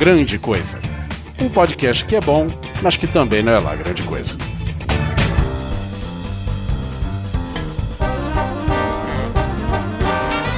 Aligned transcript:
Grande 0.00 0.38
Coisa. 0.38 0.78
Um 1.38 1.50
podcast 1.50 2.06
que 2.06 2.16
é 2.16 2.22
bom, 2.22 2.46
mas 2.80 2.96
que 2.96 3.06
também 3.06 3.42
não 3.42 3.52
é 3.52 3.58
lá 3.58 3.76
grande 3.76 4.02
coisa. 4.02 4.34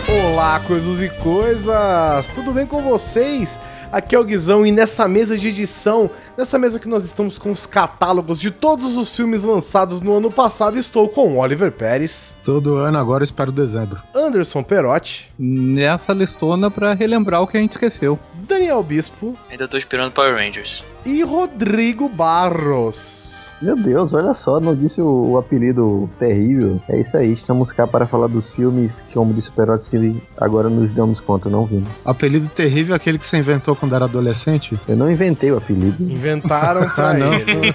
Olá, 0.08 0.60
coisas 0.60 1.00
e 1.00 1.08
coisas! 1.18 2.28
Tudo 2.28 2.52
bem 2.52 2.64
com 2.64 2.82
vocês? 2.82 3.58
Aqui 3.92 4.16
é 4.16 4.18
o 4.18 4.24
Guizão 4.24 4.64
e 4.64 4.72
nessa 4.72 5.06
mesa 5.06 5.36
de 5.36 5.48
edição, 5.48 6.10
nessa 6.36 6.58
mesa 6.58 6.80
que 6.80 6.88
nós 6.88 7.04
estamos 7.04 7.38
com 7.38 7.52
os 7.52 7.66
catálogos 7.66 8.40
de 8.40 8.50
todos 8.50 8.96
os 8.96 9.14
filmes 9.14 9.44
lançados 9.44 10.00
no 10.00 10.16
ano 10.16 10.30
passado, 10.30 10.78
estou 10.78 11.06
com 11.10 11.36
Oliver 11.36 11.70
Pérez. 11.70 12.34
Todo 12.42 12.76
ano 12.76 12.96
agora 12.96 13.22
espero 13.22 13.52
dezembro. 13.52 14.02
Anderson 14.14 14.62
Perotti. 14.62 15.30
Nessa 15.38 16.14
listona 16.14 16.70
para 16.70 16.94
relembrar 16.94 17.42
o 17.42 17.46
que 17.46 17.58
a 17.58 17.60
gente 17.60 17.72
esqueceu. 17.72 18.18
Daniel 18.32 18.82
Bispo. 18.82 19.36
Ainda 19.50 19.68
tô 19.68 19.76
esperando 19.76 20.12
Power 20.12 20.36
Rangers. 20.36 20.82
E 21.04 21.22
Rodrigo 21.22 22.08
Barros. 22.08 23.31
Meu 23.62 23.76
Deus, 23.76 24.12
olha 24.12 24.34
só, 24.34 24.58
não 24.58 24.74
disse 24.74 25.00
o, 25.00 25.30
o, 25.30 25.38
apelido 25.38 26.10
terrível. 26.18 26.80
É 26.88 27.00
isso 27.00 27.16
aí, 27.16 27.32
estamos 27.32 27.70
cá 27.70 27.86
para 27.86 28.08
falar 28.08 28.26
dos 28.26 28.50
filmes 28.50 29.02
que, 29.02 29.14
como 29.14 29.32
disse 29.32 29.50
o 29.50 29.52
Perotti, 29.52 29.88
que 29.88 30.22
agora 30.36 30.68
nos 30.68 30.90
damos 30.90 31.20
conta, 31.20 31.48
não 31.48 31.64
vimos. 31.64 31.88
Apelido 32.04 32.48
terrível 32.48 32.94
é 32.94 32.96
aquele 32.96 33.18
que 33.18 33.24
você 33.24 33.38
inventou 33.38 33.76
quando 33.76 33.94
era 33.94 34.06
adolescente? 34.06 34.76
Eu 34.88 34.96
não 34.96 35.08
inventei 35.08 35.52
o 35.52 35.58
apelido. 35.58 36.02
Inventaram 36.02 36.88
pra 36.90 37.10
ah, 37.10 37.14
não. 37.14 37.34
ele. 37.34 37.72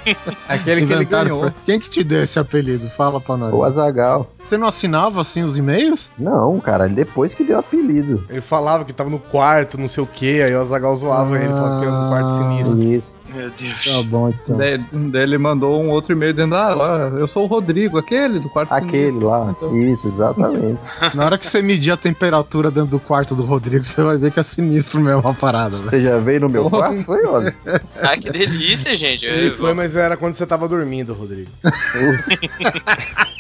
aquele 0.50 0.86
que 0.86 0.92
ele 0.92 1.06
ganhou. 1.06 1.40
Pra... 1.40 1.54
Quem 1.66 1.80
que 1.80 1.90
te 1.90 2.04
deu 2.04 2.22
esse 2.22 2.38
apelido? 2.38 2.90
Fala 2.90 3.22
pra 3.22 3.38
nós. 3.38 3.54
O 3.54 3.64
Azagal. 3.64 4.30
Você 4.42 4.58
não 4.58 4.68
assinava 4.68 5.22
assim 5.22 5.42
os 5.44 5.58
e-mails? 5.58 6.12
Não, 6.20 6.60
cara, 6.60 6.90
depois 6.90 7.34
que 7.34 7.46
deu 7.46 7.60
apelido. 7.60 8.26
Ele 8.30 8.42
falava 8.42 8.84
que 8.84 8.94
tava 8.94 9.10
no 9.10 9.20
quarto, 9.20 9.78
não 9.78 9.88
sei 9.88 10.04
o 10.04 10.08
que, 10.08 10.42
aí 10.42 10.54
o 10.54 10.60
Azagal 10.60 10.94
zoava 10.98 11.36
ah, 11.36 11.40
ele, 11.42 11.54
falava 11.54 11.80
que 11.80 11.86
era 11.86 12.02
no 12.02 12.10
quarto 12.10 12.32
sinistro. 12.32 12.84
Isso. 12.84 13.20
Meu 13.34 13.50
Deus. 13.52 13.84
Tá 13.84 14.04
bom, 14.04 14.30
então. 14.30 14.58
Daí, 14.58 14.78
daí 14.78 15.22
ele 15.24 15.38
mandou 15.38 15.82
um 15.82 15.90
outro 15.90 16.14
e-mail 16.14 16.34
dizendo: 16.34 16.56
Ah, 16.56 17.12
eu 17.18 17.28
sou 17.28 17.44
o 17.44 17.48
Rodrigo, 17.48 17.98
aquele 17.98 18.40
do 18.40 18.50
quarto. 18.50 18.72
Aquele 18.72 19.20
lá. 19.20 19.54
Então... 19.56 19.76
Isso, 19.76 20.08
exatamente. 20.08 20.80
Na 21.14 21.26
hora 21.26 21.38
que 21.38 21.46
você 21.46 21.62
medir 21.62 21.92
a 21.92 21.98
temperatura 21.98 22.72
dentro 22.72 22.92
do 22.92 23.00
quarto 23.00 23.36
do 23.36 23.44
Rodrigo, 23.44 23.84
você 23.84 24.02
vai 24.02 24.18
ver 24.18 24.32
que 24.32 24.40
é 24.40 24.44
sinistro 24.44 25.00
mesmo 25.02 25.28
a 25.28 25.34
parada. 25.34 25.78
Você 25.78 26.02
já 26.02 26.18
veio 26.18 26.42
no 26.42 26.50
meu 26.50 26.70
quarto? 26.70 27.04
Foi, 27.04 27.26
olha. 27.26 27.56
Ah, 28.02 28.18
que 28.18 28.30
delícia, 28.32 28.96
gente. 28.96 29.26
Ele 29.26 29.52
foi, 29.52 29.74
mas 29.74 29.96
era 29.96 30.16
quando 30.16 30.36
você 30.36 30.46
tava 30.46 30.68
dormindo, 30.68 31.14
Rodrigo. 31.14 31.50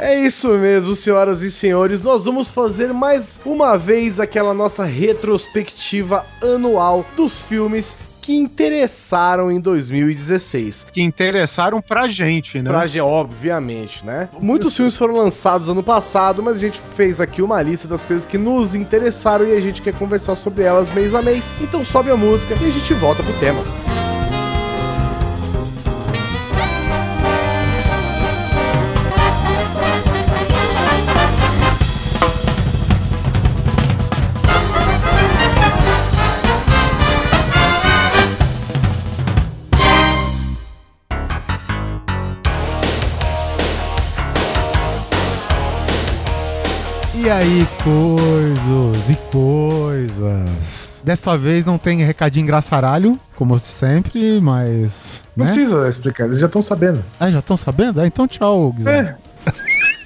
É 0.00 0.14
isso 0.24 0.48
mesmo, 0.50 0.94
senhoras 0.94 1.42
e 1.42 1.50
senhores. 1.50 2.02
Nós 2.02 2.24
vamos 2.24 2.48
fazer 2.48 2.92
mais 2.92 3.40
uma 3.44 3.76
vez 3.76 4.20
aquela 4.20 4.54
nossa 4.54 4.84
retrospectiva 4.84 6.24
anual 6.40 7.04
dos 7.16 7.42
filmes 7.42 7.98
que 8.28 8.36
interessaram 8.36 9.50
em 9.50 9.58
2016. 9.58 10.88
Que 10.92 11.00
interessaram 11.00 11.80
pra 11.80 12.08
gente, 12.08 12.60
né? 12.60 12.68
Pra 12.68 12.86
gente, 12.86 13.00
obviamente, 13.00 14.04
né? 14.04 14.28
Muitos 14.38 14.76
filmes 14.76 14.94
foram 14.98 15.16
lançados 15.16 15.70
ano 15.70 15.82
passado, 15.82 16.42
mas 16.42 16.58
a 16.58 16.60
gente 16.60 16.78
fez 16.78 17.22
aqui 17.22 17.40
uma 17.40 17.62
lista 17.62 17.88
das 17.88 18.04
coisas 18.04 18.26
que 18.26 18.36
nos 18.36 18.74
interessaram 18.74 19.46
e 19.46 19.56
a 19.56 19.60
gente 19.62 19.80
quer 19.80 19.94
conversar 19.94 20.36
sobre 20.36 20.62
elas 20.62 20.92
mês 20.92 21.14
a 21.14 21.22
mês. 21.22 21.56
Então 21.62 21.82
sobe 21.82 22.10
a 22.10 22.16
música 22.18 22.54
e 22.60 22.66
a 22.66 22.70
gente 22.70 22.92
volta 22.92 23.22
pro 23.22 23.32
tema. 23.40 23.64
E 47.28 47.30
aí, 47.30 47.68
coisas 47.84 49.10
e 49.10 49.16
coisas. 49.30 51.02
Desta 51.04 51.36
vez 51.36 51.62
não 51.62 51.76
tem 51.76 52.02
recadinho 52.02 52.44
engraçaralho, 52.44 53.20
como 53.36 53.58
sempre, 53.58 54.40
mas. 54.40 55.26
Não 55.36 55.44
né? 55.44 55.52
precisa 55.52 55.86
explicar, 55.90 56.24
eles 56.24 56.40
já 56.40 56.46
estão 56.46 56.62
sabendo. 56.62 57.04
Ah, 57.20 57.30
já 57.30 57.40
estão 57.40 57.54
sabendo? 57.54 58.00
Ah, 58.00 58.06
então 58.06 58.26
tchau, 58.26 58.72
Guizão. 58.72 58.94
É. 58.94 59.14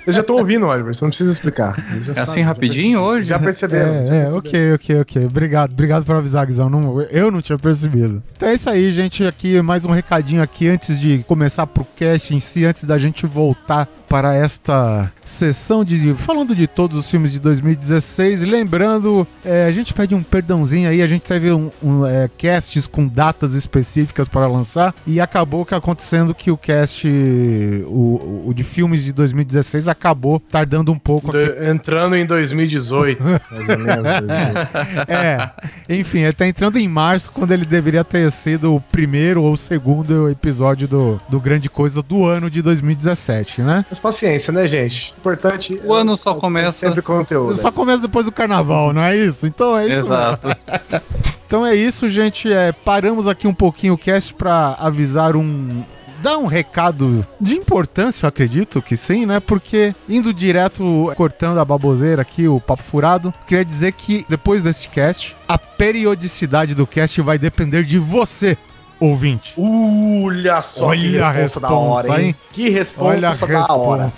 Eu 0.04 0.12
já 0.12 0.22
tô 0.22 0.34
ouvindo, 0.34 0.66
Oliver, 0.66 0.92
você 0.94 1.04
não 1.04 1.10
precisa 1.10 1.30
explicar. 1.30 1.76
É 2.16 2.20
assim 2.20 2.40
rapidinho 2.40 2.98
já 2.98 3.04
hoje? 3.04 3.24
Já 3.26 3.38
perceberam. 3.38 3.94
É, 3.94 4.06
já 4.06 4.14
é 4.14 4.32
ok, 4.32 4.74
ok, 4.74 5.00
ok. 5.00 5.26
Obrigado, 5.26 5.72
obrigado 5.72 6.04
por 6.04 6.16
avisar, 6.16 6.44
Guizão. 6.44 6.68
Não, 6.68 7.00
eu 7.02 7.30
não 7.30 7.40
tinha 7.40 7.56
percebido. 7.56 8.20
Então 8.36 8.48
é 8.48 8.54
isso 8.54 8.68
aí, 8.68 8.90
gente. 8.90 9.24
Aqui, 9.24 9.62
mais 9.62 9.84
um 9.84 9.92
recadinho 9.92 10.42
aqui 10.42 10.68
antes 10.68 10.98
de 10.98 11.22
começar 11.28 11.68
pro 11.68 11.86
cast 11.96 12.34
em 12.34 12.40
si, 12.40 12.64
antes 12.64 12.82
da 12.82 12.98
gente 12.98 13.26
voltar 13.26 13.86
para 14.08 14.34
esta 14.34 15.12
sessão 15.24 15.84
de. 15.84 16.14
falando 16.14 16.54
de 16.54 16.66
todos 16.66 16.96
os 16.96 17.08
filmes 17.08 17.30
de 17.30 17.38
2016. 17.38 18.42
Lembrando, 18.42 19.26
é, 19.44 19.66
a 19.66 19.70
gente 19.70 19.94
pede 19.94 20.16
um 20.16 20.22
perdãozinho 20.22 20.88
aí, 20.88 21.00
a 21.00 21.06
gente 21.06 21.22
teve 21.22 21.52
um, 21.52 21.70
um 21.80 22.04
é, 22.04 22.28
casts 22.36 22.88
com 22.88 23.06
datas 23.06 23.54
específicas 23.54 24.26
para 24.26 24.48
lançar 24.48 24.92
e 25.06 25.20
acabou 25.20 25.64
que 25.64 25.74
acontecendo 25.74 26.34
que 26.34 26.50
o 26.50 26.56
cast, 26.56 27.08
o, 27.86 28.46
o 28.48 28.52
de 28.52 28.64
filmes 28.64 29.04
de 29.04 29.12
2016 29.12 29.91
acabou 29.92 30.40
tardando 30.40 30.92
um 30.92 30.98
pouco. 30.98 31.32
De, 31.32 31.70
entrando 31.70 32.16
em 32.16 32.26
2018, 32.26 33.22
mais 33.22 33.68
ou 33.68 33.78
menos. 33.78 34.12
é, 35.08 35.50
enfim, 35.88 36.20
ele 36.20 36.32
tá 36.32 36.46
entrando 36.46 36.76
em 36.78 36.88
março, 36.88 37.30
quando 37.32 37.52
ele 37.52 37.64
deveria 37.64 38.04
ter 38.04 38.30
sido 38.30 38.74
o 38.74 38.80
primeiro 38.80 39.42
ou 39.42 39.56
segundo 39.56 40.28
episódio 40.28 40.88
do, 40.88 41.20
do 41.28 41.40
Grande 41.40 41.70
Coisa 41.70 42.02
do 42.02 42.24
ano 42.24 42.50
de 42.50 42.62
2017, 42.62 43.62
né? 43.62 43.84
Mas 43.88 43.98
paciência, 43.98 44.52
né, 44.52 44.66
gente? 44.66 45.14
Importante. 45.18 45.80
O 45.84 45.92
ano 45.92 46.16
só 46.16 46.34
começa. 46.34 46.72
Sempre 46.72 47.02
conteúdo. 47.02 47.56
Só 47.56 47.70
começa 47.70 48.02
depois 48.02 48.26
do 48.26 48.32
carnaval, 48.32 48.92
não 48.92 49.02
é 49.02 49.16
isso? 49.16 49.46
Então 49.46 49.76
é 49.78 49.86
isso. 49.86 50.06
Exato. 50.06 50.48
então 51.46 51.66
é 51.66 51.74
isso, 51.74 52.08
gente. 52.08 52.52
É, 52.52 52.72
paramos 52.72 53.28
aqui 53.28 53.46
um 53.46 53.54
pouquinho 53.54 53.94
o 53.94 53.98
cast 53.98 54.34
para 54.34 54.74
avisar 54.78 55.36
um 55.36 55.84
dar 56.22 56.38
um 56.38 56.46
recado 56.46 57.26
de 57.40 57.54
importância, 57.54 58.24
eu 58.24 58.28
acredito 58.28 58.80
que 58.80 58.96
sim, 58.96 59.26
né? 59.26 59.40
Porque 59.40 59.94
indo 60.08 60.32
direto, 60.32 61.12
cortando 61.16 61.58
a 61.58 61.64
baboseira 61.64 62.22
aqui, 62.22 62.46
o 62.46 62.60
papo 62.60 62.82
furado, 62.82 63.34
queria 63.46 63.64
dizer 63.64 63.92
que 63.92 64.24
depois 64.28 64.62
desse 64.62 64.88
cast, 64.88 65.36
a 65.48 65.58
periodicidade 65.58 66.74
do 66.74 66.86
cast 66.86 67.20
vai 67.20 67.38
depender 67.38 67.82
de 67.82 67.98
você, 67.98 68.56
ouvinte. 69.02 69.54
Olha 69.58 70.62
só 70.62 70.86
Olha 70.86 71.00
que 71.00 71.10
resposta, 71.10 71.32
resposta 71.32 71.60
da 71.60 71.72
hora, 71.72 72.22
hein? 72.22 72.36
Que 72.52 72.68
resposta 72.68 73.10
Olha 73.10 73.28
a 73.28 73.32
resposta. 73.32 73.68
da 73.68 73.74
hora. 73.74 74.08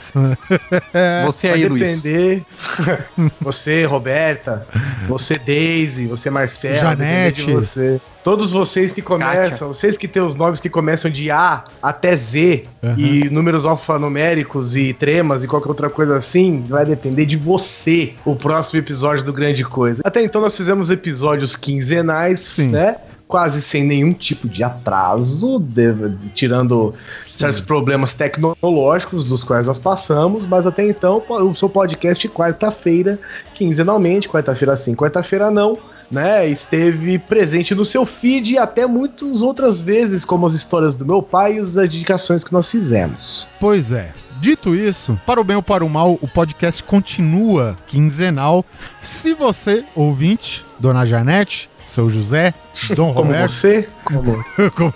você 1.25 1.49
aí, 1.49 1.69
Vai 1.69 1.79
depender. 1.79 2.43
você, 3.41 3.85
Roberta, 3.85 4.67
você, 5.09 5.35
Daisy, 5.35 6.07
você, 6.07 6.31
Marcelo. 6.31 6.75
Janete. 6.77 7.53
Você. 7.53 8.01
Todos 8.25 8.53
vocês 8.53 8.91
que 8.91 9.03
começam, 9.03 9.51
Kátia. 9.51 9.67
vocês 9.67 9.99
que 9.99 10.09
têm 10.09 10.23
os 10.23 10.35
nomes 10.35 10.59
que 10.59 10.71
começam 10.71 11.11
de 11.11 11.31
A 11.31 11.65
até 11.83 12.17
Z 12.17 12.65
uhum. 12.83 12.95
e 12.99 13.29
números 13.29 13.67
alfanuméricos 13.67 14.77
e 14.77 14.95
tremas 14.95 15.45
e 15.45 15.47
qualquer 15.47 15.69
outra 15.69 15.91
coisa 15.91 16.17
assim, 16.17 16.65
vai 16.67 16.87
depender 16.87 17.27
de 17.27 17.37
você 17.37 18.15
o 18.25 18.35
próximo 18.35 18.79
episódio 18.79 19.23
do 19.25 19.33
Grande 19.33 19.63
Coisa. 19.63 20.01
Até 20.03 20.23
então 20.23 20.41
nós 20.41 20.57
fizemos 20.57 20.91
episódios 20.91 21.55
quinzenais, 21.55 22.41
Sim. 22.41 22.69
né? 22.69 22.97
Quase 23.27 23.63
sem 23.63 23.85
nenhum 23.85 24.13
tipo 24.13 24.49
de 24.49 24.63
atraso, 24.63 25.59
de, 25.59 25.93
tirando 26.35 26.95
Sim. 27.25 27.39
certos 27.39 27.61
problemas 27.61 28.15
tecnológicos 28.15 29.25
dos 29.25 29.43
quais 29.43 29.67
nós 29.67 29.79
passamos, 29.79 30.45
mas 30.45 30.67
até 30.67 30.87
então 30.87 31.23
o 31.29 31.55
seu 31.55 31.69
podcast 31.69 32.29
quarta-feira, 32.29 33.19
quinzenalmente, 33.55 34.29
quarta-feira 34.29 34.77
sim, 34.77 34.95
quarta-feira 34.95 35.51
não, 35.51 35.79
né, 36.11 36.49
esteve 36.49 37.19
presente 37.19 37.75
no 37.75 37.85
seu 37.85 38.05
feed 38.05 38.59
até 38.59 38.87
muitas 38.87 39.43
outras 39.43 39.81
vezes, 39.81 40.25
como 40.25 40.47
as 40.47 40.55
histórias 40.55 40.95
do 40.95 41.05
meu 41.05 41.23
pai 41.23 41.57
e 41.57 41.59
as 41.59 41.75
dedicações 41.75 42.45
que 42.45 42.53
nós 42.53 42.71
fizemos. 42.71 43.49
Pois 43.59 43.91
é. 43.91 44.13
Dito 44.41 44.75
isso, 44.75 45.19
para 45.25 45.41
o 45.41 45.45
bem 45.45 45.57
ou 45.57 45.63
para 45.63 45.85
o 45.85 45.89
mal, 45.89 46.19
o 46.21 46.29
podcast 46.29 46.83
continua 46.83 47.77
quinzenal. 47.87 48.65
Se 49.01 49.33
você, 49.33 49.85
ouvinte, 49.95 50.67
dona 50.79 51.07
Janete, 51.07 51.71
seu 51.87 52.09
José, 52.09 52.53
Dom 52.97 53.13
Como 53.15 53.29
Roberto. 53.31 53.51
você? 53.53 53.89
como, 54.75 54.95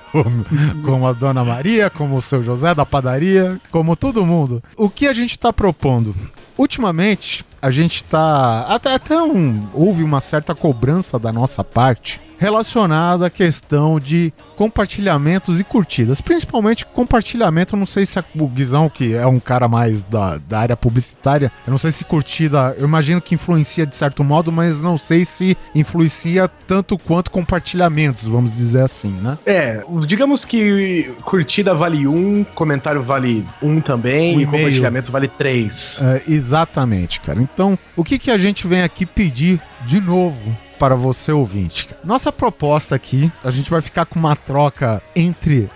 como 0.84 1.06
a 1.06 1.12
Dona 1.12 1.44
Maria, 1.44 1.90
como 1.90 2.16
o 2.16 2.22
seu 2.22 2.42
José 2.42 2.74
da 2.74 2.86
padaria, 2.86 3.60
como 3.70 3.96
todo 3.96 4.26
mundo. 4.26 4.62
O 4.76 4.88
que 4.88 5.06
a 5.06 5.12
gente 5.12 5.30
está 5.30 5.52
propondo? 5.52 6.14
Ultimamente, 6.56 7.44
a 7.62 7.70
gente 7.70 8.04
tá. 8.04 8.66
Até, 8.68 8.94
até 8.94 9.20
um, 9.20 9.66
houve 9.72 10.02
uma 10.02 10.20
certa 10.20 10.54
cobrança 10.54 11.18
da 11.18 11.32
nossa 11.32 11.62
parte 11.62 12.20
relacionada 12.38 13.26
à 13.26 13.30
questão 13.30 13.98
de 13.98 14.32
compartilhamentos 14.56 15.60
e 15.60 15.64
curtidas. 15.64 16.20
Principalmente 16.20 16.86
compartilhamento, 16.86 17.74
eu 17.74 17.78
não 17.78 17.86
sei 17.86 18.06
se 18.06 18.18
o 18.36 18.48
Guizão, 18.48 18.88
que 18.88 19.14
é 19.14 19.26
um 19.26 19.40
cara 19.40 19.68
mais 19.68 20.02
da, 20.04 20.38
da 20.38 20.60
área 20.60 20.76
publicitária, 20.76 21.52
eu 21.66 21.70
não 21.70 21.78
sei 21.78 21.90
se 21.90 22.04
curtida, 22.04 22.74
eu 22.78 22.86
imagino 22.86 23.20
que 23.20 23.34
influencia 23.34 23.84
de 23.84 23.94
certo 23.94 24.22
modo, 24.22 24.50
mas 24.52 24.80
não 24.80 24.96
sei 24.96 25.24
se 25.24 25.56
influencia 25.74 26.48
tanto 26.66 26.96
quanto 26.96 27.30
compartilhamentos, 27.30 28.26
vamos 28.28 28.54
dizer 28.56 28.82
assim, 28.82 28.97
né? 29.06 29.38
É, 29.46 29.82
digamos 30.06 30.44
que 30.44 31.12
curtida 31.22 31.74
vale 31.74 32.06
um, 32.06 32.44
comentário 32.44 33.02
vale 33.02 33.46
um 33.62 33.80
também, 33.80 34.36
Um 34.36 34.40
e 34.40 34.46
compartilhamento 34.46 35.12
vale 35.12 35.28
três. 35.28 36.00
É, 36.02 36.22
exatamente, 36.28 37.20
cara. 37.20 37.40
Então, 37.40 37.78
o 37.96 38.02
que, 38.02 38.18
que 38.18 38.30
a 38.30 38.38
gente 38.38 38.66
vem 38.66 38.82
aqui 38.82 39.06
pedir 39.06 39.60
de 39.86 40.00
novo 40.00 40.56
para 40.78 40.94
você 40.94 41.32
ouvinte? 41.32 41.88
Nossa 42.04 42.32
proposta 42.32 42.94
aqui, 42.94 43.30
a 43.44 43.50
gente 43.50 43.70
vai 43.70 43.80
ficar 43.80 44.06
com 44.06 44.18
uma 44.18 44.34
troca 44.34 45.02
entre 45.14 45.68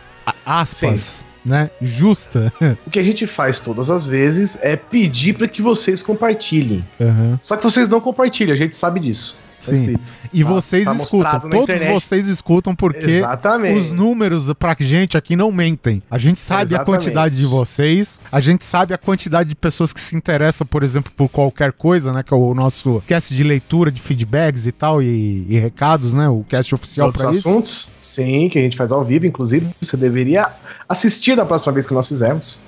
aspas, 0.44 1.24
né, 1.44 1.70
justa. 1.80 2.52
O 2.86 2.90
que 2.90 2.98
a 2.98 3.02
gente 3.02 3.26
faz 3.26 3.58
todas 3.60 3.90
as 3.90 4.06
vezes 4.06 4.58
é 4.60 4.76
pedir 4.76 5.34
para 5.34 5.48
que 5.48 5.60
vocês 5.60 6.02
compartilhem. 6.02 6.84
Aham. 7.00 7.38
Só 7.42 7.56
que 7.56 7.62
vocês 7.62 7.88
não 7.88 8.00
compartilham, 8.00 8.52
a 8.52 8.56
gente 8.56 8.76
sabe 8.76 9.00
disso. 9.00 9.38
Sim. 9.62 9.96
E 10.32 10.42
Tá- 10.42 10.48
vocês 10.50 10.84
tá 10.84 10.94
escutam, 10.94 11.40
todos 11.40 11.78
vocês 11.84 12.26
escutam 12.26 12.74
porque 12.74 13.10
Exatamente. 13.10 13.78
os 13.78 13.92
números 13.92 14.52
pra 14.58 14.76
gente 14.78 15.16
aqui 15.16 15.36
não 15.36 15.52
mentem. 15.52 16.02
A 16.10 16.18
gente 16.18 16.40
sabe 16.40 16.74
a 16.74 16.78
Exatamente. 16.78 16.86
quantidade 16.86 17.36
de 17.36 17.44
vocês, 17.46 18.18
a 18.30 18.40
gente 18.40 18.64
sabe 18.64 18.92
a 18.94 18.98
quantidade 18.98 19.48
de 19.48 19.54
pessoas 19.54 19.92
que 19.92 20.00
se 20.00 20.16
interessam, 20.16 20.66
por 20.66 20.82
exemplo, 20.82 21.12
por 21.16 21.28
qualquer 21.28 21.72
coisa, 21.72 22.12
né? 22.12 22.22
Que 22.22 22.34
é 22.34 22.36
o 22.36 22.54
nosso 22.54 23.02
cast 23.06 23.34
de 23.34 23.42
leitura 23.44 23.90
de 23.90 24.00
feedbacks 24.00 24.66
e 24.66 24.72
tal, 24.72 25.02
e, 25.02 25.46
e 25.48 25.58
recados, 25.58 26.12
né? 26.12 26.28
O 26.28 26.44
cast 26.48 26.74
oficial 26.74 27.12
pra 27.12 27.30
isso. 27.30 27.48
assuntos, 27.48 27.90
sim, 27.98 28.48
que 28.48 28.58
a 28.58 28.62
gente 28.62 28.76
faz 28.76 28.90
ao 28.92 29.04
vivo, 29.04 29.26
inclusive, 29.26 29.68
você 29.80 29.96
deveria 29.96 30.48
assistir 30.88 31.36
da 31.36 31.44
próxima 31.44 31.72
vez 31.72 31.86
que 31.86 31.94
nós 31.94 32.08
fizermos. 32.08 32.60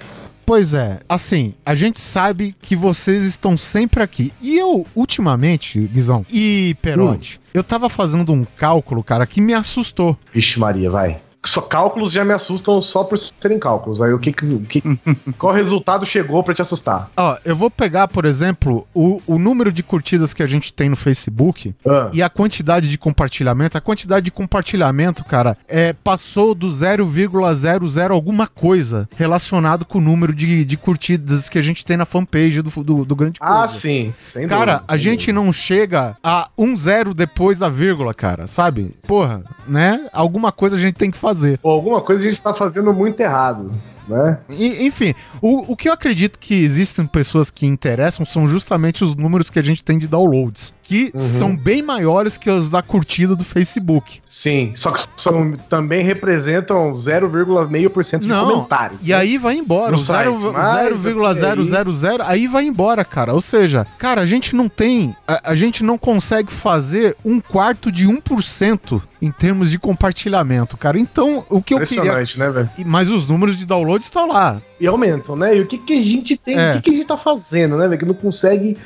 Pois 0.47 0.75
é, 0.75 1.01
assim, 1.09 1.55
a 1.65 1.75
gente 1.75 1.99
sabe 2.01 2.55
que 2.61 2.77
vocês 2.77 3.25
estão 3.25 3.57
sempre 3.57 4.03
aqui. 4.03 4.31
E 4.43 4.59
eu, 4.59 4.87
ultimamente, 4.95 5.81
Guizão 5.81 6.25
e 6.31 6.77
Perotti, 6.83 7.39
Hum. 7.39 7.49
eu 7.55 7.65
tava 7.65 7.89
fazendo 7.89 8.33
um 8.33 8.45
cálculo, 8.57 9.03
cara, 9.03 9.27
que 9.27 9.41
me 9.41 9.55
assustou. 9.55 10.17
Vixe 10.33 10.59
Maria, 10.59 10.91
vai. 10.91 11.21
Só 11.45 11.61
cálculos 11.61 12.11
já 12.13 12.25
me 12.25 12.33
assustam 12.33 12.81
só 12.81 13.05
por 13.05 13.19
serem 13.19 13.59
cálculos. 13.59 14.01
Aí 14.03 14.13
o 14.13 14.19
que, 14.19 14.33
que- 14.33 14.45
o 14.47 14.61
que 14.61 14.83
qual 15.39 15.53
resultado 15.53 16.05
chegou 16.07 16.43
pra 16.43 16.55
te 16.55 16.63
assustar? 16.63 17.11
Ó, 17.17 17.37
eu 17.45 17.55
vou 17.55 17.71
pegar, 17.71 18.09
por 18.09 18.25
exemplo, 18.25 18.87
o, 18.95 19.21
o 19.27 19.39
número 19.39 19.71
de 19.73 19.83
curtidas 19.83 20.33
que 20.35 20.43
a 20.43 20.47
gente 20.47 20.73
tem 20.73 20.89
no 20.89 20.97
Facebook 20.97 21.75
Ah, 21.87 22.11
e 22.13 22.23
a 22.23 22.29
quantidade 22.31 22.89
de 22.89 22.97
compartilhamento. 22.99 23.77
A 23.77 23.81
quantidade 23.81 24.25
de 24.25 24.31
compartilhamento, 24.31 25.25
cara, 25.25 25.57
é, 25.69 25.93
passou 25.93 26.55
do 26.55 26.69
0,00 26.69 28.11
alguma 28.11 28.47
coisa 28.47 29.09
relacionado 29.17 29.85
com 29.85 29.99
o 29.99 30.01
número 30.01 30.35
de, 30.35 30.65
de 30.65 30.77
curtidas 30.77 31.49
que 31.49 31.59
a 31.59 31.63
gente 31.63 31.85
tem 31.85 31.97
na 31.97 32.05
fanpage 32.05 32.63
do, 32.63 32.71
do, 32.83 33.05
do 33.05 33.17
Grande 33.17 33.39
Coisa. 33.41 33.55
ah, 33.65 33.69
sim, 33.69 34.13
sem 34.21 34.47
Cara, 34.49 34.75
dúvida, 34.77 34.85
a 34.89 34.97
gente 34.97 35.27
dúvida. 35.27 35.45
não 35.45 35.53
chega 35.53 36.17
a 36.23 36.49
um 36.57 36.77
zero 36.77 37.13
depois 37.15 37.59
da 37.59 37.69
vírgula, 37.69 38.15
cara, 38.15 38.47
sabe? 38.47 38.95
Porra, 39.07 39.43
né? 39.67 40.09
Alguma 40.13 40.51
coisa 40.53 40.77
a 40.77 40.81
gente 40.81 40.95
tem 40.95 41.11
que 41.11 41.19
fazer. 41.19 41.34
Ou 41.63 41.73
alguma 41.73 42.01
coisa 42.01 42.27
a 42.27 42.31
gente 42.31 42.43
tá 42.43 42.55
fazendo 42.55 42.93
muito 42.93 43.21
errado, 43.21 43.71
né? 44.09 44.39
E- 44.51 44.87
enfim, 44.87 45.15
o, 45.41 45.73
o 45.73 45.77
que 45.77 45.89
eu 45.89 45.93
acredito 45.93 46.39
que 46.39 46.55
existem 46.55 47.07
pessoas 47.07 47.51
que 47.51 47.67
interessam 47.67 48.25
são 48.27 48.47
justamente 48.47 49.03
os 49.05 49.15
números 49.15 49.51
que 49.51 49.59
a 49.59 49.63
gente 49.63 49.83
tem 49.83 49.99
de 49.99 50.07
downloads, 50.09 50.75
que 50.83 51.11
Uhum. 51.15 51.21
são 51.21 51.57
bem 51.57 51.83
maiores 51.83 52.37
que 52.37 52.51
os 52.51 52.69
da 52.71 52.83
curtida 52.83 53.35
do 53.35 53.45
Facebook. 53.45 54.21
Sim, 54.25 54.73
só 54.75 54.91
que 54.91 55.05
são, 55.17 55.53
também 55.71 56.05
representam 56.05 56.93
0,5% 56.93 58.21
de 58.21 58.29
Não, 58.29 58.47
comentários. 58.51 59.07
E 59.07 59.11
né? 59.11 59.15
aí 59.17 59.39
vai 59.39 59.57
embora, 59.57 59.93
No 59.93 59.97
o 59.99 60.01
zero- 60.01 60.39
site, 60.41 60.53
mas 60.53 61.39
0,000, 61.39 62.23
aí 62.23 62.47
vai 62.47 62.65
embora, 62.67 63.05
cara. 63.05 63.33
Ou 63.35 63.41
seja, 63.41 63.87
cara, 63.99 64.21
a 64.21 64.27
gente 64.27 64.55
não 64.55 64.69
tem, 64.69 65.15
a, 65.27 65.51
a 65.51 65.55
gente 65.55 65.83
não 65.83 65.97
consegue 65.99 66.53
fazer 66.53 67.17
um 67.25 67.41
quarto 67.41 67.91
de 67.91 68.07
1% 68.07 69.03
em 69.23 69.31
termos 69.31 69.71
de 69.71 69.79
compartilhamento, 69.79 70.77
cara. 70.77 70.99
Então, 70.99 71.45
o 71.49 71.63
que 71.63 71.73
eu 71.75 71.81
queria... 71.81 72.15
Né, 72.37 72.51
velho? 72.51 72.71
Mas 72.85 73.09
os 73.09 73.27
números 73.27 73.57
de 73.59 73.65
download 73.65 73.94
estão 74.03 74.27
lá. 74.29 74.61
E 74.81 74.87
aumentam, 74.87 75.37
né? 75.37 75.57
E 75.57 75.61
o 75.61 75.67
que, 75.67 75.79
que 75.79 75.93
a 75.95 76.03
gente 76.03 76.37
tem, 76.37 76.57
É. 76.59 76.73
o 76.73 76.75
que, 76.77 76.83
que 76.83 76.91
a 76.91 76.95
gente 76.95 77.07
tá 77.07 77.17
fazendo, 77.17 77.77
né, 77.77 77.87
velho? 77.87 77.99
Que 77.99 78.05
não 78.07 78.15
consegue 78.15 78.77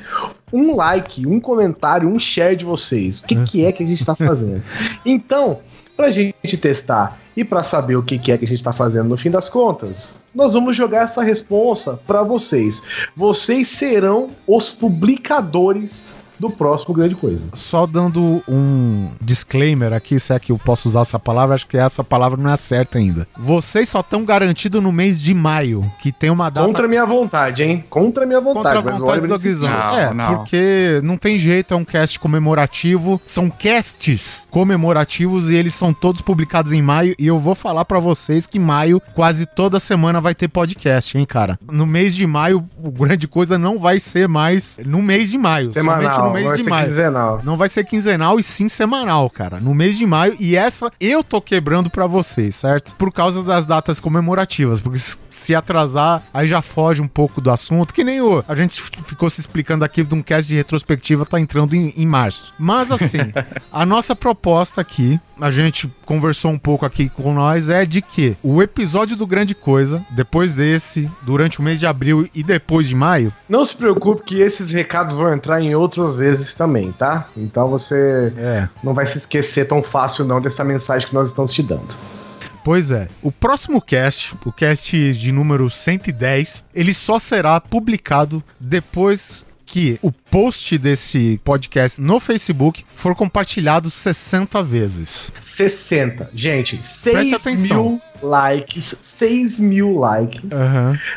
um 0.53 0.75
like, 0.75 1.25
um 1.25 1.39
comentário, 1.39 2.07
um 2.07 2.19
share 2.19 2.55
de 2.55 2.65
vocês. 2.65 3.19
O 3.19 3.23
que, 3.23 3.35
que 3.45 3.65
é 3.65 3.71
que 3.71 3.83
a 3.83 3.87
gente 3.87 4.05
tá 4.05 4.13
fazendo? 4.17 4.61
Então, 5.05 5.59
pra 5.97 6.11
gente 6.11 6.57
testar 6.57 7.19
e 7.35 7.43
pra 7.43 7.63
saber 7.63 7.95
o 7.95 8.03
que, 8.03 8.17
que 8.17 8.31
é 8.31 8.37
que 8.37 8.45
a 8.45 8.47
gente 8.47 8.63
tá 8.63 8.73
fazendo 8.73 9.09
no 9.09 9.17
fim 9.17 9.29
das 9.31 9.47
contas, 9.49 10.17
nós 10.35 10.53
vamos 10.53 10.75
jogar 10.75 11.03
essa 11.03 11.21
responsa 11.23 11.99
pra 12.07 12.21
vocês. 12.23 12.81
Vocês 13.15 13.67
serão 13.67 14.29
os 14.47 14.69
publicadores 14.69 16.13
do 16.39 16.49
próximo 16.49 16.93
Grande 16.93 17.15
Coisa. 17.15 17.47
Só 17.53 17.85
dando 17.85 18.41
um 18.47 19.09
disclaimer 19.21 19.93
aqui, 19.93 20.19
se 20.19 20.33
é 20.33 20.39
que 20.39 20.51
eu 20.51 20.57
posso 20.57 20.87
usar 20.87 21.01
essa 21.01 21.19
palavra, 21.19 21.55
acho 21.55 21.67
que 21.67 21.77
essa 21.77 22.03
palavra 22.03 22.41
não 22.41 22.49
é 22.51 22.55
certa 22.57 22.97
ainda. 22.97 23.27
Vocês 23.37 23.89
só 23.89 23.99
estão 23.99 24.23
garantidos 24.23 24.81
no 24.81 24.91
mês 24.91 25.21
de 25.21 25.33
maio, 25.33 25.91
que 25.99 26.11
tem 26.11 26.29
uma 26.29 26.49
data 26.49 26.65
Contra 26.67 26.85
a 26.85 26.87
minha 26.89 27.05
vontade, 27.05 27.63
hein? 27.63 27.83
Contra 27.89 28.23
a 28.23 28.27
minha 28.27 28.39
vontade. 28.41 28.75
contra 28.77 28.93
a 28.95 28.97
vontade 28.97 29.27
do 29.27 29.39
Guizão. 29.39 29.69
Não, 29.69 29.93
É, 29.97 30.13
não. 30.13 30.35
porque 30.37 31.01
não 31.03 31.17
tem 31.17 31.37
jeito, 31.37 31.73
é 31.73 31.77
um 31.77 31.83
cast 31.85 32.19
comemorativo. 32.19 33.21
São 33.25 33.49
casts 33.49 34.47
comemorativos 34.49 35.49
e 35.49 35.55
eles 35.55 35.73
são 35.73 35.93
todos 35.93 36.21
publicados 36.21 36.71
em 36.71 36.81
maio. 36.81 37.15
E 37.19 37.27
eu 37.27 37.39
vou 37.39 37.55
falar 37.55 37.85
pra 37.85 37.99
vocês 37.99 38.47
que 38.47 38.59
maio, 38.59 39.01
quase 39.13 39.45
toda 39.45 39.79
semana 39.79 40.21
vai 40.21 40.33
ter 40.35 40.47
podcast, 40.47 41.17
hein, 41.17 41.25
cara? 41.25 41.59
No 41.71 41.85
mês 41.85 42.15
de 42.15 42.25
maio, 42.25 42.65
o 42.81 42.91
grande 42.91 43.27
coisa 43.27 43.57
não 43.57 43.77
vai 43.77 43.99
ser 43.99 44.27
mais 44.27 44.79
no 44.85 45.01
mês 45.01 45.29
de 45.31 45.37
maio, 45.37 45.71
somente 45.73 46.17
no 46.19 46.28
Semanal, 46.33 46.51
mês 46.53 46.63
de 46.63 46.69
maio. 46.69 46.87
quinzenal. 46.87 47.41
Não 47.43 47.57
vai 47.57 47.69
ser 47.69 47.83
quinzenal 47.83 48.39
e 48.39 48.43
sim 48.43 48.67
semanal, 48.69 49.29
cara. 49.29 49.59
No 49.59 49.73
mês 49.73 49.97
de 49.97 50.05
maio. 50.05 50.35
E 50.39 50.55
essa 50.55 50.91
eu 50.99 51.23
tô 51.23 51.41
quebrando 51.41 51.89
pra 51.89 52.07
vocês, 52.07 52.55
certo? 52.55 52.95
Por 52.95 53.11
causa 53.11 53.43
das 53.43 53.65
datas 53.65 53.99
comemorativas. 53.99 54.79
Porque 54.79 54.99
se- 55.29 55.55
atrasar, 55.55 56.23
aí 56.33 56.47
já 56.47 56.61
foge 56.61 57.01
um 57.01 57.07
pouco 57.07 57.41
do 57.41 57.49
assunto. 57.51 57.93
Que 57.93 58.03
nem 58.03 58.21
o. 58.21 58.43
A 58.47 58.55
gente 58.55 58.81
ficou 58.81 59.29
se 59.29 59.41
explicando 59.41 59.83
aqui 59.83 60.03
de 60.03 60.13
um 60.15 60.21
cast 60.21 60.47
de 60.47 60.55
retrospectiva, 60.55 61.25
tá 61.25 61.39
entrando 61.39 61.73
em, 61.75 61.93
em 61.97 62.05
março. 62.05 62.53
Mas 62.59 62.91
assim, 62.91 63.17
a 63.71 63.85
nossa 63.85 64.15
proposta 64.15 64.79
aqui, 64.81 65.19
a 65.41 65.49
gente 65.51 65.91
conversou 66.05 66.51
um 66.51 66.57
pouco 66.57 66.85
aqui 66.85 67.09
com 67.09 67.33
nós, 67.33 67.69
é 67.69 67.85
de 67.85 68.01
que 68.01 68.35
o 68.43 68.61
episódio 68.61 69.15
do 69.15 69.25
Grande 69.27 69.55
Coisa, 69.55 70.05
depois 70.11 70.53
desse, 70.53 71.09
durante 71.21 71.59
o 71.59 71.63
mês 71.63 71.79
de 71.79 71.87
abril 71.87 72.27
e 72.35 72.43
depois 72.43 72.87
de 72.87 72.95
maio, 72.95 73.33
Não 73.47 73.63
se 73.65 73.75
preocupe 73.75 74.23
que 74.23 74.41
esses 74.41 74.71
recados 74.71 75.15
vão 75.15 75.33
entrar 75.33 75.61
em 75.61 75.73
outras 75.75 76.15
vezes 76.19 76.53
também, 76.53 76.91
tá? 76.91 77.27
Então 77.35 77.67
você 77.67 78.31
é. 78.37 78.69
não 78.83 78.93
vai 78.93 79.05
se 79.05 79.17
esquecer 79.17 79.67
tão 79.67 79.81
fácil 79.81 80.23
não 80.25 80.39
dessa 80.39 80.63
mensagem 80.63 81.07
que 81.07 81.13
nós 81.13 81.29
estamos 81.29 81.51
te 81.51 81.63
dando. 81.63 81.97
Pois 82.63 82.91
é. 82.91 83.07
O 83.23 83.31
próximo 83.31 83.81
cast, 83.81 84.35
o 84.45 84.51
cast 84.51 85.13
de 85.13 85.31
número 85.31 85.69
110, 85.69 86.65
ele 86.75 86.93
só 86.93 87.17
será 87.17 87.59
publicado 87.59 88.43
depois 88.59 89.45
que 89.71 89.99
o 90.01 90.11
post 90.11 90.79
desse 90.79 91.39
podcast 91.43 92.01
no 92.01 92.19
Facebook 92.19 92.83
for 92.95 93.13
compartilhado 93.15 93.89
60 93.91 94.63
vezes. 94.63 95.31
60. 95.39 96.27
Gente, 96.33 96.77
Preste 96.77 97.29
6 97.29 97.33
atenção. 97.33 97.77
mil 97.83 98.01
likes, 98.23 98.97
6 98.99 99.59
mil 99.59 99.97
likes, 99.99 100.41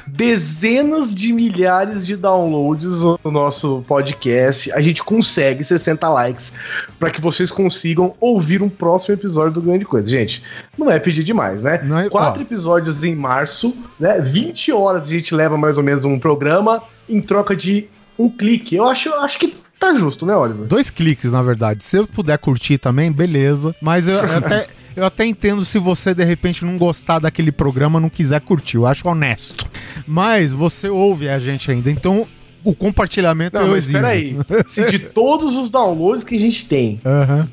dezenas 0.07 1.15
de 1.15 1.33
milhares 1.33 2.07
de 2.07 2.15
downloads 2.17 3.03
no 3.25 3.31
nosso 3.31 3.83
podcast. 3.89 4.71
A 4.73 4.81
gente 4.83 5.03
consegue 5.03 5.65
60 5.65 6.09
likes 6.11 6.53
para 6.99 7.11
que 7.11 7.21
vocês 7.21 7.51
consigam 7.51 8.15
ouvir 8.21 8.63
um 8.63 8.69
próximo 8.69 9.15
episódio 9.15 9.53
do 9.55 9.63
Grande 9.63 9.85
Coisa. 9.87 10.11
Gente, 10.11 10.43
não 10.77 10.91
é 10.91 10.99
pedir 10.99 11.25
demais, 11.25 11.63
né? 11.63 11.81
Não 11.83 11.99
é- 11.99 12.09
Quatro 12.11 12.41
ó. 12.41 12.45
episódios 12.45 13.03
em 13.03 13.15
março, 13.15 13.75
né? 13.99 14.21
20 14.21 14.71
horas 14.73 15.07
a 15.07 15.11
gente 15.11 15.35
leva 15.35 15.57
mais 15.57 15.79
ou 15.79 15.85
menos 15.85 16.05
um 16.05 16.19
programa 16.19 16.83
em 17.09 17.21
troca 17.21 17.57
de 17.57 17.87
um 18.25 18.31
clique. 18.31 18.77
Eu 18.77 18.87
acho, 18.89 19.09
eu 19.09 19.21
acho 19.21 19.39
que 19.39 19.55
tá 19.79 19.95
justo, 19.95 20.25
né, 20.25 20.37
Oliver? 20.37 20.67
Dois 20.67 20.91
cliques, 20.91 21.33
na 21.33 21.43
verdade. 21.43 21.83
Se 21.83 21.97
eu 21.97 22.07
puder 22.07 22.39
curtir 22.39 22.79
também, 22.79 23.11
beleza. 23.11 23.75
Mas 23.81 24.09
eu, 24.09 24.15
eu 24.15 24.37
até. 24.39 24.67
Eu 24.95 25.07
até 25.07 25.25
entendo 25.25 25.65
se 25.65 25.79
você 25.79 26.15
de 26.15 26.23
repente 26.23 26.67
não 26.67 26.77
gostar 26.77 27.19
daquele 27.19 27.51
programa, 27.51 27.99
não 27.99 28.11
quiser 28.11 28.41
curtir. 28.43 28.77
Eu 28.77 28.87
acho 28.87 29.09
honesto. 29.09 29.65
Mas 30.07 30.53
você 30.53 30.89
ouve 30.91 31.31
a 31.31 31.39
gente 31.39 31.71
ainda. 31.71 31.91
Então, 31.91 32.27
o 32.63 32.75
compartilhamento 32.75 33.57
Não, 33.57 33.67
eu 33.67 33.73
mas 33.73 33.85
exijo. 33.85 33.99
peraí. 33.99 34.37
Se 34.69 34.91
de 34.91 34.99
todos 34.99 35.57
os 35.57 35.71
downloads 35.71 36.25
que 36.25 36.35
a 36.35 36.39
gente 36.39 36.67
tem, 36.67 37.01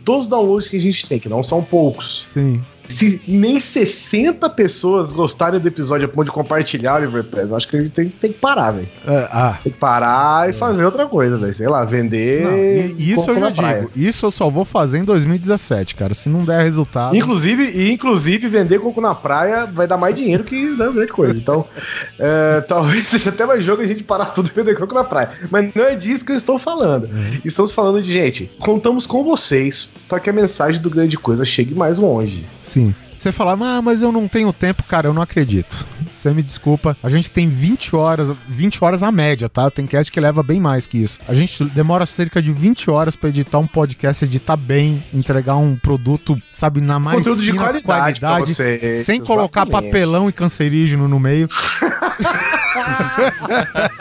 todos 0.04 0.26
os 0.26 0.30
downloads 0.30 0.68
que 0.68 0.76
a 0.78 0.82
gente 0.82 1.08
tem, 1.08 1.18
que 1.20 1.30
não 1.30 1.42
são 1.42 1.64
poucos, 1.64 2.26
sim. 2.26 2.62
Se 2.90 3.22
nem 3.28 3.60
60 3.60 4.50
pessoas 4.50 5.14
gostarem 5.14 5.60
do 5.60 5.68
episódio 5.68 6.08
a 6.08 6.10
ponto 6.10 6.26
de 6.26 6.32
compartilhar, 6.32 6.96
Oliver 6.96 7.24
Press, 7.24 7.54
acho 7.54 7.68
que 7.68 7.78
a 7.78 7.82
gente 7.82 7.92
tem, 7.92 8.10
tem 8.10 8.32
que 8.34 8.40
parar, 8.40 8.72
velho. 8.72 8.90
É, 9.08 9.30
ah, 9.32 9.60
Tem 9.64 9.72
que 9.72 9.78
parar 9.78 10.50
e 10.50 10.54
fazer 10.54 10.84
outra 10.84 11.06
coisa, 11.06 11.38
velho. 11.38 11.54
Sei 11.54 11.68
lá, 11.68 11.86
vender. 11.86 12.44
não, 12.44 12.58
e- 12.58 13.14
isso 13.14 13.30
eu 13.30 13.40
já 13.40 13.52
praia. 13.52 13.82
digo. 13.82 13.92
Isso 13.96 14.26
eu 14.26 14.32
só 14.32 14.50
vou 14.50 14.66
fazer 14.66 14.98
em 14.98 15.04
2017, 15.04 15.96
cara. 15.96 16.14
Se 16.14 16.28
não 16.30 16.44
der 16.44 16.64
resultado. 16.64 17.16
Inclusive, 17.16 17.92
inclusive, 17.92 18.48
vender 18.48 18.80
coco 18.80 19.00
na 19.00 19.14
praia 19.14 19.66
vai 19.66 19.88
dar 19.88 19.98
mais 19.98 20.16
dinheiro 20.16 20.44
que 20.44 20.56
né, 20.56 20.90
grande 20.92 21.12
coisa. 21.12 21.38
Então, 21.38 21.66
é, 22.18 22.62
talvez 22.62 23.08
seja 23.08 23.30
até 23.30 23.46
mais 23.46 23.64
jogo 23.64 23.82
a 23.84 23.86
gente 23.88 24.04
parar 24.04 24.26
tudo 24.28 24.50
e 24.50 24.54
vender 24.54 24.76
coco 24.76 24.96
na 24.96 25.04
praia. 25.04 25.32
Mas 25.52 25.72
não 25.76 25.84
é 25.86 25.96
disso 25.96 26.26
que 26.26 26.32
eu 26.32 26.38
estou 26.38 26.58
falando. 26.58 27.10
Estamos 27.46 27.72
falando 27.72 28.02
de, 28.02 28.12
gente, 28.12 28.52
contamos 28.60 29.06
com 29.06 29.24
vocês 29.24 29.92
para 30.08 30.20
que 30.20 30.30
a 30.30 30.34
mensagem 30.34 30.82
do 30.82 30.90
grande 30.90 31.18
coisa 31.18 31.46
chegue 31.46 31.76
mais 31.76 32.00
longe. 32.00 32.46
Sim. 32.64 32.79
Você 33.18 33.32
fala, 33.32 33.54
ah, 33.54 33.82
mas 33.82 34.02
eu 34.02 34.12
não 34.12 34.28
tenho 34.28 34.54
tempo, 34.54 34.84
cara, 34.84 35.08
eu 35.08 35.14
não 35.14 35.22
acredito. 35.22 35.86
Você 36.20 36.34
me 36.34 36.44
desculpa. 36.44 36.98
A 37.02 37.10
gente 37.10 37.32
tem 37.32 37.48
20 37.48 37.96
horas, 37.96 38.36
20 38.50 38.84
horas 38.84 39.02
a 39.02 39.10
média, 39.12 39.48
tá? 39.48 39.72
Tem 39.72 39.88
cast 39.88 40.12
que 40.12 40.20
leva 40.20 40.44
bem 40.44 40.60
mais 40.60 40.86
que 40.86 40.98
isso. 40.98 41.18
A 41.26 41.34
gente 41.34 41.64
demora 41.64 42.06
cerca 42.06 42.42
de 42.42 42.52
20 42.52 42.92
horas 42.92 43.16
pra 43.16 43.30
editar 43.30 43.58
um 43.58 43.68
podcast, 43.68 44.26
editar 44.26 44.58
bem, 44.58 45.04
entregar 45.14 45.56
um 45.56 45.78
produto, 45.78 46.40
sabe, 46.52 46.82
na 46.82 47.00
mais 47.00 47.20
Conteúdo 47.20 47.42
de 47.42 47.54
qualidade 47.54 48.20
pra 48.20 48.40
vocês, 48.40 48.98
sem 49.06 49.22
colocar 49.22 49.64
exatamente. 49.64 49.92
papelão 49.92 50.28
e 50.28 50.34
cancerígeno 50.34 51.08
no 51.08 51.20
meio. 51.20 51.48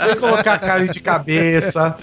Sem 0.07 0.17
colocar 0.21 0.59
carne 0.59 0.89
de 0.89 1.01
cabeça. 1.01 1.97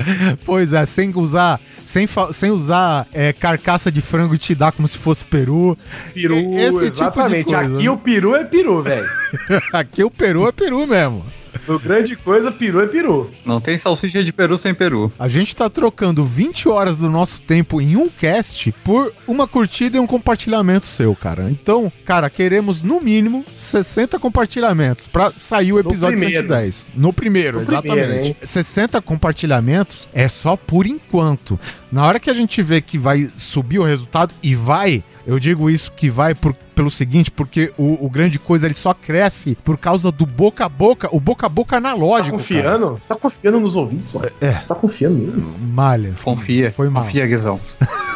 Pois 0.44 0.74
é, 0.74 0.86
sem 0.86 1.12
usar, 1.16 1.60
sem, 1.86 2.08
sem 2.32 2.52
usar 2.52 3.08
é, 3.14 3.32
carcaça 3.34 3.92
de 3.92 4.02
frango 4.02 4.36
e 4.36 4.38
te 4.38 4.56
dar 4.56 4.72
como 4.72 4.88
se 4.88 4.98
fosse 4.98 5.26
peru. 5.26 5.78
Peru, 6.14 6.36
esse 6.58 6.70
tipo 6.72 6.80
de 6.80 6.86
exatamente. 6.88 7.46
coisa, 7.46 7.76
Aqui 7.76 7.84
né? 7.84 7.90
o 7.90 7.98
peru 7.98 8.36
é 8.36 8.44
peru, 8.44 8.84
velho. 8.84 9.08
Aqui 9.74 10.04
o 10.06 10.12
peru 10.12 10.48
é 10.48 10.52
peru 10.52 10.86
mesmo. 10.88 11.24
No 11.70 11.80
grande 11.80 12.18
coisa, 12.18 12.52
peru 12.52 12.82
é 12.82 12.86
peru. 12.88 13.32
Não 13.46 13.62
tem 13.62 13.78
salsicha 13.78 14.22
de 14.22 14.34
peru 14.34 14.58
sem 14.58 14.74
peru. 14.74 15.10
A 15.18 15.28
gente 15.30 15.56
tá 15.56 15.70
trocando 15.70 16.26
20 16.26 16.68
horas 16.68 16.98
do 16.98 17.10
nosso 17.10 17.42
tempo 17.42 17.80
em 17.82 17.96
um 17.96 18.10
cast 18.10 18.74
por 18.84 19.14
uma 19.26 19.48
curtida 19.48 19.96
e 19.96 20.00
um 20.00 20.06
compartilhamento 20.06 20.86
seu, 20.86 21.16
cara. 21.16 21.50
Então, 21.50 21.90
cara, 22.04 22.30
queremos 22.30 22.82
no 22.82 23.00
mínimo 23.00 23.46
60 23.56 24.20
compartilhamentos 24.20 25.08
pra 25.08 25.32
sair 25.38 25.72
o 25.72 25.80
episódio 25.80 26.18
primeiro. 26.20 26.42
110. 26.42 26.90
No 26.94 27.14
primeiro, 27.14 27.58
No 27.60 27.64
exatamente. 27.64 28.06
primeiro, 28.06 28.26
hein? 28.28 28.36
60 28.44 29.02
compartilhamentos 29.02 30.10
é 30.14 30.28
só 30.28 30.58
por 30.58 30.86
enquanto. 30.86 31.58
Na 31.90 32.06
hora 32.06 32.20
que 32.20 32.30
a 32.30 32.34
gente 32.34 32.62
vê 32.62 32.82
que 32.82 32.98
vai 32.98 33.24
subir 33.38 33.80
o 33.80 33.84
resultado, 33.84 34.36
e 34.44 34.56
vai, 34.56 35.02
eu 35.26 35.40
digo 35.40 35.70
isso 35.70 35.92
que 35.94 36.10
vai 36.10 36.36
por- 36.36 36.56
pelo 36.76 36.92
seguinte, 36.92 37.32
porque 37.32 37.74
o, 37.78 38.06
o 38.06 38.10
grande 38.10 38.38
coisa 38.38 38.68
ele 38.68 38.74
só 38.76 38.94
cresce 38.94 39.58
por 39.64 39.78
causa 39.78 40.12
do 40.12 40.26
boca 40.26 40.66
a 40.66 40.70
boca, 40.70 41.08
o 41.12 41.20
boca 41.20 41.46
a 41.46 41.50
boca 41.50 41.72
Tá 41.72 41.78
analógico. 41.78 42.38
cara. 42.38 42.44
confiando? 42.48 43.02
Tá 43.08 43.16
confiando 43.16 43.60
nos 43.60 43.76
ouvintes, 43.76 44.16
ó. 44.16 44.22
É. 44.42 44.52
Tá 44.68 44.76
confiando 44.76 45.16
neles? 45.18 45.58
Malha. 45.60 46.14
Confia. 46.24 46.72
Foi 46.72 46.90
mal. 46.90 47.04
Confia, 47.04 47.26
Guizão. 47.26 47.60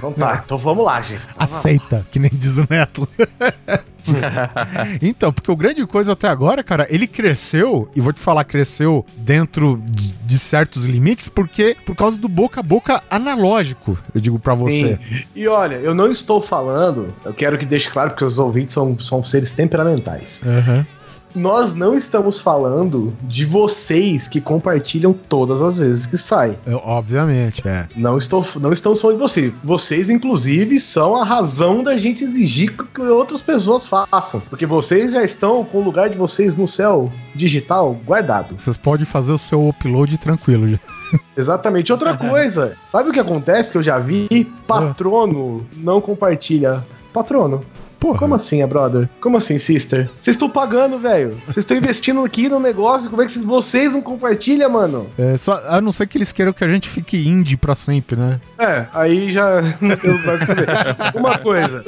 Então 0.00 0.12
tá, 0.12 0.42
então 0.44 0.56
vamos 0.56 0.84
lá, 0.84 1.00
gente. 1.02 1.20
Aceita, 1.36 2.06
que 2.10 2.18
nem 2.18 2.30
diz 2.32 2.56
o 2.56 2.66
Neto. 2.68 3.06
então, 5.02 5.32
porque 5.32 5.50
o 5.50 5.56
grande 5.56 5.86
coisa 5.86 6.12
até 6.12 6.28
agora, 6.28 6.62
cara, 6.62 6.86
ele 6.88 7.06
cresceu, 7.06 7.88
e 7.94 8.00
vou 8.00 8.12
te 8.12 8.20
falar, 8.20 8.44
cresceu 8.44 9.04
dentro 9.16 9.82
de, 9.86 10.38
certos 10.38 10.86
limites, 10.86 11.28
porque 11.28 11.76
por 11.84 11.94
causa 11.94 12.16
do 12.16 12.26
boca 12.26 12.60
a 12.60 12.62
boca 12.62 13.02
analógico, 13.10 13.98
eu 14.14 14.20
digo 14.20 14.38
pra 14.38 14.54
você. 14.54 14.96
Sim. 14.96 15.22
E 15.36 15.46
olha, 15.46 15.74
eu 15.74 15.94
não 15.94 16.10
estou 16.10 16.40
falando, 16.40 17.12
eu 17.24 17.34
quero 17.34 17.58
que 17.58 17.66
deixe 17.66 17.90
claro, 17.90 18.10
porque 18.10 18.24
os 18.24 18.38
ouvintes 18.38 18.72
são, 18.72 18.98
são 18.98 19.22
seres 19.22 19.50
temperamentais. 19.50 20.40
Aham. 20.46 20.86
Nós 21.34 21.74
não 21.74 21.94
estamos 21.94 22.40
falando 22.40 23.12
de 23.22 23.44
vocês 23.44 24.26
que 24.26 24.40
compartilham 24.40 25.12
todas 25.12 25.62
as 25.62 25.78
vezes 25.78 26.06
que 26.06 26.16
sai. 26.16 26.58
É, 26.66 26.74
Obviamente, 26.74 27.66
é. 27.66 27.88
Não, 27.96 28.18
estou, 28.18 28.44
não 28.56 28.72
estamos 28.72 29.00
falando 29.00 29.16
de 29.16 29.22
vocês. 29.22 29.52
Vocês, 29.62 30.10
inclusive, 30.10 30.78
são 30.80 31.16
a 31.16 31.24
razão 31.24 31.82
da 31.82 31.96
gente 31.98 32.24
exigir 32.24 32.76
que 32.76 33.00
outras 33.02 33.42
pessoas 33.42 33.86
façam. 33.86 34.40
Porque 34.48 34.66
vocês 34.66 35.12
já 35.12 35.22
estão 35.22 35.64
com 35.64 35.78
o 35.78 35.84
lugar 35.84 36.10
de 36.10 36.18
vocês 36.18 36.56
no 36.56 36.66
céu 36.66 37.10
digital 37.34 37.94
guardado. 38.04 38.56
Vocês 38.58 38.76
podem 38.76 39.06
fazer 39.06 39.32
o 39.32 39.38
seu 39.38 39.68
upload 39.68 40.18
tranquilo. 40.18 40.68
já. 40.68 40.78
Exatamente. 41.36 41.92
Outra 41.92 42.16
coisa, 42.16 42.76
sabe 42.90 43.10
o 43.10 43.12
que 43.12 43.20
acontece 43.20 43.70
que 43.70 43.78
eu 43.78 43.82
já 43.82 43.98
vi? 43.98 44.44
Patrono 44.66 45.66
não 45.76 46.00
compartilha. 46.00 46.84
Patrono. 47.12 47.64
Porra. 48.00 48.18
Como 48.18 48.34
assim, 48.34 48.62
é 48.62 48.66
brother? 48.66 49.08
Como 49.20 49.36
assim, 49.36 49.58
sister? 49.58 50.08
Vocês 50.20 50.34
estão 50.34 50.48
pagando, 50.48 50.98
velho. 50.98 51.32
Vocês 51.44 51.58
estão 51.58 51.76
investindo 51.76 52.24
aqui 52.24 52.48
no 52.48 52.58
negócio. 52.58 53.10
Como 53.10 53.20
é 53.22 53.26
que 53.26 53.38
vocês- 53.40 53.92
não 53.94 54.00
compartilham, 54.02 54.70
mano? 54.70 55.06
É, 55.18 55.36
só, 55.36 55.60
a 55.68 55.80
não 55.80 55.92
ser 55.92 56.06
que 56.06 56.16
eles 56.16 56.32
queiram 56.32 56.52
que 56.52 56.64
a 56.64 56.68
gente 56.68 56.88
fique 56.88 57.28
indie 57.28 57.56
pra 57.58 57.76
sempre, 57.76 58.16
né? 58.16 58.40
É, 58.58 58.86
aí 58.94 59.30
já 59.30 59.60
não 59.80 59.96
temos 59.96 60.24
mais 60.24 60.40
o 60.42 60.46
que 60.46 60.54
fazer. 60.54 61.18
Uma 61.18 61.38
coisa. 61.38 61.84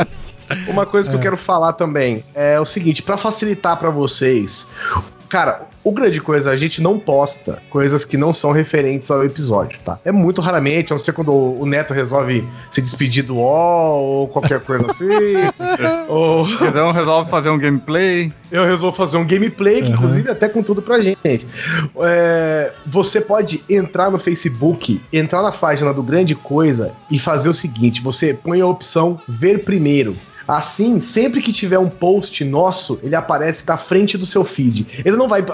Uma 0.69 0.85
coisa 0.85 1.09
que 1.09 1.17
eu 1.17 1.21
quero 1.21 1.37
falar 1.37 1.73
também 1.73 2.23
é 2.35 2.61
o 2.61 2.67
seguinte, 2.67 3.03
pra 3.03 3.17
facilitar 3.17 3.79
pra 3.79 3.89
vocês. 3.89 4.69
Cara, 5.33 5.63
o 5.83 5.91
grande 5.91 6.21
coisa, 6.21 6.51
a 6.51 6.57
gente 6.59 6.83
não 6.83 6.99
posta 6.99 7.63
coisas 7.71 8.05
que 8.05 8.19
não 8.19 8.35
são 8.35 8.53
referentes 8.53 9.11
ao 9.11 9.25
episódio, 9.25 9.79
tá? 9.83 9.99
É 10.05 10.13
muito 10.13 10.43
raramente, 10.43 10.93
a 10.93 10.95
não 10.95 10.99
ser 10.99 11.15
quando 11.15 11.33
o 11.33 11.65
Neto 11.65 11.95
resolve 11.95 12.47
se 12.71 12.83
despedir 12.83 13.25
do 13.25 13.37
UOL 13.37 14.03
ou 14.03 14.29
qualquer 14.29 14.61
coisa 14.61 14.91
assim. 14.91 15.09
ou 16.07 16.45
Guizão 16.45 16.93
resolve 16.93 17.31
fazer 17.31 17.49
um 17.49 17.57
gameplay. 17.57 18.31
eu 18.51 18.67
resolvo 18.67 18.95
fazer 18.95 19.17
um 19.17 19.27
gameplay, 19.27 19.81
que 19.81 19.89
Uhum. 19.89 19.95
inclusive 19.95 20.31
até 20.31 20.51
com 20.51 20.63
tudo 20.63 20.83
pra 20.83 21.01
gente. 21.01 21.47
É, 22.03 22.71
você 22.87 23.19
pode 23.19 23.65
entrar 23.71 24.11
no 24.11 24.19
Facebook, 24.19 25.01
entrar 25.11 25.41
na 25.41 25.51
página 25.51 25.95
do 25.95 26.03
Grande 26.03 26.35
Coisa 26.35 26.93
e 27.11 27.19
fazer 27.19 27.49
o 27.49 27.55
seguinte: 27.55 28.03
você 28.03 28.35
põe 28.35 28.61
a 28.61 28.67
opção 28.67 29.19
ver 29.27 29.65
primeiro. 29.65 30.15
Assim, 30.47 31.01
sempre 31.01 31.41
que 31.41 31.53
tiver 31.53 31.79
um 31.79 31.89
post 31.89 32.45
nosso, 32.45 33.01
ele 33.03 33.15
aparece 33.15 33.67
na 33.67 33.77
frente 33.77 34.19
do 34.19 34.27
seu 34.27 34.45
feed. 34.45 35.03
Ele 35.05 35.17
não 35.17 35.29
vai, 35.29 35.45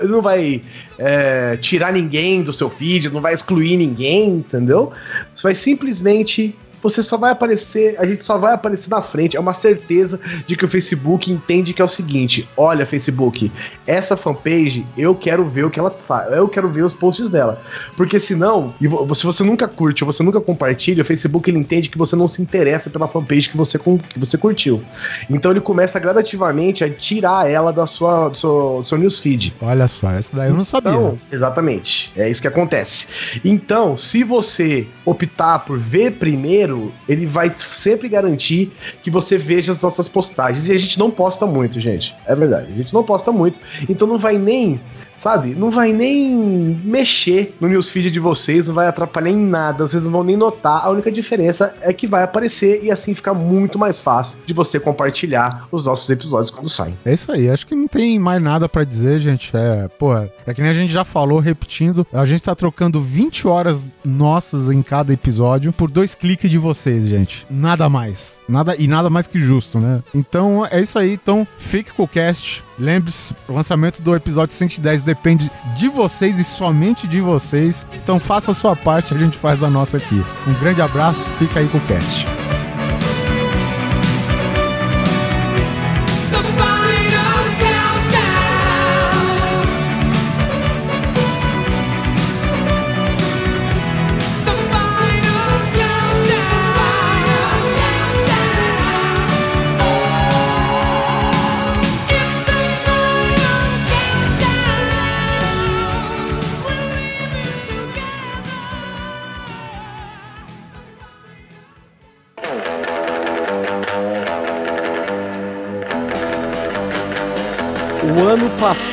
ele 0.00 0.12
não 0.12 0.22
vai 0.22 0.62
é, 0.98 1.56
tirar 1.56 1.92
ninguém 1.92 2.42
do 2.42 2.52
seu 2.52 2.70
feed, 2.70 3.10
não 3.10 3.20
vai 3.20 3.34
excluir 3.34 3.76
ninguém, 3.76 4.30
entendeu? 4.30 4.92
Você 5.34 5.42
vai 5.42 5.54
simplesmente 5.54 6.56
você 6.82 7.02
só 7.02 7.16
vai 7.16 7.32
aparecer, 7.32 7.96
a 7.98 8.06
gente 8.06 8.24
só 8.24 8.38
vai 8.38 8.54
aparecer 8.54 8.90
na 8.90 9.02
frente. 9.02 9.36
É 9.36 9.40
uma 9.40 9.52
certeza 9.52 10.18
de 10.46 10.56
que 10.56 10.64
o 10.64 10.68
Facebook 10.68 11.30
entende 11.30 11.72
que 11.72 11.82
é 11.82 11.84
o 11.84 11.88
seguinte: 11.88 12.48
olha, 12.56 12.86
Facebook, 12.86 13.50
essa 13.86 14.16
fanpage 14.16 14.84
eu 14.96 15.14
quero 15.14 15.44
ver 15.44 15.64
o 15.64 15.70
que 15.70 15.78
ela 15.78 15.90
faz, 15.90 16.32
eu 16.32 16.48
quero 16.48 16.68
ver 16.68 16.82
os 16.82 16.94
posts 16.94 17.30
dela. 17.30 17.60
Porque 17.96 18.18
senão, 18.18 18.74
se 19.14 19.24
você 19.24 19.42
nunca 19.42 19.68
curte 19.68 20.04
ou 20.04 20.12
você 20.12 20.22
nunca 20.22 20.40
compartilha, 20.40 21.02
o 21.02 21.06
Facebook 21.06 21.50
ele 21.50 21.58
entende 21.58 21.88
que 21.88 21.98
você 21.98 22.16
não 22.16 22.28
se 22.28 22.40
interessa 22.40 22.90
pela 22.90 23.08
fanpage 23.08 23.50
que 23.50 23.56
você, 23.56 23.78
que 23.78 24.18
você 24.18 24.38
curtiu. 24.38 24.82
Então 25.28 25.50
ele 25.50 25.60
começa 25.60 25.98
gradativamente 25.98 26.84
a 26.84 26.90
tirar 26.90 27.50
ela 27.50 27.72
da 27.72 27.86
sua, 27.86 28.28
do 28.28 28.36
seu, 28.36 28.78
do 28.78 28.84
seu 28.84 28.98
newsfeed. 28.98 29.54
Olha 29.60 29.86
só, 29.88 30.10
essa 30.10 30.34
daí 30.34 30.48
eu 30.48 30.56
não 30.56 30.64
sabia. 30.64 30.92
Então, 30.92 31.18
exatamente. 31.30 32.12
É 32.16 32.28
isso 32.28 32.40
que 32.40 32.48
acontece. 32.48 33.40
Então, 33.44 33.96
se 33.96 34.24
você 34.24 34.86
optar 35.04 35.60
por 35.60 35.78
ver 35.78 36.12
primeiro, 36.12 36.69
ele 37.08 37.26
vai 37.26 37.50
sempre 37.50 38.08
garantir 38.08 38.72
que 39.02 39.10
você 39.10 39.36
veja 39.36 39.72
as 39.72 39.80
nossas 39.80 40.08
postagens. 40.08 40.68
E 40.68 40.72
a 40.72 40.78
gente 40.78 40.98
não 40.98 41.10
posta 41.10 41.46
muito, 41.46 41.80
gente. 41.80 42.14
É 42.26 42.34
verdade. 42.34 42.72
A 42.72 42.76
gente 42.76 42.92
não 42.92 43.02
posta 43.02 43.32
muito. 43.32 43.60
Então 43.88 44.06
não 44.06 44.18
vai 44.18 44.38
nem, 44.38 44.80
sabe? 45.20 45.54
Não 45.54 45.70
vai 45.70 45.92
nem 45.92 46.80
mexer 46.82 47.54
no 47.60 47.68
newsfeed 47.68 48.10
de 48.10 48.18
vocês, 48.18 48.68
não 48.68 48.74
vai 48.74 48.86
atrapalhar 48.86 49.30
em 49.30 49.36
nada. 49.36 49.86
Vocês 49.86 50.04
não 50.04 50.10
vão 50.10 50.24
nem 50.24 50.36
notar. 50.36 50.82
A 50.84 50.90
única 50.90 51.12
diferença 51.12 51.74
é 51.82 51.92
que 51.92 52.06
vai 52.06 52.22
aparecer 52.22 52.82
e 52.82 52.90
assim 52.90 53.14
fica 53.14 53.34
muito 53.34 53.78
mais 53.78 54.00
fácil 54.00 54.38
de 54.46 54.54
você 54.54 54.80
compartilhar 54.80 55.68
os 55.70 55.84
nossos 55.84 56.08
episódios 56.08 56.50
quando 56.50 56.70
saem. 56.70 56.98
É 57.04 57.12
isso 57.12 57.30
aí, 57.30 57.50
acho 57.50 57.66
que 57.66 57.74
não 57.74 57.86
tem 57.86 58.18
mais 58.18 58.42
nada 58.42 58.68
pra 58.68 58.82
dizer, 58.82 59.18
gente. 59.18 59.50
É, 59.54 59.88
pô, 59.98 60.16
é 60.16 60.54
que 60.54 60.62
nem 60.62 60.70
a 60.70 60.74
gente 60.74 60.92
já 60.92 61.04
falou, 61.04 61.38
repetindo, 61.38 62.06
a 62.12 62.24
gente 62.24 62.42
tá 62.42 62.54
trocando 62.54 63.00
20 63.00 63.46
horas 63.46 63.90
nossas 64.02 64.70
em 64.70 64.80
cada 64.80 65.12
episódio 65.12 65.72
por 65.72 65.90
dois 65.90 66.14
cliques 66.14 66.50
de 66.50 66.56
vocês, 66.56 67.06
gente. 67.06 67.46
Nada 67.50 67.88
mais. 67.90 68.40
Nada 68.48 68.74
e 68.78 68.88
nada 68.88 69.10
mais 69.10 69.26
que 69.26 69.38
justo, 69.38 69.78
né? 69.78 70.02
Então 70.14 70.66
é 70.70 70.80
isso 70.80 70.98
aí. 70.98 71.12
Então 71.12 71.46
fique 71.58 71.92
com 71.92 72.04
o 72.04 72.08
cast. 72.08 72.64
Lembre-se, 72.80 73.34
o 73.46 73.52
lançamento 73.52 74.00
do 74.00 74.16
episódio 74.16 74.54
110 74.54 75.02
depende 75.02 75.50
de 75.76 75.86
vocês 75.86 76.38
e 76.38 76.44
somente 76.44 77.06
de 77.06 77.20
vocês. 77.20 77.86
Então 78.02 78.18
faça 78.18 78.52
a 78.52 78.54
sua 78.54 78.74
parte, 78.74 79.12
a 79.12 79.18
gente 79.18 79.36
faz 79.36 79.62
a 79.62 79.68
nossa 79.68 79.98
aqui. 79.98 80.24
Um 80.48 80.54
grande 80.54 80.80
abraço, 80.80 81.28
fica 81.38 81.60
aí 81.60 81.68
com 81.68 81.76
o 81.76 81.80
cast. 81.82 82.26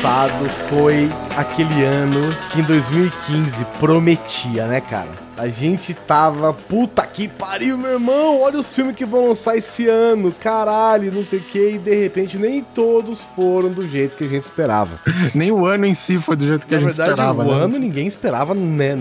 Passado 0.01 0.47
foi 0.69 1.09
aquele 1.37 1.83
ano 1.83 2.35
que 2.51 2.59
em 2.59 2.63
2015 2.63 3.63
prometia, 3.79 4.65
né, 4.65 4.81
cara? 4.81 5.27
A 5.37 5.47
gente 5.47 5.93
tava, 5.93 6.51
puta 6.51 7.05
que 7.05 7.27
pariu, 7.27 7.77
meu 7.77 7.91
irmão, 7.91 8.41
olha 8.41 8.57
os 8.57 8.73
filmes 8.73 8.95
que 8.95 9.05
vão 9.05 9.27
lançar 9.27 9.55
esse 9.55 9.87
ano, 9.87 10.31
caralho, 10.31 11.11
não 11.11 11.23
sei 11.23 11.37
o 11.37 11.43
que, 11.43 11.73
e 11.73 11.77
de 11.77 11.93
repente 11.93 12.39
nem 12.39 12.63
todos 12.63 13.21
foram 13.35 13.69
do 13.69 13.87
jeito 13.87 14.17
que 14.17 14.23
a 14.23 14.27
gente 14.27 14.45
esperava. 14.45 14.99
Nem 15.35 15.51
o 15.51 15.63
ano 15.65 15.85
em 15.85 15.93
si 15.93 16.17
foi 16.17 16.35
do 16.35 16.45
jeito 16.45 16.65
que 16.65 16.73
Na 16.73 16.77
a 16.77 16.83
gente 16.83 16.95
verdade, 16.95 17.11
esperava, 17.11 17.43
o 17.43 17.55
né? 17.55 17.63
ano 17.65 17.77
ninguém 17.77 18.07
esperava, 18.07 18.55
né? 18.55 18.95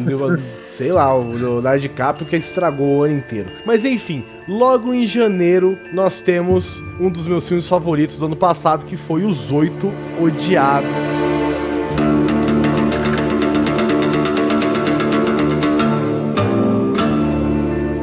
Sei 0.69 0.93
lá, 0.93 1.15
o 1.17 1.33
Leonardo 1.33 1.81
DiCaprio 1.81 2.27
que 2.29 2.37
estragou 2.37 2.99
o 2.99 3.05
ano 3.05 3.17
inteiro. 3.17 3.49
Mas 3.65 3.87
enfim, 3.87 4.23
logo 4.47 4.93
em 4.93 5.07
janeiro 5.07 5.79
nós 5.91 6.21
temos 6.21 6.83
um 7.01 7.09
dos 7.09 7.27
meus 7.27 7.49
filmes 7.49 7.67
favoritos 7.67 8.17
do 8.17 8.27
ano 8.27 8.37
passado, 8.37 8.85
que 8.85 8.97
foi 8.97 9.25
Os 9.25 9.51
Oito 9.51 9.91
Odiados. 10.21 11.36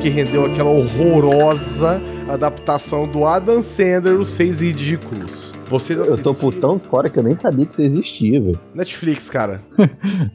Que 0.03 0.10
rendeu 0.10 0.45
aquela 0.45 0.69
horrorosa 0.69 2.01
adaptação 2.27 3.07
do 3.07 3.25
Adam 3.25 3.62
Sandler, 3.62 4.15
Os 4.19 4.27
Seis 4.27 4.60
Ridículos. 4.60 5.53
Vocês 5.69 5.98
Eu 5.98 6.17
tô 6.17 6.33
por 6.36 6.53
tão 6.53 6.77
fora 6.77 7.10
que 7.10 7.17
eu 7.17 7.24
nem 7.24 7.36
sabia 7.38 7.65
que 7.65 7.72
isso 7.72 7.81
existia, 7.81 8.39
velho. 8.41 8.60
Netflix, 8.75 9.29
cara. 9.29 9.62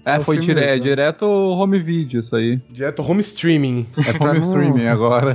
É, 0.06 0.16
É 0.16 0.20
foi 0.20 0.38
dire- 0.38 0.58
mesmo. 0.58 0.82
direto 0.82 1.26
home 1.26 1.78
video 1.78 2.20
isso 2.20 2.34
aí. 2.34 2.58
Direto 2.72 3.02
home 3.02 3.20
streaming. 3.20 3.86
É 4.06 4.12
pra 4.14 4.30
home 4.30 4.40
não- 4.40 4.46
streaming 4.46 4.86
agora. 4.86 5.34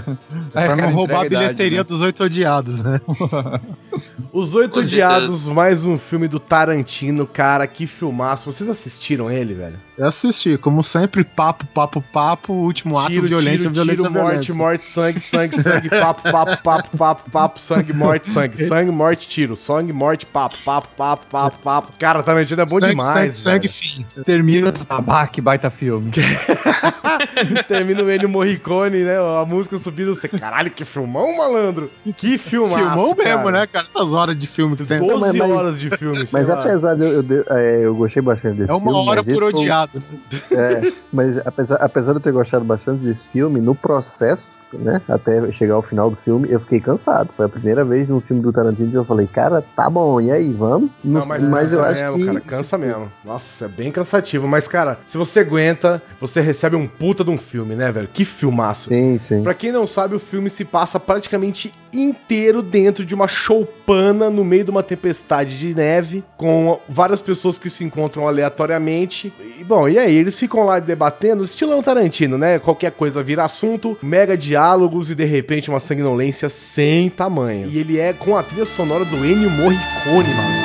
Pra 0.52 0.64
É, 0.64 0.68
não 0.70 0.76
cara, 0.78 0.90
roubar 0.90 1.26
a 1.26 1.30
bilheteria 1.30 1.78
né? 1.80 1.84
dos 1.84 2.02
oito 2.02 2.24
odiados, 2.24 2.82
né? 2.82 3.00
Os 4.34 4.56
Oito 4.56 4.74
Com 4.74 4.80
Odiados, 4.80 5.46
mais 5.46 5.86
um 5.86 5.96
filme 5.98 6.28
do 6.28 6.40
Tarantino, 6.40 7.28
cara, 7.28 7.68
que 7.68 7.86
filmaço. 7.86 8.52
Vocês 8.52 8.68
assistiram 8.68 9.30
ele, 9.32 9.54
velho? 9.54 9.76
Eu 9.96 10.08
assisti, 10.08 10.58
como 10.58 10.82
sempre, 10.84 11.24
papo, 11.24 11.68
papo, 11.68 12.02
papo, 12.02 12.52
último 12.52 12.98
ato, 12.98 13.10
violência, 13.22 13.70
violência, 13.70 14.10
morte, 14.10 14.28
violência. 14.30 14.56
morte, 14.56 14.86
sangue, 14.88 15.20
sangue, 15.20 15.62
sangue, 15.62 15.88
papo, 15.92 16.24
papo, 16.32 16.64
papo, 16.64 16.98
papo, 16.98 17.30
papo, 17.30 17.60
sangue, 17.60 17.94
morte, 17.94 18.28
sangue, 18.28 18.66
sangue, 18.66 18.90
morte, 18.90 19.28
tiro, 19.28 19.56
sangue, 19.56 19.94
morte, 19.94 20.26
papo, 20.26 20.58
papo, 20.66 20.88
papo, 20.98 21.26
papo, 21.30 21.58
papo. 21.60 21.94
Cara, 22.00 22.24
Tarantino 22.24 22.62
é 22.62 22.66
bom 22.66 22.80
sangue, 22.80 22.90
demais, 22.92 23.36
sangue, 23.36 23.68
velho. 23.68 23.74
sangue, 23.74 24.06
fim. 24.16 24.24
Termina. 24.24 24.74
Ah, 24.90 25.28
que 25.28 25.40
baita 25.42 25.70
filme. 25.70 26.10
Termina 27.68 28.02
o 28.04 28.12
Ennio 28.12 28.28
Morricone, 28.30 29.04
né? 29.04 29.16
A 29.18 29.46
música 29.46 29.78
subindo, 29.78 30.14
você, 30.14 30.28
caralho, 30.28 30.72
que 30.72 30.84
filmão, 30.84 31.38
malandro. 31.38 31.92
Que 32.18 32.38
filmaço, 32.38 32.78
Filmou 32.84 33.16
cara. 33.16 33.36
mesmo, 33.38 33.52
né, 33.52 33.68
cara? 33.68 33.86
Quantas 33.94 34.12
horas 34.14 34.38
de 34.38 34.48
filme 34.48 34.76
que 34.76 34.86
tem? 34.86 35.00
12 35.00 35.38
Mas- 35.38 35.52
horas 35.52 35.80
de 35.80 35.90
filme, 35.92 36.26
sei 36.28 36.40
Mas 36.40 36.50
lá. 36.50 36.60
apesar 36.62 36.96
de 36.96 37.04
eu, 37.04 37.14
eu, 37.14 37.24
de- 37.24 37.44
é, 37.50 37.80
eu 37.86 37.96
gostei 37.96 38.22
bastante 38.22 38.58
desse 38.58 38.72
É 38.72 38.76
filme. 38.76 38.90
uma 38.90 39.00
hora 39.00 39.22
mas 39.22 39.28
esse 39.28 39.40
por 39.40 39.52
foi 39.52 39.62
o- 39.86 39.98
odiado. 39.98 40.12
É, 40.52 40.94
mas 41.12 41.38
apesar, 41.46 41.76
apesar 41.78 42.12
de 42.14 42.18
eu 42.18 42.22
ter 42.22 42.32
gostado 42.32 42.64
bastante 42.66 43.04
desse 43.04 43.28
filme, 43.28 43.60
no 43.62 43.74
processo, 43.76 44.46
né, 44.78 45.02
até 45.08 45.52
chegar 45.52 45.76
ao 45.76 45.82
final 45.82 46.10
do 46.10 46.16
filme, 46.18 46.50
eu 46.50 46.60
fiquei 46.60 46.80
cansado. 46.80 47.30
Foi 47.36 47.46
a 47.46 47.50
primeira 47.50 47.84
vez 47.84 48.08
no 48.08 48.22
filme 48.22 48.42
do 48.42 48.52
Tarantino 48.52 48.92
que 48.92 48.98
eu 48.98 49.06
falei, 49.06 49.28
cara, 49.28 49.64
tá 49.76 49.90
bom, 49.90 50.20
e 50.20 50.32
aí, 50.32 50.52
vamos? 50.52 50.90
Não, 51.04 51.26
mas, 51.26 51.48
cansa 51.48 51.76
eu 51.76 51.84
acho 51.84 52.02
mesmo, 52.02 52.18
que 52.18 52.26
cara, 52.26 52.42
cansa 52.42 52.78
mesmo. 52.78 53.12
Nossa, 53.24 53.66
é 53.66 53.68
bem 53.68 53.92
cansativo. 53.92 54.48
Mas, 54.48 54.68
cara, 54.68 55.00
se 55.06 55.18
você 55.18 55.40
aguenta, 55.40 56.02
você 56.20 56.42
recebe 56.42 56.76
um 56.76 56.88
puta 56.88 57.24
de 57.24 57.32
um 57.32 57.38
filme, 57.38 57.76
né, 57.76 57.92
velho? 57.92 58.10
Que 58.12 58.26
filmaço. 58.26 58.90
Sim, 58.90 59.18
sim. 59.18 59.44
Pra 59.44 59.54
quem 59.54 59.72
não 59.72 59.86
sabe, 59.86 60.16
o 60.16 60.20
filme 60.20 60.50
se 60.50 60.66
passa 60.66 61.00
praticamente 61.00 61.74
inteiro 61.94 62.62
dentro 62.62 63.06
de 63.06 63.14
uma 63.14 63.28
choupana 63.28 64.30
no 64.30 64.44
meio 64.44 64.64
de 64.64 64.72
uma 64.72 64.82
tempestade 64.82 65.60
de 65.60 65.76
neve, 65.76 66.24
com 66.36 66.80
várias 66.90 67.22
pessoas 67.22 67.60
que 67.60 67.70
se 67.70 67.84
encontram 67.84 68.28
aleatoriamente. 68.28 69.32
E, 69.60 69.64
bom, 69.64 69.88
e 69.88 70.00
aí 70.00 70.16
eles 70.16 70.38
ficam 70.38 70.66
lá 70.66 70.80
debatendo, 70.80 71.44
estilão 71.44 71.82
Tarantino, 71.82 72.38
né? 72.38 72.58
Qualquer 72.60 72.92
coisa 72.92 73.24
vira 73.24 73.44
assunto, 73.44 73.98
mega 74.02 74.36
diálogos 74.64 75.12
e 75.12 75.16
de 75.16 75.26
repente 75.26 75.70
uma 75.70 75.80
sanguinolência 75.80 76.48
sem 76.48 77.10
tamanho. 77.10 77.70
E 77.70 77.78
ele 77.78 78.00
é 78.00 78.14
com 78.14 78.38
a 78.38 78.42
trilha 78.42 78.64
sonora 78.64 79.04
do 79.04 79.18
Ennio 79.18 79.50
Morricone, 79.50 80.30
mano. 80.34 80.64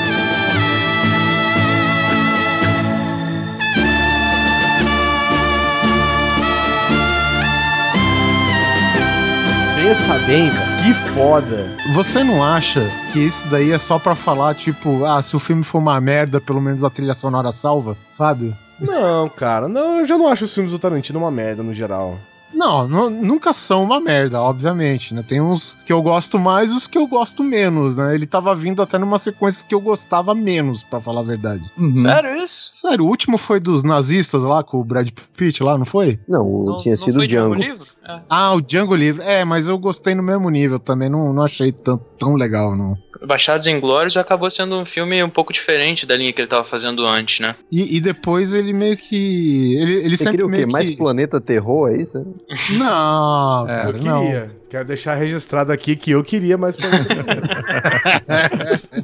Pensa 9.74 10.18
bem, 10.26 10.48
velho. 10.48 10.68
Que 10.84 10.94
foda. 11.12 11.76
Você 11.94 12.22
não 12.22 12.44
acha 12.44 12.88
que 13.12 13.18
isso 13.18 13.48
daí 13.48 13.72
é 13.72 13.78
só 13.78 13.98
pra 13.98 14.14
falar, 14.14 14.54
tipo, 14.54 15.04
ah, 15.04 15.20
se 15.20 15.34
o 15.34 15.40
filme 15.40 15.64
for 15.64 15.78
uma 15.78 16.00
merda, 16.00 16.40
pelo 16.40 16.60
menos 16.60 16.84
a 16.84 16.90
trilha 16.90 17.14
sonora 17.14 17.50
salva, 17.50 17.96
sabe? 18.16 18.54
Não, 18.78 19.28
cara, 19.28 19.66
não, 19.66 19.98
eu 19.98 20.06
já 20.06 20.16
não 20.16 20.28
acho 20.28 20.44
os 20.44 20.54
filmes 20.54 20.70
do 20.70 20.78
Tarantino 20.78 21.18
uma 21.18 21.32
merda 21.32 21.64
no 21.64 21.74
geral. 21.74 22.16
Não, 22.52 22.88
nu- 22.88 23.10
nunca 23.10 23.52
são 23.52 23.82
uma 23.82 24.00
merda, 24.00 24.40
obviamente, 24.40 25.14
né? 25.14 25.22
Tem 25.26 25.40
uns 25.40 25.76
que 25.84 25.92
eu 25.92 26.02
gosto 26.02 26.38
mais 26.38 26.70
e 26.70 26.74
os 26.74 26.86
que 26.86 26.96
eu 26.98 27.06
gosto 27.06 27.44
menos, 27.44 27.96
né? 27.96 28.14
Ele 28.14 28.26
tava 28.26 28.54
vindo 28.54 28.80
até 28.82 28.98
numa 28.98 29.18
sequência 29.18 29.64
que 29.68 29.74
eu 29.74 29.80
gostava 29.80 30.34
menos, 30.34 30.82
pra 30.82 31.00
falar 31.00 31.20
a 31.20 31.24
verdade. 31.24 31.62
Uhum. 31.76 32.02
Sério 32.02 32.42
isso? 32.42 32.70
Sério, 32.72 33.04
o 33.04 33.08
último 33.08 33.36
foi 33.38 33.60
dos 33.60 33.82
nazistas 33.82 34.42
lá, 34.42 34.62
com 34.64 34.78
o 34.80 34.84
Brad 34.84 35.08
Pitt 35.36 35.62
lá, 35.62 35.76
não 35.78 35.84
foi? 35.84 36.18
Não, 36.28 36.64
Não, 36.64 36.76
tinha 36.78 36.94
não 36.96 37.04
sido 37.04 37.14
foi 37.16 37.24
o 37.24 37.28
Django. 37.28 37.54
livro? 37.54 37.86
É. 38.08 38.20
Ah, 38.28 38.54
o 38.54 38.60
Django 38.62 38.94
Livre. 38.94 39.22
É, 39.24 39.44
mas 39.44 39.68
eu 39.68 39.78
gostei 39.78 40.14
no 40.14 40.22
mesmo 40.22 40.48
nível 40.48 40.78
também, 40.78 41.08
não, 41.08 41.32
não 41.32 41.42
achei 41.44 41.70
tão, 41.72 41.98
tão 42.18 42.34
legal, 42.34 42.74
não. 42.76 42.96
Baixados 43.26 43.66
em 43.66 43.80
Glórios 43.80 44.16
acabou 44.16 44.48
sendo 44.50 44.76
um 44.78 44.84
filme 44.84 45.22
um 45.24 45.28
pouco 45.28 45.52
diferente 45.52 46.06
da 46.06 46.16
linha 46.16 46.32
que 46.32 46.40
ele 46.40 46.48
tava 46.48 46.62
fazendo 46.64 47.04
antes, 47.04 47.40
né? 47.40 47.56
E, 47.70 47.96
e 47.96 48.00
depois 48.00 48.54
ele 48.54 48.72
meio 48.72 48.96
que. 48.96 49.76
Ele, 49.76 49.94
ele 49.96 50.16
Você 50.16 50.24
sempre 50.24 50.38
queria 50.42 50.46
o 50.46 50.50
quê? 50.50 50.56
meio 50.56 50.70
Mais 50.72 50.88
que. 50.88 50.96
planeta 50.96 51.40
terror, 51.40 51.90
é 51.90 51.96
isso? 52.00 52.24
Não, 52.78 53.68
É, 53.68 53.74
cara, 53.74 53.96
Eu 53.98 54.02
não. 54.04 54.22
queria. 54.22 54.56
Quero 54.70 54.84
deixar 54.84 55.14
registrado 55.14 55.72
aqui 55.72 55.96
que 55.96 56.10
eu 56.10 56.22
queria 56.22 56.56
mais 56.58 56.76
Planeta 56.76 57.04
Terror. 57.06 57.24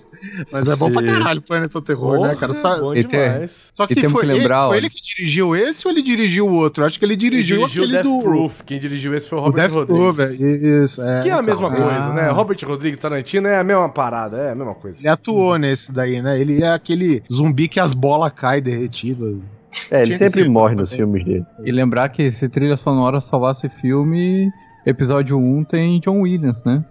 Mas 0.51 0.67
é 0.69 0.77
bom 0.77 0.91
pra 0.91 1.03
caralho 1.03 1.41
o 1.41 1.43
Planeta 1.43 1.81
Terror, 1.83 2.27
né, 2.27 2.35
cara? 2.35 2.53
Só, 2.53 2.81
Bom 2.81 2.93
tem- 2.93 3.07
demais. 3.07 3.71
só 3.75 3.87
que 3.87 3.95
temos 3.95 4.13
foi, 4.13 4.23
que 4.23 4.27
lembrar, 4.27 4.61
ele, 4.63 4.69
foi 4.69 4.77
ele 4.79 4.91
que 4.91 5.03
dirigiu 5.03 5.57
esse 5.57 5.87
ou 5.87 5.93
ele 5.93 6.03
dirigiu 6.03 6.49
o 6.49 6.53
outro? 6.55 6.85
Acho 6.85 6.99
que 6.99 7.05
ele 7.05 7.17
dirigiu, 7.17 7.59
dirigiu 7.59 7.83
aquele 7.85 7.93
Death 8.03 8.05
do. 8.05 8.23
Proof. 8.23 8.63
Quem 8.65 8.79
dirigiu 8.79 9.15
esse 9.15 9.29
foi 9.29 9.39
o 9.39 9.43
O 9.43 9.45
Robert 9.47 9.71
Proof, 9.71 9.89
Rodrigues. 10.19 10.41
é, 10.41 10.85
isso. 10.85 11.03
É, 11.03 11.23
Que 11.23 11.29
é 11.29 11.33
a 11.33 11.35
então, 11.37 11.47
mesma 11.47 11.69
é. 11.69 11.71
coisa, 11.71 12.13
né? 12.13 12.31
Robert 12.31 12.59
Rodrigues 12.65 12.99
Tarantino 12.99 13.49
é 13.49 13.59
a 13.59 13.65
mesma 13.65 13.89
parada, 13.89 14.37
é 14.39 14.51
a 14.53 14.55
mesma 14.55 14.75
coisa. 14.75 14.99
Ele 15.01 15.09
atuou 15.09 15.59
nesse 15.59 15.93
daí, 15.93 16.21
né? 16.23 16.39
Ele 16.41 16.63
é 16.63 16.73
aquele 16.73 17.23
zumbi 17.33 17.69
que 17.69 17.79
as 17.81 17.95
bolas 17.95 18.33
caem 18.33 18.63
derretidas. 18.63 19.39
É, 19.91 19.99
ele 19.99 20.07
Tinha 20.07 20.19
sempre 20.19 20.43
sido 20.43 20.53
morre 20.53 20.75
nos 20.77 20.93
filmes 20.93 21.25
dele. 21.25 21.45
E 21.65 21.73
lembrar 21.73 22.09
que 22.09 22.31
se 22.31 22.49
trilha 22.49 22.77
sonora 22.77 23.21
salvasse 23.21 23.69
filme, 23.81 24.49
episódio 24.87 25.37
1 25.37 25.65
tem 25.65 25.99
John 26.01 26.21
Williams, 26.21 26.63
né? 26.65 26.85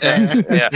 É, 0.00 0.08
é, 0.08 0.68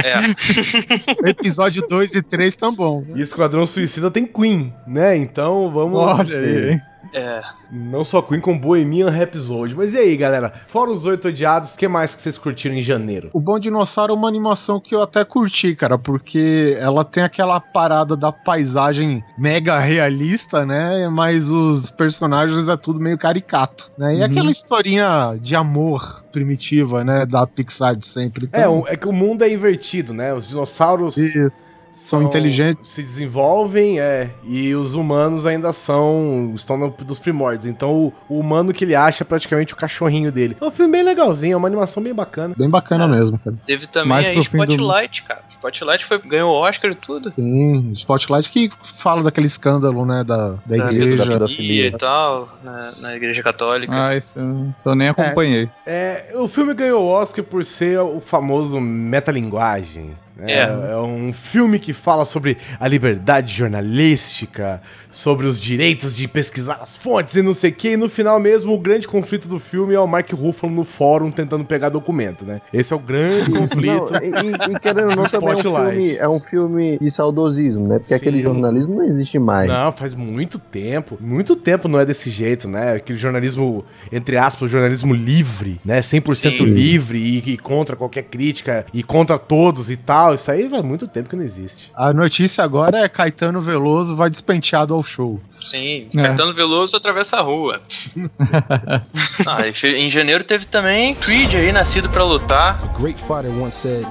é. 1.25 1.29
Episódio 1.31 1.87
2 1.87 2.15
e 2.15 2.23
3 2.23 2.57
tão 2.57 2.75
bom. 2.75 3.05
E 3.15 3.21
Esquadrão 3.21 3.67
Suicida 3.67 4.11
tem 4.11 4.27
Queen, 4.27 4.75
né? 4.87 5.17
Então 5.17 5.71
vamos. 5.71 5.99
Olha 5.99 6.39
aí, 6.39 6.71
hein? 6.71 6.81
é. 7.15 7.43
Não 7.71 8.03
só 8.03 8.23
Queen, 8.23 8.41
com 8.41 8.59
Bohemian 8.59 9.11
Rhapsody. 9.11 9.75
Mas 9.75 9.95
e 9.95 9.99
aí, 9.99 10.17
galera? 10.17 10.53
Fora 10.67 10.91
os 10.91 11.05
oito 11.07 11.29
odiados, 11.29 11.75
o 11.75 11.79
que 11.79 11.87
mais 11.87 12.15
que 12.15 12.23
vocês 12.23 12.39
curtiram 12.39 12.75
em 12.75 12.83
janeiro? 12.83 13.31
O 13.33 13.41
Bom 13.41 13.59
Dinossauro 13.59 14.13
é 14.13 14.17
uma 14.17 14.29
animação 14.29 14.81
que 14.81 14.95
eu 14.95 15.03
até 15.03 15.25
curti, 15.25 15.75
cara, 15.75 15.99
porque 15.99 16.77
ela 16.81 17.05
tem 17.05 17.23
aquela 17.23 17.61
parada 17.61 18.17
da 18.17 18.33
paisagem 18.33 19.23
mega 19.37 19.79
realista, 19.79 20.65
né? 20.65 21.09
Mas 21.09 21.49
os 21.51 21.91
personagens 21.91 22.69
é 22.69 22.77
tudo 22.77 23.01
meio 23.01 23.19
caricato, 23.19 23.91
né? 23.99 24.15
E 24.15 24.19
Uhum. 24.19 24.25
aquela 24.25 24.51
historinha 24.51 25.39
de 25.41 25.55
amor 25.55 26.25
primitiva, 26.33 27.05
né? 27.05 27.27
Da 27.27 27.47
Pixar 27.47 27.95
de 27.97 28.07
sempre. 28.07 28.49
É, 28.53 28.61
Então, 28.61 28.81
o- 28.81 28.89
é 28.89 28.97
que 28.97 29.09
o 29.09 29.13
mundo 29.13 29.43
é 29.43 29.53
invertido, 29.53 30.15
né? 30.15 30.33
Os 30.33 30.47
dinossauros 30.49 31.17
Isso. 31.17 31.67
São 31.99 32.23
inteligentes. 32.23 32.89
Se 32.91 33.03
desenvolvem, 33.03 33.99
é. 34.01 34.31
E 34.45 34.75
os 34.75 34.95
humanos 34.95 35.45
ainda 35.47 35.73
são. 35.73 36.53
estão 36.55 36.77
no, 36.79 36.91
dos 36.91 37.19
primórdios. 37.19 37.67
Então 37.67 37.93
o, 37.95 38.13
o 38.29 38.39
humano 38.39 38.73
que 38.73 38.85
ele 38.85 38.95
acha 38.95 39.25
é 39.25 39.27
praticamente 39.27 39.75
o 39.75 39.77
cachorrinho 39.77 40.31
dele. 40.31 40.57
É 40.61 40.65
um 40.65 40.71
filme 40.71 40.93
bem 40.93 41.03
legalzinho, 41.03 41.55
é 41.55 41.57
uma 41.57 41.67
animação 41.69 42.03
bem 42.03 42.15
bacana. 42.15 42.55
Bem 42.57 42.71
bacana 42.71 43.07
mesmo, 43.09 43.39
cara. 43.39 43.57
Teve 43.67 43.87
também 43.87 44.09
Mais 44.09 44.27
aí 44.29 44.35
fim 44.35 44.41
do- 44.41 44.65
Spotlight, 44.65 45.23
cara. 45.25 45.41
Spotlight 45.59 46.05
foi, 46.05 46.19
ganhou 46.21 46.53
o 46.53 46.61
Oscar 46.61 46.93
e 46.93 46.95
tudo. 46.95 47.33
Tem 47.33 47.91
Spotlight 47.93 48.49
que 48.49 48.71
fala 48.85 49.25
daquele 49.25 49.47
escândalo, 49.47 50.07
né? 50.07 50.23
Da, 50.23 50.51
da 50.51 50.59
Da 50.67 50.77
igreja. 50.77 51.25
da- 51.25 51.33
pedofilia 51.33 51.89
e 51.89 51.91
tal, 51.99 52.49
na, 52.63 52.79
na 53.03 53.17
igreja 53.17 53.43
católica. 53.43 53.93
Ah, 53.93 54.17
isso, 54.17 54.39
eu- 54.39 54.69
isso 54.79 54.89
eu 54.89 54.95
nem 54.95 55.09
acompanhei. 55.09 55.69
É, 55.85 56.33
o 56.37 56.47
filme 56.47 56.73
ganhou 56.75 57.03
o 57.03 57.09
Oscar 57.09 57.45
por 57.45 57.65
ser 57.65 57.99
o 57.99 58.21
famoso 58.21 58.81
metalinguagem. 58.81 60.17
É. 60.47 60.63
é 60.93 60.97
um 60.97 61.33
filme 61.33 61.79
que 61.79 61.93
fala 61.93 62.25
sobre 62.25 62.59
a 62.79 62.87
liberdade 62.87 63.53
jornalística, 63.53 64.81
sobre 65.19 65.47
os 65.47 65.61
direitos 65.61 66.17
de 66.17 66.29
pesquisar 66.29 66.79
as 66.81 66.97
fontes 66.97 67.35
e 67.35 67.43
não 67.43 67.53
sei 67.53 67.71
o 67.71 67.75
que. 67.75 67.91
E 67.91 67.97
no 67.97 68.09
final 68.09 68.39
mesmo, 68.39 68.73
o 68.73 68.79
grande 68.79 69.09
conflito 69.09 69.49
do 69.49 69.59
filme 69.59 69.93
é 69.93 69.99
o 69.99 70.07
Mark 70.07 70.31
Ruffalo 70.33 70.73
no 70.73 70.85
fórum 70.85 71.31
tentando 71.31 71.65
pegar 71.65 71.89
documento, 71.89 72.45
né? 72.45 72.61
Esse 72.73 72.93
é 72.93 72.97
o 72.97 73.01
grande 73.01 73.51
conflito. 73.51 74.13
Não, 74.13 74.23
e, 74.23 74.73
e 74.75 74.79
querendo 74.79 75.11
ou 75.11 75.17
não, 75.17 75.25
também 75.25 75.51
é 75.51 75.57
um, 75.57 75.61
filme, 75.61 76.17
é 76.17 76.29
um 76.29 76.41
filme 76.41 76.99
de 76.99 77.11
saudosismo, 77.11 77.89
né? 77.89 77.99
Porque 77.99 78.15
Sim. 78.15 78.21
aquele 78.21 78.41
jornalismo 78.41 78.95
não 78.95 79.05
existe 79.05 79.39
mais. 79.41 79.69
Não, 79.69 79.91
faz 79.91 80.15
muito 80.15 80.59
tempo. 80.59 81.19
Muito 81.21 81.57
tempo 81.57 81.89
não 81.89 81.99
é 81.99 82.07
desse 82.07 82.31
jeito, 82.31 82.69
né? 82.69 82.95
Aquele 82.95 83.19
jornalismo, 83.19 83.85
entre 84.13 84.37
aspas, 84.37 84.71
jornalismo 84.71 85.13
livre, 85.15 85.81
né? 85.85 85.99
100% 85.99 86.35
Sim. 86.37 86.65
livre 86.65 87.19
e, 87.19 87.55
e 87.55 87.59
contra 87.59 87.97
qualquer 87.97 88.23
crítica 88.23 88.87
e 88.95 89.03
contra 89.03 89.37
todos 89.37 89.91
e 89.91 89.97
tal. 89.97 90.35
Isso 90.35 90.49
aí 90.49 90.69
faz 90.69 90.85
muito 90.85 91.09
tempo 91.09 91.29
que 91.29 91.35
não 91.35 91.45
existe. 91.45 91.91
A 91.97 92.13
notícia 92.13 92.63
agora 92.63 92.99
é 92.99 93.09
Caetano 93.09 93.61
Veloso 93.61 94.15
vai 94.15 94.31
despenteado 94.31 94.95
ao 94.95 95.08
show. 95.09 95.41
Sim, 95.61 96.09
É. 96.15 96.23
Caetano 96.23 96.55
Veloso 96.55 96.97
atravessa 96.97 97.39
a 97.39 97.41
rua. 97.41 97.81
ah, 99.47 99.63
em 99.97 100.11
janeiro 100.11 100.45
teve 100.45 100.67
também 100.67 101.15
Creed 101.15 101.55
aí, 101.55 101.73
nascido 101.73 102.09
pra 102.09 102.25
lutar. 102.25 102.81
A 102.83 102.99
great 102.99 103.21
fighter 103.21 103.51
once 103.51 103.77
said, 103.77 104.07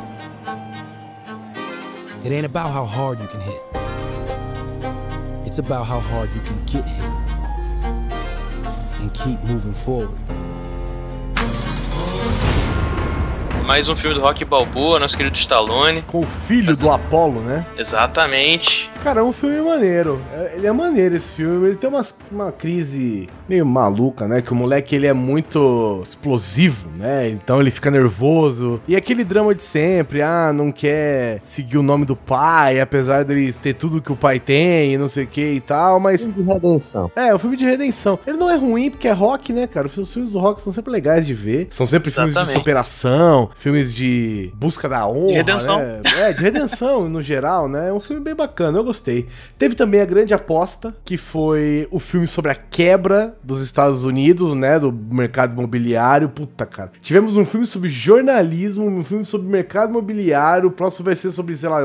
It 2.23 2.33
ain't 2.33 2.45
about 2.45 2.71
how 2.73 2.83
hard 2.86 3.21
you 3.21 3.27
can 3.27 3.39
hit, 3.39 3.62
it's 5.45 5.60
about 5.60 5.88
how 5.88 5.99
hard 5.99 6.29
you 6.36 6.41
can 6.41 6.57
get 6.65 6.83
hit 6.86 7.07
and 8.99 9.10
keep 9.13 9.41
moving 9.45 9.73
forward. 9.73 10.17
Mais 13.67 13.89
um 13.89 13.97
filme 13.97 14.15
do 14.15 14.21
Rock 14.21 14.45
Balboa, 14.45 14.97
nosso 14.97 15.17
querido 15.17 15.36
Stallone. 15.38 16.01
Com 16.03 16.21
o 16.21 16.25
filho 16.25 16.73
do 16.73 16.89
Apollo, 16.89 17.41
né? 17.41 17.65
Exatamente. 17.77 18.89
Cara, 19.03 19.19
é 19.19 19.23
um 19.23 19.34
filme 19.34 19.60
maneiro. 19.60 20.21
É- 20.34 20.53
Ele 20.56 20.67
é 20.67 20.71
maneiro 20.71 21.15
esse 21.17 21.34
filme. 21.34 21.67
Ele 21.67 21.75
tem 21.75 21.89
uma, 21.89 22.01
uma 22.32 22.49
crise 22.51 23.27
meio 23.47 23.65
maluca, 23.65 24.25
né? 24.25 24.41
Que 24.41 24.53
o 24.53 24.56
moleque 24.56 24.95
ele 24.95 25.06
é 25.06 25.12
muito 25.12 25.99
explosivo, 26.01 26.89
né? 26.97 27.27
Então 27.27 27.60
ele 27.60 27.69
fica 27.69 27.91
nervoso. 27.91 28.82
E 28.88 28.95
aquele 28.95 29.25
drama 29.25 29.53
de 29.53 29.62
sempre, 29.63 30.21
ah, 30.21 30.53
não 30.56 30.71
quer 30.71 31.41
seguir 31.43 31.77
o 31.77 31.84
nome 31.84 32.06
do 32.06 32.15
pai, 32.15 32.80
apesar 32.80 33.25
dele 33.25 33.51
ter 33.51 33.73
tudo 33.73 34.01
que 34.01 34.12
o 34.12 34.15
pai 34.15 34.39
tem 34.39 34.93
e 34.93 34.97
não 34.97 35.10
sei 35.10 35.25
o 35.25 35.27
que 35.27 35.41
e 35.51 35.60
tal, 35.60 35.99
mas. 35.99 36.21
Filme 36.23 36.41
de 36.41 36.49
redenção. 36.53 37.12
É, 37.17 37.36
o 37.36 37.39
filme 37.39 37.58
de 37.58 37.65
redenção. 37.65 38.17
Ele 38.25 38.38
não 38.38 38.49
é 38.49 38.56
ruim 38.56 38.89
porque 38.89 39.10
é 39.10 39.13
rock, 39.13 39.51
né, 39.51 39.67
cara? 39.67 39.88
Os 39.88 40.13
filmes 40.13 40.32
do 40.32 40.39
rock 40.39 40.62
são 40.62 40.71
sempre 40.71 40.89
legais 40.91 41.27
de 41.27 41.34
ver. 41.34 41.67
São 41.69 41.86
sempre 41.86 42.12
filmes 42.12 42.32
de 42.34 42.39
Exatamente. 42.39 42.58
superação, 42.60 43.49
filmes 43.58 43.93
de 43.93 44.52
busca 44.56 44.88
da 44.88 45.08
honra. 45.08 45.28
De 45.28 45.34
redenção. 45.34 45.80
né? 45.80 46.02
É, 46.17 46.34
de 46.34 46.41
redenção 46.41 47.10
no 47.10 47.22
geral, 47.22 47.67
né? 47.67 47.89
É 47.89 47.93
um 47.93 48.00
filme 48.00 48.22
bem 48.24 48.36
bacana, 48.36 48.78
eu 48.78 48.84
gostei. 48.84 49.28
Teve 49.58 49.76
também 49.76 50.00
a 50.00 50.06
grande 50.06 50.34
aposta, 50.34 50.96
que 51.04 51.17
foi 51.17 51.88
o 51.91 52.00
filme 52.00 52.28
sobre 52.28 52.52
a 52.52 52.56
quebra 52.56 53.36
dos 53.43 53.62
Estados 53.62 54.06
Unidos, 54.06 54.56
né? 54.56 54.80
Do 54.80 54.91
mercado 54.91 55.54
imobiliário. 55.54 56.30
Puta, 56.30 56.65
cara. 56.65 56.91
Tivemos 57.02 57.36
um 57.38 57.46
filme 57.46 57.65
sobre 57.65 57.89
jornalismo, 57.89 58.86
um 58.86 59.04
filme 59.04 59.26
sobre 59.26 59.48
mercado 59.48 59.89
imobiliário. 59.89 60.70
O 60.70 60.72
próximo 60.72 61.06
vai 61.06 61.15
ser 61.15 61.32
sobre, 61.32 61.56
sei 61.58 61.70
lá, 61.70 61.80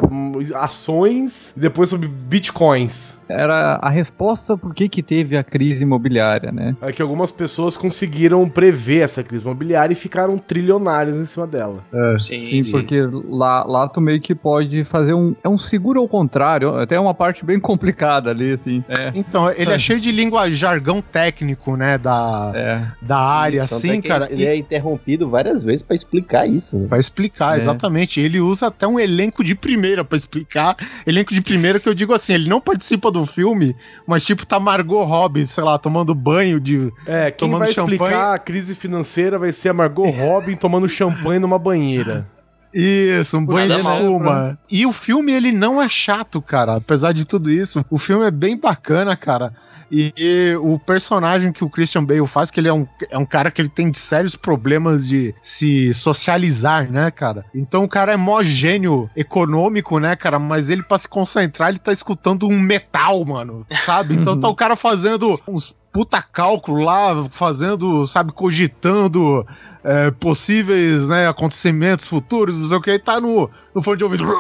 ações. 0.57 1.53
E 1.57 1.61
depois 1.61 1.89
sobre 1.89 2.09
bitcoins. 2.09 3.17
Era 3.29 3.79
a 3.83 3.89
resposta 3.89 4.57
por 4.57 4.75
que 4.75 4.89
que 4.89 5.03
teve 5.03 5.37
a 5.37 5.43
crise 5.45 5.83
imobiliária, 5.83 6.51
né? 6.53 6.77
É 6.83 6.93
que 6.93 7.01
algumas 7.03 7.31
pessoas 7.31 7.77
conseguiram 7.77 8.49
prever 8.49 9.01
essa 9.03 9.23
crise 9.23 9.45
imobiliária 9.45 9.93
e 9.93 9.97
ficaram 9.97 10.37
trilionários 10.39 11.17
em 11.19 11.25
cima 11.25 11.47
dela. 11.47 11.85
Sim, 12.21 12.39
Sim, 12.39 12.71
porque 12.71 13.01
lá, 13.29 13.65
lá 13.65 13.89
tu 13.89 14.01
meio 14.01 14.21
que 14.21 14.35
pode 14.35 14.85
fazer 14.85 15.15
um. 15.15 15.35
É 15.43 15.49
um 15.49 15.59
seguro 15.59 16.01
ao 16.01 16.09
contrário, 16.09 16.77
até 16.77 16.99
uma 16.99 17.15
parte 17.15 17.45
bem 17.45 17.59
complicada 17.61 18.31
ali, 18.31 18.53
assim. 18.53 18.85
É. 18.89 19.13
Então, 19.15 19.51
ele 19.51 19.73
é 19.73 19.79
cheio 19.79 20.01
de 20.01 20.11
língua, 20.11 20.51
jargão 20.51 21.01
técnico, 21.01 21.77
né, 21.77 21.99
da, 21.99 22.53
É. 22.55 22.87
da 23.01 23.19
área, 23.19 23.63
Tanto 23.63 23.75
assim, 23.77 23.99
é 23.99 24.03
cara. 24.03 24.29
Ele 24.31 24.43
e- 24.43 24.47
é 24.47 24.57
interrompido 24.57 25.29
várias 25.29 25.63
vezes 25.65 25.83
pra 25.83 25.95
explicar 25.95 26.47
isso. 26.49 26.77
né? 26.79 26.87
Pra 26.89 26.99
explicar, 26.99 27.55
É. 27.57 27.61
exatamente. 27.61 28.21
Ele 28.21 28.41
usa 28.41 28.67
até 28.67 28.87
um 28.87 28.99
elenco 28.99 29.45
de 29.45 29.55
primeira 29.55 30.05
pra 30.05 30.17
explicar. 30.17 30.77
Elenco 31.07 31.33
de 31.35 31.41
primeira 31.41 31.79
que 31.79 31.89
eu 31.89 31.95
digo 31.95 32.13
assim, 32.13 32.35
ele 32.35 32.49
não 32.49 32.61
participa 32.61 33.11
do 33.13 33.25
filme, 33.27 33.77
mas 34.07 34.25
tipo 34.25 34.47
tá 34.47 34.59
Margot 34.59 35.05
Robbie, 35.05 35.47
sei 35.47 35.63
lá, 35.63 35.79
tomando 35.79 36.15
banho 36.15 36.59
de... 36.59 36.93
É, 37.07 37.31
quem 37.31 37.49
Tomando 37.49 37.61
vai 37.61 37.71
explicar 37.71 38.11
champanhe. 38.11 38.35
a 38.35 38.39
crise 38.39 38.75
financeira 38.75 39.39
vai 39.39 39.53
ser 39.53 39.69
a 39.69 39.75
Margot 39.75 40.11
Robin 40.11 40.57
tomando 40.57 40.89
champanhe 40.89 41.39
numa 41.39 41.59
banheira. 41.59 42.27
Isso, 42.75 43.37
um 43.37 43.45
banho 43.45 43.75
de 43.75 43.81
espuma. 43.81 44.59
E 44.71 44.87
o 44.87 44.93
filme, 44.93 45.33
ele 45.33 45.53
não 45.53 45.81
é 45.81 45.89
chato, 45.89 46.41
cara. 46.41 46.77
Apesar 46.77 47.13
de 47.13 47.27
tudo 47.27 47.51
isso, 47.51 47.85
o 47.91 47.99
filme 47.99 48.25
é 48.25 48.31
bem 48.31 48.57
bacana, 48.57 49.15
cara. 49.15 49.53
E, 49.93 50.57
o 50.63 50.79
personagem 50.79 51.53
que 51.53 51.63
o 51.63 51.69
Christian 51.69 52.03
Bale 52.05 52.27
faz, 52.27 52.51
que 52.51 52.59
ele 52.59 52.69
é 52.69 52.73
um, 52.73 52.87
é 53.11 53.19
um 53.19 53.27
cara 53.27 53.51
que 53.51 53.61
ele 53.61 53.69
tem 53.69 53.93
sérios 53.93 54.35
problemas 54.35 55.07
de 55.07 55.35
se 55.41 55.93
socializar, 55.93 56.91
né, 56.91 57.11
cara? 57.11 57.45
Então 57.55 57.85
o 57.85 57.89
cara 57.89 58.13
é 58.13 58.17
mó 58.17 58.43
gênio 58.43 59.11
econômico, 59.15 59.99
né, 59.99 60.17
cara? 60.17 60.39
Mas 60.39 60.71
ele, 60.71 60.83
pra 60.83 60.97
se 60.97 61.07
concentrar, 61.07 61.69
ele 61.69 61.79
tá 61.79 61.93
escutando 61.93 62.49
um 62.49 62.59
metal, 62.59 63.23
mano, 63.25 63.67
sabe? 63.85 64.15
Então 64.15 64.41
tá 64.41 64.49
o 64.49 64.55
cara 64.55 64.77
fazendo 64.77 65.39
uns 65.47 65.75
puta 65.93 66.23
cálculo 66.23 66.83
lá, 66.83 67.27
fazendo, 67.31 68.07
sabe, 68.07 68.33
cogitando 68.33 69.47
é, 69.85 70.11
possíveis 70.11 71.07
né, 71.09 71.29
acontecimentos 71.29 72.09
futuros, 72.09 72.57
não 72.57 72.69
sei 72.69 72.79
o 72.79 72.81
que, 72.81 72.93
e 72.93 72.99
tá 72.99 73.21
no, 73.21 73.51
no 73.75 73.83
fone 73.83 73.99
de 73.99 74.05
ouvido. 74.05 74.25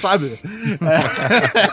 Sabe? 0.00 0.38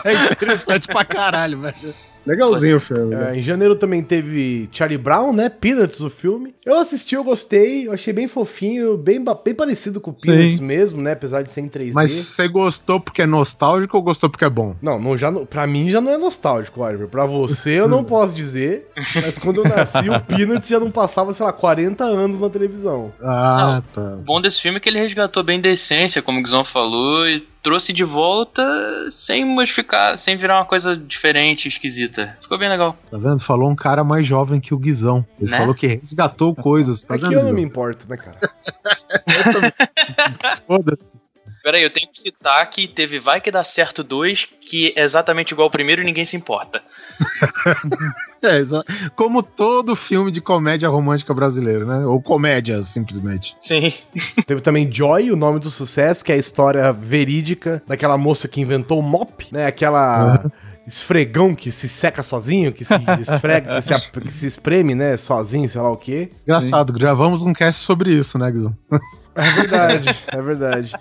É, 0.04 0.08
é 0.10 0.32
interessante 0.32 0.88
pra 0.88 1.04
caralho, 1.04 1.60
velho. 1.60 1.94
Legalzinho 2.26 2.76
o 2.76 2.80
filme. 2.80 3.14
né? 3.14 3.32
É, 3.32 3.38
em 3.38 3.42
janeiro 3.42 3.74
também 3.74 4.02
teve 4.02 4.68
Charlie 4.72 4.98
Brown, 4.98 5.32
né? 5.32 5.48
Peanuts, 5.48 6.00
o 6.00 6.08
filme. 6.10 6.54
Eu 6.64 6.78
assisti, 6.78 7.14
eu 7.14 7.24
gostei, 7.24 7.86
eu 7.88 7.92
achei 7.92 8.12
bem 8.12 8.28
fofinho, 8.28 8.96
bem, 8.96 9.22
bem 9.44 9.54
parecido 9.54 10.00
com 10.00 10.10
o 10.10 10.14
Peanuts 10.14 10.58
Sim. 10.58 10.64
mesmo, 10.64 11.02
né? 11.02 11.12
Apesar 11.12 11.42
de 11.42 11.50
ser 11.50 11.60
em 11.62 11.68
3D. 11.68 11.92
Mas 11.94 12.10
você 12.10 12.46
gostou 12.48 13.00
porque 13.00 13.22
é 13.22 13.26
nostálgico 13.26 13.96
ou 13.96 14.02
gostou 14.02 14.30
porque 14.30 14.44
é 14.44 14.50
bom? 14.50 14.76
Não, 14.80 14.98
não 15.00 15.16
já, 15.16 15.30
não- 15.30 15.44
pra 15.44 15.66
mim 15.66 15.90
já 15.90 16.00
não 16.00 16.12
é 16.12 16.18
nostálgico, 16.18 16.82
Oliver. 16.82 17.08
Pra 17.08 17.26
você 17.26 17.70
eu 17.80 17.88
não 17.88 18.02
posso 18.04 18.34
dizer, 18.34 18.88
mas 19.14 19.38
quando 19.38 19.58
eu 19.58 19.64
nasci 19.64 20.08
o 20.08 20.20
Peanuts 20.20 20.68
já 20.68 20.78
não 20.78 20.90
passava, 20.90 21.32
sei 21.32 21.44
lá, 21.44 21.52
40 21.52 22.04
anos 22.04 22.40
na 22.40 22.48
televisão. 22.48 23.12
Ah, 23.22 23.82
tá. 23.94 24.00
O 24.14 24.22
bom 24.22 24.40
desse 24.40 24.60
filme 24.60 24.76
é 24.76 24.80
que 24.80 24.88
ele 24.88 24.98
resgatou 24.98 25.42
bem 25.42 25.60
da 25.60 25.68
essência, 25.68 26.22
como 26.22 26.38
o 26.38 26.42
Guizão 26.42 26.64
falou, 26.64 27.28
e 27.28 27.46
trouxe 27.62 27.92
de 27.92 28.04
volta 28.04 28.62
sem 29.10 29.44
modificar, 29.44 30.18
sem 30.18 30.36
virar 30.36 30.58
uma 30.58 30.64
coisa 30.64 30.96
diferente, 30.96 31.68
esquisita. 31.68 32.36
Ficou 32.42 32.58
bem 32.58 32.68
legal. 32.68 32.96
Tá 33.10 33.18
vendo? 33.18 33.38
Falou 33.40 33.70
um 33.70 33.76
cara 33.76 34.02
mais 34.02 34.26
jovem 34.26 34.60
que 34.60 34.74
o 34.74 34.78
Guizão. 34.78 35.24
Ele 35.40 35.50
Né? 35.50 35.58
falou 35.58 35.74
que 35.74 35.86
resgatou 35.86 36.54
coisas. 36.54 37.04
Tá 37.04 37.14
Aqui 37.14 37.24
vendo? 37.24 37.34
eu 37.34 37.44
não 37.44 37.52
me 37.52 37.62
importo, 37.62 38.06
né, 38.08 38.16
cara? 38.16 38.38
Foda-se. 40.66 41.21
Peraí, 41.62 41.82
eu 41.82 41.90
tenho 41.90 42.10
que 42.10 42.20
citar 42.20 42.68
que 42.68 42.88
teve 42.88 43.18
Vai 43.18 43.40
Que 43.40 43.50
Dá 43.50 43.62
Certo 43.62 44.02
2, 44.02 44.48
que 44.60 44.92
é 44.96 45.02
exatamente 45.02 45.52
igual 45.52 45.66
ao 45.66 45.70
primeiro 45.70 46.02
e 46.02 46.04
ninguém 46.04 46.24
se 46.24 46.36
importa. 46.36 46.82
É, 48.44 48.60
como 49.14 49.40
todo 49.40 49.94
filme 49.94 50.32
de 50.32 50.40
comédia 50.40 50.88
romântica 50.88 51.32
brasileiro, 51.32 51.86
né? 51.86 52.04
Ou 52.04 52.20
comédia, 52.20 52.82
simplesmente. 52.82 53.56
Sim. 53.60 53.92
Teve 54.44 54.60
também 54.60 54.90
Joy, 54.90 55.30
o 55.30 55.36
nome 55.36 55.60
do 55.60 55.70
sucesso, 55.70 56.24
que 56.24 56.32
é 56.32 56.34
a 56.34 56.38
história 56.38 56.92
verídica 56.92 57.80
daquela 57.86 58.18
moça 58.18 58.48
que 58.48 58.60
inventou 58.60 58.98
o 58.98 59.02
mop, 59.02 59.46
né? 59.52 59.66
Aquela 59.66 60.50
esfregão 60.84 61.54
que 61.54 61.70
se 61.70 61.88
seca 61.88 62.20
sozinho, 62.24 62.72
que 62.72 62.84
se 62.84 62.94
esfrega, 63.22 63.76
que 63.76 63.82
se, 63.82 64.10
que 64.10 64.32
se 64.32 64.46
espreme, 64.46 64.96
né? 64.96 65.16
Sozinho, 65.16 65.68
sei 65.68 65.80
lá 65.80 65.92
o 65.92 65.96
quê. 65.96 66.30
Engraçado, 66.42 66.92
gravamos 66.92 67.42
um 67.42 67.52
cast 67.52 67.82
sobre 67.82 68.12
isso, 68.12 68.38
né, 68.38 68.50
Guizão? 68.50 68.76
É 69.36 69.50
verdade, 69.52 70.18
é 70.26 70.42
verdade. 70.42 70.92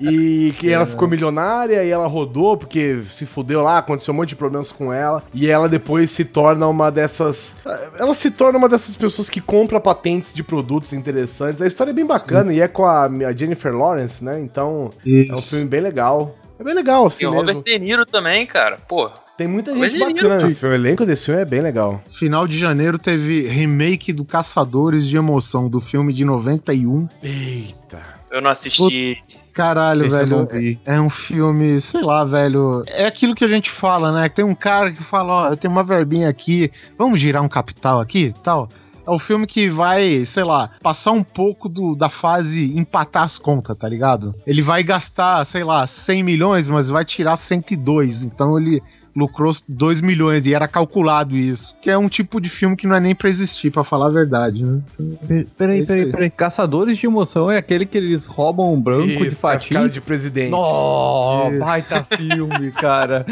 E 0.00 0.54
que 0.58 0.70
ela 0.70 0.86
ficou 0.86 1.08
milionária 1.08 1.84
e 1.84 1.90
ela 1.90 2.06
rodou 2.06 2.56
porque 2.56 3.00
se 3.08 3.26
fudeu 3.26 3.62
lá, 3.62 3.78
aconteceu 3.78 4.12
um 4.12 4.16
monte 4.16 4.30
de 4.30 4.36
problemas 4.36 4.70
com 4.70 4.92
ela. 4.92 5.22
E 5.32 5.48
ela 5.48 5.68
depois 5.68 6.10
se 6.10 6.24
torna 6.24 6.66
uma 6.66 6.90
dessas. 6.90 7.56
Ela 7.98 8.14
se 8.14 8.30
torna 8.30 8.58
uma 8.58 8.68
dessas 8.68 8.96
pessoas 8.96 9.28
que 9.30 9.40
compra 9.40 9.80
patentes 9.80 10.34
de 10.34 10.42
produtos 10.42 10.92
interessantes. 10.92 11.62
A 11.62 11.66
história 11.66 11.90
é 11.90 11.94
bem 11.94 12.06
bacana 12.06 12.52
e 12.52 12.60
é 12.60 12.68
com 12.68 12.84
a, 12.84 13.04
a 13.04 13.32
Jennifer 13.32 13.74
Lawrence, 13.74 14.24
né? 14.24 14.40
Então 14.40 14.90
é 15.06 15.32
um 15.32 15.40
filme 15.40 15.64
bem 15.64 15.80
legal. 15.80 16.34
É 16.58 16.64
bem 16.64 16.74
legal, 16.74 17.06
assim 17.06 17.24
E 17.24 17.26
o. 17.28 17.32
Robert 17.32 17.62
De 17.62 17.78
Niro 17.78 18.04
também, 18.04 18.44
cara. 18.44 18.78
Pô, 18.88 19.08
Tem 19.36 19.46
muita 19.46 19.72
gente 19.72 19.96
Niro, 19.96 20.12
bacana 20.14 20.42
nesse 20.44 20.58
filme. 20.58 20.74
O 20.74 20.78
elenco 20.78 21.06
desse 21.06 21.26
filme 21.26 21.40
é 21.40 21.44
bem 21.44 21.60
legal. 21.60 22.02
Final 22.10 22.48
de 22.48 22.58
janeiro 22.58 22.98
teve 22.98 23.42
remake 23.46 24.12
do 24.12 24.24
Caçadores 24.24 25.06
de 25.06 25.16
Emoção, 25.16 25.68
do 25.68 25.80
filme 25.80 26.12
de 26.12 26.24
91. 26.24 27.08
Eita. 27.22 28.02
eu 28.32 28.40
não 28.40 28.50
assisti. 28.50 29.22
Caralho, 29.58 30.06
Esse 30.06 30.16
velho. 30.16 30.48
É 30.86 31.00
um 31.00 31.10
filme, 31.10 31.80
sei 31.80 32.00
lá, 32.00 32.24
velho. 32.24 32.84
É 32.86 33.06
aquilo 33.06 33.34
que 33.34 33.44
a 33.44 33.48
gente 33.48 33.68
fala, 33.68 34.12
né? 34.12 34.28
Tem 34.28 34.44
um 34.44 34.54
cara 34.54 34.92
que 34.92 35.02
fala, 35.02 35.32
ó, 35.32 35.48
eu 35.48 35.56
tenho 35.56 35.72
uma 35.72 35.82
verbinha 35.82 36.28
aqui, 36.28 36.70
vamos 36.96 37.18
girar 37.18 37.42
um 37.42 37.48
capital 37.48 37.98
aqui 37.98 38.32
tal. 38.44 38.68
É 39.04 39.10
o 39.10 39.18
filme 39.18 39.48
que 39.48 39.68
vai, 39.68 40.24
sei 40.24 40.44
lá, 40.44 40.70
passar 40.80 41.10
um 41.10 41.24
pouco 41.24 41.68
do, 41.68 41.96
da 41.96 42.08
fase 42.08 42.78
empatar 42.78 43.24
as 43.24 43.36
contas, 43.36 43.76
tá 43.76 43.88
ligado? 43.88 44.32
Ele 44.46 44.62
vai 44.62 44.84
gastar, 44.84 45.44
sei 45.44 45.64
lá, 45.64 45.84
100 45.88 46.22
milhões, 46.22 46.68
mas 46.68 46.88
vai 46.88 47.04
tirar 47.04 47.36
102. 47.36 48.22
Então 48.22 48.56
ele 48.56 48.80
lucrou 49.18 49.52
2 49.68 50.00
milhões 50.00 50.46
e 50.46 50.54
era 50.54 50.68
calculado 50.68 51.36
isso. 51.36 51.76
Que 51.82 51.90
é 51.90 51.98
um 51.98 52.08
tipo 52.08 52.40
de 52.40 52.48
filme 52.48 52.76
que 52.76 52.86
não 52.86 52.94
é 52.96 53.00
nem 53.00 53.14
pra 53.14 53.28
existir, 53.28 53.70
pra 53.70 53.82
falar 53.84 54.06
a 54.06 54.10
verdade, 54.10 54.64
né? 54.64 54.80
Pe- 55.26 55.46
Peraí, 55.56 55.80
É 55.80 55.84
peraí, 55.84 56.02
aí. 56.04 56.10
peraí. 56.12 56.30
Caçadores 56.30 56.96
de 56.98 57.06
emoção 57.06 57.50
é 57.50 57.56
aquele 57.58 57.84
que 57.84 57.98
eles 57.98 58.24
roubam 58.26 58.72
um 58.72 58.80
branco 58.80 59.06
de 59.06 59.14
Isso, 59.26 59.46
as 59.46 59.62
fatia. 59.64 59.88
de 59.88 60.00
presidente. 60.00 60.50
Nossa, 60.50 61.50
Isso. 61.50 61.58
baita 61.60 62.06
filme, 62.16 62.70
cara. 62.72 63.26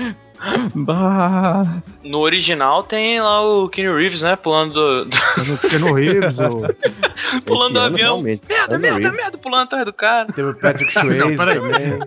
Bah. 0.74 1.82
No 2.04 2.18
original 2.18 2.82
tem 2.82 3.20
lá 3.20 3.40
o 3.42 3.68
Keanu 3.68 3.96
Reeves, 3.96 4.22
né? 4.22 4.36
Pulando 4.36 4.74
do, 4.74 5.04
do- 5.06 5.44
No 5.46 5.58
Keanu 5.58 5.92
Reeves, 5.94 6.38
ou... 6.40 6.62
pulando 7.46 7.72
do 7.74 7.80
avião. 7.80 8.20
Merda, 8.20 8.78
merda, 8.78 9.12
merda, 9.12 9.38
pulando 9.38 9.62
atrás 9.62 9.84
do 9.86 9.92
cara. 9.92 10.26
Teve 10.26 10.50
o 10.50 10.54
Patrick 10.60 10.92
Swayze 10.92 11.36
também. 11.36 12.00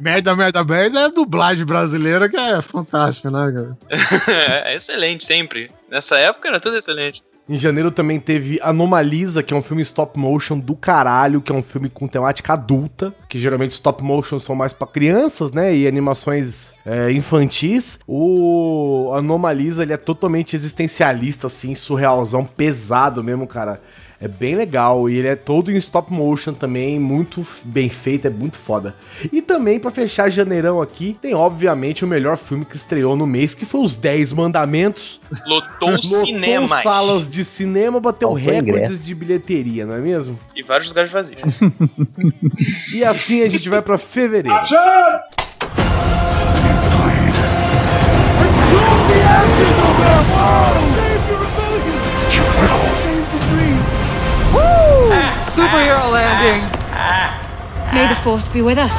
Merda, 0.00 0.34
merda, 0.34 0.64
merda 0.64 1.00
é 1.00 1.04
a 1.04 1.08
dublagem 1.08 1.64
brasileira 1.64 2.28
que 2.28 2.36
é 2.36 2.60
fantástica, 2.62 3.30
né, 3.30 3.52
cara? 3.52 3.78
é 4.66 4.76
excelente, 4.76 5.24
sempre. 5.24 5.70
Nessa 5.90 6.18
época 6.18 6.48
era 6.48 6.60
tudo 6.60 6.76
excelente. 6.76 7.22
Em 7.48 7.56
janeiro 7.56 7.90
também 7.90 8.20
teve 8.20 8.60
Anomalisa, 8.60 9.42
que 9.42 9.54
é 9.54 9.56
um 9.56 9.62
filme 9.62 9.80
stop 9.80 10.18
motion 10.18 10.58
do 10.58 10.76
caralho, 10.76 11.40
que 11.40 11.50
é 11.50 11.54
um 11.54 11.62
filme 11.62 11.88
com 11.88 12.06
temática 12.06 12.52
adulta, 12.52 13.14
que 13.26 13.38
geralmente 13.38 13.70
stop 13.70 14.02
motion 14.02 14.38
são 14.38 14.54
mais 14.54 14.74
pra 14.74 14.86
crianças, 14.86 15.50
né, 15.50 15.74
e 15.74 15.88
animações 15.88 16.74
é, 16.84 17.10
infantis. 17.10 18.00
O 18.06 19.10
Anomalisa, 19.14 19.82
ele 19.82 19.94
é 19.94 19.96
totalmente 19.96 20.54
existencialista, 20.54 21.46
assim, 21.46 21.74
surrealzão, 21.74 22.44
pesado 22.44 23.24
mesmo, 23.24 23.46
cara. 23.46 23.80
É 24.20 24.26
bem 24.26 24.56
legal 24.56 25.08
e 25.08 25.16
ele 25.16 25.28
é 25.28 25.36
todo 25.36 25.70
em 25.70 25.76
stop 25.76 26.12
motion 26.12 26.52
também, 26.52 26.98
muito 26.98 27.46
bem 27.62 27.88
feito, 27.88 28.26
é 28.26 28.30
muito 28.30 28.56
foda. 28.58 28.96
E 29.32 29.40
também, 29.40 29.78
pra 29.78 29.92
fechar 29.92 30.28
janeirão 30.28 30.82
aqui, 30.82 31.16
tem 31.22 31.34
obviamente 31.34 32.04
o 32.04 32.08
melhor 32.08 32.36
filme 32.36 32.64
que 32.64 32.74
estreou 32.74 33.14
no 33.14 33.28
mês, 33.28 33.54
que 33.54 33.64
foi 33.64 33.80
Os 33.80 33.94
10 33.94 34.32
Mandamentos, 34.32 35.20
Lotou 35.46 35.90
Lotou 36.02 36.26
cinema. 36.26 36.80
salas 36.82 37.30
de 37.30 37.44
cinema, 37.44 38.00
bateu 38.00 38.30
Faltou 38.30 38.44
recordes 38.44 38.68
ingresso. 38.84 39.02
de 39.02 39.14
bilheteria, 39.14 39.86
não 39.86 39.94
é 39.94 40.00
mesmo? 40.00 40.36
E 40.56 40.62
vários 40.64 40.88
lugares 40.88 41.12
vazios. 41.12 41.40
E 42.92 43.04
assim 43.04 43.42
a 43.42 43.48
gente 43.48 43.68
vai 43.68 43.80
pra 43.80 43.96
fevereiro. 43.98 44.58
Superhero 55.58 56.12
Landing! 56.12 56.62
May 57.92 58.06
the 58.06 58.14
force 58.22 58.46
be 58.46 58.62
with 58.62 58.78
us. 58.78 58.94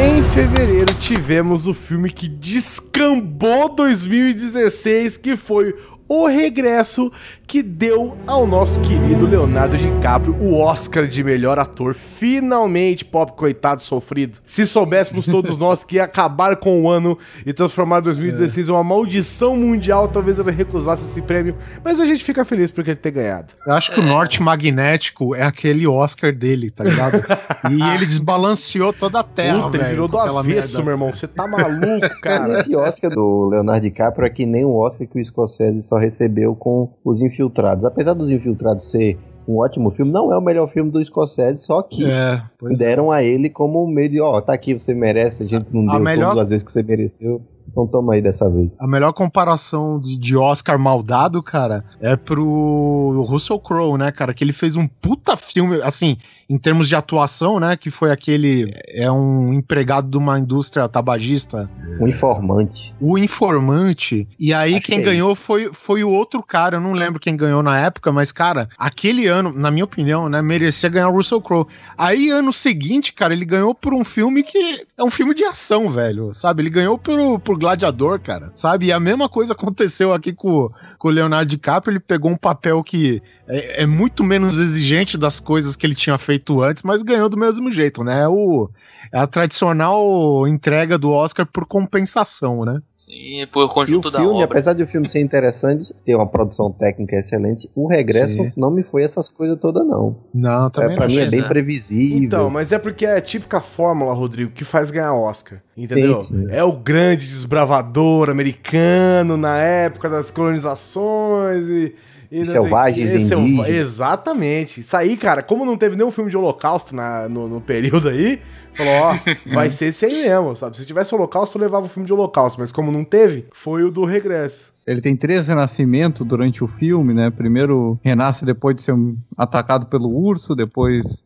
Em 0.00 0.22
fevereiro 0.32 0.94
tivemos 0.94 1.66
o 1.68 1.74
filme 1.74 2.10
que 2.10 2.26
descambou 2.26 3.68
2016, 3.74 5.18
que 5.18 5.36
foi 5.36 5.76
O 6.08 6.26
Regresso, 6.26 7.12
que 7.52 7.62
deu 7.62 8.16
ao 8.26 8.46
nosso 8.46 8.80
querido 8.80 9.26
Leonardo 9.26 9.76
DiCaprio 9.76 10.34
o 10.40 10.58
Oscar 10.58 11.06
de 11.06 11.22
melhor 11.22 11.58
ator. 11.58 11.92
Finalmente, 11.92 13.04
pop 13.04 13.32
coitado 13.32 13.82
sofrido. 13.82 14.38
Se 14.42 14.66
soubéssemos 14.66 15.26
todos 15.26 15.58
nós 15.58 15.84
que 15.84 15.96
ia 15.96 16.04
acabar 16.04 16.56
com 16.56 16.82
o 16.82 16.88
ano 16.88 17.18
e 17.44 17.52
transformar 17.52 18.00
2016 18.00 18.70
em 18.70 18.72
uma 18.72 18.82
maldição 18.82 19.54
mundial, 19.54 20.08
talvez 20.08 20.38
ele 20.38 20.50
recusasse 20.50 21.10
esse 21.10 21.20
prêmio. 21.20 21.54
Mas 21.84 22.00
a 22.00 22.06
gente 22.06 22.24
fica 22.24 22.42
feliz 22.42 22.70
por 22.70 22.88
ele 22.88 22.96
ter 22.96 23.10
ganhado. 23.10 23.52
Eu 23.66 23.74
acho 23.74 23.92
que 23.92 24.00
o 24.00 24.02
Norte 24.02 24.42
Magnético 24.42 25.34
é 25.34 25.42
aquele 25.42 25.86
Oscar 25.86 26.34
dele, 26.34 26.70
tá 26.70 26.84
ligado? 26.84 27.22
e 27.70 27.82
ele 27.94 28.06
desbalanceou 28.06 28.94
toda 28.94 29.20
a 29.20 29.22
terra, 29.22 29.64
Puta, 29.64 29.76
ele 29.76 29.84
velho. 29.84 29.90
virou 29.90 30.08
do 30.08 30.18
avesso, 30.18 30.68
merda. 30.78 30.82
meu 30.84 30.92
irmão. 30.94 31.12
Você 31.12 31.28
tá 31.28 31.46
maluco, 31.46 32.08
cara. 32.22 32.60
Esse 32.60 32.74
Oscar 32.74 33.10
do 33.10 33.50
Leonardo 33.50 33.82
DiCaprio 33.82 34.24
é 34.24 34.30
que 34.30 34.46
nem 34.46 34.64
o 34.64 34.74
Oscar 34.74 35.06
que 35.06 35.20
o 35.20 35.22
Scorsese 35.22 35.82
só 35.82 35.98
recebeu 35.98 36.54
com 36.56 36.88
Os 37.04 37.20
Infiltrados. 37.20 37.41
Apesar 37.84 38.14
dos 38.14 38.30
Infiltrados 38.30 38.90
ser 38.90 39.18
um 39.48 39.58
ótimo 39.58 39.90
filme, 39.90 40.12
não 40.12 40.32
é 40.32 40.38
o 40.38 40.40
melhor 40.40 40.68
filme 40.68 40.90
do 40.90 41.04
Scorsese, 41.04 41.58
só 41.64 41.82
que 41.82 42.04
É, 42.04 42.42
é. 42.62 42.76
deram 42.78 43.10
a 43.10 43.22
ele 43.22 43.50
como 43.50 43.84
um 43.84 43.88
meio 43.88 44.08
de, 44.08 44.20
ó, 44.20 44.40
tá 44.40 44.52
aqui, 44.52 44.72
você 44.74 44.94
merece, 44.94 45.42
a 45.42 45.46
gente 45.46 45.66
não 45.72 45.88
A 45.90 45.94
deu 45.96 46.04
melhor- 46.04 46.28
todas 46.30 46.44
as 46.44 46.50
vezes 46.50 46.64
que 46.64 46.70
você 46.72 46.82
mereceu, 46.82 47.42
então 47.72 47.86
toma 47.86 48.14
aí 48.14 48.22
dessa 48.22 48.48
vez. 48.48 48.70
A 48.78 48.86
melhor 48.86 49.12
comparação 49.12 49.98
de, 49.98 50.36
Oscar 50.36 50.78
maldado, 50.78 51.42
cara, 51.42 51.84
é 52.00 52.14
pro 52.16 53.24
Russell 53.26 53.58
Crowe, 53.58 53.98
né, 53.98 54.12
cara? 54.12 54.32
Que 54.32 54.44
ele 54.44 54.52
fez 54.52 54.76
um 54.76 54.86
puta 54.86 55.36
filme, 55.36 55.80
assim, 55.82 56.16
em 56.48 56.58
termos 56.58 56.88
de 56.88 56.94
atuação, 56.94 57.58
né? 57.58 57.76
Que 57.76 57.90
foi 57.90 58.10
aquele. 58.10 58.72
É 58.88 59.10
um 59.10 59.52
empregado 59.52 60.08
de 60.08 60.18
uma 60.18 60.38
indústria 60.38 60.88
tabagista, 60.88 61.68
Um 62.00 62.06
informante. 62.06 62.94
o 63.00 63.16
informante. 63.18 64.28
E 64.38 64.52
aí 64.52 64.74
Acho 64.74 64.82
quem 64.82 64.96
que 64.96 65.08
é 65.08 65.12
ganhou 65.12 65.34
foi, 65.34 65.70
foi 65.72 66.04
o 66.04 66.10
outro 66.10 66.42
cara. 66.42 66.76
Eu 66.76 66.80
não 66.80 66.92
lembro 66.92 67.20
quem 67.20 67.36
ganhou 67.36 67.62
na 67.62 67.78
época, 67.78 68.12
mas, 68.12 68.30
cara, 68.32 68.68
aquele 68.76 69.26
ano, 69.26 69.52
na 69.52 69.70
minha 69.70 69.84
opinião, 69.84 70.28
né, 70.28 70.42
merecia 70.42 70.88
ganhar 70.90 71.08
o 71.08 71.14
Russell 71.14 71.40
Crowe. 71.40 71.66
Aí, 71.96 72.30
ano 72.30 72.52
seguinte, 72.52 73.14
cara, 73.14 73.32
ele 73.32 73.44
ganhou 73.44 73.74
por 73.74 73.94
um 73.94 74.04
filme 74.04 74.42
que 74.42 74.84
é 74.96 75.02
um 75.02 75.10
filme 75.10 75.34
de 75.34 75.44
ação, 75.44 75.88
velho. 75.88 76.34
Sabe? 76.34 76.62
Ele 76.62 76.70
ganhou 76.70 76.98
por, 76.98 77.40
por 77.40 77.58
Gladiador, 77.62 78.20
cara. 78.20 78.50
Sabe? 78.54 78.86
E 78.86 78.92
a 78.92 78.98
mesma 79.00 79.28
coisa 79.28 79.52
aconteceu 79.52 80.12
aqui 80.12 80.32
com, 80.32 80.68
com 80.98 81.08
o 81.08 81.10
Leonardo 81.10 81.48
DiCaprio. 81.48 81.92
Ele 81.92 82.00
pegou 82.00 82.30
um 82.30 82.36
papel 82.36 82.82
que 82.82 83.22
é, 83.48 83.82
é 83.82 83.86
muito 83.86 84.24
menos 84.24 84.58
exigente 84.58 85.16
das 85.16 85.38
coisas 85.40 85.76
que 85.76 85.86
ele 85.86 85.94
tinha 85.94 86.18
feito 86.18 86.60
antes, 86.60 86.82
mas 86.82 87.02
ganhou 87.02 87.28
do 87.28 87.38
mesmo 87.38 87.70
jeito, 87.70 88.02
né? 88.02 88.22
É 88.24 88.28
O, 88.28 88.68
é 89.12 89.18
a 89.18 89.26
tradicional 89.26 90.46
entrega 90.48 90.98
do 90.98 91.10
Oscar 91.10 91.46
por 91.46 91.66
compensação, 91.66 92.64
né? 92.64 92.80
Sim, 92.94 93.46
por 93.52 93.62
E 93.62 93.64
o 93.64 93.68
conjunto 93.68 94.10
da 94.12 94.20
filme, 94.20 94.34
obra. 94.36 94.44
apesar 94.44 94.74
de 94.74 94.82
o 94.82 94.86
filme 94.86 95.08
ser 95.08 95.20
interessante, 95.20 95.92
ter 96.04 96.14
uma 96.14 96.26
produção 96.26 96.70
técnica 96.70 97.16
excelente, 97.16 97.68
o 97.74 97.88
regresso 97.88 98.32
Sim. 98.34 98.52
não 98.56 98.70
me 98.70 98.84
foi 98.84 99.02
essas 99.02 99.28
coisas 99.28 99.58
todas, 99.58 99.84
não. 99.84 100.16
Não, 100.32 100.66
É, 100.66 100.70
também 100.70 100.96
pra 100.96 101.08
não. 101.08 101.14
mim 101.14 101.20
é 101.20 101.28
bem 101.28 101.40
né? 101.40 101.48
previsível. 101.48 102.18
Então, 102.18 102.48
mas 102.48 102.70
é 102.70 102.78
porque 102.78 103.04
é 103.04 103.16
a 103.16 103.20
típica 103.20 103.60
fórmula, 103.60 104.14
Rodrigo, 104.14 104.52
que 104.52 104.64
faz 104.64 104.90
ganhar 104.92 105.14
Oscar. 105.14 105.60
Entendeu? 105.76 106.20
Sim, 106.22 106.46
sim. 106.46 106.52
É 106.52 106.62
o 106.62 106.72
grande 106.72 107.26
desbravador 107.56 108.30
americano 108.30 109.36
na 109.36 109.58
época 109.58 110.08
das 110.08 110.30
colonizações 110.30 111.68
e. 111.68 111.94
e 112.30 112.46
Selvagens. 112.46 113.28
Selva- 113.28 113.42
indígenas. 113.46 113.68
Exatamente. 113.68 114.80
Isso 114.80 114.96
aí, 114.96 115.16
cara, 115.18 115.42
como 115.42 115.64
não 115.66 115.76
teve 115.76 115.94
nenhum 115.96 116.10
filme 116.10 116.30
de 116.30 116.36
holocausto 116.36 116.96
na- 116.96 117.28
no, 117.28 117.46
no 117.46 117.60
período 117.60 118.08
aí, 118.08 118.40
falou, 118.72 118.92
ó, 118.94 119.16
vai 119.52 119.68
ser 119.68 119.86
esse 119.86 120.06
aí 120.06 120.22
mesmo, 120.26 120.56
sabe? 120.56 120.78
Se 120.78 120.86
tivesse 120.86 121.14
holocausto, 121.14 121.58
eu 121.58 121.62
levava 121.62 121.84
o 121.86 121.88
filme 121.90 122.06
de 122.06 122.12
holocausto, 122.12 122.58
mas 122.58 122.72
como 122.72 122.90
não 122.90 123.04
teve, 123.04 123.44
foi 123.52 123.84
o 123.84 123.90
do 123.90 124.04
regresso. 124.06 124.72
Ele 124.86 125.00
tem 125.02 125.14
três 125.14 125.46
renascimentos 125.46 126.26
durante 126.26 126.64
o 126.64 126.66
filme, 126.66 127.12
né? 127.14 127.30
Primeiro 127.30 128.00
renasce 128.02 128.44
depois 128.46 128.74
de 128.74 128.82
ser 128.82 128.94
atacado 129.36 129.86
pelo 129.86 130.08
urso, 130.08 130.56
depois 130.56 131.22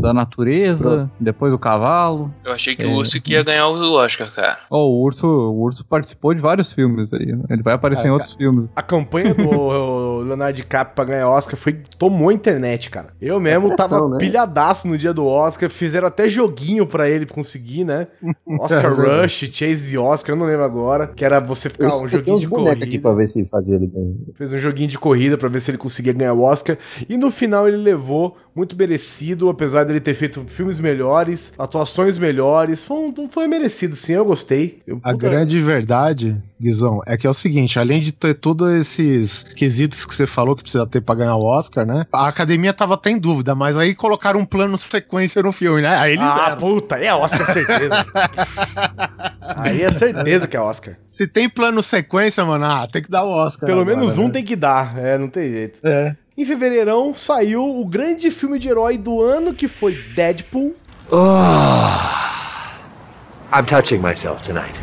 da 0.00 0.12
natureza, 0.12 1.10
depois 1.20 1.52
o 1.52 1.58
cavalo. 1.58 2.32
Eu 2.44 2.52
achei 2.52 2.74
que 2.74 2.84
É. 2.84 2.88
o 2.88 2.92
urso 2.94 3.20
que 3.20 3.32
ia 3.34 3.42
ganhar 3.42 3.68
o 3.68 3.92
Oscar, 3.94 4.32
cara. 4.34 4.58
Ó, 4.70 4.86
o 4.88 5.02
urso, 5.02 5.26
o 5.28 5.60
urso 5.62 5.84
participou 5.84 6.34
de 6.34 6.40
vários 6.40 6.72
filmes 6.72 7.12
aí. 7.12 7.26
né? 7.26 7.42
Ele 7.50 7.62
vai 7.62 7.74
aparecer 7.74 8.06
É, 8.06 8.08
em 8.08 8.10
outros 8.10 8.34
filmes. 8.34 8.68
A 8.74 8.82
campanha 8.82 9.32
do 9.34 9.42
Leonardo 10.26 10.56
DiCaprio 10.56 10.94
pra 10.96 11.04
ganhar 11.04 11.28
Oscar 11.28 11.56
foi 11.56 11.74
tomou 11.98 12.30
a 12.30 12.32
internet, 12.34 12.90
cara. 12.90 13.08
Eu 13.20 13.38
mesmo 13.38 13.68
pressão, 13.68 13.88
tava 13.88 14.08
né? 14.08 14.18
pilhadaço 14.18 14.88
no 14.88 14.98
dia 14.98 15.12
do 15.14 15.24
Oscar, 15.26 15.68
fizeram 15.70 16.08
até 16.08 16.28
joguinho 16.28 16.86
pra 16.86 17.08
ele 17.08 17.24
conseguir, 17.26 17.84
né? 17.84 18.08
Oscar 18.60 18.92
É. 18.92 19.22
Rush, 19.22 19.50
Chase 19.52 19.92
the 19.92 19.98
Oscar, 19.98 20.34
eu 20.34 20.38
não 20.38 20.46
lembro 20.46 20.64
agora, 20.64 21.06
que 21.06 21.24
era 21.24 21.38
você 21.40 21.68
ficar 21.70 21.88
Eu 21.90 22.02
um 22.02 22.08
joguinho 22.08 22.38
de 22.40 22.48
bonecos 22.48 22.82
aqui 22.82 22.98
corrida. 22.98 23.02
pra 23.02 23.12
ver 23.14 23.26
se 23.28 23.44
fazia 23.44 23.76
ele 23.76 23.86
bem. 23.86 24.16
Fez 24.34 24.52
um 24.52 24.58
joguinho 24.58 24.88
de 24.88 24.98
corrida 24.98 25.38
pra 25.38 25.48
ver 25.48 25.60
se 25.60 25.70
ele 25.70 25.78
conseguia 25.78 26.12
ganhar 26.12 26.32
o 26.32 26.42
Oscar. 26.42 26.76
E 27.08 27.16
no 27.16 27.30
final 27.30 27.68
ele 27.68 27.76
levou, 27.76 28.36
muito 28.54 28.76
merecido, 28.76 29.48
apesar 29.48 29.84
dele 29.84 30.00
ter 30.00 30.14
feito 30.14 30.44
filmes 30.46 30.78
melhores, 30.78 31.52
atuações 31.58 32.18
melhores. 32.18 32.84
Foi, 32.84 32.96
um- 32.98 33.28
foi 33.30 33.48
merecido, 33.48 33.96
sim, 33.96 34.12
eu 34.12 34.24
gostei. 34.24 34.80
Eu, 34.86 34.96
A 35.02 35.12
puta- 35.12 35.16
grande 35.28 35.60
verdade, 35.60 36.42
Guizão, 36.60 37.00
é 37.06 37.16
que 37.16 37.26
é 37.26 37.30
o 37.30 37.34
seguinte, 37.34 37.78
além 37.78 38.00
de 38.00 38.12
ter 38.12 38.34
todos 38.34 38.68
esses 38.74 39.42
quesitos 39.42 40.04
que 40.04 40.14
você 40.14 40.26
falou 40.26 40.54
que 40.54 40.62
precisa 40.62 40.86
ter 40.86 41.00
pra 41.00 41.14
ganhar 41.14 41.34
o 41.36 41.44
Oscar, 41.44 41.86
né? 41.86 42.04
A 42.12 42.28
academia 42.28 42.72
tava 42.72 42.94
até 42.94 43.10
em 43.10 43.18
dúvida, 43.18 43.54
mas 43.54 43.76
aí 43.78 43.94
colocaram 43.94 44.38
um 44.40 44.44
plano 44.44 44.76
sequência 44.76 45.42
no 45.42 45.50
filme, 45.50 45.80
né? 45.82 45.96
Aí 45.96 46.12
eles 46.12 46.24
Ah, 46.24 46.44
deram. 46.50 46.56
puta, 46.58 46.96
é 46.98 47.12
Oscar, 47.14 47.46
certeza. 47.52 48.04
Aí 49.56 49.82
é 49.82 49.90
certeza 49.92 50.46
que 50.48 50.56
é 50.56 50.60
Oscar. 50.60 50.96
Se 51.08 51.26
tem 51.26 51.48
plano 51.48 51.82
sequência, 51.82 52.44
mano, 52.44 52.64
ah, 52.64 52.86
tem 52.90 53.02
que 53.02 53.10
dar 53.10 53.22
o 53.24 53.28
Oscar. 53.28 53.66
Pelo 53.66 53.80
agora, 53.82 53.96
menos 53.96 54.18
um 54.18 54.26
né? 54.26 54.30
tem 54.34 54.44
que 54.44 54.56
dar, 54.56 54.96
é, 54.98 55.18
não 55.18 55.28
tem 55.28 55.50
jeito. 55.50 55.80
É. 55.84 56.16
Em 56.36 56.46
fevereirão 56.46 57.14
saiu 57.14 57.62
o 57.78 57.84
grande 57.84 58.30
filme 58.30 58.58
de 58.58 58.66
herói 58.66 58.96
do 58.96 59.20
ano, 59.20 59.52
que 59.52 59.68
foi 59.68 59.92
Deadpool. 59.92 60.74
I'm 63.52 63.66
touching 63.66 63.98
myself 63.98 64.42
tonight. 64.42 64.80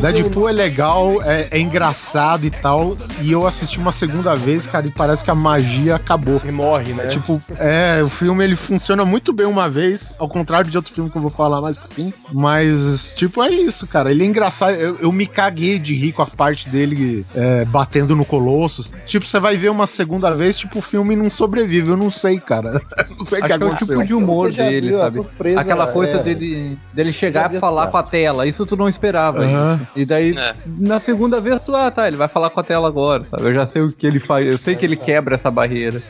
Deadpool 0.00 0.48
é 0.48 0.52
legal, 0.52 1.22
é, 1.22 1.48
é 1.50 1.58
engraçado 1.58 2.46
e 2.46 2.50
tal. 2.50 2.96
E 3.20 3.32
eu 3.32 3.46
assisti 3.46 3.78
uma 3.78 3.92
segunda 3.92 4.34
vez, 4.34 4.66
cara, 4.66 4.86
e 4.86 4.90
parece 4.90 5.24
que 5.24 5.30
a 5.30 5.34
magia 5.34 5.96
acabou. 5.96 6.40
E 6.44 6.50
morre, 6.50 6.92
né? 6.92 7.04
É, 7.04 7.08
tipo, 7.08 7.40
é, 7.58 8.02
o 8.02 8.08
filme 8.08 8.44
ele 8.44 8.56
funciona 8.56 9.04
muito 9.04 9.32
bem 9.32 9.46
uma 9.46 9.68
vez, 9.68 10.14
ao 10.18 10.28
contrário 10.28 10.70
de 10.70 10.76
outro 10.76 10.92
filme 10.92 11.10
que 11.10 11.16
eu 11.16 11.22
vou 11.22 11.30
falar 11.30 11.60
mais 11.60 11.76
pro 11.76 11.88
fim. 11.88 12.12
Mas, 12.32 13.12
tipo, 13.16 13.42
é 13.42 13.50
isso, 13.50 13.86
cara. 13.86 14.10
Ele 14.10 14.22
é 14.22 14.26
engraçado. 14.26 14.72
Eu, 14.74 14.96
eu 15.00 15.12
me 15.12 15.26
caguei 15.26 15.78
de 15.78 15.94
rir 15.94 16.12
com 16.12 16.22
a 16.22 16.26
parte 16.26 16.68
dele 16.68 17.24
é, 17.34 17.64
batendo 17.64 18.14
no 18.14 18.24
Colossus. 18.24 18.92
Tipo, 19.06 19.26
você 19.26 19.38
vai 19.38 19.56
ver 19.56 19.70
uma 19.70 19.86
segunda 19.86 20.34
vez, 20.34 20.58
tipo, 20.58 20.78
o 20.78 20.82
filme 20.82 21.16
não 21.16 21.30
sobrevive. 21.30 21.90
Eu 21.90 21.96
não 21.96 22.10
sei, 22.10 22.38
cara. 22.38 22.80
Não 23.16 23.24
sei 23.24 23.38
o 23.38 23.42
que 23.42 23.48
que 23.48 23.52
é 23.52 23.56
o 23.56 23.66
aconteceu. 23.68 23.96
tipo 23.96 24.06
de 24.06 24.14
humor 24.14 24.52
dele, 24.52 24.94
sabe? 24.94 25.14
surpresa, 25.14 25.60
Aquela 25.60 25.86
coisa 25.86 26.18
é. 26.18 26.22
dele, 26.22 26.78
dele 26.92 27.12
chegar 27.12 27.52
e 27.52 27.58
falar 27.58 27.86
com 27.88 27.96
a 27.96 28.02
tela. 28.02 28.46
Isso 28.46 28.66
tu 28.66 28.76
não 28.76 28.88
esperava. 28.88 29.45
Isso. 29.46 29.86
E 29.96 30.04
daí, 30.04 30.36
É. 30.36 30.54
na 30.66 30.98
segunda 30.98 31.40
vez, 31.40 31.62
tu, 31.62 31.74
ah, 31.74 31.90
tá, 31.90 32.06
ele 32.08 32.16
vai 32.16 32.28
falar 32.28 32.50
com 32.50 32.60
a 32.60 32.62
tela 32.64 32.88
agora, 32.88 33.24
sabe? 33.30 33.44
Eu 33.44 33.54
já 33.54 33.66
sei 33.66 33.82
o 33.82 33.92
que 33.92 34.06
ele 34.06 34.18
faz. 34.20 34.46
Eu 34.46 34.58
sei 34.58 34.74
que 34.74 34.84
ele 34.84 34.96
quebra 34.96 35.34
essa 35.34 35.50
barreira. 35.50 36.02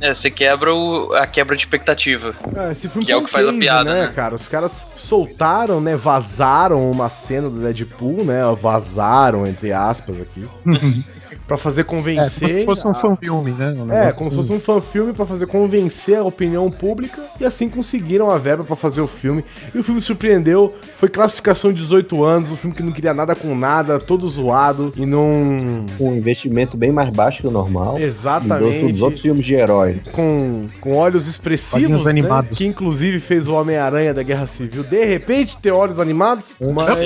É, 0.00 0.14
você 0.14 0.30
quebra 0.30 0.74
o- 0.74 1.12
a 1.14 1.26
quebra 1.26 1.56
de 1.56 1.62
expectativa. 1.62 2.34
Ah, 2.56 2.72
esse 2.72 2.88
filme 2.88 3.04
Que 3.06 3.12
é 3.12 3.16
o 3.16 3.24
que 3.24 3.30
faz 3.30 3.46
a 3.46 3.50
case, 3.50 3.60
piada, 3.60 3.94
né, 3.94 4.06
né? 4.06 4.12
cara? 4.14 4.34
Os 4.34 4.48
caras 4.48 4.86
soltaram, 4.96 5.80
né? 5.80 5.96
Vazaram 5.96 6.90
uma 6.90 7.08
cena 7.08 7.48
do 7.48 7.60
Deadpool, 7.60 8.24
né? 8.24 8.40
Vazaram, 8.60 9.46
entre 9.46 9.72
aspas, 9.72 10.20
aqui. 10.20 10.46
pra 11.50 11.56
fazer 11.58 11.80
É, 11.80 11.84
como 11.84 11.98
convencer. 12.00 12.48
se 12.60 12.64
fosse 12.64 12.86
um 12.86 12.92
a- 12.92 12.94
fã-filme, 12.94 13.50
né? 13.50 13.74
Um 13.76 13.92
É, 13.92 14.12
como 14.12 14.26
se 14.26 14.28
assim. 14.28 14.36
fosse 14.36 14.52
um 14.52 14.60
fan-filme 14.60 15.12
pra 15.12 15.26
fazer 15.26 15.46
convencer 15.48 16.16
a 16.16 16.22
opinião 16.22 16.70
pública 16.70 17.20
e 17.40 17.44
assim 17.44 17.68
conseguiram 17.68 18.30
a 18.30 18.38
verba 18.38 18.62
pra 18.62 18.76
fazer 18.76 19.00
o 19.00 19.08
filme. 19.08 19.44
E 19.74 19.78
o 19.78 19.82
filme 19.82 20.00
surpreendeu, 20.00 20.72
foi 20.96 21.08
classificação 21.08 21.72
18 21.72 22.22
anos, 22.24 22.52
um 22.52 22.56
filme 22.56 22.76
que 22.76 22.84
não 22.84 22.92
queria 22.92 23.12
nada 23.12 23.34
com 23.34 23.52
nada, 23.56 23.98
todo 23.98 24.28
zoado 24.28 24.92
e 24.96 25.04
não. 25.04 25.82
Com 25.98 26.10
um 26.10 26.14
investimento 26.16 26.76
bem 26.76 26.92
mais 26.92 27.12
baixo 27.12 27.40
que 27.42 27.48
o 27.48 27.50
normal. 27.50 27.94
Dos 27.94 28.02
Exatamente. 28.02 29.02
outros 29.02 29.20
filmes 29.20 29.44
de 29.44 29.54
herói. 29.54 30.00
Com, 30.12 30.68
com 30.80 30.94
olhos 30.94 31.26
expressivos, 31.26 32.04
né? 32.04 32.10
animados. 32.12 32.56
que 32.56 32.64
inclusive 32.64 33.18
fez 33.18 33.48
o 33.48 33.54
Homem-Aranha 33.54 34.14
da 34.14 34.22
Guerra 34.22 34.46
Civil 34.46 34.84
de 34.84 35.04
repente 35.04 35.56
ter 35.56 35.72
olhos 35.72 35.98
animados. 35.98 36.54
Mas, 36.60 37.00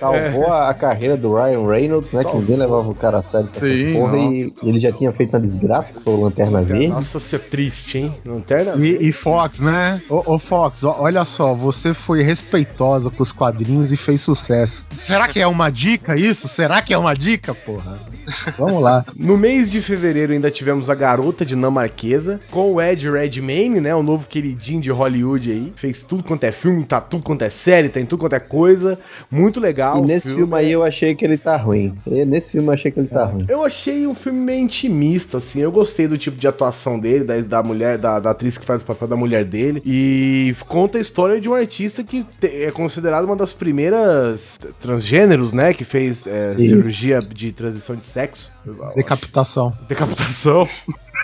Salvou 0.00 0.46
a, 0.46 0.70
a 0.70 0.74
carreira 0.74 1.18
do 1.18 1.34
Ryan 1.34 1.66
Reynolds, 1.68 2.10
né? 2.12 2.24
Que 2.24 2.34
ninguém 2.36 2.56
levava 2.56 2.88
o 2.88 2.94
cara 2.94 3.18
a 3.18 3.22
sério 3.22 3.48
Sim, 3.52 3.89
porra. 3.92 4.18
E 4.18 4.52
ele 4.62 4.78
já 4.78 4.92
tinha 4.92 5.12
feito 5.12 5.34
uma 5.34 5.40
desgraça 5.40 5.92
que 5.92 6.00
foi 6.00 6.14
o 6.14 6.20
Lanterna 6.24 6.62
Verde. 6.62 6.88
nossa, 6.88 7.18
isso 7.18 7.36
é 7.36 7.38
triste, 7.38 7.98
hein? 7.98 8.14
Lanterna 8.26 8.74
E, 8.76 9.08
e 9.08 9.12
Fox, 9.12 9.60
né? 9.60 10.00
Ô, 10.08 10.34
ô, 10.34 10.38
Fox, 10.38 10.84
ó, 10.84 10.96
olha 11.00 11.24
só, 11.24 11.54
você 11.54 11.92
foi 11.94 12.22
respeitosa 12.22 13.10
com 13.10 13.22
os 13.22 13.32
quadrinhos 13.32 13.92
e 13.92 13.96
fez 13.96 14.20
sucesso. 14.20 14.84
Será 14.90 15.28
que 15.28 15.40
é 15.40 15.46
uma 15.46 15.70
dica 15.70 16.16
isso? 16.16 16.48
Será 16.48 16.82
que 16.82 16.92
é 16.92 16.98
uma 16.98 17.14
dica, 17.14 17.54
porra? 17.54 17.98
Vamos 18.58 18.82
lá. 18.82 19.04
No 19.16 19.36
mês 19.36 19.70
de 19.70 19.80
fevereiro 19.80 20.32
ainda 20.32 20.50
tivemos 20.50 20.88
a 20.90 20.94
garota 20.94 21.44
dinamarquesa 21.44 22.40
com 22.50 22.72
o 22.72 22.80
Ed 22.82 23.08
Redmayne, 23.08 23.80
né? 23.80 23.94
O 23.94 24.02
novo 24.02 24.26
queridinho 24.26 24.80
de 24.80 24.90
Hollywood 24.90 25.50
aí. 25.50 25.72
Fez 25.76 26.02
tudo 26.02 26.22
quanto 26.22 26.44
é 26.44 26.52
filme, 26.52 26.84
tá 26.84 27.00
tudo 27.00 27.22
quanto 27.22 27.42
é 27.42 27.50
série, 27.50 27.88
tem 27.88 28.04
tudo 28.06 28.20
quanto 28.20 28.34
é 28.34 28.40
coisa. 28.40 28.98
Muito 29.30 29.60
legal. 29.60 29.98
E 30.02 30.06
nesse 30.06 30.34
filme 30.34 30.54
aí 30.56 30.72
eu 30.72 30.82
achei 30.82 31.14
que 31.14 31.24
ele 31.24 31.36
tá 31.38 31.56
ruim. 31.56 31.94
E 32.06 32.24
nesse 32.24 32.52
filme 32.52 32.68
eu 32.68 32.72
achei 32.72 32.90
que 32.90 32.98
ele 32.98 33.08
tá 33.08 33.24
ruim. 33.24 33.44
Eu 33.48 33.62
achei 33.64 33.79
um 33.88 34.14
filme 34.14 34.38
meio 34.40 34.60
intimista, 34.64 35.38
assim. 35.38 35.60
Eu 35.60 35.72
gostei 35.72 36.06
do 36.06 36.18
tipo 36.18 36.36
de 36.36 36.46
atuação 36.46 36.98
dele, 36.98 37.24
da, 37.24 37.40
da 37.40 37.62
mulher, 37.62 37.96
da, 37.98 38.18
da 38.20 38.30
atriz 38.30 38.58
que 38.58 38.66
faz 38.66 38.82
o 38.82 38.84
papel 38.84 39.08
da 39.08 39.16
mulher 39.16 39.44
dele. 39.44 39.82
E 39.86 40.54
conta 40.68 40.98
a 40.98 41.00
história 41.00 41.40
de 41.40 41.48
um 41.48 41.54
artista 41.54 42.04
que 42.04 42.24
te- 42.38 42.64
é 42.64 42.70
considerado 42.70 43.24
uma 43.24 43.36
das 43.36 43.52
primeiras 43.52 44.58
transgêneros, 44.80 45.52
né? 45.52 45.72
Que 45.72 45.84
fez 45.84 46.26
é, 46.26 46.54
cirurgia 46.56 47.20
de 47.20 47.52
transição 47.52 47.96
de 47.96 48.04
sexo. 48.06 48.52
Decapitação. 48.94 49.72
Decapitação. 49.88 50.68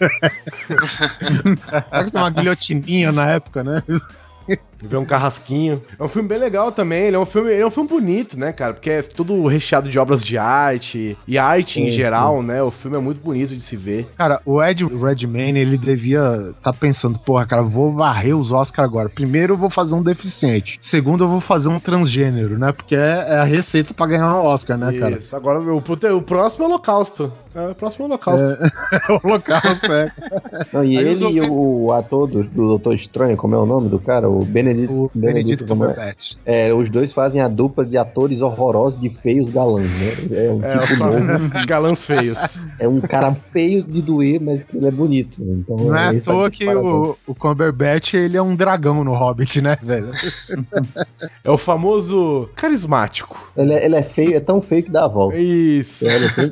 Será 0.69 2.05
que 2.05 2.11
tem 2.11 2.21
uma 2.21 2.31
guilhotininha 2.31 3.13
na 3.13 3.31
época, 3.33 3.63
né? 3.65 3.83
Ver 4.83 4.97
um 4.97 5.05
carrasquinho. 5.05 5.83
É 5.99 6.03
um 6.03 6.09
filme 6.09 6.29
bem 6.29 6.39
legal 6.39 6.71
também. 6.71 7.05
Ele 7.05 7.17
é 7.17 7.19
um 7.19 7.27
filme, 7.27 7.51
ele 7.51 7.63
é 7.63 7.67
um 7.67 7.71
filme 7.71 7.89
bonito, 7.89 8.39
né, 8.39 8.53
cara? 8.53 8.75
Porque 8.75 8.91
é 8.91 9.03
tudo 9.03 9.47
recheado 9.47 9.89
de 9.89 9.99
obras 9.99 10.23
de 10.23 10.37
arte 10.37 11.17
e 11.27 11.39
arte 11.39 11.81
em 11.81 11.91
Sim, 11.91 11.97
geral, 11.97 12.43
né? 12.43 12.63
O 12.63 12.71
filme 12.71 12.97
é 12.97 13.01
muito 13.01 13.21
bonito 13.21 13.55
de 13.55 13.61
se 13.61 13.77
ver. 13.77 14.07
Cara, 14.17 14.41
o 14.45 14.63
Ed 14.63 14.85
Redmayne, 14.85 15.59
ele 15.59 15.79
devia 15.79 16.55
tá 16.63 16.73
pensando, 16.73 17.19
porra, 17.19 17.47
cara, 17.47 17.63
vou 17.63 17.91
varrer 17.91 18.37
os 18.37 18.53
Oscars 18.53 18.89
agora. 18.89 19.09
Primeiro 19.09 19.55
eu 19.55 19.57
vou 19.57 19.71
fazer 19.71 19.95
um 19.95 20.03
deficiente. 20.03 20.79
Segundo 20.81 21.25
eu 21.25 21.29
vou 21.29 21.41
fazer 21.41 21.69
um 21.69 21.81
transgênero, 21.81 22.59
né? 22.59 22.73
Porque 22.73 22.95
é, 22.95 23.27
é 23.29 23.39
a 23.39 23.45
receita 23.45 23.95
pra 23.95 24.07
ganhar 24.07 24.35
um 24.35 24.45
Oscar, 24.45 24.77
né, 24.77 24.93
cara? 24.93 25.17
Isso. 25.17 25.35
Agora 25.35 25.61
o, 25.61 25.79
o 25.79 26.23
próximo 26.23 26.65
é 26.65 26.67
o 26.67 26.71
Holocausto. 26.71 27.33
É, 27.55 27.69
o 27.69 27.75
próximo 27.75 28.05
é 28.05 28.07
o 28.07 28.11
Holocausto. 28.11 28.47
É 28.47 29.13
o 29.13 29.21
holocausto, 29.25 29.89
né? 29.89 30.13
Não, 30.73 30.85
e 30.85 30.99
Aí 30.99 31.09
ele 31.09 31.25
os 31.25 31.35
e 31.35 31.51
o, 31.51 31.93
ator 31.93 32.29
do, 32.29 32.43
do 32.45 32.67
Doutor 32.67 32.95
Estranho, 32.95 33.37
como 33.37 33.55
é 33.55 33.59
o 33.59 33.67
nome 33.67 33.89
do 33.89 33.99
cara? 33.99 34.29
O 34.29 34.45
Benedito. 34.67 34.93
O 35.05 35.11
Benedito 35.15 35.67
como 35.67 35.85
é? 35.85 35.89
Cumberbatch. 35.89 36.35
É, 36.45 36.73
os 36.75 36.91
dois 36.91 37.13
fazem 37.13 37.41
a 37.41 37.49
dupla 37.49 37.85
de 37.85 37.97
atores 37.97 38.41
horrorosos 38.41 39.01
de 39.01 39.09
feios 39.09 39.51
galãs, 39.51 39.85
né? 39.91 40.15
É 40.47 40.51
um 40.51 40.65
É, 40.65 40.79
tipo 40.87 41.05
novo. 41.05 41.59
os 41.59 41.65
galãs 41.65 42.05
feios. 42.05 42.67
É 42.79 42.87
um 42.87 43.01
cara 43.01 43.35
feio 43.53 43.83
de 43.83 44.03
doer, 44.03 44.41
mas 44.41 44.63
que 44.63 44.77
ele 44.77 44.87
é 44.87 44.91
bonito. 44.91 45.43
né? 45.43 45.57
Então, 45.61 45.77
Não 45.77 45.97
é 45.97 46.09
à 46.09 46.15
esse 46.15 46.29
a 46.29 46.33
toa 46.33 46.51
que 46.51 46.65
comparação. 46.67 47.17
o, 47.27 47.31
o 47.33 47.35
Cumberbatch, 47.35 48.15
ele 48.15 48.37
é 48.37 48.43
um 48.43 48.55
dragão 48.55 49.03
no 49.03 49.13
Hobbit, 49.15 49.61
né, 49.63 49.79
velho? 49.83 50.11
É 51.43 51.51
o 51.51 51.57
famoso 51.57 52.49
carismático. 52.55 53.51
Ele 53.57 53.73
é, 53.73 53.85
ele 53.85 53.97
é 53.97 54.03
feio, 54.03 54.37
é 54.37 54.41
tão 54.41 54.61
feio 54.61 54.83
que 54.83 54.91
dá 54.91 55.05
a 55.05 55.09
volta. 55.09 55.37
Isso. 55.39 56.05
Você 56.05 56.15
olha 56.15 56.27
assim, 56.29 56.51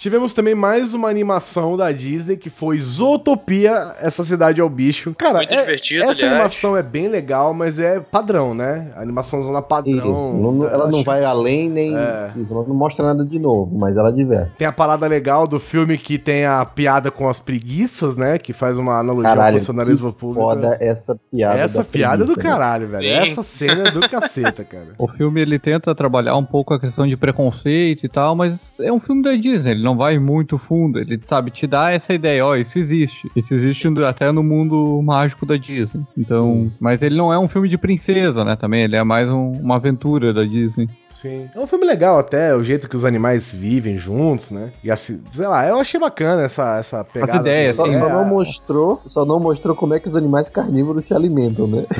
Tivemos 0.00 0.32
também 0.32 0.54
mais 0.54 0.94
uma 0.94 1.10
animação 1.10 1.76
da 1.76 1.92
Disney 1.92 2.38
que 2.38 2.48
foi 2.48 2.80
Zootopia, 2.80 3.94
essa 4.00 4.24
cidade 4.24 4.58
é 4.58 4.64
o 4.64 4.68
bicho. 4.70 5.14
Cara, 5.14 5.40
Muito 5.40 5.52
é- 5.52 5.60
divertido, 5.60 6.04
essa 6.04 6.12
aliás. 6.12 6.32
animação 6.32 6.74
é 6.74 6.82
bem 6.82 7.06
legal, 7.06 7.52
mas 7.52 7.78
é 7.78 8.00
padrão, 8.00 8.54
né? 8.54 8.92
A 8.96 9.02
animação 9.02 9.42
zona 9.42 9.60
padrão. 9.60 9.92
isso. 9.94 10.32
Não- 10.32 10.66
ela 10.66 10.88
não 10.88 11.04
vai 11.04 11.22
além 11.22 11.68
nem. 11.68 11.94
É. 11.94 12.32
isso, 12.34 12.50
não 12.50 12.74
mostra 12.74 13.04
nada 13.04 13.26
de 13.26 13.38
novo, 13.38 13.76
mas 13.76 13.98
ela 13.98 14.10
diverte. 14.10 14.52
Tem 14.56 14.66
a 14.66 14.72
parada 14.72 15.06
legal 15.06 15.46
do 15.46 15.60
filme 15.60 15.98
que 15.98 16.16
tem 16.16 16.46
a 16.46 16.64
piada 16.64 17.10
com 17.10 17.28
as 17.28 17.38
preguiças, 17.38 18.16
né? 18.16 18.38
Que 18.38 18.54
faz 18.54 18.78
uma 18.78 18.98
analogia 18.98 19.28
Caralho, 19.28 19.56
ao 19.56 19.58
funcionalismo 19.58 20.14
que 20.14 20.18
público. 20.20 20.40
Foda 20.40 20.78
essa 20.80 21.14
piada. 21.30 21.60
Essa 21.60 21.78
da 21.80 21.84
piada 21.84 22.24
é 22.24 22.26
do 22.26 22.32
preguiça, 22.32 22.48
né? 22.48 22.58
caralho, 22.58 22.86
velho. 22.86 23.02
Sim. 23.02 23.30
Essa 23.32 23.42
cena 23.42 23.88
é 23.88 23.90
do 23.90 24.00
caceta, 24.08 24.64
cara. 24.64 24.88
O 24.96 25.06
filme 25.06 25.42
ele 25.42 25.58
tenta 25.58 25.94
trabalhar 25.94 26.36
um 26.38 26.44
pouco 26.44 26.72
a 26.72 26.80
questão 26.80 27.06
de 27.06 27.18
preconceito 27.18 28.06
e 28.06 28.08
tal, 28.08 28.34
mas 28.34 28.72
é 28.80 28.90
um 28.90 28.98
filme 28.98 29.22
da 29.22 29.34
Disney, 29.34 29.72
ele 29.72 29.82
não 29.82 29.89
vai 29.96 30.18
muito 30.18 30.58
fundo, 30.58 30.98
ele 30.98 31.20
sabe 31.26 31.50
te 31.50 31.66
dá 31.66 31.90
essa 31.90 32.12
ideia, 32.12 32.44
ó, 32.44 32.56
isso 32.56 32.78
existe. 32.78 33.30
Isso 33.34 33.54
existe 33.54 33.88
até 34.06 34.30
no 34.32 34.42
mundo 34.42 35.00
mágico 35.02 35.44
da 35.46 35.56
Disney. 35.56 36.04
Então, 36.16 36.70
mas 36.80 37.02
ele 37.02 37.16
não 37.16 37.32
é 37.32 37.38
um 37.38 37.48
filme 37.48 37.68
de 37.68 37.78
princesa, 37.78 38.44
né, 38.44 38.56
também, 38.56 38.82
ele 38.82 38.96
é 38.96 39.04
mais 39.04 39.28
um- 39.28 39.52
uma 39.52 39.76
aventura 39.76 40.32
da 40.32 40.44
Disney. 40.44 40.88
Sim. 41.10 41.50
É 41.54 41.58
um 41.58 41.66
filme 41.66 41.84
legal 41.84 42.18
até, 42.18 42.54
o 42.54 42.62
jeito 42.62 42.88
que 42.88 42.96
os 42.96 43.04
animais 43.04 43.52
vivem 43.52 43.98
juntos, 43.98 44.50
né? 44.50 44.72
E 44.82 44.90
assim, 44.90 45.22
sei 45.32 45.46
lá, 45.46 45.66
eu 45.66 45.78
achei 45.78 45.98
bacana 45.98 46.42
essa, 46.42 46.78
essa 46.78 47.04
pegada. 47.04 47.36
ideias, 47.36 47.76
Só, 47.76 47.84
assim, 47.84 47.98
só 47.98 48.06
É, 48.06 48.12
não 48.12 48.24
mostrou, 48.24 49.02
só 49.04 49.24
não 49.24 49.40
mostrou 49.40 49.74
como 49.74 49.94
é 49.94 50.00
que 50.00 50.08
os 50.08 50.16
animais 50.16 50.48
carnívoros 50.48 51.04
se 51.04 51.14
alimentam, 51.14 51.66
né? 51.66 51.86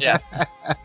É. 0.00 0.20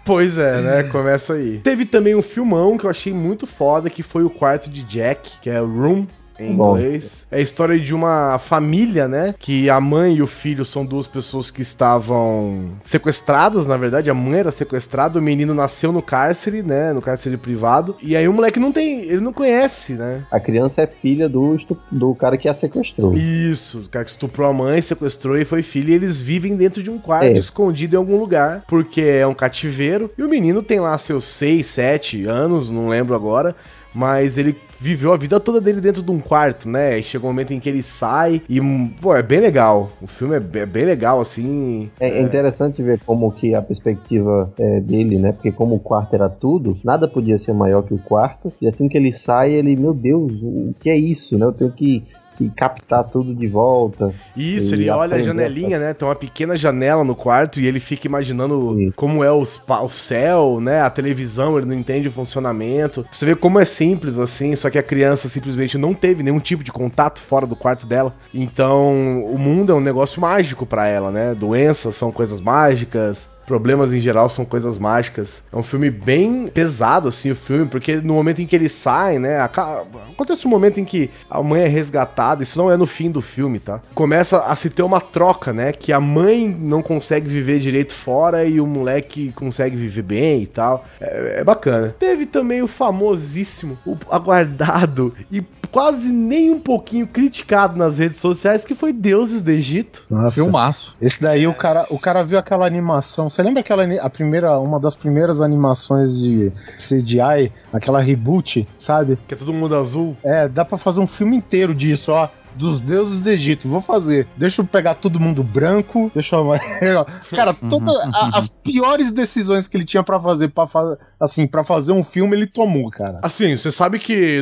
Pois 0.03 0.37
é, 0.37 0.61
né? 0.61 0.83
Começa 0.83 1.33
aí. 1.33 1.59
Teve 1.59 1.85
também 1.85 2.15
um 2.15 2.21
filmão 2.21 2.77
que 2.77 2.85
eu 2.85 2.89
achei 2.89 3.13
muito 3.13 3.45
foda, 3.47 3.89
que 3.89 4.03
foi 4.03 4.23
o 4.23 4.29
quarto 4.29 4.69
de 4.69 4.83
Jack, 4.83 5.39
que 5.41 5.49
é 5.49 5.59
Room. 5.59 6.05
Em 6.39 6.51
inglês. 6.53 7.25
É 7.31 7.37
a 7.37 7.41
história 7.41 7.79
de 7.79 7.93
uma 7.93 8.37
família, 8.39 9.07
né? 9.07 9.33
Que 9.39 9.69
a 9.69 9.79
mãe 9.79 10.15
e 10.15 10.21
o 10.21 10.27
filho 10.27 10.65
são 10.65 10.85
duas 10.85 11.07
pessoas 11.07 11.49
que 11.49 11.61
estavam 11.61 12.71
sequestradas, 12.83 13.67
na 13.67 13.77
verdade. 13.77 14.09
A 14.09 14.13
mãe 14.13 14.39
era 14.39 14.51
sequestrada, 14.51 15.17
o 15.19 15.21
menino 15.21 15.53
nasceu 15.53 15.91
no 15.91 16.01
cárcere, 16.01 16.61
né? 16.61 16.91
No 16.93 17.01
cárcere 17.01 17.37
privado. 17.37 17.95
E 18.01 18.15
aí 18.15 18.27
o 18.27 18.33
moleque 18.33 18.59
não 18.59 18.71
tem. 18.71 19.01
Ele 19.01 19.21
não 19.21 19.33
conhece, 19.33 19.93
né? 19.93 20.23
A 20.31 20.39
criança 20.39 20.81
é 20.81 20.87
filha 20.87 21.29
do, 21.29 21.57
do 21.91 22.13
cara 22.15 22.37
que 22.37 22.47
a 22.49 22.53
sequestrou. 22.53 23.13
Isso, 23.13 23.79
o 23.79 23.89
cara 23.89 24.03
que 24.05 24.11
estuprou 24.11 24.49
a 24.49 24.53
mãe, 24.53 24.81
sequestrou 24.81 25.37
e 25.37 25.45
foi 25.45 25.61
filho, 25.61 25.89
e 25.89 25.93
eles 25.93 26.21
vivem 26.21 26.55
dentro 26.55 26.81
de 26.83 26.89
um 26.89 26.97
quarto, 26.97 27.25
É. 27.25 27.31
escondido 27.33 27.95
em 27.95 27.97
algum 27.97 28.17
lugar, 28.17 28.63
porque 28.67 29.01
é 29.01 29.25
um 29.25 29.33
cativeiro. 29.33 30.11
E 30.17 30.23
o 30.23 30.29
menino 30.29 30.61
tem 30.61 30.79
lá 30.79 30.97
seus 30.97 31.23
6, 31.25 31.65
7 31.65 32.25
anos, 32.25 32.69
não 32.69 32.87
lembro 32.89 33.15
agora. 33.15 33.55
Mas 33.93 34.37
ele 34.37 34.57
viveu 34.79 35.13
a 35.13 35.17
vida 35.17 35.39
toda 35.39 35.61
dele 35.61 35.81
dentro 35.81 36.03
de 36.03 36.11
um 36.11 36.19
quarto, 36.19 36.69
né? 36.69 36.99
E 36.99 37.03
chegou 37.03 37.30
um 37.30 37.34
momento 37.34 37.53
em 37.53 37.59
que 37.59 37.69
ele 37.69 37.82
sai 37.82 38.41
e, 38.49 38.59
pô, 39.01 39.15
é 39.15 39.23
bem 39.23 39.39
legal. 39.39 39.91
O 40.01 40.07
filme 40.07 40.36
é 40.36 40.39
bem, 40.39 40.61
é 40.61 40.65
bem 40.65 40.86
legal, 40.86 41.19
assim. 41.19 41.89
É, 41.99 42.19
é 42.19 42.21
interessante 42.21 42.82
ver 42.82 42.99
como 43.05 43.32
que 43.32 43.55
a 43.55 43.61
perspectiva 43.61 44.51
é, 44.57 44.80
dele, 44.80 45.17
né? 45.17 45.32
Porque 45.32 45.51
como 45.51 45.76
o 45.76 45.80
quarto 45.80 46.13
era 46.13 46.30
tudo, 46.30 46.78
nada 46.84 47.07
podia 47.07 47.38
ser 47.38 47.53
maior 47.53 47.84
que 47.84 47.93
o 47.93 47.99
quarto. 47.99 48.51
E 48.61 48.67
assim 48.67 48.88
que 48.88 48.97
ele 48.97 49.11
sai, 49.11 49.51
ele, 49.51 49.76
meu 49.76 49.93
Deus, 49.93 50.32
o 50.41 50.73
que 50.80 50.89
é 50.89 50.97
isso, 50.97 51.38
né? 51.38 51.45
Eu 51.45 51.53
tenho 51.53 51.71
que 51.71 52.03
que 52.36 52.49
captar 52.49 53.03
tudo 53.05 53.33
de 53.33 53.47
volta. 53.47 54.13
Isso, 54.36 54.73
ele 54.73 54.89
olha 54.89 55.17
a 55.17 55.21
janelinha, 55.21 55.79
né? 55.79 55.93
Tem 55.93 56.07
uma 56.07 56.15
pequena 56.15 56.55
janela 56.55 57.03
no 57.03 57.15
quarto 57.15 57.59
e 57.59 57.67
ele 57.67 57.79
fica 57.79 58.07
imaginando 58.07 58.75
Sim. 58.75 58.91
como 58.95 59.23
é 59.23 59.31
os 59.31 59.61
o 59.67 59.89
céu, 59.89 60.59
né? 60.61 60.81
A 60.81 60.89
televisão, 60.89 61.57
ele 61.57 61.67
não 61.67 61.75
entende 61.75 62.07
o 62.07 62.11
funcionamento. 62.11 63.05
Você 63.11 63.25
vê 63.25 63.36
como 63.36 63.59
é 63.59 63.65
simples 63.65 64.19
assim, 64.19 64.55
só 64.55 64.69
que 64.69 64.77
a 64.77 64.83
criança 64.83 65.27
simplesmente 65.27 65.77
não 65.77 65.93
teve 65.93 66.23
nenhum 66.23 66.39
tipo 66.39 66.63
de 66.63 66.71
contato 66.71 67.19
fora 67.19 67.45
do 67.45 67.55
quarto 67.55 67.86
dela. 67.86 68.13
Então, 68.33 69.23
o 69.25 69.38
mundo 69.38 69.71
é 69.71 69.75
um 69.75 69.79
negócio 69.79 70.21
mágico 70.21 70.65
pra 70.65 70.88
ela, 70.88 71.11
né? 71.11 71.33
Doenças 71.33 71.95
são 71.95 72.11
coisas 72.11 72.41
mágicas. 72.41 73.29
Problemas 73.45 73.93
em 73.93 74.01
geral 74.01 74.29
são 74.29 74.45
coisas 74.45 74.77
mágicas. 74.77 75.43
É 75.51 75.55
um 75.55 75.63
filme 75.63 75.89
bem 75.89 76.47
pesado, 76.47 77.07
assim, 77.07 77.31
o 77.31 77.35
filme, 77.35 77.65
porque 77.65 77.95
no 77.97 78.13
momento 78.13 78.41
em 78.41 78.45
que 78.45 78.55
ele 78.55 78.69
sai, 78.69 79.19
né? 79.19 79.39
Acontece 79.41 80.47
um 80.47 80.49
momento 80.49 80.79
em 80.79 80.85
que 80.85 81.09
a 81.29 81.41
mãe 81.41 81.63
é 81.63 81.67
resgatada, 81.67 82.43
isso 82.43 82.57
não 82.57 82.71
é 82.71 82.77
no 82.77 82.85
fim 82.85 83.11
do 83.11 83.21
filme, 83.21 83.59
tá? 83.59 83.81
Começa 83.93 84.39
a 84.39 84.55
se 84.55 84.69
ter 84.69 84.83
uma 84.83 85.01
troca, 85.01 85.53
né? 85.53 85.71
Que 85.71 85.93
a 85.93 85.99
mãe 85.99 86.47
não 86.47 86.81
consegue 86.81 87.27
viver 87.27 87.59
direito 87.59 87.93
fora 87.93 88.45
e 88.45 88.59
o 88.59 88.67
moleque 88.67 89.31
consegue 89.33 89.75
viver 89.75 90.03
bem 90.03 90.43
e 90.43 90.47
tal. 90.47 90.85
É, 90.99 91.39
é 91.39 91.43
bacana. 91.43 91.95
Teve 91.99 92.25
também 92.25 92.61
o 92.61 92.67
famosíssimo, 92.67 93.77
o 93.85 93.97
aguardado 94.09 95.13
e 95.31 95.43
quase 95.75 96.09
nem 96.09 96.49
um 96.51 96.59
pouquinho 96.59 97.05
criticado 97.05 97.77
nas 97.77 97.99
redes 97.99 98.19
sociais, 98.19 98.63
que 98.63 98.73
foi 98.73 98.93
Deuses 98.93 99.41
do 99.41 99.51
Egito. 99.51 100.05
Nossa. 100.09 100.35
Filmaço. 100.35 100.95
Esse 101.01 101.21
daí 101.21 101.45
o 101.47 101.53
cara, 101.53 101.85
o 101.89 101.99
cara 101.99 102.23
viu 102.23 102.39
aquela 102.39 102.65
animação. 102.65 103.29
Você 103.36 103.43
lembra 103.43 103.59
aquela 103.59 103.83
a 103.99 104.09
primeira, 104.09 104.57
uma 104.57 104.79
das 104.79 104.95
primeiras 104.95 105.41
animações 105.41 106.21
de 106.21 106.53
CGI, 106.77 107.51
aquela 107.73 107.99
reboot, 107.99 108.65
sabe? 108.79 109.19
Que 109.27 109.33
é 109.33 109.38
todo 109.38 109.51
mundo 109.51 109.75
azul. 109.75 110.15
É, 110.23 110.47
dá 110.47 110.63
pra 110.63 110.77
fazer 110.77 111.01
um 111.01 111.07
filme 111.07 111.36
inteiro 111.36 111.75
disso, 111.75 112.13
ó. 112.13 112.29
Dos 112.55 112.79
deuses 112.79 113.19
do 113.19 113.29
Egito, 113.29 113.67
vou 113.67 113.81
fazer. 113.81 114.25
Deixa 114.38 114.61
eu 114.61 114.65
pegar 114.65 114.93
todo 114.93 115.19
mundo 115.19 115.43
branco, 115.43 116.09
deixa 116.13 116.38
eu. 116.38 116.45
Cara, 117.36 117.53
todas 117.53 117.93
as 118.33 118.47
piores 118.47 119.11
decisões 119.11 119.67
que 119.67 119.75
ele 119.75 119.83
tinha 119.83 120.01
pra 120.01 120.17
fazer, 120.17 120.47
para 120.47 120.65
fazer, 120.65 120.97
assim, 121.19 121.45
para 121.45 121.65
fazer 121.65 121.91
um 121.91 122.01
filme, 122.01 122.38
ele 122.38 122.47
tomou, 122.47 122.89
cara. 122.89 123.19
Assim, 123.21 123.57
você 123.57 123.69
sabe 123.69 123.99
que. 123.99 124.41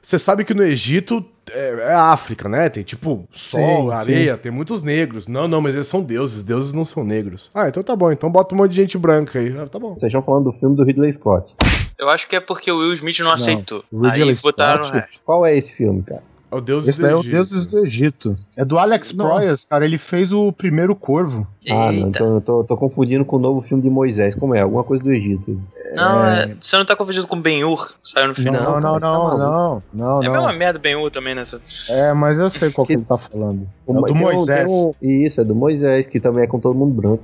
Você 0.00 0.18
sabe 0.18 0.46
que 0.46 0.54
no 0.54 0.62
Egito 0.62 1.22
é, 1.52 1.88
é 1.88 1.94
África, 1.94 2.48
né? 2.48 2.68
Tem 2.68 2.82
tipo 2.82 3.26
sol, 3.32 3.90
Sim, 3.90 3.96
areia, 3.96 4.36
tem 4.36 4.50
muitos 4.50 4.82
negros. 4.82 5.26
Não, 5.26 5.46
não, 5.48 5.60
mas 5.60 5.74
eles 5.74 5.88
são 5.88 6.02
deuses. 6.02 6.42
Deuses 6.42 6.72
não 6.72 6.84
são 6.84 7.04
negros. 7.04 7.50
Ah, 7.54 7.68
então 7.68 7.82
tá 7.82 7.94
bom. 7.94 8.10
Então 8.10 8.30
bota 8.30 8.54
um 8.54 8.58
monte 8.58 8.70
de 8.70 8.76
gente 8.76 8.98
branca 8.98 9.38
aí. 9.38 9.54
Ah, 9.56 9.66
tá 9.66 9.78
bom. 9.78 9.90
Vocês 9.96 10.10
estão 10.10 10.22
falando 10.22 10.44
do 10.44 10.52
filme 10.52 10.76
do 10.76 10.84
Ridley 10.84 11.12
Scott. 11.12 11.54
Eu 11.98 12.08
acho 12.08 12.26
que 12.26 12.34
é 12.34 12.40
porque 12.40 12.70
o 12.72 12.78
Will 12.78 12.94
Smith 12.94 13.18
não, 13.20 13.30
aceitou. 13.30 13.84
Ridley 13.92 14.30
Aí 14.30 14.36
botaram 14.42 14.78
no 14.78 14.84
Scott? 14.84 15.00
resto. 15.00 15.20
Qual 15.24 15.44
é 15.44 15.56
esse 15.56 15.74
filme, 15.74 16.02
cara? 16.02 16.22
É 16.52 16.56
o 16.56 16.60
Deus 16.60 16.88
Esse 16.88 17.00
daí 17.00 17.12
é 17.12 17.14
o 17.14 17.22
Deuses 17.22 17.66
do 17.68 17.78
Egito. 17.78 18.36
É 18.56 18.64
do 18.64 18.76
Alex 18.78 19.12
Não. 19.14 19.24
Proyas, 19.24 19.64
cara. 19.64 19.84
Ele 19.84 19.96
fez 19.96 20.32
o 20.32 20.50
primeiro 20.52 20.96
Corvo. 20.96 21.46
Ah, 21.68 21.92
não, 21.92 21.92
Eita. 21.92 22.08
então 22.08 22.34
eu 22.34 22.40
tô, 22.40 22.64
tô 22.64 22.76
confundindo 22.76 23.24
com 23.24 23.36
o 23.36 23.38
novo 23.38 23.62
filme 23.62 23.82
de 23.82 23.88
Moisés. 23.88 24.34
Como 24.34 24.54
é? 24.54 24.60
Alguma 24.60 24.82
coisa 24.82 25.02
do 25.04 25.12
Egito. 25.12 25.60
Não, 25.94 26.24
é- 26.24 26.46
você 26.60 26.76
não 26.76 26.84
tá 26.84 26.96
confundido 26.96 27.26
com 27.28 27.40
Ben-Hur? 27.40 27.94
Saiu 28.02 28.28
no 28.28 28.34
final. 28.34 28.54
Não, 28.54 28.80
não, 28.80 28.80
cara, 28.80 29.00
tá 29.00 29.06
não, 29.08 29.38
não, 29.38 29.82
não, 29.92 30.22
É 30.22 30.26
a 30.26 30.30
mesma 30.30 30.50
não. 30.52 30.58
merda 30.58 30.78
Ben-Hur 30.78 31.10
também 31.10 31.34
nessa. 31.36 31.60
É, 31.88 32.12
mas 32.12 32.40
eu 32.40 32.50
sei 32.50 32.70
qual 32.70 32.84
que 32.86 32.94
ele 32.94 33.04
tá 33.04 33.16
falando. 33.16 33.62
É 33.86 33.90
o 33.90 33.94
do 33.94 34.02
Tem 34.04 34.16
um- 34.16 34.18
Moisés. 34.18 34.66
tem 34.70 34.76
um- 34.76 34.94
Isso, 35.26 35.40
é 35.40 35.44
do 35.44 35.54
Moisés, 35.54 36.06
que 36.08 36.18
também 36.18 36.42
é 36.44 36.46
com 36.48 36.58
todo 36.58 36.74
mundo 36.76 36.92
branco. 36.94 37.22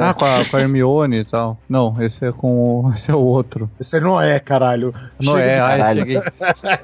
Ah, 0.00 0.12
com 0.14 0.24
a, 0.24 0.44
com 0.44 0.56
a 0.56 0.60
Hermione 0.60 1.18
e 1.20 1.24
tal. 1.24 1.58
Não, 1.68 1.94
esse 2.02 2.24
é 2.26 2.32
com 2.32 2.82
o- 2.86 2.92
esse 2.96 3.10
é 3.10 3.14
o 3.14 3.18
outro. 3.20 3.70
Esse 3.80 4.00
não 4.00 4.20
é, 4.20 4.38
caralho. 4.40 4.92
Não 5.22 5.34
Chega 5.34 5.44
é, 5.46 5.60
ai, 5.60 5.78
caralho. 5.78 6.00
cheguei. 6.00 6.22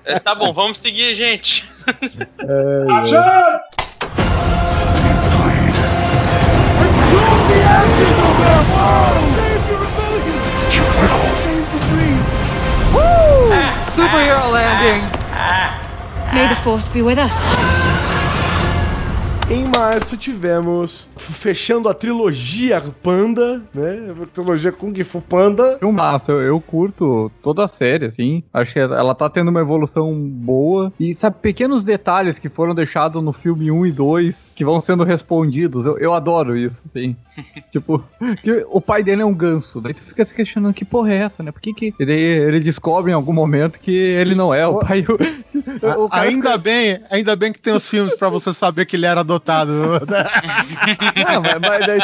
É, 0.05 0.19
tá 0.21 0.35
bom, 0.35 0.53
vamos 0.53 0.79
seguir, 0.79 1.15
gente. 1.15 1.69
Superhero 13.91 14.51
landing! 14.51 15.03
May 16.35 16.49
the 16.49 16.57
force 16.57 16.89
be 16.89 17.03
with 17.03 17.19
us. 17.19 17.35
Em 19.51 19.63
março 19.69 20.17
tivemos, 20.17 21.07
fechando 21.17 21.87
a 21.87 21.95
trilogia 21.95 22.83
Panda, 23.03 23.63
né? 23.75 24.15
A 24.23 24.27
trilogia 24.27 24.73
Kung 24.73 24.95
Fu 25.05 25.21
Panda. 25.21 25.77
Filmaço, 25.79 26.33
eu, 26.33 26.41
eu 26.41 26.61
curto 26.61 27.31
toda 27.43 27.65
a 27.65 27.69
série, 27.69 28.07
assim. 28.07 28.43
Acho 28.53 28.73
que 28.73 28.79
ela 28.79 29.15
tá 29.15 29.29
tendo 29.29 29.49
uma 29.49 29.61
evolução 29.61 30.15
boa. 30.15 30.91
E 30.99 31.15
sabe, 31.15 31.37
pequenos 31.43 31.85
detalhes 31.85 32.39
que 32.39 32.49
foram 32.49 32.75
deixados 32.75 33.23
no 33.23 33.35
filme 33.35 33.71
1 33.71 33.87
e 33.87 33.93
2 33.93 34.51
que 34.55 34.65
vão 34.65 34.81
sendo 34.81 35.05
respondidos. 35.05 35.85
Eu, 35.85 35.99
eu 35.99 36.15
adoro 36.15 36.57
isso, 36.57 36.83
assim. 36.89 37.15
tipo, 37.71 38.03
que 38.43 38.67
o 38.71 38.81
pai 38.81 39.03
dele 39.03 39.21
é 39.21 39.27
um 39.27 39.35
ganso. 39.35 39.79
Daí 39.79 39.93
tu 39.93 40.03
fica 40.03 40.25
se 40.25 40.35
questionando 40.35 40.73
que 40.73 40.87
porra 40.87 41.13
é 41.13 41.17
essa, 41.17 41.43
né? 41.43 41.53
Por 41.53 41.61
que 41.61 41.75
que. 41.75 41.95
E 42.01 42.07
daí 42.07 42.19
ele 42.19 42.61
descobre 42.61 43.11
em 43.11 43.15
algum 43.15 43.33
momento 43.33 43.79
que 43.79 43.95
ele 43.95 44.35
não 44.35 44.55
é 44.55 44.67
o 44.67 44.79
pai. 44.79 45.05
O, 45.83 46.07
o 46.07 46.09
ainda 46.11 46.59
bem, 46.59 47.01
ainda 47.11 47.37
bem 47.37 47.53
que 47.53 47.61
tem 47.61 47.73
os 47.73 47.89
filmes 47.89 48.15
pra 48.15 48.29
você 48.29 48.53
saber 48.53 48.87
que 48.87 48.97
ele 48.97 49.07
era 49.07 49.23
Não, 51.17 51.43
mas, 51.43 51.61
mas 51.61 51.87
daí 51.87 52.01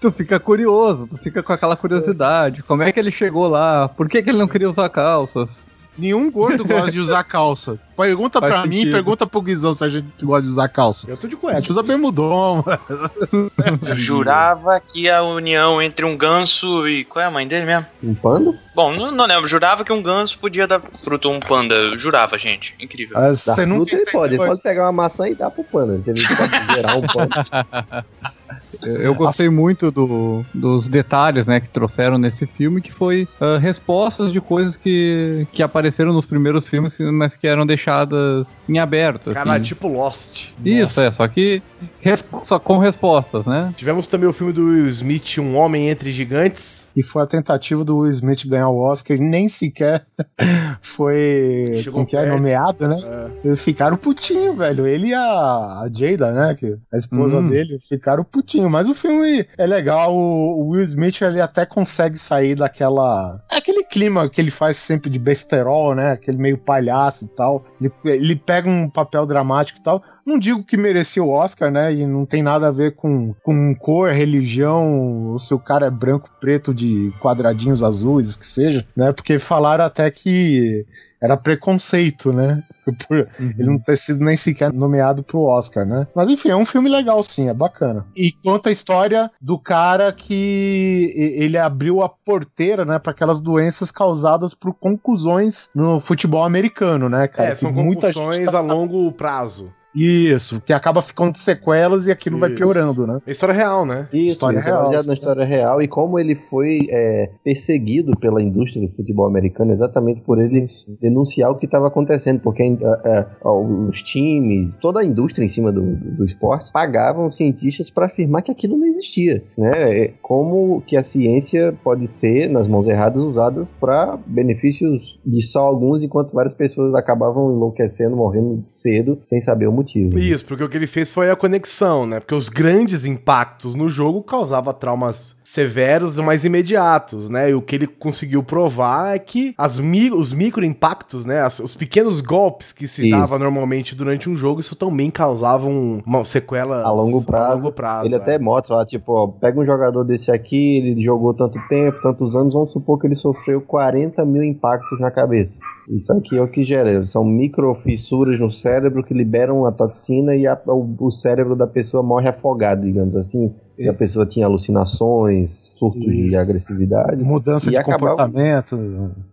tu 0.00 0.10
fica 0.10 0.40
curioso, 0.40 1.06
tu 1.06 1.18
fica 1.18 1.42
com 1.42 1.52
aquela 1.52 1.76
curiosidade. 1.76 2.62
Como 2.62 2.82
é 2.82 2.90
que 2.92 2.98
ele 2.98 3.10
chegou 3.10 3.48
lá? 3.48 3.88
Por 3.88 4.08
que, 4.08 4.22
que 4.22 4.30
ele 4.30 4.38
não 4.38 4.48
queria 4.48 4.68
usar 4.68 4.88
calças? 4.88 5.64
Nenhum 5.98 6.30
gordo 6.30 6.64
gosta 6.64 6.90
de 6.90 6.98
usar 7.00 7.22
calça. 7.24 7.78
Pergunta 7.96 8.40
Faz 8.40 8.52
pra 8.52 8.64
mim, 8.66 8.76
sentido. 8.76 8.92
pergunta 8.92 9.26
pro 9.26 9.42
Guizão 9.42 9.74
se 9.74 9.84
a 9.84 9.88
gente 9.88 10.06
gosta 10.24 10.42
de 10.44 10.48
usar 10.48 10.68
calça. 10.68 11.10
Eu 11.10 11.16
tô 11.18 11.28
de 11.28 11.34
A 11.34 11.38
cueca. 11.38 11.60
gente 11.60 11.70
usa 11.72 11.82
bermudão, 11.82 12.64
mano. 12.64 13.52
Eu 13.86 13.96
jurava 13.96 14.80
que 14.80 15.10
a 15.10 15.22
união 15.22 15.82
entre 15.82 16.06
um 16.06 16.16
ganso 16.16 16.88
e. 16.88 17.04
Qual 17.04 17.22
é 17.22 17.26
a 17.26 17.30
mãe 17.30 17.46
dele 17.46 17.66
mesmo? 17.66 17.86
Um 18.02 18.14
panda? 18.14 18.58
Bom, 18.74 18.92
não, 18.96 19.12
não 19.12 19.26
lembro. 19.26 19.46
Jurava 19.46 19.84
que 19.84 19.92
um 19.92 20.02
ganso 20.02 20.38
podia 20.38 20.66
dar 20.66 20.80
fruto 21.02 21.28
a 21.28 21.32
um 21.32 21.40
panda. 21.40 21.74
Eu 21.74 21.98
jurava, 21.98 22.38
gente. 22.38 22.74
Incrível. 22.80 23.18
Ah, 23.18 23.34
Você 23.34 23.66
nunca 23.66 23.94
ele 23.94 24.06
pode. 24.10 24.34
Ele 24.36 24.46
pode 24.46 24.62
pegar 24.62 24.84
uma 24.86 24.92
maçã 24.92 25.28
e 25.28 25.34
dar 25.34 25.50
pro 25.50 25.62
panda. 25.64 25.94
Ele 25.94 26.22
pode 26.36 26.72
gerar 26.72 26.96
um 26.96 27.02
panda. 27.02 28.06
Eu 28.82 29.14
gostei 29.14 29.48
muito 29.48 29.90
do- 29.90 30.44
dos 30.54 30.88
detalhes, 30.88 31.46
né, 31.46 31.60
que 31.60 31.68
trouxeram 31.68 32.18
nesse 32.18 32.46
filme, 32.46 32.80
que 32.80 32.92
foi 32.92 33.28
ah, 33.40 33.58
respostas 33.58 34.32
de 34.32 34.40
coisas 34.40 34.76
que, 34.76 35.46
que 35.52 35.62
apareceram 35.62 36.12
nos 36.12 36.26
primeiros 36.26 36.66
filmes, 36.66 36.98
mas 37.12 37.36
que 37.36 37.46
eram 37.46 37.66
deixadas 37.66 38.58
em 38.68 38.78
aberto. 38.78 39.32
Cara, 39.32 39.54
assim. 39.54 39.62
tipo 39.64 39.88
Lost. 39.88 40.50
Isso, 40.64 40.82
Nossa. 40.82 41.02
é, 41.02 41.10
só 41.10 41.28
que 41.28 41.62
res- 42.00 42.24
só 42.42 42.58
com 42.58 42.78
respostas, 42.78 43.46
né? 43.46 43.72
Tivemos 43.76 44.06
também 44.06 44.28
o 44.28 44.32
filme 44.32 44.52
do 44.52 44.64
Will 44.66 44.88
Smith, 44.88 45.38
Um 45.38 45.56
Homem 45.56 45.88
Entre 45.90 46.12
Gigantes. 46.12 46.88
E 46.96 47.02
foi 47.02 47.22
a 47.22 47.26
tentativa 47.26 47.84
do 47.84 47.98
Will 47.98 48.10
Smith 48.10 48.46
ganhar 48.46 48.68
o 48.68 48.78
Oscar, 48.78 49.16
e 49.16 49.20
nem 49.20 49.48
sequer 49.48 50.04
foi 50.80 51.74
Chegou 51.82 52.04
que 52.04 52.16
é, 52.16 52.26
nomeado, 52.26 52.88
né? 52.88 52.98
É. 53.44 53.56
Ficaram 53.56 53.96
putinho, 53.96 54.54
velho. 54.54 54.86
Ele 54.86 55.08
e 55.08 55.14
a, 55.14 55.20
a 55.22 55.88
Jada, 55.92 56.32
né? 56.32 56.54
Que 56.54 56.76
a 56.92 56.96
esposa 56.96 57.38
Hum. 57.38 57.46
dele, 57.46 57.78
ficaram 57.78 58.24
putinho. 58.24 58.69
Mas 58.70 58.88
o 58.88 58.94
filme 58.94 59.44
é 59.58 59.66
legal. 59.66 60.14
O, 60.14 60.70
Will 60.70 60.82
Smith, 60.82 61.20
ele 61.20 61.40
até 61.40 61.66
consegue 61.66 62.16
sair 62.16 62.54
daquela. 62.54 63.42
Aquele 63.50 63.84
clima 63.84 64.28
que 64.28 64.40
ele 64.40 64.50
faz 64.50 64.76
sempre 64.76 65.10
de 65.10 65.18
besterol, 65.18 65.94
né? 65.94 66.12
Aquele 66.12 66.38
meio 66.38 66.56
palhaço 66.56 67.24
e 67.24 67.28
tal. 67.28 67.64
Ele, 67.80 67.92
ele 68.04 68.36
pega 68.36 68.68
um 68.68 68.88
papel 68.88 69.26
dramático 69.26 69.78
e 69.78 69.82
tal. 69.82 70.02
Não 70.24 70.38
digo 70.38 70.62
que 70.62 70.76
merecia 70.76 71.22
o 71.22 71.30
Oscar, 71.30 71.70
né? 71.70 71.92
E 71.92 72.06
não 72.06 72.24
tem 72.24 72.42
nada 72.42 72.68
a 72.68 72.72
ver 72.72 72.94
com, 72.94 73.34
com 73.42 73.74
cor, 73.74 74.12
religião, 74.12 75.36
se 75.38 75.52
o 75.52 75.58
cara 75.58 75.86
é 75.86 75.90
branco, 75.90 76.30
preto, 76.40 76.72
de 76.72 77.12
quadradinhos 77.20 77.82
azuis, 77.82 78.36
que 78.36 78.46
seja, 78.46 78.86
né? 78.96 79.12
Porque 79.12 79.38
falaram 79.38 79.84
até 79.84 80.10
que 80.10 80.86
era 81.20 81.36
preconceito, 81.36 82.32
né? 82.32 82.62
Por 83.06 83.28
ele 83.38 83.68
não 83.68 83.78
ter 83.78 83.96
sido 83.96 84.24
nem 84.24 84.36
sequer 84.36 84.72
nomeado 84.72 85.22
pro 85.22 85.42
Oscar, 85.42 85.86
né? 85.86 86.06
Mas 86.14 86.28
enfim, 86.28 86.48
é 86.48 86.56
um 86.56 86.64
filme 86.64 86.88
legal, 86.88 87.22
sim, 87.22 87.48
é 87.48 87.54
bacana. 87.54 88.06
E 88.16 88.32
conta 88.44 88.68
a 88.68 88.72
história 88.72 89.30
do 89.40 89.58
cara 89.58 90.12
que 90.12 91.12
ele 91.36 91.56
abriu 91.58 92.02
a 92.02 92.08
porteira, 92.08 92.84
né, 92.84 92.98
para 92.98 93.12
aquelas 93.12 93.40
doenças 93.40 93.90
causadas 93.90 94.54
por 94.54 94.74
conclusões 94.74 95.70
no 95.74 96.00
futebol 96.00 96.42
americano, 96.44 97.08
né, 97.08 97.28
cara? 97.28 97.50
É, 97.50 97.54
são 97.54 97.72
Que 97.72 97.80
muita 97.80 98.12
gente- 98.12 98.48
a 98.54 98.60
longo 98.60 99.12
prazo. 99.12 99.72
Isso, 99.94 100.60
que 100.60 100.72
acaba 100.72 101.02
ficando 101.02 101.32
de 101.32 101.38
sequelas 101.38 102.06
e 102.06 102.12
aquilo 102.12 102.38
vai 102.38 102.50
Isso. 102.50 102.58
piorando, 102.58 103.06
né? 103.06 103.20
É 103.26 103.30
história 103.30 103.54
real, 103.54 103.84
né? 103.84 104.08
Isso, 104.12 104.32
História 104.32 104.58
isso 104.58 104.68
é 104.68 104.70
real, 104.70 104.84
baseado 104.84 105.06
na 105.06 105.14
história 105.14 105.44
real 105.44 105.82
e 105.82 105.88
como 105.88 106.18
ele 106.18 106.34
foi 106.34 106.86
é, 106.90 107.30
perseguido 107.44 108.16
pela 108.18 108.42
indústria 108.42 108.86
do 108.86 108.94
futebol 108.94 109.26
americano 109.26 109.72
exatamente 109.72 110.20
por 110.22 110.40
ele 110.40 110.64
denunciar 111.00 111.50
o 111.50 111.56
que 111.56 111.66
estava 111.66 111.88
acontecendo, 111.88 112.40
porque 112.40 112.62
é, 112.62 112.66
é, 112.66 113.26
os 113.44 114.02
times, 114.02 114.76
toda 114.76 115.00
a 115.00 115.04
indústria 115.04 115.44
em 115.44 115.48
cima 115.48 115.72
do, 115.72 115.96
do, 115.96 116.16
do 116.16 116.24
esporte 116.24 116.72
pagavam 116.72 117.30
cientistas 117.32 117.90
para 117.90 118.06
afirmar 118.06 118.42
que 118.42 118.52
aquilo 118.52 118.76
não 118.76 118.86
existia, 118.86 119.42
né? 119.56 120.04
É, 120.04 120.14
Como 120.22 120.82
que 120.82 120.96
a 120.96 121.02
ciência 121.02 121.76
pode 121.82 122.06
ser, 122.08 122.48
nas 122.48 122.68
mãos 122.68 122.88
erradas, 122.88 123.22
usadas 123.22 123.72
para 123.80 124.18
benefícios 124.26 125.18
de 125.24 125.42
só 125.42 125.60
alguns, 125.60 126.02
enquanto 126.02 126.32
várias 126.32 126.54
pessoas 126.54 126.94
acabavam 126.94 127.52
enlouquecendo, 127.52 128.16
morrendo 128.16 128.64
cedo, 128.70 129.18
sem 129.24 129.40
saber 129.40 129.66
o 129.66 129.72
motivo. 129.80 130.18
Isso, 130.18 130.44
porque 130.44 130.64
o 130.64 130.68
que 130.68 130.76
ele 130.76 130.86
fez 130.86 131.12
foi 131.12 131.30
a 131.30 131.36
conexão, 131.36 132.06
né? 132.06 132.20
Porque 132.20 132.34
os 132.34 132.48
grandes 132.48 133.04
impactos 133.04 133.74
no 133.74 133.88
jogo 133.88 134.22
causavam 134.22 134.72
traumas 134.72 135.36
severos, 135.52 136.18
mas 136.20 136.44
imediatos, 136.44 137.28
né? 137.28 137.50
E 137.50 137.54
o 137.54 137.60
que 137.62 137.74
ele 137.74 137.86
conseguiu 137.86 138.42
provar 138.42 139.16
é 139.16 139.18
que 139.18 139.52
as 139.58 139.78
mi 139.78 140.10
os 140.10 140.32
micro 140.32 140.64
impactos, 140.64 141.26
né? 141.26 141.40
As- 141.40 141.58
os 141.60 141.74
pequenos 141.74 142.20
golpes 142.20 142.72
que 142.72 142.86
se 142.86 143.02
Isso. 143.08 143.10
dava 143.18 143.38
normalmente 143.38 143.94
durante 143.94 144.30
um 144.30 144.36
jogo, 144.36 144.60
isso 144.60 144.76
também 144.76 145.10
causavam 145.10 146.02
uma 146.06 146.24
sequela 146.24 146.82
A 146.84 146.92
longo 146.92 147.22
prazo, 147.24 147.52
A 147.52 147.56
longo 147.64 147.72
prazo 147.72 148.06
Ele 148.06 148.14
é. 148.14 148.18
até 148.18 148.38
mostra 148.38 148.76
lá, 148.76 148.86
tipo, 148.86 149.12
ó, 149.12 149.26
pega 149.26 149.60
um 149.60 149.64
jogador 149.64 150.04
desse 150.04 150.30
aqui, 150.30 150.78
ele 150.78 151.02
jogou 151.02 151.34
tanto 151.34 151.58
tempo, 151.68 152.00
tantos 152.00 152.36
anos, 152.36 152.54
vamos 152.54 152.72
supor 152.72 152.98
que 153.00 153.06
ele 153.06 153.14
sofreu 153.16 153.60
40 153.60 154.24
mil 154.24 154.44
impactos 154.44 155.00
na 155.00 155.10
cabeça. 155.10 155.58
Isso 155.88 156.12
aqui 156.12 156.36
é 156.36 156.40
o 156.42 156.46
que 156.46 156.62
gera, 156.62 157.04
são 157.04 157.24
microfissuras 157.24 158.38
no 158.38 158.50
cérebro 158.50 159.02
que 159.02 159.12
liberam 159.12 159.66
a 159.66 159.72
toxina 159.72 160.36
e 160.36 160.46
a- 160.46 160.58
o, 160.66 160.94
o 161.00 161.10
cérebro 161.10 161.56
da 161.56 161.66
pessoa 161.66 162.02
morre 162.02 162.28
afogado, 162.28 162.82
digamos 162.82 163.16
assim. 163.16 163.52
E 163.80 163.88
a 163.88 163.94
pessoa 163.94 164.26
tinha 164.26 164.44
alucinações, 164.44 165.72
surtos 165.78 166.02
de 166.02 166.26
Isso. 166.26 166.38
agressividade. 166.38 167.24
Mudança 167.24 167.70
de 167.70 167.76
acabava- 167.78 168.10
comportamento. 168.10 168.78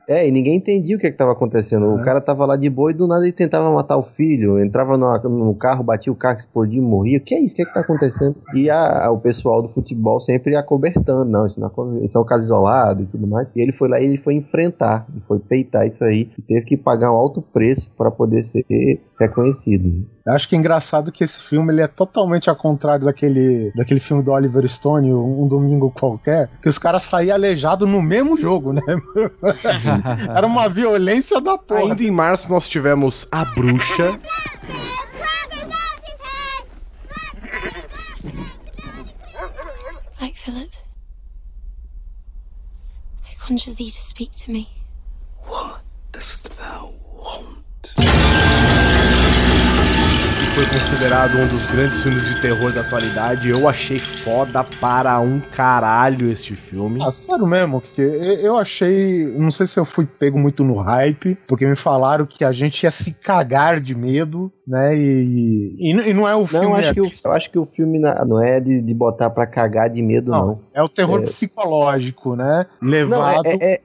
É, 0.08 0.26
e 0.26 0.32
ninguém 0.32 0.56
entendia 0.56 0.96
o 0.96 1.00
que 1.00 1.08
estava 1.08 1.34
acontecendo. 1.34 1.86
O 1.94 2.00
É. 2.00 2.04
cara 2.04 2.22
tava 2.22 2.46
lá 2.46 2.56
de 2.56 2.70
boa 2.70 2.92
e 2.92 2.94
do 2.94 3.06
nada 3.08 3.24
ele 3.26 3.34
tentava 3.34 3.70
matar 3.70 3.98
o 3.98 4.04
filho. 4.04 4.58
Entrava 4.64 4.96
numa- 4.98 5.18
no 5.20 5.54
carro, 5.54 5.84
batia 5.84 6.14
o 6.14 6.16
carro, 6.16 6.40
explodia 6.40 6.80
e 6.80 6.82
morria. 6.82 7.18
O 7.18 7.22
que 7.22 7.36
é 7.36 7.42
isso? 7.42 7.54
O 7.54 7.56
que 7.58 7.62
é 7.64 7.66
que 7.66 7.74
tá 7.74 7.82
acontecendo? 7.82 8.38
E 8.54 8.70
a- 8.70 9.12
o 9.12 9.18
pessoal 9.20 9.62
do 9.62 9.68
futebol 9.68 10.22
sempre 10.22 10.56
acobertando. 10.56 11.30
Não, 11.30 11.46
isso, 11.46 11.60
não, 11.60 11.68
acon- 11.68 12.00
isso 12.02 12.18
é 12.18 12.22
um 12.22 12.26
caso 12.26 12.44
isolado 12.46 13.04
e 13.04 13.06
tudo 13.06 13.28
mais. 13.28 13.50
E 13.54 13.60
ele 13.62 13.74
foi 13.74 13.90
lá 13.90 14.00
e 14.00 14.06
ele 14.06 14.18
foi 14.18 14.36
enfrentar. 14.36 15.06
Ele 15.12 15.22
foi 15.28 15.40
peitar 15.40 15.86
isso 15.86 16.06
aí. 16.06 16.30
E 16.38 16.42
teve 16.42 16.66
que 16.66 16.78
pagar 16.78 17.12
um 17.12 17.16
alto 17.18 17.42
preço 17.42 17.92
para 17.98 18.10
poder 18.10 18.44
ser 18.44 18.64
reconhecido. 19.20 20.06
Eu 20.28 20.34
acho 20.34 20.50
que 20.50 20.56
é 20.56 20.60
engraçado 20.60 21.10
que 21.10 21.24
esse 21.24 21.40
filme 21.40 21.72
ele 21.72 21.82
é 21.82 21.88
totalmente 21.88 22.50
ao 22.50 22.56
contrário 22.58 23.06
daquele, 23.06 23.72
daquele 23.74 24.02
filme 24.02 24.22
do 24.22 24.34
Oliver 24.34 24.68
Stone, 24.68 25.14
Um 25.14 25.48
Domingo 25.48 25.90
Qualquer, 25.90 26.50
que 26.62 26.68
os 26.68 26.78
caras 26.78 27.04
saíam 27.04 27.34
aleijados 27.34 27.88
no 27.88 28.02
mesmo 28.02 28.36
jogo, 28.36 28.74
né? 28.74 28.82
Era 30.36 30.46
uma 30.46 30.68
violência 30.68 31.40
da 31.40 31.58
porra. 31.58 31.80
Ainda 31.80 32.04
em 32.04 32.12
março 32.12 32.50
nós 32.52 32.68
tivemos 32.68 33.26
A 33.32 33.46
Bruxa, 33.46 34.20
Like 40.20 40.38
Philip. 40.38 40.76
I 43.32 43.36
conjure 43.40 43.74
thee 43.74 43.92
to 43.92 44.02
speak 44.02 44.32
to 44.44 44.52
me. 44.52 44.68
que 46.12 46.97
foi 50.58 50.66
considerado 50.66 51.38
um 51.38 51.48
dos 51.50 51.68
grandes 51.68 52.02
filmes 52.02 52.26
de 52.26 52.42
terror 52.42 52.72
da 52.72 52.82
atualidade. 52.82 53.48
Eu 53.48 53.70
achei 53.70 54.00
foda 54.00 54.64
para 54.82 55.20
um 55.20 55.40
caralho 55.40 56.32
este 56.32 56.56
filme. 56.56 57.00
Ah, 57.04 57.12
sério 57.12 57.46
mesmo, 57.46 57.80
porque 57.80 58.02
eu 58.02 58.58
achei. 58.58 59.26
Não 59.38 59.52
sei 59.52 59.68
se 59.68 59.80
eu 59.80 59.86
fui 59.86 60.08
pego 60.08 60.40
muito 60.40 60.64
no 60.64 60.78
hype, 60.78 61.38
porque 61.48 61.64
me 61.64 61.76
falaram 61.76 62.26
que 62.26 62.44
a 62.44 62.52
gente 62.52 62.82
ia 62.82 62.90
se 62.90 63.14
cagar 63.14 63.80
de 63.80 63.94
medo, 63.94 64.52
né? 64.68 64.98
E, 64.98 65.76
e, 65.80 66.10
e 66.10 66.14
não 66.16 66.28
é 66.28 66.36
o 66.36 66.48
filme. 66.48 66.66
Não, 66.66 66.76
acho 66.76 66.90
é, 66.90 66.94
que 66.96 67.02
o, 67.02 67.06
eu 67.06 67.32
acho 67.34 67.52
que 67.52 67.60
o 67.60 67.66
filme 67.68 68.00
não 68.00 68.44
é 68.44 68.60
de, 68.60 68.82
de 68.82 68.94
botar 68.96 69.30
pra 69.30 69.46
cagar 69.46 69.92
de 69.92 70.02
medo, 70.02 70.32
não. 70.32 70.48
não, 70.48 70.62
é 70.74 70.82
o 70.82 70.90
terror 70.90 71.22
É. 71.22 71.26
psicológico, 71.26 72.36
né? 72.36 72.66
Não, 72.82 72.90
Levado 72.90 73.46
é, 73.46 73.58
é, 73.62 73.82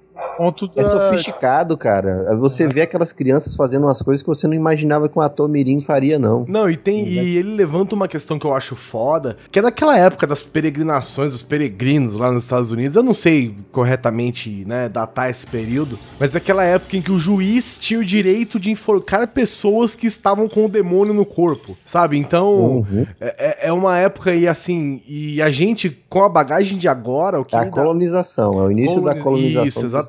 É 0.77 0.85
sofisticado, 0.85 1.77
cara. 1.77 2.35
Você 2.37 2.67
vê 2.67 2.83
aquelas 2.83 3.13
crianças 3.13 3.55
fazendo 3.55 3.85
umas 3.87 4.01
coisas 4.03 4.23
que 4.23 4.29
você 4.29 4.47
não 4.47 4.55
imaginava 4.55 5.09
que 5.09 5.19
um 5.19 5.23
ator 5.23 5.49
mirim 5.49 5.79
faria, 5.81 6.19
não. 6.19 6.45
Não, 6.49 6.69
e 6.71 6.77
tem 6.77 7.07
e 7.07 7.37
ele 7.37 7.55
levanta 7.55 7.95
uma 7.95 8.09
questão 8.09 8.39
que 8.39 8.47
eu 8.47 8.55
acho 8.55 8.75
foda, 8.75 9.37
que 9.51 9.59
é 9.59 9.63
daquela 9.63 9.97
época 9.97 10.27
das 10.27 10.41
peregrinações 10.43 11.33
dos 11.33 11.43
peregrinos 11.43 12.17
lá 12.17 12.31
nos 12.33 12.45
Estados 12.45 12.71
Unidos. 12.73 12.97
Eu 12.97 13.03
não 13.03 13.15
sei 13.15 13.55
corretamente, 13.71 14.65
né, 14.67 14.89
datar 14.89 15.31
esse 15.31 15.47
período, 15.47 15.99
mas 16.19 16.31
daquela 16.31 16.65
época 16.65 16.97
em 16.97 17.03
que 17.03 17.13
o 17.13 17.19
juiz 17.19 17.77
tinha 17.79 18.01
o 18.01 18.05
direito 18.05 18.59
de 18.59 18.71
enforcar 18.71 19.27
pessoas 19.29 19.95
que 19.95 20.07
estavam 20.07 20.49
com 20.49 20.65
o 20.67 20.69
demônio 20.69 21.13
no 21.15 21.25
corpo, 21.27 21.77
sabe? 21.85 22.17
Então, 22.19 22.53
Uhum. 22.53 23.07
é, 23.21 23.69
é 23.69 23.73
uma 23.73 23.99
época 23.99 24.35
e 24.35 24.49
assim, 24.49 25.01
e 25.07 25.41
a 25.43 25.51
gente 25.51 25.91
com 26.09 26.23
a 26.23 26.29
bagagem 26.29 26.79
de 26.79 26.89
agora, 26.89 27.41
o 27.41 27.45
que 27.45 27.55
É 27.55 27.59
a 27.61 27.65
me 27.65 27.71
dá- 27.71 27.77
colonização, 27.83 28.53
é 28.61 28.63
o 28.67 28.71
início 28.71 28.97
da 29.01 29.13
Coloniz- 29.15 29.23
colonização. 29.25 29.65
Isso, 29.67 29.79
exatamente. 29.85 30.02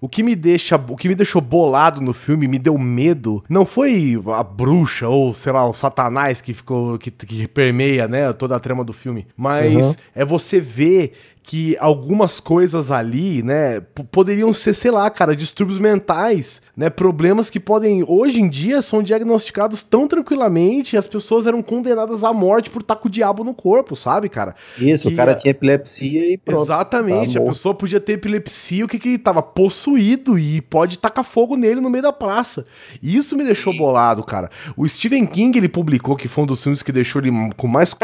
O 0.00 0.08
que 0.08 0.22
me 0.22 0.34
deixa, 0.34 0.76
o 0.76 0.96
que 0.96 1.08
me 1.08 1.14
deixou 1.14 1.40
bolado 1.40 2.00
no 2.00 2.12
filme, 2.12 2.46
me 2.48 2.58
deu 2.58 2.76
medo, 2.78 3.42
não 3.48 3.64
foi 3.66 4.20
a 4.34 4.42
bruxa 4.42 5.08
ou, 5.08 5.32
sei 5.34 5.52
lá, 5.52 5.66
o 5.68 5.72
satanás 5.74 6.40
que 6.40 6.52
ficou 6.54 6.98
que, 6.98 7.10
que 7.10 7.46
permeia, 7.48 8.06
né, 8.08 8.32
toda 8.32 8.56
a 8.56 8.60
trama 8.60 8.84
do 8.84 8.92
filme, 8.92 9.26
mas 9.36 9.74
Uhum. 9.86 9.94
é 10.14 10.24
você 10.24 10.60
ver 10.60 11.12
que 11.48 11.76
algumas 11.78 12.40
coisas 12.40 12.90
ali, 12.90 13.40
né, 13.40 13.80
poderiam 14.10 14.52
ser, 14.52 14.74
sei 14.74 14.90
lá, 14.90 15.08
cara, 15.08 15.36
distúrbios 15.36 15.78
mentais, 15.78 16.60
né, 16.76 16.90
problemas 16.90 17.48
que 17.48 17.60
podem, 17.60 18.04
hoje 18.06 18.40
em 18.40 18.48
dia, 18.48 18.82
são 18.82 19.00
diagnosticados 19.00 19.84
tão 19.84 20.08
tranquilamente 20.08 20.96
e 20.96 20.98
as 20.98 21.06
pessoas 21.06 21.46
eram 21.46 21.62
condenadas 21.62 22.24
à 22.24 22.32
morte 22.32 22.68
por 22.68 22.82
estar 22.82 22.96
com 22.96 23.06
o 23.06 23.10
diabo 23.10 23.44
no 23.44 23.54
corpo, 23.54 23.94
sabe, 23.94 24.28
cara? 24.28 24.56
Isso, 24.76 25.06
que 25.06 25.14
o 25.14 25.16
cara 25.16 25.36
tinha 25.36 25.52
epilepsia 25.52 26.32
e 26.32 26.36
pronto. 26.36 26.64
Exatamente, 26.64 27.34
tá 27.34 27.40
a 27.40 27.46
pessoa 27.46 27.72
podia 27.72 28.00
ter 28.00 28.14
epilepsia, 28.14 28.84
o 28.84 28.88
que 28.88 28.98
que 28.98 29.08
ele 29.10 29.18
tava? 29.18 29.40
Possuído 29.40 30.36
e 30.36 30.60
pode 30.60 30.98
tacar 30.98 31.24
fogo 31.24 31.56
nele 31.56 31.80
no 31.80 31.88
meio 31.88 32.02
da 32.02 32.12
praça. 32.12 32.66
E 33.00 33.16
isso 33.16 33.36
me 33.36 33.44
deixou 33.44 33.72
bolado, 33.72 34.24
cara. 34.24 34.50
O 34.76 34.86
Stephen 34.88 35.24
King, 35.24 35.56
ele 35.56 35.68
publicou 35.68 36.16
que 36.16 36.26
foi 36.26 36.42
um 36.42 36.46
dos 36.48 36.60
filmes 36.60 36.82
que 36.82 36.90
deixou 36.90 37.22
ele 37.22 37.30
com 37.56 37.68
mais 37.68 37.90
c... 37.90 37.96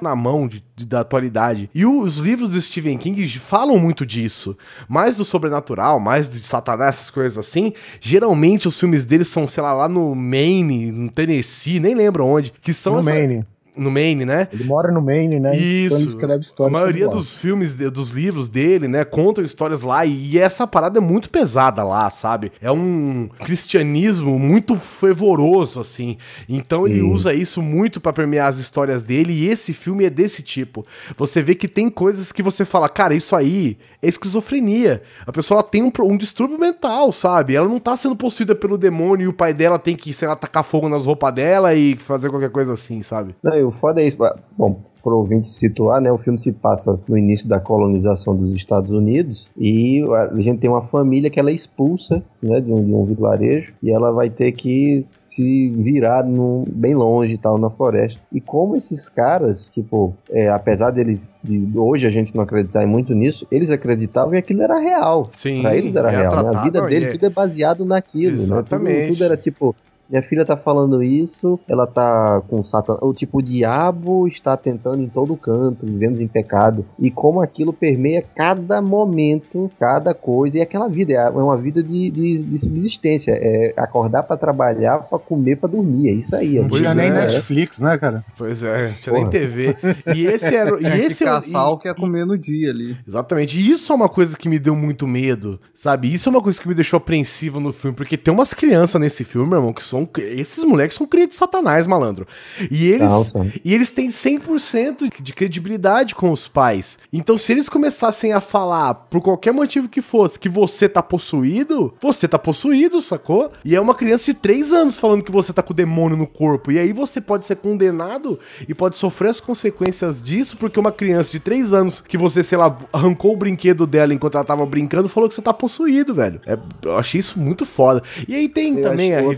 na 0.00 0.14
mão 0.14 0.46
de, 0.46 0.62
de- 0.74 0.86
da 0.86 1.00
atualidade. 1.00 1.68
E 1.74 1.84
os 1.84 2.18
livros 2.18 2.48
do 2.50 2.60
Stephen 2.60 2.85
King 2.98 3.26
falam 3.38 3.78
muito 3.78 4.04
disso. 4.04 4.56
Mais 4.88 5.16
do 5.16 5.24
sobrenatural, 5.24 5.98
mais 5.98 6.28
de 6.28 6.46
satanás, 6.46 6.96
essas 6.96 7.10
coisas 7.10 7.38
assim. 7.38 7.72
Geralmente 8.00 8.68
os 8.68 8.78
filmes 8.78 9.04
dele 9.06 9.24
são, 9.24 9.48
sei 9.48 9.62
lá, 9.62 9.72
lá 9.72 9.88
no 9.88 10.14
Maine, 10.14 10.92
no 10.92 11.10
Tennessee, 11.10 11.80
nem 11.80 11.94
lembro 11.94 12.26
onde. 12.26 12.52
Que 12.60 12.72
são 12.72 12.94
no 12.94 13.00
essa- 13.00 13.10
Maine. 13.10 13.44
No 13.76 13.90
Maine, 13.90 14.24
né? 14.24 14.48
Ele 14.52 14.64
mora 14.64 14.90
no 14.92 15.02
Maine, 15.04 15.38
né? 15.38 15.50
Então 15.54 15.64
ele 15.64 15.86
Isso. 15.86 16.06
escreve 16.06 16.34
A 16.34 16.38
histórias. 16.40 16.72
maioria 16.72 17.04
sobre 17.04 17.14
lá. 17.16 17.20
dos 17.20 17.36
filmes, 17.36 17.74
dos 17.74 18.10
livros 18.10 18.48
dele, 18.48 18.88
né, 18.88 19.04
contam 19.04 19.44
histórias 19.44 19.82
lá 19.82 20.04
e 20.06 20.38
essa 20.38 20.66
parada 20.66 20.98
é 20.98 21.00
muito 21.00 21.28
pesada 21.30 21.82
lá, 21.84 22.08
sabe? 22.10 22.52
É 22.60 22.70
um 22.70 23.28
cristianismo 23.44 24.38
muito 24.38 24.76
fervoroso, 24.78 25.80
assim. 25.80 26.16
Então 26.48 26.86
ele 26.86 27.00
Sim. 27.00 27.10
usa 27.12 27.34
isso 27.34 27.60
muito 27.62 28.00
pra 28.00 28.12
permear 28.12 28.48
as 28.48 28.58
histórias 28.58 29.02
dele 29.02 29.32
e 29.32 29.48
esse 29.48 29.72
filme 29.72 30.04
é 30.04 30.10
desse 30.10 30.42
tipo. 30.42 30.86
Você 31.16 31.42
vê 31.42 31.54
que 31.54 31.68
tem 31.68 31.88
coisas 31.90 32.32
que 32.32 32.42
você 32.42 32.64
fala, 32.64 32.88
cara, 32.88 33.14
isso 33.14 33.34
aí 33.34 33.76
é 34.02 34.08
esquizofrenia. 34.08 35.02
A 35.26 35.32
pessoa 35.32 35.62
tem 35.62 35.82
um, 35.82 35.92
um 36.02 36.16
distúrbio 36.16 36.58
mental, 36.58 37.10
sabe? 37.12 37.54
Ela 37.56 37.68
não 37.68 37.78
tá 37.78 37.96
sendo 37.96 38.16
possuída 38.16 38.54
pelo 38.54 38.78
demônio 38.78 39.24
e 39.24 39.28
o 39.28 39.32
pai 39.32 39.52
dela 39.52 39.78
tem 39.78 39.96
que, 39.96 40.12
sei 40.12 40.28
lá, 40.28 40.36
tacar 40.36 40.64
fogo 40.64 40.88
nas 40.88 41.06
roupas 41.06 41.34
dela 41.34 41.74
e 41.74 41.96
fazer 41.96 42.30
qualquer 42.30 42.50
coisa 42.50 42.72
assim, 42.74 43.02
sabe? 43.02 43.34
Não, 43.42 43.56
e 43.56 43.62
o 43.66 43.70
foda 43.72 44.00
é 44.00 44.06
isso. 44.06 44.16
Bom, 44.56 44.80
pro 45.02 45.18
ouvinte 45.18 45.46
se 45.46 45.54
situar, 45.60 46.00
né? 46.00 46.10
O 46.10 46.18
filme 46.18 46.36
se 46.36 46.50
passa 46.50 46.98
no 47.08 47.16
início 47.16 47.48
da 47.48 47.60
colonização 47.60 48.34
dos 48.34 48.52
Estados 48.52 48.90
Unidos 48.90 49.48
e 49.56 50.02
a 50.10 50.40
gente 50.40 50.58
tem 50.58 50.68
uma 50.68 50.82
família 50.82 51.30
que 51.30 51.38
ela 51.38 51.50
é 51.50 51.54
expulsa, 51.54 52.24
né? 52.42 52.60
De 52.60 52.72
um, 52.72 52.84
de 52.84 52.92
um 52.92 53.04
vilarejo 53.04 53.72
e 53.80 53.92
ela 53.92 54.10
vai 54.10 54.28
ter 54.28 54.50
que 54.50 55.06
se 55.22 55.68
virar 55.70 56.24
num, 56.24 56.64
bem 56.66 56.96
longe 56.96 57.34
e 57.34 57.38
tal, 57.38 57.56
na 57.56 57.70
floresta. 57.70 58.18
E 58.32 58.40
como 58.40 58.74
esses 58.74 59.08
caras, 59.08 59.68
tipo, 59.72 60.12
é, 60.28 60.48
apesar 60.48 60.90
deles, 60.90 61.36
de 61.42 61.70
hoje 61.78 62.04
a 62.04 62.10
gente 62.10 62.34
não 62.34 62.42
acreditar 62.42 62.84
muito 62.84 63.14
nisso, 63.14 63.46
eles 63.48 63.70
acreditavam 63.70 64.34
e 64.34 64.38
aquilo 64.38 64.62
era 64.62 64.76
real. 64.80 65.30
Sim, 65.32 65.62
Pra 65.62 65.76
eles 65.76 65.94
era 65.94 66.10
é 66.12 66.16
real, 66.16 66.42
né? 66.42 66.50
A 66.52 66.64
vida 66.64 66.80
não, 66.80 66.88
dele, 66.88 67.04
e 67.04 67.08
é- 67.10 67.12
tudo 67.12 67.26
é 67.26 67.30
baseado 67.30 67.84
naquilo, 67.84 68.36
né? 68.36 68.42
Exatamente. 68.42 69.02
Tudo, 69.06 69.12
tudo 69.14 69.24
era 69.24 69.36
tipo, 69.36 69.76
minha 70.08 70.22
filha 70.22 70.44
tá 70.44 70.56
falando 70.56 71.02
isso, 71.02 71.58
ela 71.68 71.86
tá 71.86 72.42
com 72.48 72.62
Satan. 72.62 72.98
O 73.00 73.12
tipo, 73.12 73.38
o 73.38 73.42
diabo 73.42 74.26
está 74.28 74.56
tentando 74.56 75.02
em 75.02 75.08
todo 75.08 75.36
canto, 75.36 75.84
vivemos 75.84 76.20
em 76.20 76.26
pecado. 76.28 76.84
E 76.98 77.10
como 77.10 77.40
aquilo 77.40 77.72
permeia 77.72 78.24
cada 78.34 78.80
momento, 78.80 79.70
cada 79.78 80.14
coisa. 80.14 80.58
E 80.58 80.60
aquela 80.60 80.88
vida 80.88 81.12
é 81.12 81.28
uma 81.30 81.56
vida 81.56 81.82
de, 81.82 82.10
de, 82.10 82.38
de 82.42 82.58
subsistência. 82.58 83.32
É 83.32 83.74
acordar 83.76 84.22
pra 84.22 84.36
trabalhar, 84.36 84.98
pra 85.00 85.18
comer, 85.18 85.56
pra 85.56 85.68
dormir. 85.68 86.08
É 86.08 86.12
isso 86.12 86.34
aí. 86.36 86.58
Não 86.58 86.66
é 86.66 86.68
tinha 86.70 86.86
isso, 86.88 86.94
nem 86.96 87.06
é. 87.08 87.12
Netflix, 87.12 87.78
né, 87.80 87.98
cara? 87.98 88.24
Pois 88.36 88.62
é, 88.62 88.88
não 88.88 88.94
tinha 88.94 89.12
Porra. 89.14 89.28
nem 89.28 89.30
TV. 89.30 89.76
E 90.14 90.26
esse 90.26 90.54
era. 90.54 90.76
E 90.80 90.86
É 90.86 90.98
esse 91.04 91.24
é- 91.24 91.26
caçar 91.26 91.68
e- 91.68 91.72
o 91.72 91.78
que 91.78 91.88
é 91.88 91.94
comer 91.94 92.24
no 92.26 92.36
dia 92.36 92.70
ali. 92.70 92.96
Exatamente. 93.06 93.58
E 93.58 93.70
isso 93.70 93.92
é 93.92 93.96
uma 93.96 94.08
coisa 94.08 94.36
que 94.36 94.48
me 94.48 94.58
deu 94.58 94.74
muito 94.76 95.06
medo, 95.06 95.58
sabe? 95.74 96.12
Isso 96.12 96.28
é 96.28 96.30
uma 96.32 96.42
coisa 96.42 96.60
que 96.60 96.68
me 96.68 96.74
deixou 96.74 96.98
apreensivo 96.98 97.58
no 97.60 97.72
filme, 97.72 97.96
porque 97.96 98.16
tem 98.16 98.32
umas 98.32 98.52
crianças 98.52 99.00
nesse 99.00 99.24
filme, 99.24 99.48
meu 99.48 99.58
irmão, 99.58 99.72
que 99.72 99.82
são. 99.82 99.95
Esses 100.18 100.64
moleques 100.64 100.96
são 100.96 101.06
cria 101.06 101.26
de 101.26 101.34
satanás, 101.34 101.86
malandro. 101.86 102.26
E 102.70 102.86
eles. 102.88 103.08
Não, 103.08 103.24
são. 103.24 103.50
E 103.64 103.74
eles 103.74 103.90
têm 103.90 104.10
100% 104.10 105.12
de 105.22 105.32
credibilidade 105.32 106.14
com 106.14 106.30
os 106.30 106.48
pais. 106.48 106.98
Então, 107.12 107.38
se 107.38 107.52
eles 107.52 107.68
começassem 107.68 108.32
a 108.32 108.40
falar, 108.40 108.94
por 108.94 109.20
qualquer 109.20 109.52
motivo 109.52 109.88
que 109.88 110.02
fosse, 110.02 110.38
que 110.38 110.48
você 110.48 110.88
tá 110.88 111.02
possuído, 111.02 111.94
você 112.00 112.26
tá 112.28 112.38
possuído, 112.38 113.00
sacou? 113.00 113.50
E 113.64 113.74
é 113.74 113.80
uma 113.80 113.94
criança 113.94 114.26
de 114.26 114.34
3 114.34 114.72
anos 114.72 114.98
falando 114.98 115.22
que 115.22 115.32
você 115.32 115.52
tá 115.52 115.62
com 115.62 115.72
o 115.72 115.76
demônio 115.76 116.16
no 116.16 116.26
corpo. 116.26 116.70
E 116.72 116.78
aí 116.78 116.92
você 116.92 117.20
pode 117.20 117.46
ser 117.46 117.56
condenado 117.56 118.38
e 118.68 118.74
pode 118.74 118.96
sofrer 118.96 119.30
as 119.30 119.40
consequências 119.40 120.20
disso, 120.22 120.56
porque 120.56 120.78
uma 120.80 120.92
criança 120.92 121.30
de 121.30 121.40
3 121.40 121.72
anos 121.72 122.00
que 122.00 122.16
você, 122.16 122.42
sei 122.42 122.58
lá, 122.58 122.76
arrancou 122.92 123.32
o 123.32 123.36
brinquedo 123.36 123.86
dela 123.86 124.12
enquanto 124.14 124.34
ela 124.36 124.44
tava 124.44 124.64
brincando, 124.66 125.08
falou 125.08 125.28
que 125.28 125.34
você 125.34 125.42
tá 125.42 125.52
possuído, 125.52 126.14
velho. 126.14 126.40
É, 126.46 126.58
eu 126.82 126.96
achei 126.96 127.20
isso 127.20 127.38
muito 127.38 127.64
foda. 127.66 128.02
E 128.28 128.34
aí 128.34 128.48
tem 128.48 128.76
Eu 128.78 128.82
também 128.82 129.14
a 129.14 129.18
outro- 129.18 129.30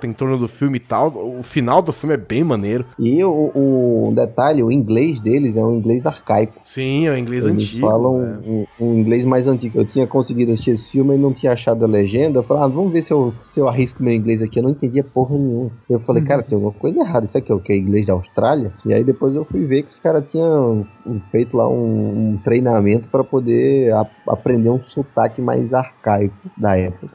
reviravolta 0.00 0.06
em 0.06 0.12
torno 0.12 0.38
do 0.38 0.48
filme 0.48 0.76
e 0.76 0.80
tal. 0.80 1.08
O 1.38 1.42
final 1.42 1.82
do 1.82 1.92
filme 1.92 2.14
é 2.14 2.18
bem 2.18 2.42
maneiro. 2.42 2.84
E 2.98 3.22
o, 3.24 3.50
o 3.54 4.12
detalhe, 4.14 4.62
o 4.62 4.70
inglês 4.72 5.20
deles 5.20 5.56
é 5.56 5.62
um 5.64 5.74
inglês 5.74 6.06
arcaico. 6.06 6.54
Sim, 6.64 7.06
é 7.06 7.10
o 7.12 7.16
inglês 7.18 7.44
Eles 7.44 7.64
antigo. 7.64 7.86
falam 7.86 8.18
né? 8.18 8.38
um, 8.46 8.66
um 8.80 8.98
inglês 8.98 9.24
mais 9.24 9.46
antigo. 9.46 9.78
Eu 9.78 9.84
tinha 9.84 10.06
conseguido 10.06 10.52
assistir 10.52 10.72
esse 10.72 10.90
filme 10.92 11.14
e 11.14 11.18
não 11.18 11.32
tinha 11.32 11.52
achado 11.52 11.84
a 11.84 11.88
legenda. 11.88 12.38
Eu 12.38 12.42
falei, 12.42 12.64
ah, 12.64 12.68
vamos 12.68 12.92
ver 12.92 13.02
se 13.02 13.12
eu, 13.12 13.32
se 13.44 13.60
eu 13.60 13.68
arrisco 13.68 14.02
meu 14.02 14.12
inglês 14.14 14.42
aqui. 14.42 14.58
Eu 14.58 14.62
não 14.64 14.70
entendia 14.70 15.04
porra 15.04 15.36
nenhuma. 15.36 15.70
Eu 15.88 16.00
falei, 16.00 16.22
cara, 16.24 16.42
tem 16.42 16.56
alguma 16.56 16.72
coisa 16.72 17.00
errada. 17.00 17.26
Isso 17.26 17.38
aqui 17.38 17.52
é 17.52 17.54
o 17.54 17.60
que? 17.60 17.74
Inglês 17.74 18.06
da 18.06 18.12
Austrália? 18.14 18.72
E 18.84 18.92
aí 18.92 19.04
depois 19.04 19.34
eu 19.36 19.44
fui 19.44 19.64
ver 19.64 19.82
que 19.82 19.90
os 19.90 20.00
caras 20.00 20.30
tinham 20.30 20.86
um, 21.06 21.20
feito 21.30 21.56
lá 21.56 21.68
um, 21.68 22.32
um 22.32 22.38
treinamento 22.42 23.08
pra 23.08 23.24
poder 23.24 23.92
a- 23.92 24.06
aprender 24.28 24.70
um 24.70 24.82
sotaque 24.82 25.40
mais 25.40 25.72
arcaico 25.74 26.34
da 26.56 26.76
época. 26.76 27.08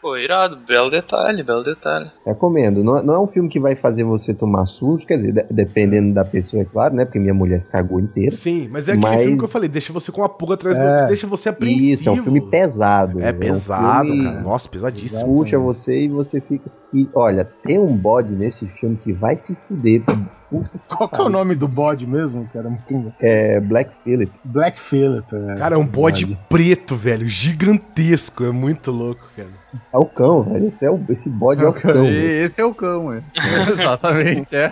Pô, 0.00 0.16
irado, 0.16 0.56
belo 0.66 0.90
detalhe, 0.90 1.42
belo 1.42 1.62
detalhe. 1.62 2.10
Recomendo. 2.32 2.82
Não, 2.84 2.98
é- 2.98 3.02
não 3.02 3.14
é 3.14 3.18
um 3.20 3.26
filme 3.28 3.48
que 3.48 3.58
vai 3.60 3.74
fazer 3.76 4.04
você 4.04 4.32
tomar 4.34 4.66
susto, 4.66 5.06
quer 5.06 5.16
dizer, 5.16 5.32
de- 5.32 5.46
dependendo 5.50 6.12
da 6.12 6.24
pessoa, 6.24 6.62
é 6.62 6.64
claro, 6.64 6.94
né? 6.94 7.04
Porque 7.04 7.18
minha 7.18 7.34
mulher 7.34 7.60
se 7.60 7.70
cagou 7.70 8.00
inteira. 8.00 8.30
Sim, 8.30 8.68
mas 8.70 8.88
é 8.88 8.92
aquele 8.92 9.06
Mas- 9.06 9.22
filme 9.22 9.38
que 9.38 9.44
eu 9.44 9.48
falei, 9.48 9.68
deixa 9.68 9.92
você 9.92 10.10
com 10.12 10.20
uma 10.20 10.28
pulga 10.28 10.54
atrás 10.54 10.76
do 10.76 10.82
É. 10.82 10.92
outro, 10.92 11.06
deixa 11.08 11.26
você 11.26 11.48
apreensivo. 11.48 11.84
Isso, 11.92 12.08
é 12.08 12.12
um 12.12 12.22
filme 12.22 12.40
pesado. 12.40 13.20
É 13.20 13.30
um 13.30 13.38
pesado, 13.38 14.06
filme- 14.08 14.24
cara. 14.24 14.40
Nossa, 14.42 14.68
pesadíssimo. 14.68 15.34
puxa 15.34 15.58
você 15.58 16.04
e 16.04 16.08
você 16.08 16.40
fica. 16.40 16.70
E 16.94 17.08
olha, 17.14 17.44
tem 17.62 17.78
um 17.78 17.96
bode 17.96 18.34
nesse 18.34 18.66
filme 18.66 18.96
que 18.96 19.12
vai 19.14 19.36
se 19.36 19.54
fuder. 19.54 20.02
Qual 20.88 21.08
que 21.08 21.18
é 21.18 21.24
o 21.24 21.30
nome 21.30 21.54
do 21.54 21.66
bode 21.66 22.06
mesmo? 22.06 22.46
Muito... 22.54 23.12
É 23.18 23.58
Black 23.60 23.90
Phillip. 24.04 24.30
Black 24.44 24.78
Phillip. 24.78 25.24
É. 25.34 25.54
Cara, 25.56 25.74
é 25.76 25.78
um 25.78 25.86
bode 25.86 26.38
preto, 26.50 26.94
velho, 26.94 27.26
gigantesco. 27.26 28.44
É 28.44 28.50
muito 28.50 28.90
louco, 28.90 29.22
cara. 29.34 29.48
É 29.92 29.98
o 29.98 30.04
cão, 30.04 30.42
velho. 30.42 30.66
Esse, 30.66 30.84
é 30.84 30.90
o, 30.90 31.00
esse 31.08 31.28
bode 31.30 31.62
é 31.64 31.68
o 31.68 31.72
cão. 31.72 32.04
velho. 32.04 32.06
E 32.06 32.42
esse 32.44 32.60
é 32.60 32.64
o 32.64 32.74
cão, 32.74 33.12
é. 33.12 33.22
Exatamente, 33.72 34.54
é. 34.54 34.70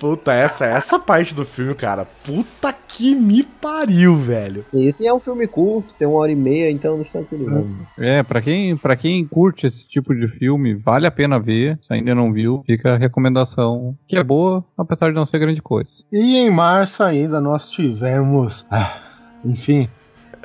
Puta, 0.00 0.32
essa, 0.32 0.66
essa 0.66 0.98
parte 0.98 1.34
do 1.34 1.44
filme, 1.44 1.74
cara. 1.74 2.06
Puta 2.24 2.72
que 2.72 3.14
me 3.14 3.42
pariu, 3.42 4.16
velho. 4.16 4.64
Esse 4.72 5.06
é 5.06 5.12
um 5.12 5.20
filme 5.20 5.46
curto, 5.46 5.94
tem 5.98 6.08
uma 6.08 6.18
hora 6.18 6.32
e 6.32 6.36
meia, 6.36 6.70
então 6.70 6.96
não 6.96 7.02
está 7.02 7.20
tudo. 7.22 7.68
É, 7.98 8.22
pra 8.22 8.40
quem, 8.40 8.76
pra 8.76 8.96
quem 8.96 9.24
curte 9.26 9.66
esse 9.66 9.86
tipo 9.86 10.14
de 10.14 10.26
filme, 10.28 10.74
vale 10.74 11.06
a 11.06 11.10
pena 11.10 11.38
ver. 11.38 11.78
Se 11.86 11.92
ainda 11.92 12.14
não 12.14 12.32
viu, 12.32 12.62
fica 12.66 12.94
a 12.94 12.98
recomendação 12.98 13.96
que 14.06 14.16
é 14.16 14.24
boa, 14.24 14.64
apesar 14.76 15.08
de 15.08 15.14
não 15.14 15.26
ser 15.26 15.38
grande 15.38 15.62
coisa. 15.62 15.90
E 16.12 16.36
em 16.38 16.50
março 16.50 17.02
ainda 17.02 17.40
nós 17.40 17.70
tivemos, 17.70 18.66
ah, 18.70 18.98
enfim, 19.44 19.88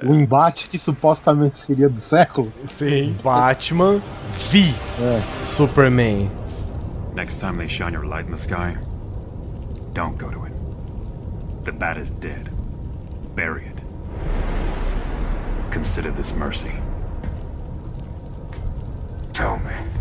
o 0.05 0.13
embate 0.13 0.67
que 0.67 0.77
supostamente 0.77 1.57
seria 1.57 1.89
do 1.89 1.99
século. 1.99 2.51
Sim. 2.67 3.15
Batman 3.23 4.01
V. 4.51 4.73
Superman. 5.39 6.29
Next 7.15 7.39
time 7.39 7.57
they 7.57 7.67
shine 7.67 7.93
your 7.93 8.05
light 8.05 8.25
in 8.25 8.31
the 8.31 8.41
sky, 8.41 8.77
don't 9.93 10.17
go 10.17 10.29
to 10.29 10.45
it. 10.45 10.53
The 11.63 11.71
bat 11.71 11.97
is 11.97 12.09
dead. 12.09 12.49
Bury 13.35 13.65
it. 13.65 13.83
Consider 15.71 16.11
this 16.11 16.35
mercy. 16.35 16.73
Tell 19.33 19.57
me. 19.59 19.92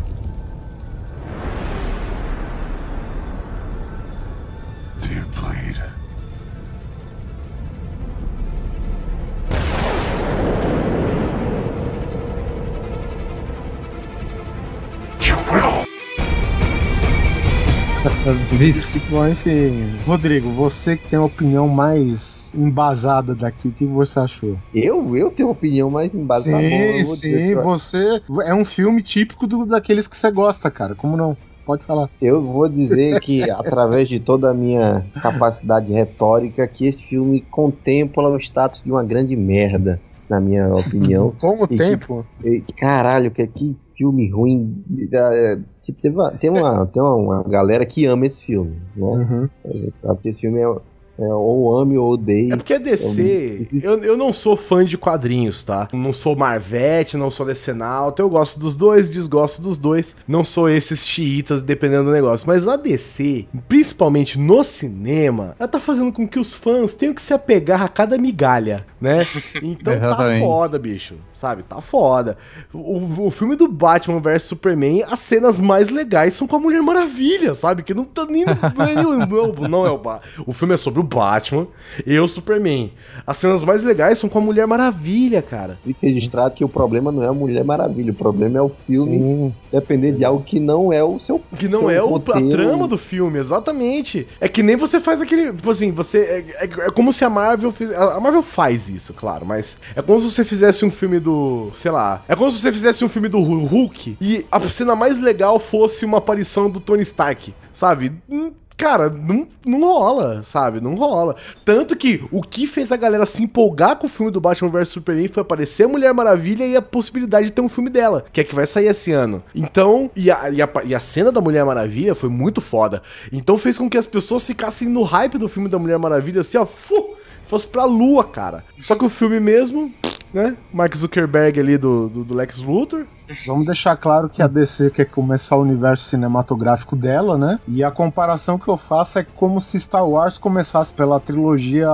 Bom, 19.10 19.28
enfim, 19.28 19.70
Rodrigo, 20.06 20.50
você 20.50 20.96
que 20.96 21.08
tem 21.08 21.18
a 21.18 21.24
opinião 21.24 21.68
mais 21.68 22.52
embasada 22.54 23.34
daqui, 23.34 23.68
o 23.68 23.72
que 23.72 23.86
você 23.86 24.20
achou? 24.20 24.56
Eu, 24.72 25.14
eu 25.16 25.30
tenho 25.30 25.48
uma 25.48 25.54
opinião 25.54 25.90
mais 25.90 26.14
embasada. 26.14 26.58
sim, 26.62 27.04
vou 27.04 27.14
sim, 27.16 27.54
você 27.56 28.22
é 28.44 28.54
um 28.54 28.64
filme 28.64 29.02
típico 29.02 29.46
do, 29.46 29.66
daqueles 29.66 30.08
que 30.08 30.16
você 30.16 30.30
gosta, 30.30 30.70
cara. 30.70 30.94
Como 30.94 31.16
não? 31.16 31.36
Pode 31.64 31.84
falar. 31.84 32.08
Eu 32.20 32.42
vou 32.42 32.68
dizer 32.68 33.20
que, 33.22 33.48
através 33.50 34.08
de 34.08 34.18
toda 34.18 34.50
a 34.50 34.54
minha 34.54 35.06
capacidade 35.22 35.92
retórica, 35.92 36.66
que 36.66 36.86
esse 36.86 37.02
filme 37.02 37.46
contempla 37.50 38.28
o 38.30 38.36
status 38.38 38.82
de 38.82 38.90
uma 38.90 39.04
grande 39.04 39.36
merda, 39.36 40.00
na 40.28 40.40
minha 40.40 40.68
opinião. 40.74 41.32
Com 41.38 41.62
o 41.62 41.64
E 41.64 41.68
que- 41.68 41.76
tempo, 41.76 42.26
E, 42.44 42.64
Caralho, 42.78 43.30
que, 43.30 43.46
que 43.46 43.76
filme 44.02 44.30
ruim. 44.30 44.82
É, 45.12 45.58
Tipo, 45.80 46.00
teve 46.00 46.14
uma- 46.16 46.30
tem 46.32 46.50
uma, 46.50 46.86
tem 46.92 47.02
uma, 47.02 47.14
uma 47.16 47.42
galera 47.44 47.84
que 47.86 48.04
ama 48.06 48.26
esse 48.26 48.40
filme. 48.44 48.76
Né? 48.96 49.02
Uhum. 49.04 49.48
A 49.64 49.76
gente 49.76 49.96
sabe 49.98 50.20
que 50.20 50.28
esse 50.28 50.40
filme 50.40 50.58
é, 50.60 50.62
é 50.64 51.34
ou 51.34 51.76
ame 51.76 51.98
ou 51.98 52.12
odeie. 52.12 52.52
É 52.52 52.56
porque 52.56 52.74
a 52.74 52.78
DC, 52.78 53.68
eu, 53.82 53.98
eu 54.02 54.16
não 54.16 54.32
sou 54.32 54.56
fã 54.56 54.84
de 54.84 54.96
quadrinhos, 54.96 55.64
tá? 55.64 55.88
Não 55.92 56.12
sou 56.12 56.36
Marvete, 56.36 57.16
não 57.16 57.30
sou 57.32 57.44
Decenalto, 57.46 58.22
eu 58.22 58.28
gosto 58.30 58.58
dos 58.60 58.74
dois, 58.76 59.10
desgosto 59.10 59.60
dos 59.60 59.76
dois. 59.76 60.16
Não 60.26 60.44
sou 60.44 60.68
esses 60.68 61.06
xiitas, 61.06 61.60
dependendo 61.62 62.04
do 62.04 62.12
negócio. 62.12 62.46
Mas 62.46 62.66
a 62.68 62.76
DC, 62.76 63.46
principalmente 63.68 64.38
no 64.38 64.62
cinema, 64.64 65.56
ela 65.58 65.68
tá 65.68 65.80
fazendo 65.80 66.12
com 66.12 66.26
que 66.28 66.38
os 66.38 66.54
fãs 66.54 66.94
tenham 66.94 67.14
que 67.14 67.22
se 67.22 67.34
apegar 67.34 67.82
a 67.82 67.88
cada 67.88 68.16
migalha, 68.16 68.86
né? 69.00 69.26
Então 69.62 69.98
tá 69.98 70.38
foda, 70.40 70.78
bicho. 70.78 71.16
Sabe? 71.42 71.64
Tá 71.64 71.80
foda. 71.80 72.38
O, 72.72 73.26
o 73.26 73.30
filme 73.32 73.56
do 73.56 73.66
Batman 73.66 74.20
vs 74.20 74.44
Superman, 74.44 75.02
as 75.10 75.18
cenas 75.18 75.58
mais 75.58 75.88
legais 75.90 76.34
são 76.34 76.46
com 76.46 76.54
a 76.54 76.60
Mulher 76.60 76.80
Maravilha, 76.82 77.52
sabe? 77.52 77.82
Que 77.82 77.92
não 77.92 78.04
tá 78.04 78.24
nem. 78.26 78.44
no- 78.44 78.52
nem- 78.84 78.94
não, 78.94 79.36
é 79.36 79.42
o- 79.42 79.68
não 79.68 79.84
é 79.86 79.90
o 79.90 79.98
Batman. 79.98 80.44
O 80.46 80.52
filme 80.52 80.74
é 80.74 80.76
sobre 80.76 81.00
o 81.00 81.02
Batman 81.02 81.66
e 82.06 82.16
o 82.16 82.28
Superman. 82.28 82.92
As 83.26 83.38
cenas 83.38 83.64
mais 83.64 83.82
legais 83.82 84.18
são 84.18 84.28
com 84.30 84.38
a 84.38 84.40
Mulher 84.40 84.68
Maravilha, 84.68 85.42
cara. 85.42 85.80
Fica 85.84 85.98
registrado 86.06 86.54
que 86.54 86.64
o 86.64 86.68
problema 86.68 87.10
não 87.10 87.24
é 87.24 87.26
a 87.26 87.32
Mulher 87.32 87.64
Maravilha, 87.64 88.12
o 88.12 88.14
problema 88.14 88.58
é 88.58 88.62
o 88.62 88.70
filme 88.86 89.18
sim. 89.18 89.54
depender 89.72 90.12
de 90.12 90.24
algo 90.24 90.44
que 90.44 90.60
não 90.60 90.92
é 90.92 91.02
o 91.02 91.18
seu. 91.18 91.40
Que 91.58 91.66
não 91.66 91.80
seu 91.80 91.90
é 91.90 92.00
o, 92.04 92.14
a 92.14 92.20
trama 92.20 92.86
do 92.86 92.96
filme, 92.96 93.40
exatamente. 93.40 94.28
É 94.40 94.48
que 94.48 94.62
nem 94.62 94.76
você 94.76 95.00
faz 95.00 95.20
aquele. 95.20 95.52
Tipo 95.52 95.70
assim, 95.72 95.90
você. 95.90 96.18
É, 96.18 96.64
é- 96.66 96.86
é 96.86 96.90
como 96.90 97.12
se 97.12 97.24
a 97.24 97.28
Marvel. 97.30 97.72
fiz- 97.72 97.90
a 97.92 98.20
Marvel 98.20 98.44
faz 98.44 98.88
isso, 98.88 99.12
claro, 99.12 99.44
mas 99.44 99.76
é 99.96 100.00
como 100.00 100.20
se 100.20 100.30
você 100.30 100.44
fizesse 100.44 100.84
um 100.84 100.90
filme 100.90 101.18
do. 101.18 101.31
Sei 101.72 101.90
lá. 101.90 102.22
É 102.28 102.34
como 102.36 102.50
se 102.50 102.58
você 102.60 102.72
fizesse 102.72 103.04
um 103.04 103.08
filme 103.08 103.28
do 103.28 103.38
Hu- 103.38 103.64
Hulk 103.66 104.16
e 104.20 104.46
a 104.50 104.60
cena 104.68 104.94
mais 104.94 105.18
legal 105.18 105.58
fosse 105.58 106.04
uma 106.04 106.18
aparição 106.18 106.68
do 106.70 106.80
Tony 106.80 107.02
Stark, 107.02 107.54
sabe? 107.72 108.12
Hum, 108.28 108.52
Cara, 108.74 109.08
não, 109.10 109.46
não 109.64 109.80
rola, 109.92 110.42
sabe? 110.42 110.80
Não 110.80 110.96
rola. 110.96 111.36
Tanto 111.64 111.94
que 111.94 112.24
o 112.32 112.40
que 112.40 112.66
fez 112.66 112.90
a 112.90 112.96
galera 112.96 113.24
se 113.26 113.40
empolgar 113.44 113.94
com 113.96 114.06
o 114.06 114.10
filme 114.10 114.32
do 114.32 114.40
Batman 114.40 114.70
vs 114.70 114.88
Superman 114.88 115.28
foi 115.28 115.42
aparecer 115.42 115.84
a 115.84 115.88
Mulher 115.88 116.12
Maravilha 116.12 116.66
e 116.66 116.74
a 116.74 116.82
possibilidade 116.82 117.46
de 117.48 117.52
ter 117.52 117.60
um 117.60 117.68
filme 117.68 117.88
dela, 117.90 118.24
que 118.32 118.40
é 118.40 118.44
que 118.44 118.54
vai 118.56 118.66
sair 118.66 118.86
esse 118.88 119.12
ano. 119.12 119.40
Então, 119.54 120.10
e 120.16 120.32
a, 120.32 120.50
e 120.50 120.60
a, 120.60 120.68
e 120.84 120.94
a 120.96 121.00
cena 121.00 121.30
da 121.30 121.40
Mulher 121.40 121.64
Maravilha 121.64 122.12
foi 122.14 122.28
muito 122.30 122.60
foda. 122.60 123.02
Então 123.30 123.56
fez 123.56 123.78
com 123.78 123.88
que 123.88 123.98
as 123.98 124.06
pessoas 124.06 124.44
ficassem 124.44 124.88
no 124.88 125.02
hype 125.02 125.38
do 125.38 125.48
filme 125.48 125.68
da 125.68 125.78
Mulher 125.78 125.98
Maravilha, 125.98 126.40
assim, 126.40 126.58
ó, 126.58 126.66
fu, 126.66 127.14
fosse 127.44 127.68
pra 127.68 127.84
lua, 127.84 128.24
cara. 128.24 128.64
Só 128.80 128.96
que 128.96 129.04
o 129.04 129.08
filme 129.10 129.38
mesmo, 129.38 129.92
né? 130.32 130.56
Mark 130.72 130.96
Zuckerberg 130.96 131.60
ali 131.60 131.76
do, 131.76 132.08
do, 132.08 132.24
do 132.24 132.34
Lex 132.34 132.60
Luthor. 132.60 133.04
Vamos 133.46 133.66
deixar 133.66 133.96
claro 133.96 134.28
que 134.28 134.42
a 134.42 134.46
DC 134.46 134.90
quer 134.90 135.06
começar 135.06 135.56
o 135.56 135.62
universo 135.62 136.04
cinematográfico 136.04 136.96
dela, 136.96 137.38
né? 137.38 137.58
E 137.68 137.82
a 137.82 137.90
comparação 137.90 138.58
que 138.58 138.68
eu 138.68 138.76
faço 138.76 139.18
é 139.18 139.26
como 139.36 139.60
se 139.60 139.80
Star 139.80 140.06
Wars 140.06 140.38
começasse 140.38 140.92
pela 140.92 141.20
trilogia 141.20 141.88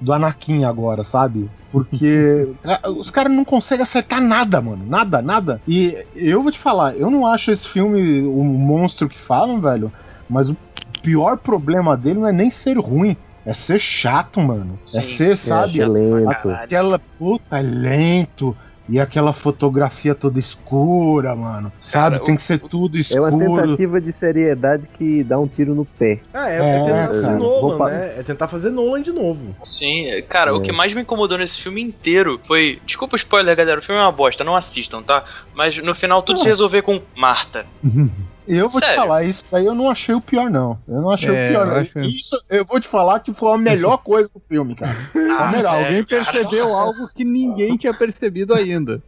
do 0.00 0.12
Anakin 0.12 0.64
agora, 0.64 1.04
sabe? 1.04 1.50
Porque 1.70 2.48
os 2.96 3.10
caras 3.10 3.32
não 3.32 3.44
conseguem 3.44 3.82
acertar 3.82 4.20
nada, 4.20 4.60
mano. 4.60 4.84
Nada, 4.86 5.22
nada. 5.22 5.60
E 5.66 5.96
eu 6.14 6.42
vou 6.42 6.52
te 6.52 6.58
falar, 6.58 6.96
eu 6.96 7.10
não 7.10 7.26
acho 7.26 7.50
esse 7.50 7.68
filme 7.68 8.22
o 8.22 8.42
monstro 8.44 9.08
que 9.08 9.18
falam, 9.18 9.60
velho. 9.60 9.92
Mas 10.28 10.50
o 10.50 10.56
pior 11.02 11.36
problema 11.36 11.96
dele 11.96 12.20
não 12.20 12.28
é 12.28 12.32
nem 12.32 12.50
ser 12.50 12.78
ruim. 12.78 13.16
É 13.46 13.52
ser 13.52 13.78
chato, 13.78 14.40
mano. 14.40 14.78
É 14.92 15.00
ser, 15.02 15.36
sabe? 15.36 15.80
É 15.80 15.86
lento. 15.86 16.50
Aquela 16.50 16.98
puta 16.98 17.58
é 17.58 17.62
lento. 17.62 18.56
E 18.86 19.00
aquela 19.00 19.32
fotografia 19.32 20.14
toda 20.14 20.38
escura, 20.38 21.34
mano. 21.34 21.72
Sabe? 21.80 22.16
Cara, 22.16 22.24
Tem 22.26 22.34
o- 22.34 22.36
que 22.36 22.42
ser 22.42 22.58
tudo 22.58 22.98
É 22.98 23.18
uma 23.18 23.28
escuro. 23.30 23.62
tentativa 23.62 23.98
de 23.98 24.12
seriedade 24.12 24.86
que 24.92 25.24
dá 25.24 25.38
um 25.38 25.46
tiro 25.46 25.74
no 25.74 25.86
pé. 25.86 26.20
Ah, 26.34 26.50
é, 26.50 26.56
É, 26.56 26.76
é 26.80 27.06
tentar. 27.08 27.38
Nolan, 27.38 27.90
né? 27.90 28.14
É 28.18 28.22
tentar 28.22 28.46
fazer 28.46 28.68
Nolan 28.70 29.00
de 29.00 29.10
novo. 29.10 29.56
Sim, 29.64 30.04
é, 30.08 30.20
cara, 30.20 30.54
o 30.54 30.58
É. 30.60 30.64
que 30.64 30.70
mais 30.70 30.92
me 30.92 31.00
incomodou 31.00 31.38
nesse 31.38 31.62
filme 31.62 31.80
inteiro 31.80 32.38
foi. 32.46 32.78
Desculpa 32.84 33.14
o 33.14 33.16
spoiler, 33.16 33.56
galera, 33.56 33.80
o 33.80 33.82
filme 33.82 33.98
é 33.98 34.04
uma 34.04 34.12
bosta, 34.12 34.44
não 34.44 34.54
assistam, 34.54 35.02
tá? 35.02 35.24
Mas 35.54 35.78
no 35.78 35.94
final 35.94 36.22
tudo 36.22 36.40
se 36.40 36.46
resolver 36.46 36.82
com 36.82 37.00
Marta. 37.16 37.64
Eu 38.46 38.68
vou 38.68 38.80
te 38.80 38.86
Sério? 38.86 39.02
falar, 39.02 39.24
isso 39.24 39.48
daí 39.50 39.64
eu 39.64 39.74
não 39.74 39.90
achei 39.90 40.14
o 40.14 40.20
pior, 40.20 40.50
não. 40.50 40.78
Eu 40.86 41.00
não 41.00 41.10
achei 41.10 41.34
É, 41.34 41.44
o 41.46 41.48
pior, 41.48 41.66
eu 41.66 41.72
não. 41.72 41.76
acho- 41.80 41.98
Isso 42.00 42.36
eu 42.50 42.64
vou 42.64 42.78
te 42.78 42.86
falar 42.88 43.20
que 43.20 43.32
foi 43.32 43.52
a 43.52 43.58
melhor 43.58 43.96
coisa 43.98 44.30
do 44.34 44.40
filme, 44.48 44.74
cara. 44.74 44.94
Ah, 45.38 45.50
melhor, 45.50 45.76
Alguém 45.84 46.04
cara? 46.04 46.22
percebeu 46.24 46.74
algo 46.74 47.08
que 47.14 47.24
ninguém 47.24 47.76
tinha 47.76 47.94
percebido 47.94 48.52
ainda. 48.54 49.02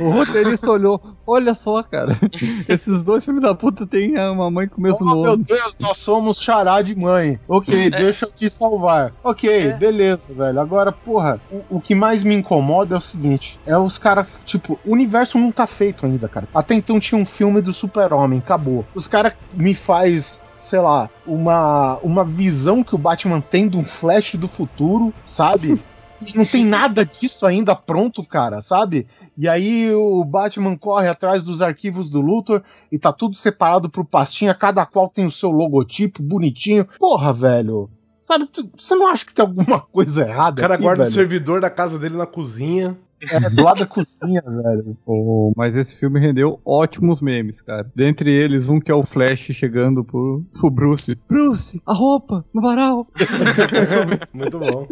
O 0.00 0.10
roteirista 0.10 0.70
olhou, 0.70 1.00
olha 1.26 1.54
só, 1.54 1.82
cara. 1.82 2.18
Esses 2.68 3.02
dois 3.02 3.24
filhos 3.24 3.42
da 3.42 3.54
puta 3.54 3.86
têm 3.86 4.18
uma 4.18 4.50
mãe 4.50 4.68
com 4.68 4.78
o 4.78 4.82
mesmo 4.82 4.98
Oh, 5.02 5.04
meu 5.04 5.22
nome. 5.24 5.44
Deus, 5.44 5.76
nós 5.80 5.98
somos 5.98 6.40
xará 6.40 6.82
de 6.82 6.96
mãe. 6.96 7.38
Ok, 7.48 7.90
deixa 7.90 8.26
eu 8.26 8.30
te 8.32 8.48
salvar. 8.50 9.12
Ok, 9.22 9.48
É. 9.68 9.72
beleza, 9.72 10.32
velho. 10.34 10.60
Agora, 10.60 10.92
porra, 10.92 11.40
o, 11.50 11.76
o 11.76 11.80
que 11.80 11.94
mais 11.94 12.24
me 12.24 12.34
incomoda 12.34 12.94
é 12.94 12.98
o 12.98 13.00
seguinte: 13.00 13.58
é 13.66 13.76
os 13.76 13.98
caras, 13.98 14.28
tipo, 14.44 14.78
o 14.84 14.92
universo 14.92 15.38
não 15.38 15.50
tá 15.52 15.66
feito 15.66 16.06
ainda, 16.06 16.28
cara. 16.28 16.46
Até 16.54 16.74
então 16.74 17.00
tinha 17.00 17.20
um 17.20 17.26
filme 17.26 17.60
do 17.60 17.72
Super-Homem, 17.72 18.38
acabou. 18.38 18.84
Os 18.94 19.06
caras 19.08 19.32
me 19.54 19.74
faz. 19.74 20.40
Sei 20.58 20.78
lá, 20.78 21.08
uma, 21.26 21.98
uma 22.02 22.22
visão 22.22 22.84
que 22.84 22.94
o 22.94 22.98
Batman 22.98 23.40
tem 23.40 23.66
de 23.66 23.78
um 23.78 23.84
flash 23.84 24.34
do 24.34 24.46
futuro, 24.46 25.10
sabe? 25.24 25.80
Não 26.34 26.44
tem 26.44 26.64
nada 26.64 27.04
disso 27.04 27.46
ainda 27.46 27.74
pronto, 27.74 28.22
cara, 28.24 28.60
sabe? 28.60 29.06
E 29.36 29.48
aí 29.48 29.92
o 29.94 30.24
Batman 30.24 30.76
corre 30.76 31.08
atrás 31.08 31.42
dos 31.42 31.62
arquivos 31.62 32.10
do 32.10 32.20
Luthor 32.20 32.62
e 32.92 32.98
tá 32.98 33.12
tudo 33.12 33.36
separado 33.36 33.88
por 33.88 34.04
pastinha, 34.04 34.54
cada 34.54 34.84
qual 34.84 35.08
tem 35.08 35.26
o 35.26 35.30
seu 35.32 35.50
logotipo 35.50 36.22
bonitinho. 36.22 36.86
Porra, 36.98 37.32
velho. 37.32 37.88
Sabe, 38.20 38.46
você 38.76 38.94
não 38.94 39.06
acha 39.06 39.24
que 39.24 39.32
tem 39.32 39.42
alguma 39.44 39.80
coisa 39.92 40.24
O 40.24 40.28
errada 40.28 40.60
cara 40.60 40.74
aqui, 40.74 40.82
guarda 40.82 41.02
o 41.02 41.04
velho? 41.04 41.14
servidor 41.14 41.60
da 41.60 41.70
casa 41.70 41.98
dele 41.98 42.16
na 42.16 42.26
cozinha. 42.26 42.96
É, 43.30 43.50
do 43.50 43.62
lado 43.62 43.80
da 43.80 43.86
cozinha, 43.86 44.42
velho. 44.46 44.96
Pô, 45.04 45.52
Mas 45.56 45.76
esse 45.76 45.96
filme 45.96 46.18
rendeu 46.20 46.60
ótimos 46.64 47.20
memes, 47.20 47.60
cara. 47.60 47.90
Dentre 47.94 48.32
eles, 48.32 48.68
um 48.68 48.80
que 48.80 48.90
é 48.90 48.94
o 48.94 49.04
Flash 49.04 49.50
chegando 49.52 50.02
pro, 50.04 50.44
pro 50.58 50.70
Bruce. 50.70 51.18
Bruce, 51.28 51.80
a 51.86 51.92
roupa, 51.92 52.44
no 52.54 52.62
varal. 52.62 53.06
Muito 54.32 54.58
bom. 54.58 54.86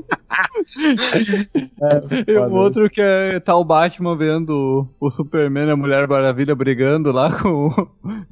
E 2.27 2.37
o 2.39 2.53
outro 2.53 2.89
que 2.91 3.01
é 3.01 3.41
tá 3.41 3.57
o 3.57 3.65
Batman 3.65 4.17
vendo 4.17 4.89
o, 5.01 5.07
o 5.07 5.11
Superman 5.11 5.67
e 5.69 5.71
a 5.71 5.77
Mulher 5.77 6.07
Maravilha 6.09 6.55
brigando 6.55 7.11
lá 7.13 7.33
com, 7.41 7.71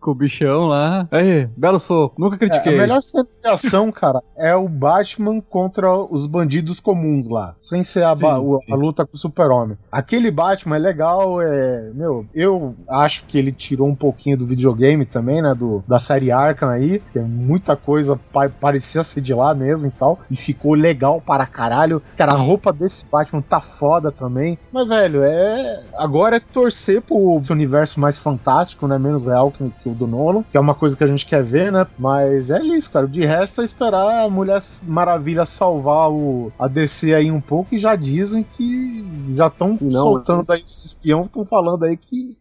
com 0.00 0.10
o 0.10 0.14
bichão 0.14 0.66
lá. 0.66 1.08
Aí, 1.10 1.46
belo 1.56 1.78
soco, 1.80 2.20
nunca 2.20 2.36
É, 2.36 2.36
a 2.36 2.38
critiquei. 2.38 2.76
melhor 2.78 3.00
cena 3.02 3.26
de 3.42 3.48
ação, 3.48 3.90
cara, 3.90 4.22
é 4.36 4.54
o 4.54 4.68
Batman 4.68 5.40
contra 5.40 5.92
os 5.94 6.26
bandidos 6.26 6.80
comuns 6.80 7.28
lá. 7.28 7.56
Sem 7.60 7.82
ser 7.84 8.04
a, 8.04 8.14
Sim, 8.14 8.22
sim. 8.22 8.72
a 8.72 8.76
luta 8.76 9.06
com 9.06 9.14
o 9.14 9.18
Super-Homem. 9.18 9.76
Aquele 9.96 10.30
Batman 10.30 10.76
é 10.76 10.78
legal, 10.78 11.40
é. 11.40 11.90
Meu, 11.94 12.26
eu 12.34 12.74
acho 12.86 13.26
que 13.26 13.38
ele 13.38 13.50
tirou 13.50 13.88
um 13.88 13.94
pouquinho 13.94 14.36
do 14.36 14.44
videogame 14.46 15.06
também, 15.06 15.40
né? 15.40 15.54
Do, 15.54 15.82
da 15.88 15.98
série 15.98 16.30
Arkham 16.30 16.68
aí, 16.68 17.00
que 17.10 17.18
é 17.18 17.22
muita 17.22 17.74
coisa 17.76 18.20
pa- 18.30 18.50
parecia 18.50 19.02
ser 19.02 19.22
de 19.22 19.32
lá 19.32 19.54
mesmo 19.54 19.88
e 19.88 19.90
tal. 19.90 20.18
E 20.30 20.36
ficou 20.36 20.74
legal 20.74 21.18
para 21.20 21.46
caralho. 21.46 22.02
Cara, 22.14 22.32
a 22.32 22.36
roupa 22.36 22.74
desse 22.74 23.06
Batman 23.10 23.40
tá 23.40 23.58
foda 23.58 24.12
também. 24.12 24.58
Mas, 24.70 24.86
velho, 24.86 25.22
é. 25.22 25.82
Agora 25.96 26.36
é 26.36 26.40
torcer 26.40 27.00
pro 27.00 27.38
esse 27.40 27.50
universo 27.50 27.98
mais 27.98 28.18
fantástico, 28.18 28.86
né? 28.86 28.98
Menos 28.98 29.24
real 29.24 29.50
que, 29.50 29.64
que 29.82 29.88
o 29.88 29.94
do 29.94 30.06
Nolan, 30.06 30.42
que 30.42 30.58
é 30.58 30.60
uma 30.60 30.74
coisa 30.74 30.94
que 30.94 31.04
a 31.04 31.08
gente 31.08 31.24
quer 31.24 31.42
ver, 31.42 31.72
né? 31.72 31.86
Mas 31.98 32.50
é 32.50 32.58
isso, 32.62 32.90
cara. 32.90 33.08
De 33.08 33.24
resto 33.24 33.62
é 33.62 33.64
esperar 33.64 34.26
a 34.26 34.28
Mulher 34.28 34.60
Maravilha 34.82 35.46
salvar 35.46 36.10
o, 36.10 36.52
a 36.58 36.68
DC 36.68 37.14
aí 37.14 37.30
um 37.30 37.40
pouco 37.40 37.74
e 37.74 37.78
já 37.78 37.96
dizem 37.96 38.42
que 38.42 39.06
já 39.34 39.46
estão 39.46 39.78
Não, 39.92 40.02
soltando 40.02 40.52
aí 40.52 40.60
esse 40.60 40.86
espião, 40.86 41.22
estão 41.22 41.44
falando 41.46 41.84
aí 41.84 41.96
que. 41.96 42.36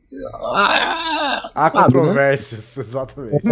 Há 1.54 1.70
Sabe, 1.70 1.96
né? 1.96 2.00
controvérsias, 2.02 2.78
exatamente. 2.78 3.44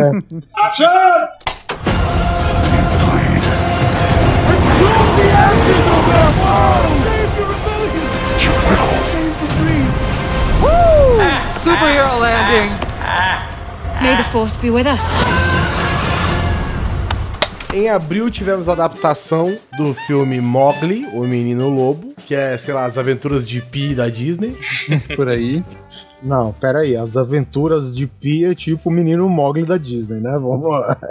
Superhero 11.60 12.20
landing! 12.20 12.72
May 14.02 14.18
the 14.18 14.24
force 14.32 14.58
be 14.58 14.70
with 14.70 14.86
us. 14.86 15.73
Em 17.74 17.90
abril 17.90 18.30
tivemos 18.30 18.70
a 18.70 18.74
adaptação 18.74 19.58
do 19.76 19.96
filme 19.96 20.40
Mowgli, 20.40 21.08
o 21.08 21.22
Menino 21.22 21.70
Lobo, 21.70 22.14
que 22.16 22.36
é, 22.36 22.56
sei 22.56 22.72
lá, 22.72 22.86
as 22.86 23.00
aventuras 23.00 23.48
de 23.48 23.62
Pi 23.62 23.96
da 23.96 24.10
Disney. 24.10 24.56
Por 25.16 25.28
aí. 25.28 25.64
Não, 26.22 26.54
pera 26.54 26.80
aí. 26.80 26.96
As 26.96 27.18
aventuras 27.18 27.96
de 27.96 28.08
Pia 28.08 28.52
é 28.52 28.56
tipo 28.56 28.90
o 28.90 28.92
menino 28.92 29.28
Mogli 29.28 29.66
da 29.66 29.78
Disney, 29.78 30.22
né? 30.22 30.32
Vamos 30.34 30.70
lá. 30.70 30.98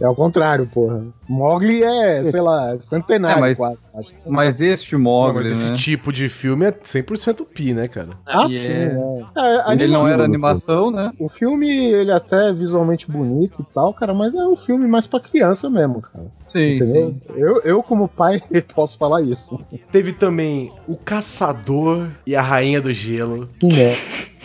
É 0.00 0.04
ao 0.06 0.14
contrário, 0.14 0.66
porra. 0.66 1.04
Mogli 1.32 1.82
é, 1.82 2.22
sei 2.24 2.40
lá, 2.40 2.78
centenário 2.80 3.38
É, 3.38 3.40
mas- 3.40 3.56
quase. 3.56 3.78
Acho. 3.94 4.14
Mas 4.26 4.60
este 4.60 4.94
Não, 4.94 5.02
Mogli, 5.02 5.36
mas 5.38 5.46
esse 5.46 5.70
né? 5.70 5.76
tipo 5.76 6.12
de 6.12 6.28
filme 6.28 6.66
é 6.66 6.72
100% 6.72 7.44
Pi, 7.44 7.74
né, 7.74 7.88
cara? 7.88 8.10
Ah, 8.26 8.46
E 8.48 8.58
sim, 8.58 8.72
é- 8.72 8.94
né? 8.94 9.26
É, 9.36 9.72
Ele 9.74 9.88
não 9.88 10.06
era 10.08 10.24
animação, 10.24 10.90
né? 10.90 11.12
O 11.18 11.28
filme, 11.28 11.68
ele 11.68 12.10
é 12.10 12.14
até 12.14 12.52
visualmente 12.52 13.10
bonito 13.10 13.60
e 13.62 13.74
tal, 13.74 13.92
cara, 13.92 14.14
mas 14.14 14.34
é 14.34 14.44
um 14.46 14.56
filme 14.56 14.86
mais 14.88 15.06
pra 15.06 15.20
criança 15.20 15.68
mesmo, 15.68 16.00
cara. 16.02 16.24
Sim, 16.48 16.74
Entendeu? 16.76 17.14
sim. 17.14 17.32
Eu, 17.36 17.60
eu, 17.62 17.82
como 17.82 18.08
pai, 18.08 18.40
posso 18.74 18.96
falar 18.98 19.22
isso. 19.22 19.58
Teve 19.90 20.12
também 20.12 20.70
O 20.86 20.96
Caçador 20.96 22.08
e 22.26 22.34
a 22.36 22.42
Rainha 22.42 22.80
do 22.80 22.92
Gelo. 22.92 23.48
Né? 23.62 23.96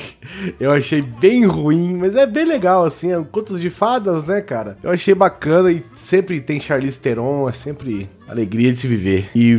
Eu 0.59 0.71
achei 0.71 1.01
bem 1.01 1.45
ruim, 1.45 1.95
mas 1.97 2.15
é 2.15 2.25
bem 2.25 2.45
legal, 2.45 2.85
assim. 2.85 3.11
É 3.11 3.17
um 3.17 3.23
contos 3.23 3.59
de 3.59 3.69
fadas, 3.69 4.27
né, 4.27 4.41
cara? 4.41 4.77
Eu 4.83 4.91
achei 4.91 5.13
bacana 5.15 5.71
e 5.71 5.83
sempre 5.95 6.39
tem 6.41 6.59
Charlize 6.59 6.99
Theron, 6.99 7.47
é 7.47 7.51
sempre 7.51 8.09
alegria 8.27 8.71
de 8.73 8.77
se 8.77 8.87
viver. 8.87 9.29
E, 9.33 9.53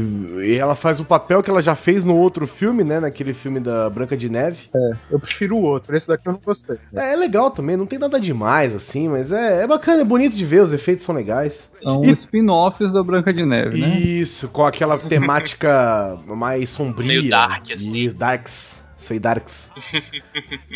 e 0.45 0.57
ela 0.57 0.77
faz 0.77 1.01
o 1.01 1.05
papel 1.05 1.43
que 1.43 1.49
ela 1.51 1.63
já 1.63 1.75
fez 1.75 2.05
no 2.05 2.15
outro 2.17 2.47
filme, 2.47 2.85
né? 2.85 3.01
Naquele 3.01 3.33
filme 3.35 3.59
da 3.61 3.89
Branca 3.89 4.17
de 4.17 4.29
Neve. 4.29 4.69
Eu 5.11 5.19
prefiro 5.19 5.57
o 5.57 5.63
outro, 5.63 5.97
esse 5.97 6.07
daqui 6.07 6.29
eu 6.29 6.33
não 6.35 6.41
gostei. 6.45 6.77
É, 6.95 7.13
é 7.15 7.17
legal 7.17 7.51
também, 7.51 7.77
não 7.77 7.87
tem 7.87 7.99
nada 7.99 8.21
demais, 8.21 8.75
assim, 8.75 9.09
mas 9.09 9.33
é, 9.33 9.63
é 9.63 9.67
bacana, 9.67 10.03
é 10.03 10.05
bonito 10.05 10.37
de 10.37 10.45
ver, 10.45 10.63
os 10.63 10.73
efeitos 10.73 11.05
são 11.05 11.15
legais. 11.15 11.71
São 11.83 12.05
E- 12.05 12.13
spin-offs 12.13 12.93
da 12.93 13.03
Branca 13.03 13.33
de 13.33 13.45
Neve, 13.45 13.81
né? 13.81 13.99
Isso, 13.99 14.49
com 14.49 14.67
aquela 14.67 14.99
temática 14.99 16.19
mais 16.27 16.69
sombria. 16.69 17.09
Meio 17.09 17.31
dark, 17.31 17.71
assim. 17.73 18.11
Darks. 18.11 18.78
Sou 18.99 19.19
darks. 19.19 19.71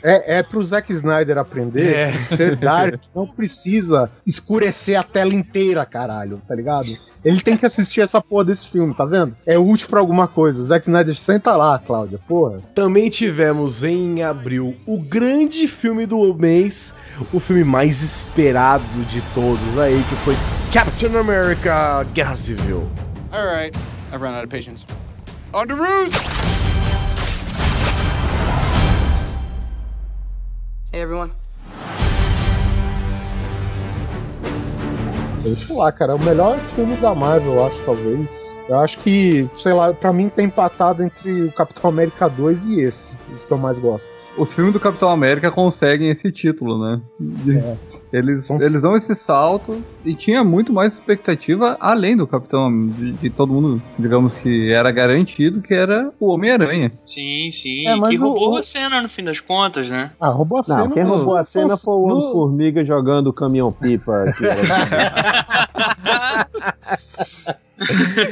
É, 0.04 0.38
é 0.38 0.42
pro 0.42 0.62
Zack 0.64 0.92
Snyder 0.92 1.38
aprender 1.38 1.94
É. 1.94 2.10
que 2.12 2.18
ser 2.18 2.56
Dark 2.56 3.00
não 3.14 3.24
precisa 3.24 4.10
escurecer 4.26 4.98
a 4.98 5.02
tela 5.04 5.32
inteira, 5.32 5.86
caralho, 5.86 6.42
tá 6.46 6.56
ligado? 6.56 6.96
Ele 7.24 7.40
tem 7.40 7.56
que 7.56 7.64
assistir 7.64 8.00
essa 8.00 8.20
porra 8.20 8.46
desse 8.46 8.66
filme, 8.66 8.92
tá 8.94 9.04
vendo? 9.04 9.36
É 9.46 9.56
útil 9.56 9.86
pra 9.88 10.00
alguma 10.00 10.26
coisa. 10.26 10.64
Zack 10.64 10.84
Snyder, 10.86 11.14
senta 11.14 11.54
lá, 11.54 11.78
Cláudia, 11.78 12.18
porra. 12.26 12.60
Também 12.74 13.08
tivemos 13.10 13.84
em 13.84 14.22
abril 14.24 14.76
o 14.86 14.98
grande 15.00 15.68
filme 15.68 16.04
do 16.04 16.34
mês, 16.34 16.92
o 17.32 17.38
filme 17.38 17.62
mais 17.62 18.02
esperado 18.02 18.82
de 19.08 19.20
todos 19.34 19.78
aí, 19.78 20.02
que 20.08 20.16
foi 20.16 20.34
Captain 20.72 21.16
America 21.16 22.02
Guerra 22.12 22.36
Civil. 22.36 22.90
All 23.32 23.46
right, 23.46 23.76
I've 24.12 24.20
run 24.20 24.34
out 24.34 24.44
of 24.44 24.48
patience. 24.48 24.84
On 25.54 25.64
to 25.66 25.76
roost! 25.76 26.71
Hey 30.92 31.00
everyone. 31.00 31.32
Deixa 35.42 35.72
eu 35.72 35.78
lá, 35.78 35.90
cara. 35.90 36.12
É 36.12 36.14
o 36.14 36.18
melhor 36.18 36.58
filme 36.58 36.96
da 36.96 37.14
Marvel, 37.14 37.54
eu 37.54 37.66
acho, 37.66 37.82
talvez. 37.82 38.54
Eu 38.68 38.78
acho 38.78 38.98
que, 38.98 39.48
sei 39.56 39.72
lá, 39.72 39.94
pra 39.94 40.12
mim 40.12 40.28
tá 40.28 40.42
empatado 40.42 41.02
entre 41.02 41.44
o 41.44 41.52
Capitão 41.52 41.88
América 41.88 42.28
2 42.28 42.66
e 42.66 42.80
esse. 42.82 43.16
Isso 43.32 43.46
que 43.46 43.52
eu 43.52 43.58
mais 43.58 43.78
gosto. 43.78 44.18
Os 44.36 44.52
filmes 44.52 44.74
do 44.74 44.78
Capitão 44.78 45.08
América 45.08 45.50
conseguem 45.50 46.10
esse 46.10 46.30
título, 46.30 46.78
né? 46.78 47.00
É. 47.48 48.01
Eles, 48.12 48.50
eles 48.50 48.82
dão 48.82 48.94
esse 48.94 49.14
salto 49.14 49.82
e 50.04 50.14
tinha 50.14 50.44
muito 50.44 50.70
mais 50.72 50.94
expectativa 50.94 51.78
além 51.80 52.14
do 52.16 52.26
Capitão, 52.26 52.70
de, 52.90 53.12
de 53.12 53.30
todo 53.30 53.52
mundo, 53.54 53.82
digamos 53.98 54.38
que 54.38 54.70
era 54.70 54.90
garantido, 54.90 55.62
que 55.62 55.72
era 55.72 56.12
o 56.20 56.26
Homem-Aranha. 56.28 56.92
Sim, 57.06 57.50
sim. 57.50 57.86
É, 57.86 57.96
mas 57.96 58.10
que 58.10 58.18
o- 58.18 58.28
roubou 58.28 58.52
o- 58.52 58.56
a 58.56 58.62
cena 58.62 59.00
no 59.00 59.08
fim 59.08 59.24
das 59.24 59.40
contas, 59.40 59.88
né? 59.90 60.10
Ah, 60.20 60.28
roubou 60.28 60.58
a 60.58 60.62
cena. 60.62 60.78
Não, 60.84 60.90
quem 60.90 61.04
no- 61.04 61.08
roubou 61.10 61.36
a 61.36 61.44
cena 61.44 61.76
foi 61.76 61.94
o 61.94 62.02
Homem-Formiga 62.02 62.84
jogando 62.84 63.28
o 63.28 63.32
caminhão-pipa. 63.32 64.24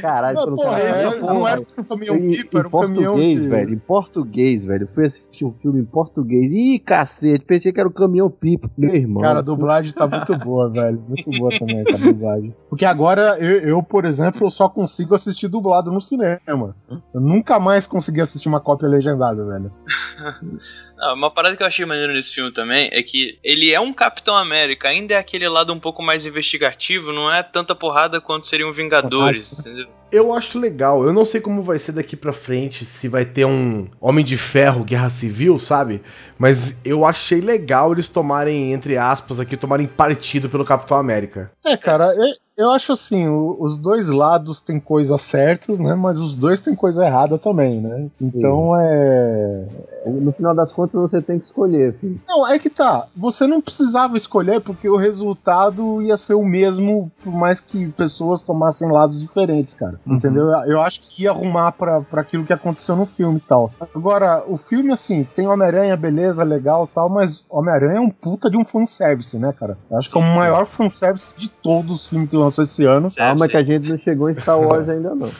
Caralho, 0.01 0.37
Não, 0.37 0.53
um 0.53 0.55
porra, 0.57 0.71
cara- 0.71 0.83
é, 0.83 1.11
Porra, 1.13 1.35
não 1.35 1.49
era 1.49 1.61
um 1.61 1.85
caminhão 1.85 2.17
em, 2.17 2.31
pipa, 2.31 2.59
era 2.59 2.69
um 2.69 2.71
caminhão 2.71 3.13
português, 3.15 3.47
velho. 3.47 3.75
Em 3.75 3.79
português, 3.79 4.65
velho. 4.65 4.85
Eu 4.85 4.89
fui 4.89 5.05
assistir 5.07 5.45
um 5.45 5.51
filme 5.51 5.81
em 5.81 5.85
português. 5.85 6.53
Ih, 6.53 6.79
cacete, 6.79 7.45
pensei 7.45 7.73
que 7.73 7.81
era 7.81 7.89
o 7.89 7.93
caminhão 7.93 8.31
pipa. 8.31 8.71
Meu 8.77 8.95
irmão. 8.95 9.23
Cara, 9.23 9.39
a 9.41 9.43
dublagem 9.43 9.93
tá 9.93 10.07
muito 10.07 10.37
boa, 10.39 10.69
velho. 10.71 11.03
Muito 11.09 11.31
boa 11.31 11.51
também, 11.59 11.85
cara, 11.85 11.97
a 11.97 12.07
dublagem. 12.13 12.55
Porque 12.69 12.85
agora, 12.85 13.37
eu, 13.39 13.61
eu, 13.61 13.83
por 13.83 14.05
exemplo, 14.05 14.47
eu 14.47 14.51
só 14.51 14.69
consigo 14.69 15.15
assistir 15.15 15.49
dublado 15.49 15.91
no 15.91 16.01
cinema. 16.01 16.41
Eu 16.47 17.21
nunca 17.21 17.59
mais 17.59 17.87
consegui 17.87 18.21
assistir 18.21 18.49
uma 18.49 18.61
cópia 18.61 18.89
legendada, 18.89 19.45
velho. 19.47 19.73
Não, 21.01 21.15
uma 21.15 21.31
parada 21.31 21.57
que 21.57 21.63
eu 21.63 21.67
achei 21.67 21.87
maneiro 21.87 22.13
nesse 22.13 22.35
filme 22.35 22.53
também 22.53 22.91
é 22.93 23.03
que 23.03 23.39
ele 23.43 23.73
é 23.73 23.81
um 23.81 23.91
Capitão 23.93 24.37
América, 24.37 24.89
ainda 24.89 25.15
é 25.15 25.17
aquele 25.17 25.49
lado 25.49 25.73
um 25.73 25.81
pouco 25.81 26.03
mais 26.03 26.27
investigativo, 26.27 27.11
não 27.11 27.33
é 27.33 27.43
tanta 27.43 27.75
porrada 27.75 28.21
quanto 28.21 28.47
seriam 28.47 28.71
Vingadores, 28.71 29.59
entendeu? 29.59 29.89
Eu 30.13 30.35
acho 30.35 30.59
legal. 30.59 31.05
Eu 31.05 31.13
não 31.13 31.25
sei 31.25 31.41
como 31.41 31.63
vai 31.63 31.79
ser 31.79 31.93
daqui 31.93 32.17
pra 32.17 32.33
frente, 32.33 32.85
se 32.85 33.09
vai 33.09 33.25
ter 33.25 33.45
um 33.45 33.89
Homem 34.01 34.25
de 34.25 34.37
Ferro, 34.37 34.85
Guerra 34.85 35.09
Civil, 35.09 35.59
sabe? 35.59 36.03
Mas 36.39 36.81
eu 36.85 37.05
achei 37.05 37.41
legal 37.41 37.93
eles 37.93 38.09
tomarem, 38.09 38.73
entre 38.73 38.99
aspas, 38.99 39.39
aqui, 39.39 39.57
tomarem 39.57 39.87
partido 39.87 40.51
pelo 40.51 40.65
Capitão 40.65 40.97
América. 40.97 41.51
É, 41.65 41.77
cara, 41.77 42.13
eu, 42.15 42.25
eu 42.57 42.71
acho 42.71 42.93
assim, 42.93 43.27
o- 43.29 43.57
os 43.61 43.79
dois 43.79 44.09
lados 44.09 44.61
têm 44.61 44.79
coisas 44.79 45.21
certas, 45.23 45.79
né? 45.79 45.95
Mas 45.95 46.19
os 46.19 46.37
dois 46.37 46.61
têm 46.61 46.75
coisa 46.75 47.05
errada 47.07 47.39
também, 47.39 47.81
né? 47.81 48.09
Então 48.21 48.73
é. 48.77 49.67
No 50.07 50.33
final 50.33 50.55
das 50.55 50.75
contas, 50.75 51.01
você 51.01 51.21
tem 51.23 51.39
que 51.39 51.45
escolher, 51.45 51.95
filho. 51.99 52.21
Não, 52.29 52.47
é 52.49 52.59
que 52.59 52.69
tá. 52.71 53.07
Você 53.17 53.47
não 53.47 53.61
precisava 53.61 54.17
escolher 54.17 54.61
porque 54.61 54.89
o 54.89 54.97
resultado 54.97 56.01
ia 56.03 56.17
ser 56.17 56.35
o 56.35 56.45
mesmo, 56.45 57.11
por 57.23 57.33
mais 57.33 57.61
que 57.61 57.89
pessoas 57.93 58.43
tomassem 58.43 58.91
lados 58.91 59.21
diferentes, 59.21 59.75
cara. 59.75 60.01
Entendeu? 60.07 60.47
Eu- 60.67 60.81
acho 60.81 61.03
que 61.03 61.25
ia 61.25 61.31
arrumar 61.31 61.73
pra, 61.73 62.01
pra 62.01 62.23
aquilo 62.23 62.45
que 62.45 62.53
aconteceu 62.53 62.97
no 62.97 63.05
filme 63.07 63.37
e 63.39 63.47
tal. 63.47 63.71
Agora, 63.95 64.43
o 64.49 64.57
filme, 64.57 64.91
assim, 64.93 65.25
tem 65.35 65.47
Homem-Aranha, 65.47 65.97
beleza, 65.97 66.43
legal 66.43 66.89
e 66.91 66.95
tal, 66.95 67.09
mas 67.11 67.45
Homem-Aranha 67.51 67.99
é 67.99 68.01
um 68.01 68.11
puta 68.11 68.51
de 68.51 68.57
um 68.57 68.65
fanservice, 68.65 69.39
né, 69.39 69.53
cara? 69.53 69.77
Eu 69.91 69.99
acho 69.99 70.11
que 70.11 70.17
é 70.19 70.21
o 70.21 70.25
maior 70.37 70.65
fanservice 70.65 71.35
de 71.37 71.49
todos 71.51 71.95
os 72.03 72.09
filmes 72.09 72.31
que 72.31 72.37
lançou 72.51 72.65
esse 72.65 72.85
ano. 72.85 73.09
Calma 73.15 73.49
que 73.49 73.57
a 73.57 73.63
gente 73.63 73.89
não 73.89 73.97
chegou 73.97 74.29
em 74.29 74.35
Star 74.35 74.61
Wars 74.61 74.89
ainda 74.89 75.15
não. 75.15 75.31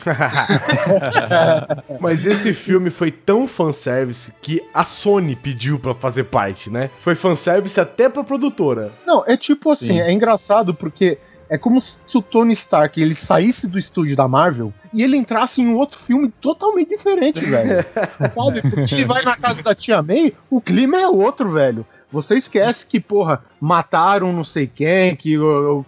Mas 1.99 2.25
esse 2.25 2.53
filme 2.53 2.89
foi 2.89 3.11
tão 3.11 3.47
fanservice 3.47 4.33
que 4.41 4.63
a 4.73 4.83
Sony 4.83 5.35
pediu 5.35 5.77
pra 5.77 5.93
fazer 5.93 6.23
parte, 6.23 6.69
né? 6.69 6.89
Foi 6.99 7.13
fanservice 7.13 7.79
até 7.79 8.09
pra 8.09 8.23
produtora. 8.23 8.91
Não, 9.05 9.23
é 9.27 9.35
tipo 9.35 9.71
assim, 9.71 9.87
Sim. 9.87 10.01
é 10.01 10.11
engraçado 10.11 10.73
porque 10.73 11.17
é 11.49 11.57
como 11.57 11.81
se 11.81 11.99
o 12.15 12.21
Tony 12.21 12.53
Stark 12.53 13.01
ele 13.01 13.13
saísse 13.13 13.67
do 13.67 13.77
estúdio 13.77 14.15
da 14.15 14.25
Marvel 14.25 14.73
e 14.93 15.03
ele 15.03 15.17
entrasse 15.17 15.61
em 15.61 15.67
um 15.67 15.75
outro 15.75 15.99
filme 15.99 16.29
totalmente 16.39 16.89
diferente, 16.89 17.41
velho. 17.41 17.85
Sabe? 18.29 18.61
Porque 18.61 18.95
ele 18.95 19.03
vai 19.03 19.21
na 19.21 19.35
casa 19.35 19.61
da 19.61 19.75
tia 19.75 20.01
May, 20.01 20.33
o 20.49 20.61
clima 20.61 20.97
é 20.97 21.07
outro, 21.07 21.49
velho. 21.49 21.85
Você 22.09 22.35
esquece 22.35 22.85
que, 22.85 23.01
porra, 23.01 23.43
mataram 23.61 24.33
não 24.33 24.43
sei 24.43 24.65
quem, 24.65 25.15
que 25.15 25.35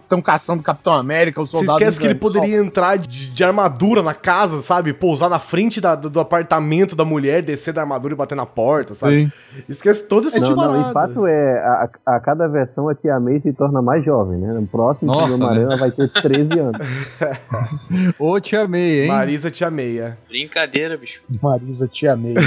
estão 0.04 0.22
caçando 0.22 0.60
o 0.60 0.62
Capitão 0.64 0.92
América, 0.92 1.42
o 1.42 1.46
Você 1.46 1.56
soldado. 1.56 1.78
esquece 1.80 1.98
que 1.98 2.06
ele 2.06 2.14
poderia 2.14 2.56
entrar 2.58 2.96
de, 2.96 3.28
de 3.30 3.42
armadura 3.44 4.00
na 4.00 4.14
casa, 4.14 4.62
sabe? 4.62 4.92
Pousar 4.92 5.28
na 5.28 5.40
frente 5.40 5.80
da- 5.80 5.96
do, 5.96 6.08
do 6.08 6.20
apartamento 6.20 6.94
da 6.94 7.04
mulher, 7.04 7.42
descer 7.42 7.74
da 7.74 7.80
armadura 7.80 8.14
e 8.14 8.16
bater 8.16 8.36
na 8.36 8.46
porta, 8.46 8.94
sabe? 8.94 9.32
Esquece 9.68 10.06
todo 10.06 10.28
esse 10.28 10.38
Não, 10.38 10.48
tipo 10.50 10.60
de 10.60 10.66
não, 10.68 10.88
em 10.88 10.92
fato 10.92 11.26
é, 11.26 11.58
a, 11.58 11.88
a 12.06 12.20
cada 12.20 12.46
versão 12.46 12.88
a 12.88 12.94
Tia 12.94 13.18
May 13.18 13.40
se 13.40 13.52
torna 13.52 13.82
mais 13.82 14.04
jovem, 14.04 14.38
né? 14.38 14.52
No 14.52 14.66
próximo 14.68 15.12
Nossa, 15.12 15.28
filme 15.30 15.44
Homem-Aranha 15.44 15.68
né? 15.68 15.76
vai 15.76 15.90
ter 15.90 16.08
13 16.10 16.58
anos. 16.60 16.86
Ô, 18.20 18.38
te 18.40 18.54
amei, 18.54 19.02
hein? 19.02 19.08
Marisa 19.08 19.50
te 19.50 19.64
ameia. 19.64 20.16
Brincadeira, 20.28 20.96
bicho. 20.96 21.20
Marisa 21.42 21.88
Tia 21.88 22.14
May. 22.16 22.34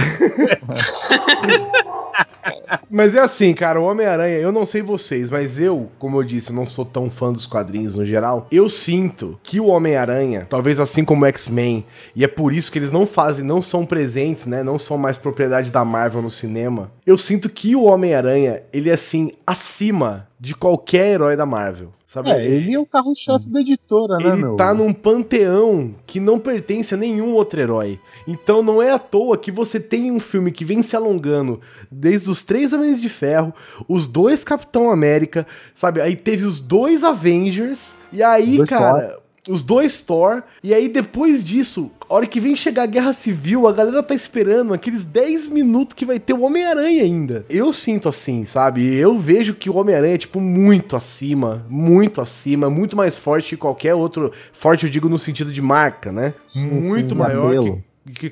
Mas 2.90 3.14
é 3.16 3.20
assim, 3.20 3.54
cara, 3.54 3.80
o 3.80 3.84
Homem-Aranha, 3.84 4.38
eu 4.38 4.52
não 4.52 4.66
sei 4.66 4.82
vocês, 5.18 5.30
mas 5.30 5.60
eu, 5.60 5.90
como 5.98 6.18
eu 6.18 6.24
disse, 6.24 6.54
não 6.54 6.66
sou 6.66 6.86
tão 6.86 7.10
fã 7.10 7.34
dos 7.34 7.46
quadrinhos 7.46 7.98
no 7.98 8.06
geral. 8.06 8.48
Eu 8.52 8.70
sinto 8.70 9.40
que 9.42 9.60
o 9.60 9.68
Homem-Aranha, 9.68 10.46
talvez 10.50 10.80
assim 10.80 11.04
como 11.04 11.24
o 11.24 11.28
X-Men, 11.28 11.86
e 12.16 12.24
é 12.24 12.28
por 12.28 12.54
isso 12.54 12.72
que 12.72 12.78
eles 12.78 12.92
não 12.92 13.08
fazem, 13.08 13.44
não 13.44 13.62
são 13.62 13.86
presentes, 13.86 14.46
né? 14.46 14.64
Não 14.64 14.78
são 14.78 14.98
mais 14.98 15.18
propriedade 15.18 15.72
da 15.72 15.84
Marvel 15.84 16.22
no 16.22 16.30
cinema. 16.30 16.92
Eu 17.06 17.18
sinto 17.18 17.50
que 17.50 17.76
o 17.76 17.84
Homem-Aranha, 17.84 18.62
ele 18.72 18.90
é 18.90 18.94
assim, 18.94 19.32
acima 19.46 20.28
de 20.40 20.54
qualquer 20.54 21.14
herói 21.14 21.36
da 21.36 21.46
Marvel. 21.46 21.92
Sabe? 22.08 22.30
É, 22.32 22.46
ele 22.46 22.74
é 22.74 22.80
o 22.80 22.86
carro-chefe 22.86 23.50
da 23.50 23.60
editora, 23.60 24.16
né, 24.16 24.28
Ele 24.28 24.36
meu? 24.38 24.56
tá 24.56 24.74
num 24.74 24.94
panteão 24.94 25.94
que 26.06 26.22
não 26.22 26.40
pertence 26.40 26.94
a 26.94 26.98
nenhum 26.98 27.34
outro 27.34 27.60
herói. 27.60 28.00
Então 28.26 28.64
não 28.64 28.82
é 28.82 28.92
à 28.92 28.98
toa 28.98 29.38
que 29.38 29.52
você 29.52 29.78
tem 29.78 30.10
um 30.10 30.20
filme 30.20 30.50
que 30.50 30.64
vem 30.64 30.82
se 30.82 30.96
alongando 30.96 31.60
desde 31.92 32.30
os 32.30 32.46
três 32.46 32.72
Homens 32.72 33.02
de 33.02 33.10
Ferro, 33.10 33.54
os 33.90 34.08
dois 34.08 34.46
Capitão 34.46 34.90
América, 34.90 35.46
sabe? 35.76 36.00
Aí 36.00 36.16
teve 36.16 36.46
os 36.46 36.60
dois 36.62 37.04
Avengers, 37.04 37.94
e 38.14 38.24
aí, 38.24 38.56
Dois 38.56 38.70
cara. 38.70 39.20
Os 39.48 39.64
dois 39.64 40.02
Thor, 40.02 40.44
e 40.64 40.74
aí 40.74 40.90
depois 40.90 41.44
disso, 41.44 41.92
a 42.10 42.16
hora 42.16 42.28
que 42.28 42.40
vem 42.40 42.56
chegar 42.56 42.84
a 42.84 42.88
Guerra 42.88 43.14
Civil, 43.14 43.68
a 43.68 43.74
galera 43.74 44.04
tá 44.04 44.14
esperando 44.14 44.74
aqueles 44.74 45.04
10 45.04 45.50
minutos 45.50 45.96
que 45.96 46.06
vai 46.06 46.20
ter 46.20 46.34
o 46.34 46.42
Homem-Aranha 46.42 47.04
ainda. 47.04 47.46
Eu 47.50 47.72
sinto 47.74 48.10
assim, 48.10 48.46
sabe? 48.46 48.96
Eu 48.96 49.18
vejo 49.18 49.54
que 49.54 49.70
o 49.70 49.76
Homem-Aranha 49.76 50.16
é, 50.16 50.18
tipo, 50.18 50.40
muito 50.40 50.96
acima, 50.96 51.66
muito 51.70 52.22
acima, 52.22 52.70
muito 52.70 52.96
mais 52.96 53.16
forte 53.16 53.50
que 53.50 53.58
qualquer 53.58 53.94
outro. 53.94 54.32
Forte, 54.52 54.86
eu 54.86 54.90
digo 54.90 55.10
no 55.10 55.18
sentido 55.18 55.52
de 55.52 55.62
marca, 55.62 56.12
né? 56.12 56.34
Sim, 56.44 56.70
muito 56.70 57.10
sim. 57.10 57.16
maior 57.16 57.54
Cabelo. 57.54 57.78
que 57.78 57.84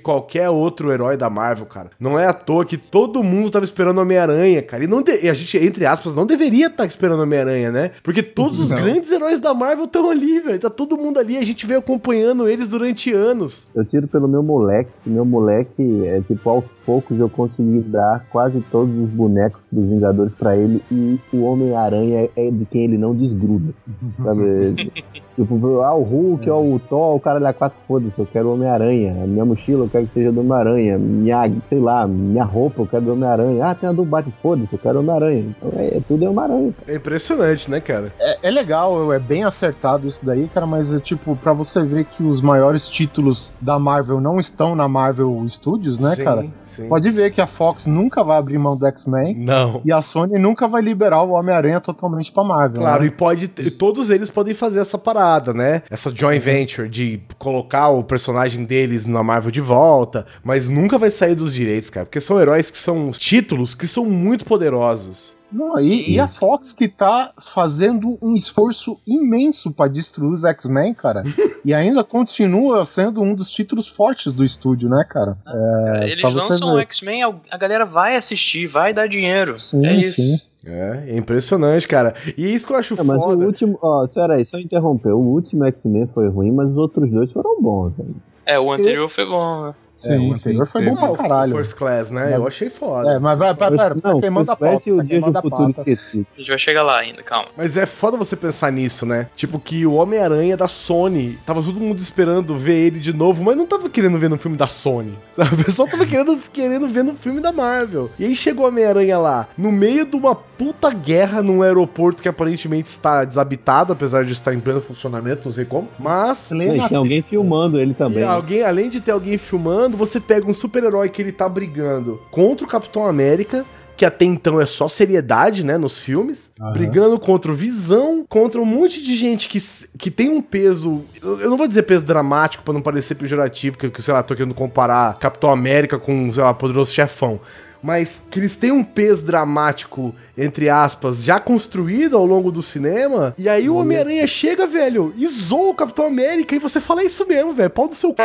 qualquer 0.02 0.50
outro 0.50 0.92
herói 0.92 1.18
da 1.18 1.30
Marvel, 1.30 1.66
cara. 1.66 1.90
Não 2.00 2.18
é 2.20 2.26
à 2.26 2.34
toa 2.34 2.66
que 2.66 2.78
todo 2.78 3.24
mundo 3.24 3.50
tava 3.52 3.66
esperando 3.66 4.00
Homem-Aranha, 4.00 4.62
cara. 4.62 4.84
E, 4.84 4.88
não 4.88 5.02
de- 5.02 5.24
e 5.26 5.30
a 5.30 5.34
gente, 5.34 5.58
entre 5.58 5.86
aspas, 5.86 6.16
não 6.16 6.26
deveria 6.26 6.68
estar 6.68 6.86
esperando 6.86 7.22
Homem-Aranha, 7.24 7.72
né? 7.72 7.92
Porque 8.04 8.22
todos 8.24 8.60
os 8.60 8.70
Não. 8.72 8.78
grandes 8.78 9.12
heróis 9.12 9.40
da 9.40 9.54
Marvel 9.54 9.86
estão 9.86 10.10
ali, 10.10 10.40
velho. 10.40 10.60
Tá 10.60 10.70
todo 10.70 10.98
mundo 10.98 11.20
ali. 11.20 11.38
A 11.38 11.46
gente 11.46 11.66
veio 11.66 11.80
acompanhando 11.80 12.48
eles 12.48 12.68
durante 12.68 13.12
anos. 13.12 13.68
Eu 13.76 13.86
tiro 13.86 14.08
pelo 14.08 14.28
meu 14.28 14.44
moleque, 14.44 14.90
que 15.04 15.10
meu 15.10 15.26
moleque 15.26 16.06
é 16.06 16.22
tipo, 16.22 16.50
aos 16.50 16.66
poucos 16.86 17.20
eu 17.20 17.30
consegui 17.30 17.80
dar 17.82 18.26
quase 18.30 18.62
todos 18.72 18.96
os 18.96 19.10
bonecos 19.10 19.62
dos 19.72 19.90
Vingadores 19.90 20.34
pra 20.38 20.56
ele 20.56 20.82
e 20.92 21.20
o 21.34 21.44
Homem-Aranha 21.44 22.30
é 22.36 22.52
de 22.52 22.66
quem 22.66 22.86
ele 22.86 22.98
não 22.98 23.16
desgruda. 23.16 23.74
Sabe? 24.24 24.92
tipo, 25.36 25.82
ah, 25.82 25.96
o 25.96 26.04
Hulk, 26.04 26.50
ó, 26.50 26.62
o 26.62 26.80
Thor, 26.80 27.16
o 27.16 27.20
cara 27.20 27.40
lá 27.40 27.54
quatro, 27.54 27.78
foda-se, 27.88 28.18
eu 28.18 28.26
quero 28.26 28.50
o 28.50 28.54
Homem-Aranha. 28.54 29.24
A 29.24 29.28
minha 29.28 29.46
mochila 29.46 29.86
eu 29.86 29.90
quero 29.90 30.08
que 30.08 30.14
seja 30.14 30.32
do 30.32 30.40
Homem-Aranha. 30.40 30.98
Minha, 30.98 31.52
sei 31.68 31.80
lá, 31.80 32.08
minha 32.08 32.44
roupa 32.44 32.82
eu 32.82 32.88
quero 32.88 33.06
do 33.06 33.14
Homem-Aranha. 33.14 33.66
Ah, 33.66 33.76
tem 33.76 33.90
a 33.90 33.92
do 33.92 34.06
Batman, 34.06 34.34
foda-se, 34.42 34.74
eu 34.74 34.80
quero 34.80 34.98
o 34.98 35.02
Homem-Aranha. 35.02 35.46
Então 35.58 35.80
é, 35.80 35.98
é 35.98 36.02
tudo 36.08 36.24
é 36.24 36.30
Homem-Aranha. 36.30 36.74
cara. 36.74 36.92
É 36.92 36.96
impressionante, 36.96 37.70
né, 37.70 37.80
cara? 37.80 38.14
É, 38.20 38.48
é 38.48 38.52
legal, 38.52 39.12
é 39.12 39.20
bem 39.20 39.44
acertado 39.44 40.08
isso 40.08 40.26
daí, 40.26 40.48
cara, 40.48 40.66
mas 40.66 40.94
é 40.94 41.00
tipo, 41.00 41.36
pra 41.36 41.54
você 41.54 41.84
ver 41.84 42.06
que 42.06 42.24
os 42.24 42.42
maiores 42.42 42.88
títulos 42.88 43.54
da 43.60 43.78
Marvel 43.78 44.22
não 44.22 44.40
estão 44.40 44.76
na 44.76 44.88
Marvel 44.88 45.44
Studios, 45.48 46.00
né, 46.00 46.16
Sim, 46.16 46.24
cara? 46.24 46.46
Sim. 46.76 46.88
Pode 46.88 47.10
ver 47.12 47.32
que 47.32 47.42
a 47.42 47.48
Fox 47.48 47.86
nunca 47.86 48.24
vai 48.24 48.38
abrir 48.38 48.58
mão 48.58 48.76
do 48.76 48.86
X-Men 48.88 49.36
Não. 49.36 49.82
e 49.86 49.92
a 49.92 50.02
Sony 50.02 50.38
nunca 50.40 50.68
vai 50.68 50.82
liberar 50.82 51.24
o 51.24 51.32
Homem-Aranha 51.32 51.80
totalmente 51.80 52.32
pra 52.32 52.44
Marvel. 52.44 52.82
Claro, 52.82 53.02
né? 53.02 53.08
e 53.08 53.12
pode. 53.12 53.52
e 53.60 53.72
Todos 53.72 54.10
eles 54.10 54.30
podem 54.30 54.54
fazer 54.54 54.80
essa 54.80 54.98
parada, 54.98 55.54
né? 55.54 55.82
Essa 55.90 56.12
joint 56.14 56.42
venture 56.42 56.90
de 56.90 57.22
colocar 57.38 57.90
o 57.90 58.04
personagem 58.04 58.64
deles 58.66 59.06
na 59.06 59.24
Marvel 59.24 59.52
de 59.52 59.62
volta, 59.62 60.26
mas 60.44 60.70
nunca 60.70 60.98
vai 60.98 61.10
sair 61.10 61.36
dos 61.36 61.54
direitos, 61.54 61.90
cara. 61.90 62.06
Porque 62.06 62.22
são 62.22 62.40
heróis 62.40 62.70
que 62.72 62.78
são 62.78 63.12
títulos 63.12 63.76
que 63.76 63.88
são 63.88 64.06
muito 64.06 64.46
poderosos. 64.46 65.35
Não, 65.52 65.80
e, 65.80 66.12
e 66.12 66.20
a 66.20 66.28
Fox 66.28 66.74
que 66.74 66.88
tá 66.88 67.32
fazendo 67.40 68.18
um 68.22 68.36
esforço 68.36 69.00
imenso 69.08 69.72
pra 69.72 69.88
destruir 69.88 70.32
os 70.32 70.44
X-Men, 70.44 70.94
cara. 70.94 71.24
e 71.64 71.74
ainda 71.74 72.04
continua 72.04 72.84
sendo 72.84 73.22
um 73.22 73.34
dos 73.34 73.50
títulos 73.52 73.88
fortes 73.88 74.34
do 74.34 74.44
estúdio, 74.44 74.90
né, 74.90 75.06
cara? 75.08 75.38
É, 75.48 76.10
Eles 76.10 76.22
pra 76.22 76.30
você 76.30 76.54
lançam 76.54 76.76
o. 76.76 76.80
X-Men, 76.80 77.24
a- 77.24 77.58
galera 77.58 77.86
vai 77.86 78.16
assistir, 78.16 78.68
vai 78.68 78.94
dar 78.94 79.08
dinheiro. 79.08 79.58
Sim, 79.58 79.86
é 79.86 79.96
isso. 79.96 80.22
sim. 80.22 80.36
É, 80.68 81.04
é 81.10 81.18
impressionante, 81.18 81.88
cara. 81.88 82.16
E 82.36 82.44
é 82.44 82.50
isso 82.50 82.66
que 82.66 82.74
eu 82.74 82.78
acho 82.78 83.00
É, 83.00 83.04
mas 83.04 83.22
foda. 83.22 83.44
o 83.44 83.46
último, 83.48 83.78
ó, 83.82 84.08
sério 84.08 84.34
aí, 84.36 84.46
só 84.46 84.58
interromper. 84.58 85.12
O 85.12 85.20
último 85.20 85.64
X-Men 85.66 86.10
foi 86.14 86.28
ruim, 86.28 86.52
mas 86.52 86.70
os 86.72 86.78
outros 86.78 87.10
dois 87.12 87.32
foram 87.32 87.62
bons, 87.62 87.94
velho. 87.96 88.16
É, 88.48 88.60
o 88.60 88.72
anterior 88.72 89.08
foi 89.10 89.26
bom, 89.26 89.68
né? 89.68 89.76
É, 90.04 90.18
o 90.18 90.34
anterior 90.34 90.68
foi 90.68 90.84
bom 90.86 90.96
pra 90.96 91.12
o 91.12 91.16
caralho. 91.18 91.56
First 91.56 91.76
Class, 91.76 92.12
né? 92.12 92.26
Mas- 92.26 92.34
eu 92.36 92.48
achei 92.48 92.70
foda. 92.70 93.12
É, 93.14 93.20
mas 93.20 93.38
vai, 93.40 93.54
pera, 93.56 93.96
tá 93.96 94.14
Não, 94.14 94.20
queimando 94.20 94.52
a 94.52 94.56
pauta. 94.56 94.90
e 94.90 94.96
Tá 94.98 95.04
queimando 95.06 95.32
do 95.32 95.38
a 95.40 95.50
pauta. 95.50 95.82
Esquecido. 95.82 96.28
A 96.36 96.40
gente 96.40 96.50
vai 96.50 96.60
chegar 96.60 96.84
lá 96.84 97.00
ainda, 97.00 97.24
calma. 97.24 97.48
Mas 97.56 97.78
é 97.78 97.86
foda 97.86 98.18
você 98.18 98.36
pensar 98.36 98.72
nisso, 98.72 99.06
né? 99.06 99.28
Tipo, 99.36 99.60
que 99.60 99.86
o 99.86 99.94
Homem-Aranha 99.94 100.58
da 100.58 100.68
Sony, 100.68 101.40
tava 101.46 101.64
todo 101.64 101.80
mundo 101.80 102.00
esperando 102.00 102.58
ver 102.58 102.76
ele 102.88 103.00
de 103.00 103.14
novo, 103.14 103.44
mas 103.44 103.56
não 103.56 103.66
tava 103.66 103.90
querendo 103.90 104.20
ver 104.20 104.30
no 104.30 104.38
filme 104.38 104.58
da 104.58 104.68
Sony. 104.68 105.18
Sabe? 105.32 105.56
O 105.56 105.64
pessoal 105.64 105.88
tava 105.88 106.06
querendo, 106.06 106.38
querendo 106.52 106.88
ver 106.88 107.04
no 107.04 107.14
filme 107.14 107.40
da 107.40 107.52
Marvel. 107.52 108.10
E 108.20 108.26
aí 108.26 108.36
chegou 108.36 108.66
o 108.66 108.68
Homem-Aranha 108.68 109.18
lá, 109.18 109.48
no 109.58 109.72
meio 109.72 110.06
de 110.06 110.16
uma 110.16 110.36
puta 110.36 110.90
guerra 110.92 111.42
num 111.42 111.62
aeroporto 111.62 112.22
que 112.24 112.30
aparentemente 112.30 112.90
está 112.90 113.26
desabitado, 113.26 113.92
apesar 113.94 114.24
de 114.26 114.34
estar 114.34 114.54
em 114.54 114.60
pleno 114.60 114.82
funcionamento, 114.82 115.42
não 115.46 115.52
sei 115.52 115.66
como. 115.66 115.88
Mas. 116.00 116.52
Não, 116.52 116.76
e 116.76 116.88
tem 116.90 116.98
alguém 116.98 117.22
filmando 117.22 117.80
ele 117.80 117.92
E 117.92 117.94
também. 117.96 118.20
né? 118.20 118.26
alguém, 118.26 118.64
além 118.64 118.90
de 118.90 119.02
ter 119.02 119.12
alguém 119.12 119.38
filmando, 119.38 119.85
você 119.94 120.20
pega 120.20 120.50
um 120.50 120.54
super-herói 120.54 121.10
que 121.10 121.22
ele 121.22 121.32
tá 121.32 121.48
brigando 121.48 122.22
contra 122.32 122.66
o 122.66 122.70
Capitão 122.70 123.06
América, 123.06 123.66
que 123.96 124.06
até 124.06 124.26
então 124.26 124.60
é 124.60 124.66
só 124.66 124.88
seriedade, 124.88 125.66
né, 125.66 125.78
nos 125.78 126.02
filmes, 126.02 126.52
Aham. 126.60 126.74
brigando 126.74 127.20
contra 127.20 127.52
o 127.52 127.56
Visão, 127.56 128.26
contra 128.28 128.62
um 128.62 128.66
monte 128.66 129.02
de 129.02 129.16
gente 129.16 129.48
que, 129.48 129.62
que 129.98 130.12
tem 130.12 130.30
um 130.30 130.42
peso, 130.42 131.04
eu 131.22 131.50
não 131.50 131.58
vou 131.58 131.68
dizer 131.68 131.84
peso 131.84 132.06
dramático 132.06 132.64
pra 132.64 132.74
não 132.74 132.82
parecer 132.82 133.16
pejorativo, 133.16 133.78
que, 133.78 133.90
que 133.90 134.02
sei 134.02 134.14
lá, 134.14 134.22
tô 134.22 134.36
querendo 134.36 134.54
comparar 134.54 135.18
Capitão 135.18 135.50
América 135.50 135.98
com, 135.98 136.32
sei 136.34 136.44
lá, 136.44 136.54
Poderoso 136.54 136.94
Chefão, 136.94 137.40
mas 137.82 138.28
que 138.30 138.40
eles 138.40 138.58
têm 138.58 138.72
um 138.72 138.84
peso 138.84 139.26
dramático, 139.26 140.14
entre 140.38 140.70
aspas, 140.70 141.24
já 141.24 141.40
construído 141.40 142.18
ao 142.18 142.26
longo 142.26 142.52
do 142.52 142.62
cinema, 142.62 143.34
e 143.38 143.48
aí 143.48 143.70
o 143.70 143.76
Homem-Aranha 143.76 144.28
chega, 144.28 144.68
velho, 144.68 145.14
e 145.18 145.26
zoa 145.28 145.72
o 145.72 145.76
Capitão 145.76 146.06
América, 146.08 146.56
e 146.56 146.60
você 146.60 146.80
fala 146.82 147.02
"É 147.02 147.06
isso 147.06 147.26
mesmo, 147.28 147.54
velho, 147.54 147.70
pau 147.70 147.88
do 147.88 147.96
seu 147.96 148.10
c... 148.12 148.16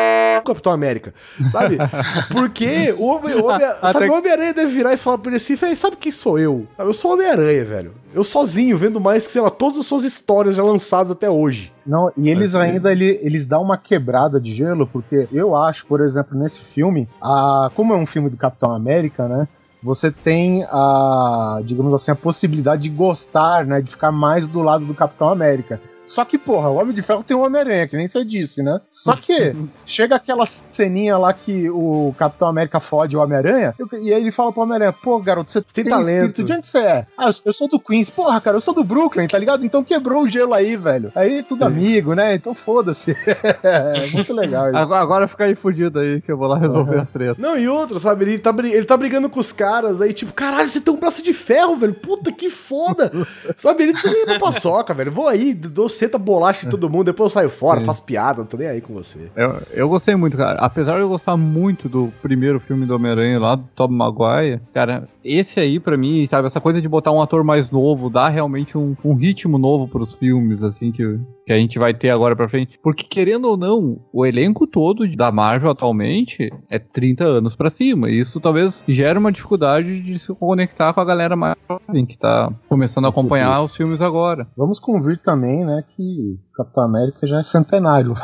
Capitão 0.45 0.73
América, 0.73 1.15
sabe? 1.51 1.79
Porque 2.31 2.95
o 2.99 3.05
Homem- 3.07 3.35
o 3.37 3.45
Homem- 3.47 4.11
Homem-Aranha 4.11 4.55
deve 4.55 4.73
virar 4.73 4.95
e 4.95 4.97
falar 4.97 5.19
pra 5.19 5.31
ele 5.31 5.37
assim, 5.37 5.55
velho, 5.55 5.77
sabe 5.77 5.97
quem 5.97 6.11
sou 6.13 6.39
eu? 6.39 6.67
Eu 6.79 6.93
sou 6.93 7.13
o 7.13 7.15
Homem-Aranha, 7.15 7.65
velho. 7.65 7.93
Eu 8.13 8.25
sozinho, 8.25 8.77
vendo 8.77 9.01
mais 9.01 9.25
que, 9.25 9.33
sei 9.33 9.41
lá, 9.41 9.51
todas 9.51 9.79
as 9.79 9.87
suas 9.87 10.03
histórias 10.03 10.57
já 10.57 10.65
lançadas 10.65 11.13
até 11.13 11.31
hoje. 11.31 11.73
Não, 11.87 12.11
e 12.17 12.29
eles 12.29 12.55
Assim. 12.57 12.65
ainda 12.73 12.91
ele, 12.91 13.19
eles 13.23 13.47
dão 13.47 13.63
uma 13.63 13.77
quebrada 13.79 14.41
de 14.41 14.51
gelo, 14.53 14.85
porque 14.87 15.29
eu 15.33 15.55
acho, 15.57 15.87
por 15.87 16.01
exemplo, 16.01 16.37
nesse 16.37 16.61
filme, 16.61 17.09
a, 17.23 17.71
como 17.75 17.95
é 17.95 17.97
um 17.97 18.07
filme 18.07 18.29
do 18.29 18.37
Capitão 18.37 18.73
América, 18.73 19.29
né? 19.29 19.47
Você 19.83 20.11
tem 20.11 20.65
a, 20.65 21.61
digamos 21.65 21.95
assim, 21.95 22.11
a 22.11 22.17
possibilidade 22.17 22.83
de 22.83 22.91
gostar, 22.91 23.65
né? 23.65 23.81
De 23.81 23.91
ficar 23.91 24.13
mais 24.13 24.47
do 24.47 24.63
lado 24.63 24.85
do 24.85 24.95
Capitão 24.95 25.29
América. 25.31 25.81
Só 26.05 26.25
que, 26.25 26.37
porra, 26.39 26.69
o 26.71 26.77
Homem 26.77 26.93
de 26.95 27.03
Ferro 27.03 27.23
tem 27.23 27.37
o 27.37 27.41
Homem-Aranha, 27.41 27.87
que 27.87 27.97
nem 27.97 28.09
você 28.09 28.25
disse, 28.25 28.63
né? 28.63 28.81
Só 28.89 29.15
que 29.15 29.55
chega 29.87 30.17
aquela 30.17 30.45
ceninha 30.47 31.17
lá 31.17 31.33
que 31.33 31.71
o 31.71 32.13
Capitão 32.19 32.49
América 32.49 32.81
fode 32.81 33.17
o 33.17 33.21
Homem-Aranha, 33.21 33.75
e 34.01 34.13
aí 34.13 34.21
ele 34.21 34.31
fala 34.33 34.53
pro 34.53 34.63
Homem-Aranha, 34.63 34.93
pô, 34.93 35.19
garoto, 35.21 35.51
você 35.53 35.61
tem, 35.61 35.85
talento. 35.85 36.09
espírito, 36.27 36.45
de 36.45 36.53
onde 36.53 36.67
você 36.67 36.79
é? 36.79 37.07
Ah, 37.17 37.27
eu- 37.29 37.35
eu 37.47 37.53
sou 37.53 37.69
do 37.69 37.79
Queens. 37.79 38.11
Porra, 38.11 38.41
cara, 38.41 38.57
eu 38.57 38.61
sou 38.61 38.75
do 38.75 38.83
Brooklyn, 38.83 39.29
tá 39.29 39.39
ligado? 39.39 39.65
Então 39.65 39.85
quebrou 39.85 40.23
o 40.25 40.29
gelo 40.29 40.53
aí, 40.55 40.77
velho. 40.77 41.13
Aí 41.15 41.43
tudo 41.45 41.65
amigo, 41.65 42.15
né? 42.15 42.35
Então 42.35 42.55
foda-se. 42.55 43.15
é 43.63 44.07
muito 44.13 44.33
legal 44.33 44.69
isso. 44.69 44.77
Agora, 44.79 45.03
agora 45.03 45.29
fica 45.29 45.45
aí 45.45 45.55
fudido 45.55 45.99
aí, 46.01 46.21
que 46.21 46.33
eu 46.33 46.37
vou 46.37 46.49
lá 46.49 46.59
resolver 46.59 46.99
a 46.99 47.05
treta. 47.05 47.41
Não, 47.41 47.57
e 47.59 47.69
outro, 47.69 47.99
sabe? 48.01 48.25
Ele 48.25 48.39
tá, 48.39 48.55
ele 48.59 48.85
tá 48.85 48.97
brigando 48.97 49.29
com 49.31 49.39
os 49.39 49.53
caras 49.53 50.01
aí, 50.01 50.13
tipo, 50.13 50.33
caralho, 50.33 50.69
você 50.69 50.81
tem 50.81 50.93
um 50.93 50.99
braço 50.99 51.23
de 51.23 51.33
ferro, 51.33 51.77
velho. 51.77 51.95
Puta 51.95 52.33
que 52.33 52.51
foda. 52.51 53.13
sabe? 53.57 53.85
Ele 53.85 53.93
tá 53.93 54.09
aí 54.09 54.25
pra 54.25 54.39
paçoca, 54.39 54.93
velho. 54.95 55.13
Vou 55.13 55.29
aí, 55.29 55.53
dou 55.55 55.89
seta 55.91 56.19
bolacha 56.19 56.67
em 56.67 56.69
todo 56.69 56.89
mundo, 56.89 57.07
depois 57.07 57.31
eu 57.31 57.35
saio 57.35 57.51
fora, 57.51 57.81
faço 57.81 58.03
piada, 58.03 58.39
não 58.39 58.47
tô 58.47 58.57
nem 58.57 58.69
aí 58.69 58.81
com 58.81 58.95
você. 58.95 59.19
Eu, 59.37 59.63
eu 59.73 59.89
gostei 59.89 60.17
muito, 60.17 60.37
cara. 60.37 60.59
Apesar 60.61 60.95
de 60.95 61.01
eu 61.01 61.09
gostar 61.09 61.37
muito 61.37 61.89
do 61.89 62.13
primeiro 62.23 62.61
filme 62.61 62.87
do 62.87 62.95
Homem-Aranha 62.95 63.39
lá, 63.39 63.55
do 63.57 63.65
Tobey 63.75 63.97
Maguire, 63.97 64.61
cara, 64.73 65.09
esse 65.25 65.61
aí 65.61 65.79
pra 65.79 65.97
mim, 65.97 66.27
sabe, 66.27 66.47
essa 66.47 66.61
coisa 66.61 66.81
de 66.81 66.89
botar 66.89 67.13
um 67.13 67.21
ator 67.23 67.45
mais 67.45 67.71
novo, 67.71 68.11
dá 68.11 68.29
realmente 68.29 68.77
um, 68.77 68.97
um 69.05 69.15
ritmo 69.15 69.59
novo 69.59 69.89
pros 69.89 70.13
filmes, 70.13 70.63
assim, 70.63 70.93
que, 70.93 71.19
que 71.47 71.53
a 71.53 71.57
gente 71.57 71.79
vai 71.79 71.95
ter 71.95 72.11
agora 72.11 72.37
pra 72.37 72.49
frente. 72.49 72.79
Porque, 72.83 73.05
querendo 73.05 73.47
ou 73.47 73.57
não, 73.57 74.01
o 74.13 74.25
elenco 74.25 74.67
todo 74.67 75.09
da 75.17 75.31
Marvel 75.31 75.71
atualmente 75.71 76.51
é 76.69 76.79
30 76.79 77.25
anos 77.25 77.57
pra 77.57 77.71
cima. 77.71 78.11
E 78.11 78.19
isso 78.19 78.41
talvez 78.41 78.85
gera 78.87 79.19
uma 79.19 79.33
dificuldade 79.33 80.03
de 80.03 80.19
se 80.19 80.35
conectar 80.35 80.93
com 80.93 81.01
a 81.01 81.05
galera 81.05 81.37
mais 81.37 81.57
jovem, 81.69 82.07
que 82.07 82.19
tá 82.19 82.53
começando 82.69 83.07
a 83.07 83.09
acompanhar 83.09 83.63
os 83.63 83.77
filmes 83.77 84.01
agora. 84.01 84.47
Vamos 84.57 84.79
convir 84.79 85.19
também, 85.19 85.65
né, 85.65 85.85
que 85.89 86.39
Capitão 86.55 86.85
América 86.85 87.27
já 87.27 87.39
é 87.39 87.43
centenário. 87.43 88.15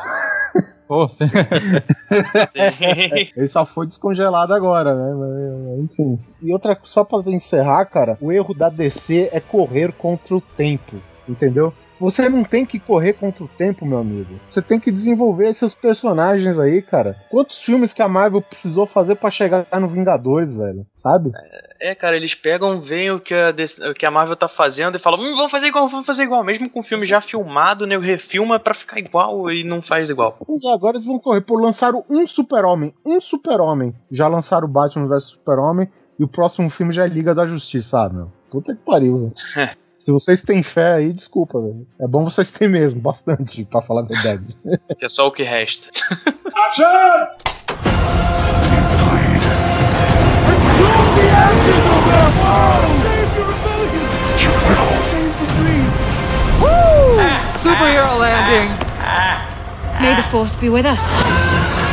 Pô, 0.87 1.09
você- 1.09 1.25
Ele 3.37 3.47
só 3.47 3.65
foi 3.65 3.87
descongelado 3.87 4.55
agora, 4.55 4.95
né? 4.95 5.79
Enfim. 5.81 6.19
E 6.43 6.53
outra, 6.53 6.79
só 6.83 7.05
pra 7.05 7.19
encerrar, 7.31 7.85
cara, 7.87 8.17
o 8.21 8.33
erro 8.33 8.55
da 8.55 8.69
DC 8.69 9.29
é 9.33 9.41
correr 9.41 9.93
contra 9.93 10.37
o 10.37 10.41
tempo, 10.41 10.97
entendeu? 11.29 11.73
Você 11.99 12.29
não 12.29 12.45
tem 12.45 12.67
que 12.67 12.79
correr 12.79 13.15
contra 13.15 13.45
o 13.45 13.49
tempo, 13.49 13.87
meu 13.87 13.99
amigo. 13.99 14.39
Você 14.47 14.61
tem 14.61 14.79
que 14.79 14.91
desenvolver 14.91 15.53
seus 15.53 15.75
personagens 15.75 16.59
aí, 16.59 16.83
cara. 16.83 17.17
Quantos 17.31 17.63
filmes 17.63 17.95
que 17.95 18.03
a 18.03 18.09
Marvel 18.09 18.43
precisou 18.43 18.87
fazer 18.87 19.17
pra 19.17 19.31
chegar 19.31 19.67
no 19.81 19.89
Vingadores, 19.89 20.55
velho? 20.55 20.87
Sabe? 20.95 21.33
É, 21.81 21.95
cara, 21.95 22.17
eles 22.17 22.35
pegam, 22.35 22.81
veem 22.81 23.11
o 23.11 23.21
que 23.21 23.35
a, 23.35 23.55
o 23.91 23.95
que 23.95 24.07
a 24.07 24.11
Marvel 24.11 24.37
tá 24.37 24.49
fazendo 24.49 24.97
e 24.97 24.99
falam, 24.99 25.21
hum, 25.21 25.35
vamos 25.37 25.51
fazer 25.51 25.67
igual, 25.69 25.89
vamos 25.89 26.07
fazer 26.07 26.23
igual. 26.23 26.45
Mesmo 26.45 26.69
com 26.69 26.81
o 26.81 26.85
filme 26.85 27.07
já 27.07 27.21
filmado, 27.21 27.87
né? 27.87 27.97
Refilma 27.97 28.59
pra 28.59 28.75
ficar 28.75 28.99
igual 28.99 29.51
e 29.51 29.65
não 29.65 29.81
faz 29.83 30.11
igual. 30.11 30.39
E 30.49 30.69
agora 30.69 30.97
eles 30.97 31.07
vão 31.07 31.19
correr. 31.19 31.41
Pô, 31.41 31.59
lançaram 31.59 32.05
um 32.11 32.27
super-homem. 32.27 32.95
Um 33.07 33.21
super-homem. 33.21 33.95
Já 34.11 34.29
lançaram 34.29 34.67
o 34.67 34.71
Batman 34.71 35.07
vs 35.07 35.25
Super-Homem. 35.25 35.89
E 36.19 36.25
o 36.25 36.29
próximo 36.29 36.71
filme 36.71 36.93
já 36.93 37.05
é 37.05 37.09
Liga 37.09 37.35
da 37.35 37.47
Justiça, 37.47 37.89
sabe, 37.91 38.17
meu? 38.17 38.33
Puta 38.51 38.75
que 38.75 38.83
pariu, 38.83 39.19
velho. 39.19 39.77
Se 39.99 40.13
vocês 40.13 40.43
têm 40.43 40.63
fé 40.63 40.95
aí, 40.95 41.13
desculpa, 41.13 41.61
velho. 41.61 41.87
É 41.99 42.07
bom 42.07 42.23
vocês 42.23 42.51
terem 42.53 42.73
mesmo, 42.73 43.01
bastante, 43.01 43.65
pra 43.65 43.81
falar 43.81 44.03
a 44.03 44.05
verdade. 44.05 44.47
Que 44.99 45.07
é 45.07 45.09
só 45.09 45.27
o 45.27 45.31
que 45.31 45.43
resta. 45.43 45.91
Superhero 57.59 58.19
landing! 58.19 58.69
May 60.01 60.15
the 60.15 60.23
force 60.31 60.55
be 60.57 60.69
with 60.69 60.85
us. 60.85 61.86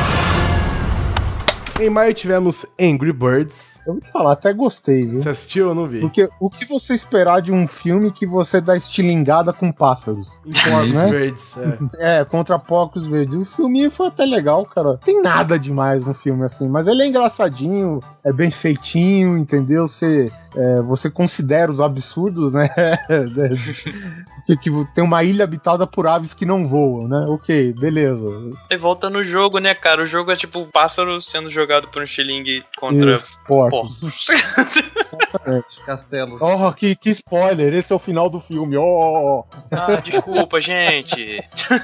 Em 1.80 1.90
maio 1.90 2.14
tivemos 2.14 2.66
Angry 2.80 3.12
Birds. 3.12 3.82
Eu 3.86 3.94
vou 3.94 4.02
te 4.02 4.12
falar, 4.12 4.34
até 4.34 4.54
gostei, 4.54 5.06
viu? 5.06 5.22
Você 5.22 5.30
assistiu 5.30 5.70
ou 5.70 5.76
não 5.76 5.88
vi? 5.88 6.00
Porque 6.00 6.30
o 6.40 6.50
que 6.50 6.66
você 6.66 6.94
esperar 6.94 7.42
de 7.42 7.52
um 7.52 7.68
filme 7.68 8.12
que 8.12 8.26
você 8.26 8.62
dá 8.62 8.78
estilingada 8.78 9.52
com 9.52 9.72
pássaros? 9.72 10.40
Porcos 10.44 10.96
né? 10.96 11.08
Verdes. 11.08 11.58
É. 12.00 12.20
É, 12.20 12.26
contra 12.26 12.60
porcos 12.60 13.08
verdes. 13.08 13.34
O 13.36 13.44
filminho 13.44 13.90
foi 13.90 14.08
até 14.08 14.24
legal, 14.24 14.66
cara. 14.66 14.98
Tem 15.04 15.22
nada 15.22 15.58
demais 15.58 16.06
no 16.06 16.14
filme, 16.14 16.44
assim, 16.44 16.70
mas 16.70 16.88
ele 16.88 17.02
é 17.02 17.08
engraçadinho, 17.08 18.00
é 18.24 18.32
bem 18.32 18.52
feitinho, 18.52 19.36
entendeu? 19.38 19.88
Você, 19.88 20.32
é, 20.56 20.82
você 20.82 21.10
considera 21.10 21.72
os 21.72 21.82
absurdos, 21.82 22.54
né? 22.54 22.70
que, 24.46 24.58
que 24.58 24.70
tem 24.94 25.04
uma 25.04 25.24
ilha 25.24 25.44
habitada 25.44 25.88
por 25.88 26.08
aves 26.08 26.34
que 26.34 26.46
não 26.46 26.68
voam, 26.68 27.08
né? 27.08 27.26
Ok, 27.30 27.74
beleza. 27.74 28.28
E 28.70 28.78
volta 28.78 29.10
no 29.10 29.24
jogo, 29.24 29.60
né, 29.60 29.74
cara? 29.74 30.04
O 30.04 30.08
jogo 30.08 30.32
é 30.32 30.36
tipo 30.36 30.60
um 30.60 30.70
pássaro 30.70 31.22
sendo 31.22 31.50
jogado 31.50 31.88
por 31.88 32.02
um 32.02 32.08
xilingue 32.08 32.64
contra 32.78 33.14
Isso, 33.14 33.42
porcos. 33.46 34.02
porcos. 34.02 35.80
Castelo. 35.86 36.38
Oh, 36.40 36.72
que, 36.74 36.96
que 36.96 37.10
spoiler! 37.10 37.74
Esse 37.74 37.94
é 37.94 37.96
o 37.96 38.00
final 38.00 38.30
do 38.30 38.40
filme. 38.40 38.78
Oh! 38.78 39.46
ah, 39.72 39.96
desculpa, 40.04 40.62
gente. 40.62 41.38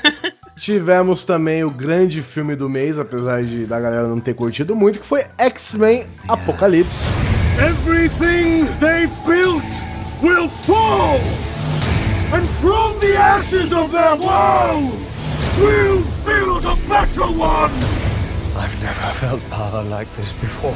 Tivemos 0.58 1.24
também 1.24 1.64
o 1.64 1.72
grande 1.72 2.22
filme 2.22 2.56
do 2.56 2.70
mês, 2.70 3.00
apesar 3.00 3.44
de 3.44 3.66
da 3.66 3.80
galera 3.80 4.08
não 4.08 4.20
ter 4.20 4.34
curtido 4.34 4.76
muito, 4.76 5.00
que 5.00 5.06
foi 5.06 5.26
X-Men 5.38 6.06
Apocalipse. 6.28 7.12
Everything 7.58 8.66
they've 8.80 9.14
built 9.26 9.64
will 10.22 10.50
fall! 10.50 11.20
And 12.32 12.50
from 12.62 13.00
the 13.00 13.16
ashes 13.16 13.74
of 13.74 13.92
their 13.92 14.16
world, 14.16 15.00
we'll 15.58 16.04
build 16.26 16.66
a 16.66 16.76
better 16.88 17.26
one! 17.26 17.72
I've 18.56 18.84
never 18.84 19.14
felt 19.14 19.42
power 19.50 19.84
like 19.84 20.08
this 20.16 20.32
before. 20.34 20.76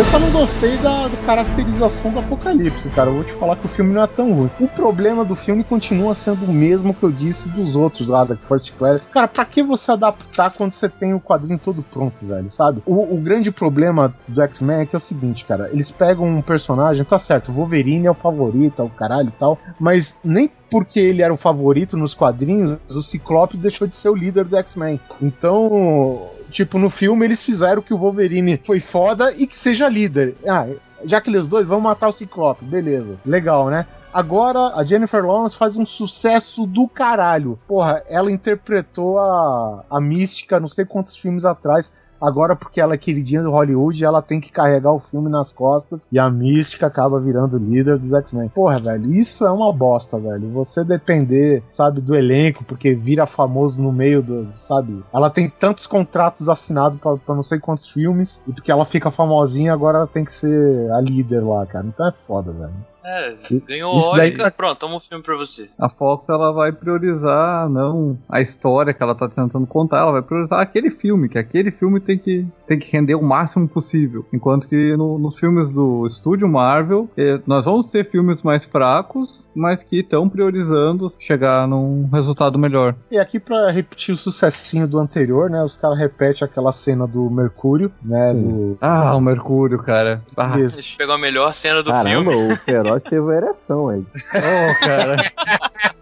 Eu 0.00 0.04
só 0.06 0.18
não 0.18 0.30
gostei 0.30 0.78
da, 0.78 1.08
da, 1.08 1.16
caracterização 1.26 2.10
do 2.10 2.20
Apocalipse, 2.20 2.88
cara. 2.88 3.10
Eu 3.10 3.16
vou 3.16 3.22
te 3.22 3.32
falar 3.32 3.54
que 3.54 3.66
o 3.66 3.68
filme 3.68 3.92
não 3.92 4.02
é 4.02 4.06
tão 4.06 4.32
ruim. 4.32 4.50
O 4.58 4.66
problema 4.66 5.26
do 5.26 5.36
filme 5.36 5.62
continua 5.62 6.14
sendo 6.14 6.46
o 6.46 6.52
mesmo 6.54 6.94
que 6.94 7.02
eu 7.02 7.12
disse 7.12 7.50
dos 7.50 7.76
outros 7.76 8.08
lá 8.08 8.24
da 8.24 8.34
First 8.34 8.72
Class. 8.78 9.06
Cara, 9.12 9.28
pra 9.28 9.44
que 9.44 9.62
você 9.62 9.92
adaptar 9.92 10.52
quando 10.52 10.72
você 10.72 10.88
tem 10.88 11.12
o 11.12 11.20
quadrinho 11.20 11.58
todo 11.58 11.82
pronto, 11.82 12.24
velho, 12.24 12.48
sabe? 12.48 12.82
O, 12.86 13.14
o 13.14 13.18
grande 13.18 13.52
problema 13.52 14.14
do 14.26 14.40
X-Men 14.40 14.80
é 14.80 14.86
que 14.86 14.96
é 14.96 14.98
o 14.98 15.00
seguinte, 15.00 15.44
cara. 15.44 15.68
Eles 15.70 15.90
pegam 15.90 16.26
um 16.26 16.40
personagem, 16.40 17.04
tá 17.04 17.18
certo, 17.18 17.50
o 17.50 17.52
Wolverine 17.52 18.06
é 18.06 18.10
o 18.10 18.14
favorito, 18.14 18.80
é 18.80 18.84
o 18.86 18.88
caralho 18.88 19.28
e 19.28 19.32
tal, 19.32 19.58
mas 19.78 20.18
nem 20.24 20.50
porque 20.70 20.98
ele 20.98 21.20
era 21.20 21.34
o 21.34 21.36
favorito 21.36 21.98
nos 21.98 22.14
quadrinhos, 22.14 22.78
o 22.88 23.02
Ciclope 23.02 23.58
deixou 23.58 23.86
de 23.86 23.96
ser 23.96 24.08
o 24.08 24.14
líder 24.14 24.46
do 24.46 24.56
X-Men. 24.56 24.98
Então, 25.20 26.30
Tipo, 26.50 26.78
no 26.78 26.90
filme 26.90 27.24
eles 27.24 27.42
fizeram 27.42 27.80
que 27.80 27.94
o 27.94 27.98
Wolverine 27.98 28.60
foi 28.62 28.80
foda 28.80 29.32
e 29.32 29.46
que 29.46 29.56
seja 29.56 29.88
líder. 29.88 30.36
Ah, 30.46 30.66
já 31.04 31.20
que 31.20 31.30
eles 31.30 31.48
dois 31.48 31.66
vão 31.66 31.80
matar 31.80 32.08
o 32.08 32.12
Ciclope, 32.12 32.64
beleza. 32.64 33.18
Legal, 33.24 33.70
né? 33.70 33.86
Agora 34.12 34.74
a 34.74 34.84
Jennifer 34.84 35.24
Lawrence 35.24 35.56
faz 35.56 35.76
um 35.76 35.86
sucesso 35.86 36.66
do 36.66 36.88
caralho. 36.88 37.58
Porra, 37.66 38.02
ela 38.08 38.30
interpretou 38.30 39.18
a, 39.18 39.84
a 39.88 40.00
mística 40.00 40.58
não 40.58 40.68
sei 40.68 40.84
quantos 40.84 41.16
filmes 41.16 41.44
atrás. 41.44 41.92
Agora, 42.20 42.54
porque 42.54 42.80
ela 42.80 42.94
é 42.94 42.98
queridinha 42.98 43.42
do 43.42 43.50
Hollywood, 43.50 44.04
ela 44.04 44.20
tem 44.20 44.40
que 44.40 44.52
carregar 44.52 44.92
o 44.92 44.98
filme 44.98 45.30
nas 45.30 45.50
costas 45.50 46.08
e 46.12 46.18
a 46.18 46.28
mística 46.30 46.86
acaba 46.86 47.18
virando 47.18 47.58
líder 47.58 47.98
dos 47.98 48.12
X-Men. 48.12 48.48
Porra, 48.50 48.78
velho, 48.78 49.10
isso 49.10 49.46
é 49.46 49.50
uma 49.50 49.72
bosta, 49.72 50.18
velho. 50.18 50.50
Você 50.50 50.84
depender, 50.84 51.62
sabe, 51.70 52.00
do 52.00 52.14
elenco, 52.14 52.64
porque 52.64 52.94
vira 52.94 53.26
famoso 53.26 53.82
no 53.82 53.92
meio 53.92 54.22
do, 54.22 54.48
sabe? 54.54 55.02
Ela 55.12 55.30
tem 55.30 55.48
tantos 55.48 55.86
contratos 55.86 56.48
assinados 56.48 56.98
pra, 56.98 57.34
não 57.34 57.42
sei 57.42 57.58
quantos 57.58 57.88
filmes, 57.88 58.42
e 58.46 58.52
porque 58.52 58.70
ela 58.70 58.84
fica 58.84 59.10
famosinha, 59.10 59.72
agora 59.72 59.98
ela 59.98 60.06
tem 60.06 60.24
que 60.24 60.32
ser 60.32 60.90
a 60.92 61.00
líder 61.00 61.40
lá, 61.40 61.64
cara. 61.66 61.86
Então 61.86 62.06
é 62.06 62.12
foda, 62.12 62.52
velho. 62.52 62.74
É, 63.10 63.34
ganhou 63.66 63.96
Isso 63.96 64.12
Oscar, 64.12 64.36
daí... 64.36 64.50
pronto, 64.50 64.78
toma 64.78 64.96
um 64.96 65.00
filme 65.00 65.22
pra 65.24 65.36
você. 65.36 65.68
A 65.76 65.88
Fox, 65.88 66.28
ela 66.28 66.52
vai 66.52 66.70
priorizar 66.70 67.68
não 67.68 68.16
a 68.28 68.40
história 68.40 68.94
que 68.94 69.02
ela 69.02 69.14
tá 69.14 69.28
tentando 69.28 69.66
contar, 69.66 70.00
ela 70.00 70.12
vai 70.12 70.22
priorizar 70.22 70.60
aquele 70.60 70.90
filme, 70.90 71.28
que 71.28 71.38
aquele 71.38 71.72
filme 71.72 71.98
tem 71.98 72.16
que, 72.16 72.46
tem 72.66 72.78
que 72.78 72.90
render 72.92 73.16
o 73.16 73.22
máximo 73.22 73.68
possível. 73.68 74.24
Enquanto 74.32 74.68
que 74.68 74.96
no, 74.96 75.18
nos 75.18 75.38
filmes 75.38 75.72
do 75.72 76.06
estúdio 76.06 76.48
Marvel, 76.48 77.08
eh, 77.16 77.40
nós 77.46 77.64
vamos 77.64 77.88
ter 77.88 78.08
filmes 78.08 78.42
mais 78.42 78.64
fracos, 78.64 79.44
mas 79.54 79.82
que 79.82 80.00
estão 80.00 80.28
priorizando 80.28 81.08
chegar 81.18 81.66
num 81.66 82.08
resultado 82.12 82.58
melhor. 82.58 82.94
E 83.10 83.18
aqui 83.18 83.40
para 83.40 83.70
repetir 83.70 84.14
o 84.14 84.18
sucessinho 84.18 84.86
do 84.86 84.98
anterior, 84.98 85.50
né, 85.50 85.62
os 85.62 85.74
caras 85.74 85.98
repetem 85.98 86.46
aquela 86.46 86.70
cena 86.70 87.06
do 87.06 87.28
Mercúrio, 87.28 87.92
né, 88.02 88.34
do... 88.34 88.78
Ah, 88.80 89.16
o 89.16 89.20
Mercúrio, 89.20 89.78
cara. 89.78 90.22
Ah, 90.36 90.54
a 90.54 90.68
gente 90.68 90.96
pegou 90.96 91.14
a 91.14 91.18
melhor 91.18 91.52
cena 91.52 91.82
do 91.82 91.90
Caramba, 91.90 92.30
filme. 92.30 92.54
o 92.54 92.99
Teve 93.00 93.20
uma 93.20 93.34
ereção 93.34 93.88
aí. 93.88 94.04
oh, 94.34 94.84
cara. 94.84 95.16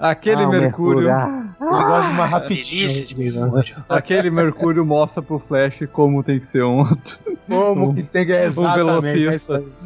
Aquele 0.00 0.42
ah, 0.42 0.48
Mercúrio. 0.48 1.08
Mercúrio. 1.08 1.10
Ah, 1.12 1.46
gosto 1.60 2.06
de 2.06 2.12
uma 2.12 2.26
rapidinha. 2.26 2.88
Aquele 3.88 4.30
Mercúrio 4.30 4.84
mostra 4.84 5.22
pro 5.22 5.38
Flash 5.38 5.80
como 5.92 6.22
tem 6.22 6.40
que 6.40 6.46
ser 6.46 6.64
um. 6.64 6.84
Como 7.48 7.90
um, 7.90 7.94
que 7.94 8.02
tem 8.02 8.26
que 8.26 8.32
é 8.32 8.46
exatamente. 8.46 9.26
É 9.26 9.30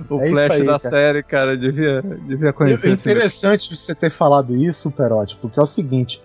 o 0.08 0.20
é 0.20 0.30
Flash 0.30 0.50
aí, 0.50 0.64
da 0.64 0.78
cara. 0.78 0.96
série, 0.96 1.22
cara, 1.22 1.56
devia, 1.56 2.02
devia 2.02 2.52
conhecer. 2.52 2.88
É 2.88 2.92
interessante 2.92 3.76
você 3.76 3.94
ter 3.94 4.10
falado 4.10 4.56
isso, 4.56 4.90
Perotti, 4.90 5.36
porque 5.36 5.58
é 5.58 5.62
o 5.62 5.66
seguinte: 5.66 6.22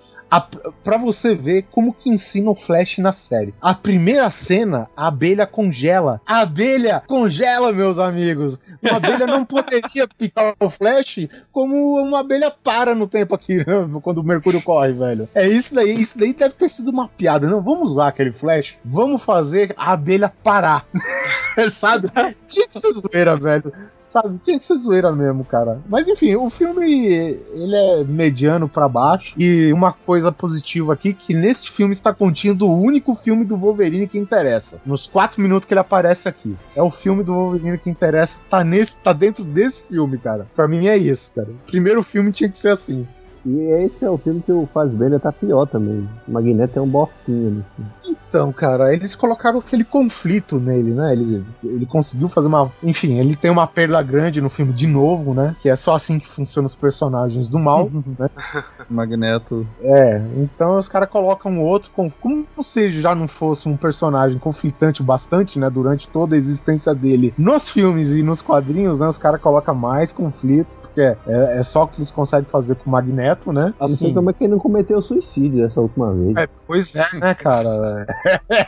para 0.83 0.97
você 0.97 1.33
ver 1.33 1.63
como 1.71 1.93
que 1.93 2.09
ensina 2.09 2.49
o 2.49 2.55
Flash 2.55 2.97
na 2.97 3.11
série. 3.11 3.53
A 3.61 3.73
primeira 3.73 4.29
cena, 4.29 4.89
a 4.95 5.07
abelha 5.07 5.45
congela. 5.45 6.21
A 6.25 6.41
abelha 6.41 7.03
congela, 7.07 7.71
meus 7.71 7.99
amigos. 7.99 8.59
Uma 8.81 8.97
abelha 8.97 9.27
não 9.27 9.45
poderia 9.45 10.07
picar 10.17 10.53
o 10.59 10.69
Flash 10.69 11.27
como 11.51 12.01
uma 12.01 12.19
abelha 12.19 12.51
para 12.51 12.93
no 12.95 13.07
tempo 13.07 13.35
aqui, 13.35 13.63
quando 14.01 14.19
o 14.19 14.23
Mercúrio 14.23 14.61
corre, 14.61 14.93
velho. 14.93 15.29
É 15.33 15.47
isso 15.47 15.73
daí. 15.73 15.95
Isso 15.95 16.17
daí 16.17 16.33
deve 16.33 16.55
ter 16.55 16.69
sido 16.69 16.91
uma 16.91 17.07
piada. 17.07 17.49
Não, 17.49 17.61
vamos 17.61 17.95
lá, 17.95 18.07
aquele 18.07 18.31
Flash. 18.31 18.77
Vamos 18.83 19.23
fazer 19.23 19.73
a 19.77 19.93
abelha 19.93 20.31
parar. 20.43 20.85
Sabe? 21.71 22.11
Tinha 22.47 22.67
que 22.67 22.79
ser 22.79 22.91
zoeira, 22.93 23.37
velho. 23.37 23.71
Sabe? 24.05 24.37
Tinha 24.37 24.57
que 24.57 24.63
ser 24.63 24.75
zoeira 24.75 25.11
mesmo, 25.11 25.43
cara. 25.43 25.81
Mas 25.89 26.07
enfim, 26.07 26.35
o 26.35 26.49
filme 26.49 26.85
ele 26.85 27.75
é 27.75 28.03
mediano 28.03 28.69
para 28.69 28.87
baixo. 28.87 29.35
E 29.37 29.71
uma 29.73 29.91
coisa 29.91 30.31
positiva 30.31 30.93
aqui, 30.93 31.13
que 31.13 31.33
nesse 31.33 31.69
filme 31.69 31.93
está 31.93 32.13
contido 32.13 32.67
o 32.67 32.79
único 32.79 33.15
filme 33.15 33.43
do 33.45 33.57
Wolverine 33.57 34.07
que 34.07 34.17
interessa. 34.17 34.79
Nos 34.85 35.07
quatro 35.07 35.41
minutos 35.41 35.67
que 35.67 35.73
ele 35.73 35.79
aparece 35.79 36.29
aqui. 36.29 36.55
É 36.75 36.81
o 36.81 36.91
filme 36.91 37.23
do 37.23 37.33
Wolverine 37.33 37.77
que 37.77 37.89
interessa, 37.89 38.41
tá, 38.49 38.63
nesse, 38.63 38.97
tá 38.97 39.13
dentro 39.13 39.43
desse 39.43 39.83
filme, 39.83 40.17
cara. 40.17 40.47
Pra 40.55 40.67
mim 40.67 40.87
é 40.87 40.97
isso, 40.97 41.31
cara. 41.33 41.49
O 41.49 41.67
primeiro 41.67 42.03
filme 42.03 42.31
tinha 42.31 42.49
que 42.49 42.57
ser 42.57 42.69
assim. 42.69 43.07
E 43.45 43.59
esse 43.85 44.03
é 44.03 44.09
o 44.09 44.17
filme 44.17 44.41
que 44.41 44.51
o 44.51 44.65
Fazbender 44.65 45.19
tá 45.19 45.31
pior 45.31 45.67
também. 45.67 46.09
O 46.27 46.31
Magneto 46.31 46.79
é 46.79 46.81
um 46.81 46.87
bostinho. 46.87 47.63
Então, 48.03 48.51
cara, 48.51 48.91
eles 48.91 49.15
colocaram 49.15 49.59
aquele 49.59 49.83
conflito 49.83 50.59
nele, 50.59 50.91
né? 50.91 51.13
Ele, 51.13 51.43
ele 51.63 51.85
conseguiu 51.85 52.27
fazer 52.27 52.47
uma. 52.47 52.71
Enfim, 52.81 53.19
ele 53.19 53.35
tem 53.35 53.51
uma 53.51 53.67
perda 53.67 54.01
grande 54.01 54.41
no 54.41 54.49
filme 54.49 54.73
de 54.73 54.87
novo, 54.87 55.33
né? 55.33 55.55
Que 55.59 55.69
é 55.69 55.75
só 55.75 55.95
assim 55.95 56.17
que 56.17 56.27
funcionam 56.27 56.65
os 56.65 56.75
personagens 56.75 57.47
do 57.47 57.59
mal, 57.59 57.89
né? 58.17 58.29
Magneto. 58.89 59.65
É, 59.81 60.21
então 60.37 60.77
os 60.77 60.89
caras 60.89 61.09
colocam 61.09 61.63
outro. 61.63 61.91
Como 61.91 62.45
se 62.63 62.89
já 62.91 63.13
não 63.13 63.27
fosse 63.27 63.69
um 63.69 63.77
personagem 63.77 64.39
conflitante 64.39 65.03
bastante, 65.03 65.59
né? 65.59 65.69
Durante 65.69 66.09
toda 66.09 66.35
a 66.35 66.37
existência 66.37 66.95
dele 66.95 67.33
nos 67.37 67.69
filmes 67.69 68.11
e 68.11 68.23
nos 68.23 68.41
quadrinhos, 68.41 68.99
né? 68.99 69.07
Os 69.07 69.19
caras 69.19 69.39
colocam 69.39 69.75
mais 69.75 70.11
conflito, 70.11 70.77
porque 70.79 71.01
é, 71.01 71.17
é 71.27 71.63
só 71.63 71.83
o 71.83 71.87
que 71.87 71.99
eles 71.99 72.11
conseguem 72.11 72.49
fazer 72.49 72.75
com 72.75 72.89
o 72.89 72.91
Magneto 72.91 73.34
correto, 73.35 73.53
né? 73.53 73.73
Assim, 73.79 73.91
não 73.91 73.97
sei 73.97 74.13
como 74.13 74.29
é 74.29 74.33
que 74.33 74.43
ele 74.43 74.51
não 74.51 74.59
cometeu 74.59 75.01
suicídio 75.01 75.65
dessa 75.65 75.81
última 75.81 76.13
vez. 76.13 76.35
É, 76.37 76.47
pois 76.65 76.95
é, 76.95 77.07
né, 77.19 77.33
cara? 77.33 77.65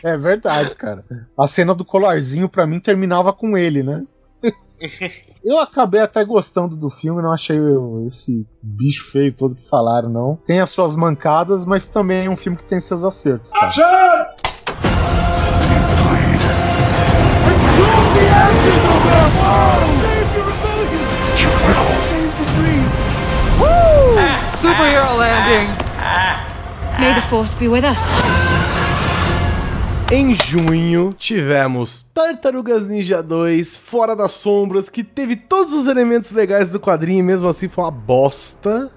É, 0.03 0.17
verdade, 0.17 0.75
cara. 0.75 1.03
A 1.37 1.47
cena 1.47 1.73
do 1.73 1.85
colarzinho, 1.85 2.49
para 2.49 2.67
mim, 2.67 2.79
terminava 2.79 3.31
com 3.31 3.57
ele, 3.57 3.83
né? 3.83 4.03
Eu 5.43 5.59
acabei 5.59 6.01
até 6.01 6.23
gostando 6.25 6.75
do 6.75 6.89
filme, 6.89 7.21
não 7.21 7.31
achei 7.31 7.57
esse 8.05 8.45
bicho 8.61 9.11
feio 9.11 9.33
todo 9.33 9.55
que 9.55 9.67
falaram, 9.67 10.09
não. 10.09 10.35
Tem 10.35 10.59
as 10.59 10.69
suas 10.69 10.95
mancadas, 10.95 11.65
mas 11.65 11.87
também 11.87 12.25
é 12.25 12.29
um 12.29 12.35
filme 12.35 12.57
que 12.57 12.65
tem 12.65 12.79
seus 12.79 13.03
acertos. 13.03 13.51
Cara. 13.51 14.35
Superhero 24.57 25.15
landing! 25.17 25.69
May 26.99 27.13
the 27.13 27.21
force 27.29 27.53
be 27.53 27.67
with 27.67 27.83
us. 27.83 28.01
Em 30.11 30.33
junho, 30.33 31.13
tivemos 31.13 32.07
Tartarugas 32.11 32.83
Ninja 32.87 33.21
2, 33.21 33.77
Fora 33.77 34.15
das 34.15 34.31
Sombras, 34.31 34.89
que 34.89 35.03
teve 35.03 35.35
todos 35.35 35.73
os 35.73 35.85
elementos 35.85 36.31
legais 36.31 36.71
do 36.71 36.79
quadrinho 36.79 37.19
e 37.19 37.23
mesmo 37.23 37.47
assim 37.47 37.67
foi 37.67 37.83
uma 37.83 37.91
bosta. 37.91 38.89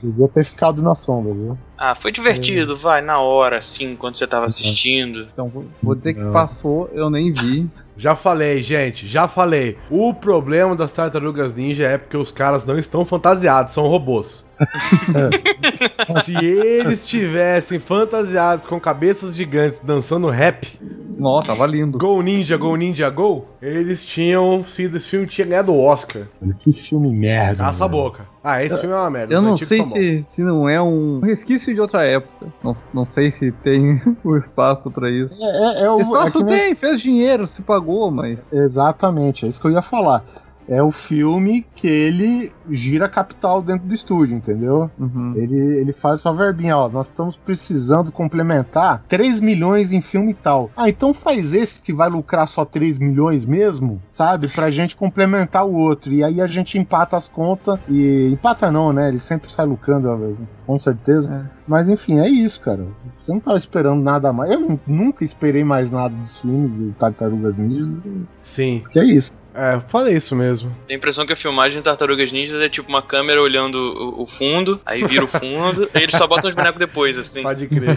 Devia 0.00 0.28
ter 0.28 0.44
ficado 0.44 0.80
nas 0.80 0.98
sombras, 0.98 1.40
viu? 1.40 1.58
Ah, 1.76 1.96
foi 1.96 2.12
divertido, 2.12 2.74
é. 2.74 2.76
vai, 2.76 3.02
na 3.02 3.18
hora, 3.18 3.58
assim, 3.58 3.96
quando 3.96 4.16
você 4.16 4.28
tava 4.28 4.46
assistindo. 4.46 5.28
Então, 5.32 5.50
vou 5.82 5.94
dizer 5.96 6.14
que 6.14 6.24
passou, 6.30 6.88
eu 6.92 7.10
nem 7.10 7.32
vi. 7.32 7.68
Já 7.96 8.16
falei, 8.16 8.62
gente, 8.62 9.06
já 9.06 9.28
falei. 9.28 9.78
O 9.88 10.12
problema 10.12 10.74
das 10.74 10.92
tartarugas 10.92 11.54
ninja 11.54 11.84
é 11.84 11.96
porque 11.96 12.16
os 12.16 12.32
caras 12.32 12.64
não 12.64 12.78
estão 12.78 13.04
fantasiados, 13.04 13.72
são 13.72 13.86
robôs. 13.86 14.48
Se 16.22 16.44
eles 16.44 17.06
tivessem 17.06 17.78
fantasiados 17.78 18.66
com 18.66 18.80
cabeças 18.80 19.34
gigantes 19.34 19.78
dançando 19.80 20.28
rap. 20.28 20.78
Ó, 21.20 21.42
tava 21.42 21.66
lindo. 21.66 21.98
Go 21.98 22.20
Ninja, 22.22 22.56
Go 22.56 22.74
Ninja, 22.76 23.08
Go. 23.10 23.46
Eles 23.60 24.04
tinham 24.04 24.64
sido. 24.64 24.96
Esse 24.96 25.10
filme 25.10 25.26
tinha 25.26 25.46
ganhado 25.46 25.72
o 25.72 25.80
Oscar. 25.80 26.22
Que 26.58 26.72
filme 26.72 27.10
merda. 27.12 27.58
Cala 27.58 27.72
sua 27.72 27.88
boca. 27.88 28.26
Ah, 28.42 28.62
esse 28.62 28.78
filme 28.78 28.94
é 28.94 28.98
uma 28.98 29.10
merda. 29.10 29.32
Eu 29.32 29.40
não 29.40 29.56
sei 29.56 29.82
se, 29.82 30.24
se 30.28 30.42
não 30.42 30.68
é 30.68 30.80
um 30.80 31.20
resquício 31.20 31.74
de 31.74 31.80
outra 31.80 32.04
época. 32.04 32.52
Não, 32.62 32.72
não 32.92 33.08
sei 33.10 33.30
se 33.30 33.50
tem 33.50 34.00
o 34.22 34.36
espaço 34.36 34.90
para 34.90 35.10
isso. 35.10 35.34
É, 35.42 35.82
é, 35.82 35.84
é 35.84 35.90
o, 35.90 35.98
espaço 35.98 36.40
é 36.40 36.44
tem, 36.44 36.74
fez 36.74 37.00
dinheiro, 37.00 37.46
se 37.46 37.62
pagou, 37.62 38.10
mas. 38.10 38.52
Exatamente, 38.52 39.46
é 39.46 39.48
isso 39.48 39.60
que 39.60 39.66
eu 39.66 39.72
ia 39.72 39.82
falar 39.82 40.24
é 40.68 40.82
o 40.82 40.90
filme 40.90 41.66
que 41.74 41.86
ele 41.86 42.50
gira 42.70 43.08
capital 43.08 43.60
dentro 43.62 43.86
do 43.86 43.94
estúdio, 43.94 44.36
entendeu? 44.36 44.90
Uhum. 44.98 45.32
Ele, 45.36 45.56
ele 45.78 45.92
faz 45.92 46.20
sua 46.20 46.32
verbinha, 46.32 46.76
ó, 46.76 46.88
nós 46.88 47.08
estamos 47.08 47.36
precisando 47.36 48.10
complementar 48.10 49.04
3 49.08 49.40
milhões 49.40 49.92
em 49.92 50.00
filme 50.00 50.30
e 50.30 50.34
tal. 50.34 50.70
Ah, 50.76 50.88
então 50.88 51.12
faz 51.14 51.52
esse 51.54 51.80
que 51.82 51.92
vai 51.92 52.08
lucrar 52.08 52.48
só 52.48 52.64
3 52.64 52.98
milhões 52.98 53.44
mesmo, 53.46 54.00
sabe? 54.08 54.48
Pra 54.48 54.70
gente 54.70 54.96
complementar 54.96 55.66
o 55.66 55.74
outro. 55.74 56.12
E 56.12 56.22
aí 56.24 56.40
a 56.40 56.46
gente 56.46 56.78
empata 56.78 57.16
as 57.16 57.28
contas 57.28 57.78
e 57.88 58.30
empata 58.32 58.70
não, 58.70 58.92
né? 58.92 59.08
Ele 59.08 59.18
sempre 59.18 59.50
sai 59.52 59.66
lucrando, 59.66 60.36
com 60.66 60.78
certeza. 60.78 61.50
Mas 61.66 61.88
enfim, 61.88 62.18
é 62.18 62.28
isso, 62.28 62.60
cara. 62.60 62.86
Você 63.18 63.32
não 63.32 63.40
tava 63.40 63.56
esperando 63.56 64.02
nada 64.02 64.32
mais. 64.32 64.50
Eu 64.52 64.60
nu- 64.60 64.80
nunca 64.86 65.24
esperei 65.24 65.64
mais 65.64 65.90
nada 65.90 66.14
dos 66.14 66.40
filmes 66.40 66.78
de 66.78 66.92
Tartarugas 66.92 67.56
Ninja. 67.56 67.96
Sim. 68.42 68.82
Que 68.90 68.98
é 68.98 69.04
isso. 69.04 69.32
É, 69.54 69.80
falei 69.86 70.16
isso 70.16 70.34
mesmo. 70.34 70.74
Tem 70.86 70.96
a 70.96 70.98
impressão 70.98 71.24
que 71.24 71.32
a 71.32 71.36
filmagem 71.36 71.78
de 71.78 71.84
Tartarugas 71.84 72.32
Ninjas 72.32 72.60
é 72.60 72.68
tipo 72.68 72.88
uma 72.88 73.00
câmera 73.00 73.40
olhando 73.40 73.76
o, 73.76 74.22
o 74.22 74.26
fundo, 74.26 74.80
aí 74.84 75.04
vira 75.04 75.24
o 75.24 75.28
fundo, 75.28 75.88
e 75.94 75.98
eles 75.98 76.16
só 76.16 76.26
botam 76.26 76.48
os 76.48 76.56
bonecos 76.56 76.78
depois, 76.78 77.16
assim. 77.16 77.42
Pode 77.42 77.68
crer. 77.68 77.96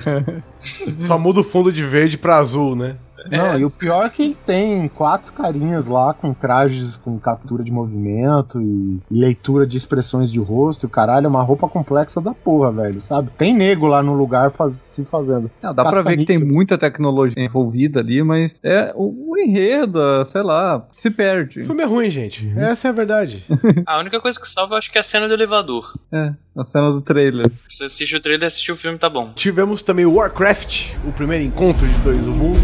Só 1.00 1.18
muda 1.18 1.40
o 1.40 1.44
fundo 1.44 1.72
de 1.72 1.84
verde 1.84 2.18
pra 2.18 2.38
azul, 2.38 2.76
né? 2.76 2.98
Não, 3.30 3.57
e 3.57 3.65
o 3.65 3.69
pior 3.69 4.06
é 4.06 4.10
que 4.10 4.23
ele 4.23 4.38
tem 4.45 4.88
quatro 4.88 5.34
carinhas 5.34 5.88
lá 5.88 6.14
com 6.14 6.34
trajes 6.34 6.98
com 6.98 7.18
captura 7.19 7.64
de 7.64 7.72
movimento 7.72 8.61
e, 8.61 9.02
e 9.10 9.19
leitura 9.19 9.65
de 9.65 9.77
expressões 9.77 10.31
de 10.31 10.39
rosto. 10.39 10.84
E 10.84 10.88
o 10.88 10.89
caralho, 10.89 11.26
é 11.26 11.30
uma 11.30 11.44
roupa 11.44 11.68
complexa 11.68 12.22
da 12.22 12.34
porra, 12.34 12.72
velho, 12.72 13.02
sabe? 13.02 13.31
Tem 13.38 13.53
nego 13.53 13.88
lá 13.88 14.02
no 14.03 14.14
lugar 14.14 14.52
faz- 14.52 14.73
se 14.85 15.03
fazendo. 15.06 15.49
Não, 15.61 15.73
dá 15.73 15.84
pra 15.85 16.02
ver 16.02 16.18
que 16.18 16.26
tem 16.26 16.38
muita 16.44 16.77
tecnologia 16.77 17.44
envolvida 17.44 17.99
ali, 17.99 18.22
mas 18.23 18.60
é 18.64 18.91
o, 18.95 19.31
o 19.31 19.38
enredo, 19.38 19.99
sei 20.26 20.44
lá, 20.44 20.85
se 20.95 21.10
perde. 21.10 21.61
O 21.61 21.65
filme 21.65 21.84
é 21.84 21.85
ruim, 21.85 22.10
gente. 22.10 22.52
Essa 22.56 22.88
é 22.88 22.89
a 22.89 22.94
verdade. 22.94 23.45
A 23.85 23.99
única 23.99 24.19
coisa 24.19 24.39
que 24.39 24.48
salva 24.48 24.77
acho 24.77 24.91
que 24.91 24.98
é 24.98 25.02
a 25.02 25.03
cena 25.03 25.27
do 25.27 25.34
elevador. 25.34 25.94
É, 26.11 26.34
a 26.58 26.64
cena 26.64 26.92
do 26.92 27.02
trailer. 27.02 27.52
Se 27.70 27.78
você 27.78 27.84
assiste 27.86 28.16
o 28.16 28.20
trailer 28.20 28.44
e 28.44 28.48
assistir 28.48 28.72
o 28.72 28.76
filme, 28.76 28.98
tá 28.98 29.10
bom. 29.10 29.32
Tivemos 29.36 29.84
também 29.84 30.06
Warcraft, 30.06 30.94
o 31.06 31.12
primeiro 31.12 31.44
encontro 31.44 31.88
de 31.88 31.94
dois 32.00 32.26
do 32.26 32.32
mundo. 32.32 32.60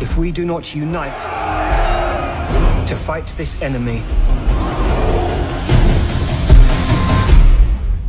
If 0.00 0.18
we 0.18 0.30
do 0.30 0.44
not 0.44 0.76
unite 0.76 1.24
to 2.86 2.96
fight 2.96 3.32
this 3.36 3.60
enemy, 3.62 4.02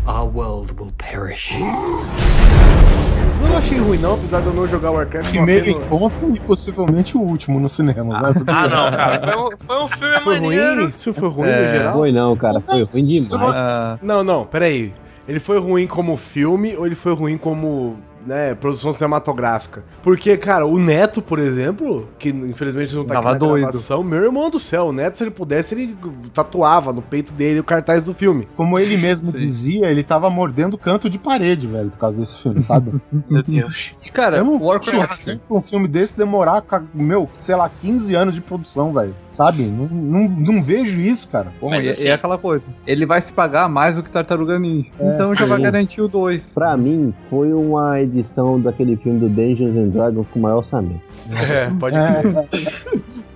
our 0.06 0.28
world 0.28 0.74
will 0.78 0.92
perish. 0.98 1.54
Ruim 3.84 3.98
não, 4.00 4.14
apesar 4.16 4.42
de 4.42 4.48
eu 4.48 4.54
não 4.54 4.68
jogar 4.68 4.92
Warcraft. 4.92 5.30
Primeiro 5.30 5.66
pena- 5.66 5.78
encontro 5.86 6.32
e 6.36 6.40
possivelmente 6.40 7.18
o 7.18 7.22
último 7.22 7.60
no 7.60 7.68
cinema, 7.70 8.22
né? 8.22 8.34
Ah, 8.48 8.68
não, 8.68 8.92
cara. 8.92 9.32
Foi 9.34 9.44
um, 9.44 9.50
foi 9.68 9.78
um 9.84 9.88
filme 9.88 10.20
Foi 10.22 10.40
maneiro. 10.40 10.76
ruim? 10.82 10.90
Isso 10.90 11.14
foi 11.14 11.30
ruim 11.30 11.48
É, 11.50 11.66
no 11.66 11.72
geral? 11.78 11.94
Foi 11.94 12.12
não, 12.12 12.36
cara. 12.38 12.60
Foi 12.62 12.84
ruim 12.84 13.06
demais. 13.06 13.42
Ah, 13.56 13.98
Não, 14.02 14.24
não, 14.24 14.46
peraí. 14.46 14.94
Ele 15.28 15.40
foi 15.40 15.60
ruim 15.60 15.88
como 15.88 16.16
filme 16.18 16.76
ou 16.78 16.86
ele 16.86 16.96
foi 16.96 17.14
ruim 17.14 17.38
como, 17.38 17.98
né, 18.26 18.56
produção 18.56 18.92
cinematográfica? 18.94 19.84
Porque, 20.02 20.38
cara, 20.38 20.66
o 20.66 20.78
Neto, 20.80 21.22
por 21.22 21.40
exemplo, 21.40 22.08
que 22.20 22.30
infelizmente 22.30 22.96
não 22.96 23.06
tá 23.06 23.16
Tava 23.16 23.32
aqui 23.32 23.40
na 23.42 23.48
doido. 23.48 23.64
gravação, 23.64 24.04
meu 24.04 24.24
irmão 24.24 24.50
do 24.50 24.60
céu, 24.60 24.86
o 24.88 24.92
Neto, 24.94 25.18
se 25.18 25.24
ele 25.24 25.32
pudesse, 25.32 25.74
ele 25.76 25.96
tatuava 26.34 26.92
no 26.94 27.02
peito 27.02 27.34
dele 27.34 27.60
o 27.60 27.64
cartaz 27.64 28.04
do 28.04 28.14
filme. 28.14 28.48
Como 28.56 28.78
ele 28.80 28.98
mesmo 28.98 29.32
Sim. 29.32 29.38
dizia, 29.38 29.90
ele 29.90 30.04
tava 30.04 30.30
mordendo 30.30 30.78
canto 30.78 31.10
de 31.10 31.18
parede, 31.18 31.68
velho, 31.68 31.90
por 31.90 31.98
causa 31.98 32.18
desse 32.18 32.42
filme, 32.42 32.62
sabe? 32.62 32.94
Meu 33.30 33.44
Deus. 33.44 33.94
e, 34.06 34.10
cara, 34.10 34.38
Eu 34.38 34.46
não 34.46 34.60
Warcraft. 34.62 35.12
acho 35.12 35.42
um 35.50 35.62
filme 35.62 35.88
desse 35.88 36.18
demorar, 36.18 36.64
meu, 36.94 37.30
sei 37.38 37.56
lá, 37.56 37.70
15 37.70 38.16
anos 38.16 38.36
de 38.36 38.42
produção, 38.42 38.94
velho. 38.94 39.16
Sabe? 39.30 39.64
Não, 39.64 39.88
não, 39.88 40.28
não 40.30 40.64
vejo 40.64 41.02
isso, 41.02 41.28
cara. 41.28 41.52
Bom, 41.60 41.70
Mas 41.70 41.86
e, 41.86 41.90
assim- 41.90 42.08
é 42.08 42.14
aquela 42.14 42.38
coisa. 42.38 42.66
Ele 42.86 43.06
vai 43.06 43.22
se 43.22 43.32
pagar 43.34 43.68
mais 43.70 43.96
do 43.96 44.04
que 44.04 44.12
Tartaruga 44.12 44.60
Ninja. 44.60 44.90
É, 45.00 45.14
então 45.16 45.36
já 45.36 45.46
vai 45.46 45.60
garantir 45.62 46.02
o 46.02 46.08
2. 46.08 46.52
Pra 46.54 46.76
mim, 46.78 47.14
foi 47.30 47.52
uma 47.54 48.00
edição 48.14 48.60
daquele 48.60 48.96
filme 48.98 49.20
do 49.20 49.30
Dungeons 49.30 49.76
and 49.76 49.90
Dragons 49.90 50.28
com 50.34 50.40
maior 50.40 50.58
orçamento. 50.58 51.02
É, 51.52 51.70
pode 51.80 51.96
crer. 51.96 52.48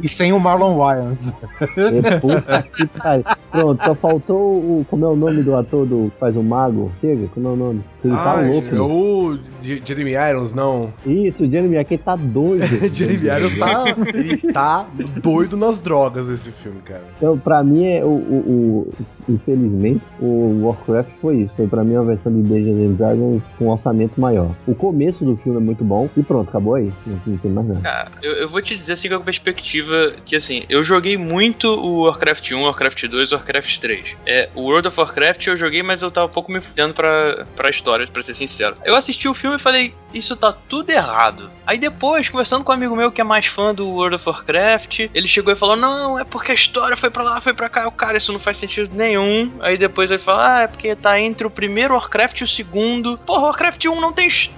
E 0.02 0.08
sem 0.08 0.32
o 0.32 0.40
Marlon 0.40 0.78
Wayans. 0.78 1.34
É, 1.76 2.20
puta 2.20 2.62
que 2.64 2.86
pariu. 2.88 3.24
Pronto, 3.52 3.84
só 3.84 3.96
faltou 3.96 4.38
o. 4.58 4.86
Como 4.90 5.06
é 5.06 5.08
o 5.08 5.16
nome 5.16 5.42
do 5.42 5.56
ator 5.56 5.86
do 5.86 6.12
que 6.14 6.20
faz 6.20 6.36
o 6.36 6.44
mago? 6.44 6.92
Chega, 7.02 7.28
como 7.34 7.48
é 7.48 7.52
o 7.52 7.56
nome? 7.56 7.84
Ele 8.04 8.14
tá 8.14 8.32
Ah, 8.38 8.42
louco. 8.42 8.68
é 8.68 8.72
né? 8.72 8.80
o 8.80 9.40
Jeremy 9.62 10.12
Irons, 10.30 10.54
não. 10.54 10.94
Isso, 11.06 11.44
o 11.44 11.50
Jeremy 11.52 11.78
aqui 11.78 11.98
tá 11.98 12.16
doido. 12.16 12.66
Jeremy 12.94 13.26
Irons 13.26 13.58
tá, 13.58 13.84
ele 14.14 14.38
tá 14.54 14.88
doido 15.22 15.58
nas 15.58 15.80
drogas 15.80 16.30
nesse 16.30 16.52
filme, 16.52 16.80
cara. 16.86 17.02
Então, 17.18 17.38
pra 17.40 17.64
mim, 17.64 17.86
é 17.88 18.04
o, 18.06 18.08
o- 18.10 18.88
o- 18.88 18.94
infelizmente, 19.30 20.04
o 20.22 20.62
Warcraft 20.66 21.10
foi 21.22 21.38
isso. 21.38 21.54
Foi 21.56 21.68
pra 21.68 21.84
mim 21.84 21.96
uma 21.96 22.06
versão 22.06 22.32
de 22.32 22.42
Dungeons 22.42 22.92
and 22.92 22.94
Dragons 22.94 23.42
com 23.58 23.66
um 23.66 23.70
orçamento 23.70 24.20
maior. 24.22 24.52
O 24.68 24.76
começo 24.76 25.24
do 25.24 25.38
filme 25.38 25.58
é 25.60 25.62
muito 25.62 25.84
bom 25.84 26.10
e 26.18 26.22
pronto, 26.22 26.50
acabou 26.50 26.76
aí. 26.76 26.92
Não, 27.06 27.22
não 27.26 27.38
tem 27.38 27.52
mais 27.52 27.68
nada. 27.68 27.80
Cara, 27.82 28.12
eu, 28.22 28.34
eu 28.34 28.50
vou 28.50 28.62
te 28.62 28.76
dizer 28.76 28.94
assim 28.94 29.08
com 29.08 29.16
a 29.16 29.20
perspectiva 29.22 30.14
que 30.26 30.36
assim, 30.36 30.64
eu 30.68 30.84
joguei 30.84 31.18
muito 31.18 31.70
o 31.70 32.04
Warcraft 32.04 32.52
1, 32.52 32.62
Warcraft 32.62 33.08
2, 33.08 33.32
Warcraft 33.32 33.80
3. 33.80 34.16
É, 34.26 34.50
o 34.54 34.64
World 34.64 34.90
of 34.90 35.00
Warcraft 35.00 35.48
eu 35.48 35.56
joguei, 35.56 35.82
mas 35.82 36.02
eu 36.02 36.12
tava 36.12 36.28
um 36.28 36.32
pouco 36.32 36.52
me 36.52 36.60
fudendo 36.60 36.94
pra, 36.94 37.46
pra 37.56 37.70
história, 37.70 38.06
pra 38.08 38.22
ser 38.22 38.34
sincero. 38.34 38.76
Eu 38.84 38.96
assisti 38.96 39.28
o 39.28 39.34
filme 39.34 39.56
e 39.56 39.60
falei, 39.60 39.94
isso 40.14 40.36
tá 40.36 40.52
tudo 40.52 40.90
errado. 40.90 41.50
Aí 41.66 41.78
depois, 41.78 42.30
conversando 42.30 42.64
com 42.64 42.72
um 42.72 42.76
amigo 42.76 42.96
meu 42.96 43.12
que 43.12 43.22
é 43.22 43.24
mais 43.24 43.46
fã 43.46 43.74
do 43.74 43.88
World 43.88 44.16
of 44.16 44.28
Warcraft, 44.28 45.10
ele 45.14 45.28
chegou 45.28 45.54
e 45.54 45.56
falou, 45.56 45.76
não, 45.76 46.20
é 46.20 46.26
porque 46.26 46.52
a 46.52 46.56
história 46.56 46.96
foi 46.98 47.10
pra 47.10 47.24
lá, 47.24 47.42
foi 47.42 47.54
pra 47.54 47.70
cá. 47.70 47.84
Eu, 47.84 47.92
cara, 47.92 48.18
isso 48.18 48.34
não 48.34 48.40
faz 48.40 48.58
sentido 48.58 48.90
nenhum. 48.94 49.52
Aí 49.60 49.78
depois 49.78 50.12
ele 50.12 50.22
falou, 50.22 50.42
ah, 50.42 50.62
é 50.62 50.68
porque 50.68 50.96
tá 50.96 51.20
entre 51.20 51.46
o 51.46 51.50
primeiro 51.50 51.94
Warcraft 51.94 52.42
e 52.42 52.44
o 52.44 52.48
segundo. 52.48 53.18
Porra, 53.20 53.44
Warcraft 53.44 53.86
1 53.86 54.00
não 54.00 54.14
tem 54.14 54.28
história. 54.28 54.57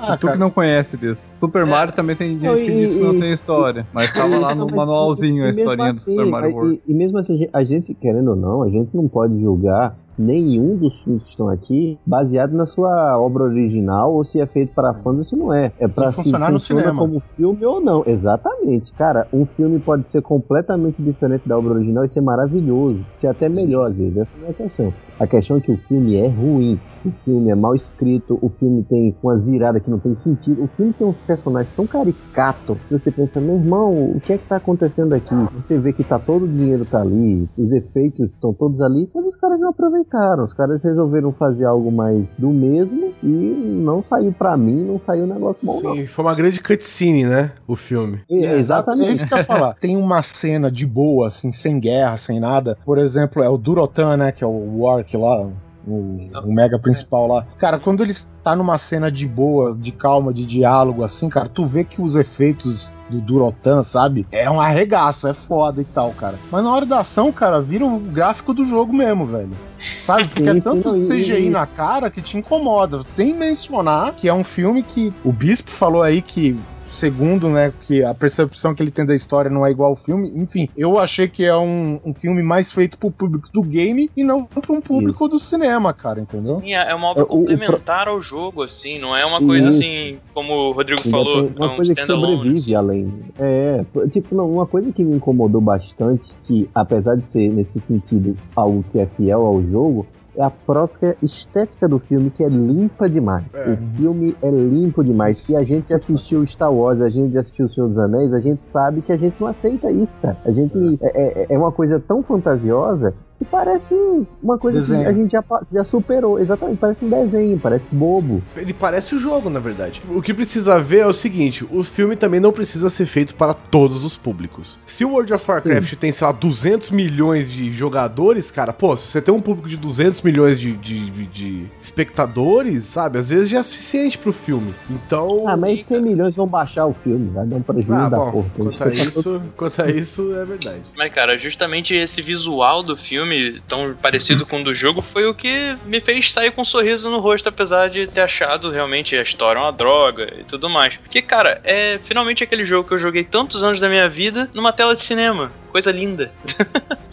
Ah, 0.00 0.16
tu 0.16 0.26
cara. 0.26 0.32
que 0.32 0.38
não 0.38 0.50
conhece 0.50 0.96
disso. 0.96 1.20
Super 1.30 1.64
Mario 1.66 1.92
também 1.92 2.16
tem 2.16 2.30
gente 2.30 2.42
Não, 2.44 2.56
que 2.56 2.64
diz 2.70 2.94
que 2.96 3.00
não 3.02 3.18
tem 3.20 3.32
história. 3.32 3.86
Mas 3.92 4.12
tava 4.12 4.38
lá 4.38 4.54
no 4.54 4.66
mas- 4.66 4.74
manualzinho 4.74 5.44
a 5.44 5.48
e 5.48 5.50
historinha 5.50 5.90
do 5.92 5.96
assim, 5.96 6.10
Super 6.12 6.26
Mario 6.26 6.50
a- 6.50 6.52
World. 6.54 6.80
E, 6.86 6.90
e 6.90 6.94
mesmo 6.94 7.18
assim, 7.18 7.48
a 7.52 7.62
gente, 7.64 7.94
querendo 7.94 8.30
ou 8.30 8.36
não, 8.36 8.62
a 8.62 8.68
gente 8.68 8.88
não 8.96 9.06
pode 9.08 9.38
julgar 9.40 9.96
nenhum 10.18 10.76
dos 10.76 10.94
filmes 11.02 11.22
que 11.24 11.30
estão 11.30 11.48
aqui 11.48 11.98
baseado 12.04 12.52
na 12.52 12.66
sua 12.66 13.18
obra 13.18 13.44
original 13.44 14.12
ou 14.14 14.24
se 14.24 14.40
é 14.40 14.46
feito 14.46 14.74
para 14.74 14.94
Sim. 14.94 15.02
fãs 15.02 15.18
ou 15.18 15.24
se 15.24 15.36
não 15.36 15.54
é. 15.54 15.72
É 15.78 15.88
para 15.88 16.10
se 16.10 16.16
funcionar 16.16 16.50
no 16.50 16.58
funciona 16.58 16.82
cinema. 16.82 16.98
como 16.98 17.20
filme 17.20 17.64
ou 17.64 17.80
não. 17.80 18.02
Exatamente. 18.06 18.92
Cara, 18.92 19.26
um 19.32 19.46
filme 19.46 19.78
pode 19.78 20.10
ser 20.10 20.22
completamente 20.22 21.02
diferente 21.02 21.48
da 21.48 21.56
obra 21.56 21.74
original 21.74 22.04
e 22.04 22.08
ser 22.08 22.20
maravilhoso. 22.20 23.04
Ser 23.18 23.28
até 23.28 23.48
melhor, 23.48 23.86
às 23.86 23.96
vezes. 23.96 24.16
Essa 24.16 24.32
não 24.38 24.46
é 24.46 24.50
a 24.50 24.54
questão. 24.54 24.92
A 25.20 25.26
questão 25.26 25.56
é 25.56 25.60
que 25.60 25.72
o 25.72 25.76
filme 25.76 26.16
é 26.16 26.28
ruim. 26.28 26.78
O 27.04 27.10
filme 27.10 27.50
é 27.50 27.54
mal 27.54 27.74
escrito, 27.74 28.38
o 28.42 28.48
filme 28.48 28.82
tem 28.84 29.14
umas 29.22 29.44
viradas 29.44 29.82
que 29.82 29.90
não 29.90 29.98
tem 29.98 30.14
sentido. 30.14 30.64
O 30.64 30.66
filme 30.68 30.92
tem 30.92 31.06
uns 31.06 31.16
personagens 31.26 31.74
tão 31.74 31.86
caricatos 31.86 32.76
que 32.88 32.98
você 32.98 33.10
pensa, 33.10 33.40
meu 33.40 33.56
irmão, 33.56 34.10
o 34.16 34.20
que 34.20 34.32
é 34.32 34.38
que 34.38 34.46
tá 34.46 34.56
acontecendo 34.56 35.14
aqui? 35.14 35.34
Você 35.54 35.78
vê 35.78 35.92
que 35.92 36.04
tá 36.04 36.18
todo 36.18 36.44
o 36.44 36.48
dinheiro 36.48 36.84
tá 36.84 37.00
ali, 37.00 37.48
os 37.56 37.72
efeitos 37.72 38.30
estão 38.30 38.52
todos 38.52 38.80
ali, 38.80 39.08
mas 39.14 39.24
os 39.26 39.36
caras 39.36 39.60
não 39.60 39.70
aproveitaram. 40.08 40.44
Os 40.44 40.52
caras 40.52 40.82
resolveram 40.82 41.32
fazer 41.32 41.64
algo 41.64 41.90
mais 41.92 42.26
do 42.38 42.50
mesmo 42.50 43.12
e 43.22 43.26
não 43.26 44.02
saiu 44.08 44.32
pra 44.32 44.56
mim, 44.56 44.84
não 44.84 45.00
saiu 45.04 45.24
um 45.24 45.28
negócio 45.28 45.64
bom. 45.64 45.80
não. 45.82 45.94
Sim, 45.94 46.06
foi 46.06 46.24
uma 46.24 46.34
grande 46.34 46.60
cutscene, 46.60 47.24
né? 47.24 47.52
O 47.66 47.76
filme. 47.76 48.20
É, 48.30 48.44
É 48.46 48.54
exatamente. 48.54 49.12
isso 49.12 49.26
que 49.26 49.34
eu 49.34 49.38
ia 49.38 49.44
falar. 49.44 49.74
Tem 49.80 49.96
uma 49.96 50.22
cena 50.22 50.70
de 50.70 50.86
boa, 50.86 51.28
assim, 51.28 51.52
sem 51.52 51.78
guerra, 51.78 52.16
sem 52.16 52.40
nada. 52.40 52.76
Por 52.84 52.98
exemplo, 52.98 53.42
é 53.42 53.48
o 53.48 53.58
Durotan, 53.58 54.16
né? 54.16 54.32
Que 54.32 54.42
é 54.42 54.46
o 54.46 54.80
Wark 54.80 55.16
lá. 55.16 55.48
O, 55.88 56.28
o 56.44 56.52
mega 56.52 56.78
principal 56.78 57.26
lá. 57.26 57.46
Cara, 57.56 57.78
quando 57.78 58.02
ele 58.02 58.14
tá 58.42 58.54
numa 58.54 58.76
cena 58.76 59.10
de 59.10 59.26
boa, 59.26 59.74
de 59.74 59.90
calma, 59.90 60.32
de 60.32 60.44
diálogo, 60.44 61.02
assim, 61.02 61.28
cara, 61.28 61.48
tu 61.48 61.64
vê 61.64 61.82
que 61.82 62.02
os 62.02 62.14
efeitos 62.14 62.92
do 63.10 63.20
Durotan, 63.22 63.82
sabe? 63.82 64.26
É 64.30 64.50
um 64.50 64.60
arregaço, 64.60 65.26
é 65.26 65.32
foda 65.32 65.80
e 65.80 65.84
tal, 65.84 66.12
cara. 66.12 66.38
Mas 66.50 66.62
na 66.62 66.70
hora 66.70 66.84
da 66.84 67.00
ação, 67.00 67.32
cara, 67.32 67.60
vira 67.60 67.86
o 67.86 67.98
gráfico 67.98 68.52
do 68.52 68.64
jogo 68.64 68.92
mesmo, 68.92 69.24
velho. 69.24 69.56
Sabe? 70.00 70.28
Porque 70.28 70.52
Sim, 70.52 70.58
é 70.58 70.60
tanto 70.60 70.90
CGI 70.90 71.48
na 71.48 71.66
cara 71.66 72.10
que 72.10 72.20
te 72.20 72.36
incomoda. 72.36 73.00
Sem 73.02 73.34
mencionar 73.34 74.12
que 74.12 74.28
é 74.28 74.34
um 74.34 74.44
filme 74.44 74.82
que 74.82 75.12
o 75.24 75.32
Bispo 75.32 75.70
falou 75.70 76.02
aí 76.02 76.20
que 76.20 76.58
segundo, 76.88 77.48
né, 77.48 77.72
que 77.82 78.02
a 78.02 78.14
percepção 78.14 78.74
que 78.74 78.82
ele 78.82 78.90
tem 78.90 79.04
da 79.04 79.14
história 79.14 79.50
não 79.50 79.64
é 79.64 79.70
igual 79.70 79.90
ao 79.90 79.96
filme. 79.96 80.30
Enfim, 80.34 80.68
eu 80.76 80.98
achei 80.98 81.28
que 81.28 81.44
é 81.44 81.56
um, 81.56 82.00
um 82.04 82.14
filme 82.14 82.42
mais 82.42 82.72
feito 82.72 82.98
pro 82.98 83.10
público 83.10 83.48
do 83.52 83.62
game 83.62 84.10
e 84.16 84.24
não 84.24 84.44
para 84.44 84.72
um 84.74 84.80
público 84.80 85.28
do 85.28 85.38
cinema, 85.38 85.92
cara, 85.92 86.20
entendeu? 86.20 86.60
Sim, 86.60 86.74
é 86.74 86.94
uma 86.94 87.08
obra 87.08 87.22
É, 87.22 87.26
o- 87.26 87.28
o 87.28 87.28
complementar 87.40 88.08
ao 88.08 88.20
jogo, 88.20 88.62
assim, 88.62 88.98
não 88.98 89.16
é 89.16 89.24
uma 89.24 89.40
coisa 89.40 89.68
Isso. 89.68 89.78
assim, 89.78 90.18
como 90.34 90.52
o 90.52 90.72
Rodrigo 90.72 91.00
Ainda 91.04 91.10
falou, 91.10 91.44
tem 91.46 91.56
uma 91.56 91.66
é 91.66 91.70
um 91.70 91.76
coisa 91.76 91.94
que 91.94 92.06
sobrevive 92.06 92.74
além. 92.74 93.12
É, 93.38 93.84
tipo, 94.10 94.34
não, 94.34 94.50
uma 94.50 94.66
coisa 94.66 94.90
que 94.92 95.04
me 95.04 95.16
incomodou 95.16 95.60
bastante, 95.60 96.32
que 96.44 96.68
apesar 96.74 97.16
de 97.16 97.26
ser 97.26 97.48
nesse 97.50 97.78
sentido 97.80 98.36
algo 98.56 98.84
que 98.90 98.98
é 98.98 99.06
fiel 99.16 99.44
ao 99.44 99.62
jogo, 99.62 100.06
é 100.27 100.27
a 100.40 100.50
própria 100.50 101.16
estética 101.22 101.88
do 101.88 101.98
filme 101.98 102.30
que 102.30 102.44
é 102.44 102.48
limpa 102.48 103.08
demais. 103.08 103.44
É. 103.52 103.72
O 103.72 103.76
filme 103.76 104.36
é 104.42 104.50
limpo 104.50 105.02
demais. 105.02 105.38
Se 105.38 105.56
a 105.56 105.62
gente 105.62 105.92
assistiu 105.92 106.44
Star 106.46 106.72
Wars, 106.72 107.00
a 107.00 107.10
gente 107.10 107.36
assistiu 107.36 107.66
O 107.66 107.68
Senhor 107.68 107.88
dos 107.88 107.98
Anéis, 107.98 108.32
a 108.32 108.40
gente 108.40 108.64
sabe 108.66 109.02
que 109.02 109.12
a 109.12 109.16
gente 109.16 109.40
não 109.40 109.48
aceita 109.48 109.90
isso, 109.90 110.16
cara. 110.20 110.36
A 110.44 110.50
gente 110.52 110.98
é, 111.02 111.42
é- 111.42 111.46
é 111.50 111.58
uma 111.58 111.72
coisa 111.72 111.98
tão 112.00 112.22
fantasiosa 112.22 113.14
que 113.38 113.44
parece 113.44 113.94
uma 114.42 114.58
coisa 114.58 114.78
Desenho. 114.80 115.02
que 115.02 115.06
a 115.08 115.12
gente 115.12 115.30
já, 115.32 115.44
já 115.72 115.84
superou. 115.84 116.38
Exatamente, 116.40 116.78
parece 116.78 117.04
um 117.04 117.08
desenho, 117.08 117.58
parece 117.58 117.84
bobo. 117.92 118.42
Ele 118.56 118.72
parece 118.74 119.14
o 119.14 119.18
jogo, 119.18 119.48
na 119.48 119.60
verdade. 119.60 120.02
O 120.10 120.20
que 120.20 120.34
precisa 120.34 120.78
ver 120.80 120.98
é 121.00 121.06
o 121.06 121.12
seguinte: 121.12 121.64
o 121.70 121.82
filme 121.84 122.16
também 122.16 122.40
não 122.40 122.52
precisa 122.52 122.90
ser 122.90 123.06
feito 123.06 123.34
para 123.34 123.54
todos 123.54 124.04
os 124.04 124.16
públicos. 124.16 124.78
Se 124.86 125.04
o 125.04 125.10
World 125.10 125.32
of 125.34 125.50
Warcraft 125.50 125.94
tem, 125.94 126.10
sei 126.10 126.26
lá, 126.26 126.32
200 126.32 126.90
milhões 126.90 127.50
de 127.52 127.70
jogadores, 127.72 128.50
cara, 128.50 128.72
pô, 128.72 128.96
se 128.96 129.06
você 129.08 129.22
tem 129.22 129.32
um 129.32 129.40
público 129.40 129.68
de 129.68 129.76
200 129.76 130.20
milhões 130.22 130.58
de, 130.58 130.72
de, 130.76 131.10
de- 131.10 131.26
de 131.28 131.66
espectadores, 131.80 132.84
sabe, 132.84 133.18
às 133.18 133.28
vezes 133.28 133.48
já 133.48 133.58
é 133.58 133.62
suficiente 133.62 134.18
pro 134.18 134.32
filme. 134.32 134.74
Então. 134.90 135.44
Ah, 135.46 135.56
mas 135.56 135.84
100 135.84 136.02
milhões 136.02 136.34
vão 136.34 136.46
baixar 136.46 136.86
o 136.86 136.94
filme, 137.04 137.30
vai 137.30 137.46
dar 137.46 137.56
um 137.56 137.62
prejuízo 137.62 137.92
Ah, 137.92 138.08
da 138.08 138.16
bom, 138.18 138.30
porra. 138.32 138.50
quanto 138.56 138.84
a 138.84 138.88
isso, 138.92 139.42
quanto 139.56 139.82
a 139.82 139.90
isso 139.90 140.34
é 140.34 140.44
verdade. 140.44 140.82
Mas, 140.96 141.12
cara, 141.12 141.36
justamente 141.38 141.94
esse 141.94 142.22
visual 142.22 142.82
do 142.82 142.96
filme, 142.96 143.27
tão 143.68 143.94
parecido 143.94 144.46
com 144.46 144.60
o 144.60 144.64
do 144.64 144.74
jogo, 144.74 145.02
foi 145.02 145.26
o 145.26 145.34
que 145.34 145.76
me 145.84 146.00
fez 146.00 146.32
sair 146.32 146.50
com 146.50 146.62
um 146.62 146.64
sorriso 146.64 147.10
no 147.10 147.18
rosto, 147.18 147.48
apesar 147.48 147.88
de 147.88 148.06
ter 148.06 148.20
achado 148.20 148.70
realmente 148.70 149.16
a 149.16 149.22
história 149.22 149.60
uma 149.60 149.72
droga 149.72 150.32
e 150.38 150.44
tudo 150.44 150.68
mais. 150.68 150.96
Porque, 150.96 151.22
cara, 151.22 151.60
é 151.64 151.98
finalmente 152.04 152.42
aquele 152.42 152.64
jogo 152.64 152.88
que 152.88 152.94
eu 152.94 152.98
joguei 152.98 153.24
tantos 153.24 153.62
anos 153.62 153.80
da 153.80 153.88
minha 153.88 154.08
vida 154.08 154.50
numa 154.54 154.72
tela 154.72 154.94
de 154.94 155.02
cinema. 155.02 155.52
Coisa 155.70 155.90
linda. 155.90 156.30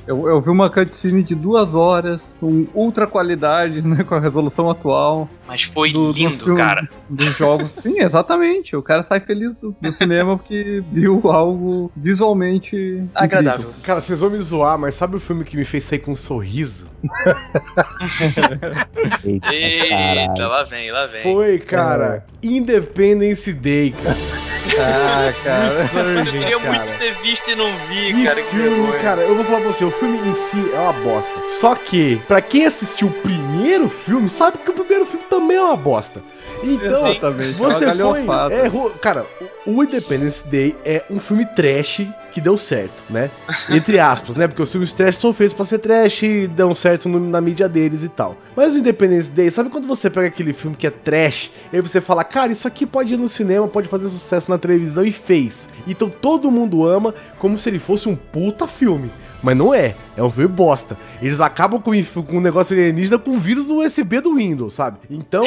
Eu, 0.07 0.27
eu 0.27 0.40
vi 0.40 0.52
uma 0.52 0.69
cutscene 0.69 1.23
de 1.23 1.34
duas 1.34 1.73
horas, 1.73 2.38
com 2.40 2.68
ultra 2.76 3.07
qualidade, 3.07 3.82
né, 3.82 4.03
com 4.03 4.14
a 4.14 4.19
resolução 4.19 4.69
atual. 4.69 5.27
Mas 5.48 5.64
foi 5.64 5.91
do- 5.91 6.11
lindo, 6.11 6.30
filmes- 6.30 6.64
cara. 6.64 6.88
Dos 7.10 7.36
jogos. 7.36 7.72
Sim, 7.82 7.98
exatamente. 7.99 8.76
O 8.76 8.84
cara 8.84 9.02
sai 9.02 9.19
feliz 9.19 9.61
do 9.61 9.76
cinema 9.91 10.38
porque 10.38 10.84
viu 10.91 11.19
algo 11.32 11.91
visualmente 11.98 13.03
Agradável. 13.15 13.73
Cara, 13.82 13.99
vocês 13.99 14.19
vão 14.19 14.30
me 14.30 14.40
zoar, 14.40 14.77
mas 14.77 14.94
sabe 14.94 15.15
o 15.15 15.19
filme 15.19 15.44
que 15.44 15.57
me 15.57 15.65
fez 15.65 15.84
sair 15.84 15.98
com 15.98 16.11
um 16.11 16.15
sorriso? 16.15 16.88
Eita, 19.26 19.53
Eita, 19.53 20.48
lá 20.48 20.61
vem, 20.64 20.91
lá 20.91 21.07
vem. 21.07 21.23
Foi, 21.23 21.57
cara, 21.57 22.23
Independence 22.44 23.52
Day, 23.52 23.90
cara. 23.91 24.45
Ah, 24.80 25.34
cara. 25.44 25.90
Eu 26.18 26.26
queria 26.26 26.60
cara. 26.60 26.80
muito 26.86 26.98
ter 27.00 27.14
visto 27.22 27.50
e 27.52 27.56
não 27.56 27.72
vi, 27.88 28.14
Que 28.14 28.24
cara. 28.24 28.42
Que 28.42 28.50
filme, 28.50 28.70
vergonha. 28.70 29.00
cara, 29.02 29.22
eu 29.22 29.36
vou 29.36 29.46
falar 29.46 29.62
pra 29.62 29.72
você, 29.72 29.86
o 29.86 29.92
filme 29.92 30.18
em 30.28 30.36
si 30.36 30.72
é 30.74 30.80
uma 30.80 30.94
bosta. 30.94 31.34
Só 31.50 31.76
que, 31.76 32.18
pra 32.28 32.42
quem 32.42 32.66
assistiu 32.66 33.08
o 33.08 33.12
primeiro 33.12 33.88
filme, 33.90 34.30
sabe 34.30 34.58
que 34.58 34.72
o 34.72 34.74
primeiro 34.74 35.06
filme 35.06 35.26
também 35.30 35.58
é 35.58 35.62
uma 35.62 35.78
bosta. 35.78 36.22
Então, 36.64 37.08
Exatamente, 37.12 37.54
você 37.58 37.86
é 37.86 37.94
uma 37.94 38.50
foi. 38.50 38.66
errou- 38.66 38.90
cara, 39.02 39.26
o 39.66 39.84
Independence 39.84 40.48
Day 40.48 40.76
é 40.86 41.04
um 41.12 41.20
filme 41.20 41.46
trash 41.46 42.08
que 42.36 42.41
deu 42.41 42.57
certo, 42.57 43.02
né? 43.10 43.32
Entre 43.70 43.98
aspas, 43.98 44.36
né? 44.36 44.45
Porque 44.45 44.62
os 44.62 44.70
filmes 44.70 44.91
trash 44.91 45.16
são 45.16 45.32
feitos 45.34 45.53
pra 45.56 45.66
ser 45.66 45.80
trash 45.80 46.22
e 46.24 46.48
dão 46.48 46.76
certo 46.76 47.07
no- 47.07 47.18
na 47.18 47.40
mídia 47.40 47.70
deles 47.70 48.03
e 48.03 48.10
tal. 48.10 48.36
Mas 48.53 48.76
o 48.76 48.80
Independence 48.80 49.32
Day, 49.32 49.49
sabe 49.49 49.70
quando 49.70 49.88
você 49.88 50.10
pega 50.10 50.28
aquele 50.28 50.52
filme 50.52 50.76
que 50.76 50.86
é 50.86 50.90
trash 50.90 51.49
e 51.72 51.78
aí 51.78 51.82
você 51.82 52.02
fala, 52.02 52.26
cara, 52.26 52.52
isso 52.52 52.68
aqui 52.68 52.86
pode 52.86 53.14
ir 53.14 53.18
no 53.18 53.30
cinema, 53.30 53.70
pode 53.70 53.88
fazer 53.88 54.10
sucesso 54.10 54.52
na 54.52 54.57
televisão 54.57 55.06
e 55.06 55.14
fez. 55.14 55.70
Então 55.88 56.10
todo 56.10 56.52
mundo 56.52 56.86
ama 56.86 57.16
como 57.40 57.57
se 57.57 57.70
ele 57.70 57.80
fosse 57.80 58.10
um 58.10 58.16
puta 58.18 58.68
filme. 58.68 59.10
Mas 59.44 59.56
não 59.56 59.74
é, 59.74 59.95
é 60.18 60.24
um 60.24 60.30
filme 60.32 60.53
bosta. 60.53 60.98
Eles 61.22 61.40
acabam 61.40 61.82
com, 61.82 61.91
com 62.24 62.38
um 62.38 62.41
negócio 62.41 62.76
alienígena 62.76 63.20
com 63.20 63.34
vírus 63.40 63.66
do 63.66 63.80
USB 63.84 64.20
do 64.22 64.36
Windows, 64.36 64.74
sabe? 64.74 64.98
Então, 65.10 65.44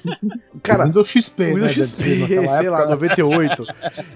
cara, 0.62 0.84
Windows 0.84 1.08
XP, 1.08 1.42
o 1.44 1.54
Windows 1.54 1.76
né, 1.76 1.84
XP, 1.84 2.14
naquela 2.16 2.58
sei 2.58 2.70
lá, 2.70 2.78
época. 2.78 2.90
98. 2.94 3.64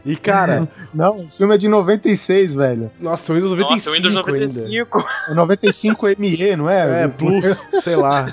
E 0.04 0.16
cara, 0.16 0.68
Não, 0.92 1.24
o 1.24 1.28
filme 1.28 1.54
é 1.54 1.58
de 1.58 1.68
96, 1.68 2.54
velho. 2.54 2.90
nossa, 3.00 3.32
o 3.32 3.36
Windows 3.36 3.52
95 3.52 3.74
Nossa, 3.74 3.90
o 3.90 3.92
Windows 3.92 4.16
ainda. 4.16 4.32
95. 4.32 5.04
É 5.28 5.34
95 5.34 6.06
ME, 6.18 6.56
não 6.56 6.68
é? 6.68 7.04
É, 7.04 7.08
Plus, 7.08 7.66
sei 7.82 7.94
lá. 7.96 8.26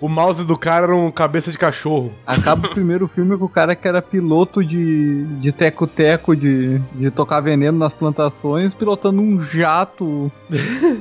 O 0.00 0.08
mouse 0.08 0.44
do 0.44 0.56
cara 0.58 0.86
era 0.86 0.96
um 0.96 1.10
cabeça 1.10 1.52
de 1.52 1.58
cachorro. 1.58 2.12
Acaba 2.26 2.66
o 2.66 2.70
primeiro 2.70 3.06
filme 3.06 3.36
com 3.38 3.44
o 3.44 3.48
cara 3.48 3.74
que 3.76 3.86
era 3.86 4.02
piloto 4.02 4.64
de 4.64 5.24
de 5.40 5.52
teco-teco, 5.52 6.34
de, 6.34 6.78
de 6.94 7.10
tocar 7.10 7.40
veneno 7.40 7.78
nas 7.78 7.92
plantações, 7.94 8.74
pilotando 8.74 9.20
um 9.20 9.40
jato 9.40 9.89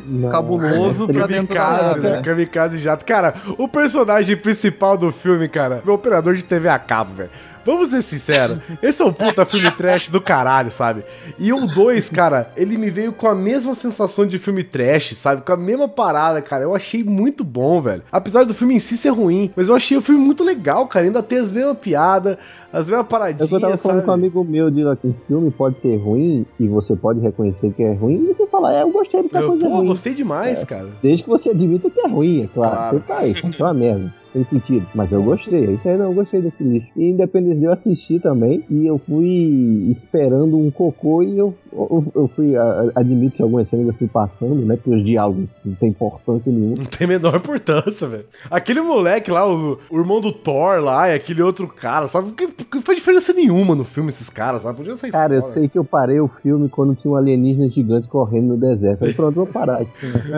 Não. 0.05 0.29
cabuloso 0.29 1.07
pra 1.07 1.27
dentro 1.27 1.53
da 1.55 1.61
Kamikaze, 1.61 1.99
nave. 2.01 2.09
né? 2.15 2.21
Kamikaze 2.21 2.77
jato. 2.79 3.05
Cara, 3.05 3.33
o 3.57 3.67
personagem 3.67 4.35
principal 4.37 4.97
do 4.97 5.11
filme, 5.11 5.47
cara, 5.47 5.81
é 5.85 5.89
o 5.89 5.93
operador 5.93 6.33
de 6.35 6.43
TV 6.43 6.67
a 6.69 6.79
cabo, 6.79 7.13
velho. 7.13 7.29
Vamos 7.65 7.89
ser 7.89 8.01
sinceros, 8.01 8.59
esse 8.81 9.01
é 9.01 9.05
um 9.05 9.13
puta 9.13 9.45
filme 9.45 9.69
trash 9.71 10.09
do 10.09 10.19
caralho, 10.21 10.71
sabe? 10.71 11.03
E 11.37 11.51
o 11.53 11.67
2, 11.67 12.09
cara, 12.09 12.51
ele 12.55 12.77
me 12.77 12.89
veio 12.89 13.11
com 13.13 13.27
a 13.27 13.35
mesma 13.35 13.75
sensação 13.75 14.25
de 14.25 14.37
filme 14.37 14.63
trash, 14.63 15.15
sabe? 15.15 15.41
Com 15.41 15.53
a 15.53 15.57
mesma 15.57 15.87
parada, 15.87 16.41
cara. 16.41 16.63
Eu 16.63 16.75
achei 16.75 17.03
muito 17.03 17.43
bom, 17.43 17.81
velho. 17.81 18.03
Apesar 18.11 18.43
do 18.45 18.53
filme 18.53 18.75
em 18.75 18.79
si 18.79 18.97
ser 18.97 19.09
ruim, 19.09 19.51
mas 19.55 19.69
eu 19.69 19.75
achei 19.75 19.97
o 19.97 20.01
filme 20.01 20.23
muito 20.23 20.43
legal, 20.43 20.87
cara. 20.87 21.05
Ainda 21.05 21.21
tem 21.21 21.37
as 21.39 21.51
mesmas 21.51 21.77
piadas, 21.77 22.37
as 22.71 22.87
mesmas 22.87 23.05
É 23.05 23.09
paradinhas, 23.09 23.51
eu 23.51 23.59
tava 23.59 23.77
falando 23.77 23.97
sabe? 23.97 24.05
com 24.05 24.11
um 24.11 24.13
amigo 24.13 24.43
meu, 24.43 24.69
de 24.71 24.81
que 24.97 25.07
o 25.07 25.15
filme 25.27 25.51
pode 25.51 25.79
ser 25.81 25.95
ruim 25.97 26.45
e 26.59 26.67
você 26.67 26.95
pode 26.95 27.19
reconhecer 27.19 27.71
que 27.73 27.83
é 27.83 27.93
ruim 27.93 28.29
e 28.29 28.33
você 28.33 28.45
fala, 28.47 28.73
é, 28.75 28.81
eu 28.83 28.89
gostei 28.91 29.23
dessa 29.23 29.39
Eu, 29.39 29.47
coisa 29.49 29.65
pô, 29.65 29.77
ruim. 29.77 29.87
gostei 29.87 30.13
demais, 30.13 30.63
cara. 30.63 30.87
Desde 31.01 31.23
que 31.23 31.29
você 31.29 31.49
admita 31.49 31.89
que 31.89 31.99
é 31.99 32.07
ruim, 32.07 32.43
é 32.43 32.47
claro. 32.47 32.75
Claro. 32.75 32.97
Você 32.97 33.03
tá 33.07 33.17
aí, 33.19 33.35
é 33.59 33.63
uma 33.63 33.73
merda. 33.73 34.13
Tem 34.31 34.43
sentido. 34.43 34.85
Mas 34.93 35.11
eu 35.11 35.23
gostei. 35.23 35.65
Isso 35.73 35.87
aí 35.89 35.97
não, 35.97 36.05
eu 36.05 36.13
gostei 36.13 36.41
desse 36.41 36.63
lixo. 36.63 36.87
E 36.95 37.09
Independence 37.09 37.55
Day 37.55 37.67
eu 37.67 37.71
assisti 37.73 38.19
também. 38.19 38.63
E 38.69 38.85
eu 38.85 38.99
fui 38.99 39.87
esperando 39.91 40.57
um 40.57 40.69
cocô 40.69 41.23
e 41.23 41.37
eu, 41.37 41.53
eu, 41.73 42.05
eu 42.15 42.27
fui. 42.35 42.55
a- 42.55 42.91
admito 42.95 43.37
que 43.37 43.41
algumas 43.43 43.67
cenas 43.67 43.87
eu 43.87 43.93
fui 43.93 44.07
passando, 44.07 44.55
né? 44.65 44.75
Porque 44.75 44.91
os 44.95 45.03
diálogos 45.03 45.45
não 45.65 45.73
tem 45.75 45.89
importância 45.89 46.51
nenhuma. 46.51 46.77
Não 46.77 46.85
tem 46.85 47.05
a 47.05 47.07
menor 47.07 47.35
importância, 47.37 48.07
velho. 48.07 48.25
Aquele 48.51 48.81
moleque 48.81 49.31
lá, 49.31 49.47
o, 49.51 49.79
o 49.89 49.97
irmão 49.99 50.21
do 50.21 50.31
Thor 50.31 50.79
lá, 50.79 51.09
e 51.09 51.15
aquele 51.15 51.41
outro 51.41 51.67
cara, 51.67 52.07
sabe? 52.07 52.31
Que, 52.33 52.47
que 52.47 52.75
não 52.75 52.83
faz 52.83 52.97
diferença 52.99 53.33
nenhuma 53.33 53.73
no 53.75 53.83
filme 53.83 54.09
esses 54.09 54.29
caras, 54.29 54.61
sabe? 54.61 54.77
Podia 54.77 54.95
sair 54.95 55.11
Cara, 55.11 55.33
eu 55.35 55.41
fora. 55.41 55.53
sei 55.53 55.67
que 55.67 55.77
eu 55.79 55.83
parei 55.83 56.19
o 56.19 56.27
filme 56.43 56.69
quando 56.69 56.93
tinha 56.95 57.11
um 57.11 57.15
alienígena 57.15 57.67
gigante 57.69 58.07
correndo 58.07 58.49
no 58.49 58.57
deserto. 58.57 59.05
Aí 59.05 59.13
pronto, 59.13 59.33
vou 59.35 59.47
parar. 59.47 59.79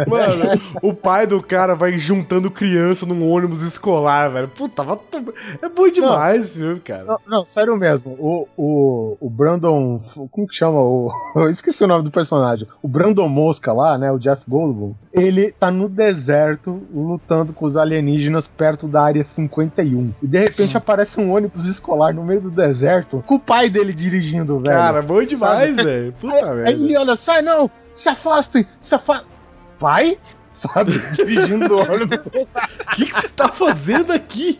Mano, 0.07 0.61
o 0.81 0.93
pai 0.93 1.27
do 1.27 1.41
cara 1.41 1.76
vai 1.76 1.97
juntando 1.97 2.49
criança 2.49 3.05
num 3.05 3.27
ônibus 3.30 3.61
escolar, 3.81 4.31
velho. 4.31 4.47
Puta, 4.47 4.83
é 5.61 5.67
bom 5.67 5.89
demais 5.89 6.45
esse 6.45 6.59
filme, 6.59 6.79
cara. 6.79 7.05
Não, 7.05 7.17
não, 7.27 7.45
sério 7.45 7.75
mesmo. 7.75 8.15
O, 8.19 8.47
o, 8.55 9.17
o 9.19 9.29
Brandon. 9.29 9.99
Como 10.29 10.47
que 10.47 10.55
chama? 10.55 10.79
O, 10.79 11.11
eu 11.35 11.49
esqueci 11.49 11.83
o 11.83 11.87
nome 11.87 12.03
do 12.03 12.11
personagem. 12.11 12.67
O 12.81 12.87
Brandon 12.87 13.27
Mosca 13.27 13.73
lá, 13.73 13.97
né? 13.97 14.11
O 14.11 14.19
Jeff 14.19 14.43
Goldblum. 14.47 14.93
Ele 15.11 15.51
tá 15.51 15.71
no 15.71 15.89
deserto 15.89 16.81
lutando 16.93 17.51
com 17.53 17.65
os 17.65 17.75
alienígenas 17.75 18.47
perto 18.47 18.87
da 18.87 19.03
área 19.03 19.23
51. 19.23 20.13
E 20.21 20.27
de 20.27 20.39
repente 20.39 20.77
aparece 20.77 21.19
um 21.19 21.33
ônibus 21.33 21.65
escolar 21.65 22.13
no 22.13 22.23
meio 22.23 22.41
do 22.41 22.51
deserto 22.51 23.23
com 23.25 23.35
o 23.35 23.39
pai 23.39 23.69
dele 23.69 23.91
dirigindo, 23.91 24.59
velho. 24.59 24.75
Cara, 24.75 25.01
bom 25.01 25.23
demais, 25.23 25.75
velho. 25.75 26.13
Puta 26.13 26.51
Aí, 26.51 26.67
aí 26.67 26.73
ele 26.73 26.97
olha, 26.97 27.15
sai 27.15 27.41
não! 27.41 27.69
Se 27.93 28.09
afastem! 28.09 28.65
Se 28.79 28.95
afastem! 28.95 29.27
Pai? 29.79 30.17
Sabe? 30.51 30.99
Dirigindo 31.13 31.75
o 31.75 31.79
ônibus. 31.79 32.19
O 32.27 32.95
que 32.95 33.05
que 33.05 33.13
você 33.13 33.29
tá 33.29 33.47
fazendo 33.49 34.11
aqui? 34.11 34.59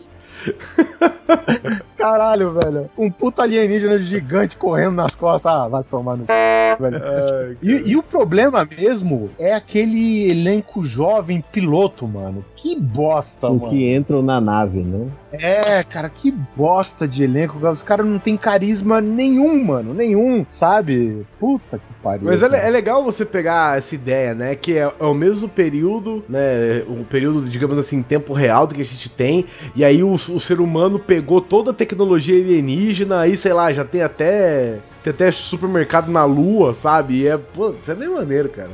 Caralho, 1.96 2.52
velho. 2.52 2.90
Um 2.98 3.10
puta 3.10 3.42
alienígena 3.42 3.98
gigante 3.98 4.56
correndo 4.56 4.92
nas 4.96 5.14
costas. 5.14 5.52
Ah, 5.52 5.68
vai 5.68 5.84
tomar 5.84 6.16
no 6.16 6.24
c... 6.24 6.32
velho. 6.80 7.00
Ai, 7.04 7.56
E, 7.62 7.90
e 7.92 7.96
o 7.96 8.02
problema 8.02 8.66
mesmo 8.78 9.30
é 9.38 9.54
aquele 9.54 10.30
elenco 10.30 10.84
jovem 10.84 11.44
piloto, 11.52 12.08
mano. 12.08 12.44
Que 12.56 12.78
bosta, 12.78 13.48
Os 13.50 13.60
mano. 13.60 13.70
que 13.72 13.94
entram 13.94 14.22
na 14.22 14.40
nave, 14.40 14.80
né? 14.80 15.06
É, 15.32 15.82
cara, 15.82 16.08
que 16.08 16.30
bosta 16.30 17.08
de 17.08 17.24
elenco. 17.24 17.58
Os 17.66 17.82
caras 17.82 18.06
não 18.06 18.18
tem 18.18 18.36
carisma 18.36 19.00
nenhum, 19.00 19.64
mano. 19.64 19.94
Nenhum, 19.94 20.44
sabe? 20.48 21.26
Puta 21.38 21.78
que 21.78 21.92
pariu. 22.02 22.26
Mas 22.26 22.42
é, 22.42 22.66
é 22.66 22.70
legal 22.70 23.02
você 23.02 23.24
pegar 23.24 23.78
essa 23.78 23.94
ideia, 23.94 24.34
né? 24.34 24.54
Que 24.54 24.78
é, 24.78 24.92
é 24.98 25.04
o 25.04 25.14
mesmo 25.14 25.48
período, 25.48 26.22
né? 26.28 26.82
O 26.86 27.04
período, 27.04 27.48
digamos 27.48 27.78
assim, 27.78 27.96
em 27.96 28.02
tempo 28.02 28.32
real 28.32 28.66
do 28.66 28.74
que 28.74 28.82
a 28.82 28.84
gente 28.84 29.10
tem. 29.10 29.46
E 29.74 29.84
aí 29.84 30.02
o, 30.02 30.12
o 30.12 30.40
ser 30.40 30.60
humano 30.60 30.98
pegou 30.98 31.40
toda 31.40 31.70
a 31.70 31.74
tecnologia 31.74 32.36
alienígena, 32.36 33.20
aí, 33.20 33.34
sei 33.34 33.52
lá, 33.52 33.72
já 33.72 33.84
tem 33.84 34.02
até. 34.02 34.78
Tem 35.02 35.10
até 35.12 35.30
supermercado 35.32 36.10
na 36.10 36.24
lua, 36.24 36.72
sabe? 36.74 37.22
E 37.22 37.26
é, 37.28 37.36
pô, 37.36 37.70
isso 37.80 37.90
é 37.90 37.94
bem 37.94 38.08
maneiro, 38.08 38.48
cara. 38.48 38.70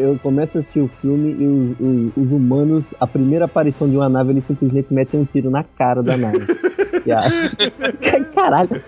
Eu 0.00 0.18
começo 0.22 0.56
a 0.56 0.60
assistir 0.60 0.80
o 0.80 0.90
filme 1.00 1.30
e 1.32 1.46
os, 1.46 1.80
os- 1.80 2.24
os 2.24 2.32
humanos, 2.32 2.84
a 3.00 3.06
primeira 3.06 3.46
aparição 3.46 3.88
de 3.90 3.96
uma 3.96 4.08
nave, 4.08 4.30
eles 4.30 4.46
simplesmente 4.46 4.92
metem 4.94 5.18
um 5.20 5.24
tiro 5.24 5.50
na 5.50 5.64
cara 5.64 6.02
da 6.02 6.16
nave. 6.16 6.46
Caralho. 8.34 8.82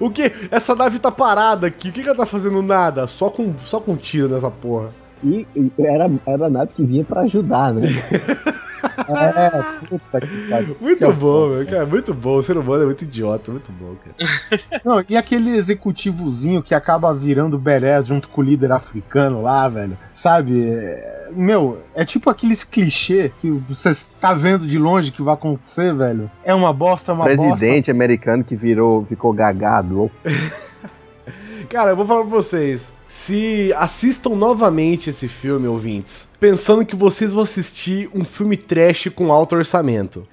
O 0.00 0.08
que? 0.10 0.30
Essa 0.50 0.74
nave 0.76 0.98
tá 1.00 1.10
parada 1.10 1.66
aqui. 1.66 1.88
O 1.88 1.92
que, 1.92 2.02
que 2.02 2.08
ela 2.08 2.16
tá 2.16 2.26
fazendo? 2.26 2.62
Nada. 2.62 3.06
Só 3.08 3.28
com, 3.30 3.52
só 3.64 3.80
com 3.80 3.96
tiro 3.96 4.28
nessa 4.28 4.50
porra. 4.50 4.90
E 5.24 5.46
e 5.56 5.72
era, 5.78 6.08
era 6.26 6.46
a 6.46 6.50
nave 6.50 6.70
que 6.76 6.84
vinha 6.84 7.04
pra 7.04 7.22
ajudar, 7.22 7.74
né? 7.74 7.88
é, 8.84 9.86
puta 9.86 10.20
que 10.20 10.48
pariu. 10.48 10.74
Que 10.74 10.84
é 10.84 10.86
Muito 10.86 11.12
bom, 11.12 11.48
meu, 11.48 11.66
cara. 11.66 11.86
Muito 11.86 12.14
bom. 12.14 12.36
O 12.36 12.42
ser 12.42 12.56
humano 12.58 12.82
é 12.82 12.86
muito 12.86 13.04
idiota, 13.04 13.50
muito 13.50 13.70
bom, 13.72 13.94
cara. 14.04 14.80
Não, 14.84 15.02
e 15.08 15.16
aquele 15.16 15.50
executivozinho 15.56 16.62
que 16.62 16.74
acaba 16.74 17.12
virando 17.14 17.58
badass 17.58 18.06
junto 18.06 18.28
com 18.28 18.40
o 18.40 18.44
líder 18.44 18.72
africano 18.72 19.42
lá, 19.42 19.68
velho. 19.68 19.96
Sabe? 20.14 20.70
É, 20.70 21.30
Meu, 21.34 21.82
é 21.94 22.04
tipo 22.04 22.30
aqueles 22.30 22.64
clichê 22.64 23.32
que 23.40 23.50
você 23.50 23.92
tá 24.20 24.32
vendo 24.34 24.66
de 24.66 24.78
longe 24.78 25.10
que 25.12 25.22
vai 25.22 25.34
acontecer, 25.34 25.94
velho. 25.94 26.30
É 26.44 26.54
uma 26.54 26.72
bosta, 26.72 27.12
é 27.12 27.14
uma 27.14 27.24
Presidente 27.24 27.86
bosta. 27.86 27.92
americano 27.92 28.44
que 28.44 28.56
virou, 28.56 29.04
ficou 29.06 29.32
gagado. 29.32 30.10
Cara, 31.68 31.90
eu 31.90 31.96
vou 31.96 32.06
falar 32.06 32.20
pra 32.22 32.30
vocês. 32.30 32.92
Se 33.24 33.72
assistam 33.76 34.36
novamente 34.36 35.10
esse 35.10 35.26
filme, 35.26 35.66
ouvintes, 35.66 36.28
pensando 36.38 36.84
que 36.86 36.94
vocês 36.94 37.32
vão 37.32 37.42
assistir 37.42 38.08
um 38.14 38.24
filme 38.24 38.56
trash 38.56 39.08
com 39.12 39.32
alto 39.32 39.56
orçamento. 39.56 40.24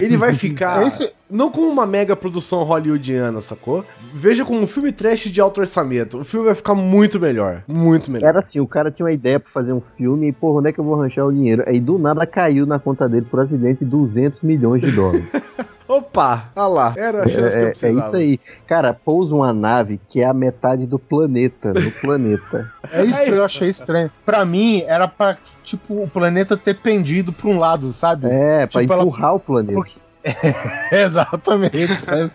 Ele 0.00 0.16
vai 0.16 0.32
ficar 0.32 0.82
Esse- 0.86 1.12
não 1.30 1.50
como 1.50 1.68
uma 1.68 1.86
mega 1.86 2.16
produção 2.16 2.62
hollywoodiana, 2.62 3.42
sacou? 3.42 3.84
Veja 4.14 4.42
como 4.44 4.60
um 4.60 4.66
filme 4.66 4.90
trash 4.90 5.24
de 5.24 5.40
alto 5.40 5.60
orçamento. 5.60 6.18
O 6.20 6.24
filme 6.24 6.46
vai 6.46 6.54
ficar 6.54 6.74
muito 6.74 7.20
melhor. 7.20 7.62
Muito 7.68 8.10
melhor. 8.10 8.28
Era 8.28 8.38
assim, 8.38 8.58
o 8.60 8.66
cara 8.66 8.90
tinha 8.90 9.04
uma 9.04 9.12
ideia 9.12 9.38
pra 9.38 9.50
fazer 9.52 9.72
um 9.72 9.82
filme 9.96 10.28
e, 10.28 10.32
porra, 10.32 10.60
onde 10.60 10.68
é 10.70 10.72
que 10.72 10.78
eu 10.78 10.84
vou 10.84 10.94
arranjar 10.98 11.26
o 11.26 11.32
dinheiro? 11.32 11.62
Aí 11.66 11.78
do 11.78 11.98
nada 11.98 12.24
caiu 12.26 12.64
na 12.64 12.78
conta 12.78 13.06
dele 13.08 13.26
por 13.30 13.40
acidente 13.40 13.84
200 13.84 14.40
milhões 14.40 14.80
de 14.80 14.92
dólares. 14.92 15.24
Opa, 15.86 16.44
olha 16.56 16.66
lá. 16.66 16.94
Era 16.96 17.24
a 17.24 17.28
chance 17.28 17.34
que 17.34 17.40
eu 17.40 17.46
É, 17.46 17.64
é, 17.64 17.68
é 17.68 17.70
precisava. 17.70 18.06
isso 18.06 18.16
aí. 18.16 18.40
Cara, 18.66 18.94
pousa 18.94 19.34
uma 19.34 19.52
nave 19.52 20.00
que 20.08 20.20
é 20.20 20.24
a 20.24 20.32
metade 20.32 20.86
do 20.86 20.98
planeta. 20.98 21.72
Do 21.74 21.90
planeta. 22.00 22.72
É 22.90 23.04
isso 23.04 23.22
que 23.22 23.30
eu 23.30 23.44
achei 23.44 23.68
estranho. 23.68 24.10
Pra 24.24 24.44
mim, 24.44 24.82
era 24.86 25.06
pra, 25.06 25.36
tipo, 25.62 26.02
o 26.02 26.08
planeta 26.08 26.56
ter 26.56 26.74
pendido 26.74 27.32
pra 27.32 27.48
um 27.48 27.58
lado, 27.58 27.92
sabe? 27.92 28.26
É, 28.30 28.66
pra 28.66 28.80
Tipo, 28.80 28.92
ela- 28.94 29.02
empurrar 29.02 29.34
o 29.34 29.40
planeta. 29.40 29.74
Porque- 29.74 30.04
Exatamente, 30.90 31.94
sabe? 31.96 32.30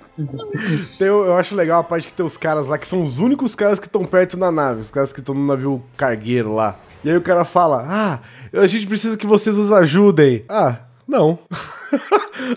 Tem- 1.00 1.08
eu 1.08 1.36
acho 1.36 1.56
legal 1.56 1.80
a 1.80 1.84
parte 1.84 2.08
que 2.08 2.14
tem 2.14 2.24
os 2.26 2.38
caras 2.38 2.68
lá, 2.68 2.78
que 2.78 2.86
são 2.86 3.04
os 3.04 3.18
únicos 3.20 3.56
caras 3.56 3.80
que 3.80 3.88
estão 3.88 4.06
perto 4.06 4.38
da 4.38 4.52
nave, 4.52 4.82
os 4.82 4.92
caras 4.92 5.12
que 5.12 5.20
estão 5.20 5.34
no 5.34 5.46
navio 5.46 5.82
cargueiro 5.98 6.54
lá. 6.54 6.76
E 7.04 7.10
aí 7.10 7.18
o 7.18 7.22
cara 7.22 7.44
fala: 7.46 7.84
Ah, 7.88 8.20
a 8.54 8.68
gente 8.68 8.86
precisa 8.86 9.18
que 9.18 9.26
vocês 9.26 9.58
nos 9.58 9.72
ajudem. 9.72 10.46
Ah, 10.50 10.76
não. 11.10 11.40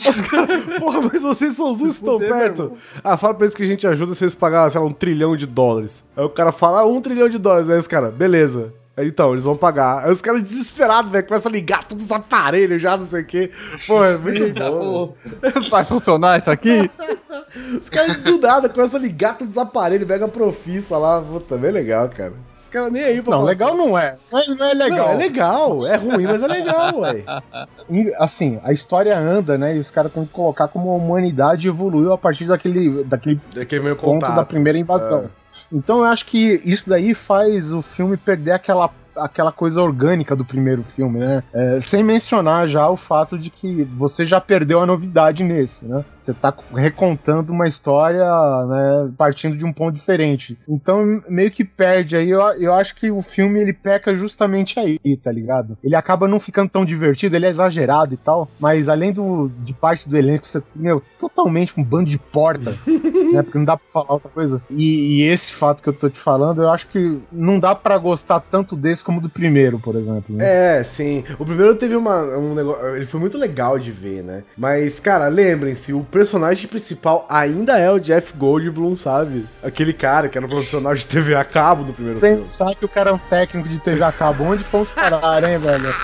Os 0.09 0.21
caras, 0.29 0.79
porra, 0.79 1.01
mas 1.03 1.23
vocês 1.23 1.55
são 1.55 1.71
os 1.71 1.79
únicos 1.81 1.99
que 1.99 2.05
estão 2.05 2.19
perto. 2.19 2.73
Ah, 3.03 3.17
fala 3.17 3.35
pra 3.35 3.47
eles 3.47 3.55
que 3.57 3.63
a 3.63 3.67
gente 3.67 3.87
ajuda 3.87 4.15
se 4.15 4.23
eles 4.25 4.35
pagarem, 4.35 4.71
sei 4.71 4.81
lá, 4.81 4.87
um 4.87 4.93
trilhão 4.93 5.37
de 5.37 5.47
dólares. 5.47 6.05
Aí 6.17 6.25
o 6.25 6.29
cara 6.31 6.53
fala, 6.53 6.81
ah, 6.81 6.87
um 6.87 7.01
trilhão 7.01 7.29
de 7.29 7.39
dólares. 7.39 7.69
Aí 7.69 7.79
os 7.79 7.87
caras, 7.87 8.13
beleza. 8.13 8.73
Aí 8.97 9.09
então, 9.09 9.33
eles 9.33 9.43
vão 9.45 9.57
pagar. 9.57 10.05
Aí 10.05 10.13
os 10.13 10.21
caras 10.21 10.43
desesperados, 10.43 11.11
velho, 11.11 11.27
começam 11.27 11.51
a 11.51 11.53
ligar 11.53 11.85
todos 11.89 12.05
os 12.05 12.11
aparelhos 12.13 12.81
já, 12.83 12.95
não 12.97 13.05
sei 13.07 13.23
o 13.23 13.27
quê. 13.27 13.51
Pô, 13.87 14.05
é 14.05 14.19
muito 14.19 14.53
bom. 14.61 15.15
velho. 15.41 15.71
Vai 15.71 15.85
funcionar 15.85 16.41
isso 16.41 16.51
aqui? 16.51 16.91
Os 17.79 17.89
caras 17.91 18.23
do 18.23 18.39
nada 18.39 18.69
começam 18.69 18.99
a 18.99 19.03
ligar 19.03 19.37
todos 19.37 19.55
os 19.55 19.59
aparelhos, 19.59 20.07
mega 20.09 20.27
profissa 20.29 20.97
lá. 20.97 21.21
Puta, 21.21 21.57
bem 21.57 21.71
legal, 21.71 22.09
cara. 22.09 22.33
Os 22.63 22.69
caras 22.69 22.93
nem 22.93 23.03
aí 23.03 23.21
pra 23.21 23.33
Não, 23.33 23.41
passar. 23.41 23.51
legal 23.51 23.77
não 23.77 23.99
é. 23.99 24.17
Não 24.31 24.39
é, 24.39 24.47
não 24.47 24.67
é 24.67 24.75
legal. 24.75 24.99
Não, 25.09 25.13
é 25.15 25.17
legal. 25.17 25.87
É 25.87 25.97
ruim, 25.97 26.25
mas 26.25 26.43
é 26.43 26.47
legal, 26.47 26.99
ué. 27.01 27.25
E, 27.91 28.15
assim, 28.19 28.61
a 28.63 28.73
história 28.73 29.19
anda, 29.19 29.59
né? 29.59 29.75
E 29.77 29.79
os 29.81 29.91
caras 29.91 30.13
têm 30.13 30.25
que 30.25 30.33
colocar 30.33 30.69
como 30.69 30.91
a 30.91 30.95
humanidade 30.95 31.67
evoluiu 31.69 32.13
a 32.13 32.19
partir 32.19 32.45
daquele, 32.45 33.03
daquele 33.05 33.41
Daquele 33.55 33.95
ponto 33.97 34.01
contato. 34.01 34.37
da 34.37 34.45
primeira 34.45 34.79
invasão. 34.79 35.29
Então 35.71 35.99
eu 35.99 36.05
acho 36.05 36.25
que 36.27 36.63
isso 36.65 36.89
daí 36.89 37.13
faz 37.13 37.73
o 37.73 37.83
filme 37.83 38.17
perder 38.17 38.53
aquela 38.53 38.89
aquela 39.17 39.53
coisa 39.53 39.83
orgânica 39.83 40.35
do 40.35 40.45
primeiro 40.45 40.83
filme, 40.83 41.19
né? 41.19 41.43
É, 41.53 41.81
sem 41.81 42.03
mencionar 42.03 42.67
já 42.67 42.89
o 42.89 42.97
fato 42.97 43.39
de 43.39 43.51
que 43.51 43.85
você 43.95 44.25
já 44.25 44.41
perdeu 44.41 44.81
a 44.81 44.87
novidade 44.87 45.43
nesse, 45.43 45.87
né? 45.87 46.05
Você 46.21 46.33
tá 46.33 46.55
recontando 46.75 47.53
uma 47.53 47.67
história, 47.67 48.25
né, 48.67 49.13
partindo 49.19 49.57
de 49.57 49.65
um 49.65 49.73
ponto 49.73 49.95
diferente. 49.95 50.57
Então 50.69 51.21
meio 51.29 51.51
que 51.51 51.65
perde 51.65 52.17
aí. 52.17 52.31
Eu, 52.31 52.41
eu 52.61 52.73
acho 52.73 52.95
que 52.95 53.11
o 53.11 53.23
filme 53.23 53.61
ele 53.61 53.73
peca 53.73 54.15
justamente 54.15 54.79
aí, 54.79 54.99
tá 55.17 55.33
ligado? 55.33 55.77
Ele 55.83 55.97
acaba 55.97 56.29
não 56.29 56.39
ficando 56.39 56.71
tão 56.71 56.85
divertido, 56.85 57.35
ele 57.35 57.47
é 57.47 57.51
exagerado 57.51 58.15
e 58.15 58.17
tal, 58.17 58.49
mas 58.59 58.89
além 58.89 59.13
do 59.13 59.51
de 59.59 59.75
parte 59.75 60.09
do 60.09 60.17
elenco, 60.17 60.47
você, 60.47 60.63
meu, 60.75 61.03
totalmente 61.19 61.73
um 61.77 61.83
bando 61.83 62.09
de 62.09 62.19
porta, 62.19 62.71
né? 63.33 63.43
Porque 63.43 63.59
não 63.59 63.65
dá 63.65 63.77
pra 63.77 63.87
falar 63.91 64.13
outra 64.13 64.31
coisa. 64.31 64.63
E, 64.71 65.19
e 65.19 65.23
esse 65.23 65.53
fato 65.53 65.83
que 65.83 65.89
eu 65.89 65.93
tô 65.93 66.09
te 66.09 66.19
falando, 66.19 66.63
eu 66.63 66.71
acho 66.71 66.89
que 66.89 67.21
não 67.31 67.59
dá 67.59 67.75
pra 67.75 67.99
gostar 67.99 68.41
tanto 68.41 68.77
desse 68.77 69.02
como 69.03 69.21
do 69.21 69.29
primeiro, 69.29 69.79
por 69.79 69.97
exemplo. 69.97 70.37
né? 70.37 70.79
É, 70.79 70.85
sim. 70.85 71.25
O 71.39 71.45
primeiro 71.45 71.75
teve 71.75 71.97
uma, 71.97 72.23
um 72.37 72.55
negócio. 72.55 72.97
Ele 72.97 73.05
foi 73.05 73.21
muito 73.21 73.37
legal 73.39 73.79
de 73.79 73.91
ver, 73.91 74.23
né? 74.23 74.43
Mas, 74.57 75.01
cara, 75.01 75.29
lembrem-se, 75.29 75.93
o 75.93 76.05
personagem 76.05 76.67
principal 76.69 77.27
ainda 77.29 77.79
é 77.79 77.91
o 77.91 77.99
Jeff 77.99 78.33
Goldblum, 78.37 78.95
sabe? 78.97 79.47
Aquele 79.63 79.93
cara 79.93 80.29
que 80.29 80.37
era 80.39 80.47
um 80.47 80.51
profissional 80.51 80.95
de 80.95 81.05
TV 81.07 81.35
a 81.35 81.45
cabo 81.45 81.85
do 81.85 81.93
primeiro 81.93 82.21
filme. 82.21 82.37
Pensar 82.37 82.75
que 82.75 82.85
o 82.85 82.89
cara 82.89 83.11
é 83.11 83.13
um 83.13 83.19
técnico 83.19 83.69
de 83.69 83.79
TV 83.81 84.03
a 84.03 84.13
cabo, 84.13 84.45
onde 84.45 84.63
fomos 84.65 84.91
parar, 84.91 85.43
hein, 85.45 85.59
velho? 85.59 85.95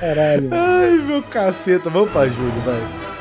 Caralho. 0.00 0.48
Ai, 0.52 0.90
meu 1.06 1.22
caceta. 1.22 1.90
Vamos 1.90 2.10
pra 2.10 2.28
Júlio, 2.28 2.60
vai. 2.64 3.11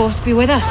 Force 0.00 0.18
be 0.20 0.32
with 0.32 0.48
us. 0.48 0.64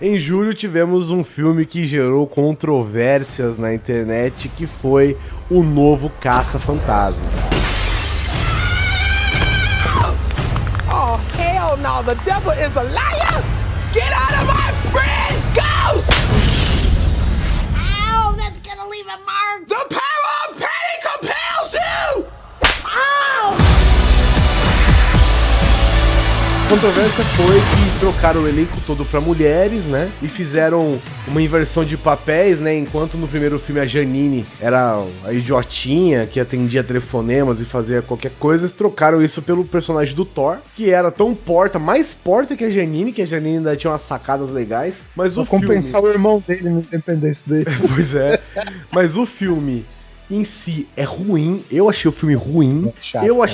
Em 0.00 0.16
julho 0.16 0.54
tivemos 0.54 1.10
um 1.10 1.22
filme 1.22 1.66
que 1.66 1.86
gerou 1.86 2.26
controvérsias 2.26 3.58
na 3.58 3.74
internet, 3.74 4.48
que 4.48 4.66
foi 4.66 5.18
o 5.50 5.62
novo 5.62 6.08
Caça-Fantasma. 6.18 7.26
Oh, 10.90 11.18
hell 11.38 11.76
no, 11.76 12.02
the 12.04 12.14
devil 12.24 12.52
is 12.52 12.74
a 12.74 12.84
liar! 12.84 13.44
Get 13.92 14.10
out 14.14 14.32
of 14.40 14.46
my 14.46 14.72
friend, 14.90 15.09
controvérsia 26.70 27.24
foi 27.24 27.56
que 27.56 27.98
trocaram 27.98 28.42
o 28.42 28.48
elenco 28.48 28.80
todo 28.86 29.04
pra 29.04 29.20
mulheres, 29.20 29.86
né? 29.86 30.08
E 30.22 30.28
fizeram 30.28 31.00
uma 31.26 31.42
inversão 31.42 31.84
de 31.84 31.96
papéis, 31.96 32.60
né? 32.60 32.78
Enquanto 32.78 33.16
no 33.16 33.26
primeiro 33.26 33.58
filme 33.58 33.80
a 33.80 33.86
Janine 33.86 34.46
era 34.60 35.04
a 35.24 35.32
idiotinha 35.32 36.28
que 36.28 36.38
atendia 36.38 36.84
telefonemas 36.84 37.60
e 37.60 37.64
fazia 37.64 38.00
qualquer 38.00 38.30
coisa, 38.38 38.62
eles 38.62 38.70
trocaram 38.70 39.20
isso 39.20 39.42
pelo 39.42 39.64
personagem 39.64 40.14
do 40.14 40.24
Thor, 40.24 40.58
que 40.76 40.90
era 40.90 41.10
tão 41.10 41.34
porta, 41.34 41.76
mais 41.76 42.14
porta 42.14 42.56
que 42.56 42.62
a 42.62 42.70
Janine, 42.70 43.12
que 43.12 43.22
a 43.22 43.26
Janine 43.26 43.56
ainda 43.56 43.74
tinha 43.74 43.90
umas 43.90 44.02
sacadas 44.02 44.48
legais. 44.48 45.06
Mas 45.16 45.34
Vou 45.34 45.42
o 45.42 45.46
filme... 45.48 45.66
compensar 45.66 46.00
o 46.00 46.08
irmão 46.08 46.40
dele 46.46 46.70
no 46.70 46.78
Independência 46.78 47.52
dele. 47.52 47.66
Pois 47.92 48.14
é. 48.14 48.40
Mas 48.92 49.16
o 49.16 49.26
filme 49.26 49.84
em 50.30 50.44
si 50.44 50.86
é 50.96 51.02
ruim. 51.02 51.64
Eu 51.68 51.90
achei 51.90 52.08
o 52.08 52.12
filme 52.12 52.36
ruim. 52.36 52.92
chato, 53.00 53.24
eu 53.24 53.38
cara. 53.38 53.46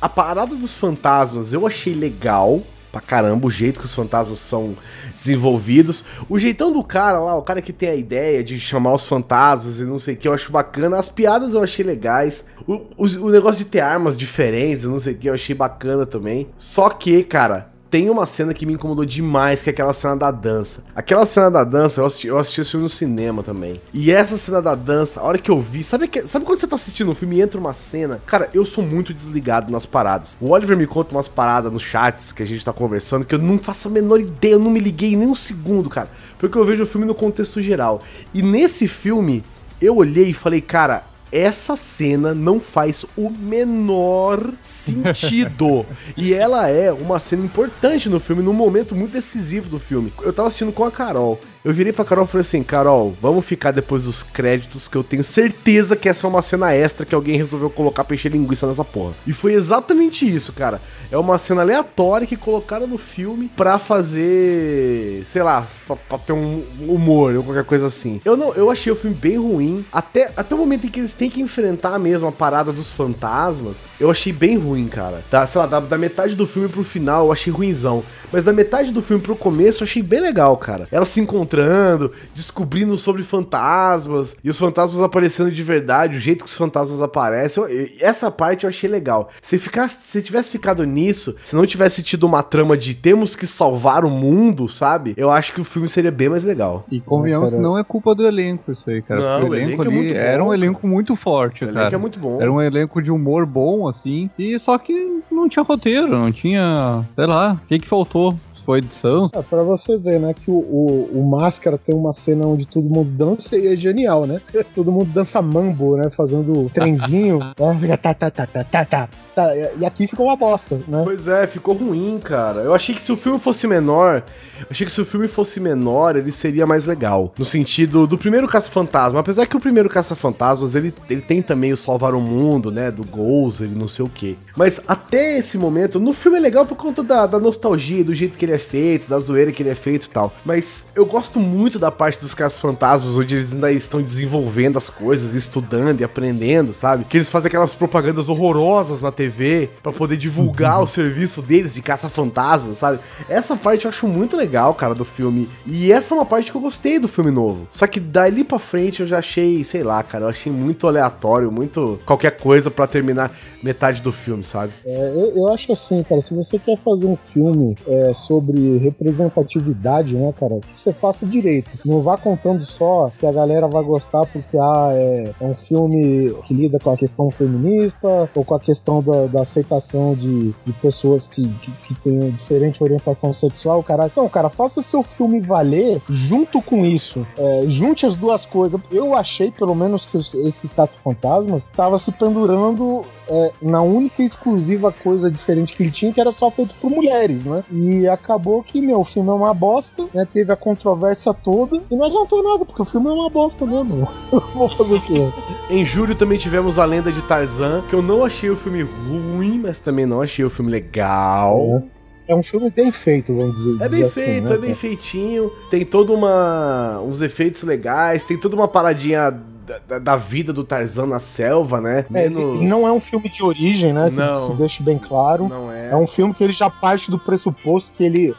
A 0.00 0.08
parada 0.08 0.54
dos 0.54 0.74
fantasmas, 0.74 1.52
eu 1.52 1.66
achei 1.66 1.94
legal 1.94 2.62
pra 2.90 3.00
caramba 3.00 3.46
o 3.46 3.50
jeito 3.50 3.80
que 3.80 3.86
os 3.86 3.94
fantasmas 3.94 4.38
são 4.38 4.76
desenvolvidos. 5.16 6.04
O 6.28 6.38
jeitão 6.38 6.72
do 6.72 6.82
cara 6.82 7.20
lá, 7.20 7.36
o 7.36 7.42
cara 7.42 7.62
que 7.62 7.72
tem 7.72 7.88
a 7.88 7.94
ideia 7.94 8.42
de 8.42 8.58
chamar 8.58 8.94
os 8.94 9.06
fantasmas 9.06 9.78
e 9.78 9.84
não 9.84 9.98
sei 9.98 10.14
o 10.14 10.16
que, 10.16 10.26
eu 10.26 10.32
acho 10.32 10.50
bacana. 10.50 10.98
As 10.98 11.08
piadas 11.08 11.54
eu 11.54 11.62
achei 11.62 11.84
legais. 11.84 12.44
O, 12.66 12.74
o, 12.96 13.06
o 13.26 13.30
negócio 13.30 13.64
de 13.64 13.70
ter 13.70 13.80
armas 13.80 14.16
diferentes, 14.16 14.84
não 14.84 14.98
sei 14.98 15.14
o 15.14 15.18
que, 15.18 15.28
eu 15.28 15.34
achei 15.34 15.54
bacana 15.54 16.04
também. 16.04 16.48
Só 16.58 16.90
que, 16.90 17.22
cara, 17.22 17.69
tem 17.90 18.08
uma 18.08 18.24
cena 18.24 18.54
que 18.54 18.64
me 18.64 18.74
incomodou 18.74 19.04
demais, 19.04 19.62
que 19.62 19.68
é 19.68 19.72
aquela 19.72 19.92
cena 19.92 20.16
da 20.16 20.30
dança. 20.30 20.84
Aquela 20.94 21.26
cena 21.26 21.50
da 21.50 21.64
dança, 21.64 22.00
eu 22.00 22.06
assisti, 22.06 22.26
eu 22.28 22.38
assisti 22.38 22.60
esse 22.60 22.70
filme 22.70 22.84
no 22.84 22.88
cinema 22.88 23.42
também. 23.42 23.80
E 23.92 24.12
essa 24.12 24.38
cena 24.38 24.62
da 24.62 24.76
dança, 24.76 25.20
a 25.20 25.24
hora 25.24 25.38
que 25.38 25.50
eu 25.50 25.60
vi, 25.60 25.82
sabe, 25.82 26.06
que, 26.06 26.26
sabe 26.26 26.44
quando 26.44 26.60
você 26.60 26.68
tá 26.68 26.76
assistindo 26.76 27.10
um 27.10 27.14
filme 27.14 27.36
e 27.36 27.40
entra 27.42 27.58
uma 27.58 27.74
cena? 27.74 28.22
Cara, 28.26 28.48
eu 28.54 28.64
sou 28.64 28.84
muito 28.84 29.12
desligado 29.12 29.72
nas 29.72 29.84
paradas. 29.84 30.38
O 30.40 30.50
Oliver 30.50 30.76
me 30.76 30.86
conta 30.86 31.16
umas 31.16 31.28
paradas 31.28 31.72
nos 31.72 31.82
chats 31.82 32.30
que 32.30 32.42
a 32.42 32.46
gente 32.46 32.64
tá 32.64 32.72
conversando 32.72 33.26
que 33.26 33.34
eu 33.34 33.38
não 33.38 33.58
faço 33.58 33.88
a 33.88 33.90
menor 33.90 34.20
ideia, 34.20 34.52
eu 34.52 34.60
não 34.60 34.70
me 34.70 34.78
liguei 34.78 35.16
nem 35.16 35.26
um 35.26 35.34
segundo, 35.34 35.90
cara. 35.90 36.08
Porque 36.38 36.56
eu 36.56 36.64
vejo 36.64 36.84
o 36.84 36.86
filme 36.86 37.06
no 37.06 37.14
contexto 37.14 37.60
geral. 37.60 38.00
E 38.32 38.40
nesse 38.40 38.86
filme, 38.86 39.42
eu 39.80 39.96
olhei 39.96 40.28
e 40.28 40.34
falei, 40.34 40.60
cara, 40.60 41.09
essa 41.32 41.76
cena 41.76 42.34
não 42.34 42.60
faz 42.60 43.04
o 43.16 43.30
menor 43.30 44.52
sentido. 44.62 45.86
e 46.16 46.34
ela 46.34 46.68
é 46.68 46.92
uma 46.92 47.20
cena 47.20 47.44
importante 47.44 48.08
no 48.08 48.20
filme, 48.20 48.42
num 48.42 48.52
momento 48.52 48.94
muito 48.94 49.12
decisivo 49.12 49.68
do 49.68 49.78
filme. 49.78 50.12
Eu 50.22 50.32
tava 50.32 50.48
assistindo 50.48 50.72
com 50.72 50.84
a 50.84 50.90
Carol. 50.90 51.40
Eu 51.62 51.74
virei 51.74 51.92
pra 51.92 52.06
Carol 52.06 52.24
e 52.24 52.28
falei 52.28 52.40
assim: 52.40 52.62
Carol, 52.62 53.14
vamos 53.20 53.44
ficar 53.44 53.70
depois 53.70 54.04
dos 54.04 54.22
créditos, 54.22 54.88
que 54.88 54.96
eu 54.96 55.04
tenho 55.04 55.22
certeza 55.22 55.94
que 55.94 56.08
essa 56.08 56.26
é 56.26 56.30
uma 56.30 56.40
cena 56.40 56.72
extra 56.72 57.04
que 57.04 57.14
alguém 57.14 57.36
resolveu 57.36 57.68
colocar 57.68 58.02
peixe 58.02 58.30
linguiça 58.30 58.66
nessa 58.66 58.82
porra. 58.82 59.12
E 59.26 59.32
foi 59.32 59.52
exatamente 59.52 60.24
isso, 60.24 60.54
cara. 60.54 60.80
É 61.12 61.18
uma 61.18 61.36
cena 61.36 61.60
aleatória 61.60 62.26
que 62.26 62.36
colocaram 62.36 62.86
no 62.86 62.96
filme 62.96 63.50
pra 63.54 63.78
fazer, 63.78 65.22
sei 65.26 65.42
lá, 65.42 65.66
pra, 65.86 65.96
pra 65.96 66.18
ter 66.18 66.32
um 66.32 66.62
humor 66.80 67.34
ou 67.34 67.42
qualquer 67.42 67.64
coisa 67.64 67.88
assim. 67.88 68.22
Eu 68.24 68.38
não, 68.38 68.54
eu 68.54 68.70
achei 68.70 68.90
o 68.90 68.96
filme 68.96 69.14
bem 69.14 69.36
ruim. 69.36 69.84
Até, 69.92 70.30
até 70.34 70.54
o 70.54 70.58
momento 70.58 70.86
em 70.86 70.88
que 70.90 71.00
eles 71.00 71.12
têm 71.12 71.28
que 71.28 71.42
enfrentar 71.42 71.98
mesmo 71.98 72.26
a 72.26 72.32
parada 72.32 72.72
dos 72.72 72.90
fantasmas, 72.92 73.78
eu 73.98 74.10
achei 74.10 74.32
bem 74.32 74.56
ruim, 74.56 74.88
cara. 74.88 75.22
Tá, 75.28 75.46
sei 75.46 75.60
lá, 75.60 75.66
da, 75.66 75.80
da 75.80 75.98
metade 75.98 76.34
do 76.34 76.46
filme 76.46 76.68
pro 76.68 76.82
final, 76.82 77.26
eu 77.26 77.32
achei 77.32 77.52
ruimzão. 77.52 78.02
Mas 78.32 78.44
da 78.44 78.52
metade 78.52 78.92
do 78.92 79.02
filme 79.02 79.22
pro 79.22 79.34
começo, 79.34 79.82
eu 79.82 79.86
achei 79.86 80.02
bem 80.02 80.20
legal, 80.20 80.56
cara. 80.56 80.86
Ela 80.90 81.04
se 81.04 81.20
encontrando, 81.50 82.12
descobrindo 82.34 82.96
sobre 82.96 83.22
fantasmas, 83.22 84.36
e 84.42 84.48
os 84.48 84.58
fantasmas 84.58 85.02
aparecendo 85.02 85.50
de 85.50 85.62
verdade, 85.62 86.16
o 86.16 86.20
jeito 86.20 86.44
que 86.44 86.50
os 86.50 86.56
fantasmas 86.56 87.02
aparecem. 87.02 87.64
Essa 88.00 88.30
parte 88.30 88.64
eu 88.64 88.68
achei 88.68 88.88
legal. 88.88 89.30
Se, 89.42 89.58
ficasse, 89.58 90.02
se 90.02 90.22
tivesse 90.22 90.52
ficado 90.52 90.84
nisso, 90.84 91.36
se 91.42 91.56
não 91.56 91.66
tivesse 91.66 92.02
tido 92.02 92.24
uma 92.24 92.42
trama 92.42 92.76
de 92.76 92.94
temos 92.94 93.34
que 93.34 93.46
salvar 93.46 94.04
o 94.04 94.10
mundo, 94.10 94.68
sabe? 94.68 95.14
Eu 95.16 95.30
acho 95.30 95.52
que 95.52 95.60
o 95.60 95.64
filme 95.64 95.88
seria 95.88 96.12
bem 96.12 96.28
mais 96.28 96.44
legal. 96.44 96.84
E 96.90 97.00
convenhamos, 97.00 97.50
cara. 97.50 97.62
não 97.62 97.76
é 97.76 97.82
culpa 97.82 98.14
do 98.14 98.26
elenco 98.26 98.70
isso 98.72 98.88
aí, 98.88 99.02
cara. 99.02 99.20
Não, 99.20 99.40
porque 99.40 99.52
o 99.52 99.54
elenco 99.56 99.82
é 99.82 99.86
ali 99.86 99.94
muito 99.94 100.12
bom, 100.12 100.20
era 100.20 100.42
um 100.42 100.46
cara. 100.46 100.58
elenco 100.58 100.86
muito 100.86 101.16
forte, 101.16 101.64
O 101.64 101.68
cara. 101.68 101.80
elenco 101.80 101.94
é 101.94 101.98
muito 101.98 102.18
bom. 102.18 102.40
Era 102.40 102.52
um 102.52 102.60
elenco 102.60 103.02
de 103.02 103.10
humor 103.10 103.44
bom, 103.44 103.88
assim. 103.88 104.30
E 104.38 104.58
só 104.58 104.78
que 104.78 105.20
não 105.30 105.48
tinha 105.48 105.64
roteiro, 105.64 106.08
não 106.08 106.30
tinha. 106.30 107.04
Sei 107.14 107.26
lá, 107.26 107.60
o 107.64 107.66
que, 107.66 107.78
que 107.80 107.88
faltou? 107.88 108.34
Foi 108.70 108.78
edição? 108.78 109.28
É, 109.32 109.42
pra 109.42 109.64
você 109.64 109.98
ver, 109.98 110.20
né, 110.20 110.32
que 110.32 110.48
o, 110.48 110.54
o, 110.54 111.10
o 111.12 111.28
Máscara 111.28 111.76
tem 111.76 111.92
uma 111.92 112.12
cena 112.12 112.46
onde 112.46 112.68
todo 112.68 112.88
mundo 112.88 113.10
dança 113.10 113.56
e 113.56 113.66
é 113.66 113.74
genial, 113.74 114.28
né? 114.28 114.40
Todo 114.72 114.92
mundo 114.92 115.10
dança 115.10 115.42
mambo, 115.42 115.96
né? 115.96 116.08
Fazendo 116.08 116.70
trenzinho. 116.70 117.40
né? 117.80 117.96
Tá, 117.96 118.14
tá, 118.14 118.30
tá, 118.30 118.46
tá, 118.46 118.62
tá, 118.62 118.84
tá. 118.84 119.08
Tá, 119.34 119.54
e 119.78 119.84
aqui 119.84 120.06
ficou 120.06 120.26
uma 120.26 120.36
bosta, 120.36 120.80
né? 120.88 121.02
Pois 121.04 121.28
é, 121.28 121.46
ficou 121.46 121.74
ruim, 121.74 122.18
cara. 122.18 122.60
Eu 122.60 122.74
achei 122.74 122.94
que 122.94 123.00
se 123.00 123.12
o 123.12 123.16
filme 123.16 123.38
fosse 123.38 123.66
menor, 123.66 124.24
achei 124.68 124.84
que 124.84 124.92
se 124.92 125.00
o 125.00 125.04
filme 125.04 125.28
fosse 125.28 125.60
menor, 125.60 126.16
ele 126.16 126.32
seria 126.32 126.66
mais 126.66 126.84
legal. 126.84 127.32
No 127.38 127.44
sentido 127.44 128.06
do 128.06 128.18
primeiro 128.18 128.48
Caça-Fantasma. 128.48 129.20
Apesar 129.20 129.46
que 129.46 129.56
o 129.56 129.60
primeiro 129.60 129.88
Caça-Fantasmas, 129.88 130.74
ele, 130.74 130.92
ele 131.08 131.20
tem 131.20 131.40
também 131.42 131.72
o 131.72 131.76
Salvar 131.76 132.14
o 132.14 132.20
Mundo, 132.20 132.72
né? 132.72 132.90
Do 132.90 133.04
Gozer 133.04 133.68
e 133.68 133.74
não 133.74 133.86
sei 133.86 134.04
o 134.04 134.08
quê. 134.08 134.36
Mas 134.56 134.80
até 134.88 135.38
esse 135.38 135.56
momento, 135.56 136.00
no 136.00 136.12
filme 136.12 136.38
é 136.38 136.40
legal 136.40 136.66
por 136.66 136.76
conta 136.76 137.02
da, 137.02 137.26
da 137.26 137.38
nostalgia, 137.38 138.02
do 138.02 138.14
jeito 138.14 138.36
que 138.36 138.44
ele 138.44 138.52
é 138.52 138.58
feito, 138.58 139.08
da 139.08 139.18
zoeira 139.18 139.52
que 139.52 139.62
ele 139.62 139.70
é 139.70 139.74
feito 139.74 140.06
e 140.06 140.10
tal. 140.10 140.32
Mas 140.44 140.84
eu 140.94 141.06
gosto 141.06 141.38
muito 141.38 141.78
da 141.78 141.90
parte 141.90 142.20
dos 142.20 142.34
Caça-Fantasmas, 142.34 143.16
onde 143.16 143.36
eles 143.36 143.52
ainda 143.52 143.70
estão 143.70 144.02
desenvolvendo 144.02 144.76
as 144.76 144.90
coisas, 144.90 145.34
estudando 145.34 146.00
e 146.00 146.04
aprendendo, 146.04 146.72
sabe? 146.72 147.04
Que 147.04 147.16
eles 147.16 147.30
fazem 147.30 147.46
aquelas 147.48 147.74
propagandas 147.74 148.28
horrorosas 148.28 149.00
na 149.00 149.12
TV 149.20 149.68
pra 149.82 149.92
poder 149.92 150.16
divulgar 150.16 150.82
o 150.82 150.86
serviço 150.86 151.42
deles 151.42 151.74
de 151.74 151.82
caça-fantasmas, 151.82 152.78
sabe? 152.78 153.00
Essa 153.28 153.54
parte 153.54 153.84
eu 153.84 153.90
acho 153.90 154.08
muito 154.08 154.34
legal, 154.34 154.72
cara, 154.72 154.94
do 154.94 155.04
filme. 155.04 155.46
E 155.66 155.92
essa 155.92 156.14
é 156.14 156.16
uma 156.16 156.24
parte 156.24 156.50
que 156.50 156.56
eu 156.56 156.60
gostei 156.60 156.98
do 156.98 157.06
filme 157.06 157.30
novo. 157.30 157.68
Só 157.70 157.86
que 157.86 158.00
dali 158.00 158.42
pra 158.44 158.58
frente 158.58 159.00
eu 159.00 159.06
já 159.06 159.18
achei, 159.18 159.62
sei 159.62 159.82
lá, 159.82 160.02
cara, 160.02 160.24
eu 160.24 160.28
achei 160.28 160.50
muito 160.50 160.86
aleatório, 160.86 161.52
muito 161.52 162.00
qualquer 162.06 162.38
coisa 162.38 162.70
pra 162.70 162.86
terminar 162.86 163.30
metade 163.62 164.00
do 164.00 164.10
filme, 164.10 164.42
sabe? 164.42 164.72
É, 164.86 165.12
eu, 165.14 165.36
eu 165.36 165.48
acho 165.52 165.70
assim, 165.70 166.02
cara, 166.02 166.22
se 166.22 166.34
você 166.34 166.58
quer 166.58 166.78
fazer 166.78 167.06
um 167.06 167.16
filme 167.16 167.76
é, 167.86 168.14
sobre 168.14 168.78
representatividade, 168.78 170.14
né, 170.14 170.32
cara, 170.38 170.60
que 170.60 170.74
você 170.74 170.94
faça 170.94 171.26
direito. 171.26 171.70
Não 171.84 172.00
vá 172.00 172.16
contando 172.16 172.64
só 172.64 173.10
que 173.18 173.26
a 173.26 173.32
galera 173.32 173.68
vai 173.68 173.82
gostar 173.84 174.24
porque 174.26 174.56
ah, 174.56 174.90
é, 174.92 175.32
é 175.40 175.44
um 175.44 175.54
filme 175.54 176.34
que 176.46 176.54
lida 176.54 176.78
com 176.78 176.90
a 176.90 176.96
questão 176.96 177.30
feminista 177.30 178.30
ou 178.34 178.44
com 178.44 178.54
a 178.54 178.60
questão 178.60 179.02
da, 179.10 179.26
da 179.26 179.42
aceitação 179.42 180.14
de, 180.14 180.54
de 180.64 180.72
pessoas 180.80 181.26
que, 181.26 181.46
que, 181.46 181.70
que 181.70 181.94
têm 181.96 182.30
diferente 182.30 182.82
orientação 182.82 183.32
sexual, 183.32 183.82
cara. 183.82 184.10
Não, 184.16 184.28
cara, 184.28 184.48
faça 184.48 184.82
seu 184.82 185.02
filme 185.02 185.40
valer 185.40 186.00
junto 186.08 186.62
com 186.62 186.84
isso. 186.84 187.26
É, 187.36 187.64
junte 187.66 188.06
as 188.06 188.16
duas 188.16 188.46
coisas. 188.46 188.80
Eu 188.90 189.14
achei, 189.14 189.50
pelo 189.50 189.74
menos, 189.74 190.06
que 190.06 190.18
esses 190.18 190.72
caça-fantasmas 190.72 191.64
estavam 191.64 191.98
se 191.98 192.12
pendurando 192.12 193.04
é, 193.30 193.52
na 193.62 193.80
única 193.80 194.22
e 194.22 194.26
exclusiva 194.26 194.92
coisa 194.92 195.30
diferente 195.30 195.76
que 195.76 195.84
ele 195.84 195.92
tinha, 195.92 196.12
que 196.12 196.20
era 196.20 196.32
só 196.32 196.50
feito 196.50 196.74
por 196.74 196.90
mulheres, 196.90 197.44
né? 197.44 197.62
E 197.70 198.08
acabou 198.08 198.60
que, 198.62 198.80
meu, 198.80 199.00
o 199.00 199.04
filme 199.04 199.28
é 199.28 199.32
uma 199.32 199.54
bosta, 199.54 200.06
né? 200.12 200.26
Teve 200.30 200.52
a 200.52 200.56
controvérsia 200.56 201.32
toda 201.32 201.80
e 201.88 201.94
não 201.94 202.06
adiantou 202.06 202.42
nada, 202.42 202.64
porque 202.64 202.82
o 202.82 202.84
filme 202.84 203.08
é 203.08 203.12
uma 203.12 203.30
bosta 203.30 203.64
mesmo. 203.64 204.08
Vou 204.54 204.68
fazer 204.70 204.96
o 204.96 205.00
quê? 205.02 205.28
Em 205.70 205.84
julho 205.84 206.16
também 206.16 206.38
tivemos 206.38 206.76
A 206.76 206.84
Lenda 206.84 207.12
de 207.12 207.22
Tarzan, 207.22 207.82
que 207.88 207.94
eu 207.94 208.02
não 208.02 208.24
achei 208.24 208.50
o 208.50 208.56
filme 208.56 208.82
ruim, 208.82 209.60
mas 209.62 209.78
também 209.78 210.06
não 210.06 210.20
achei 210.20 210.44
o 210.44 210.50
filme 210.50 210.70
legal. 210.70 211.84
É 212.26 212.34
um 212.34 212.42
filme 212.42 212.70
bem 212.70 212.92
feito, 212.92 213.34
vamos 213.34 213.58
dizer. 213.58 213.76
É 213.80 213.88
dizer 213.88 213.96
bem 213.96 214.06
assim, 214.06 214.20
feito, 214.20 214.48
né, 214.48 214.54
é 214.54 214.58
bem 214.58 214.74
feitinho. 214.74 215.52
Tem 215.68 215.84
toda 215.84 216.12
uma. 216.12 217.00
uns 217.00 217.20
efeitos 217.20 217.62
legais, 217.62 218.22
tem 218.22 218.38
toda 218.38 218.54
uma 218.54 218.68
paradinha 218.68 219.32
da, 219.70 219.78
da- 219.78 219.98
da 219.98 220.16
vida 220.16 220.52
do 220.52 220.64
Tarzan 220.64 221.06
na 221.06 221.20
selva, 221.20 221.80
né? 221.80 222.04
É, 222.12 222.26
e 222.26 222.30
não 222.66 222.86
é 222.86 222.92
um 222.92 223.00
filme 223.00 223.28
de 223.28 223.42
origem, 223.44 223.92
né? 223.92 224.10
Que 224.10 224.16
Não. 224.16 224.46
se 224.48 224.54
deixe 224.54 224.82
bem 224.82 224.98
claro. 224.98 225.48
Não 225.48 225.70
é. 225.70 225.90
É 225.90 225.96
um 225.96 226.06
filme 226.06 226.34
que 226.34 226.42
ele 226.42 226.52
já 226.52 226.68
parte 226.68 227.10
do 227.10 227.18
pressuposto 227.18 227.92
que 227.96 228.04
ele. 228.04 228.34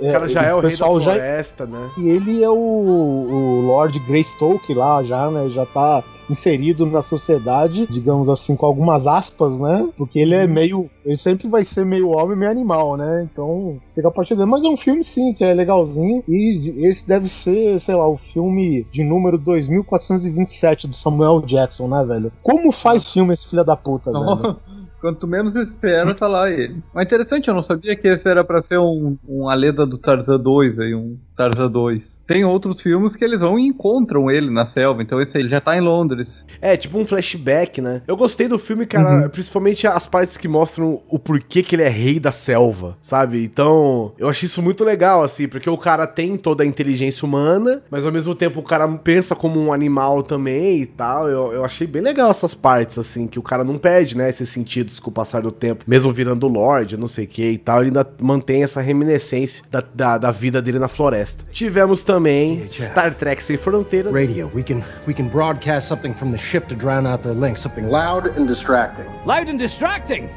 O 0.00 0.12
cara 0.12 0.28
já 0.28 0.42
é 0.42 0.52
o 0.52 0.56
rei 0.56 0.62
da 0.62 0.68
pessoal 0.68 1.00
já- 1.00 1.12
floresta, 1.12 1.66
né? 1.66 1.90
E 1.98 2.08
ele 2.08 2.42
é 2.42 2.48
o, 2.48 2.54
o 2.54 3.60
Lord 3.66 3.98
Greystoke 4.00 4.72
lá 4.74 5.02
já, 5.02 5.30
né? 5.30 5.48
Já 5.48 5.66
tá 5.66 6.04
inserido 6.30 6.86
na 6.86 7.02
sociedade, 7.02 7.86
digamos 7.90 8.28
assim, 8.28 8.54
com 8.56 8.64
algumas 8.64 9.06
aspas, 9.06 9.58
né? 9.58 9.88
Porque 9.96 10.18
ele 10.20 10.34
Uhum. 10.36 10.40
é 10.42 10.46
meio. 10.46 10.90
Ele 11.04 11.16
sempre 11.16 11.48
vai 11.48 11.64
ser 11.64 11.84
meio 11.84 12.10
homem, 12.10 12.36
meio 12.38 12.50
animal, 12.50 12.96
né? 12.96 13.28
Então 13.30 13.78
fica 13.94 14.06
a 14.08 14.10
partir 14.10 14.34
dele. 14.36 14.48
Mas 14.48 14.62
é 14.64 14.68
um 14.68 14.76
filme, 14.76 15.02
sim, 15.02 15.32
que 15.32 15.44
é 15.44 15.52
legalzinho. 15.52 16.22
E 16.28 16.86
esse 16.86 17.06
deve 17.06 17.28
ser, 17.28 17.78
sei 17.80 17.94
lá, 17.96 18.06
o 18.08 18.16
filme 18.16 18.86
de 18.92 19.02
número 19.02 19.36
2427 19.36 20.86
do 20.86 20.96
Samuel 20.96 21.40
Jackson, 21.42 21.88
né, 21.88 22.04
velho? 22.04 22.32
Como 22.42 22.70
faz 22.72 23.10
filme 23.12 23.32
esse 23.34 23.48
filho 23.48 23.64
da 23.64 23.76
puta, 23.76 24.12
velho? 24.12 24.56
Quanto 25.02 25.26
menos 25.26 25.56
espera, 25.56 26.14
tá 26.14 26.28
lá 26.28 26.48
ele. 26.48 26.80
Mas 26.94 27.06
interessante, 27.06 27.48
eu 27.48 27.54
não 27.54 27.62
sabia 27.62 27.96
que 27.96 28.06
esse 28.06 28.28
era 28.28 28.44
pra 28.44 28.62
ser 28.62 28.78
um, 28.78 29.18
um 29.28 29.48
a 29.48 29.54
lenda 29.54 29.84
do 29.84 29.98
Tarzan 29.98 30.38
2 30.38 30.78
aí, 30.78 30.94
um 30.94 31.18
Tarzan 31.36 31.68
2. 31.68 32.22
Tem 32.24 32.44
outros 32.44 32.80
filmes 32.80 33.16
que 33.16 33.24
eles 33.24 33.40
vão 33.40 33.58
e 33.58 33.66
encontram 33.66 34.30
ele 34.30 34.48
na 34.48 34.64
selva, 34.64 35.02
então 35.02 35.20
esse 35.20 35.36
aí 35.36 35.48
já 35.48 35.60
tá 35.60 35.76
em 35.76 35.80
Londres. 35.80 36.46
É, 36.60 36.76
tipo 36.76 36.96
um 36.96 37.04
flashback, 37.04 37.80
né? 37.80 38.02
Eu 38.06 38.16
gostei 38.16 38.46
do 38.46 38.60
filme, 38.60 38.86
cara, 38.86 39.28
principalmente 39.28 39.88
as 39.88 40.06
partes 40.06 40.36
que 40.36 40.46
mostram 40.46 41.02
o 41.08 41.18
porquê 41.18 41.64
que 41.64 41.74
ele 41.74 41.82
é 41.82 41.88
rei 41.88 42.20
da 42.20 42.30
selva, 42.30 42.96
sabe? 43.02 43.42
Então, 43.42 44.12
eu 44.16 44.28
achei 44.28 44.46
isso 44.46 44.62
muito 44.62 44.84
legal, 44.84 45.22
assim, 45.24 45.48
porque 45.48 45.68
o 45.68 45.76
cara 45.76 46.06
tem 46.06 46.36
toda 46.36 46.62
a 46.62 46.66
inteligência 46.66 47.26
humana, 47.26 47.82
mas 47.90 48.06
ao 48.06 48.12
mesmo 48.12 48.36
tempo 48.36 48.60
o 48.60 48.62
cara 48.62 48.86
pensa 48.86 49.34
como 49.34 49.58
um 49.58 49.72
animal 49.72 50.22
também 50.22 50.82
e 50.82 50.86
tal. 50.86 51.28
Eu, 51.28 51.52
eu 51.52 51.64
achei 51.64 51.88
bem 51.88 52.02
legal 52.02 52.30
essas 52.30 52.54
partes, 52.54 52.98
assim, 52.98 53.26
que 53.26 53.40
o 53.40 53.42
cara 53.42 53.64
não 53.64 53.78
perde, 53.78 54.16
né, 54.16 54.30
esses 54.30 54.48
sentidos 54.92 55.00
com 55.00 55.10
o 55.10 55.12
passar 55.12 55.42
do 55.42 55.50
tempo, 55.50 55.84
mesmo 55.86 56.12
virando 56.12 56.46
Lorde, 56.48 56.96
não 56.96 57.08
sei 57.08 57.24
o 57.24 57.28
que 57.28 57.50
e 57.50 57.58
tal, 57.58 57.78
ele 57.80 57.88
ainda 57.88 58.06
mantém 58.20 58.62
essa 58.62 58.80
reminiscência 58.80 59.64
da, 59.70 59.82
da, 59.94 60.18
da 60.18 60.30
vida 60.30 60.60
dele 60.60 60.78
na 60.78 60.88
floresta. 60.88 61.44
Tivemos 61.50 62.04
também 62.04 62.66
Star 62.70 63.14
Trek 63.14 63.42
Sem 63.42 63.56
Fronteiras. 63.56 64.12
Radio. 64.12 64.50
We 64.54 64.62
can 64.62 64.82
we 65.06 65.14
can 65.14 65.28
broadcast 65.28 65.88
something 65.88 66.12
from 66.12 66.30
the 66.30 66.38
ship 66.38 66.66
to 66.68 66.74
drown 66.74 67.06
out 67.06 67.22
their 67.22 67.34
links. 67.34 67.60
Something 67.60 67.88
loud 67.88 68.26
and 68.38 68.46
distracting. 68.46 69.06
Loud 69.24 69.48
and 69.50 69.58
distracting. 69.58 70.28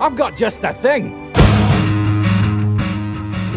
I've 0.00 0.16
got 0.16 0.36
just 0.38 0.60
the 0.60 0.72
thing. 0.72 1.14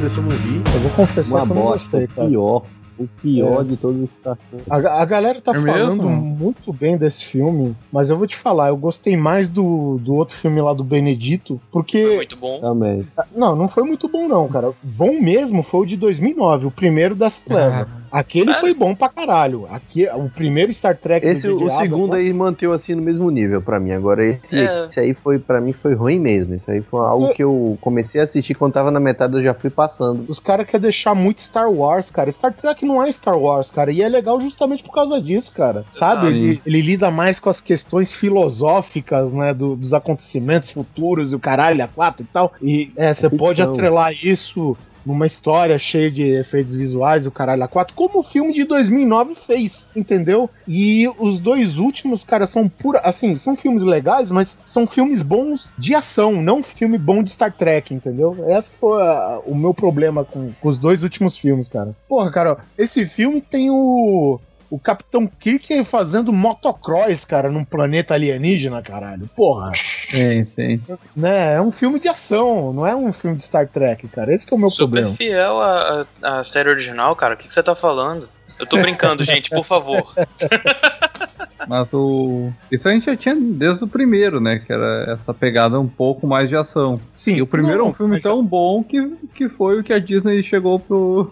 Esse 0.04 0.18
eu 0.18 0.24
não 0.24 0.30
vi. 0.30 0.62
Eu 0.74 0.80
vou 0.82 0.92
confessar 0.92 1.44
Uma 1.44 1.46
que 1.46 1.52
eu 1.52 1.56
não 1.56 1.64
bosta, 1.64 2.00
gostei, 2.00 2.08
cara. 2.16 2.28
pior. 2.30 2.64
O 3.00 3.08
pior 3.22 3.62
É. 3.62 3.64
de 3.64 3.78
todos 3.78 4.04
os 4.04 4.10
Trek. 4.22 4.40
A, 4.70 4.76
a 5.02 5.06
galera 5.06 5.40
tá 5.40 5.52
É 5.52 5.60
falando 5.62 6.04
mesmo? 6.04 6.10
muito 6.10 6.74
bem 6.74 6.98
desse 6.98 7.24
filme, 7.26 7.76
mas 7.92 8.10
eu 8.10 8.18
vou 8.18 8.28
te 8.28 8.36
falar, 8.36 8.68
eu 8.70 8.78
gostei 8.78 9.16
mais 9.16 9.48
do, 9.48 9.98
do 10.00 10.14
outro 10.16 10.36
filme 10.36 10.60
lá 10.62 10.74
do 10.74 10.84
Benedito, 10.84 11.60
porque. 11.72 12.06
Muito 12.18 12.36
bom. 12.36 12.60
Também. 12.60 13.08
Não, 13.36 13.56
não 13.56 13.68
foi 13.70 13.84
muito 13.84 14.08
bom, 14.10 14.28
não, 14.28 14.48
cara. 14.50 14.72
Bom 14.84 15.20
mesmo 15.22 15.64
foi 15.64 15.82
o 15.82 15.86
de 15.86 15.96
2009, 15.98 16.68
o 16.68 16.72
primeiro 16.72 17.16
dessa 17.16 17.42
leva. 17.48 17.88
Aquele 18.12 18.54
foi 18.56 18.74
bom 18.74 18.96
pra 18.96 19.10
caralho. 19.10 19.68
Aqui, 19.70 20.08
o 20.14 20.30
primeiro 20.30 20.74
Star 20.74 20.96
Trek 20.98 21.26
Esse, 21.26 21.48
do 21.48 21.56
o 21.66 21.78
segundo 21.78 22.14
Abrams, 22.14 22.28
aí 22.28 22.34
manteve 22.34 22.74
assim 22.74 22.96
no 22.96 23.02
mesmo 23.02 23.30
nível 23.30 23.62
pra 23.62 23.80
mim. 23.80 23.92
Agora 23.92 24.26
esse, 24.26 24.56
É. 24.58 24.88
esse 24.88 25.00
aí 25.00 25.14
foi, 25.14 25.38
pra 25.40 25.60
mim, 25.62 25.74
foi 25.74 25.94
ruim 25.94 26.20
mesmo. 26.20 26.56
Isso 26.56 26.70
aí 26.72 26.82
foi 26.82 27.00
algo 27.06 27.34
que 27.34 27.44
eu 27.44 27.78
comecei 27.82 28.20
a 28.22 28.24
assistir 28.24 28.54
quando 28.56 28.74
tava 28.74 28.92
na 28.92 29.00
metade, 29.00 29.36
eu 29.36 29.44
já 29.44 29.54
fui 29.54 29.70
passando. 29.70 30.26
Os 30.28 30.40
caras 30.40 30.66
querem 30.68 30.82
deixar 30.82 31.14
muito 31.16 31.42
Star 31.42 31.72
Wars, 31.72 32.10
cara. 32.12 32.30
Star 32.32 32.54
Trek 32.54 32.86
não 32.86 33.04
é 33.04 33.12
Star 33.12 33.38
Wars, 33.38 33.72
cara. 33.72 33.92
E 33.92 34.02
é 34.02 34.08
legal 34.10 34.40
justamente 34.40 34.84
por 34.84 34.92
causa 34.94 35.22
disso, 35.22 35.52
cara. 35.54 35.86
Sabe? 35.92 36.28
Ah, 36.28 36.30
ele, 36.30 36.62
ele 36.66 36.82
lida 36.82 37.12
mais 37.12 37.40
com 37.40 37.50
as 37.50 37.62
questões 37.62 38.12
filosóficas, 38.14 39.32
né? 39.34 39.54
do- 39.54 39.76
dos 39.76 39.94
acontecimentos 39.94 40.70
futuros 40.70 41.32
e 41.32 41.36
o 41.36 41.40
caralho, 41.40 41.84
a 41.84 41.88
quatro 41.88 42.24
e 42.24 42.28
tal. 42.32 42.52
E 42.62 42.92
é, 42.96 43.14
você 43.14 43.30
pode 43.30 43.58
ficção. 43.62 43.74
atrelar 43.74 44.12
isso 44.14 44.78
numa 45.06 45.26
história 45.26 45.78
cheia 45.78 46.12
de 46.12 46.24
efeitos 46.24 46.76
visuais, 46.76 47.26
o 47.26 47.32
caralho 47.32 47.64
a 47.64 47.68
quatro, 47.68 47.96
como 47.96 48.20
o 48.20 48.24
filme 48.24 48.54
de 48.54 48.64
2009 48.64 49.36
fez, 49.36 49.88
entendeu? 49.96 50.50
E 50.68 51.10
os 51.18 51.40
dois 51.40 51.78
últimos, 51.78 52.24
cara, 52.24 52.46
são 52.46 52.68
pura, 52.68 53.00
assim, 53.00 53.36
são 53.36 53.56
filmes 53.56 53.84
legais, 53.84 54.32
mas 54.32 54.58
são 54.66 54.86
filmes 54.86 55.22
bons 55.22 55.74
de 55.78 55.96
ação, 55.96 56.42
não 56.42 56.62
filme 56.62 56.98
bom 56.98 57.24
de 57.24 57.32
Star 57.32 57.54
Trek, 57.54 57.94
entendeu? 57.94 58.36
Esse 58.48 58.72
foi 58.72 59.02
o 59.46 59.56
meu 59.56 59.74
problema 59.74 60.24
com, 60.24 60.52
com 60.60 60.68
os 60.68 60.78
dois 60.78 61.04
últimos 61.04 61.38
filmes, 61.38 61.70
cara. 61.70 61.96
Porra, 62.08 62.32
cara, 62.32 62.58
esse 62.78 63.06
filme 63.06 63.42
tem 63.42 63.70
o 63.70 64.40
o 64.70 64.80
Capitão 64.80 65.26
Kirk 65.28 65.84
fazendo 65.84 66.32
motocross, 66.32 67.26
cara, 67.26 67.50
num 67.52 67.64
planeta 67.64 68.14
alienígena, 68.14 68.82
caralho. 68.82 69.30
Porra. 69.36 69.72
Sim, 70.10 70.46
sim. 70.46 70.82
Né? 71.16 71.54
É 71.56 71.62
um 71.62 71.72
filme 71.72 72.00
de 72.00 72.08
ação, 72.08 72.72
não 72.74 72.86
é 72.86 72.96
um 72.96 73.12
filme 73.12 73.36
de 73.38 73.44
Star 73.44 73.68
Trek, 73.68 74.08
cara. 74.10 74.34
Esse 74.34 74.46
que 74.48 74.54
é 74.54 74.58
o 74.58 74.60
meu 74.60 74.70
Super 74.70 74.88
problema. 74.88 75.16
fiel 75.16 75.60
à, 75.60 76.06
à- 76.22 76.40
à 76.40 76.44
série 76.44 76.70
original, 76.70 77.16
cara. 77.16 77.34
O 77.34 77.38
que, 77.38 77.48
que 77.48 77.54
você 77.54 77.64
tá 77.64 77.74
falando? 77.76 78.30
Eu 78.60 78.66
tô 78.68 78.78
brincando, 78.78 79.24
gente, 79.24 79.50
por 79.50 79.66
favor. 79.66 80.14
Mas 81.68 81.94
o. 81.94 82.50
Isso 82.72 82.88
a 82.90 82.92
gente 82.94 83.06
já 83.06 83.16
tinha 83.16 83.36
desde 83.36 83.84
o 83.84 83.88
primeiro, 83.88 84.40
né? 84.40 84.58
Que 84.60 84.74
era 84.74 85.20
essa 85.22 85.34
pegada 85.34 85.80
um 85.80 85.88
pouco 85.88 86.26
mais 86.26 86.50
de 86.50 86.56
ação. 86.56 87.00
Sim. 87.14 87.36
E 87.36 87.42
o 87.44 87.48
primeiro 87.48 87.82
é 87.82 87.84
um 87.84 87.94
filme 87.94 88.20
tão 88.20 88.44
bom 88.44 88.84
que, 88.84 89.08
que 89.36 89.48
foi 89.48 89.80
o 89.80 89.84
que 89.84 89.94
a 89.94 90.00
Disney 90.00 90.42
chegou 90.42 90.80
pro, 90.80 91.30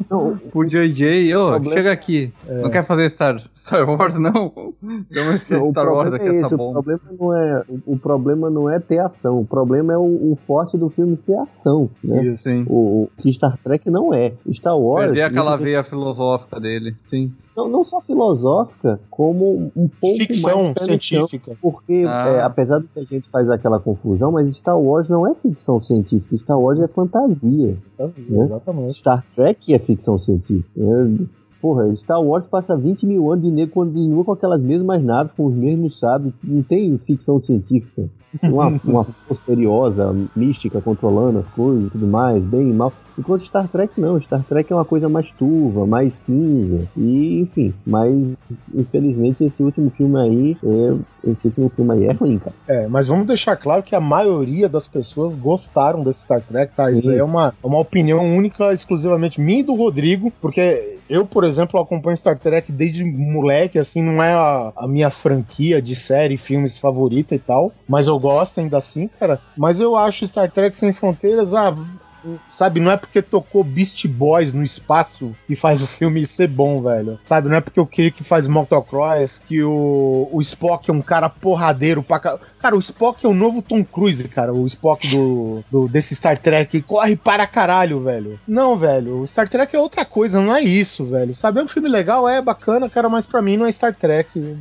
pro 0.52 0.64
JJ. 0.68 1.34
Ô, 1.36 1.50
problema- 1.52 1.76
chega 1.76 1.92
aqui. 1.92 2.32
Não 2.48 2.70
quer 2.70 2.86
fazer 2.86 3.10
Star, 3.10 3.42
Star 3.56 3.90
Wars, 3.90 4.20
não? 4.20 4.74
Então 5.10 5.34
esse 5.34 5.54
Não, 5.54 5.64
o 5.64 5.72
Star 5.72 5.92
Wars 5.92 6.14
aqui, 6.14 6.28
é 6.28 6.38
essa 6.38 6.46
esse, 6.48 6.54
o 6.54 6.58
bomba. 6.58 6.84
problema 6.84 7.02
não 7.20 7.36
é 7.36 7.64
o, 7.68 7.94
o 7.94 8.00
problema 8.00 8.50
não 8.50 8.70
é 8.70 8.80
ter 8.80 9.00
ação, 9.00 9.40
o 9.40 9.46
problema 9.46 9.94
é 9.94 9.98
o, 9.98 10.02
o 10.04 10.38
forte 10.46 10.78
do 10.78 10.90
filme 10.90 11.18
ser 11.18 11.36
ação, 11.40 11.90
né? 12.04 12.24
Isso. 12.24 12.44
Sim. 12.44 12.64
O, 12.70 13.04
o 13.04 13.10
que 13.22 13.34
Star 13.34 13.58
Trek 13.64 13.90
não 13.90 14.14
é. 14.14 14.34
Star 14.54 14.78
Wars 14.78 15.06
Perder 15.08 15.24
aquela 15.24 15.56
veia 15.56 15.84
filosófica 15.84 16.60
dele. 16.60 16.96
Sim. 17.08 17.17
Não, 17.56 17.70
não 17.70 17.84
só 17.86 18.00
filosófica, 18.02 19.00
como 19.10 19.72
um 19.76 19.88
pouco 19.88 20.18
Ficção 20.18 20.64
mais 20.64 20.82
científica. 20.84 21.58
Porque, 21.62 22.06
Ah. 22.08 22.28
é, 22.30 22.42
apesar 22.42 22.80
de 22.80 22.88
que 22.88 23.00
a 23.00 23.04
gente 23.04 23.28
faz 23.30 23.50
aquela 23.50 23.80
confusão, 23.80 24.32
mas 24.32 24.56
Star 24.58 24.80
Wars 24.80 25.10
não 25.10 25.26
é 25.26 25.34
ficção 25.36 25.82
científica, 25.82 26.38
Star 26.38 26.60
Wars 26.60 26.80
é 26.80 26.88
fantasia. 26.88 27.78
Fantasia, 27.98 28.26
Né? 28.30 28.46
Exatamente. 28.46 29.00
Star 29.00 29.26
Trek 29.36 29.74
é 29.74 29.80
ficção 29.80 30.18
científica. 30.20 30.70
É, 30.78 31.38
Porra, 31.60 31.94
Star 31.96 32.22
Wars 32.22 32.46
passa 32.46 32.78
20 32.78 33.06
mil 33.08 33.32
anos 33.32 33.44
de 33.44 33.50
nego 33.52 33.72
continua 33.72 34.24
com 34.24 34.32
aquelas 34.32 34.62
mesmas 34.62 35.04
naves, 35.04 35.34
com 35.36 35.48
os 35.48 35.56
mesmos 35.56 35.98
sábios. 35.98 36.32
Não 36.44 36.62
tem 36.62 36.96
ficção 37.00 37.42
científica. 37.42 38.08
Uma, 38.44 38.68
uma 38.86 39.04
força 39.04 39.44
seriosa, 39.46 40.16
mística, 40.36 40.80
controlando 40.80 41.40
as 41.40 41.48
coisas 41.48 41.88
e 41.88 41.90
tudo 41.90 42.06
mais, 42.06 42.44
bem 42.44 42.70
e 42.70 42.74
mal. 42.74 42.94
Enquanto 43.18 43.46
Star 43.46 43.68
Trek 43.68 44.00
não. 44.00 44.22
Star 44.22 44.44
Trek 44.44 44.72
é 44.72 44.76
uma 44.76 44.86
coisa 44.86 45.10
mais 45.10 45.30
turva, 45.32 45.86
mais 45.86 46.14
cinza. 46.14 46.88
E, 46.96 47.42
enfim, 47.42 47.74
mas 47.86 48.14
infelizmente 48.74 49.44
esse 49.44 49.64
último 49.64 49.90
filme 49.90 50.20
aí, 50.20 50.58
é, 50.64 51.30
esse 51.32 51.48
último 51.48 51.70
filme 51.76 51.94
aí 51.94 52.06
é 52.06 52.12
ruim, 52.12 52.40
cara. 52.40 52.56
É, 52.68 52.88
mas 52.88 53.08
vamos 53.08 53.26
deixar 53.26 53.56
claro 53.56 53.84
que 53.84 53.96
a 53.96 54.00
maioria 54.00 54.70
das 54.70 54.88
pessoas 54.88 55.36
gostaram 55.36 56.04
desse 56.04 56.22
Star 56.22 56.42
Trek, 56.42 56.74
tá? 56.76 56.92
Isso 56.92 57.04
daí 57.04 57.16
é 57.16 57.18
Isso. 57.18 57.26
uma, 57.26 57.54
é 57.64 57.68
uma 57.68 57.80
opinião 57.80 58.24
única, 58.24 58.72
exclusivamente 58.72 59.42
minha 59.42 59.58
e 59.60 59.64
do 59.64 59.74
Rodrigo, 59.74 60.32
porque 60.40 60.98
eu, 61.10 61.26
por 61.26 61.44
exemplo, 61.44 61.80
acompanho 61.80 62.18
Star 62.18 62.38
Trek 62.38 62.72
desde 62.72 63.04
moleque, 63.04 63.80
assim, 63.80 64.04
não 64.04 64.22
é 64.22 64.34
a, 64.34 64.74
a 64.76 64.88
minha 64.88 65.10
franquia 65.10 65.82
de 65.82 65.96
série, 65.96 66.38
filmes 66.38 66.78
favorita 66.78 67.34
e 67.34 67.40
tal, 67.40 67.72
mas 67.88 68.08
eu 68.08 68.20
gosto 68.20 68.60
ainda 68.60 68.78
assim, 68.78 69.08
cara. 69.08 69.40
Mas 69.58 69.80
eu 69.80 69.96
acho 69.96 70.28
Star 70.28 70.52
Trek 70.52 70.78
Sem 70.78 70.92
Fronteiras, 70.92 71.54
ah, 71.54 71.76
Sabe, 72.50 72.80
não 72.80 72.92
é 72.92 72.98
porque 72.98 73.22
tocou 73.22 73.64
Beast 73.64 74.06
Boys 74.08 74.52
no 74.54 74.64
espaço 74.64 75.36
que 75.46 75.56
faz 75.56 75.82
o 75.82 75.88
filme 75.88 76.26
ser 76.26 76.48
bom, 76.48 76.82
velho. 76.82 77.20
Sabe, 77.24 77.48
não 77.50 77.56
é 77.58 77.62
porque 77.62 77.80
o 77.80 77.86
Kirk 77.86 78.24
faz 78.24 78.48
motocross 78.48 79.38
que 79.44 79.64
o, 79.64 80.28
o 80.32 80.42
Spock 80.42 80.90
é 80.90 80.94
um 80.94 81.02
cara 81.02 81.30
porradeiro 81.30 82.02
pra 82.04 82.20
ca- 82.20 82.40
Cara, 82.60 82.76
o 82.76 82.80
Spock 82.80 83.26
é 83.26 83.30
o 83.30 83.34
novo 83.34 83.62
Tom 83.62 83.84
Cruise, 83.84 84.28
cara. 84.28 84.54
O 84.54 84.66
Spock 84.66 85.08
do, 85.08 85.64
do- 85.72 85.88
desse 85.88 86.16
Star 86.16 86.38
Trek 86.38 86.82
corre 86.82 87.16
para 87.16 87.46
caralho, 87.48 88.02
velho. 88.02 88.40
Não, 88.48 88.76
velho. 88.76 89.22
O 89.22 89.28
Star 89.28 89.48
Trek 89.48 89.74
é 89.76 89.80
outra 89.80 90.04
coisa, 90.04 90.42
não 90.42 90.56
é 90.56 90.62
isso, 90.62 91.06
velho. 91.06 91.34
Sabe, 91.36 91.60
é 91.60 91.64
um 91.64 91.68
filme 91.68 91.88
legal, 91.88 92.28
é 92.28 92.42
bacana, 92.42 92.90
cara, 92.90 93.08
mas 93.10 93.26
pra 93.28 93.42
mim 93.42 93.56
não 93.58 93.66
é 93.66 93.72
Star 93.72 93.94
Trek. 93.96 94.58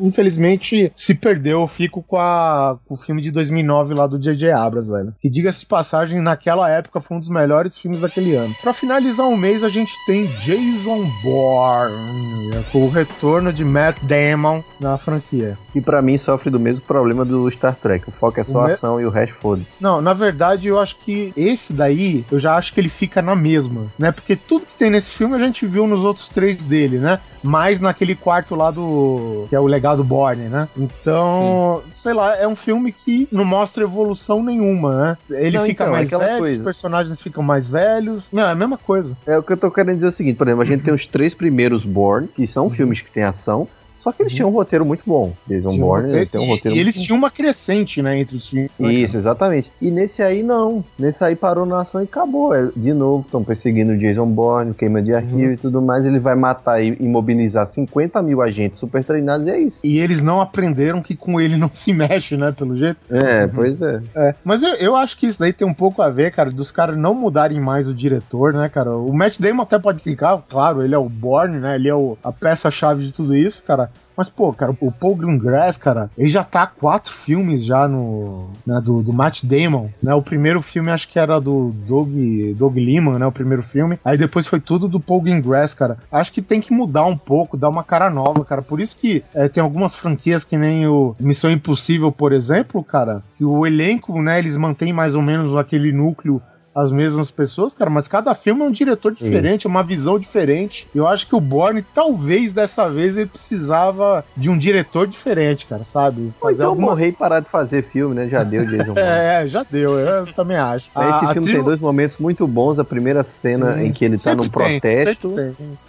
Infelizmente 0.00 0.92
se 0.96 1.14
perdeu. 1.14 1.60
Eu 1.60 1.66
fico 1.68 2.02
com, 2.02 2.16
a, 2.16 2.78
com 2.86 2.94
o 2.94 2.96
filme 2.96 3.20
de 3.22 3.30
2009 3.30 3.94
lá 3.94 4.06
do 4.06 4.18
J.J. 4.18 4.52
Abrams, 4.52 4.90
velho. 4.90 5.14
Que 5.20 5.28
diga-se 5.28 5.66
passagem, 5.66 6.20
naquela 6.20 6.68
época 6.70 6.77
foi 7.00 7.16
um 7.16 7.20
dos 7.20 7.28
melhores 7.28 7.78
filmes 7.78 8.00
daquele 8.00 8.34
ano. 8.34 8.54
Pra 8.62 8.72
finalizar 8.72 9.26
o 9.28 9.36
mês, 9.36 9.62
a 9.64 9.68
gente 9.68 9.92
tem 10.06 10.26
Jason 10.40 11.10
Bourne, 11.22 12.64
com 12.72 12.84
o 12.84 12.88
retorno 12.88 13.52
de 13.52 13.64
Matt 13.64 13.96
Damon 14.02 14.62
na 14.80 14.96
franquia. 14.98 15.58
Que 15.72 15.80
pra 15.80 16.00
mim 16.02 16.16
sofre 16.18 16.50
do 16.50 16.58
mesmo 16.60 16.80
problema 16.82 17.24
do 17.24 17.50
Star 17.50 17.76
Trek. 17.76 18.08
O 18.08 18.12
foco 18.12 18.40
é 18.40 18.44
só 18.44 18.66
me- 18.66 18.72
ação 18.72 19.00
e 19.00 19.04
o 19.04 19.10
resto 19.10 19.34
foda-se. 19.40 19.66
Não, 19.80 20.00
na 20.00 20.12
verdade, 20.12 20.68
eu 20.68 20.78
acho 20.78 20.96
que 21.00 21.32
esse 21.36 21.72
daí, 21.72 22.24
eu 22.30 22.38
já 22.38 22.56
acho 22.56 22.72
que 22.72 22.80
ele 22.80 22.88
fica 22.88 23.20
na 23.22 23.34
mesma, 23.36 23.86
né? 23.98 24.10
Porque 24.12 24.34
tudo 24.36 24.66
que 24.66 24.74
tem 24.76 24.90
nesse 24.90 25.12
filme 25.14 25.34
a 25.34 25.38
gente 25.38 25.66
viu 25.66 25.86
nos 25.86 26.04
outros 26.04 26.28
três 26.30 26.56
dele, 26.56 26.98
né? 26.98 27.20
Mais 27.42 27.78
naquele 27.80 28.14
quarto 28.16 28.54
lá 28.56 28.70
do. 28.70 29.46
que 29.48 29.54
é 29.54 29.60
o 29.60 29.66
legado 29.66 30.02
Borne, 30.02 30.48
né? 30.48 30.68
Então, 30.76 31.82
sei 31.88 32.12
lá, 32.12 32.36
é 32.36 32.48
um 32.48 32.56
filme 32.56 32.90
que 32.92 33.28
não 33.30 33.44
mostra 33.44 33.84
evolução 33.84 34.42
nenhuma, 34.42 34.96
né? 34.96 35.18
Ele 35.30 35.56
Não, 35.58 35.64
fica 35.64 35.84
então, 35.84 35.92
mais 35.94 36.08
aquela 36.12 36.24
velho, 36.24 36.34
os 36.34 36.40
coisa. 36.40 36.62
Personagens 36.68 37.20
ficam 37.22 37.42
mais 37.42 37.70
velhos. 37.70 38.28
Não, 38.30 38.42
é 38.42 38.52
a 38.52 38.54
mesma 38.54 38.76
coisa. 38.76 39.16
É 39.26 39.38
o 39.38 39.42
que 39.42 39.52
eu 39.52 39.56
tô 39.56 39.70
querendo 39.70 39.96
dizer 39.96 40.08
é 40.08 40.10
o 40.10 40.12
seguinte, 40.12 40.36
por 40.36 40.46
exemplo, 40.46 40.62
a 40.62 40.66
gente 40.66 40.84
tem 40.84 40.92
os 40.92 41.06
três 41.06 41.32
primeiros 41.34 41.84
Bourne, 41.84 42.28
que 42.28 42.42
Uhum. 42.42 42.46
são 42.46 42.70
filmes 42.70 43.00
que 43.00 43.10
tem 43.10 43.22
ação, 43.24 43.66
só 44.02 44.12
que 44.12 44.22
eles 44.22 44.32
tinham 44.34 44.48
um 44.48 44.52
roteiro 44.52 44.84
muito 44.84 45.02
bom. 45.06 45.32
Jason 45.46 45.70
um 45.70 45.78
Bourne 45.78 46.06
roteiro- 46.06 46.30
tem 46.30 46.40
um 46.40 46.44
e- 46.44 46.48
roteiro 46.48 46.76
e, 46.76 46.80
eles 46.80 47.00
tinham 47.00 47.18
uma 47.18 47.30
crescente, 47.30 48.00
né, 48.02 48.18
entre 48.18 48.36
os 48.36 48.48
filmes. 48.48 48.70
né, 48.78 48.92
Isso, 48.92 49.16
exatamente. 49.16 49.70
E 49.80 49.90
nesse 49.90 50.22
aí 50.22 50.42
não. 50.42 50.84
Nesse 50.98 51.22
aí 51.24 51.34
parou 51.36 51.66
na 51.66 51.82
ação 51.82 52.00
e 52.00 52.04
acabou. 52.04 52.54
É, 52.54 52.68
De 52.76 52.92
novo, 52.92 53.24
estão 53.26 53.42
perseguindo 53.42 53.92
o 53.92 53.98
Jason 53.98 54.26
Bourne, 54.26 54.74
queima 54.74 55.02
de 55.02 55.12
arquivo 55.12 55.36
Uhum. 55.48 55.52
e 55.52 55.56
tudo 55.56 55.82
mais. 55.82 56.06
Ele 56.06 56.18
vai 56.18 56.34
matar 56.34 56.82
e 56.82 56.96
imobilizar 57.00 57.66
50 57.66 58.22
mil 58.22 58.40
agentes 58.42 58.78
super 58.78 59.02
treinados 59.04 59.46
e 59.46 59.50
é 59.50 59.60
isso. 59.60 59.80
E 59.84 59.98
eles 59.98 60.20
não 60.22 60.40
aprenderam 60.40 61.02
que 61.02 61.16
com 61.16 61.40
ele 61.40 61.56
não 61.56 61.68
se 61.72 61.92
mexe, 61.92 62.36
né, 62.36 62.52
pelo 62.52 62.74
jeito. 62.76 62.98
É, 63.10 63.46
pois 63.46 63.80
é. 63.80 64.00
É, 64.14 64.34
mas 64.44 64.62
eu, 64.62 64.74
eu 64.76 64.96
acho 64.96 65.16
que 65.18 65.26
isso 65.26 65.38
daí 65.40 65.52
tem 65.52 65.66
um 65.66 65.74
pouco 65.74 66.00
a 66.02 66.08
ver, 66.08 66.30
cara, 66.32 66.50
dos 66.50 66.70
caras 66.70 66.96
não 66.96 67.14
mudarem 67.14 67.60
mais 67.60 67.88
o 67.88 67.94
diretor, 67.94 68.52
né, 68.52 68.68
cara? 68.68 68.96
O 68.96 69.12
Matt 69.14 69.38
Damon 69.38 69.62
até 69.62 69.78
pode 69.78 70.02
ficar, 70.02 70.42
claro, 70.48 70.82
ele 70.82 70.94
é 70.94 70.98
o 70.98 71.08
Borne, 71.08 71.58
né? 71.58 71.74
Ele 71.74 71.88
é 71.88 71.94
o, 71.94 72.16
a 72.22 72.32
peça-chave 72.32 73.02
de 73.04 73.12
tudo 73.12 73.34
isso, 73.34 73.62
cara. 73.64 73.90
Mas, 74.18 74.28
pô, 74.28 74.52
cara, 74.52 74.76
o 74.80 74.90
Paul 74.90 75.14
Greengrass, 75.14 75.78
cara, 75.78 76.10
ele 76.18 76.28
já 76.28 76.42
tá 76.42 76.66
quatro 76.66 77.12
filmes 77.12 77.64
já 77.64 77.86
no. 77.86 78.50
Né, 78.66 78.80
do, 78.80 79.00
do 79.00 79.12
Matt 79.12 79.44
Damon, 79.44 79.90
né? 80.02 80.12
O 80.12 80.20
primeiro 80.20 80.60
filme 80.60 80.90
acho 80.90 81.06
que 81.06 81.20
era 81.20 81.40
do 81.40 81.72
Doug, 81.86 82.08
Doug 82.56 82.76
Liman, 82.76 83.20
né? 83.20 83.26
O 83.26 83.30
primeiro 83.30 83.62
filme. 83.62 83.96
Aí 84.04 84.18
depois 84.18 84.48
foi 84.48 84.58
tudo 84.58 84.88
do 84.88 84.98
Paul 84.98 85.20
Greengrass, 85.22 85.72
cara. 85.72 85.98
Acho 86.10 86.32
que 86.32 86.42
tem 86.42 86.60
que 86.60 86.72
mudar 86.72 87.04
um 87.04 87.16
pouco, 87.16 87.56
dar 87.56 87.68
uma 87.68 87.84
cara 87.84 88.10
nova, 88.10 88.44
cara. 88.44 88.60
Por 88.60 88.80
isso 88.80 88.96
que 88.98 89.22
é, 89.32 89.46
tem 89.46 89.62
algumas 89.62 89.94
franquias 89.94 90.42
que 90.42 90.56
nem 90.56 90.88
o 90.88 91.14
Missão 91.20 91.48
Impossível, 91.48 92.10
por 92.10 92.32
exemplo, 92.32 92.82
cara, 92.82 93.22
que 93.36 93.44
o 93.44 93.64
elenco, 93.64 94.20
né, 94.20 94.40
eles 94.40 94.56
mantêm 94.56 94.92
mais 94.92 95.14
ou 95.14 95.22
menos 95.22 95.54
aquele 95.54 95.92
núcleo 95.92 96.42
as 96.78 96.92
mesmas 96.92 97.30
pessoas, 97.30 97.74
cara, 97.74 97.90
mas 97.90 98.06
cada 98.06 98.32
filme 98.34 98.62
é 98.62 98.64
um 98.64 98.70
diretor 98.70 99.12
diferente, 99.12 99.66
uma 99.66 99.82
visão 99.82 100.16
diferente. 100.16 100.88
Eu 100.94 101.08
acho 101.08 101.26
que 101.26 101.34
o 101.34 101.40
Bourne, 101.40 101.82
talvez 101.82 102.52
dessa 102.52 102.88
vez, 102.88 103.16
ele 103.16 103.26
precisava 103.26 104.24
de 104.36 104.48
um 104.48 104.56
diretor 104.56 105.08
diferente, 105.08 105.66
cara, 105.66 105.82
sabe? 105.82 106.32
Fazer 106.40 106.64
alguma... 106.64 106.90
morrer 106.90 107.08
e 107.08 107.12
parar 107.12 107.40
de 107.40 107.48
fazer 107.48 107.82
filme, 107.82 108.14
né? 108.14 108.28
Já 108.28 108.44
deu, 108.44 108.64
Jason. 108.64 108.94
é, 108.96 109.44
já 109.46 109.66
deu, 109.68 109.98
eu 109.98 110.32
também 110.32 110.56
acho. 110.56 110.88
Esse 110.90 110.96
a, 110.96 111.32
filme 111.32 111.50
a 111.50 111.54
tem 111.54 111.62
dois 111.64 111.80
momentos 111.80 112.16
muito 112.18 112.46
bons. 112.46 112.78
A 112.78 112.84
primeira 112.84 113.24
cena 113.24 113.74
Sim. 113.74 113.86
em 113.86 113.92
que 113.92 114.04
ele 114.04 114.16
tá 114.16 114.22
sempre 114.22 114.44
num 114.44 114.50
tem, 114.50 114.80
protesto. 114.80 115.34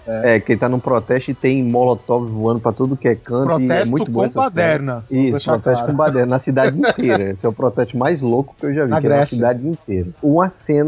É. 0.07 0.35
é. 0.35 0.39
que 0.39 0.53
ele 0.53 0.59
tá 0.59 0.67
num 0.67 0.79
protesto 0.79 1.29
e 1.29 1.33
tem 1.35 1.63
molotov 1.63 2.27
voando 2.27 2.61
pra 2.61 2.71
tudo 2.71 2.97
que 2.97 3.07
é 3.07 3.15
canto. 3.15 3.45
Protesto 3.45 3.73
é 3.73 3.85
muito 3.85 4.11
com 4.11 4.27
baderna. 4.27 5.03
Isso, 5.11 5.45
protesto 5.45 5.61
claro. 5.61 5.85
com 5.87 5.93
baderna. 5.93 6.25
Na 6.25 6.39
cidade 6.39 6.77
inteira. 6.79 7.29
Esse 7.31 7.45
é 7.45 7.49
o 7.49 7.53
protesto 7.53 7.95
mais 7.95 8.21
louco 8.21 8.55
que 8.59 8.65
eu 8.65 8.73
já 8.73 8.85
vi, 8.85 8.89
na 8.89 8.97
que 8.99 9.07
Grécia. 9.07 9.17
é 9.17 9.19
na 9.19 9.25
cidade 9.25 9.67
inteira. 9.67 10.09
Uma 10.23 10.49
cena 10.49 10.78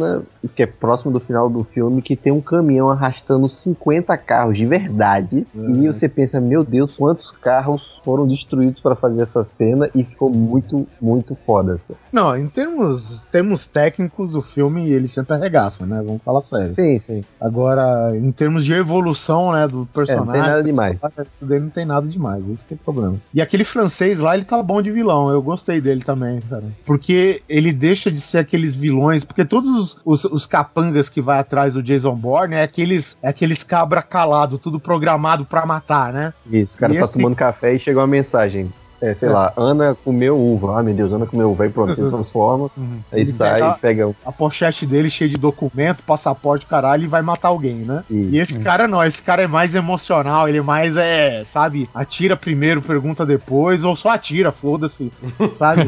que 0.55 0.63
é 0.63 0.65
próximo 0.65 1.11
do 1.11 1.19
final 1.19 1.49
do 1.49 1.63
filme 1.63 2.01
que 2.01 2.15
tem 2.15 2.31
um 2.31 2.41
caminhão 2.41 2.89
arrastando 2.89 3.47
50 3.49 4.15
carros 4.17 4.57
de 4.57 4.65
verdade. 4.65 5.45
E 5.55 5.87
você 5.87 6.07
pensa, 6.07 6.39
meu 6.39 6.63
Deus, 6.63 6.95
quantos 6.95 7.31
carros 7.31 7.99
foram 8.03 8.27
destruídos 8.27 8.79
para 8.79 8.95
fazer 8.95 9.21
essa 9.21 9.43
cena 9.43 9.89
e 9.93 10.03
ficou 10.03 10.29
muito, 10.29 10.87
muito 10.99 11.35
foda. 11.35 11.73
Assim. 11.73 11.93
Não, 12.11 12.35
em 12.35 12.47
termos, 12.47 13.21
termos 13.31 13.65
técnicos, 13.65 14.35
o 14.35 14.41
filme 14.41 14.91
ele 14.91 15.07
sempre 15.07 15.35
arregaça, 15.35 15.85
né? 15.85 16.01
Vamos 16.03 16.23
falar 16.23 16.41
sério. 16.41 16.75
Sim, 16.75 16.99
sim. 16.99 17.23
Agora, 17.39 18.15
em 18.15 18.31
termos 18.31 18.65
de 18.65 18.73
evolução, 18.73 19.51
né, 19.51 19.67
do 19.67 19.85
personagem. 19.85 20.23
É, 20.23 20.25
não 20.25 20.33
tem 20.33 20.41
nada 20.41 20.63
demais. 20.63 20.99
Isso 21.27 21.45
daí 21.45 21.59
não 21.59 21.69
tem 21.69 21.85
nada 21.85 22.07
demais, 22.07 22.49
esse 22.49 22.65
que 22.65 22.73
é 22.73 22.75
o 22.75 22.79
problema. 22.79 23.21
E 23.33 23.41
aquele 23.41 23.63
francês 23.63 24.19
lá, 24.19 24.35
ele 24.35 24.45
tá 24.45 24.61
bom 24.61 24.81
de 24.81 24.91
vilão. 24.91 25.29
Eu 25.29 25.41
gostei 25.41 25.79
dele 25.79 26.01
também, 26.01 26.41
cara. 26.41 26.63
Porque 26.85 27.41
ele 27.47 27.71
deixa 27.71 28.11
de 28.11 28.19
ser 28.19 28.39
aqueles 28.39 28.75
vilões, 28.75 29.23
porque 29.23 29.45
todos 29.45 29.69
os, 29.71 30.01
os, 30.05 30.25
os 30.25 30.45
capangas 30.45 31.09
que 31.09 31.21
vai 31.21 31.39
atrás 31.39 31.73
do 31.73 31.83
Jason 31.83 32.15
Bourne 32.15 32.55
é 32.55 32.63
aqueles, 32.63 33.17
é 33.21 33.29
aqueles 33.29 33.63
cabra 33.63 34.01
calado, 34.01 34.57
tudo 34.57 34.79
programado 34.79 35.45
para 35.45 35.65
matar, 35.65 36.13
né? 36.13 36.33
Isso, 36.51 36.75
o 36.75 36.79
cara 36.79 36.93
e 36.93 36.97
tá 36.97 37.03
esse... 37.03 37.13
tomando 37.13 37.35
café 37.35 37.75
e 37.75 37.79
chega 37.79 37.99
uma 37.99 38.07
mensagem. 38.07 38.71
É, 39.01 39.13
sei 39.15 39.29
é. 39.29 39.31
lá, 39.31 39.51
Ana 39.57 39.95
comeu 39.95 40.37
uva. 40.37 40.79
Ah, 40.79 40.83
meu 40.83 40.93
Deus, 40.93 41.11
Ana 41.11 41.25
comeu 41.25 41.51
uva. 41.51 41.63
Aí 41.63 41.69
pronto, 41.69 41.95
se 41.95 42.01
transforma. 42.09 42.69
Uhum. 42.77 42.99
Aí 43.11 43.21
ele 43.21 43.31
sai 43.31 43.53
pega, 43.53 43.77
pega. 43.81 44.15
A 44.25 44.31
pochete 44.31 44.85
dele 44.85 45.09
cheia 45.09 45.29
de 45.29 45.37
documento, 45.37 46.03
passaporte, 46.03 46.65
caralho, 46.65 47.03
e 47.03 47.07
vai 47.07 47.21
matar 47.21 47.47
alguém, 47.47 47.77
né? 47.77 48.03
Isso. 48.09 48.29
E 48.29 48.39
esse 48.39 48.59
cara 48.59 48.87
não, 48.87 49.03
esse 49.03 49.21
cara 49.23 49.41
é 49.41 49.47
mais 49.47 49.73
emocional, 49.73 50.47
ele 50.47 50.61
mais 50.61 50.97
é, 50.97 51.43
sabe, 51.43 51.89
atira 51.93 52.37
primeiro, 52.37 52.81
pergunta 52.81 53.25
depois, 53.25 53.83
ou 53.83 53.95
só 53.95 54.09
atira, 54.09 54.51
foda-se, 54.51 55.11
sabe? 55.53 55.81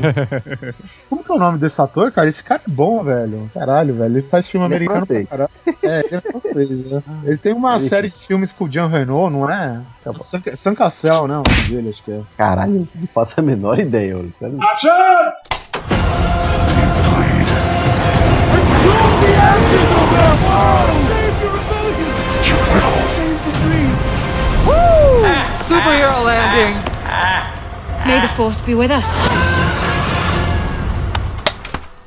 Como 1.10 1.24
que 1.24 1.32
é 1.32 1.36
o 1.36 1.40
nome 1.40 1.60
desse 1.60 1.80
ator, 1.80 2.12
cara? 2.12 2.28
Esse 2.28 2.44
cara 2.44 2.62
é 2.68 2.72
bom, 2.72 3.04
velho. 3.04 3.50
Caralho, 3.54 3.96
velho. 3.96 4.14
Ele 4.14 4.22
faz 4.22 4.50
filme 4.50 4.66
ele 4.66 4.74
é 4.74 4.78
americano 4.78 5.06
é 5.10 5.24
pra 5.24 5.30
caralho. 5.30 5.50
É, 5.84 6.00
ele 6.06 6.16
é 6.16 6.22
francês, 6.22 6.92
né? 6.92 7.04
Ele 7.24 7.38
tem 7.38 7.54
uma 7.54 7.78
série 7.80 8.10
de 8.10 8.18
filmes 8.18 8.52
com 8.52 8.66
o 8.66 8.72
Jean 8.72 8.88
Renault, 8.88 9.32
não 9.32 9.50
é? 9.50 9.82
San 10.22 10.76
Cassel, 10.76 11.28
né? 11.28 11.36
O 11.36 11.44
nome 11.44 11.70
dele, 11.70 11.90
acho 11.90 12.04
que 12.04 12.12
é. 12.12 12.22
Caralho. 12.38 12.88
Não 13.04 13.10
faço 13.14 13.38
a 13.38 13.44
menor 13.44 13.78
ideia, 13.80 14.18
olha. 14.18 14.32
Sério. 14.32 14.58
Action! 14.64 14.90
Superhero 25.66 26.24
landing! 26.24 26.78
May 28.06 28.22
the 28.22 28.30
force 28.38 28.62
be 28.62 28.74
with 28.74 28.92
us. 28.92 29.06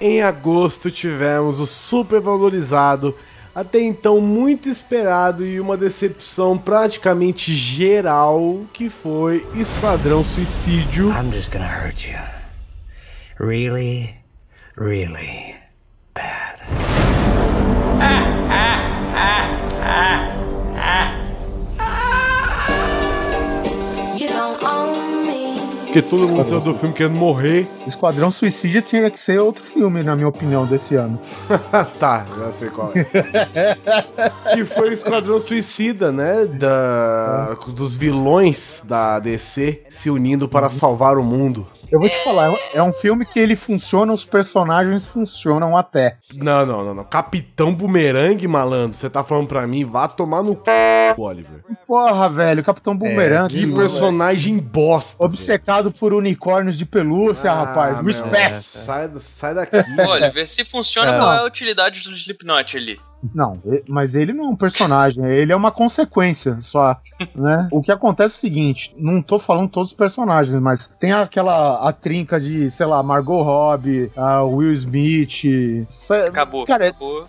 Em 0.00 0.22
agosto 0.22 0.90
tivemos 0.90 1.60
o 1.60 1.66
super 1.66 2.22
valorizado 2.22 3.14
até 3.56 3.80
então 3.80 4.20
muito 4.20 4.68
esperado 4.68 5.42
e 5.42 5.58
uma 5.58 5.78
decepção 5.78 6.58
praticamente 6.58 7.54
geral 7.54 8.66
que 8.70 8.90
foi 8.90 9.46
Esquadrão 9.54 10.22
Suicídio. 10.22 11.08
I'm 11.08 11.32
just 11.32 11.50
gonna 11.50 11.64
hurt 11.66 12.04
you. 12.06 12.18
Really, 13.40 14.14
really 14.76 15.54
bad. 16.14 16.60
Ah, 17.98 18.26
ah, 18.50 19.14
ah, 19.14 19.48
ah, 19.82 20.32
ah. 20.32 20.35
Porque 25.96 26.10
todo 26.10 26.28
mundo 26.28 26.46
saiu 26.46 26.60
do 26.60 26.78
filme 26.78 26.94
querendo 26.94 27.16
morrer. 27.16 27.66
Esquadrão 27.86 28.30
Suicídio 28.30 28.82
tinha 28.82 29.10
que 29.10 29.18
ser 29.18 29.40
outro 29.40 29.62
filme, 29.62 30.02
na 30.02 30.14
minha 30.14 30.28
opinião, 30.28 30.66
desse 30.66 30.94
ano. 30.94 31.18
tá, 31.98 32.26
já 32.36 32.52
sei 32.52 32.68
qual 32.68 32.92
é. 32.94 33.74
que 34.52 34.64
foi 34.66 34.90
o 34.90 34.92
Esquadrão 34.92 35.40
Suicida, 35.40 36.12
né? 36.12 36.44
Da, 36.44 37.56
dos 37.68 37.96
vilões 37.96 38.82
da 38.84 39.18
DC 39.18 39.84
se 39.88 40.10
unindo 40.10 40.46
para 40.46 40.68
salvar 40.68 41.16
o 41.16 41.24
mundo. 41.24 41.66
Eu 41.90 42.00
vou 42.00 42.08
te 42.08 42.16
falar, 42.24 42.52
é 42.74 42.82
um 42.82 42.92
filme 42.92 43.24
que 43.24 43.38
ele 43.38 43.54
funciona, 43.54 44.12
os 44.12 44.24
personagens 44.24 45.06
funcionam 45.06 45.76
até. 45.76 46.18
Não, 46.34 46.66
não, 46.66 46.84
não, 46.84 46.94
não. 46.94 47.04
Capitão 47.04 47.74
Boomerang, 47.74 48.46
malandro, 48.48 48.96
você 48.96 49.08
tá 49.08 49.22
falando 49.22 49.46
pra 49.46 49.66
mim, 49.66 49.84
vá 49.84 50.08
tomar 50.08 50.42
no 50.42 50.54
c, 50.54 51.14
Oliver. 51.16 51.64
Porra, 51.86 52.28
velho, 52.28 52.64
Capitão 52.64 52.96
Boomerang. 52.96 53.54
É, 53.54 53.58
que 53.58 53.72
personagem 53.72 54.56
velho. 54.56 54.68
bosta. 54.68 55.24
Obcecado 55.24 55.90
velho. 55.90 55.96
por 55.98 56.12
unicórnios 56.12 56.76
de 56.76 56.84
pelúcia, 56.84 57.50
ah, 57.50 57.64
rapaz. 57.64 57.98
Respect. 57.98 58.62
Sai, 58.62 59.08
sai 59.20 59.54
daqui. 59.54 59.76
Oliver, 60.08 60.48
se 60.48 60.64
funciona, 60.64 61.14
é. 61.14 61.18
qual 61.18 61.32
é 61.32 61.38
a 61.38 61.44
utilidade 61.44 62.02
do 62.02 62.14
Slipknot 62.14 62.76
ali? 62.76 62.98
Não, 63.34 63.60
mas 63.88 64.14
ele 64.14 64.32
não 64.32 64.44
é 64.44 64.48
um 64.48 64.56
personagem, 64.56 65.24
ele 65.24 65.52
é 65.52 65.56
uma 65.56 65.72
consequência 65.72 66.60
só, 66.60 66.96
né? 67.34 67.68
O 67.72 67.82
que 67.82 67.90
acontece 67.90 68.34
é 68.34 68.38
o 68.38 68.40
seguinte, 68.40 68.94
não 68.98 69.22
tô 69.22 69.38
falando 69.38 69.70
todos 69.70 69.90
os 69.90 69.96
personagens, 69.96 70.54
mas 70.56 70.88
tem 70.98 71.12
aquela 71.12 71.88
a 71.88 71.92
trinca 71.92 72.38
de, 72.38 72.70
sei 72.70 72.86
lá, 72.86 73.02
Margot 73.02 73.42
Robbie, 73.42 74.10
Will 74.44 74.72
Smith. 74.72 75.86
Acabou. 76.28 76.64
Cara, 76.64 76.88
acabou. 76.88 77.26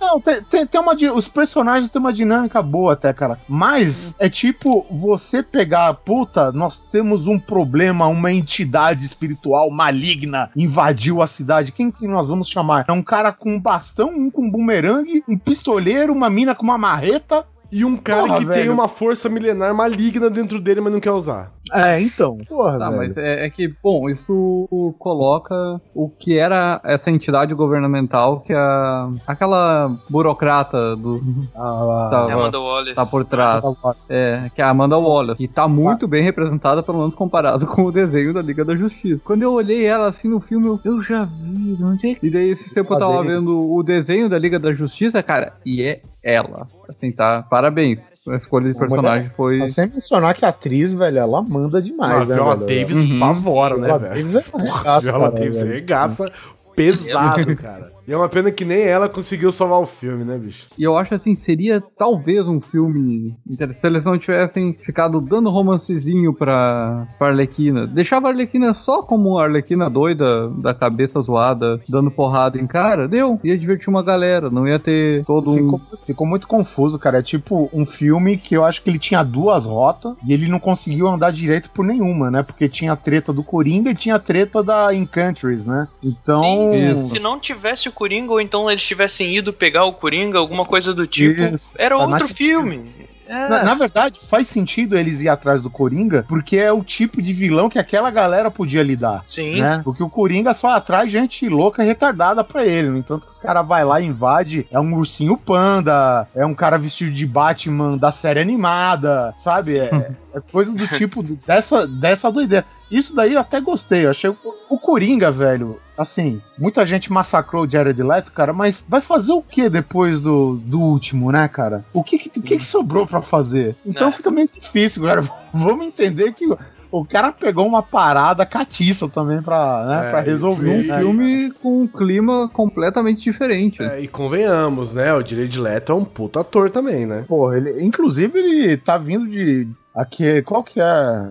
Não, 0.00 0.20
tem, 0.20 0.42
tem, 0.42 0.66
tem, 0.66 0.80
uma. 0.80 0.94
Os 1.14 1.28
personagens 1.28 1.90
têm 1.90 2.00
uma 2.00 2.12
dinâmica 2.12 2.60
boa 2.60 2.92
até, 2.92 3.12
cara. 3.12 3.38
Mas 3.48 4.14
é 4.18 4.28
tipo 4.28 4.86
você 4.90 5.42
pegar, 5.42 5.92
puta, 5.94 6.52
nós 6.52 6.78
temos 6.78 7.26
um 7.26 7.38
problema, 7.38 8.06
uma 8.06 8.32
entidade 8.32 9.04
espiritual 9.04 9.70
maligna 9.70 10.50
invadiu 10.56 11.22
a 11.22 11.26
cidade. 11.26 11.72
Quem 11.72 11.90
que 11.90 12.06
nós 12.06 12.28
vamos 12.28 12.48
chamar? 12.48 12.84
É 12.88 12.92
um 12.92 13.02
cara 13.02 13.32
com 13.32 13.54
um 13.54 13.60
bastão, 13.60 14.10
um 14.10 14.30
com 14.30 14.42
um 14.42 14.50
bumerangue, 14.50 15.24
um 15.28 15.38
pistoleiro, 15.38 16.12
uma 16.12 16.28
mina 16.28 16.54
com 16.54 16.64
uma 16.64 16.78
marreta 16.78 17.46
e 17.74 17.84
um 17.84 17.96
cara 17.96 18.22
Porra, 18.22 18.38
que 18.38 18.44
velho. 18.44 18.60
tem 18.60 18.70
uma 18.70 18.86
força 18.86 19.28
milenar 19.28 19.74
maligna 19.74 20.30
dentro 20.30 20.60
dele, 20.60 20.80
mas 20.80 20.92
não 20.92 21.00
quer 21.00 21.10
usar. 21.10 21.52
É, 21.72 22.00
então. 22.00 22.38
Porra, 22.48 22.78
tá, 22.78 22.88
velho. 22.88 22.96
mas 22.98 23.16
é, 23.16 23.46
é, 23.46 23.50
que, 23.50 23.66
bom, 23.82 24.08
isso 24.08 24.68
coloca 24.96 25.80
o 25.92 26.08
que 26.08 26.38
era 26.38 26.80
essa 26.84 27.10
entidade 27.10 27.52
governamental 27.52 28.42
que 28.42 28.52
a. 28.52 29.10
aquela 29.26 29.90
burocrata 30.08 30.94
do. 30.94 31.20
Ah, 31.56 32.08
tá, 32.10 32.32
Amanda 32.32 32.60
Wallace. 32.60 32.94
Tá 32.94 33.06
por 33.06 33.24
trás. 33.24 33.64
É, 34.08 34.50
que 34.54 34.60
é 34.60 34.64
a 34.64 34.68
Amanda 34.68 34.98
Wallace. 34.98 35.42
E 35.42 35.48
tá 35.48 35.66
muito 35.66 36.06
bem 36.06 36.22
representada, 36.22 36.82
pelo 36.82 36.98
menos 36.98 37.14
comparado 37.14 37.66
com 37.68 37.84
o 37.84 37.92
desenho 37.92 38.32
da 38.32 38.42
Liga 38.42 38.64
da 38.64 38.76
Justiça. 38.76 39.22
Quando 39.24 39.42
eu 39.42 39.52
olhei 39.52 39.84
ela 39.84 40.08
assim 40.08 40.28
no 40.28 40.40
filme, 40.40 40.66
eu, 40.66 40.80
eu 40.84 41.00
já 41.00 41.24
vi. 41.24 41.76
Onde 41.82 42.10
é 42.10 42.14
que... 42.14 42.26
E 42.26 42.30
daí, 42.30 42.50
esse 42.50 42.72
tempo 42.74 42.94
eu 42.94 42.98
tava 42.98 43.22
vendo 43.22 43.72
o 43.72 43.82
desenho 43.82 44.28
da 44.28 44.38
Liga 44.38 44.58
da 44.58 44.72
Justiça, 44.72 45.22
cara, 45.22 45.54
e 45.64 45.82
é 45.82 46.02
ela. 46.22 46.68
Assim, 46.88 47.12
tá? 47.12 47.42
Parabéns. 47.42 47.98
A 48.28 48.36
escolha 48.36 48.72
de 48.72 48.78
personagem 48.78 49.24
mulher, 49.24 49.36
foi. 49.36 49.66
Sem 49.66 49.88
mencionar 49.88 50.34
que 50.34 50.44
a 50.44 50.48
atriz, 50.48 50.94
velho, 50.94 51.18
ela 51.18 51.42
manda 51.42 51.80
demais, 51.80 52.26
né? 52.26 52.34
Viola 52.34 52.56
Davis 52.56 52.96
uhum. 52.96 53.18
pavora, 53.20 53.76
né, 53.76 53.98
velho? 53.98 54.14
Davis 54.14 54.34
é 54.34 54.42
Porra, 54.42 55.00
Viola 55.00 55.30
Davis 55.30 55.62
regaça 55.62 56.32
pesado, 56.74 57.56
cara. 57.56 57.93
E 58.06 58.12
é 58.12 58.16
uma 58.16 58.28
pena 58.28 58.50
que 58.50 58.64
nem 58.64 58.82
ela 58.82 59.08
conseguiu 59.08 59.50
salvar 59.50 59.80
o 59.80 59.86
filme, 59.86 60.24
né, 60.24 60.36
bicho? 60.36 60.66
E 60.76 60.82
eu 60.82 60.96
acho 60.96 61.14
assim, 61.14 61.34
seria 61.34 61.82
talvez 61.96 62.46
um 62.46 62.60
filme 62.60 63.36
interessante 63.48 63.80
se 63.80 63.86
eles 63.86 64.04
não 64.04 64.18
tivessem 64.18 64.72
ficado 64.72 65.20
dando 65.20 65.50
romancezinho 65.50 66.32
pra, 66.32 67.06
pra 67.18 67.28
Arlequina. 67.28 67.86
Deixava 67.86 68.28
a 68.28 68.30
Arlequina 68.30 68.74
só 68.74 69.02
como 69.02 69.38
a 69.38 69.44
Arlequina 69.44 69.88
doida, 69.88 70.48
da 70.50 70.74
cabeça 70.74 71.20
zoada, 71.20 71.80
dando 71.88 72.10
porrada 72.10 72.60
em 72.60 72.66
cara, 72.66 73.08
deu. 73.08 73.40
Ia 73.42 73.58
divertir 73.58 73.88
uma 73.88 74.02
galera, 74.02 74.50
não 74.50 74.68
ia 74.68 74.78
ter 74.78 75.24
todo 75.24 75.54
ficou, 75.54 75.80
um... 75.92 75.96
Ficou 76.04 76.26
muito 76.26 76.46
confuso, 76.46 76.98
cara. 76.98 77.18
É 77.18 77.22
tipo 77.22 77.70
um 77.72 77.86
filme 77.86 78.36
que 78.36 78.54
eu 78.54 78.64
acho 78.64 78.82
que 78.82 78.90
ele 78.90 78.98
tinha 78.98 79.22
duas 79.22 79.66
rotas 79.66 80.14
e 80.26 80.32
ele 80.32 80.48
não 80.48 80.60
conseguiu 80.60 81.08
andar 81.08 81.32
direito 81.32 81.70
por 81.70 81.84
nenhuma, 81.84 82.30
né? 82.30 82.42
Porque 82.42 82.68
tinha 82.68 82.92
a 82.92 82.96
treta 82.96 83.32
do 83.32 83.42
Coringa 83.42 83.90
e 83.90 83.94
tinha 83.94 84.16
a 84.16 84.18
treta 84.18 84.62
da 84.62 84.94
Encounters, 84.94 85.66
né? 85.66 85.88
Então... 86.02 86.70
Sim, 86.70 87.04
se 87.06 87.18
não 87.18 87.40
tivesse 87.40 87.88
o 87.88 87.92
Coringa, 87.94 88.32
ou 88.32 88.40
então 88.40 88.70
eles 88.70 88.82
tivessem 88.82 89.34
ido 89.34 89.52
pegar 89.52 89.84
o 89.84 89.92
Coringa, 89.92 90.38
alguma 90.38 90.66
coisa 90.66 90.92
do 90.92 91.06
tipo, 91.06 91.40
Isso. 91.40 91.74
era 91.78 91.96
outro 91.96 92.28
filme. 92.28 92.92
É. 93.26 93.48
Na, 93.48 93.62
na 93.62 93.74
verdade, 93.74 94.20
faz 94.20 94.48
sentido 94.48 94.96
eles 94.96 95.22
ir 95.22 95.28
atrás 95.28 95.62
do 95.62 95.70
Coringa, 95.70 96.24
porque 96.28 96.56
é 96.56 96.72
o 96.72 96.84
tipo 96.84 97.22
de 97.22 97.32
vilão 97.32 97.68
que 97.68 97.78
aquela 97.78 98.10
galera 98.10 98.50
podia 98.50 98.82
lidar. 98.82 99.24
Sim. 99.26 99.60
Né? 99.60 99.80
Porque 99.82 100.02
o 100.02 100.10
Coringa 100.10 100.52
só 100.52 100.70
atrai 100.70 101.08
gente 101.08 101.48
louca 101.48 101.82
e 101.82 101.86
retardada 101.86 102.44
pra 102.44 102.64
ele. 102.64 102.88
No 102.88 102.98
entanto, 102.98 103.26
que 103.26 103.32
os 103.32 103.38
caras 103.38 103.66
vai 103.66 103.84
lá 103.84 104.00
e 104.00 104.06
invade. 104.06 104.66
É 104.70 104.78
um 104.78 104.94
ursinho 104.94 105.36
panda, 105.36 106.28
é 106.34 106.44
um 106.44 106.54
cara 106.54 106.76
vestido 106.76 107.10
de 107.10 107.26
Batman 107.26 107.96
da 107.96 108.10
série 108.10 108.40
animada, 108.40 109.34
sabe? 109.36 109.78
É, 109.78 110.10
é 110.34 110.40
coisa 110.52 110.74
do 110.74 110.86
tipo 110.88 111.22
dessa, 111.22 111.86
dessa 111.86 112.30
doideira. 112.30 112.66
Isso 112.90 113.14
daí 113.14 113.34
eu 113.34 113.40
até 113.40 113.60
gostei. 113.60 114.04
Eu 114.04 114.10
achei 114.10 114.30
o, 114.30 114.36
o 114.68 114.78
Coringa, 114.78 115.30
velho. 115.30 115.80
Assim, 115.96 116.40
muita 116.58 116.84
gente 116.84 117.12
massacrou 117.12 117.64
o 117.64 117.70
Jared 117.70 118.02
Leto, 118.02 118.32
cara, 118.32 118.52
mas 118.52 118.84
vai 118.88 119.00
fazer 119.00 119.32
o 119.32 119.42
que 119.42 119.68
depois 119.68 120.22
do, 120.22 120.56
do 120.56 120.80
último, 120.80 121.30
né, 121.30 121.46
cara? 121.48 121.84
O 121.92 122.02
que 122.02 122.18
que, 122.18 122.38
o 122.38 122.42
que, 122.42 122.58
que 122.58 122.64
sobrou 122.64 123.06
pra 123.06 123.22
fazer? 123.22 123.76
Então 123.86 124.08
É. 124.08 124.12
fica 124.12 124.30
meio 124.30 124.48
difícil, 124.52 125.02
galera. 125.02 125.22
Vamos 125.54 125.86
entender 125.86 126.32
que 126.32 126.46
o 126.90 127.04
cara 127.04 127.32
pegou 127.32 127.66
uma 127.66 127.82
parada 127.82 128.44
catiça 128.46 129.08
também 129.08 129.40
pra, 129.42 129.84
né, 129.86 130.06
É, 130.06 130.10
pra 130.10 130.20
resolver. 130.20 130.68
Um 130.70 130.86
né, 130.86 130.98
filme 130.98 131.50
com 131.62 131.82
um 131.82 131.86
clima 131.86 132.48
completamente 132.52 133.22
diferente. 133.24 133.82
É, 133.82 134.00
e 134.00 134.08
convenhamos, 134.08 134.94
né? 134.94 135.12
O 135.14 135.24
Jared 135.24 135.58
Leto 135.60 135.92
é 135.92 135.94
um 135.94 136.04
puta 136.04 136.40
ator 136.40 136.70
também, 136.70 137.04
né? 137.06 137.24
Porra, 137.28 137.56
ele, 137.56 137.84
inclusive 137.84 138.38
ele 138.38 138.76
tá 138.76 138.96
vindo 138.98 139.26
de. 139.28 139.68
Aqui, 139.94 140.42
qual 140.42 140.64
que 140.64 140.80
é? 140.80 140.84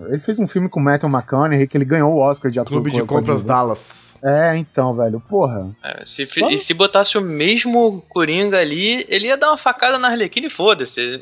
Ele 0.08 0.20
fez 0.20 0.40
um 0.40 0.48
filme 0.48 0.70
com 0.70 0.80
o 0.80 0.84
Matthew 0.84 1.10
McConaughey 1.10 1.68
que 1.68 1.76
ele 1.78 1.84
ganhou 1.84 2.14
o 2.14 2.20
Oscar 2.20 2.50
de 2.50 2.60
ator. 2.62 2.72
Clube 2.72 2.92
de 2.92 3.02
co- 3.02 3.08
Compras. 3.18 3.44
Dallas. 3.44 4.18
É, 4.24 4.56
então, 4.58 4.94
velho, 4.94 5.20
porra. 5.20 5.70
É, 5.84 6.02
se, 6.06 6.26
Só- 6.26 6.50
e 6.50 6.58
se 6.58 6.74
botasse 6.74 7.18
o 7.18 7.22
mesmo 7.22 8.02
Coringa 8.08 8.58
ali, 8.60 9.06
ele 9.10 9.28
ia 9.28 9.36
dar 9.36 9.50
uma 9.50 9.58
facada 9.58 10.00
na 10.00 10.08
Arlequina 10.08 10.48
e 10.48 10.50
foda-se. 10.50 11.20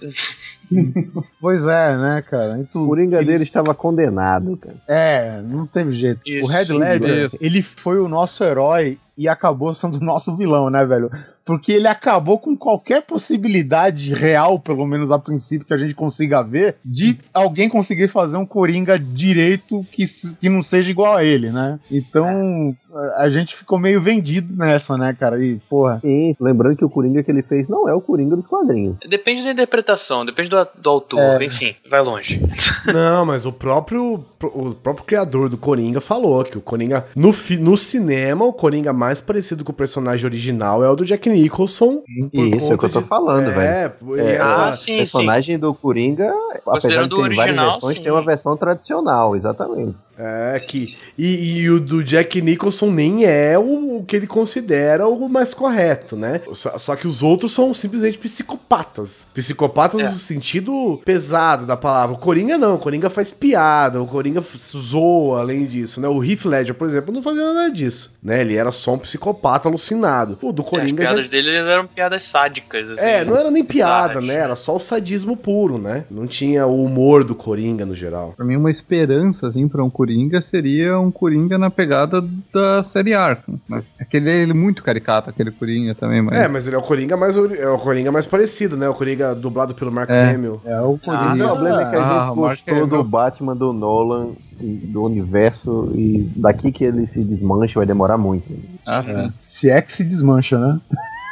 Pois 1.42 1.68
é, 1.68 1.98
né, 1.98 2.22
cara? 2.22 2.66
Tu- 2.72 2.82
O 2.82 2.88
Coringa 2.88 3.18
eles- 3.18 3.28
dele 3.28 3.44
estava 3.44 3.74
condenado, 3.74 4.56
cara. 4.56 4.76
É, 4.88 5.42
não 5.42 5.66
teve 5.68 5.92
jeito. 5.92 6.22
Isso, 6.26 6.48
o 6.48 6.50
Red 6.50 6.66
Ledger, 6.72 7.30
ele 7.42 7.62
foi 7.62 8.00
o 8.00 8.08
nosso 8.08 8.42
herói 8.44 8.98
e 9.18 9.28
acabou 9.28 9.74
sendo 9.74 9.98
o 9.98 10.04
nosso 10.04 10.38
vilão, 10.38 10.70
né, 10.70 10.86
velho? 10.86 11.10
Porque 11.52 11.74
ele 11.74 11.88
acabou 11.88 12.40
com 12.40 12.56
qualquer 12.56 13.02
possibilidade 13.02 14.14
real, 14.14 14.58
pelo 14.58 14.86
menos 14.86 15.12
a 15.12 15.20
princípio, 15.20 15.68
que 15.68 15.74
a 15.74 15.78
gente 15.78 15.94
consiga 15.94 16.42
ver, 16.42 16.76
de 16.84 17.18
alguém 17.34 17.68
conseguir 17.68 18.08
fazer 18.08 18.38
um 18.38 18.46
Coringa 18.46 18.98
direito 18.98 19.86
que, 19.92 20.04
que 20.40 20.48
não 20.48 20.62
seja 20.62 20.90
igual 20.92 21.18
a 21.18 21.24
ele, 21.26 21.52
né? 21.52 21.78
Então, 21.90 22.76
a 23.18 23.28
gente 23.30 23.56
ficou 23.56 23.78
meio 23.78 24.00
vendido 24.02 24.54
nessa, 24.56 24.98
né, 24.98 25.14
cara? 25.18 25.44
E, 25.44 25.60
porra. 25.70 26.00
Sim, 26.02 26.36
lembrando 26.40 26.78
que 26.78 26.86
o 26.86 26.90
Coringa 26.90 27.22
que 27.24 27.30
ele 27.32 27.42
fez 27.44 27.68
não 27.68 27.88
é 27.90 27.94
o 27.94 28.00
Coringa 28.02 28.36
dos 28.36 28.48
quadrinhos. 28.48 28.96
Depende 29.08 29.44
da 29.44 29.52
interpretação, 29.52 30.26
depende 30.26 30.50
do, 30.50 30.68
do 30.82 30.90
autor, 30.90 31.42
É. 31.42 31.46
enfim, 31.46 31.76
vai 31.90 32.02
longe. 32.02 32.42
Não, 32.94 33.26
mas 33.26 33.46
o 33.46 33.52
próprio, 33.52 34.24
o 34.42 34.74
próprio 34.76 35.06
criador 35.06 35.50
do 35.50 35.58
Coringa 35.58 36.00
falou 36.00 36.44
que 36.44 36.58
o 36.58 36.62
Coringa, 36.62 37.06
no, 37.16 37.34
fi- 37.34 37.58
no 37.58 37.76
cinema, 37.76 38.46
o 38.46 38.54
Coringa 38.54 38.94
mais 38.94 39.20
parecido 39.20 39.64
com 39.64 39.72
o 39.72 39.76
personagem 39.76 40.26
original 40.26 40.84
é 40.84 40.90
o 40.90 40.96
do 40.96 41.06
Jack 41.06 41.30
Nicholson. 41.30 41.41
Por 41.50 42.46
Isso 42.58 42.72
é 42.72 42.76
o 42.76 42.78
que 42.78 42.86
eu 42.86 42.90
tô 42.90 43.02
de- 43.02 43.08
falando, 43.08 43.50
é, 43.50 43.90
velho. 43.90 44.20
É, 44.20 44.36
essa- 44.36 44.66
Ah, 44.68 44.70
o 44.72 44.76
sim, 44.76 44.98
personagem 44.98 45.58
do 45.60 45.74
Coringa, 45.74 46.34
apesar 46.66 47.04
de 47.04 47.10
ter 47.10 47.16
várias 47.16 47.38
original, 47.40 47.72
versões, 47.72 47.98
sim. 47.98 48.04
tem 48.04 48.12
uma 48.12 48.26
versão 48.26 48.56
tradicional, 48.58 49.36
exatamente. 49.36 49.96
É, 50.18 50.58
que. 50.60 50.96
E, 51.18 51.60
e 51.62 51.70
o 51.70 51.80
do 51.80 52.04
Jack 52.04 52.42
Nicholson 52.42 52.92
nem 52.92 53.26
é 53.26 53.58
o, 53.58 53.98
o 53.98 54.04
que 54.06 54.16
ele 54.16 54.28
considera 54.28 55.08
o 55.08 55.28
mais 55.30 55.54
correto, 55.54 56.16
né? 56.16 56.42
Só, 56.54 56.78
só 56.78 56.96
que 56.96 57.08
os 57.08 57.24
outros 57.24 57.52
são 57.52 57.74
simplesmente 57.74 58.18
psicopatas. 58.18 59.26
Psicopatas 59.34 60.00
É. 60.00 60.04
no 60.04 60.10
sentido 60.12 61.02
pesado 61.06 61.66
da 61.66 61.76
palavra. 61.78 62.16
O 62.16 62.20
Coringa 62.20 62.58
não, 62.58 62.76
o 62.76 62.78
Coringa 62.78 63.10
faz 63.10 63.32
piada, 63.32 64.02
o 64.02 64.08
Coringa 64.08 64.44
zoa 64.78 65.40
além 65.40 65.66
disso, 65.66 66.00
né? 66.02 66.08
O 66.08 66.24
Heath 66.24 66.46
Ledger, 66.46 66.76
por 66.76 66.88
exemplo, 66.88 67.14
não 67.14 67.22
fazia 67.22 67.54
nada 67.54 67.70
disso, 67.72 68.14
né? 68.22 68.42
Ele 68.42 68.56
era 68.56 68.72
só 68.72 68.94
um 68.94 69.00
psicopata 69.00 69.68
alucinado. 69.70 70.38
O 70.42 70.52
do 70.52 70.62
É, 70.62 70.66
as 70.66 70.70
Coringa 70.70 71.04
já 71.04 71.10
piadas 71.14 71.30
dele 71.30 71.50
eram 71.56 71.88
piadas 71.88 72.24
sádicas, 72.26 72.90
assim. 72.92 73.02
é, 73.02 73.26
não 73.26 73.36
era 73.36 73.50
nem 73.50 73.64
piada, 73.64 74.20
bizarras. 74.20 74.28
né? 74.28 74.36
Era 74.36 74.56
só 74.56 74.76
o 74.76 74.80
sadismo 74.80 75.36
puro, 75.38 75.78
né? 75.78 76.06
Não 76.10 76.28
tinha 76.28 76.66
o 76.68 76.84
humor 76.84 77.24
do 77.24 77.36
Coringa 77.36 77.86
no 77.86 77.96
geral. 77.96 78.34
Pra 78.36 78.46
mim, 78.46 78.56
uma 78.56 78.72
esperança, 78.72 79.48
assim, 79.48 79.68
pra 79.68 79.84
um 79.84 79.90
Coringa 80.02 80.42
seria 80.42 81.00
um 81.00 81.12
Coringa 81.12 81.58
na 81.60 81.70
pegada 81.70 82.24
da 82.52 82.82
série 82.82 83.14
Arkham. 83.14 83.60
Mas 83.68 83.96
aquele 84.00 84.32
é 84.32 84.42
ele 84.42 84.54
muito 84.54 84.84
caricato, 84.84 85.30
aquele 85.30 85.52
Coringa 85.52 85.94
também, 85.94 86.24
mas... 86.24 86.36
É, 86.40 86.48
mas 86.48 86.66
ele 86.66 86.76
é 86.76 86.80
o 86.80 86.82
Coringa 86.82 87.16
mais, 87.16 87.38
é 87.38 87.70
o 87.70 87.78
Coringa 87.78 88.12
mais 88.12 88.26
parecido, 88.26 88.76
né? 88.76 88.90
O 88.90 88.96
Coringa 88.96 89.36
dublado 89.36 89.76
pelo 89.76 89.92
Mark 89.92 90.10
É. 90.10 90.32
Hamill. 90.34 90.60
É 90.66 90.82
o 90.82 90.94
O 90.94 90.98
Coringa. 90.98 91.48
problema 91.48 91.82
é 91.84 91.90
que 91.92 91.96
a 91.96 92.00
Ah, 92.04 92.26
gente 92.30 92.38
o 92.38 92.42
Mark 92.42 92.60
gostou 92.66 92.88
do 92.88 92.96
Hamill. 92.96 93.04
Batman 93.10 93.56
do 93.56 93.72
Nolan, 93.74 94.30
do 94.60 95.04
universo, 95.04 95.92
e 95.96 96.28
daqui 96.36 96.72
que 96.72 96.84
ele 96.84 97.06
se 97.08 97.24
desmancha 97.24 97.74
vai 97.76 97.86
demorar 97.86 98.18
muito. 98.18 98.52
Ah, 98.88 99.04
sim. 99.04 99.12
É. 99.12 99.30
Se 99.44 99.70
é 99.70 99.82
que 99.82 99.92
se 99.92 100.04
desmancha, 100.04 100.58
né? 100.58 100.80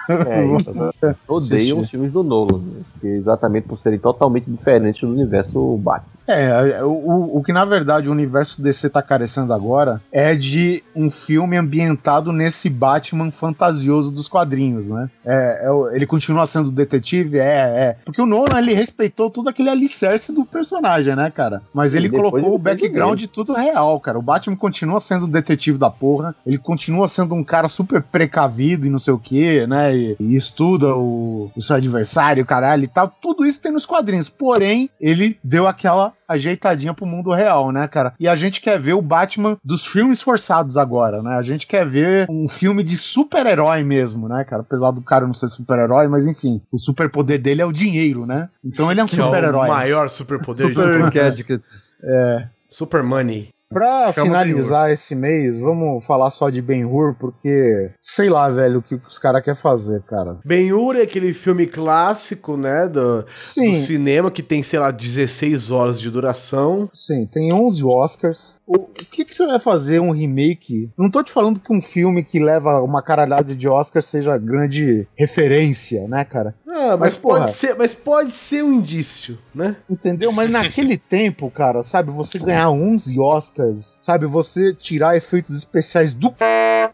É, 0.09 0.45
isso. 0.45 0.69
Eu 1.01 1.15
odeio 1.27 1.35
Assistir. 1.37 1.73
os 1.73 1.89
filmes 1.89 2.11
do 2.11 2.23
Nolan, 2.23 2.59
né? 2.59 2.81
Exatamente 3.03 3.67
por 3.67 3.79
serem 3.79 3.99
totalmente 3.99 4.49
diferentes 4.49 5.01
do 5.01 5.09
universo 5.13 5.77
Batman. 5.77 6.09
É, 6.30 6.84
o, 6.84 7.38
o- 7.38 7.43
que 7.43 7.51
na 7.51 7.65
verdade 7.65 8.10
o 8.10 8.11
universo 8.11 8.61
DC 8.61 8.89
tá 8.89 9.01
carecendo 9.01 9.53
agora 9.53 10.01
é 10.11 10.35
de 10.35 10.84
um 10.95 11.10
filme 11.10 11.57
ambientado 11.57 12.31
nesse 12.31 12.69
Batman 12.69 13.31
fantasioso 13.31 14.11
dos 14.11 14.27
quadrinhos, 14.27 14.89
né? 14.89 15.10
É, 15.26 15.65
é 15.65 15.95
ele 15.95 16.06
continua 16.06 16.45
sendo 16.45 16.72
detetive? 16.72 17.39
É, 17.39 17.43
é. 17.43 17.97
Porque 18.06 18.22
o 18.22 18.26
Nolan, 18.26 18.60
ele 18.60 18.73
respeitou 18.73 19.30
todo 19.30 19.49
aquele 19.49 19.69
alicerce 19.69 20.34
do 20.34 20.45
personagem, 20.45 21.15
né, 21.15 21.31
cara? 21.31 21.61
Mas 21.73 21.95
ele 21.95 22.10
colocou 22.10 22.39
ele 22.39 22.47
o 22.47 22.57
background 22.57 23.19
de 23.19 23.27
tudo 23.27 23.53
real, 23.53 23.99
cara. 23.99 24.19
O 24.19 24.22
Batman 24.22 24.56
continua 24.56 24.99
sendo 24.99 25.26
o 25.26 25.27
detetive 25.27 25.77
da 25.77 25.89
porra, 25.89 26.35
ele 26.45 26.57
continua 26.57 27.07
sendo 27.07 27.34
um 27.34 27.43
cara 27.43 27.68
super 27.68 28.01
precavido 28.03 28.85
e 28.85 28.89
não 28.89 28.99
sei 28.99 29.14
o 29.14 29.19
que, 29.19 29.65
né? 29.65 29.95
E, 29.95 30.15
e 30.19 30.35
estuda 30.35 30.95
o, 30.95 31.51
o 31.56 31.61
seu 31.61 31.76
adversário, 31.76 32.45
caralho 32.45 32.84
e 32.84 32.88
tal. 32.88 33.07
Tudo 33.07 33.45
isso 33.45 33.61
tem 33.61 33.72
nos 33.72 33.85
quadrinhos. 33.85 34.30
Porém, 34.30 34.89
ele 34.99 35.39
deu 35.43 35.68
aquela 35.68 36.14
ajeitadinha 36.27 36.93
pro 36.93 37.05
mundo 37.05 37.31
real, 37.31 37.71
né, 37.71 37.87
cara? 37.87 38.13
E 38.19 38.27
a 38.27 38.35
gente 38.35 38.61
quer 38.61 38.79
ver 38.79 38.93
o 38.93 39.01
Batman 39.01 39.57
dos 39.63 39.85
filmes 39.87 40.21
forçados 40.21 40.77
agora, 40.77 41.21
né? 41.21 41.35
A 41.35 41.41
gente 41.41 41.65
quer 41.67 41.87
ver 41.87 42.27
um 42.29 42.47
filme 42.47 42.83
de 42.83 42.97
super-herói 42.97 43.83
mesmo, 43.83 44.27
né, 44.27 44.43
cara? 44.43 44.61
Apesar 44.61 44.91
do 44.91 45.01
cara 45.01 45.25
não 45.25 45.33
ser 45.33 45.47
super-herói, 45.47 46.07
mas 46.07 46.27
enfim, 46.27 46.61
o 46.71 46.77
superpoder 46.77 47.41
dele 47.41 47.61
é 47.61 47.65
o 47.65 47.71
dinheiro, 47.71 48.25
né? 48.25 48.49
Então 48.63 48.91
ele 48.91 48.99
é 48.99 49.03
um 49.03 49.07
Que 49.07 49.19
é 49.19 49.23
o 49.23 49.25
super-herói. 49.27 49.67
maior 49.67 50.09
superpoder 50.09 50.67
Super 50.67 50.91
de 50.91 50.97
todos. 50.99 51.13
Gadgets. 51.13 51.93
É. 52.03 52.47
Super 52.69 53.01
Money. 53.03 53.49
Pra 53.71 54.11
Chama 54.11 54.25
finalizar 54.25 54.91
esse 54.91 55.15
mês, 55.15 55.59
vamos 55.59 56.03
falar 56.03 56.31
só 56.31 56.49
de 56.49 56.59
Ben-Hur, 56.59 57.15
porque 57.19 57.91
sei 58.01 58.27
lá, 58.27 58.49
velho, 58.49 58.79
o 58.79 58.81
que 58.81 58.95
os 58.95 59.19
caras 59.19 59.43
querem 59.43 59.59
fazer, 59.59 60.01
cara. 60.01 60.39
Ben-Hur 60.43 60.95
é 60.95 61.03
aquele 61.03 61.33
filme 61.33 61.67
clássico, 61.67 62.57
né, 62.57 62.87
do, 62.87 63.21
do 63.21 63.27
cinema 63.31 64.31
que 64.31 64.41
tem, 64.41 64.63
sei 64.63 64.79
lá, 64.79 64.89
16 64.89 65.69
horas 65.69 65.99
de 65.99 66.09
duração. 66.09 66.89
sim, 66.91 67.27
tem 67.27 67.53
11 67.53 67.83
Oscars. 67.83 68.55
O, 68.69 68.77
que, 68.77 69.25
que 69.25 69.33
você 69.33 69.47
vai 69.47 69.57
fazer 69.57 69.99
um 69.99 70.11
remake? 70.11 70.91
Não 70.95 71.09
tô 71.09 71.23
te 71.23 71.31
falando 71.31 71.59
que 71.59 71.73
um 71.73 71.81
filme 71.81 72.23
que 72.23 72.37
leva 72.37 72.83
uma 72.83 73.01
caralhada 73.01 73.55
de 73.55 73.67
Oscars 73.67 74.05
seja 74.05 74.37
grande 74.37 75.07
referência, 75.17 76.07
né, 76.07 76.23
cara? 76.23 76.53
Ah, 76.67 76.89
mas, 76.91 76.99
Mas, 76.99 77.17
porra. 77.17 77.39
pode 77.39 77.51
ser, 77.53 77.75
mas 77.75 77.93
pode 77.95 78.31
ser 78.31 78.63
um 78.63 78.71
indício, 78.71 79.39
né? 79.55 79.75
Entendeu? 79.89 80.31
Mas 80.31 80.51
naquele 80.51 80.97
tempo, 81.09 81.49
cara, 81.49 81.81
sabe, 81.81 82.11
você 82.11 82.37
ganhar 82.37 82.69
11 82.69 83.19
Oscars, 83.19 83.97
sabe, 84.01 84.27
você 84.27 84.71
tirar 84.71 85.17
efeitos 85.17 85.55
especiais 85.57 86.13
do 86.13 86.27
c... 86.27 86.35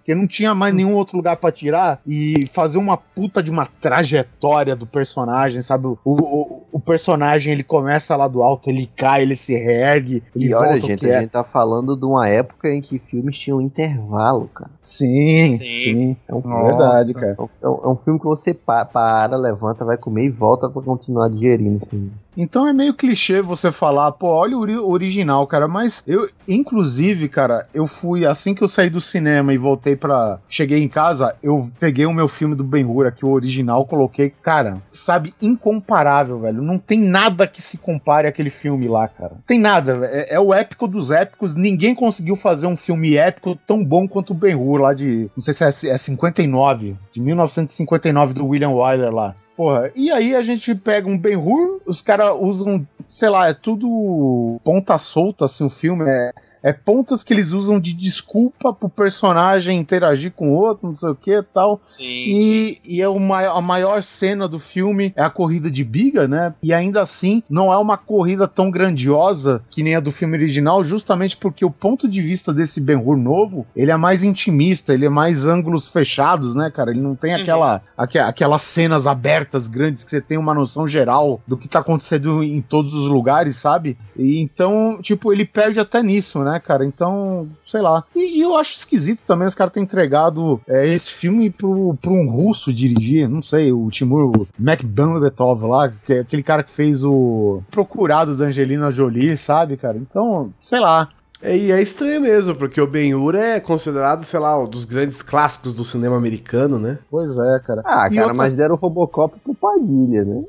que 0.06 0.14
não 0.14 0.28
tinha 0.28 0.54
mais 0.54 0.72
nenhum 0.74 0.94
outro 0.96 1.18
lugar 1.18 1.36
pra 1.36 1.52
tirar 1.52 2.00
e 2.06 2.46
fazer 2.54 2.78
uma 2.78 2.96
puta 2.96 3.42
de 3.42 3.50
uma 3.50 3.66
trajetória 3.66 4.76
do 4.76 4.86
personagem, 4.86 5.62
sabe? 5.64 5.88
O, 5.88 5.98
o, 6.06 6.64
o 6.74 6.80
personagem, 6.80 7.52
ele 7.52 7.64
começa 7.64 8.16
lá 8.16 8.28
do 8.28 8.44
alto, 8.44 8.70
ele 8.70 8.86
cai, 8.96 9.24
ele 9.24 9.36
se 9.36 9.56
reergue, 9.58 10.22
ele 10.36 10.46
E 10.46 10.50
volta 10.54 10.68
olha, 10.70 10.78
o 10.78 10.88
gente, 10.88 11.00
que 11.00 11.08
é. 11.10 11.18
a 11.18 11.22
gente 11.22 11.32
tá 11.32 11.44
falando 11.44 11.98
de 11.98 12.06
uma 12.06 12.30
época 12.30 12.70
em 12.70 12.82
que 12.82 13.00
filmes 13.00 13.38
tinham 13.40 13.60
intervalo, 13.60 14.48
cara. 14.54 14.70
Sim, 14.80 15.58
Sim. 15.58 15.64
sim, 15.64 16.18
É 16.28 16.36
um, 16.36 16.42
verdade, 16.42 17.14
cara. 17.16 17.36
é 17.38 17.42
um- 17.42 17.50
é 17.64 17.68
um- 17.68 17.80
é 17.86 17.88
um 17.90 17.96
filme 17.96 18.20
que 18.20 18.26
você 18.26 18.54
pa- 18.54 18.86
para, 18.86 19.36
levanta, 19.36 19.84
vai 19.84 19.98
comer 19.98 20.26
e 20.26 20.30
volta 20.30 20.70
pra 20.70 20.84
continuar 20.84 21.30
digerindo 21.30 21.78
esse 21.78 21.90
filme. 21.90 22.12
Então 22.38 22.68
é 22.68 22.74
meio 22.74 22.94
clichê 22.94 23.42
você 23.42 23.72
falar, 23.72 24.12
pô, 24.12 24.28
olha 24.28 24.58
o 24.58 24.62
ori- 24.62 24.78
original, 24.78 25.46
cara. 25.48 25.68
Mas 25.68 26.04
eu, 26.06 26.28
inclusive, 26.48 27.30
cara, 27.30 27.68
eu 27.74 27.88
fui 27.88 28.26
assim 28.26 28.54
que 28.54 28.64
eu 28.64 28.68
saí 28.68 28.90
do 28.90 29.00
cinema 29.02 29.54
e 29.54 29.58
voltei 29.58 29.96
pra. 29.96 30.40
Cheguei 30.50 30.84
em 30.84 30.88
casa, 30.88 31.36
eu 31.42 31.70
peguei 31.80 32.06
o 32.06 32.14
meu 32.14 32.28
filme 32.28 32.56
do 32.56 32.64
Ben-Hur 32.64 33.06
aqui, 33.08 33.26
o 33.26 33.32
original, 33.32 33.86
coloquei, 33.86 34.30
cara, 34.30 34.82
sabe, 34.90 35.34
incomparável, 35.42 36.40
velho. 36.40 36.62
Não 36.62 36.78
tem 36.78 37.00
nada 37.00 37.48
que 37.48 37.62
se 37.62 37.78
compare 37.78 38.28
àquele 38.28 38.50
filme 38.50 38.88
lá, 38.88 39.08
cara. 39.08 39.34
Tem 39.46 39.60
nada. 39.60 40.00
É, 40.06 40.36
é 40.36 40.40
o 40.40 40.54
épico 40.54 40.88
dos 40.88 41.12
épicos. 41.12 41.56
Ninguém 41.56 41.96
conseguiu 41.96 42.36
fazer 42.36 42.68
um 42.68 42.78
filme 42.78 43.16
épico 43.16 43.56
tão 43.68 43.84
bom 43.84 44.08
quanto 44.08 44.32
o 44.32 44.36
Ben-Hur 44.36 44.78
lá 44.82 44.94
de. 44.94 45.30
Não 45.36 45.42
sei 45.42 45.54
se 45.54 45.88
é, 45.88 45.94
é 45.94 45.98
59, 45.98 46.96
de 47.12 47.22
1959 47.22 48.34
do 48.34 48.48
William 48.48 48.72
Wyler 48.72 49.14
lá. 49.14 49.36
Porra, 49.56 49.92
e 49.96 50.12
aí 50.12 50.36
a 50.36 50.42
gente 50.42 50.76
pega 50.76 51.08
um 51.08 51.18
Ben-Hur, 51.18 51.82
os 51.86 52.02
caras 52.02 52.36
usam, 52.38 52.86
sei 53.08 53.30
lá, 53.30 53.48
é 53.48 53.54
tudo 53.54 54.60
ponta 54.64 54.98
solta, 54.98 55.46
assim, 55.46 55.66
o 55.66 55.70
filme 55.70 56.04
é 56.06 56.34
é 56.66 56.74
pontas 56.74 57.24
que 57.24 57.32
eles 57.32 57.52
usam 57.54 57.80
de 57.80 57.94
desculpa 57.94 58.74
pro 58.74 58.90
personagem 58.90 59.80
interagir 59.80 60.32
com 60.32 60.50
o 60.50 60.54
outro, 60.56 60.88
não 60.88 60.96
sei 60.96 61.10
o 61.10 61.16
que 61.16 61.32
e 61.38 61.44
tal. 61.44 61.80
Sim. 61.84 62.04
E, 62.04 62.80
e 62.84 63.02
é 63.02 63.08
uma, 63.08 63.46
a 63.46 63.62
maior 63.62 64.02
cena 64.02 64.48
do 64.48 64.60
filme 64.60 65.14
é 65.16 65.22
a 65.22 65.30
corrida 65.30 65.70
de 65.70 65.84
biga, 65.84 66.28
né? 66.28 66.54
E 66.64 66.74
ainda 66.74 67.02
assim, 67.02 67.44
não 67.48 67.72
é 67.72 67.78
uma 67.78 67.98
corrida 67.98 68.48
tão 68.48 68.72
grandiosa 68.72 69.64
que 69.70 69.84
nem 69.84 69.96
a 69.96 70.00
do 70.00 70.12
filme 70.12 70.36
original, 70.36 70.84
justamente 70.84 71.38
porque 71.38 71.64
o 71.64 71.70
ponto 71.70 72.08
de 72.08 72.20
vista 72.22 72.52
desse 72.52 72.82
Ben-Hur 72.82 73.16
novo, 73.18 73.66
ele 73.76 73.92
é 73.92 73.98
mais 73.98 74.24
intimista, 74.24 74.94
ele 74.94 75.06
é 75.06 75.10
mais 75.10 75.46
ângulos 75.46 75.88
fechados, 75.88 76.56
né, 76.56 76.72
cara? 76.72 76.90
Ele 76.92 77.02
não 77.02 77.16
tem 77.16 77.34
aquela, 77.36 77.82
aque- 77.98 78.18
aquelas 78.18 78.64
cenas 78.64 79.06
abertas 79.06 79.68
grandes 79.68 80.04
que 80.04 80.10
você 80.10 80.22
tem 80.22 80.38
uma 80.38 80.54
noção 80.54 80.88
geral 80.88 81.42
do 81.48 81.56
que 81.56 81.68
tá 81.68 81.80
acontecendo 81.80 82.44
em 82.44 82.62
todos 82.62 82.96
os 82.96 83.08
lugares, 83.08 83.56
sabe? 83.56 83.98
E 84.18 84.40
então, 84.40 85.00
tipo, 85.02 85.32
ele 85.32 85.46
perde 85.46 85.80
até 85.80 86.02
nisso, 86.02 86.40
né, 86.44 86.55
cara? 86.60 86.86
Então, 86.86 87.48
sei 87.64 87.82
lá. 87.82 88.04
E, 88.16 88.40
e 88.40 88.42
eu 88.42 88.56
acho 88.58 88.78
esquisito 88.78 89.22
também 89.26 89.48
os 89.48 89.56
caras 89.56 89.74
terem 89.74 89.84
entregado 89.86 90.60
é, 90.68 90.88
esse 90.88 91.12
filme 91.12 91.50
pro, 91.50 91.96
pro 92.02 92.12
um 92.14 92.30
russo 92.30 92.74
dirigir, 92.74 93.28
não 93.30 93.42
sei, 93.42 93.72
o 93.72 93.90
Timur 93.90 94.48
McBambetov 94.60 95.64
lá, 95.68 95.92
que 96.06 96.14
é 96.14 96.20
aquele 96.20 96.44
cara 96.44 96.64
que 96.64 96.72
fez 96.72 97.04
o 97.04 97.62
Procurado 97.72 98.36
da 98.36 98.46
Angelina 98.46 98.92
Jolie, 98.92 99.36
sabe, 99.38 99.78
cara? 99.78 99.98
Então, 99.98 100.52
sei 100.60 100.80
lá. 100.80 101.10
É, 101.42 101.56
e 101.56 101.70
é 101.70 101.82
estranho 101.82 102.22
mesmo, 102.22 102.56
porque 102.56 102.80
o 102.80 102.88
Ben-Hur 102.88 103.36
é 103.36 103.60
considerado, 103.60 104.24
sei 104.24 104.40
lá, 104.40 104.58
um 104.58 104.68
dos 104.68 104.86
grandes 104.86 105.22
clássicos 105.22 105.74
do 105.74 105.84
cinema 105.84 106.16
americano, 106.16 106.80
né? 106.80 106.98
Pois 107.12 107.38
é, 107.38 107.60
cara. 107.60 107.82
Ah, 107.84 108.08
E 108.10 108.16
cara, 108.16 108.28
outra- 108.28 108.34
mas 108.38 108.54
deram 108.56 108.76
o 108.76 108.78
Robocop 108.78 109.38
pro 109.44 109.54
Padilha, 109.54 110.24
né? 110.24 110.42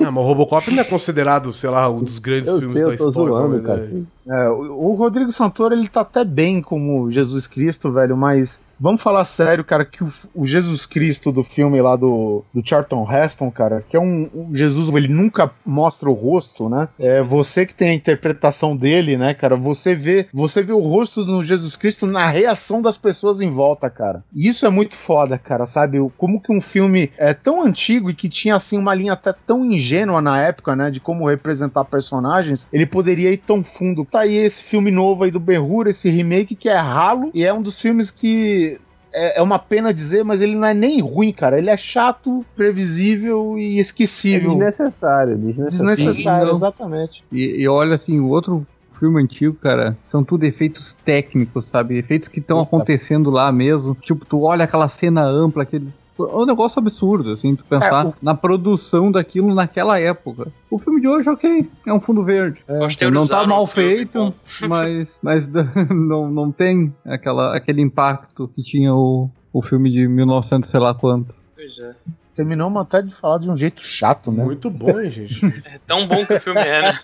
Ah, 0.00 0.10
mas 0.10 0.24
o 0.24 0.26
Robocop 0.26 0.70
não 0.72 0.80
é 0.80 0.84
considerado, 0.84 1.52
sei 1.52 1.68
lá, 1.68 1.88
um 1.90 2.02
dos 2.02 2.18
grandes 2.18 2.48
Eu 2.48 2.58
filmes 2.58 2.78
sei, 2.78 2.84
da 2.86 2.92
eu 2.94 2.96
tô 2.98 3.08
história. 3.10 3.28
zoando, 3.34 3.62
né? 3.62 4.02
É, 4.30 4.48
o, 4.48 4.94
Rodrigo 4.94 5.32
Santoro, 5.32 5.74
ele 5.74 5.88
tá 5.88 6.02
até 6.02 6.24
bem 6.24 6.62
como 6.62 7.10
Jesus 7.10 7.48
Cristo, 7.48 7.90
velho, 7.90 8.16
mas 8.16 8.60
vamos 8.80 9.02
falar 9.02 9.24
sério, 9.26 9.62
cara, 9.62 9.84
que 9.84 10.02
o, 10.02 10.10
o 10.34 10.46
Jesus 10.46 10.86
Cristo 10.86 11.30
do 11.30 11.42
filme 11.42 11.80
lá 11.82 11.94
do, 11.94 12.42
do 12.52 12.66
Charlton 12.66 13.06
Heston, 13.08 13.50
cara, 13.50 13.84
que 13.86 13.96
é 13.96 14.00
um, 14.00 14.30
um 14.34 14.54
Jesus, 14.54 14.88
ele 14.94 15.08
nunca 15.08 15.50
mostra 15.66 16.08
o 16.08 16.14
rosto, 16.14 16.68
né? 16.68 16.88
É 16.98 17.22
você 17.22 17.66
que 17.66 17.74
tem 17.74 17.90
a 17.90 17.94
interpretação 17.94 18.74
dele, 18.74 19.18
né, 19.18 19.34
cara? 19.34 19.54
Você 19.54 19.94
vê, 19.94 20.26
você 20.32 20.62
vê 20.62 20.72
o 20.72 20.80
rosto 20.80 21.24
do 21.24 21.42
Jesus 21.44 21.76
Cristo 21.76 22.06
na 22.06 22.26
reação 22.26 22.80
das 22.80 22.96
pessoas 22.96 23.40
em 23.42 23.50
volta, 23.50 23.90
cara. 23.90 24.24
E 24.34 24.48
isso 24.48 24.64
é 24.64 24.70
muito 24.70 24.94
foda, 24.94 25.36
cara, 25.36 25.66
sabe? 25.66 25.98
Como 26.16 26.40
que 26.40 26.52
um 26.52 26.60
filme 26.60 27.12
é 27.18 27.34
tão 27.34 27.62
antigo 27.62 28.08
e 28.08 28.14
que 28.14 28.28
tinha 28.28 28.54
assim 28.54 28.78
uma 28.78 28.94
linha 28.94 29.12
até 29.12 29.34
tão 29.46 29.64
ingênua 29.64 30.22
na 30.22 30.40
época, 30.40 30.74
né, 30.74 30.90
de 30.90 31.00
como 31.00 31.28
representar 31.28 31.84
personagens, 31.84 32.68
ele 32.72 32.86
poderia 32.86 33.30
ir 33.30 33.38
tão 33.38 33.62
fundo. 33.62 34.04
Tá 34.04 34.19
aí 34.20 34.34
esse 34.36 34.62
filme 34.62 34.90
novo 34.90 35.24
aí 35.24 35.30
do 35.30 35.40
Ben-Hur, 35.40 35.86
esse 35.88 36.08
remake 36.08 36.54
que 36.54 36.68
é 36.68 36.76
ralo 36.76 37.30
e 37.34 37.44
é 37.44 37.52
um 37.52 37.62
dos 37.62 37.80
filmes 37.80 38.10
que 38.10 38.78
é, 39.12 39.38
é 39.38 39.42
uma 39.42 39.58
pena 39.58 39.92
dizer, 39.92 40.24
mas 40.24 40.40
ele 40.40 40.54
não 40.54 40.66
é 40.66 40.74
nem 40.74 41.00
ruim, 41.00 41.32
cara. 41.32 41.58
Ele 41.58 41.70
é 41.70 41.76
chato, 41.76 42.44
previsível 42.54 43.58
e 43.58 43.78
É 43.78 43.80
esquecível. 43.80 44.50
desnecessário, 44.50 45.36
desnecessário. 45.36 45.96
Desnecessário, 45.96 46.46
Não. 46.48 46.56
exatamente. 46.56 47.24
E, 47.32 47.62
e 47.62 47.68
olha 47.68 47.94
assim, 47.94 48.20
o 48.20 48.28
outro 48.28 48.66
filme 48.88 49.22
antigo, 49.22 49.54
cara, 49.54 49.96
são 50.02 50.22
tudo 50.22 50.44
efeitos 50.44 50.94
técnicos, 51.04 51.66
sabe? 51.66 51.96
Efeitos 51.96 52.28
que 52.28 52.38
estão 52.38 52.60
acontecendo 52.60 53.30
lá 53.30 53.50
mesmo. 53.50 53.94
Tipo, 53.94 54.26
tu 54.26 54.42
olha 54.42 54.64
aquela 54.64 54.88
cena 54.88 55.22
ampla, 55.24 55.62
aquele. 55.62 55.88
É 56.28 56.34
um 56.36 56.44
negócio 56.46 56.78
absurdo, 56.78 57.32
assim, 57.32 57.54
tu 57.56 57.64
pensar 57.64 58.04
É, 58.06 58.08
o- 58.08 58.14
na 58.20 58.34
produção 58.34 59.10
daquilo 59.10 59.54
naquela 59.54 59.98
época. 59.98 60.48
O 60.70 60.78
filme 60.78 61.00
de 61.00 61.08
hoje, 61.08 61.28
ok, 61.28 61.70
é 61.86 61.92
um 61.94 62.00
fundo 62.00 62.24
verde. 62.24 62.64
não 63.12 63.26
tá 63.26 63.46
mal 63.46 63.66
feito, 63.66 64.34
mas, 64.68 65.18
mas 65.22 65.48
não, 65.90 66.30
não 66.30 66.50
tem 66.52 66.94
aquela, 67.04 67.56
aquele 67.56 67.80
impacto 67.82 68.48
que 68.48 68.62
tinha 68.62 68.94
o, 68.94 69.30
o 69.52 69.62
filme 69.62 69.90
de 69.90 70.06
1900, 70.08 70.68
sei 70.68 70.80
lá 70.80 70.92
quanto. 70.94 71.34
Pois 71.54 71.78
é. 71.78 71.94
Terminamos 72.34 72.80
até 72.80 73.02
de 73.02 73.12
falar 73.14 73.38
de 73.38 73.50
um 73.50 73.56
jeito 73.56 73.82
chato, 73.82 74.30
né? 74.32 74.44
Muito 74.44 74.70
bom, 74.70 74.98
hein, 74.98 75.10
gente. 75.10 75.44
É 75.66 75.78
tão 75.86 76.06
bom 76.06 76.24
que 76.24 76.34
o 76.34 76.40
filme 76.40 76.60
é, 76.60 76.80
né? 76.82 76.98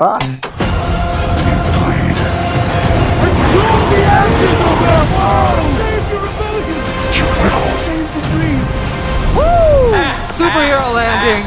Ah, 0.00 0.18
Superhero 10.32 10.92
landing! 10.92 11.44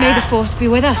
May 0.00 0.14
the 0.14 0.22
force 0.28 0.54
be 0.54 0.68
with 0.68 0.84
us. 0.84 0.98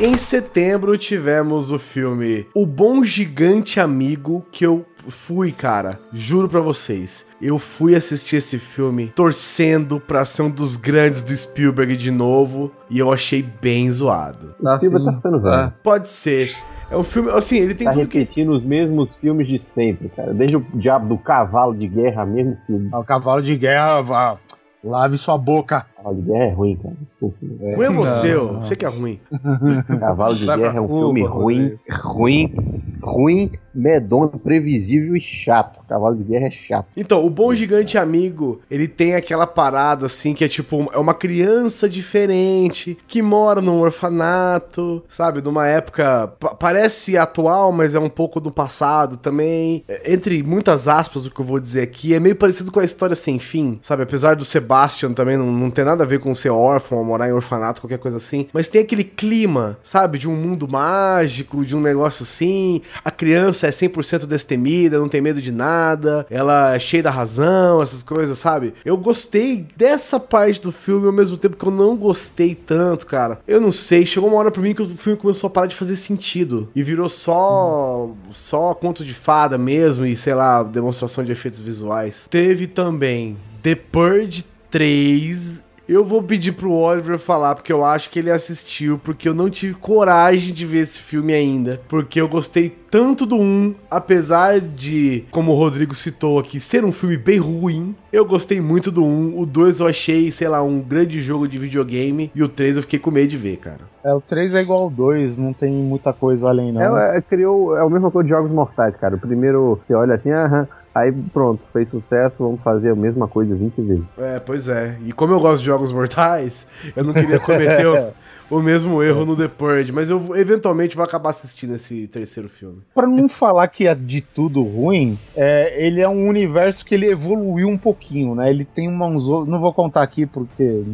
Em 0.00 0.16
setembro 0.16 0.96
tivemos 0.96 1.72
o 1.72 1.78
filme 1.78 2.46
O 2.54 2.64
Bom 2.64 3.02
Gigante 3.02 3.80
Amigo, 3.80 4.46
que 4.52 4.64
eu 4.64 4.86
fui, 5.08 5.50
cara, 5.50 5.98
juro 6.12 6.48
pra 6.48 6.60
vocês. 6.60 7.26
Eu 7.42 7.58
fui 7.58 7.96
assistir 7.96 8.36
esse 8.36 8.58
filme 8.58 9.12
torcendo 9.14 9.98
pra 9.98 10.24
ser 10.24 10.42
um 10.42 10.50
dos 10.50 10.76
grandes 10.76 11.22
do 11.22 11.36
Spielberg 11.36 11.96
de 11.96 12.12
novo, 12.12 12.70
e 12.88 12.98
eu 12.98 13.12
achei 13.12 13.42
bem 13.42 13.90
zoado. 13.90 14.54
Spielberg 14.76 15.04
tá 15.04 15.12
ficando 15.16 15.42
velho. 15.42 15.72
Pode 15.82 16.08
ser. 16.08 16.56
É 16.90 16.96
um 16.96 17.04
filme, 17.04 17.30
assim, 17.32 17.58
ele 17.58 17.74
tem 17.74 17.86
Tá 17.86 17.92
tudo 17.92 18.08
que... 18.08 18.18
repetindo 18.18 18.50
os 18.50 18.64
mesmos 18.64 19.14
filmes 19.16 19.46
de 19.46 19.58
sempre, 19.58 20.08
cara. 20.08 20.32
Desde 20.32 20.56
o 20.56 20.66
Diabo 20.74 21.06
do 21.06 21.18
Cavalo 21.18 21.74
de 21.74 21.86
Guerra, 21.86 22.24
mesmo 22.24 22.56
filme. 22.66 22.88
O 22.92 23.04
cavalo 23.04 23.42
de 23.42 23.56
guerra, 23.56 24.00
vá, 24.00 24.36
lave 24.82 25.18
sua 25.18 25.36
boca. 25.36 25.84
Cavalo 25.98 26.16
de 26.16 26.22
Guerra 26.22 26.44
é 26.44 26.50
ruim, 26.52 26.76
cara. 26.76 26.94
Desculpa. 27.08 27.36
Ruim 27.76 27.86
é 27.86 27.90
você, 27.90 28.34
Não, 28.34 28.52
não. 28.52 28.62
você 28.62 28.76
que 28.76 28.84
é 28.84 28.88
ruim. 28.88 29.20
Cavalo 30.00 30.38
de 30.38 30.46
Guerra 30.46 30.76
é 30.76 30.80
um 30.80 30.86
Cuba, 30.86 31.00
filme 31.00 31.26
ruim, 31.26 31.78
ruim, 31.90 32.54
ruim, 33.02 33.50
medonho, 33.74 34.30
previsível 34.30 35.16
e 35.16 35.20
chato. 35.20 35.80
Cavalo 35.88 36.16
de 36.16 36.22
Guerra 36.24 36.46
é 36.46 36.50
chato. 36.50 36.86
Então, 36.96 37.24
o 37.24 37.30
Bom 37.30 37.52
Gigante 37.54 37.98
Amigo, 37.98 38.60
ele 38.70 38.86
tem 38.86 39.14
aquela 39.14 39.46
parada 39.46 40.06
assim 40.06 40.34
que 40.34 40.44
é 40.44 40.48
tipo, 40.48 40.88
é 40.92 40.98
uma 40.98 41.14
criança 41.14 41.88
diferente 41.88 42.96
que 43.08 43.20
mora 43.22 43.60
num 43.60 43.80
orfanato, 43.80 45.02
sabe? 45.08 45.40
Numa 45.42 45.66
época 45.66 46.28
pa- 46.38 46.54
parece 46.54 47.16
atual, 47.16 47.72
mas 47.72 47.94
é 47.94 47.98
um 47.98 48.08
pouco 48.08 48.40
do 48.40 48.50
passado 48.52 49.16
também. 49.16 49.82
É, 49.88 50.12
Entre 50.12 50.42
muitas 50.42 50.86
aspas, 50.86 51.26
o 51.26 51.30
que 51.30 51.40
eu 51.40 51.44
vou 51.44 51.58
dizer 51.58 51.82
aqui, 51.82 52.14
é 52.14 52.20
meio 52.20 52.36
parecido 52.36 52.70
com 52.70 52.80
a 52.80 52.84
história 52.84 53.16
sem 53.16 53.38
fim, 53.38 53.78
sabe? 53.82 54.02
Apesar 54.04 54.36
do 54.36 54.44
Sebastian 54.44 55.12
também 55.12 55.36
não, 55.36 55.50
não 55.50 55.70
ter 55.70 55.87
nada 55.88 56.04
a 56.04 56.06
ver 56.06 56.20
com 56.20 56.34
ser 56.34 56.50
órfão 56.50 56.98
ou 56.98 57.04
morar 57.04 57.28
em 57.28 57.32
orfanato, 57.32 57.80
qualquer 57.80 57.98
coisa 57.98 58.16
assim, 58.16 58.48
mas 58.52 58.68
tem 58.68 58.82
aquele 58.82 59.04
clima, 59.04 59.78
sabe? 59.82 60.18
De 60.18 60.28
um 60.28 60.36
mundo 60.36 60.68
mágico, 60.68 61.64
de 61.64 61.76
um 61.76 61.80
negócio 61.80 62.22
assim. 62.22 62.82
A 63.04 63.10
criança 63.10 63.66
é 63.66 63.70
100% 63.70 64.26
destemida, 64.26 64.98
não 64.98 65.08
tem 65.08 65.20
medo 65.20 65.40
de 65.40 65.52
nada, 65.52 66.26
ela 66.30 66.74
é 66.74 66.78
cheia 66.78 67.02
da 67.02 67.10
razão, 67.10 67.82
essas 67.82 68.02
coisas, 68.02 68.38
sabe? 68.38 68.74
Eu 68.84 68.96
gostei 68.96 69.66
dessa 69.76 70.20
parte 70.20 70.60
do 70.60 70.72
filme 70.72 71.06
ao 71.06 71.12
mesmo 71.12 71.36
tempo 71.36 71.56
que 71.56 71.66
eu 71.66 71.72
não 71.72 71.96
gostei 71.96 72.54
tanto, 72.54 73.06
cara. 73.06 73.40
Eu 73.46 73.60
não 73.60 73.72
sei, 73.72 74.04
chegou 74.04 74.28
uma 74.28 74.38
hora 74.38 74.50
pra 74.50 74.62
mim 74.62 74.74
que 74.74 74.82
o 74.82 74.96
filme 74.96 75.18
começou 75.18 75.48
a 75.48 75.50
parar 75.50 75.66
de 75.66 75.76
fazer 75.76 75.96
sentido 75.96 76.68
e 76.74 76.82
virou 76.82 77.08
só 77.08 78.10
só 78.30 78.74
conto 78.74 79.04
de 79.04 79.14
fada 79.14 79.56
mesmo 79.56 80.04
e 80.04 80.16
sei 80.16 80.34
lá, 80.34 80.62
demonstração 80.62 81.24
de 81.24 81.32
efeitos 81.32 81.60
visuais. 81.60 82.26
Teve 82.30 82.66
também 82.66 83.36
The 83.62 83.74
Purge 83.74 84.44
3 84.70 85.67
eu 85.88 86.04
vou 86.04 86.22
pedir 86.22 86.52
pro 86.52 86.72
Oliver 86.72 87.18
falar, 87.18 87.54
porque 87.54 87.72
eu 87.72 87.82
acho 87.82 88.10
que 88.10 88.18
ele 88.18 88.30
assistiu, 88.30 89.00
porque 89.02 89.26
eu 89.26 89.34
não 89.34 89.48
tive 89.48 89.74
coragem 89.74 90.52
de 90.52 90.66
ver 90.66 90.80
esse 90.80 91.00
filme 91.00 91.32
ainda. 91.32 91.80
Porque 91.88 92.20
eu 92.20 92.28
gostei 92.28 92.68
tanto 92.90 93.26
do 93.26 93.36
1, 93.36 93.74
apesar 93.90 94.60
de, 94.60 95.24
como 95.30 95.52
o 95.52 95.54
Rodrigo 95.54 95.94
citou 95.94 96.38
aqui, 96.38 96.58
ser 96.58 96.84
um 96.84 96.92
filme 96.92 97.16
bem 97.16 97.38
ruim. 97.38 97.94
Eu 98.12 98.24
gostei 98.24 98.60
muito 98.60 98.90
do 98.90 99.04
1. 99.04 99.38
O 99.38 99.46
2 99.46 99.80
eu 99.80 99.86
achei, 99.86 100.30
sei 100.30 100.48
lá, 100.48 100.62
um 100.62 100.80
grande 100.80 101.20
jogo 101.20 101.46
de 101.46 101.58
videogame. 101.58 102.30
E 102.34 102.42
o 102.42 102.48
3 102.48 102.76
eu 102.76 102.82
fiquei 102.82 102.98
com 102.98 103.10
medo 103.10 103.28
de 103.28 103.36
ver, 103.36 103.56
cara. 103.58 103.80
É, 104.04 104.12
o 104.12 104.20
3 104.20 104.54
é 104.54 104.60
igual 104.62 104.84
ao 104.84 104.90
2, 104.90 105.38
não 105.38 105.52
tem 105.52 105.72
muita 105.72 106.12
coisa 106.12 106.48
além, 106.48 106.72
não. 106.72 106.94
né? 106.94 107.14
É, 107.14 107.18
é, 107.18 107.20
criou, 107.20 107.76
é 107.76 107.80
a 107.80 107.90
mesma 107.90 108.10
coisa 108.10 108.26
de 108.26 108.34
Jogos 108.34 108.50
Mortais, 108.50 108.96
cara. 108.96 109.16
O 109.16 109.18
primeiro 109.18 109.78
você 109.82 109.94
olha 109.94 110.14
assim, 110.14 110.30
aham, 110.30 110.66
aí 110.94 111.12
pronto, 111.32 111.62
fez 111.72 111.88
sucesso, 111.90 112.36
vamos 112.38 112.60
fazer 112.62 112.90
a 112.90 112.94
mesma 112.94 113.28
coisa 113.28 113.54
20 113.54 113.80
vezes. 113.82 114.04
É, 114.18 114.40
pois 114.40 114.68
é. 114.68 114.96
E 115.04 115.12
como 115.12 115.32
eu 115.32 115.40
gosto 115.40 115.60
de 115.60 115.66
jogos 115.66 115.92
mortais, 115.92 116.66
eu 116.96 117.04
não 117.04 117.12
queria 117.12 117.38
cometer 117.38 117.86
o, 118.50 118.60
mesmo 118.60 119.02
erro 119.02 119.24
no 119.24 119.36
The 119.36 119.48
Purge. 119.48 119.92
Mas 119.92 120.10
eu 120.10 120.36
eventualmente 120.36 120.96
vou 120.96 121.04
acabar 121.04 121.30
assistindo 121.30 121.74
esse 121.74 122.06
terceiro 122.08 122.48
filme. 122.48 122.82
Pra 122.94 123.06
não 123.06 123.28
falar 123.28 123.68
que 123.68 123.86
é 123.86 123.94
de 123.94 124.20
tudo 124.20 124.62
ruim, 124.62 125.18
é, 125.36 125.86
ele 125.86 126.00
é 126.00 126.08
um 126.08 126.28
universo 126.28 126.84
que 126.84 126.94
ele 126.94 127.06
evoluiu 127.06 127.68
um 127.68 127.78
pouquinho, 127.78 128.34
né? 128.34 128.50
Ele 128.50 128.64
tem 128.64 128.88
uma, 128.88 129.06
uns 129.06 129.28
outros. 129.28 129.48
Não 129.48 129.60
vou 129.60 129.72
contar 129.72 130.02
aqui 130.02 130.26
porque 130.26 130.84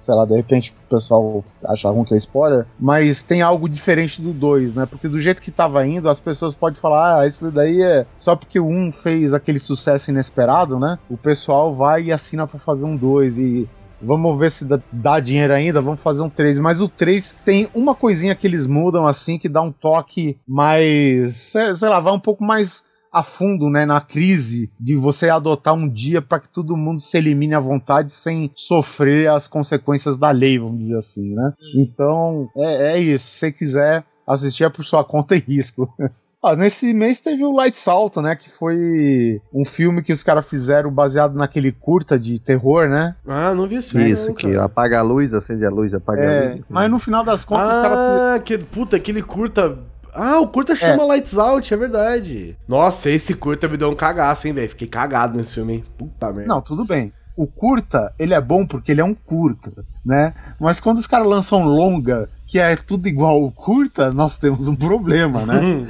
sei 0.00 0.14
lá, 0.14 0.24
de 0.24 0.34
repente 0.34 0.70
o 0.70 0.90
pessoal 0.90 1.42
achar 1.66 1.90
ruim 1.90 2.04
que 2.04 2.14
é 2.14 2.16
spoiler, 2.16 2.66
mas 2.78 3.22
tem 3.22 3.42
algo 3.42 3.68
diferente 3.68 4.20
do 4.22 4.32
2, 4.32 4.74
né? 4.74 4.86
Porque 4.86 5.06
do 5.06 5.18
jeito 5.18 5.42
que 5.42 5.50
tava 5.50 5.86
indo, 5.86 6.08
as 6.08 6.18
pessoas 6.18 6.54
podem 6.54 6.80
falar, 6.80 7.20
ah, 7.20 7.26
isso 7.26 7.50
daí 7.50 7.82
é 7.82 8.06
só 8.16 8.34
porque 8.34 8.58
o 8.58 8.66
1 8.66 8.88
um 8.88 8.90
fez 8.90 9.34
aquele 9.34 9.58
sucesso 9.58 10.10
inesperado, 10.10 10.78
né? 10.78 10.98
O 11.08 11.16
pessoal 11.16 11.72
vai 11.74 12.04
e 12.04 12.12
assina 12.12 12.46
pra 12.46 12.58
fazer 12.58 12.86
um 12.86 12.96
2 12.96 13.38
e 13.38 13.68
Vamos 14.02 14.38
ver 14.38 14.50
se 14.50 14.64
dá, 14.64 14.80
dá, 14.92 15.20
dinheiro 15.20 15.52
ainda, 15.52 15.80
vamos 15.80 16.02
fazer 16.02 16.22
um 16.22 16.30
3. 16.30 16.58
Mas 16.58 16.80
o 16.80 16.88
3 16.88 17.36
tem 17.44 17.68
uma 17.74 17.94
coisinha 17.94 18.34
que 18.34 18.46
eles 18.46 18.66
mudam 18.66 19.06
assim, 19.06 19.38
que 19.38 19.48
dá 19.48 19.60
um 19.60 19.72
toque 19.72 20.38
mais. 20.46 21.36
Sei, 21.36 21.74
sei 21.74 21.88
lá, 21.88 22.00
vai 22.00 22.12
um 22.12 22.20
pouco 22.20 22.44
mais 22.44 22.88
a 23.12 23.22
fundo, 23.22 23.68
né, 23.68 23.84
na 23.84 24.00
crise 24.00 24.70
de 24.78 24.94
você 24.94 25.28
adotar 25.28 25.74
um 25.74 25.88
dia 25.88 26.22
para 26.22 26.38
que 26.38 26.48
todo 26.48 26.76
mundo 26.76 27.00
se 27.00 27.16
elimine 27.16 27.54
à 27.54 27.58
vontade 27.58 28.12
sem 28.12 28.48
sofrer 28.54 29.28
as 29.28 29.48
consequências 29.48 30.16
da 30.16 30.30
lei, 30.30 30.58
vamos 30.60 30.76
dizer 30.76 30.96
assim, 30.96 31.34
né? 31.34 31.52
Então, 31.76 32.48
é, 32.56 32.92
é 32.94 33.00
isso. 33.00 33.26
Se 33.26 33.38
você 33.38 33.52
quiser 33.52 34.04
assistir 34.26 34.64
é 34.64 34.68
por 34.68 34.84
sua 34.84 35.04
conta 35.04 35.34
e 35.34 35.40
risco. 35.40 35.92
Ah, 36.42 36.56
nesse 36.56 36.94
mês 36.94 37.20
teve 37.20 37.44
o 37.44 37.52
Light 37.52 37.76
Salto, 37.76 38.22
né? 38.22 38.34
Que 38.34 38.48
foi 38.48 39.40
um 39.52 39.64
filme 39.64 40.02
que 40.02 40.12
os 40.12 40.22
caras 40.22 40.48
fizeram 40.48 40.90
baseado 40.90 41.36
naquele 41.36 41.70
curta 41.70 42.18
de 42.18 42.38
terror, 42.38 42.88
né? 42.88 43.14
Ah, 43.26 43.54
não 43.54 43.68
vi 43.68 43.76
isso. 43.76 44.00
Isso, 44.00 44.28
não, 44.28 44.34
que 44.34 44.58
apaga 44.58 45.00
a 45.00 45.02
luz, 45.02 45.34
acende 45.34 45.66
a 45.66 45.70
luz, 45.70 45.92
apaga 45.92 46.22
é, 46.22 46.46
a 46.46 46.50
luz. 46.52 46.64
Mas 46.70 46.90
no 46.90 46.98
final 46.98 47.22
das 47.22 47.44
contas 47.44 47.68
ah, 47.68 47.72
os 47.72 47.78
caras. 47.78 47.98
Ah, 47.98 48.40
que 48.42 48.56
puta, 48.56 48.96
aquele 48.96 49.22
curta. 49.22 49.78
Ah, 50.14 50.40
o 50.40 50.48
curta 50.48 50.74
chama 50.74 51.02
é. 51.02 51.06
Lights 51.06 51.36
Out, 51.36 51.72
é 51.72 51.76
verdade. 51.76 52.56
Nossa, 52.66 53.10
esse 53.10 53.34
curta 53.34 53.68
me 53.68 53.76
deu 53.76 53.90
um 53.90 53.94
cagaço, 53.94 54.48
hein, 54.48 54.54
velho? 54.54 54.68
Fiquei 54.70 54.88
cagado 54.88 55.36
nesse 55.36 55.54
filme, 55.54 55.74
hein? 55.74 55.84
Puta 55.98 56.32
merda. 56.32 56.52
Não, 56.52 56.62
tudo 56.62 56.86
bem. 56.86 57.12
O 57.40 57.46
curta, 57.46 58.12
ele 58.18 58.34
é 58.34 58.40
bom 58.40 58.66
porque 58.66 58.92
ele 58.92 59.00
é 59.00 59.04
um 59.04 59.14
curta, 59.14 59.72
né? 60.04 60.34
Mas 60.60 60.78
quando 60.78 60.98
os 60.98 61.06
caras 61.06 61.26
lançam 61.26 61.64
longa 61.64 62.28
que 62.46 62.58
é 62.58 62.76
tudo 62.76 63.08
igual 63.08 63.42
o 63.42 63.50
curta, 63.50 64.12
nós 64.12 64.36
temos 64.36 64.68
um 64.68 64.76
problema, 64.76 65.46
né? 65.46 65.88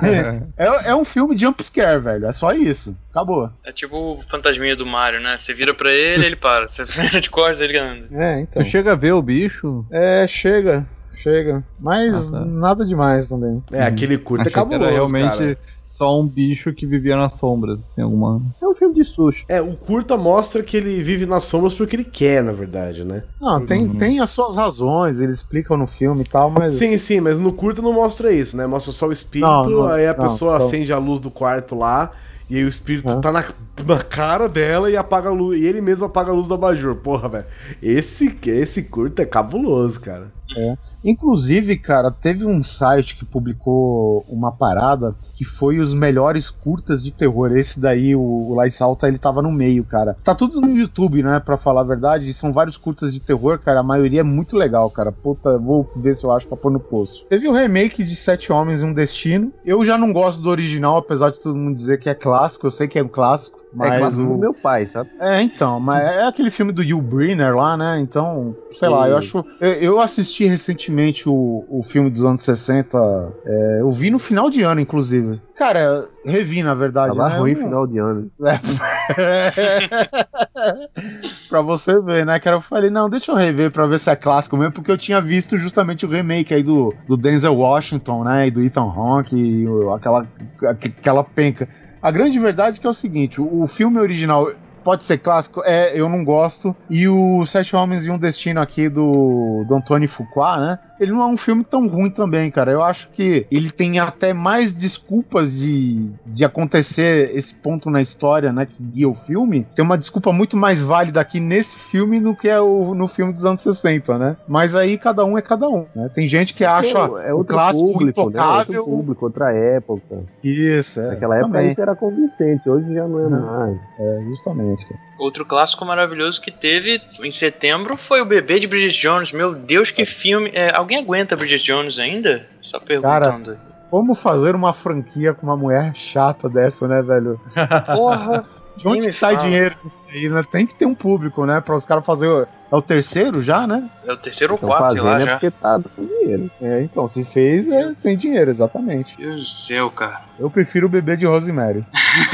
é, 0.56 0.88
é, 0.88 0.94
um 0.94 1.04
filme 1.04 1.34
de 1.34 1.42
jumpscare, 1.42 2.00
velho. 2.00 2.26
É 2.26 2.32
só 2.32 2.54
isso. 2.54 2.96
Acabou. 3.10 3.50
É 3.62 3.70
tipo 3.72 3.94
o 3.94 4.22
fantasminha 4.26 4.74
do 4.74 4.86
Mario, 4.86 5.20
né? 5.20 5.36
Você 5.36 5.52
vira 5.52 5.74
pra 5.74 5.92
ele, 5.92 6.24
ele 6.24 6.36
para. 6.36 6.66
Você 6.66 6.82
vira 7.02 7.20
de 7.20 7.28
costas, 7.28 7.60
ele 7.60 7.76
anda. 7.76 8.06
É, 8.12 8.40
então. 8.40 8.62
Tu 8.62 8.68
chega 8.70 8.92
a 8.92 8.96
ver 8.96 9.12
o 9.12 9.20
bicho? 9.20 9.84
É, 9.90 10.26
chega. 10.26 10.86
Chega. 11.12 11.62
Mas 11.78 12.32
ah, 12.32 12.38
tá. 12.38 12.44
nada 12.46 12.86
demais 12.86 13.28
também. 13.28 13.62
É, 13.70 13.82
aquele 13.82 14.16
curta 14.16 14.48
é 14.48 14.50
cabuloso, 14.50 14.84
era 14.84 14.94
realmente 14.94 15.36
cara. 15.36 15.58
Só 15.90 16.20
um 16.20 16.26
bicho 16.26 16.72
que 16.72 16.86
vivia 16.86 17.16
nas 17.16 17.32
sombras, 17.32 17.80
assim, 17.80 18.00
alguma... 18.00 18.40
É 18.62 18.66
um 18.66 18.72
filme 18.72 18.94
de 18.94 19.02
susto. 19.02 19.44
É, 19.48 19.60
o 19.60 19.74
curta 19.74 20.16
mostra 20.16 20.62
que 20.62 20.76
ele 20.76 21.02
vive 21.02 21.26
nas 21.26 21.42
sombras 21.42 21.74
porque 21.74 21.96
ele 21.96 22.04
quer, 22.04 22.44
na 22.44 22.52
verdade, 22.52 23.02
né? 23.02 23.24
Não, 23.40 23.66
tem, 23.66 23.88
uhum. 23.88 23.96
tem 23.96 24.20
as 24.20 24.30
suas 24.30 24.54
razões, 24.54 25.20
eles 25.20 25.38
explicam 25.38 25.76
no 25.76 25.88
filme 25.88 26.22
e 26.22 26.24
tal, 26.24 26.48
mas... 26.48 26.74
Sim, 26.74 26.96
sim, 26.96 27.20
mas 27.20 27.40
no 27.40 27.52
curta 27.52 27.82
não 27.82 27.92
mostra 27.92 28.32
isso, 28.32 28.56
né? 28.56 28.68
Mostra 28.68 28.92
só 28.92 29.08
o 29.08 29.12
espírito, 29.12 29.50
não, 29.50 29.68
não, 29.68 29.88
aí 29.88 30.06
a 30.06 30.14
não, 30.14 30.20
pessoa 30.20 30.54
então... 30.54 30.66
acende 30.68 30.92
a 30.92 30.98
luz 30.98 31.18
do 31.18 31.30
quarto 31.30 31.74
lá... 31.74 32.12
E 32.48 32.56
aí 32.56 32.64
o 32.64 32.68
espírito 32.68 33.20
tá 33.20 33.30
na, 33.30 33.44
na 33.86 34.02
cara 34.02 34.48
dela 34.48 34.90
e 34.90 34.96
apaga 34.96 35.28
a 35.28 35.32
luz. 35.32 35.60
E 35.60 35.64
ele 35.64 35.80
mesmo 35.80 36.06
apaga 36.06 36.32
a 36.32 36.34
luz 36.34 36.48
do 36.48 36.54
abajur. 36.54 36.96
Porra, 36.96 37.28
velho. 37.28 37.44
Esse, 37.80 38.36
esse 38.46 38.82
curto 38.82 39.22
é 39.22 39.24
cabuloso, 39.24 40.00
cara. 40.00 40.32
É. 40.56 40.76
Inclusive, 41.04 41.76
cara, 41.78 42.10
teve 42.10 42.44
um 42.44 42.62
site 42.62 43.16
que 43.16 43.24
publicou 43.24 44.24
uma 44.28 44.52
parada 44.52 45.14
que 45.34 45.44
foi 45.44 45.78
os 45.78 45.94
melhores 45.94 46.50
curtas 46.50 47.02
de 47.02 47.10
terror. 47.10 47.56
Esse 47.56 47.80
daí, 47.80 48.14
o, 48.14 48.20
o 48.20 48.54
Lights 48.54 48.80
Alta, 48.80 49.08
ele 49.08 49.18
tava 49.18 49.40
no 49.40 49.50
meio, 49.50 49.84
cara. 49.84 50.16
Tá 50.22 50.34
tudo 50.34 50.60
no 50.60 50.76
YouTube, 50.76 51.22
né? 51.22 51.40
Pra 51.40 51.56
falar 51.56 51.80
a 51.80 51.84
verdade. 51.84 52.32
São 52.34 52.52
vários 52.52 52.76
curtas 52.76 53.12
de 53.12 53.20
terror, 53.20 53.58
cara. 53.58 53.80
A 53.80 53.84
maioria 53.84 54.20
é 54.20 54.24
muito 54.24 54.56
legal, 54.56 54.90
cara. 54.90 55.10
Puta, 55.10 55.58
vou 55.58 55.90
ver 55.96 56.14
se 56.14 56.24
eu 56.24 56.32
acho 56.32 56.46
pra 56.46 56.56
pôr 56.56 56.70
no 56.70 56.80
poço. 56.80 57.26
Teve 57.28 57.48
o 57.48 57.52
remake 57.52 58.04
de 58.04 58.14
Sete 58.14 58.52
Homens 58.52 58.82
e 58.82 58.84
um 58.84 58.92
Destino. 58.92 59.52
Eu 59.64 59.82
já 59.84 59.96
não 59.96 60.12
gosto 60.12 60.42
do 60.42 60.50
original, 60.50 60.98
apesar 60.98 61.30
de 61.30 61.40
todo 61.40 61.56
mundo 61.56 61.74
dizer 61.74 61.98
que 61.98 62.10
é 62.10 62.14
clássico. 62.14 62.66
Eu 62.66 62.70
sei 62.70 62.86
que 62.86 62.98
é 62.98 63.02
um 63.02 63.08
clássico. 63.08 63.60
Mas 63.72 63.92
é 63.92 63.98
clássico 63.98 64.22
o... 64.22 64.26
do 64.26 64.38
meu 64.38 64.52
pai, 64.52 64.84
sabe? 64.84 65.10
É, 65.20 65.40
então. 65.40 65.80
Mas 65.80 66.02
é 66.02 66.26
aquele 66.26 66.50
filme 66.50 66.72
do 66.72 66.82
Yul 66.82 67.00
Brynner 67.00 67.56
lá, 67.56 67.76
né? 67.76 68.00
Então, 68.00 68.54
sei 68.70 68.88
lá, 68.88 69.08
eu 69.08 69.16
acho. 69.16 69.44
Eu, 69.60 69.72
eu 69.74 70.00
assisti 70.00 70.44
recentemente 70.44 70.89
o, 71.28 71.66
o 71.68 71.82
filme 71.82 72.08
dos 72.10 72.24
anos 72.24 72.42
60. 72.42 72.98
É, 73.44 73.80
eu 73.80 73.90
vi 73.90 74.10
no 74.10 74.18
final 74.18 74.50
de 74.50 74.62
ano, 74.62 74.80
inclusive. 74.80 75.40
Cara, 75.56 76.06
revi, 76.24 76.62
na 76.62 76.74
verdade. 76.74 77.16
Tava 77.16 77.30
né? 77.30 77.38
ruim 77.38 77.52
eu... 77.52 77.58
final 77.58 77.86
de 77.86 77.98
ano. 77.98 78.30
É. 78.42 78.58
pra 81.48 81.62
você 81.62 82.00
ver, 82.00 82.26
né? 82.26 82.38
Que 82.38 82.48
eu 82.48 82.60
falei, 82.60 82.90
não, 82.90 83.10
deixa 83.10 83.32
eu 83.32 83.36
rever 83.36 83.70
pra 83.70 83.86
ver 83.86 83.98
se 83.98 84.10
é 84.10 84.16
clássico 84.16 84.56
mesmo, 84.56 84.72
porque 84.72 84.90
eu 84.90 84.98
tinha 84.98 85.20
visto 85.20 85.56
justamente 85.58 86.04
o 86.04 86.08
remake 86.08 86.54
aí 86.54 86.62
do, 86.62 86.94
do 87.06 87.16
Denzel 87.16 87.56
Washington, 87.56 88.24
né? 88.24 88.48
E 88.48 88.50
do 88.50 88.62
Ethan 88.62 88.82
Hawke, 88.82 89.36
e 89.36 89.66
aquela, 89.94 90.26
aquela 90.62 91.24
penca. 91.24 91.68
A 92.02 92.10
grande 92.10 92.38
verdade 92.38 92.78
é 92.78 92.80
que 92.80 92.86
é 92.86 92.90
o 92.90 92.94
seguinte: 92.94 93.40
o 93.40 93.66
filme 93.66 93.98
original 93.98 94.50
pode 94.84 95.04
ser 95.04 95.18
clássico, 95.18 95.62
é, 95.64 95.92
eu 95.98 96.08
não 96.08 96.24
gosto. 96.24 96.74
E 96.88 97.08
o 97.08 97.44
Sete 97.46 97.74
Homens 97.76 98.04
e 98.04 98.10
um 98.10 98.18
Destino 98.18 98.60
aqui 98.60 98.88
do, 98.88 99.64
do 99.66 99.74
Antônio 99.74 100.08
Fuqua, 100.08 100.56
né? 100.58 100.78
Ele 101.00 101.12
não 101.12 101.22
é 101.22 101.26
um 101.26 101.36
filme 101.36 101.64
tão 101.64 101.88
ruim 101.88 102.10
também, 102.10 102.50
cara. 102.50 102.70
Eu 102.70 102.82
acho 102.82 103.10
que 103.10 103.46
ele 103.50 103.70
tem 103.70 103.98
até 103.98 104.34
mais 104.34 104.74
desculpas 104.74 105.56
de, 105.56 106.10
de 106.26 106.44
acontecer 106.44 107.34
esse 107.34 107.54
ponto 107.54 107.88
na 107.88 108.00
história, 108.00 108.52
né, 108.52 108.66
que 108.66 108.82
guia 108.82 109.08
o 109.08 109.14
filme. 109.14 109.66
Tem 109.74 109.84
uma 109.84 109.96
desculpa 109.96 110.32
muito 110.32 110.56
mais 110.56 110.84
válida 110.84 111.20
aqui 111.20 111.40
nesse 111.40 111.78
filme 111.78 112.20
do 112.20 112.36
que 112.36 112.48
é 112.48 112.60
o, 112.60 112.94
no 112.94 113.08
filme 113.08 113.32
dos 113.32 113.46
anos 113.46 113.62
60, 113.62 114.18
né? 114.18 114.36
Mas 114.46 114.76
aí 114.76 114.98
cada 114.98 115.24
um 115.24 115.38
é 115.38 115.42
cada 115.42 115.68
um, 115.68 115.86
né? 115.94 116.10
Tem 116.12 116.26
gente 116.26 116.52
que 116.54 116.64
acha 116.64 116.98
é, 117.22 117.30
é 117.30 117.34
o 117.34 117.44
clássico 117.44 117.92
público, 117.92 118.20
intocável. 118.20 118.72
Né? 118.72 118.76
É 118.76 118.80
outro 118.80 118.84
público, 118.84 119.24
outra 119.24 119.52
época. 119.52 120.24
Isso, 120.44 121.00
é. 121.00 121.08
Naquela 121.08 121.36
época 121.36 121.52
também. 121.52 121.70
isso 121.70 121.80
era 121.80 121.96
convincente, 121.96 122.68
hoje 122.68 122.92
já 122.92 123.08
não 123.08 123.26
é 123.26 123.28
não. 123.30 123.46
mais. 123.46 123.78
É, 123.98 124.22
justamente, 124.28 124.86
cara. 124.86 125.10
Outro 125.20 125.44
clássico 125.44 125.84
maravilhoso 125.84 126.40
que 126.40 126.50
teve 126.50 126.98
em 127.22 127.30
setembro 127.30 127.94
foi 127.98 128.22
o 128.22 128.24
Bebê 128.24 128.58
de 128.58 128.66
Bridget 128.66 128.98
Jones. 128.98 129.32
Meu 129.32 129.54
Deus, 129.54 129.90
que 129.90 130.06
filme. 130.06 130.50
É, 130.54 130.74
alguém 130.90 130.98
aguenta 130.98 131.36
Bridget 131.36 131.64
Jones 131.64 131.98
ainda? 131.98 132.46
Só 132.60 132.80
perguntando. 132.80 133.52
Cara, 133.52 133.60
como 133.88 134.14
fazer 134.14 134.54
uma 134.54 134.72
franquia 134.72 135.32
com 135.32 135.46
uma 135.46 135.56
mulher 135.56 135.94
chata 135.94 136.48
dessa, 136.48 136.88
né, 136.88 137.00
velho? 137.02 137.40
Porra! 137.86 138.44
De 138.76 138.88
onde 138.88 139.06
que 139.06 139.12
sai 139.12 139.34
fala. 139.34 139.46
dinheiro 139.46 139.76
disso 139.82 140.00
aí, 140.10 140.28
né? 140.28 140.42
Tem 140.50 140.66
que 140.66 140.74
ter 140.74 140.86
um 140.86 140.94
público, 140.94 141.44
né? 141.44 141.60
Para 141.60 141.76
os 141.76 141.84
caras 141.84 142.04
fazer. 142.04 142.48
É 142.72 142.76
o 142.76 142.80
terceiro 142.80 143.42
já, 143.42 143.66
né? 143.66 143.90
É 144.06 144.12
o 144.12 144.16
terceiro 144.16 144.54
ou 144.54 144.58
quarto, 144.58 144.92
sei 144.92 145.02
lá, 145.02 145.20
é 145.20 145.24
já. 145.24 145.32
Porque 145.32 145.50
tá 145.50 145.80
com 145.94 146.06
dinheiro. 146.06 146.50
É, 146.62 146.82
então, 146.82 147.06
se 147.06 147.24
fez, 147.24 147.68
é, 147.68 147.92
tem 148.00 148.16
dinheiro, 148.16 148.48
exatamente. 148.48 149.18
Meu 149.18 149.30
Deus 149.30 149.40
do 149.40 149.46
céu, 149.48 149.90
cara. 149.90 150.22
Eu 150.38 150.50
prefiro 150.50 150.86
o 150.86 150.88
bebê 150.88 151.16
de 151.16 151.26
Rosemary. 151.26 151.84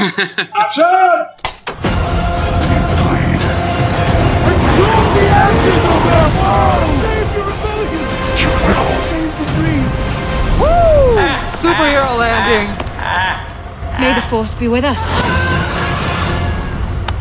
Action! 0.53 0.85
Superhero 11.57 12.15
landing! 12.19 12.69
May 13.99 14.13
the 14.13 14.21
force 14.29 14.53
be 14.53 14.67
with 14.67 14.83
us. 14.85 15.01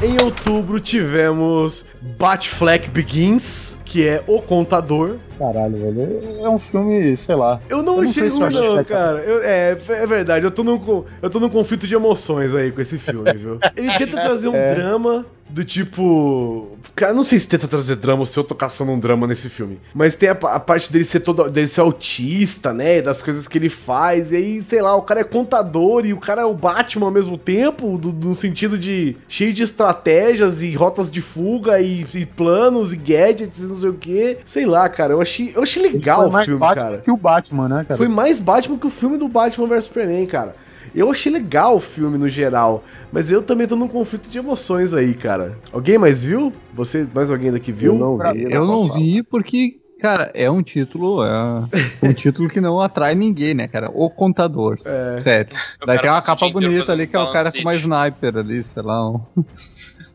Em 0.02 0.22
outubro 0.22 0.78
tivemos 0.78 1.86
Batfleck 2.18 2.90
Begins, 2.90 3.78
que 3.82 4.06
é 4.06 4.22
O 4.26 4.42
Contador. 4.42 5.16
Caralho, 5.38 5.78
velho. 5.78 6.38
É 6.38 6.48
um 6.50 6.58
filme, 6.58 7.16
sei 7.16 7.34
lá. 7.34 7.62
Eu 7.66 7.82
não, 7.82 7.96
eu 7.96 8.02
não 8.02 8.10
achei 8.10 8.28
ruim, 8.28 8.52
não, 8.52 8.84
cara. 8.84 9.18
Eu, 9.20 9.42
é, 9.42 9.70
é 9.88 10.06
verdade, 10.06 10.44
eu 10.44 10.50
tô, 10.50 10.62
num, 10.62 11.04
eu 11.22 11.30
tô 11.30 11.40
num 11.40 11.48
conflito 11.48 11.86
de 11.86 11.94
emoções 11.94 12.54
aí 12.54 12.70
com 12.70 12.80
esse 12.82 12.98
filme, 12.98 13.32
viu? 13.32 13.58
Ele 13.74 13.90
tenta 13.92 14.20
trazer 14.20 14.48
um 14.48 14.54
é. 14.54 14.74
drama 14.74 15.24
do 15.48 15.64
tipo. 15.64 16.76
Cara, 16.94 17.12
não 17.12 17.24
sei 17.24 17.38
se 17.38 17.48
tenta 17.48 17.68
trazer 17.68 17.96
drama 17.96 18.20
ou 18.20 18.26
se 18.26 18.36
eu 18.38 18.44
tô 18.44 18.54
caçando 18.54 18.92
um 18.92 18.98
drama 18.98 19.26
nesse 19.26 19.48
filme. 19.48 19.78
Mas 19.94 20.16
tem 20.16 20.28
a, 20.28 20.32
a, 20.32 20.60
parte 20.60 20.92
dele 20.92 21.04
ser 21.04 21.20
todo. 21.20 21.48
dele 21.48 21.66
ser 21.66 21.80
autista, 21.80 22.72
né? 22.72 23.00
Das 23.00 23.22
coisas 23.22 23.46
que 23.46 23.56
ele 23.56 23.68
faz. 23.68 24.32
E 24.32 24.36
aí, 24.36 24.62
sei 24.62 24.82
lá, 24.82 24.94
o 24.96 25.02
cara 25.02 25.20
é 25.20 25.24
contador 25.24 26.04
e 26.04 26.12
o 26.12 26.18
cara 26.18 26.42
é 26.42 26.44
o 26.44 26.54
Batman 26.54 27.06
ao 27.06 27.12
mesmo 27.12 27.38
tempo. 27.38 27.96
Do, 27.96 28.12
no 28.12 28.34
sentido 28.34 28.78
de. 28.78 29.16
cheio 29.28 29.52
de 29.52 29.62
estratégias 29.62 30.62
e 30.62 30.74
rotas 30.74 31.10
de 31.10 31.22
fuga 31.22 31.80
e, 31.80 32.04
e 32.14 32.26
planos 32.26 32.92
e 32.92 32.96
gadgets 32.96 33.60
e 33.60 33.66
não 33.66 33.76
sei 33.76 33.88
o 33.88 33.94
que. 33.94 34.38
Sei 34.44 34.66
lá, 34.66 34.88
cara. 34.88 35.12
Eu 35.12 35.20
achei, 35.20 35.52
eu 35.54 35.62
achei 35.62 35.82
legal 35.82 36.28
o 36.28 36.32
filme, 36.44 36.58
Batman 36.58 36.82
cara. 36.82 36.98
que 36.98 37.10
o 37.10 37.16
Batman, 37.16 37.68
né, 37.68 37.84
cara? 37.86 37.98
Foi 37.98 38.08
mais 38.08 38.40
Batman 38.40 38.78
que 38.78 38.86
o 38.86 38.90
filme 38.90 39.16
do 39.16 39.28
Batman 39.28 39.68
vs 39.68 39.84
Superman, 39.84 40.26
cara. 40.26 40.65
Eu 40.96 41.10
achei 41.10 41.30
legal 41.30 41.76
o 41.76 41.80
filme 41.80 42.16
no 42.16 42.28
geral, 42.28 42.82
mas 43.12 43.30
eu 43.30 43.42
também 43.42 43.66
tô 43.66 43.76
num 43.76 43.86
conflito 43.86 44.30
de 44.30 44.38
emoções 44.38 44.94
aí, 44.94 45.12
cara. 45.14 45.58
Alguém 45.70 45.98
mais 45.98 46.24
viu? 46.24 46.52
Você, 46.74 47.06
mais 47.14 47.30
alguém 47.30 47.52
daqui 47.52 47.70
viu? 47.70 47.92
Eu 47.92 47.98
não 47.98 48.18
vi, 48.18 48.52
eu 48.52 48.66
não 48.66 48.88
vi 48.88 49.22
porque 49.22 49.78
Cara, 49.98 50.30
é 50.34 50.50
um 50.50 50.62
título, 50.62 51.24
é 51.24 51.68
um 52.02 52.12
título 52.12 52.50
que 52.50 52.60
não 52.60 52.78
atrai 52.78 53.14
ninguém, 53.14 53.54
né, 53.54 53.66
cara? 53.66 53.90
O 53.94 54.10
contador. 54.10 54.78
É. 54.84 55.18
Sério. 55.18 55.56
Daí 55.86 55.98
tem 55.98 56.10
uma 56.10 56.20
capa 56.20 56.50
bonita 56.50 56.92
ali 56.92 57.06
que 57.06 57.16
é 57.16 57.18
o 57.18 57.32
cara 57.32 57.50
com 57.50 57.60
uma 57.60 57.74
sniper 57.74 58.36
ali, 58.36 58.62
sei 58.74 58.82
lá. 58.82 59.10
Um... 59.10 59.20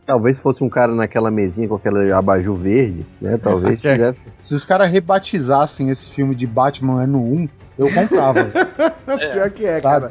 Talvez 0.06 0.38
fosse 0.38 0.64
um 0.64 0.70
cara 0.70 0.94
naquela 0.94 1.32
mesinha 1.32 1.68
com 1.68 1.76
aquele 1.76 2.12
abajur 2.12 2.58
verde, 2.58 3.06
né? 3.20 3.38
Talvez 3.38 3.80
tivesse. 3.82 4.20
Se 4.40 4.54
os 4.54 4.66
caras 4.66 4.92
rebatizassem 4.92 5.90
esse 5.90 6.12
filme 6.12 6.36
de 6.36 6.46
Batman 6.46 7.02
ano 7.04 7.20
1, 7.20 7.50
eu 7.78 7.92
comprava. 7.94 8.46
Pior 9.34 9.50
que 9.50 9.66
é, 9.66 9.82
cara. 9.82 10.10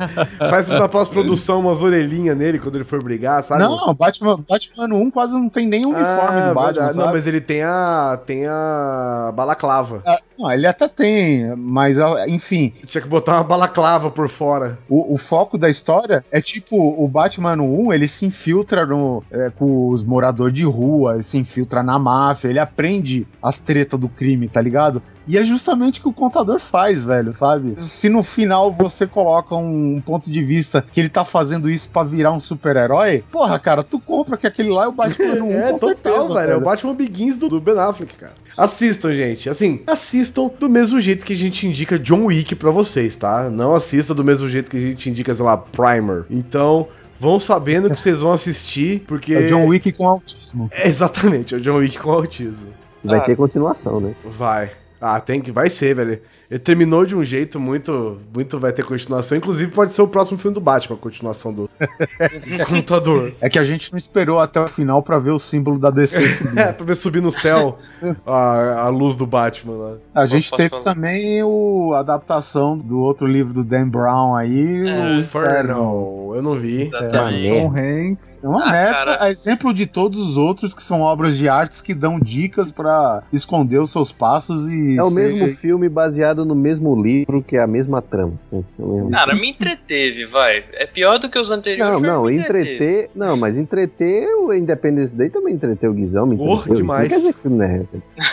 Faz 0.51 0.69
na 0.69 0.89
pós-produção 0.89 1.61
umas 1.61 1.83
orelhinhas 1.83 2.37
nele 2.37 2.59
quando 2.59 2.77
ele 2.77 2.85
for 2.85 3.03
brigar, 3.03 3.43
sabe? 3.43 3.63
Não, 3.63 3.95
Batman, 3.95 4.43
Batman 4.49 4.85
ano 4.85 4.97
1 4.97 5.11
quase 5.11 5.33
não 5.35 5.49
tem 5.49 5.67
nem 5.67 5.85
uniforme 5.87 6.41
Ah, 6.41 6.49
do 6.49 6.55
Batman, 6.55 6.87
sabe? 6.89 6.99
Não, 6.99 7.13
mas 7.13 7.27
ele 7.27 7.41
tem 7.41 7.63
a. 7.63 8.19
tem 8.27 8.47
a 8.47 9.33
balaclava. 9.35 10.03
Ah, 10.07 10.19
não, 10.39 10.51
ele 10.51 10.67
até 10.67 10.89
tem, 10.89 11.55
mas 11.57 11.97
enfim. 12.27 12.73
Tinha 12.87 13.03
que 13.03 13.09
botar 13.09 13.37
uma 13.37 13.45
balaclava 13.45 14.11
por 14.11 14.29
fora. 14.29 14.79
O, 14.89 15.15
o 15.15 15.17
foco 15.17 15.57
da 15.57 15.69
história 15.69 16.25
é 16.31 16.41
tipo, 16.41 16.77
o 16.77 17.07
Batman 17.09 17.57
no 17.57 17.65
1, 17.87 17.93
ele 17.93 18.09
se 18.09 18.27
infiltra 18.27 18.87
no, 18.87 19.23
é, 19.31 19.51
com 19.51 19.89
os 19.89 20.03
moradores 20.03 20.55
de 20.55 20.65
rua, 20.65 21.15
ele 21.15 21.23
se 21.23 21.39
infiltra 21.39 21.83
na 21.83 21.99
máfia, 21.99 22.49
ele 22.49 22.59
aprende 22.59 23.27
as 23.43 23.59
tretas 23.59 23.99
do 23.99 24.09
crime, 24.09 24.49
tá 24.49 24.61
ligado? 24.61 25.03
E 25.31 25.39
é 25.39 25.45
justamente 25.45 26.01
o 26.01 26.03
que 26.03 26.09
o 26.09 26.13
contador 26.13 26.59
faz, 26.59 27.05
velho, 27.05 27.33
sabe? 27.33 27.75
Se 27.77 28.09
no 28.09 28.23
final 28.23 28.73
você 28.73 29.07
coloca 29.07 29.55
um 29.55 30.03
ponto 30.05 30.29
de 30.29 30.43
vista 30.43 30.85
que 30.93 30.99
ele 30.99 31.09
tá 31.09 31.25
fazendo 31.25 31.71
isso 31.71 31.89
pra 31.91 32.03
virar 32.03 32.33
um 32.33 32.41
super-herói, 32.41 33.23
porra, 33.31 33.59
cara, 33.59 33.83
tu 33.85 34.01
compra 34.01 34.37
que 34.37 34.47
aquele 34.47 34.71
lá 34.71 34.85
é 34.85 34.89
o 34.89 34.93
Batman 34.93 35.35
no 35.37 35.45
1, 35.47 35.51
É, 35.55 35.73
com 35.73 35.79
total, 35.79 35.89
certeza, 35.89 36.35
velho. 36.35 36.53
É 36.53 36.57
o 36.57 36.61
Batman 36.61 36.95
Begins 36.95 37.37
do, 37.37 37.49
do 37.49 37.61
Ben 37.61 37.79
Affleck, 37.79 38.15
cara. 38.17 38.33
Assistam, 38.57 39.13
gente. 39.15 39.49
Assim, 39.49 39.83
assistam 39.87 40.51
do 40.59 40.69
mesmo 40.69 41.01
jeito 41.01 41.25
que 41.25 41.33
a 41.33 41.37
gente 41.37 41.67
indica 41.67 41.97
John 41.99 42.25
Wick 42.27 42.55
pra 42.57 42.73
vocês, 42.73 43.15
tá? 43.15 43.49
Não 43.49 43.75
assista 43.75 44.13
do 44.13 44.25
mesmo 44.25 44.49
jeito 44.49 44.69
que 44.69 44.77
a 44.77 44.81
gente 44.81 45.09
indica, 45.09 45.33
sei 45.33 45.45
lá, 45.45 45.57
Primer. 45.57 46.25
Então, 46.29 46.89
vão 47.21 47.39
sabendo 47.39 47.89
que 47.89 48.01
vocês 48.01 48.21
vão 48.23 48.33
assistir, 48.33 49.05
porque... 49.07 49.35
É 49.35 49.39
o 49.41 49.47
John 49.47 49.67
Wick 49.67 49.93
com 49.93 50.09
autismo. 50.09 50.69
É, 50.73 50.89
exatamente, 50.89 51.55
é 51.55 51.59
o 51.59 51.61
John 51.61 51.77
Wick 51.77 51.99
com 51.99 52.11
autismo. 52.11 52.71
Vai 53.05 53.19
Ah. 53.19 53.23
ter 53.23 53.37
continuação, 53.37 54.01
né? 54.01 54.15
Vai. 54.25 54.73
Ah, 55.01 55.21
tem 55.21 55.41
que. 55.41 55.51
Vai 55.53 55.71
ser, 55.71 55.95
velho. 55.95 56.23
Ele 56.51 56.59
terminou 56.59 57.07
de 57.07 57.15
um 57.15 57.23
jeito 57.23 57.61
muito. 57.61 58.19
Muito 58.35 58.59
vai 58.59 58.73
ter 58.73 58.85
continuação. 58.85 59.39
Inclusive, 59.39 59.71
pode 59.71 59.93
ser 59.93 60.03
o 60.03 60.09
próximo 60.09 60.37
filme 60.37 60.53
do 60.55 60.61
Batman, 60.61 60.97
a 60.97 60.99
continuação 60.99 61.53
do, 61.55 61.71
do 61.79 62.67
computador. 62.67 63.33
É 63.41 63.49
que 63.49 63.59
a 63.59 63.63
gente 63.63 63.93
não 63.93 63.99
esperou 63.99 64.41
até 64.41 64.61
o 64.61 64.67
final 64.67 65.01
pra 65.03 65.19
ver 65.19 65.31
o 65.31 65.39
símbolo 65.39 65.79
da 65.79 65.91
DC 65.91 66.27
subir. 66.31 66.59
É, 66.59 66.73
pra 66.73 66.85
ver 66.85 66.95
subir 66.97 67.23
no 67.23 67.31
céu 67.31 67.79
a, 68.27 68.81
a 68.83 68.89
luz 68.89 69.15
do 69.15 69.27
Batman 69.27 69.75
lá. 69.77 69.95
A 70.15 70.27
gente 70.27 70.51
teve 70.51 70.71
falar? 70.71 70.83
também 70.83 71.43
o, 71.45 71.93
a 71.95 72.01
adaptação 72.01 72.77
do 72.77 72.99
outro 72.99 73.27
livro 73.29 73.53
do 73.55 73.65
Dan 73.65 73.89
Brown 73.89 74.35
aí, 74.35 74.89
É, 74.89 75.01
o 75.11 75.15
Inferno. 75.21 76.33
Eu 76.35 76.43
não 76.43 76.55
vi. 76.55 76.91
É, 76.93 77.09
Tom 77.09 77.73
Hanks. 77.77 78.45
é 78.45 78.49
uma 78.49 78.65
Ah, 78.65 78.71
merda, 78.71 78.95
cara. 78.95 79.25
a 79.25 79.31
exemplo 79.31 79.73
de 79.75 79.87
todos 79.87 80.21
os 80.21 80.37
outros 80.37 80.73
que 80.75 80.83
são 80.83 81.01
obras 81.03 81.37
de 81.37 81.49
artes 81.49 81.81
que 81.81 81.95
dão 81.95 82.19
dicas 82.19 82.71
pra 82.73 83.23
esconder 83.33 83.81
os 83.81 83.91
seus 83.91 84.13
passos 84.13 84.69
e 84.71 84.97
É 84.97 85.03
o 85.03 85.11
mesmo 85.11 85.49
filme 85.55 85.89
baseado 85.89 86.40
no 86.45 86.55
mesmo 86.55 87.01
livro, 87.01 87.43
que 87.43 87.57
é 87.57 87.63
a 87.63 87.67
mesma 87.67 88.01
trama. 88.03 88.35
assim, 88.47 88.65
Cara, 89.11 89.35
me 89.35 89.51
entreteve, 89.51 90.27
vai. 90.27 90.65
É 90.73 90.87
pior 90.87 91.19
do 91.19 91.29
que 91.29 91.39
os 91.39 91.51
anteriores. 91.51 92.01
Não, 92.01 92.01
não, 92.01 92.31
entreteve. 92.31 92.75
entreter. 92.75 93.11
Não, 93.15 93.37
mas 93.37 93.57
entreter 93.57 94.27
o 94.37 94.53
Independence 94.53 95.15
Day 95.15 95.31
também 95.31 95.55
entreteu 95.55 95.91
o 95.91 95.95
Guizão. 95.95 96.27
Me 96.27 96.37
demais. 96.75 97.11
Não 97.11 97.19
quer 97.19 97.19
dizer 97.19 97.33
que 97.33 97.39
o 97.39 97.43
filme 97.43 97.59
não 97.59 97.65
é. 97.65 97.83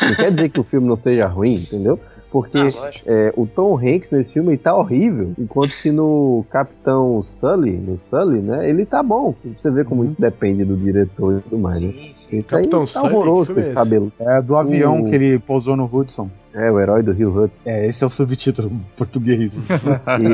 Não 0.01 0.15
quer 0.15 0.31
dizer 0.31 0.49
que 0.49 0.59
o 0.59 0.63
filme 0.63 0.87
não 0.87 0.95
seja 0.95 1.27
ruim, 1.27 1.55
entendeu? 1.55 1.99
Porque 2.41 2.57
Ah, 2.57 2.91
é, 3.05 3.33
o 3.35 3.45
Tom 3.45 3.77
Hanks 3.77 4.09
nesse 4.11 4.33
filme 4.33 4.49
ele 4.51 4.57
tá 4.57 4.75
horrível, 4.75 5.31
enquanto 5.37 5.71
que 5.81 5.91
no 5.91 6.45
Capitão 6.49 7.23
Sully, 7.39 7.71
no 7.77 7.99
Sully, 7.99 8.39
né, 8.39 8.69
ele 8.69 8.85
tá 8.85 9.01
bom. 9.03 9.33
Você 9.57 9.69
vê 9.71 9.83
como 9.83 10.05
isso 10.05 10.15
depende 10.19 10.63
do 10.65 10.75
diretor 10.77 11.37
e 11.37 11.41
tudo 11.41 11.57
mais, 11.57 11.79
né? 11.81 11.93
Isso 12.31 12.47
Capitão 12.49 12.81
aí 12.81 12.85
tá 12.85 12.99
Sully? 12.99 13.13
Horroroso 13.13 13.45
filme 13.47 13.61
esse 13.61 13.69
é 13.69 13.73
esse? 13.73 13.81
cabelo. 13.83 14.11
É 14.19 14.41
do 14.41 14.55
avião 14.55 15.01
O- 15.01 15.05
que 15.05 15.15
ele 15.15 15.39
pousou 15.39 15.75
no 15.75 15.85
Hudson. 15.85 16.29
É, 16.53 16.71
o 16.71 16.79
herói 16.79 17.03
do 17.03 17.11
Rio 17.11 17.29
Hudson. 17.29 17.61
É, 17.65 17.85
esse 17.87 18.03
é 18.03 18.07
o 18.07 18.09
subtítulo 18.09 18.69
em 18.71 18.79
português. 18.97 19.61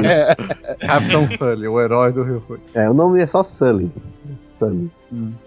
É. 0.06 0.36
Capitão 0.88 1.28
Sully, 1.30 1.68
o 1.68 1.82
herói 1.82 2.12
do 2.14 2.24
Rio 2.24 2.42
Hood. 2.50 2.62
É, 2.74 2.90
o 2.90 2.94
nome 2.94 3.20
é 3.22 3.28
só 3.28 3.44
Sully. 3.44 3.92
Sully. 4.70 4.90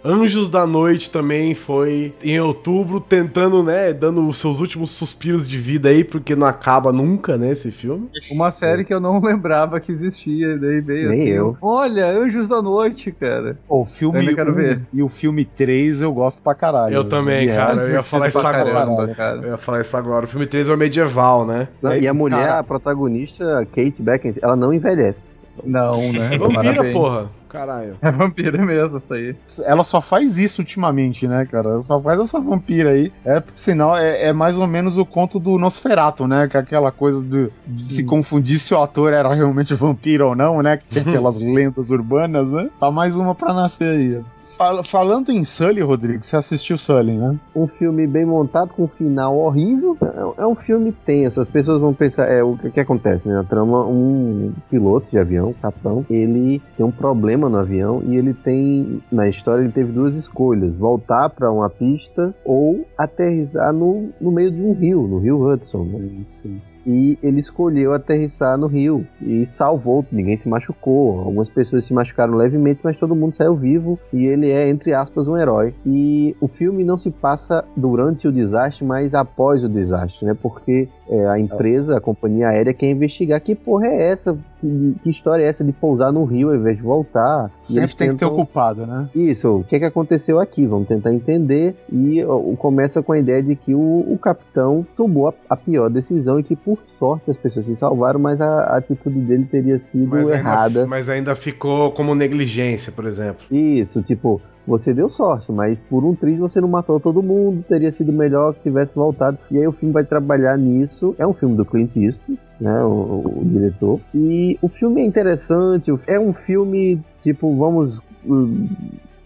Anjos 0.04 0.48
da 0.48 0.64
Noite 0.64 1.10
também 1.10 1.52
foi 1.52 2.14
em 2.22 2.38
outubro, 2.38 3.00
tentando, 3.00 3.64
né, 3.64 3.92
dando 3.92 4.26
os 4.28 4.36
seus 4.38 4.60
últimos 4.60 4.92
suspiros 4.92 5.48
de 5.48 5.58
vida 5.58 5.88
aí, 5.88 6.04
porque 6.04 6.36
não 6.36 6.46
acaba 6.46 6.92
nunca, 6.92 7.36
né, 7.36 7.50
esse 7.50 7.72
filme. 7.72 8.08
Uma 8.30 8.52
série 8.52 8.84
que 8.84 8.94
eu 8.94 9.00
não 9.00 9.18
lembrava 9.20 9.80
que 9.80 9.90
existia, 9.90 10.56
daí 10.56 10.80
veio 10.80 11.08
Nem 11.10 11.20
assim, 11.22 11.28
eu. 11.30 11.56
Olha, 11.60 12.06
Anjos 12.06 12.46
da 12.46 12.62
Noite, 12.62 13.10
cara. 13.10 13.58
O 13.68 13.84
filme 13.84 14.20
Ainda 14.20 14.34
quero 14.36 14.52
1 14.52 14.54
ver. 14.54 14.80
e 14.92 15.02
o 15.02 15.08
filme 15.08 15.44
3 15.44 16.00
eu 16.02 16.12
gosto 16.12 16.42
pra 16.44 16.54
caralho. 16.54 16.94
Eu 16.94 17.02
também, 17.04 17.48
É, 17.48 17.56
cara. 17.56 17.82
Eu 17.82 17.90
ia 17.94 18.02
falar 18.04 18.28
isso 18.28 18.38
agora. 18.38 18.72
caramba, 18.72 19.08
cara. 19.14 19.36
Eu 19.42 19.48
ia 19.50 19.56
falar 19.56 19.80
isso 19.80 19.96
agora. 19.96 20.24
O 20.26 20.28
filme 20.28 20.46
3 20.46 20.68
é 20.68 20.74
o 20.74 20.76
medieval, 20.78 21.44
né? 21.44 21.66
Não, 21.82 21.96
e 21.96 22.06
a 22.06 22.14
mulher, 22.14 22.36
Cara, 22.46 22.58
a 22.60 22.62
protagonista, 22.64 23.66
Kate 23.74 24.00
Beckinsale, 24.00 24.40
ela 24.44 24.54
não 24.54 24.72
envelhece. 24.72 25.18
Não, 25.64 26.12
né? 26.12 26.34
É 26.34 26.38
vampira, 26.38 26.62
Parabéns. 26.74 26.94
porra. 26.94 27.30
Caralho. 27.48 27.96
É 28.02 28.10
vampira 28.10 28.62
mesmo, 28.66 28.98
isso 28.98 29.14
aí. 29.14 29.34
Ela 29.64 29.82
só 29.84 30.00
faz 30.00 30.36
isso 30.36 30.60
ultimamente, 30.60 31.26
né, 31.26 31.46
cara? 31.46 31.70
Ela 31.70 31.80
só 31.80 31.98
faz 31.98 32.20
essa 32.20 32.38
vampira 32.40 32.90
aí. 32.90 33.10
É, 33.24 33.40
por 33.40 33.56
sinal, 33.56 33.96
é, 33.96 34.24
é 34.26 34.32
mais 34.32 34.58
ou 34.58 34.66
menos 34.66 34.98
o 34.98 35.06
conto 35.06 35.38
do 35.40 35.56
Nosferato, 35.56 36.26
né? 36.26 36.48
Que 36.48 36.56
é 36.56 36.60
aquela 36.60 36.90
coisa 36.92 37.22
do- 37.22 37.50
de 37.66 37.82
se 37.82 38.04
confundir 38.04 38.58
se 38.58 38.74
o 38.74 38.82
ator 38.82 39.12
era 39.12 39.32
realmente 39.32 39.72
vampiro 39.74 40.28
ou 40.28 40.34
não, 40.36 40.60
né? 40.62 40.76
Que 40.76 40.88
tinha 40.88 41.04
aquelas 41.08 41.38
lendas 41.38 41.90
urbanas, 41.90 42.50
né? 42.50 42.68
Tá 42.78 42.90
mais 42.90 43.16
uma 43.16 43.34
pra 43.34 43.54
nascer 43.54 43.88
aí. 43.88 44.20
Fal- 44.56 44.82
falando 44.82 45.30
em 45.30 45.44
Sully, 45.44 45.82
Rodrigo, 45.82 46.24
você 46.24 46.36
assistiu 46.36 46.78
Sully, 46.78 47.12
né? 47.12 47.38
Um 47.54 47.66
filme 47.66 48.06
bem 48.06 48.24
montado, 48.24 48.70
com 48.70 48.84
um 48.84 48.88
final 48.88 49.36
horrível. 49.36 49.96
É, 50.00 50.42
é 50.42 50.46
um 50.46 50.54
filme 50.54 50.92
tenso. 50.92 51.40
As 51.40 51.48
pessoas 51.48 51.78
vão 51.80 51.92
pensar, 51.92 52.26
é 52.26 52.42
o 52.42 52.56
que, 52.56 52.70
que 52.70 52.80
acontece, 52.80 53.28
né? 53.28 53.34
Na 53.34 53.44
trama, 53.44 53.84
um 53.86 54.54
piloto 54.70 55.06
de 55.10 55.18
avião, 55.18 55.54
capitão, 55.60 56.06
ele 56.08 56.62
tem 56.74 56.86
um 56.86 56.90
problema 56.90 57.50
no 57.50 57.58
avião 57.58 58.02
e 58.06 58.16
ele 58.16 58.32
tem, 58.32 59.02
na 59.12 59.28
história, 59.28 59.62
ele 59.62 59.72
teve 59.72 59.92
duas 59.92 60.14
escolhas: 60.14 60.74
voltar 60.74 61.28
para 61.28 61.52
uma 61.52 61.68
pista 61.68 62.34
ou 62.44 62.86
aterrissar 62.96 63.72
no, 63.74 64.08
no 64.18 64.32
meio 64.32 64.50
de 64.50 64.62
um 64.62 64.72
rio, 64.72 65.06
no 65.06 65.18
rio 65.18 65.46
Hudson. 65.46 65.84
Né? 65.84 66.08
Sim. 66.26 66.60
E 66.86 67.18
ele 67.22 67.40
escolheu 67.40 67.92
aterrissar 67.92 68.56
no 68.56 68.68
rio 68.68 69.04
e 69.20 69.44
salvou, 69.46 70.06
ninguém 70.12 70.36
se 70.36 70.48
machucou. 70.48 71.18
Algumas 71.18 71.48
pessoas 71.48 71.84
se 71.84 71.92
machucaram 71.92 72.34
levemente, 72.34 72.80
mas 72.84 72.96
todo 72.96 73.16
mundo 73.16 73.34
saiu 73.36 73.56
vivo 73.56 73.98
e 74.12 74.24
ele 74.24 74.50
é, 74.50 74.68
entre 74.68 74.94
aspas, 74.94 75.26
um 75.26 75.36
herói. 75.36 75.74
E 75.84 76.36
o 76.40 76.46
filme 76.46 76.84
não 76.84 76.96
se 76.96 77.10
passa 77.10 77.64
durante 77.76 78.28
o 78.28 78.32
desastre, 78.32 78.84
mas 78.84 79.14
após 79.14 79.64
o 79.64 79.68
desastre, 79.68 80.26
né? 80.26 80.36
Porque 80.40 80.88
é, 81.08 81.26
a 81.26 81.38
empresa, 81.38 81.96
a 81.96 82.00
companhia 82.00 82.48
aérea, 82.48 82.72
quer 82.72 82.90
investigar 82.90 83.40
que 83.40 83.54
porra 83.54 83.86
é 83.86 84.12
essa, 84.12 84.36
que, 84.66 84.96
que 85.02 85.10
história 85.10 85.44
é 85.44 85.48
essa 85.48 85.62
de 85.64 85.72
pousar 85.72 86.12
no 86.12 86.24
rio 86.24 86.48
ao 86.50 86.56
invés 86.56 86.76
de 86.76 86.82
voltar. 86.82 87.50
Sempre 87.58 87.94
tem 87.96 88.08
que 88.10 88.16
ter 88.16 88.24
o 88.24 88.28
tentam- 88.28 88.36
culpado, 88.36 88.86
né? 88.86 89.08
isso, 89.14 89.56
o 89.58 89.64
que, 89.64 89.76
é 89.76 89.78
que 89.78 89.84
aconteceu 89.84 90.38
aqui? 90.40 90.66
Vamos 90.66 90.88
tentar 90.88 91.12
entender. 91.12 91.76
E 91.92 92.24
ó, 92.24 92.38
começa 92.56 93.02
com 93.02 93.12
a 93.12 93.18
ideia 93.18 93.42
de 93.42 93.54
que 93.56 93.74
o, 93.74 94.04
o 94.12 94.18
capitão 94.18 94.86
tomou 94.96 95.28
a, 95.28 95.34
a 95.50 95.56
pior 95.56 95.88
decisão 95.90 96.38
e 96.38 96.42
que, 96.42 96.56
por 96.56 96.78
sorte, 96.98 97.30
as 97.30 97.36
pessoas 97.36 97.66
se 97.66 97.76
salvaram, 97.76 98.18
mas 98.20 98.40
a, 98.40 98.46
a 98.46 98.76
atitude 98.78 99.20
dele 99.20 99.44
teria 99.50 99.80
sido 99.92 100.08
Mas 100.08 100.28
errada. 100.30 100.80
ainda, 100.80 100.86
mas 100.86 101.08
ainda 101.08 101.34
ficou 101.36 101.90
como 101.92 102.14
negligência, 102.14 102.92
por 102.92 103.04
exemplo. 103.04 103.44
Isso, 103.50 104.02
tipo, 104.02 104.40
você 104.66 104.92
deu 104.92 105.08
sorte, 105.10 105.52
mas 105.52 105.78
por 105.88 106.04
um 106.04 106.14
triz 106.14 106.38
você 106.38 106.60
não 106.60 106.68
matou 106.68 106.98
todo 106.98 107.22
mundo, 107.22 107.64
teria 107.68 107.92
sido 107.92 108.12
melhor 108.12 108.54
que 108.54 108.62
tivesse 108.62 108.94
voltado. 108.94 109.38
E 109.50 109.58
aí 109.58 109.66
o 109.66 109.72
filme 109.72 109.92
vai 109.92 110.04
trabalhar 110.04 110.56
nisso. 110.58 111.14
É 111.18 111.26
um 111.26 111.32
filme 111.34 111.56
do 111.56 111.64
Clint 111.64 111.94
Eastwood, 111.96 112.40
né, 112.60 112.82
o, 112.84 113.22
o- 113.40 113.42
diretor. 113.44 114.00
E 114.14 114.58
o 114.62 114.68
filme 114.68 115.02
é 115.02 115.04
interessante, 115.04 115.90
é 116.06 116.18
um 116.18 116.32
filme, 116.32 117.00
tipo, 117.22 117.56
vamos... 117.56 118.00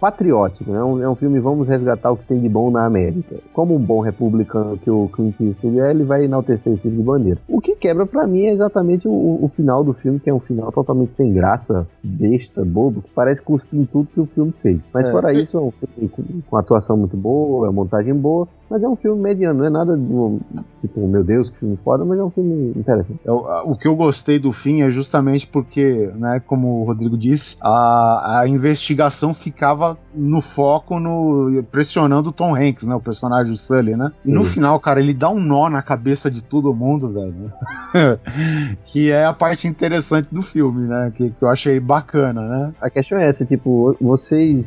Patriótico, 0.00 0.70
né? 0.70 0.78
É 0.78 0.82
um- 0.84 1.02
é 1.02 1.08
um 1.08 1.14
filme 1.14 1.38
Vamos 1.40 1.68
resgatar 1.68 2.10
o 2.10 2.16
que 2.16 2.24
tem 2.26 2.40
de 2.40 2.48
bom 2.48 2.70
na 2.70 2.84
América. 2.86 3.36
Como 3.52 3.74
um 3.76 3.78
bom 3.78 4.00
republicano 4.00 4.76
que 4.78 4.90
o 4.90 5.08
Clint 5.12 5.34
Eastwood 5.40 5.78
é, 5.80 5.90
ele 5.90 6.04
vai 6.04 6.24
enaltecer 6.24 6.72
esse 6.72 6.82
tipo 6.82 6.96
de 6.96 7.02
bandeira. 7.02 7.38
O 7.48 7.60
que 7.60 7.74
quebra 7.76 8.06
pra 8.06 8.26
mim 8.26 8.42
é 8.46 8.52
exatamente 8.52 9.06
o, 9.06 9.10
o 9.12 9.50
final 9.54 9.84
do 9.84 9.92
filme, 9.92 10.18
que 10.18 10.28
é 10.30 10.34
um 10.34 10.40
final 10.40 10.70
totalmente 10.72 11.12
sem 11.16 11.32
graça, 11.32 11.86
besta, 12.02 12.64
bobo, 12.64 13.02
que 13.02 13.10
parece 13.14 13.42
cuspir 13.42 13.86
tudo 13.92 14.08
que 14.12 14.20
o 14.20 14.26
filme 14.26 14.52
fez. 14.62 14.80
Mas 14.92 15.06
É. 15.08 15.12
fora 15.12 15.32
isso, 15.32 15.56
é 15.56 15.60
um 15.60 15.70
filme 15.72 16.08
com, 16.08 16.22
com 16.48 16.56
atuação 16.56 16.96
muito 16.96 17.16
boa, 17.16 17.66
é 17.66 17.70
uma 17.70 17.82
montagem 17.82 18.14
boa, 18.14 18.48
mas 18.68 18.82
é 18.82 18.88
um 18.88 18.96
filme 18.96 19.20
mediano, 19.20 19.58
não 19.60 19.66
é 19.66 19.70
nada 19.70 19.92
um, 19.94 20.38
tipo, 20.80 21.06
meu 21.06 21.24
Deus, 21.24 21.48
que 21.50 21.58
filme 21.58 21.78
foda, 21.84 22.04
mas 22.04 22.18
é 22.18 22.22
um 22.22 22.30
filme 22.30 22.72
interessante. 22.76 23.18
Eu- 23.24 23.46
a- 23.48 23.64
o 23.64 23.76
que 23.76 23.88
eu 23.88 23.96
gostei 23.96 24.38
do 24.38 24.52
fim 24.52 24.82
é 24.82 24.90
justamente 24.90 25.46
porque, 25.46 26.10
né, 26.16 26.40
como 26.46 26.80
o 26.80 26.84
Rodrigo 26.84 27.16
disse, 27.18 27.56
a, 27.60 28.40
a 28.40 28.48
investigação 28.48 29.34
ficava 29.34 29.89
no 30.14 30.40
foco, 30.40 30.98
no 30.98 31.62
pressionando 31.70 32.30
o 32.30 32.32
Tom 32.32 32.54
Hanks, 32.54 32.84
né, 32.84 32.94
o 32.94 33.00
personagem 33.00 33.52
do 33.52 33.58
Sully, 33.58 33.96
né? 33.96 34.12
E 34.24 34.30
no 34.30 34.44
Sim. 34.44 34.54
final, 34.54 34.78
cara, 34.80 35.00
ele 35.00 35.14
dá 35.14 35.28
um 35.30 35.40
nó 35.40 35.68
na 35.68 35.82
cabeça 35.82 36.30
de 36.30 36.42
todo 36.42 36.74
mundo, 36.74 37.12
velho. 37.12 37.52
que 38.86 39.10
é 39.10 39.24
a 39.24 39.32
parte 39.32 39.66
interessante 39.68 40.32
do 40.32 40.42
filme, 40.42 40.86
né? 40.86 41.12
Que, 41.14 41.30
que 41.30 41.42
eu 41.42 41.48
achei 41.48 41.78
bacana, 41.78 42.42
né? 42.42 42.72
A 42.80 42.90
questão 42.90 43.18
é 43.18 43.28
essa, 43.28 43.44
tipo, 43.44 43.96
vocês 44.00 44.66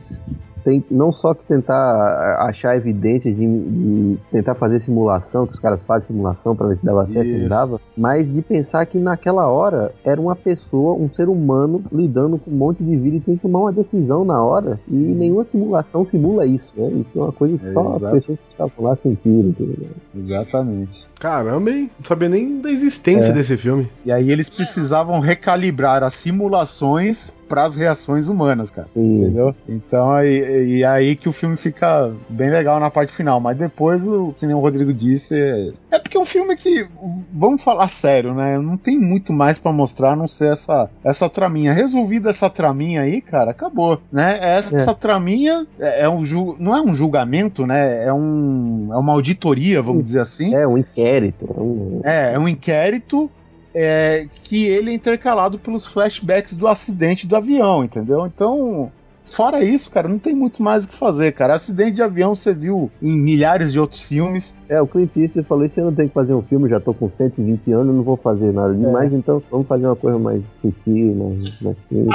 tem 0.64 0.84
não 0.90 1.12
só 1.12 1.34
que 1.34 1.44
tentar 1.46 2.38
achar 2.48 2.76
evidências 2.78 3.36
de, 3.36 3.46
de 3.46 4.18
tentar 4.32 4.56
fazer 4.56 4.80
simulação, 4.80 5.46
que 5.48 5.54
os 5.54 5.60
caras 5.60 5.84
fazem 5.84 6.08
simulação 6.08 6.56
para 6.56 6.68
ver 6.68 6.78
se 6.78 6.86
dava 6.86 7.06
certo 7.08 7.32
ou 7.32 7.40
não 7.40 7.48
dava, 7.48 7.82
mas 7.98 8.32
de 8.32 8.42
pensar 8.42 8.86
que 8.86 8.98
naquela 8.98 9.48
hora 9.48 9.92
era 10.04 10.20
uma 10.20 10.36
pessoa, 10.36 10.94
um 10.96 11.10
ser 11.14 11.30
humano 11.30 11.82
lidando 11.92 12.38
com 12.38 12.52
um 12.52 12.56
monte 12.56 12.84
de 12.84 12.96
vida 12.96 13.18
e 13.18 13.20
tem 13.22 13.36
que 13.36 13.42
tomar 13.42 13.60
uma 13.60 13.72
decisão 13.74 14.24
na 14.26 14.42
hora 14.44 14.80
e 14.88 14.94
nenhuma 14.96 15.44
simulação 15.46 16.06
simula 16.06 16.46
isso, 16.46 16.74
né? 16.78 16.88
Isso 16.90 17.18
é 17.20 17.22
uma 17.22 17.32
coisa 17.32 17.58
que 17.58 17.66
só 17.72 17.82
Exato. 17.96 18.06
as 18.08 18.12
pessoas 18.14 18.40
que 18.40 18.52
estavam 18.52 18.74
lá 18.86 18.96
sentiram, 18.96 19.50
entendeu? 19.50 19.90
Exatamente. 20.16 21.08
Caramba, 21.20 21.70
hein? 21.70 21.90
Não 22.00 22.06
sabia 22.06 22.30
nem 22.30 22.60
da 22.62 22.70
existência 22.72 23.32
É. 23.32 23.34
desse 23.34 23.56
filme. 23.58 23.90
E 24.06 24.12
aí 24.12 24.32
eles 24.32 24.50
precisavam 24.50 25.20
recalibrar 25.20 26.04
as 26.04 26.14
simulações 26.14 27.32
para 27.48 27.66
as 27.66 27.76
reações 27.76 28.30
humanas, 28.30 28.72
cara. 28.72 28.88
Entendeu? 28.96 29.54
Então 29.70 30.10
aí, 30.12 30.38
e 30.62 30.86
aí 30.86 31.16
que 31.16 31.28
o 31.30 31.34
filme 31.34 31.56
fica 31.58 32.12
bem 32.30 32.50
legal 32.50 32.80
na 32.80 32.90
parte 32.92 33.12
final. 33.14 33.40
Mas 33.40 33.58
depois, 33.58 34.06
o 34.06 34.34
que 34.38 34.46
nem 34.46 34.56
o 34.56 34.60
Rodrigo 34.60 34.94
disse, 34.94 35.40
é, 35.40 35.72
é 35.92 36.00
porque 36.00 36.18
é 36.18 36.20
um 36.20 36.26
filme 36.26 36.56
que, 36.56 36.86
vamos 37.32 37.64
falar 37.64 37.88
sério, 37.88 38.34
né? 38.34 38.58
Não 38.60 38.78
tem 38.78 39.00
muito 39.00 39.32
mais 39.34 39.58
para 39.60 39.72
mostrar 39.72 40.12
a 40.12 40.16
não 40.16 40.28
ser 40.28 40.52
essa, 40.52 40.90
essa 41.04 41.30
traminha. 41.30 41.74
Resolvida 41.74 42.30
essa 42.30 42.50
traminha 42.50 43.02
aí, 43.02 43.22
cara, 43.22 43.52
acabou, 43.52 44.02
né? 44.12 44.38
Essa, 44.42 44.76
É. 44.76 44.78
essa 44.78 44.94
traminha 44.94 45.66
é, 45.80 46.04
é 46.04 46.10
um 46.10 46.26
ju- 46.26 46.56
não 46.60 46.76
é 46.76 46.82
um 46.82 46.94
julgamento, 46.94 47.66
né? 47.66 48.06
É, 48.06 48.14
um, 48.14 48.90
é 48.92 48.98
uma 48.98 49.14
auditoria, 49.14 49.82
vamos 49.82 50.04
dizer 50.04 50.20
assim. 50.20 50.54
É 50.54 50.68
um 50.68 50.78
inquérito. 50.78 51.46
é 51.58 51.60
um- 51.62 52.02
É, 52.04 52.34
é 52.34 52.40
um 52.40 52.48
inquérito 52.48 53.30
é, 53.76 54.28
que 54.44 54.66
ele 54.66 54.92
é 54.92 54.94
intercalado 54.94 55.58
pelos 55.58 55.86
flashbacks 55.88 56.54
do 56.54 56.68
acidente 56.68 57.26
do 57.26 57.36
avião, 57.36 57.84
entendeu? 57.84 58.24
Então, 58.28 58.92
fora 59.26 59.64
isso, 59.64 59.90
cara, 59.90 60.08
não 60.08 60.20
tem 60.20 60.36
muito 60.36 60.62
mais 60.62 60.86
o 60.86 60.90
que 60.90 60.96
fazer, 60.96 61.32
cara. 61.32 61.54
Acidente 61.54 61.94
de 61.94 62.04
avião 62.04 62.36
você 62.36 62.54
viu 62.54 62.92
em 63.02 63.12
milhares 63.12 63.72
de 63.72 63.80
outros 63.80 64.02
filmes. 64.04 64.58
É, 64.70 64.82
o 64.82 64.88
Clint 64.88 65.16
Eastwood 65.16 65.48
falou 65.48 65.66
isso, 65.66 65.80
eu 65.80 65.86
não 65.86 65.94
tenho 65.94 66.10
que 66.10 66.14
fazer 66.14 66.34
um 66.34 66.42
filme, 66.42 66.70
já 66.70 66.80
tô 66.80 66.94
com 66.94 67.10
120 67.10 67.72
anos, 67.72 67.96
não 67.96 68.04
vou 68.04 68.18
fazer 68.18 68.52
nada 68.52 68.74
demais, 68.74 69.14
então 69.14 69.42
vamos 69.50 69.68
fazer 69.68 69.86
uma 69.86 69.96
coisa 69.96 70.20
mais 70.20 70.42
sutil, 70.62 71.16
mais, 71.16 71.62
mais 71.62 71.78
simples. 71.90 72.14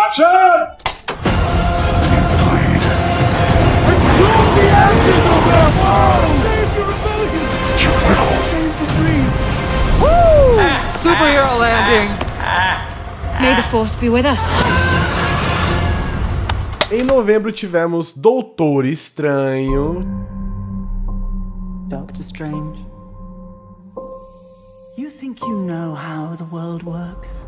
Superhero 10.99 11.59
landing! 11.59 12.11
May 13.41 13.55
the 13.55 13.63
force 13.71 13.95
be 13.95 14.09
with 14.09 14.27
us. 14.27 15.08
Em 16.91 17.05
novembro 17.05 17.53
tivemos 17.53 18.15
Doutor 18.15 18.87
Estranho. 18.87 20.01
Doctor 21.87 22.23
Strange. 22.23 22.87
You 24.97 25.11
think 25.11 25.39
you 25.43 25.67
know 25.67 25.95
how 25.95 26.35
the 26.35 26.45
world 26.45 26.85
works? 26.85 27.47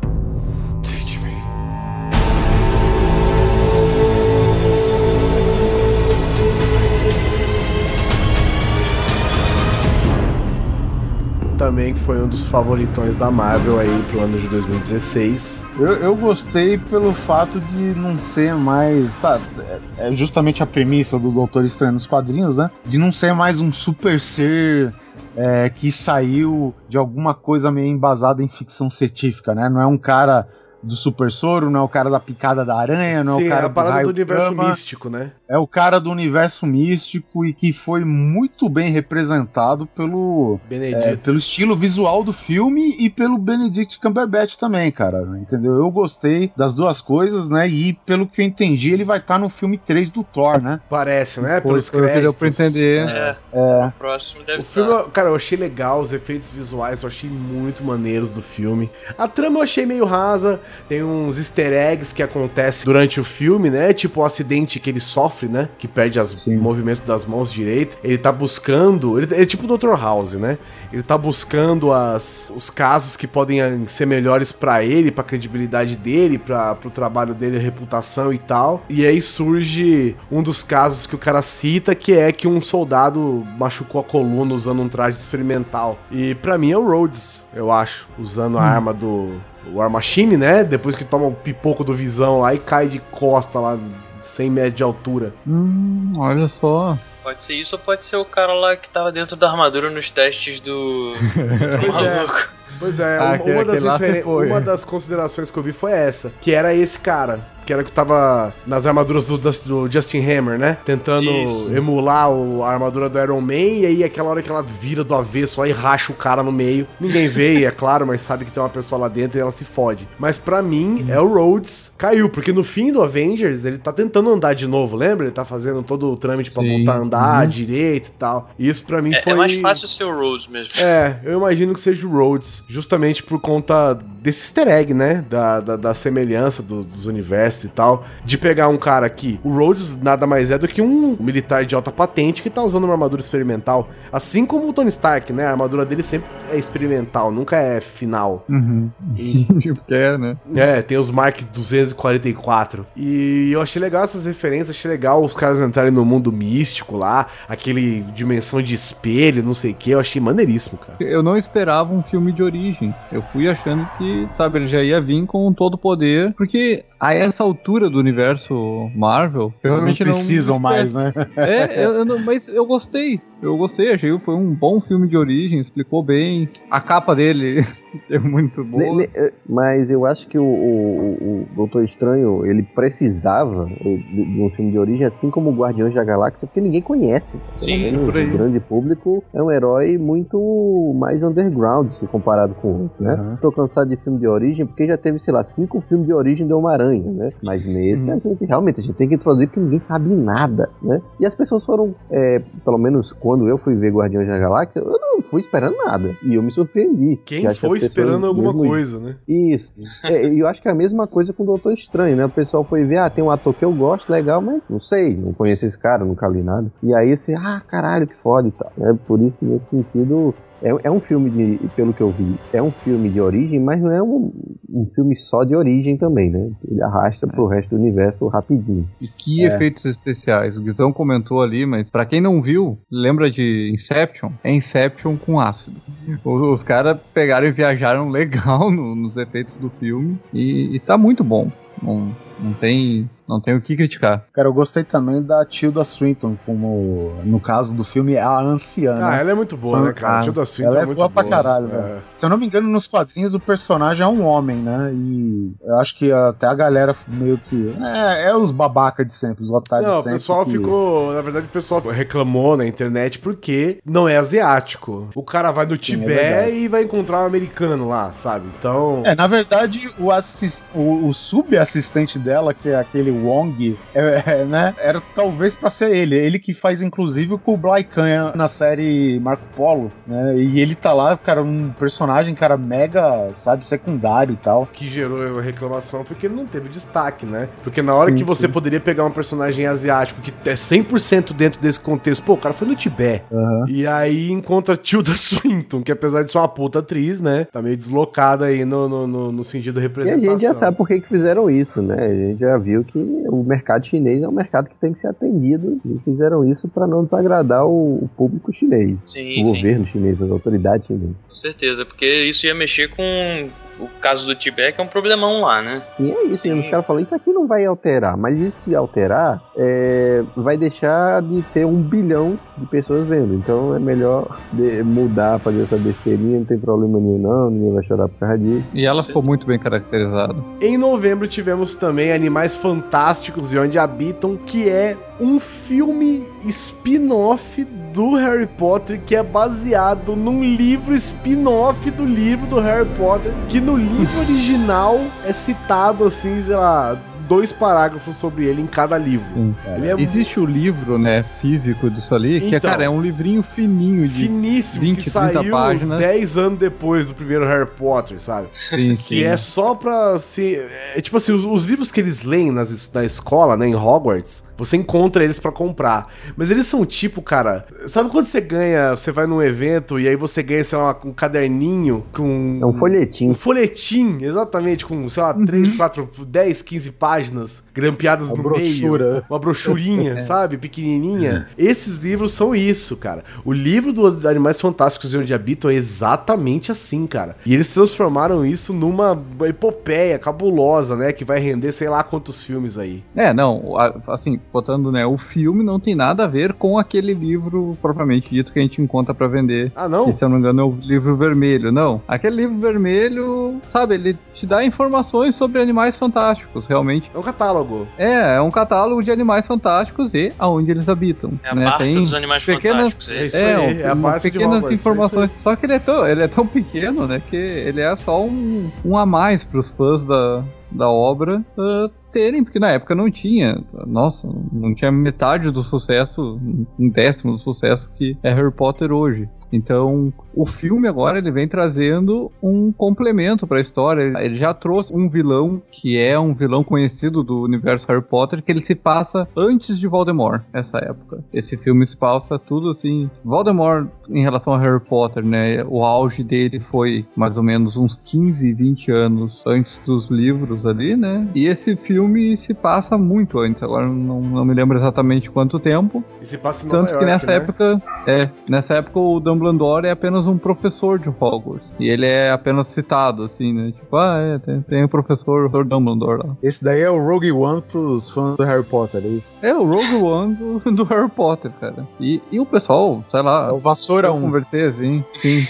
Também 11.61 11.93
que 11.93 11.99
foi 11.99 12.19
um 12.19 12.27
dos 12.27 12.43
favoritões 12.43 13.15
da 13.15 13.29
Marvel 13.29 13.79
aí 13.79 14.03
pro 14.09 14.21
ano 14.21 14.39
de 14.39 14.47
2016. 14.47 15.63
Eu, 15.77 15.93
eu 15.93 16.15
gostei 16.15 16.79
pelo 16.79 17.13
fato 17.13 17.59
de 17.59 17.93
não 17.93 18.17
ser 18.17 18.55
mais. 18.55 19.15
Tá, 19.17 19.39
é 19.59 19.79
é 20.07 20.11
justamente 20.11 20.63
a 20.63 20.65
premissa 20.65 21.19
do 21.19 21.29
Doutor 21.29 21.63
Estranho 21.63 21.93
nos 21.93 22.07
quadrinhos, 22.07 22.57
né? 22.57 22.71
De 22.83 22.97
não 22.97 23.11
ser 23.11 23.35
mais 23.35 23.59
um 23.59 23.71
super 23.71 24.19
ser 24.19 24.91
é, 25.37 25.69
que 25.69 25.91
saiu 25.91 26.73
de 26.89 26.97
alguma 26.97 27.35
coisa 27.35 27.71
meio 27.71 27.85
embasada 27.85 28.41
em 28.41 28.47
ficção 28.47 28.89
científica, 28.89 29.53
né? 29.53 29.69
Não 29.69 29.79
é 29.79 29.85
um 29.85 29.99
cara 29.99 30.47
do 30.83 30.95
super 30.95 31.31
soro, 31.31 31.69
não 31.69 31.79
é 31.81 31.83
o 31.83 31.87
cara 31.89 32.09
da 32.09 32.19
picada 32.19 32.65
da 32.65 32.75
aranha, 32.77 33.23
não 33.23 33.37
Sim, 33.37 33.43
é 33.43 33.45
o 33.45 33.47
é 33.47 33.49
cara 33.49 33.67
a 33.67 33.69
parada 33.69 33.93
raio 33.95 34.05
do 34.05 34.09
universo 34.09 34.49
gama. 34.49 34.69
místico, 34.69 35.09
né? 35.09 35.31
É 35.47 35.57
o 35.57 35.67
cara 35.67 35.99
do 35.99 36.09
universo 36.09 36.65
místico 36.65 37.45
e 37.45 37.53
que 37.53 37.71
foi 37.73 38.03
muito 38.05 38.67
bem 38.69 38.89
representado 38.91 39.85
pelo, 39.85 40.59
Benedito. 40.67 41.03
é, 41.03 41.15
pelo 41.15 41.37
estilo 41.37 41.75
visual 41.75 42.23
do 42.23 42.31
filme 42.33 42.95
e 42.97 43.09
pelo 43.09 43.37
Benedict 43.37 43.99
Cumberbatch 43.99 44.55
também, 44.55 44.91
cara. 44.91 45.21
Entendeu? 45.39 45.73
Eu 45.73 45.91
gostei 45.91 46.51
das 46.55 46.73
duas 46.73 47.01
coisas, 47.01 47.49
né? 47.49 47.67
E 47.67 47.93
pelo 47.93 48.25
que 48.25 48.41
eu 48.41 48.45
entendi, 48.45 48.93
ele 48.93 49.03
vai 49.03 49.17
estar 49.19 49.37
no 49.37 49.49
filme 49.49 49.77
3 49.77 50.11
do 50.11 50.23
Thor, 50.23 50.61
né? 50.61 50.79
Parece, 50.89 51.41
né? 51.41 51.59
Pelos 51.59 51.87
o 51.89 51.91
que 51.91 51.97
deu 51.97 52.05
créditos. 52.07 52.35
pra 52.35 52.47
entender. 52.47 53.07
É, 53.09 53.35
É. 53.53 53.87
o 53.87 53.91
próximo 53.99 54.43
deve 54.43 54.61
O 54.61 54.63
filme, 54.63 54.89
estar. 54.91 55.11
cara, 55.11 55.29
eu 55.29 55.35
achei 55.35 55.57
legal, 55.57 55.99
os 56.01 56.13
efeitos 56.13 56.49
visuais 56.49 57.03
eu 57.03 57.07
achei 57.07 57.29
muito 57.29 57.83
maneiros 57.83 58.31
do 58.31 58.41
filme. 58.41 58.89
A 59.17 59.27
trama 59.27 59.59
eu 59.59 59.63
achei 59.63 59.85
meio 59.85 60.05
rasa, 60.05 60.59
tem 60.87 61.03
uns 61.03 61.37
easter 61.37 61.71
eggs 61.73 62.13
que 62.13 62.23
acontecem 62.23 62.85
durante 62.85 63.19
o 63.19 63.23
filme, 63.23 63.69
né? 63.69 63.93
Tipo 63.93 64.21
o 64.21 64.25
acidente 64.25 64.79
que 64.79 64.89
ele 64.89 64.99
sofre, 64.99 65.47
né? 65.47 65.69
Que 65.77 65.87
perde 65.87 66.19
as 66.19 66.47
movimentos 66.47 67.01
das 67.01 67.25
mãos 67.25 67.51
direito. 67.51 67.97
Ele 68.03 68.17
tá 68.17 68.31
buscando, 68.31 69.17
ele, 69.17 69.33
ele 69.33 69.43
é 69.43 69.45
tipo 69.45 69.71
o 69.71 69.77
Dr. 69.77 69.95
House, 69.99 70.35
né? 70.35 70.57
Ele 70.91 71.03
tá 71.03 71.17
buscando 71.17 71.91
as, 71.91 72.51
os 72.55 72.69
casos 72.69 73.15
que 73.15 73.25
podem 73.27 73.61
eh, 73.61 73.79
ser 73.87 74.05
melhores 74.05 74.51
pra 74.51 74.83
ele, 74.83 75.11
pra 75.11 75.23
credibilidade 75.23 75.95
dele, 75.95 76.37
para 76.37 76.75
pro 76.75 76.89
trabalho 76.89 77.33
dele, 77.33 77.57
reputação 77.57 78.33
e 78.33 78.37
tal. 78.37 78.83
E 78.89 79.05
aí 79.05 79.21
surge 79.21 80.15
um 80.31 80.43
dos 80.43 80.63
casos 80.63 81.07
que 81.07 81.15
o 81.15 81.17
cara 81.17 81.41
cita, 81.41 81.95
que 81.95 82.13
é 82.13 82.31
que 82.31 82.47
um 82.47 82.61
soldado 82.61 83.45
machucou 83.57 84.01
a 84.01 84.03
coluna 84.03 84.53
usando 84.53 84.81
um 84.81 84.89
traje 84.89 85.17
experimental. 85.17 85.97
E 86.11 86.35
pra 86.35 86.57
mim 86.57 86.71
é 86.71 86.77
o 86.77 86.85
Rhodes, 86.85 87.45
eu 87.53 87.71
acho, 87.71 88.07
usando 88.19 88.57
a 88.57 88.63
arma 88.63 88.93
do 88.93 89.39
o 89.67 89.77
War 89.77 89.89
Machine, 89.89 90.37
né? 90.37 90.63
Depois 90.63 90.95
que 90.95 91.03
toma 91.03 91.25
o 91.27 91.33
pipoco 91.33 91.83
do 91.83 91.93
Visão 91.93 92.39
lá 92.41 92.53
e 92.53 92.59
cai 92.59 92.87
de 92.87 92.99
costa 92.99 93.59
lá 93.59 93.77
100 94.23 94.49
metros 94.49 94.75
de 94.75 94.83
altura. 94.83 95.33
Hum, 95.47 96.13
olha 96.17 96.47
só. 96.47 96.97
Pode 97.23 97.43
ser 97.43 97.53
isso 97.53 97.75
ou 97.75 97.79
pode 97.81 98.03
ser 98.05 98.15
o 98.15 98.25
cara 98.25 98.53
lá 98.53 98.75
que 98.75 98.89
tava 98.89 99.11
dentro 99.11 99.35
da 99.35 99.49
armadura 99.49 99.91
nos 99.91 100.09
testes 100.09 100.59
do. 100.59 101.11
do 101.13 101.79
Pois 101.91 101.95
é. 102.05 102.15
maluco. 102.15 102.49
Pois 102.79 102.99
é, 102.99 103.17
Ah, 103.19 103.39
uma, 103.43 103.63
das 103.65 103.83
referen- 103.83 104.23
uma 104.23 104.59
das 104.61 104.83
considerações 104.83 105.51
que 105.51 105.57
eu 105.59 105.61
vi 105.61 105.71
foi 105.71 105.91
essa, 105.91 106.31
que 106.41 106.51
era 106.51 106.73
esse 106.73 106.97
cara, 106.97 107.39
que 107.65 107.71
era 107.73 107.83
que 107.83 107.91
tava 107.91 108.53
nas 108.65 108.85
armaduras 108.87 109.25
do, 109.25 109.37
do 109.37 109.91
Justin 109.91 110.19
Hammer, 110.19 110.57
né? 110.57 110.77
Tentando 110.85 111.29
Isso. 111.31 111.75
emular 111.75 112.29
o- 112.31 112.63
a 112.63 112.71
armadura 112.71 113.09
do 113.09 113.19
Iron 113.19 113.41
Man, 113.41 113.53
e 113.53 113.85
aí 113.85 114.03
aquela 114.03 114.29
hora 114.29 114.41
que 114.41 114.49
ela 114.49 114.61
vira 114.63 115.03
do 115.03 115.13
avesso, 115.15 115.61
aí 115.61 115.71
racha 115.71 116.11
o 116.11 116.15
cara 116.15 116.41
no 116.43 116.51
meio. 116.51 116.87
Ninguém 116.99 117.27
vê, 117.27 117.63
é 117.65 117.71
claro, 117.71 118.05
mas 118.05 118.21
sabe 118.21 118.45
que 118.45 118.51
tem 118.51 118.61
uma 118.61 118.69
pessoa 118.69 119.01
lá 119.01 119.07
dentro 119.07 119.37
e 119.37 119.41
ela 119.41 119.51
se 119.51 119.63
fode. 119.65 120.07
Mas 120.17 120.37
pra 120.37 120.61
mim, 120.61 121.05
é 121.09 121.19
o 121.19 121.27
Rhodes 121.27 121.91
caiu, 121.97 122.29
porque 122.29 122.51
no 122.51 122.63
fim 122.63 122.91
do 122.91 123.01
Avengers, 123.01 123.65
ele 123.65 123.77
tá 123.77 123.91
tentando 123.91 124.29
andar 124.31 124.53
de 124.53 124.67
novo, 124.67 124.95
lembra? 124.97 125.25
Ele 125.25 125.33
tá 125.33 125.45
fazendo 125.45 125.83
todo 125.83 126.11
o 126.11 126.17
trâmite 126.17 126.51
pra 126.51 126.63
Sim. 126.63 126.77
voltar 126.77 126.93
a 126.93 126.97
andar 126.99 127.43
Uhum. 127.43 127.47
direito 127.49 128.07
e 128.07 128.11
tal. 128.13 128.49
E 128.57 128.67
isso 128.67 128.83
pra 128.85 129.01
mim 129.01 129.13
É, 129.13 129.21
foi... 129.21 129.33
é 129.33 129.35
mais 129.35 129.57
fácil 129.59 129.87
ser 129.87 130.03
o 130.05 130.13
Rhodes 130.17 130.47
mesmo. 130.47 130.71
É, 130.77 131.19
eu 131.23 131.37
imagino 131.37 131.73
que 131.73 131.79
seja 131.79 132.07
o 132.07 132.11
Rhodes, 132.11 132.63
justamente 132.67 133.23
por 133.23 133.39
conta 133.39 133.93
desse 134.21 134.41
easter 134.41 134.67
egg, 134.67 134.93
né? 134.93 135.23
Da, 135.29 135.59
da, 135.59 135.75
da 135.75 135.93
semelhança 135.93 136.61
do- 136.63 136.83
dos 136.83 137.05
universos 137.05 137.50
e 137.63 137.69
tal. 137.69 138.05
De 138.23 138.37
pegar 138.37 138.67
um 138.67 138.77
cara 138.77 139.05
aqui. 139.05 139.39
O 139.43 139.49
Rhodes 139.49 140.01
nada 140.01 140.25
mais 140.25 140.51
é 140.51 140.57
do 140.57 140.67
que 140.67 140.81
um 140.81 141.15
militar 141.19 141.65
de 141.65 141.75
alta 141.75 141.91
patente 141.91 142.41
que 142.41 142.49
tá 142.49 142.63
usando 142.63 142.83
uma 142.83 142.93
armadura 142.93 143.21
experimental. 143.21 143.89
Assim 144.11 144.45
como 144.45 144.69
o 144.69 144.73
Tony 144.73 144.89
Stark, 144.89 145.31
né? 145.31 145.45
A 145.45 145.51
armadura 145.51 145.85
dele 145.85 146.03
sempre 146.03 146.29
é 146.51 146.57
experimental, 146.57 147.31
nunca 147.31 147.57
é 147.57 147.79
final. 147.79 148.45
Uhum. 148.49 148.89
Porque 149.75 149.93
é, 149.93 150.17
né? 150.17 150.37
É, 150.55 150.81
tem 150.81 150.97
os 150.97 151.09
Mark 151.09 151.41
244. 151.53 152.85
E 152.95 153.51
eu 153.51 153.61
achei 153.61 153.81
legal 153.81 154.03
essas 154.03 154.25
referências, 154.25 154.71
achei 154.71 154.89
legal 154.89 155.23
os 155.23 155.33
caras 155.33 155.59
entrarem 155.59 155.91
no 155.91 156.05
mundo 156.05 156.31
místico 156.31 156.97
lá, 156.97 157.27
aquele 157.47 158.01
dimensão 158.15 158.61
de 158.61 158.73
espelho, 158.73 159.43
não 159.43 159.53
sei 159.53 159.71
o 159.71 159.75
que, 159.75 159.91
eu 159.91 159.99
achei 159.99 160.21
maneiríssimo, 160.21 160.77
cara. 160.77 160.97
Eu 160.99 161.23
não 161.23 161.37
esperava 161.37 161.93
um 161.93 162.03
filme 162.03 162.31
de 162.31 162.43
origem. 162.43 162.93
Eu 163.11 163.21
fui 163.31 163.49
achando 163.49 163.87
que, 163.97 164.27
sabe, 164.33 164.59
ele 164.59 164.67
já 164.67 164.81
ia 164.81 164.99
vir 164.99 165.25
com 165.25 165.51
todo 165.53 165.75
o 165.75 165.77
poder, 165.77 166.33
porque 166.35 166.83
a 166.99 167.13
essa 167.13 167.40
altura 167.43 167.89
do 167.89 167.97
universo 167.99 168.89
Marvel, 168.95 169.53
eu 169.63 169.69
Não 169.71 169.77
realmente 169.77 170.03
não, 170.03 170.11
precisam 170.11 170.59
mais, 170.59 170.93
né? 170.93 171.13
É, 171.37 171.85
eu, 171.85 171.91
eu 171.95 172.05
não- 172.05 172.19
mas 172.19 172.47
eu 172.47 172.65
gostei. 172.65 173.19
Eu 173.41 173.57
gostei, 173.57 173.91
achei 173.93 174.11
que 174.11 174.19
foi 174.23 174.35
um 174.35 174.53
bom 174.53 174.79
filme 174.79 175.07
de 175.07 175.17
origem, 175.17 175.59
explicou 175.59 176.03
bem. 176.03 176.47
A 176.69 176.79
capa 176.79 177.15
dele 177.15 177.65
é 178.09 178.19
muito 178.19 178.63
boa. 178.63 178.83
Ne- 178.83 178.95
ne- 178.95 179.09
eh, 179.13 179.33
Mas 179.47 179.89
eu 179.91 180.05
acho 180.05 180.27
que 180.27 180.37
o, 180.37 180.43
o, 180.43 181.43
o 181.43 181.45
Doutor 181.55 181.83
Estranho, 181.83 182.45
ele 182.45 182.63
precisava 182.63 183.65
de, 183.65 184.41
um 184.41 184.49
filme 184.49 184.71
de 184.71 184.79
origem, 184.79 185.05
assim 185.05 185.29
como 185.29 185.49
o 185.49 185.53
Guardiões 185.53 185.93
da 185.93 186.03
Galáxia, 186.03 186.47
porque 186.47 186.61
ninguém 186.61 186.81
conhece. 186.81 187.37
Sim, 187.57 187.83
menos 187.83 188.05
por 188.05 188.17
aí. 188.17 188.29
o 188.29 188.33
grande 188.33 188.59
público 188.59 189.23
é 189.33 189.41
um 189.41 189.51
herói 189.51 189.97
muito 189.97 190.93
mais 190.97 191.23
underground 191.23 191.91
se 191.93 192.05
comparado 192.07 192.53
com 192.55 192.83
outros, 192.83 192.99
né? 192.99 193.37
Tô 193.41 193.51
cansado 193.51 193.89
de 193.89 193.97
filme 193.97 194.19
de 194.19 194.27
origem, 194.27 194.65
porque 194.65 194.87
já 194.87 194.97
teve, 194.97 195.19
sei 195.19 195.33
lá, 195.33 195.43
cinco 195.43 195.81
filmes 195.81 196.07
de 196.07 196.13
origem 196.13 196.47
do 196.47 196.57
Homem-Aranha, 196.57 197.11
né? 197.11 197.31
Mas 197.41 197.65
nesse, 197.65 198.09
a 198.11 198.15
gente 198.17 198.45
realmente, 198.45 198.79
a 198.79 198.83
gente 198.83 198.95
tem 198.95 199.07
que 199.07 199.15
introduzir 199.15 199.47
porque 199.47 199.59
ninguém 199.59 199.81
sabe 199.87 200.09
nada, 200.13 200.69
né? 200.81 201.01
E 201.19 201.25
as 201.25 201.35
pessoas 201.35 201.63
foram, 201.65 201.93
eh, 202.09 202.41
pelo 202.63 202.77
menos 202.77 203.11
quando 203.13 203.47
eu 203.47 203.57
fui 203.57 203.75
ver 203.75 203.91
Guardiões 203.91 204.27
da 204.27 204.37
Galáxia, 204.37 204.79
eu 204.79 204.85
não 204.99 205.21
fui 205.21 205.41
esperando 205.41 205.75
nada. 205.77 206.15
E 206.23 206.35
eu 206.35 206.43
me 206.43 206.51
surpreendi. 206.51 207.19
Quem 207.25 207.41
foi 207.55 207.80
esperando 207.85 208.25
alguma 208.25 208.53
coisa, 208.53 208.99
né? 208.99 209.15
Isso. 209.27 209.71
É, 210.03 210.27
e 210.27 210.39
eu 210.39 210.47
acho 210.47 210.61
que 210.61 210.67
é 210.67 210.71
a 210.71 210.75
mesma 210.75 211.07
coisa 211.07 211.33
com 211.33 211.43
o 211.43 211.45
Doutor 211.45 211.73
Estranho, 211.73 212.15
né? 212.15 212.25
O 212.25 212.29
pessoal 212.29 212.63
foi 212.63 212.83
ver, 212.83 212.97
ah, 212.97 213.09
tem 213.09 213.23
um 213.23 213.31
ator 213.31 213.53
que 213.53 213.65
eu 213.65 213.73
gosto, 213.73 214.11
legal, 214.11 214.41
mas 214.41 214.67
não 214.69 214.79
sei, 214.79 215.15
não 215.15 215.33
conheço 215.33 215.65
esse 215.65 215.77
cara, 215.77 216.03
nunca 216.05 216.27
li 216.27 216.41
nada. 216.41 216.71
E 216.83 216.93
aí 216.93 217.15
você, 217.15 217.33
ah, 217.33 217.61
caralho, 217.67 218.07
que 218.07 218.15
foda 218.15 218.47
e 218.47 218.51
tal. 218.51 218.71
né? 218.77 218.97
Por 219.07 219.21
isso 219.21 219.37
que 219.37 219.45
nesse 219.45 219.65
sentido. 219.69 220.33
É, 220.63 220.69
é 220.83 220.91
um 220.91 221.01
filme 221.01 221.31
de, 221.31 221.69
pelo 221.75 221.93
que 221.93 222.03
eu 222.03 222.11
vi, 222.11 222.39
é 222.53 222.61
um 222.61 222.71
filme 222.71 223.09
de 223.11 223.19
origem, 223.19 223.59
mas 223.59 223.81
não 223.81 223.91
é 223.91 224.01
um, 224.01 224.31
um 224.69 224.85
filme 224.93 225.15
só 225.15 225.43
de 225.43 225.55
origem 225.55 225.97
também, 225.97 226.29
né? 226.29 226.49
Ele 226.69 226.81
arrasta 226.83 227.25
pro 227.27 227.47
resto 227.47 227.71
do 227.71 227.81
universo 227.81 228.27
rapidinho. 228.27 228.87
E 229.01 229.07
que 229.23 229.43
É. 229.43 229.47
efeitos 229.47 229.85
especiais. 229.85 230.55
O 230.57 230.61
Guizão 230.61 230.93
comentou 230.93 231.41
ali, 231.41 231.65
mas 231.65 231.89
pra 231.89 232.05
quem 232.05 232.21
não 232.21 232.41
viu, 232.41 232.77
lembra 232.91 233.29
de 233.31 233.71
Inception? 233.73 234.29
É 234.43 234.51
Inception 234.53 235.17
com 235.17 235.39
ácido. 235.39 235.81
Os, 236.23 236.41
os 236.41 236.63
caras 236.63 236.99
pegaram 237.13 237.47
e 237.47 237.51
viajaram 237.51 238.09
legal 238.11 238.69
no- 238.71 238.95
nos 238.95 239.17
efeitos 239.17 239.57
do 239.57 239.69
filme 239.79 240.19
e, 240.31 240.75
e 240.75 240.79
tá 240.79 240.97
muito 240.97 241.23
bom. 241.23 241.49
Não, 241.81 242.11
não 242.41 242.53
tem 242.53 243.09
não 243.27 243.39
tem 243.39 243.55
o 243.55 243.61
que 243.61 243.77
criticar. 243.77 244.25
Cara, 244.33 244.49
eu 244.49 244.53
gostei 244.53 244.83
também 244.83 245.21
da 245.21 245.45
Tilda 245.45 245.85
Swinton, 245.85 246.35
como 246.45 247.13
no 247.23 247.39
caso 247.39 247.73
do 247.73 247.81
filme 247.81 248.17
a 248.17 248.37
anciã. 248.41 248.97
Ah, 249.01 249.11
né? 249.11 249.21
ela 249.21 249.31
é 249.31 249.33
muito 249.33 249.55
boa, 249.55 249.77
São- 249.77 249.85
né, 249.85 249.93
cara? 249.93 250.19
Ah, 250.19 250.23
Tilda 250.23 250.45
Swinton 250.45 250.71
ela 250.71 250.79
é 250.79 250.83
é 250.83 250.85
muito 250.85 250.97
boa 250.97 251.09
pra 251.09 251.23
boa. 251.23 251.33
caralho, 251.33 251.67
É. 251.67 251.81
velho. 251.81 252.01
Se 252.17 252.25
eu 252.25 252.29
não 252.29 252.35
me 252.37 252.45
engano, 252.45 252.67
nos 252.67 252.87
quadrinhos 252.87 253.33
o 253.33 253.39
personagem 253.39 254.03
é 254.03 254.07
um 254.07 254.25
homem, 254.25 254.57
né? 254.57 254.91
E 254.93 255.53
eu 255.63 255.79
acho 255.79 255.97
que 255.97 256.11
até 256.11 256.45
a 256.45 256.53
galera 256.53 256.93
meio 257.07 257.37
que. 257.37 257.73
É, 257.81 258.31
é 258.31 258.35
os 258.35 258.51
babaca 258.51 259.05
de 259.05 259.13
sempre, 259.13 259.43
os 259.45 259.51
otários 259.51 259.87
Não, 259.87 259.93
de 259.93 259.99
o 259.99 260.03
sempre. 260.03 260.17
pessoal 260.19 260.45
que- 260.45 260.51
ficou. 260.51 261.13
Na 261.13 261.21
verdade, 261.21 261.45
o 261.45 261.49
pessoal 261.49 261.79
reclamou 261.81 262.57
na 262.57 262.65
internet 262.67 263.17
porque 263.19 263.79
não 263.85 264.09
é 264.09 264.17
asiático. 264.17 265.09
O 265.15 265.23
cara 265.23 265.51
vai 265.51 265.65
no 265.65 265.77
Tibete 265.77 266.05
verdade. 266.09 266.51
e 266.51 266.67
vai 266.67 266.83
encontrar 266.83 267.21
um 267.21 267.25
americano 267.27 267.87
lá, 267.87 268.11
sabe? 268.17 268.49
Então. 268.59 269.03
É, 269.05 269.15
na 269.15 269.27
verdade, 269.27 269.89
o, 269.97 270.11
assis- 270.11 270.65
o, 270.75 271.05
o 271.07 271.13
subassistente 271.13 272.19
dela, 272.19 272.30
que 272.53 272.69
é 272.69 272.75
aquele 272.75 273.11
Wong, 273.11 273.77
é, 273.93 274.23
é, 274.25 274.45
né, 274.45 274.73
era 274.77 275.01
talvez 275.15 275.55
pra 275.55 275.69
ser 275.69 275.95
ele. 275.95 276.15
Ele 276.15 276.39
que 276.39 276.53
faz, 276.53 276.81
inclusive, 276.81 277.33
o 277.33 277.37
Kublai 277.37 277.83
Khan 277.83 278.33
na 278.35 278.47
série 278.47 279.19
Marco 279.19 279.43
Polo, 279.55 279.91
né? 280.05 280.35
E 280.37 280.59
ele 280.59 280.75
tá 280.75 280.93
lá, 280.93 281.17
cara, 281.17 281.41
um 281.41 281.69
personagem, 281.71 282.33
cara, 282.35 282.57
mega, 282.57 283.31
sabe, 283.33 283.65
secundário 283.65 284.33
e 284.33 284.37
tal. 284.37 284.67
que 284.71 284.89
gerou 284.89 285.39
a 285.39 285.41
reclamação 285.41 286.03
foi 286.03 286.15
que 286.15 286.25
ele 286.27 286.35
não 286.35 286.45
teve 286.45 286.69
destaque, 286.69 287.25
né? 287.25 287.49
Porque 287.63 287.81
na 287.81 287.93
hora 287.95 288.11
Sim, 288.11 288.17
que 288.17 288.23
você 288.23 288.47
sim. 288.47 288.53
poderia 288.53 288.79
pegar 288.79 289.05
um 289.05 289.11
personagem 289.11 289.65
asiático 289.67 290.21
que 290.21 290.31
é 290.49 290.53
100% 290.53 291.33
dentro 291.33 291.59
desse 291.61 291.79
contexto, 291.79 292.23
pô, 292.23 292.33
o 292.33 292.37
cara 292.37 292.53
foi 292.53 292.67
no 292.67 292.75
Tibete. 292.75 293.25
E 293.67 293.85
aí 293.87 294.31
encontra 294.31 294.75
Tilda 294.77 295.11
Swinton, 295.15 295.81
que 295.81 295.91
apesar 295.91 296.23
de 296.23 296.31
ser 296.31 296.37
uma 296.37 296.47
puta 296.47 296.79
atriz, 296.79 297.21
né? 297.21 297.45
Tá 297.51 297.61
meio 297.61 297.77
deslocada 297.77 298.45
aí 298.45 298.65
no, 298.65 298.87
no, 298.87 299.07
no, 299.07 299.31
no 299.31 299.43
sentido 299.43 299.75
de 299.75 299.79
E 299.79 299.81
a 299.81 299.87
representação. 299.87 300.31
gente 300.31 300.41
já 300.41 300.53
sabe 300.53 300.77
por 300.77 300.87
que, 300.87 300.99
que 300.99 301.07
fizeram 301.07 301.49
isso, 301.49 301.81
né? 301.81 301.95
A 302.21 302.27
gente 302.29 302.39
já 302.39 302.57
viu 302.57 302.83
que 302.83 302.97
o 302.97 303.43
mercado 303.43 303.85
chinês 303.85 304.21
é 304.21 304.27
um 304.27 304.31
mercado 304.31 304.69
que 304.69 304.75
tem 304.75 304.93
que 304.93 304.99
ser 304.99 305.07
atendido 305.07 305.79
e 305.85 305.99
fizeram 306.03 306.49
isso 306.49 306.67
para 306.67 306.87
não 306.87 307.03
desagradar 307.03 307.65
o, 307.65 308.03
o 308.03 308.09
público 308.15 308.53
chinês, 308.53 308.97
Sim, 309.03 309.41
o 309.41 309.45
sim. 309.45 309.53
governo 309.53 309.87
chinês, 309.87 310.21
as 310.21 310.29
autoridades 310.29 310.85
chinesas. 310.87 311.15
Com 311.27 311.35
certeza, 311.35 311.85
porque 311.85 312.05
isso 312.05 312.45
ia 312.45 312.55
mexer 312.55 312.89
com 312.89 313.49
o 313.81 313.89
caso 313.99 314.25
do 314.25 314.35
Tibete, 314.35 314.79
é 314.79 314.83
um 314.83 314.87
problemão 314.87 315.41
lá, 315.41 315.61
né? 315.61 315.81
E 315.99 316.11
é 316.11 316.23
isso, 316.25 316.47
mesmo. 316.47 316.61
os 316.63 316.69
caras 316.69 316.85
falam, 316.85 317.01
isso 317.01 317.15
aqui 317.15 317.31
não 317.31 317.47
vai 317.47 317.65
alterar, 317.65 318.15
mas 318.15 318.39
isso 318.39 318.57
se 318.63 318.75
alterar, 318.75 319.41
é, 319.57 320.23
vai 320.35 320.55
deixar 320.57 321.21
de 321.21 321.41
ter 321.53 321.65
um 321.65 321.81
bilhão 321.81 322.37
de 322.57 322.65
pessoas 322.67 323.07
vendo. 323.07 323.33
Então 323.33 323.75
é 323.75 323.79
melhor 323.79 324.37
de- 324.53 324.83
mudar, 324.83 325.39
fazer 325.39 325.63
essa 325.63 325.77
besteirinha, 325.77 326.39
não 326.39 326.45
tem 326.45 326.57
problema 326.59 326.99
nenhum 326.99 327.17
não, 327.19 327.49
ninguém 327.49 327.73
vai 327.73 327.83
chorar 327.83 328.07
por 328.07 328.19
causa 328.19 328.37
disso. 328.37 328.65
E 328.73 328.85
ela 328.85 329.03
ficou 329.03 329.21
muito 329.23 329.45
bem 329.47 329.57
caracterizada. 329.59 330.35
Em 330.61 330.77
novembro 330.77 331.27
tivemos 331.27 331.75
também 331.75 332.11
Animais 332.13 332.55
Fantásticos 332.55 333.53
e 333.53 333.57
Onde 333.57 333.77
Habitam, 333.79 334.37
que 334.37 334.69
é 334.69 334.95
um 335.21 335.39
filme 335.39 336.27
spin-off 336.47 337.63
do 337.93 338.15
Harry 338.15 338.47
Potter 338.47 338.99
que 339.05 339.15
é 339.15 339.21
baseado 339.21 340.15
num 340.15 340.43
livro 340.43 340.95
spin-off 340.95 341.91
do 341.91 342.03
livro 342.03 342.47
do 342.47 342.59
Harry 342.59 342.89
Potter, 342.97 343.31
que 343.47 343.61
no 343.61 343.77
livro 343.77 344.19
original 344.21 344.99
é 345.25 345.31
citado 345.31 346.05
assim, 346.05 346.41
sei 346.41 346.55
lá, 346.55 346.99
dois 347.27 347.53
parágrafos 347.53 348.17
sobre 348.17 348.45
ele 348.45 348.61
em 348.61 348.67
cada 348.67 348.97
livro. 348.97 349.55
Ele 349.77 349.87
é 349.87 349.93
Existe 350.01 350.39
o 350.39 350.45
livro, 350.45 350.97
né, 350.97 351.23
físico 351.39 351.89
disso 351.89 352.13
ali, 352.15 352.41
que 352.41 352.55
é, 352.55 352.57
Então. 352.57 352.71
cara, 352.71 352.83
é 352.83 352.89
um 352.89 353.01
livrinho 353.01 353.43
fininho 353.43 354.07
de 354.07 354.23
finíssimo 354.23 354.81
20, 354.81 354.97
que 354.97 355.09
30 355.09 355.33
saiu 355.33 355.51
páginas. 355.51 355.99
10 355.99 356.37
anos 356.37 356.59
depois 356.59 357.07
do 357.07 357.13
primeiro 357.13 357.45
Harry 357.45 357.67
Potter, 357.77 358.19
sabe? 358.19 358.47
Sim, 358.51 358.95
sim. 358.95 359.15
Que 359.15 359.23
é 359.23 359.37
só 359.37 359.75
pra 359.75 360.17
se. 360.17 360.61
É 360.95 360.99
tipo 360.99 361.15
assim, 361.15 361.31
os, 361.31 361.45
os 361.45 361.63
livros 361.63 361.91
que 361.91 362.01
eles 362.01 362.23
leem 362.23 362.51
nas, 362.51 362.91
na 362.91 363.05
escola, 363.05 363.55
né, 363.55 363.67
em 363.67 363.75
Hogwarts, 363.75 364.43
você 364.65 364.77
encontra 364.77 365.23
eles 365.23 365.39
pra 365.39 365.51
comprar. 365.51 366.07
Mas 366.37 366.51
eles 366.51 366.65
são 366.65 366.85
tipo, 366.85 367.21
cara. 367.21 367.65
Sabe 367.87 368.09
quando 368.09 368.25
você 368.25 368.39
ganha, 368.41 368.95
você 368.95 369.11
vai 369.11 369.25
num 369.27 369.41
evento 369.41 369.99
e 369.99 370.07
aí 370.07 370.15
você 370.15 370.43
ganha, 370.43 370.63
sei 370.63 370.77
lá, 370.77 370.97
um 371.03 371.11
caderninho 371.11 372.03
com. 372.13 372.59
É 372.61 372.65
um 372.65 372.73
folhetim. 372.77 373.29
Um 373.29 373.33
folhetim, 373.33 374.17
exatamente, 374.21 374.85
com, 374.85 375.07
sei 375.09 375.23
lá, 375.23 375.35
Uhum. 375.35 375.45
3, 375.45 375.73
4, 375.73 376.09
10, 376.27 376.61
15 376.61 376.91
páginas 376.91 377.63
grampeadas 377.73 378.27
Uma 378.27 378.37
no 378.37 378.43
brochura. 378.43 379.11
meio. 379.11 379.23
Uma 379.29 379.39
brochurinha, 379.39 380.13
É. 380.17 380.19
sabe? 380.19 380.57
Pequenininha. 380.57 381.47
Esses 381.57 381.97
livros 381.97 382.31
são 382.33 382.53
isso, 382.55 382.97
cara. 382.97 383.23
O 383.45 383.51
livro 383.51 383.91
do 383.93 384.27
Animais 384.27 384.59
Fantásticos 384.59 385.13
e 385.13 385.17
Onde 385.17 385.33
Habitam 385.33 385.71
é 385.71 385.75
exatamente 385.75 386.71
assim, 386.71 387.07
cara. 387.07 387.35
E 387.45 387.53
eles 387.53 387.73
transformaram 387.73 388.45
isso 388.45 388.73
numa 388.73 389.17
epopeia 389.47 390.19
cabulosa, 390.19 390.95
né? 390.95 391.11
Que 391.13 391.23
vai 391.23 391.39
render 391.39 391.71
sei 391.71 391.87
lá 391.89 392.03
quantos 392.03 392.43
filmes 392.43 392.77
aí. 392.77 393.03
É, 393.15 393.33
não, 393.33 393.73
assim, 394.07 394.39
botando, 394.51 394.91
né, 394.91 395.05
o 395.05 395.17
filme 395.17 395.63
não 395.63 395.79
tem 395.79 395.95
nada 395.95 396.25
a 396.25 396.27
ver 396.27 396.53
com 396.53 396.77
aquele 396.77 397.13
livro 397.13 397.77
propriamente 397.81 398.29
dito 398.29 398.51
que 398.51 398.59
a 398.59 398.61
gente 398.61 398.81
encontra 398.81 399.13
pra 399.13 399.27
vender. 399.27 399.71
Ah, 399.75 399.87
não? 399.87 400.05
Que, 400.05 400.13
se 400.13 400.23
eu 400.23 400.29
não 400.29 400.35
me 400.35 400.41
engano, 400.41 400.61
é 400.61 400.63
o 400.63 400.75
livro 400.81 401.15
vermelho, 401.15 401.71
não. 401.71 402.01
Aquele 402.07 402.35
livro 402.37 402.57
vermelho, 402.57 403.59
sabe, 403.63 403.95
ele 403.95 404.17
te 404.33 404.45
dá 404.45 404.63
informações 404.63 405.35
sobre 405.35 405.61
animais 405.61 405.97
fantásticos, 405.97 406.67
realmente. 406.67 407.09
É 407.13 407.17
um 407.17 407.21
catálogo. 407.21 407.87
É, 407.97 408.35
é 408.35 408.41
um 408.41 408.51
catálogo 408.51 409.01
de 409.03 409.11
animais 409.11 409.47
fantásticos 409.47 410.13
e 410.13 410.31
aonde 410.37 410.71
eles 410.71 410.87
habitam. 410.89 411.31
É 411.43 411.49
a 411.49 411.55
né? 411.55 411.71
Dos 412.01 412.13
Animais 412.13 412.43
pequenas, 412.43 412.93
Fantásticos, 412.93 413.09
é 413.09 413.25
isso? 413.25 413.37
É 413.37 413.55
aí, 413.55 413.61
um- 413.61 413.79
é 413.79 413.87
a 414.11 414.17
de 414.17 414.21
pequenas 414.21 414.47
Hogwarts, 414.57 414.71
é 414.71 414.73
informações. 414.75 415.29
Só 415.37 415.55
que 415.55 415.65
ele 415.65 415.73
é 415.73 415.79
tão, 415.79 416.07
ele 416.07 416.23
é 416.23 416.27
tão 416.27 416.45
pequeno, 416.45 417.07
né, 417.07 417.21
que 417.29 417.35
ele 417.35 417.81
é 417.81 417.95
só 417.95 418.23
um, 418.23 418.69
um 418.83 418.97
a 418.97 419.05
mais 419.05 419.43
pros 419.43 419.71
fãs 419.71 420.03
da, 420.05 420.43
da 420.71 420.89
obra 420.89 421.43
ah, 421.57 421.89
terem, 422.11 422.43
porque 422.43 422.59
na 422.59 422.71
época 422.71 422.93
não 422.93 423.09
tinha, 423.09 423.63
nossa, 423.87 424.27
não 424.51 424.73
tinha 424.73 424.91
metade 424.91 425.49
do 425.51 425.63
sucesso, 425.63 426.39
um 426.77 426.89
décimo 426.89 427.33
do 427.33 427.39
sucesso 427.39 427.89
que 427.95 428.17
é 428.21 428.33
Harry 428.33 428.51
Potter 428.51 428.91
hoje. 428.91 429.29
Então, 429.51 430.13
o 430.33 430.45
filme 430.45 430.87
agora 430.87 431.17
ele 431.17 431.31
vem 431.31 431.47
trazendo 431.47 432.31
um 432.41 432.71
complemento 432.71 433.45
para 433.45 433.57
a 433.57 433.61
história. 433.61 434.13
Ele 434.19 434.35
já 434.35 434.53
trouxe 434.53 434.93
um 434.95 435.09
vilão 435.09 435.61
que 435.71 435.97
é 435.97 436.17
um 436.17 436.33
vilão 436.33 436.63
conhecido 436.63 437.23
do 437.23 437.41
universo 437.41 437.87
Harry 437.87 438.01
Potter, 438.01 438.41
que 438.41 438.51
ele 438.51 438.63
se 438.63 438.75
passa 438.75 439.27
antes 439.35 439.79
de 439.79 439.87
Voldemort, 439.87 440.41
nessa 440.53 440.77
época. 440.77 441.23
Esse 441.33 441.57
filme 441.57 441.85
se 441.85 441.97
passa 441.97 442.39
tudo 442.39 442.69
assim. 442.69 443.09
Voldemort, 443.23 443.87
em 444.09 444.23
relação 444.23 444.53
a 444.53 444.57
Harry 444.57 444.79
Potter, 444.79 445.23
né? 445.23 445.63
O 445.67 445.83
auge 445.83 446.23
dele 446.23 446.59
foi 446.59 447.05
mais 447.15 447.37
ou 447.37 447.43
menos 447.43 447.75
uns 447.75 447.97
15, 447.97 448.53
20 448.53 448.91
anos 448.91 449.43
antes 449.45 449.79
dos 449.85 450.09
livros 450.09 450.65
ali, 450.65 450.95
né? 450.95 451.27
E 451.35 451.45
esse 451.47 451.75
filme 451.75 452.35
se 452.37 452.53
passa 452.53 452.97
muito 452.97 453.39
antes. 453.39 453.63
Agora 453.63 453.87
não, 453.87 454.21
não 454.21 454.45
me 454.45 454.53
lembro 454.53 454.77
exatamente 454.77 455.29
quanto 455.29 455.59
tempo. 455.59 456.03
E 456.21 456.25
se 456.25 456.37
passa 456.37 456.65
em 456.65 456.69
Nova 456.69 456.79
Tanto 456.79 456.97
que 456.97 457.03
York, 457.03 457.05
nessa 457.05 457.27
né? 457.27 457.35
época, 457.35 457.81
é, 458.07 458.29
nessa 458.49 458.75
época 458.75 458.99
o 458.99 459.19
Dumbledore 459.19 459.40
é 459.85 459.91
apenas 459.91 460.27
um 460.27 460.37
professor 460.37 460.99
de 460.99 461.09
Hogwarts. 461.09 461.73
E 461.79 461.89
ele 461.89 462.05
é 462.05 462.31
apenas 462.31 462.67
citado, 462.67 463.23
assim, 463.23 463.53
né? 463.53 463.71
Tipo, 463.71 463.97
ah, 463.97 464.17
é, 464.19 464.39
tem, 464.39 464.61
tem 464.61 464.83
o 464.83 464.89
professor, 464.89 465.53
o 465.53 465.63
Dumbledore 465.63 466.19
lá. 466.25 466.37
Esse 466.41 466.63
daí 466.63 466.81
é 466.81 466.89
o 466.89 466.97
Rogue 467.03 467.31
One 467.31 467.61
pros 467.61 468.09
fãs 468.09 468.37
do 468.37 468.43
Harry 468.43 468.63
Potter, 468.63 469.03
é 469.03 469.07
isso? 469.07 469.33
É 469.41 469.53
o 469.53 469.63
Rogue 469.63 469.95
One 469.95 470.35
do, 470.35 470.59
do 470.71 470.83
Harry 470.85 471.09
Potter, 471.09 471.51
cara. 471.59 471.87
E, 471.99 472.21
e 472.31 472.39
o 472.39 472.45
pessoal, 472.45 473.03
sei 473.09 473.21
lá. 473.21 473.49
É 473.49 473.51
o 473.51 473.57
Vassoura 473.57 474.07
eu 474.09 474.13
1. 474.15 474.21
conversei 474.21 474.67
assim, 474.67 475.03
sim. 475.13 475.45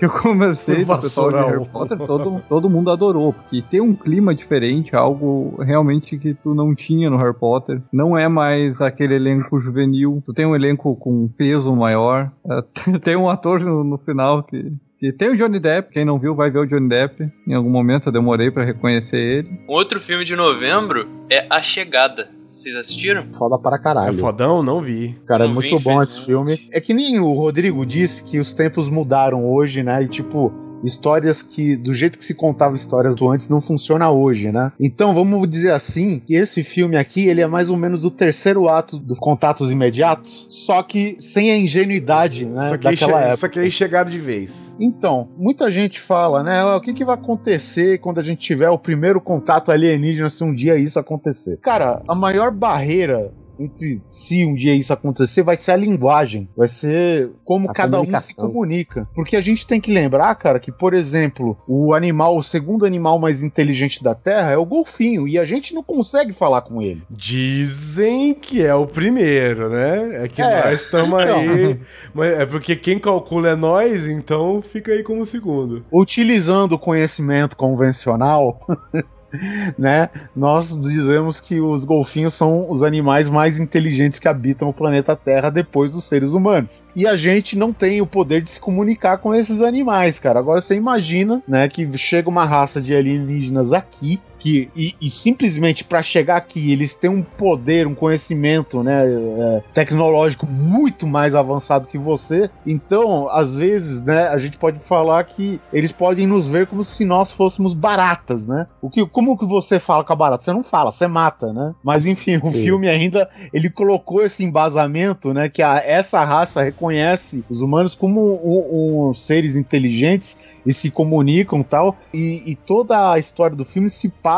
Que 0.00 0.06
eu 0.06 0.10
conversei 0.10 0.82
com 0.82 0.94
o 0.94 1.00
pessoal 1.00 1.30
de. 1.30 1.36
Harry 1.36 1.68
Potter, 1.68 1.98
todo, 1.98 2.42
todo 2.48 2.70
mundo 2.70 2.90
adorou, 2.90 3.34
porque 3.34 3.60
tem 3.60 3.82
um 3.82 3.94
clima 3.94 4.34
diferente, 4.34 4.96
algo 4.96 5.62
realmente 5.62 6.16
que 6.16 6.32
tu 6.32 6.54
não 6.54 6.74
tinha 6.74 7.10
no 7.10 7.18
Harry 7.18 7.38
Potter. 7.38 7.82
Não 7.92 8.16
é 8.16 8.26
mais 8.26 8.80
aquele 8.80 9.16
elenco 9.16 9.60
juvenil, 9.60 10.22
tu 10.24 10.32
tem 10.32 10.46
um 10.46 10.56
elenco 10.56 10.96
com 10.96 11.24
um 11.24 11.28
peso 11.28 11.76
maior. 11.76 12.32
É, 12.48 12.62
tem 12.98 13.14
um 13.14 13.28
ator 13.28 13.60
no, 13.60 13.84
no 13.84 13.98
final 13.98 14.42
que. 14.42 14.72
que 14.98 15.12
tem 15.12 15.28
o 15.28 15.36
Johnny 15.36 15.58
Depp, 15.58 15.92
quem 15.92 16.06
não 16.06 16.18
viu 16.18 16.34
vai 16.34 16.50
ver 16.50 16.60
o 16.60 16.66
Johnny 16.66 16.88
Depp. 16.88 17.30
Em 17.46 17.52
algum 17.52 17.70
momento 17.70 18.06
eu 18.06 18.12
demorei 18.12 18.50
pra 18.50 18.64
reconhecer 18.64 19.18
ele. 19.18 19.60
Um 19.68 19.72
outro 19.74 20.00
filme 20.00 20.24
de 20.24 20.34
novembro 20.34 21.06
é 21.28 21.46
A 21.50 21.60
Chegada. 21.60 22.39
Vocês 22.60 22.76
assistiram? 22.76 23.26
Foda 23.32 23.58
para 23.58 23.78
caralho. 23.78 24.10
É 24.10 24.12
fodão? 24.12 24.62
Não 24.62 24.82
vi. 24.82 25.18
Cara, 25.26 25.44
é 25.44 25.46
Não 25.46 25.54
muito 25.54 25.78
vi, 25.78 25.82
bom 25.82 26.02
esse 26.02 26.20
filme. 26.20 26.68
É 26.70 26.78
que 26.78 26.92
nem 26.92 27.18
o 27.18 27.32
Rodrigo 27.32 27.86
disse 27.86 28.22
que 28.22 28.38
os 28.38 28.52
tempos 28.52 28.90
mudaram 28.90 29.50
hoje, 29.50 29.82
né? 29.82 30.02
E 30.02 30.08
tipo, 30.08 30.52
histórias 30.82 31.42
que, 31.42 31.76
do 31.76 31.92
jeito 31.92 32.18
que 32.18 32.24
se 32.24 32.34
contava 32.34 32.74
histórias 32.76 33.16
do 33.16 33.30
antes, 33.30 33.48
não 33.48 33.60
funciona 33.60 34.10
hoje, 34.10 34.50
né? 34.52 34.72
Então 34.80 35.14
vamos 35.14 35.48
dizer 35.48 35.72
assim 35.72 36.20
que 36.24 36.34
esse 36.34 36.62
filme 36.62 36.96
aqui, 36.96 37.26
ele 37.28 37.40
é 37.40 37.46
mais 37.46 37.68
ou 37.70 37.76
menos 37.76 38.04
o 38.04 38.10
terceiro 38.10 38.68
ato 38.68 38.98
dos 38.98 39.18
contatos 39.18 39.70
imediatos, 39.70 40.46
só 40.48 40.82
que 40.82 41.16
sem 41.18 41.50
a 41.50 41.56
ingenuidade, 41.56 42.46
né? 42.46 42.68
Só 42.68 42.76
que, 42.78 42.88
aí 42.88 42.94
daquela 42.96 43.18
che- 43.18 43.24
época. 43.24 43.36
só 43.36 43.48
que 43.48 43.58
aí 43.58 43.70
chegaram 43.70 44.10
de 44.10 44.18
vez. 44.18 44.74
Então, 44.78 45.28
muita 45.36 45.70
gente 45.70 46.00
fala, 46.00 46.42
né? 46.42 46.64
ó, 46.64 46.76
O 46.76 46.80
que, 46.80 46.92
que 46.92 47.04
vai 47.04 47.14
acontecer 47.14 47.98
quando 47.98 48.18
a 48.18 48.22
gente 48.22 48.38
tiver 48.40 48.70
o 48.70 48.78
primeiro 48.78 49.20
contato 49.20 49.70
alienígena 49.70 50.30
se 50.30 50.42
um 50.42 50.54
dia 50.54 50.76
isso 50.76 50.98
acontecer? 50.98 51.58
Cara, 51.58 52.02
a 52.08 52.14
maior 52.14 52.50
barreira 52.50 53.32
entre 53.60 54.02
se 54.08 54.44
um 54.44 54.54
dia 54.54 54.74
isso 54.74 54.92
acontecer 54.92 55.42
vai 55.42 55.56
ser 55.56 55.72
a 55.72 55.76
linguagem, 55.76 56.48
vai 56.56 56.68
ser 56.68 57.30
como 57.44 57.70
A 57.70 57.72
cada 57.72 58.00
um 58.00 58.18
se 58.18 58.34
comunica. 58.34 59.08
Porque 59.14 59.36
a 59.36 59.40
gente 59.40 59.66
tem 59.66 59.80
que 59.80 59.92
lembrar, 59.92 60.34
cara, 60.36 60.58
que, 60.58 60.72
por 60.72 60.94
exemplo, 60.94 61.56
o 61.68 61.94
animal, 61.94 62.36
o 62.36 62.42
segundo 62.42 62.86
animal 62.86 63.18
mais 63.18 63.42
inteligente 63.42 64.02
da 64.02 64.14
Terra 64.14 64.50
é 64.52 64.56
o 64.56 64.64
golfinho, 64.64 65.28
e 65.28 65.38
a 65.38 65.44
gente 65.44 65.74
não 65.74 65.82
consegue 65.82 66.32
falar 66.32 66.62
com 66.62 66.80
ele. 66.80 67.02
Dizem 67.10 68.34
que 68.34 68.62
é 68.64 68.74
o 68.74 68.86
primeiro, 68.86 69.68
né? 69.68 70.24
É 70.24 70.28
que 70.28 70.40
É, 70.40 70.64
nós 70.64 70.80
estamos 70.80 71.20
então. 71.22 71.38
aí. 71.38 71.80
Mas 72.14 72.30
é 72.30 72.46
porque 72.46 72.74
quem 72.76 72.98
calcula 72.98 73.50
é 73.50 73.56
nós, 73.56 74.06
então 74.06 74.62
fica 74.62 74.92
aí 74.92 75.02
como 75.02 75.26
segundo. 75.26 75.84
Utilizando 75.92 76.72
o 76.72 76.78
conhecimento 76.78 77.56
convencional, 77.56 78.60
né? 79.78 80.08
Nós 80.34 80.78
dizemos 80.80 81.40
que 81.40 81.60
os 81.60 81.84
golfinhos 81.84 82.34
são 82.34 82.70
os 82.70 82.82
animais 82.82 83.28
mais 83.28 83.58
inteligentes 83.58 84.18
que 84.18 84.28
habitam 84.28 84.68
o 84.68 84.72
planeta 84.72 85.16
Terra 85.16 85.50
depois 85.50 85.92
dos 85.92 86.04
seres 86.04 86.32
humanos. 86.32 86.84
E 86.94 87.06
a 87.06 87.16
gente 87.16 87.56
não 87.56 87.72
tem 87.72 88.00
o 88.00 88.06
poder 88.06 88.42
de 88.42 88.50
se 88.50 88.60
comunicar 88.60 89.18
com 89.18 89.34
esses 89.34 89.62
animais, 89.62 90.18
cara. 90.18 90.38
Agora 90.38 90.60
você 90.60 90.74
imagina, 90.74 91.42
né, 91.46 91.68
que 91.68 91.96
chega 91.96 92.28
uma 92.28 92.44
raça 92.44 92.80
de 92.80 92.94
alienígenas 92.94 93.72
aqui 93.72 94.20
que 94.40 94.70
e, 94.74 94.94
e 95.00 95.08
simplesmente 95.10 95.84
para 95.84 96.02
chegar 96.02 96.36
aqui 96.38 96.72
eles 96.72 96.94
têm 96.94 97.10
um 97.10 97.22
poder, 97.22 97.86
um 97.86 97.94
conhecimento, 97.94 98.82
né, 98.82 99.04
é, 99.06 99.62
tecnológico 99.74 100.46
muito 100.46 101.06
mais 101.06 101.34
avançado 101.34 101.86
que 101.86 101.98
você. 101.98 102.50
Então, 102.66 103.28
às 103.28 103.56
vezes, 103.58 104.02
né, 104.02 104.28
a 104.28 104.38
gente 104.38 104.56
pode 104.58 104.80
falar 104.80 105.22
que 105.24 105.60
eles 105.72 105.92
podem 105.92 106.26
nos 106.26 106.48
ver 106.48 106.66
como 106.66 106.82
se 106.82 107.04
nós 107.04 107.30
fôssemos 107.32 107.74
baratas, 107.74 108.46
né? 108.46 108.66
O 108.80 108.88
que, 108.88 109.06
como 109.06 109.36
que 109.36 109.44
você 109.44 109.78
fala 109.78 110.02
com 110.02 110.12
a 110.12 110.16
barata? 110.16 110.42
Você 110.42 110.52
não 110.52 110.64
fala, 110.64 110.90
você 110.90 111.06
mata, 111.06 111.52
né? 111.52 111.74
Mas 111.84 112.06
enfim, 112.06 112.38
o 112.42 112.50
Sim. 112.50 112.62
filme 112.64 112.88
ainda 112.88 113.28
ele 113.52 113.68
colocou 113.68 114.22
esse 114.24 114.42
embasamento, 114.42 115.34
né, 115.34 115.48
que 115.48 115.62
a- 115.62 115.82
essa 115.84 116.24
raça 116.24 116.62
reconhece 116.62 117.44
os 117.50 117.60
humanos 117.60 117.94
como 117.94 118.20
um- 118.20 119.08
um- 119.10 119.14
seres 119.14 119.54
inteligentes 119.54 120.38
e 120.64 120.72
se 120.72 120.90
comunicam 120.90 121.60
e 121.60 121.64
tal. 121.64 121.98
E, 122.14 122.50
e 122.52 122.56
toda 122.56 123.12
a 123.12 123.18
história 123.18 123.54
do 123.56 123.64
filme 123.64 123.90
se 123.90 124.08
passa 124.08 124.29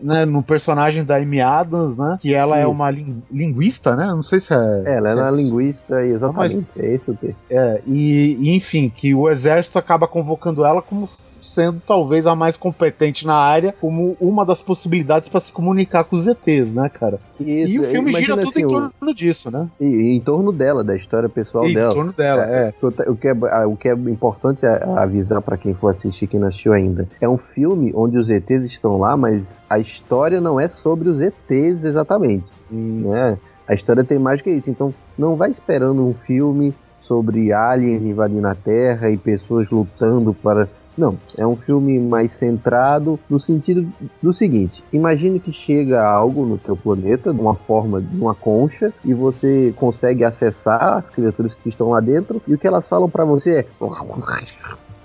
né, 0.00 0.24
no 0.24 0.42
personagem 0.42 1.04
da 1.04 1.16
Amy 1.16 1.40
Adams, 1.40 1.96
né? 1.96 2.16
Que 2.20 2.34
ela 2.34 2.56
é 2.58 2.62
Isso. 2.62 2.70
uma 2.70 2.90
lin- 2.90 3.22
linguista, 3.30 3.96
né? 3.96 4.06
Não 4.06 4.22
sei 4.22 4.40
se 4.40 4.54
é. 4.54 4.82
Ela 4.86 5.10
é 5.10 5.14
se 5.14 5.20
uma 5.20 5.28
isso. 5.32 5.36
linguista, 5.36 6.04
exatamente. 6.04 6.66
É 6.78 6.94
esse 6.94 7.10
o. 7.10 7.18
É, 7.50 7.80
e, 7.86 8.36
e, 8.40 8.56
enfim, 8.56 8.88
que 8.88 9.14
o 9.14 9.28
exército 9.28 9.78
acaba 9.78 10.06
convocando 10.06 10.64
ela 10.64 10.80
como 10.82 11.06
sendo 11.40 11.80
talvez 11.86 12.26
a 12.26 12.34
mais 12.36 12.56
competente 12.56 13.26
na 13.26 13.34
área, 13.34 13.74
como 13.80 14.16
uma 14.20 14.44
das 14.44 14.60
possibilidades 14.62 15.28
para 15.28 15.40
se 15.40 15.52
comunicar 15.52 16.04
com 16.04 16.14
os 16.16 16.26
ETs, 16.26 16.72
né, 16.72 16.88
cara? 16.88 17.18
Isso, 17.40 17.72
e 17.74 17.78
o 17.78 17.84
filme 17.84 18.10
imagina 18.10 18.34
gira 18.34 18.46
tudo 18.46 18.50
assim, 18.50 18.60
em 18.62 18.66
o- 18.66 18.68
torno 18.68 19.14
disso, 19.14 19.50
né? 19.50 19.68
E, 19.80 19.84
e 19.84 20.16
em 20.16 20.20
torno 20.20 20.52
dela, 20.52 20.84
da 20.84 20.94
história 20.94 21.28
pessoal 21.28 21.64
E 21.66 21.70
em 21.70 21.74
dela. 21.74 21.94
torno 21.94 22.12
dela, 22.12 22.44
é. 22.44 22.74
O 22.82 22.90
que- 22.92 23.10
O 23.10 23.16
que 23.16 23.28
é, 23.28 23.66
o 23.66 23.76
que 23.76 23.88
é 23.88 23.92
importante 23.92 24.64
a- 24.66 25.02
avisar 25.02 25.40
pra 25.42 25.56
quem 25.56 25.72
for 25.74 25.88
assistir, 25.90 26.26
quem 26.26 26.38
não 26.40 26.48
assistiu 26.48 26.72
ainda, 26.72 27.08
é 27.20 27.28
um 27.28 27.38
filme 27.38 27.92
onde 27.94 28.18
os 28.18 28.28
ETs 28.30 28.64
estão 28.66 28.98
lá, 28.98 29.16
mas 29.16 29.58
a 29.68 29.78
história 29.78 30.40
não 30.40 30.60
é 30.60 30.68
sobre 30.68 31.08
os 31.08 31.20
ETs 31.20 31.84
exatamente. 31.84 32.44
Né? 32.70 33.38
A 33.66 33.74
história 33.74 34.04
tem 34.04 34.18
mais 34.18 34.40
que 34.42 34.50
isso. 34.50 34.68
Então, 34.70 34.92
não 35.16 35.36
vai 35.36 35.50
esperando 35.50 36.04
um 36.06 36.12
filme 36.14 36.74
sobre 37.02 37.52
aliens 37.52 38.02
invadindo 38.02 38.46
a 38.46 38.54
Terra 38.54 39.10
e 39.10 39.16
pessoas 39.16 39.68
lutando 39.70 40.34
para. 40.34 40.68
Não, 41.00 41.16
é 41.38 41.46
um 41.46 41.56
filme 41.56 41.98
mais 41.98 42.34
centrado 42.34 43.18
no 43.28 43.40
sentido 43.40 43.90
do 44.22 44.34
seguinte: 44.34 44.84
imagine 44.92 45.40
que 45.40 45.50
chega 45.50 46.06
algo 46.06 46.44
no 46.44 46.58
teu 46.58 46.76
planeta, 46.76 47.32
de 47.32 47.40
uma 47.40 47.54
forma 47.54 48.02
de 48.02 48.20
uma 48.20 48.34
concha, 48.34 48.92
e 49.02 49.14
você 49.14 49.72
consegue 49.78 50.24
acessar 50.24 50.98
as 50.98 51.08
criaturas 51.08 51.54
que 51.54 51.70
estão 51.70 51.88
lá 51.88 52.00
dentro, 52.00 52.42
e 52.46 52.52
o 52.52 52.58
que 52.58 52.66
elas 52.66 52.86
falam 52.86 53.08
pra 53.08 53.24
você 53.24 53.50
é. 53.50 53.66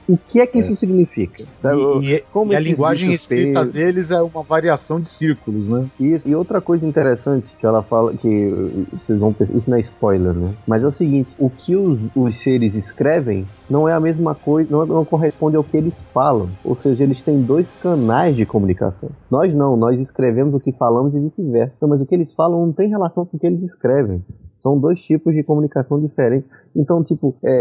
O 0.08 0.18
que 0.18 0.40
é 0.40 0.46
que 0.46 0.60
isso 0.60 0.76
significa? 0.76 1.44
Sabe? 1.62 1.82
E, 2.02 2.14
e- 2.16 2.20
Como 2.32 2.52
e 2.54 2.56
a 2.56 2.60
linguagem 2.60 3.12
escrita 3.12 3.62
feios- 3.62 3.76
deles 3.76 4.12
é 4.12 4.22
uma 4.22 4.44
variação 4.44 5.00
de 5.00 5.08
círculos, 5.10 5.70
né? 5.70 5.88
Isso, 6.00 6.28
e 6.30 6.36
outra 6.36 6.62
coisa 6.62 6.86
interessante 6.86 7.56
que 7.56 7.66
ela 7.66 7.82
fala, 7.82 8.14
que 8.16 8.28
uh, 8.48 8.86
vocês 8.94 9.20
vão 9.20 9.34
pensar, 9.34 9.56
isso 9.56 9.70
não 9.70 9.78
é 9.78 9.80
spoiler, 9.82 10.34
né? 10.34 10.54
Mas 10.68 10.84
é 10.84 10.88
o 10.88 10.92
seguinte, 10.92 11.34
o 11.40 11.50
que 11.50 11.76
os, 11.76 12.00
os 12.16 12.42
seres 12.44 12.76
escrevem 12.76 13.48
não 13.70 13.90
é 13.90 13.94
a 13.94 14.00
mesma 14.00 14.36
coisa, 14.36 14.70
não, 14.72 14.86
não 14.86 15.06
corresponde 15.06 15.56
ao 15.58 15.64
que 15.64 15.76
eles 15.76 16.00
falam. 16.14 16.50
Ou 16.64 16.76
seja, 16.76 17.04
eles 17.04 17.24
têm 17.24 17.42
dois 17.42 17.72
canais 17.74 18.36
de 18.36 18.46
comunicação. 18.46 19.10
Nós 19.32 19.54
não, 19.56 19.76
nós 19.76 20.00
escrevemos 20.00 20.54
o 20.54 20.60
que 20.60 20.72
falamos 20.74 21.16
e 21.16 21.20
vice-versa. 21.20 21.88
Mas 21.88 22.00
o 22.00 22.06
que 22.06 22.14
eles 22.14 22.32
falam 22.34 22.64
não 22.68 22.72
tem 22.74 22.90
relação 22.90 23.26
com 23.26 23.38
o 23.38 23.40
que 23.40 23.48
eles 23.48 23.64
escrevem. 23.64 24.24
São 24.66 24.80
dois 24.80 25.00
tipos 25.02 25.32
de 25.36 25.44
comunicação 25.44 26.00
diferentes. 26.00 26.50
Então, 26.76 27.04
tipo, 27.04 27.36
é, 27.46 27.52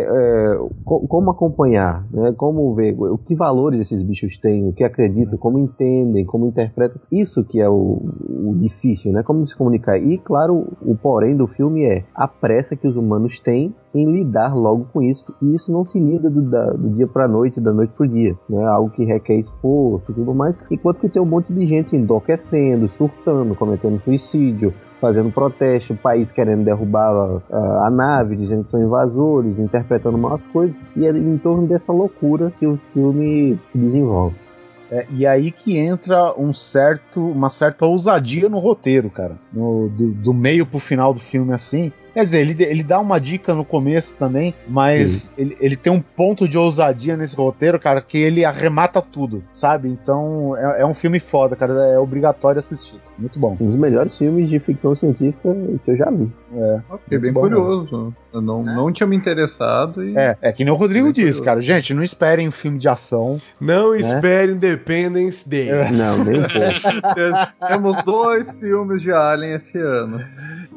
é, 0.54 0.58
co- 0.86 1.06
como 1.06 1.30
acompanhar, 1.30 2.02
né? 2.10 2.32
Como 2.34 2.74
ver 2.74 2.96
o 2.98 3.18
que 3.18 3.34
valores 3.34 3.78
esses 3.78 4.02
bichos 4.02 4.38
têm, 4.38 4.66
o 4.66 4.72
que 4.72 4.82
acreditam, 4.82 5.36
como 5.36 5.58
entendem, 5.58 6.24
como 6.24 6.46
interpretam. 6.46 6.98
Isso 7.12 7.44
que 7.44 7.60
é 7.60 7.68
o, 7.68 8.00
o 8.48 8.56
difícil, 8.58 9.12
né? 9.12 9.22
Como 9.22 9.46
se 9.46 9.54
comunicar. 9.54 9.98
E, 9.98 10.16
claro, 10.16 10.66
o 10.80 10.96
porém 10.96 11.36
do 11.36 11.46
filme 11.46 11.84
é 11.84 12.04
a 12.14 12.26
pressa 12.26 12.74
que 12.74 12.88
os 12.88 12.96
humanos 12.96 13.38
têm 13.40 13.74
em 13.94 14.10
lidar 14.10 14.54
logo 14.56 14.86
com 14.90 15.02
isso. 15.02 15.26
E 15.42 15.54
isso 15.54 15.70
não 15.70 15.84
se 15.86 16.00
lida 16.00 16.30
do, 16.30 16.40
da- 16.40 16.70
do 16.72 16.88
dia 16.88 17.06
pra 17.06 17.28
noite, 17.28 17.60
da 17.60 17.70
noite 17.70 17.92
pro 17.94 18.08
dia. 18.08 18.34
Né? 18.48 18.64
Algo 18.64 18.88
que 18.88 19.04
requer 19.04 19.38
esforço 19.40 20.10
e 20.10 20.14
tudo 20.14 20.34
mais. 20.34 20.56
Enquanto 20.70 21.00
que 21.00 21.08
tem 21.10 21.20
um 21.20 21.26
monte 21.26 21.52
de 21.52 21.66
gente 21.66 21.94
enlouquecendo, 21.94 22.88
surtando, 22.96 23.54
cometendo 23.54 24.00
suicídio, 24.02 24.72
fazendo 25.00 25.30
protesto, 25.30 25.92
o 25.92 25.96
país 25.96 26.30
querendo 26.32 26.64
derrubar 26.64 27.40
a, 27.50 27.86
a 27.86 27.90
nave, 27.90 28.36
dizendo 28.36 28.64
que 28.64 28.70
são 28.70 28.82
invasores, 28.82 29.58
interpretando 29.58 30.16
mal 30.18 30.34
as 30.34 30.52
coisas, 30.52 30.74
e 30.96 31.06
é 31.06 31.10
em 31.10 31.38
torno 31.38 31.66
dessa 31.66 31.92
loucura 31.92 32.52
que 32.58 32.66
o 32.66 32.78
filme 32.92 33.58
se 33.70 33.78
desenvolve. 33.78 34.36
É, 34.90 35.06
e 35.10 35.26
aí 35.26 35.50
que 35.50 35.76
entra 35.78 36.34
um 36.38 36.52
certo, 36.52 37.26
uma 37.26 37.48
certa 37.48 37.86
ousadia 37.86 38.48
no 38.48 38.58
roteiro, 38.58 39.10
cara. 39.10 39.36
No- 39.52 39.88
do, 39.88 40.12
do 40.12 40.34
meio 40.34 40.66
pro 40.66 40.78
final 40.78 41.12
do 41.12 41.18
filme, 41.18 41.52
assim. 41.52 41.90
Quer 42.12 42.24
dizer, 42.26 42.40
ele, 42.42 42.62
ele 42.62 42.84
dá 42.84 43.00
uma 43.00 43.18
dica 43.18 43.52
no 43.54 43.64
começo 43.64 44.16
também, 44.16 44.54
mas 44.68 45.32
ele, 45.36 45.56
ele 45.58 45.74
tem 45.74 45.92
um 45.92 46.00
ponto 46.00 46.46
de 46.46 46.56
ousadia 46.56 47.16
nesse 47.16 47.34
roteiro, 47.34 47.80
cara, 47.80 48.00
que 48.00 48.16
ele 48.16 48.44
arremata 48.44 49.02
tudo, 49.02 49.42
sabe? 49.52 49.88
Então 49.88 50.56
é, 50.56 50.82
é 50.82 50.86
um 50.86 50.94
filme 50.94 51.18
foda, 51.18 51.56
cara. 51.56 51.72
É 51.88 51.98
obrigatório 51.98 52.60
assistir. 52.60 53.00
Muito 53.18 53.38
bom. 53.38 53.56
Um 53.60 53.66
dos 53.70 53.76
melhores 53.76 54.16
filmes 54.18 54.48
de 54.48 54.58
ficção 54.58 54.94
científica 54.94 55.54
que 55.84 55.90
eu 55.90 55.96
já 55.96 56.10
vi. 56.10 56.30
É, 56.52 56.80
Fiquei 57.04 57.18
bem 57.18 57.32
bom 57.32 57.42
curioso. 57.42 58.14
Eu 58.32 58.40
não, 58.40 58.62
não 58.62 58.92
tinha 58.92 59.06
me 59.06 59.16
interessado 59.16 60.02
e. 60.02 60.16
É, 60.16 60.36
é 60.42 60.52
que 60.52 60.64
nem 60.64 60.72
o 60.72 60.76
Rodrigo 60.76 61.12
disse, 61.12 61.42
cara. 61.42 61.60
Gente, 61.60 61.94
não 61.94 62.02
esperem 62.02 62.48
um 62.48 62.52
filme 62.52 62.78
de 62.78 62.88
ação. 62.88 63.38
Não 63.60 63.92
né? 63.92 63.98
espere 64.00 64.52
Independence 64.52 65.48
Day. 65.48 65.70
Não, 65.92 66.24
nem 66.24 66.40
um 66.40 66.42
pouco. 66.42 67.54
Temos 67.68 68.02
dois 68.02 68.50
filmes 68.58 69.00
de 69.02 69.12
Alien 69.12 69.54
esse 69.54 69.78
ano. 69.78 70.18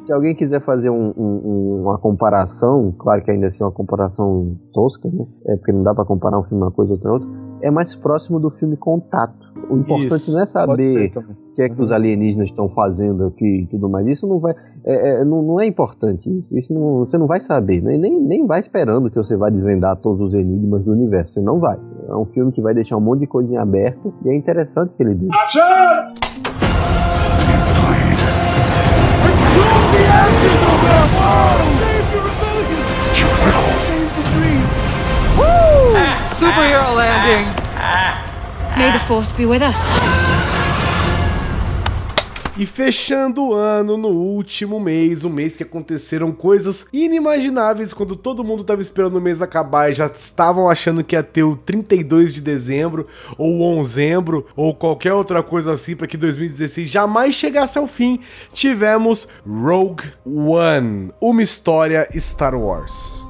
Se 0.06 0.12
alguém 0.12 0.34
quiser 0.34 0.60
fazer 0.60 0.90
um- 0.90 1.12
um- 1.16 1.82
uma 1.82 1.98
comparação, 1.98 2.94
claro 2.98 3.22
que 3.22 3.30
ainda 3.30 3.48
assim 3.48 3.62
é 3.62 3.66
uma 3.66 3.72
comparação 3.72 4.56
tosca, 4.72 5.08
né? 5.12 5.26
É 5.48 5.56
porque 5.56 5.72
não 5.72 5.82
dá 5.82 5.94
pra 5.94 6.04
comparar 6.04 6.38
um 6.38 6.44
filme 6.44 6.62
uma 6.62 6.70
coisa 6.70 6.92
outra 6.92 7.12
outra. 7.12 7.28
É 7.62 7.70
mais 7.70 7.94
próximo 7.94 8.38
do 8.38 8.50
filme 8.50 8.76
Contato. 8.76 9.47
O 9.70 9.76
importante 9.78 10.14
Isso, 10.22 10.32
não 10.32 10.42
é 10.42 10.46
saber 10.46 11.12
o 11.14 11.54
que 11.54 11.62
é 11.62 11.68
que 11.68 11.82
os 11.82 11.90
alienígenas 11.92 12.48
estão 12.48 12.68
fazendo 12.70 13.26
aqui 13.26 13.62
e 13.62 13.66
tudo 13.66 13.88
mais. 13.88 14.06
Isso 14.06 14.26
não 14.26 14.38
vai. 14.38 14.54
é- 14.84 15.20
é- 15.20 15.24
não, 15.24 15.42
não 15.42 15.60
é 15.60 15.66
importante. 15.66 16.30
Isso, 16.38 16.56
isso 16.56 16.72
não- 16.72 17.00
você 17.00 17.18
não 17.18 17.26
vai 17.26 17.40
saber. 17.40 17.82
né? 17.82 17.98
Nem, 17.98 18.18
nem 18.20 18.46
vai 18.46 18.60
esperando 18.60 19.10
que 19.10 19.16
você 19.16 19.36
vai 19.36 19.50
desvendar 19.50 19.96
todos 19.96 20.28
os 20.28 20.34
enigmas 20.34 20.82
do 20.84 20.92
universo. 20.92 21.34
Você 21.34 21.40
não 21.40 21.58
vai. 21.58 21.76
É 22.08 22.14
um 22.14 22.24
filme 22.26 22.52
que 22.52 22.62
vai 22.62 22.72
deixar 22.72 22.96
um 22.96 23.00
monte 23.00 23.20
de 23.20 23.26
coisa 23.26 23.52
em 23.52 23.56
aberto 23.56 24.14
e 24.24 24.28
é 24.30 24.34
interessante 24.36 24.96
que 24.96 25.02
ele 25.02 25.14
diz. 25.14 25.28
Superhero 36.34 36.94
landing! 36.94 38.27
May 38.78 38.92
the 38.92 39.00
force 39.00 39.32
be 39.32 39.44
with 39.44 39.60
us. 39.60 39.76
E 42.56 42.64
fechando 42.64 43.48
o 43.48 43.54
ano 43.54 43.96
no 43.96 44.08
último 44.08 44.78
mês, 44.78 45.24
um 45.24 45.30
mês 45.30 45.56
que 45.56 45.64
aconteceram 45.64 46.30
coisas 46.30 46.86
inimagináveis 46.92 47.92
quando 47.92 48.14
todo 48.14 48.44
mundo 48.44 48.62
tava 48.62 48.80
esperando 48.80 49.16
o 49.16 49.20
mês 49.20 49.42
acabar 49.42 49.90
e 49.90 49.94
já 49.94 50.06
estavam 50.06 50.70
achando 50.70 51.02
que 51.02 51.16
ia 51.16 51.24
ter 51.24 51.42
o 51.42 51.56
32 51.56 52.32
de 52.32 52.40
dezembro 52.40 53.08
ou 53.36 53.62
onzembro 53.62 54.46
ou 54.54 54.72
qualquer 54.72 55.12
outra 55.12 55.42
coisa 55.42 55.72
assim 55.72 55.96
para 55.96 56.06
que 56.06 56.16
2016 56.16 56.88
jamais 56.88 57.34
chegasse 57.34 57.78
ao 57.78 57.86
fim. 57.88 58.20
Tivemos 58.52 59.26
Rogue 59.44 60.04
One, 60.24 61.10
uma 61.20 61.42
história 61.42 62.08
Star 62.16 62.54
Wars. 62.54 63.27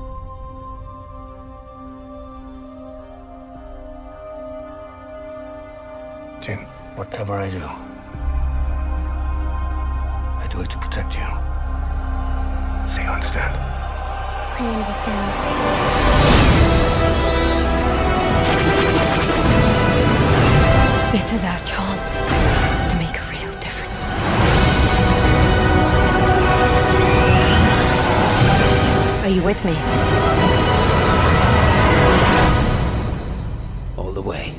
Whatever 6.99 7.35
I 7.35 7.49
do, 7.49 7.63
I 10.43 10.47
do 10.51 10.61
it 10.63 10.71
to 10.71 10.79
protect 10.79 11.15
you. 11.15 11.29
So 12.93 13.01
you 13.01 13.09
understand? 13.09 13.55
I 14.59 14.67
understand. 14.75 15.33
This 21.13 21.33
is 21.33 21.45
our 21.45 21.61
chance 21.73 22.13
to 22.91 22.97
make 22.99 23.17
a 23.17 23.25
real 23.31 23.53
difference. 23.61 24.05
Are 29.23 29.31
you 29.31 29.43
with 29.45 29.65
me? 29.65 29.77
All 33.97 34.13
the 34.13 34.21
way. 34.21 34.57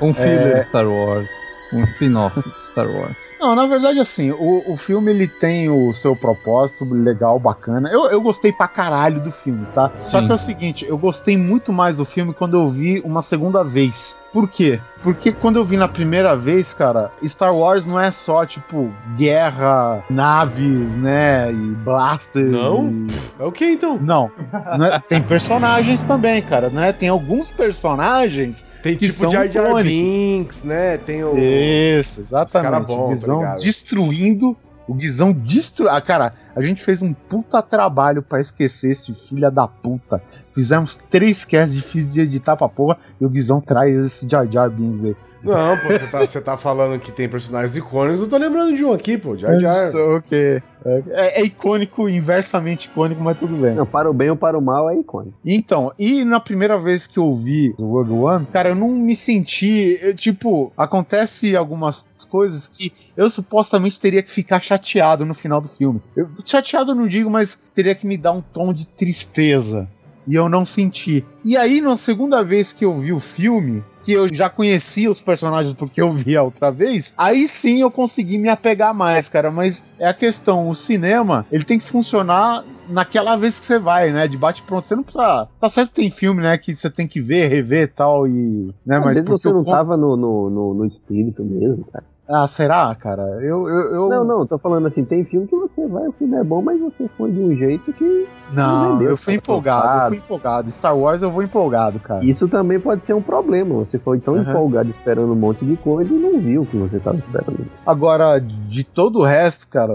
Um 0.00 0.12
filler 0.12 0.56
É. 0.56 0.60
Star 0.62 0.86
Wars. 0.86 1.30
Um 1.72 1.84
spin-off 1.84 2.42
de 2.42 2.66
Star 2.66 2.86
Wars. 2.86 3.16
Não, 3.40 3.54
na 3.54 3.66
verdade, 3.66 3.98
assim, 3.98 4.30
o, 4.30 4.62
o 4.66 4.76
filme 4.76 5.10
ele 5.10 5.26
tem 5.26 5.70
o 5.70 5.90
seu 5.92 6.14
propósito 6.14 6.84
legal, 6.92 7.38
bacana. 7.38 7.88
Eu, 7.88 8.10
eu 8.10 8.20
gostei 8.20 8.52
pra 8.52 8.68
caralho 8.68 9.20
do 9.20 9.30
filme, 9.30 9.64
tá? 9.72 9.90
Só 9.96 10.20
Sim. 10.20 10.26
que 10.26 10.32
é 10.32 10.34
o 10.34 10.38
seguinte, 10.38 10.86
eu 10.86 10.98
gostei 10.98 11.38
muito 11.38 11.72
mais 11.72 11.96
do 11.96 12.04
filme 12.04 12.34
quando 12.34 12.58
eu 12.58 12.68
vi 12.68 13.00
uma 13.04 13.22
segunda 13.22 13.64
vez. 13.64 14.18
Por 14.32 14.48
quê? 14.48 14.80
Porque 15.02 15.30
quando 15.32 15.56
eu 15.56 15.64
vi 15.64 15.76
na 15.76 15.88
primeira 15.88 16.34
vez, 16.36 16.72
cara, 16.72 17.10
Star 17.26 17.54
Wars 17.54 17.84
não 17.84 18.00
é 18.00 18.10
só, 18.10 18.46
tipo, 18.46 18.90
guerra, 19.16 20.02
naves, 20.08 20.96
né? 20.96 21.50
E 21.52 21.74
blasters. 21.76 22.50
Não? 22.50 22.88
e- 22.88 23.08
É 23.38 23.44
o 23.44 23.50
que 23.52 23.64
então? 23.72 23.98
Não. 24.00 24.30
não 24.78 24.86
é- 24.86 24.98
tem 25.00 25.20
personagens 25.20 26.04
também, 26.04 26.40
cara, 26.40 26.70
né? 26.70 26.92
Tem 26.92 27.08
alguns 27.08 27.50
personagens 27.50 28.64
Tem 28.82 28.96
que 28.96 29.08
tipo 29.10 29.30
Jar 29.30 29.50
Jar. 29.50 29.82
Binks, 29.82 30.62
né? 30.62 30.96
Tem 30.98 31.22
o 31.24 31.36
Isso, 31.36 32.20
Os 32.22 32.28
cara 32.30 32.44
exatamente. 32.44 32.86
bom, 32.86 33.04
o 33.04 33.08
tá 33.08 33.14
Guizão 33.14 33.38
ligado? 33.38 33.60
destruindo. 33.60 34.56
O 34.86 34.94
Guizão 34.94 35.32
destru... 35.32 35.88
Ah, 35.88 36.00
cara, 36.00 36.34
a 36.54 36.60
gente 36.60 36.82
fez 36.82 37.02
um 37.02 37.12
puta 37.12 37.62
trabalho 37.62 38.22
pra 38.22 38.40
esquecer 38.40 38.90
esse 38.90 39.12
filho 39.14 39.50
da 39.50 39.66
puta. 39.68 40.22
Fizemos 40.50 40.96
três 41.10 41.44
casts 41.44 41.74
difíceis 41.74 42.12
de 42.12 42.20
editar 42.20 42.56
pra 42.56 42.68
porra 42.68 42.98
e 43.20 43.24
o 43.24 43.30
Guizão 43.30 43.60
traz 43.60 43.94
esse 43.96 44.28
Jar 44.28 44.46
Jar 44.50 44.70
Binks 44.70 45.04
aí. 45.04 45.16
Não, 45.42 45.76
pô, 45.76 45.88
você 45.88 46.06
tá, 46.06 46.20
você 46.20 46.40
tá 46.40 46.56
falando 46.56 47.00
que 47.00 47.10
tem 47.10 47.28
personagens 47.28 47.76
icônicos, 47.76 48.22
eu 48.22 48.28
tô 48.28 48.36
lembrando 48.36 48.74
de 48.74 48.84
um 48.84 48.92
aqui, 48.92 49.18
pô, 49.18 49.36
Jar 49.36 49.58
Jar. 49.58 49.88
Isso, 49.88 49.98
ok. 49.98 50.62
É, 50.84 51.40
é 51.40 51.44
icônico, 51.44 52.08
inversamente 52.08 52.88
icônico, 52.88 53.22
mas 53.22 53.36
tudo 53.36 53.56
bem. 53.56 53.74
Não, 53.74 53.86
para 53.86 54.10
o 54.10 54.14
bem 54.14 54.30
ou 54.30 54.36
para 54.36 54.58
o 54.58 54.62
mal 54.62 54.90
é 54.90 54.96
icônico. 54.96 55.36
Então, 55.44 55.92
e 55.98 56.24
na 56.24 56.40
primeira 56.40 56.78
vez 56.78 57.06
que 57.06 57.18
eu 57.18 57.34
vi 57.34 57.74
o 57.78 57.84
Rogue 57.84 58.12
One, 58.12 58.46
cara, 58.46 58.70
eu 58.70 58.74
não 58.74 58.88
me 58.88 59.14
senti. 59.14 59.98
eu, 60.00 60.14
tipo, 60.14 60.72
acontece 60.76 61.56
algumas 61.56 62.04
coisas 62.28 62.68
que 62.68 62.92
eu 63.16 63.28
supostamente 63.28 64.00
teria 64.00 64.22
que 64.22 64.30
ficar 64.30 64.60
chateado 64.60 65.24
no 65.24 65.34
final 65.34 65.60
do 65.60 65.68
filme. 65.68 66.00
Eu, 66.16 66.28
chateado 66.44 66.92
eu 66.92 66.94
não 66.94 67.06
digo, 67.06 67.28
mas 67.28 67.60
teria 67.74 67.94
que 67.94 68.06
me 68.06 68.16
dar 68.16 68.32
um 68.32 68.40
tom 68.40 68.72
de 68.72 68.86
tristeza. 68.86 69.88
E 70.26 70.34
eu 70.34 70.48
não 70.48 70.64
senti. 70.64 71.24
E 71.44 71.56
aí, 71.56 71.80
na 71.80 71.96
segunda 71.96 72.44
vez 72.44 72.72
que 72.72 72.84
eu 72.84 72.94
vi 72.94 73.12
o 73.12 73.18
filme, 73.18 73.82
que 74.02 74.12
eu 74.12 74.32
já 74.32 74.48
conhecia 74.48 75.10
os 75.10 75.20
personagens 75.20 75.74
porque 75.74 76.00
eu 76.00 76.12
vi 76.12 76.36
a 76.36 76.42
outra 76.42 76.70
vez, 76.70 77.14
aí 77.16 77.48
sim 77.48 77.80
eu 77.80 77.90
consegui 77.90 78.38
me 78.38 78.48
apegar 78.48 78.94
mais, 78.94 79.28
cara. 79.28 79.50
Mas 79.50 79.84
é 79.98 80.06
a 80.06 80.14
questão, 80.14 80.68
o 80.68 80.74
cinema, 80.74 81.46
ele 81.50 81.64
tem 81.64 81.78
que 81.78 81.84
funcionar 81.84 82.64
naquela 82.88 83.36
vez 83.36 83.58
que 83.58 83.66
você 83.66 83.78
vai, 83.78 84.12
né? 84.12 84.28
De 84.28 84.36
bate 84.36 84.62
pronto. 84.62 84.86
Você 84.86 84.94
não 84.94 85.02
precisa. 85.02 85.48
Tá 85.58 85.68
certo 85.68 85.90
que 85.90 85.96
tem 85.96 86.10
filme, 86.10 86.42
né? 86.42 86.56
Que 86.58 86.74
você 86.74 86.90
tem 86.90 87.06
que 87.06 87.20
ver, 87.20 87.48
rever 87.48 87.84
e 87.84 87.88
tal. 87.88 88.26
E. 88.26 88.74
Né, 88.84 88.98
Às 88.98 89.04
mas 89.04 89.14
vezes 89.16 89.30
você 89.30 89.52
não 89.52 89.64
tava 89.64 89.96
no, 89.96 90.16
no, 90.16 90.50
no, 90.50 90.74
no 90.74 90.86
espírito 90.86 91.42
mesmo, 91.44 91.84
cara. 91.92 92.04
Ah, 92.28 92.46
será, 92.46 92.94
cara? 92.94 93.22
Eu. 93.42 93.68
eu, 93.68 93.94
eu... 93.94 94.08
Não, 94.08 94.24
não, 94.24 94.46
tô 94.46 94.56
falando 94.56 94.86
assim, 94.86 95.04
tem 95.04 95.24
filme 95.24 95.46
que 95.46 95.56
você 95.56 95.86
vai, 95.86 96.06
o 96.06 96.12
filme 96.12 96.36
é 96.36 96.44
bom, 96.44 96.62
mas 96.62 96.80
você 96.80 97.08
foi 97.18 97.32
de 97.32 97.40
um 97.40 97.54
jeito 97.56 97.92
que. 97.92 98.28
Não, 98.52 98.90
entendeu, 98.90 99.10
eu 99.10 99.16
fui 99.16 99.34
empolgado, 99.34 100.04
eu 100.04 100.08
fui 100.08 100.16
empolgado. 100.18 100.70
Star 100.70 100.96
Wars 100.96 101.22
eu 101.22 101.30
vou 101.30 101.42
empolgado, 101.42 101.98
cara. 101.98 102.24
Isso 102.24 102.46
também 102.48 102.78
pode 102.78 103.04
ser 103.04 103.14
um 103.14 103.22
problema. 103.22 103.74
Você 103.76 103.98
foi 103.98 104.20
tão 104.20 104.34
Aham. 104.34 104.50
empolgado 104.50 104.90
esperando 104.90 105.32
um 105.32 105.36
monte 105.36 105.64
de 105.64 105.76
coisa 105.76 106.12
e 106.12 106.18
não 106.18 106.38
viu 106.40 106.62
o 106.62 106.66
que 106.66 106.76
você 106.76 107.00
tava 107.00 107.16
esperando. 107.16 107.66
Agora, 107.84 108.38
de 108.38 108.84
todo 108.84 109.20
o 109.20 109.24
resto, 109.24 109.68
cara, 109.68 109.92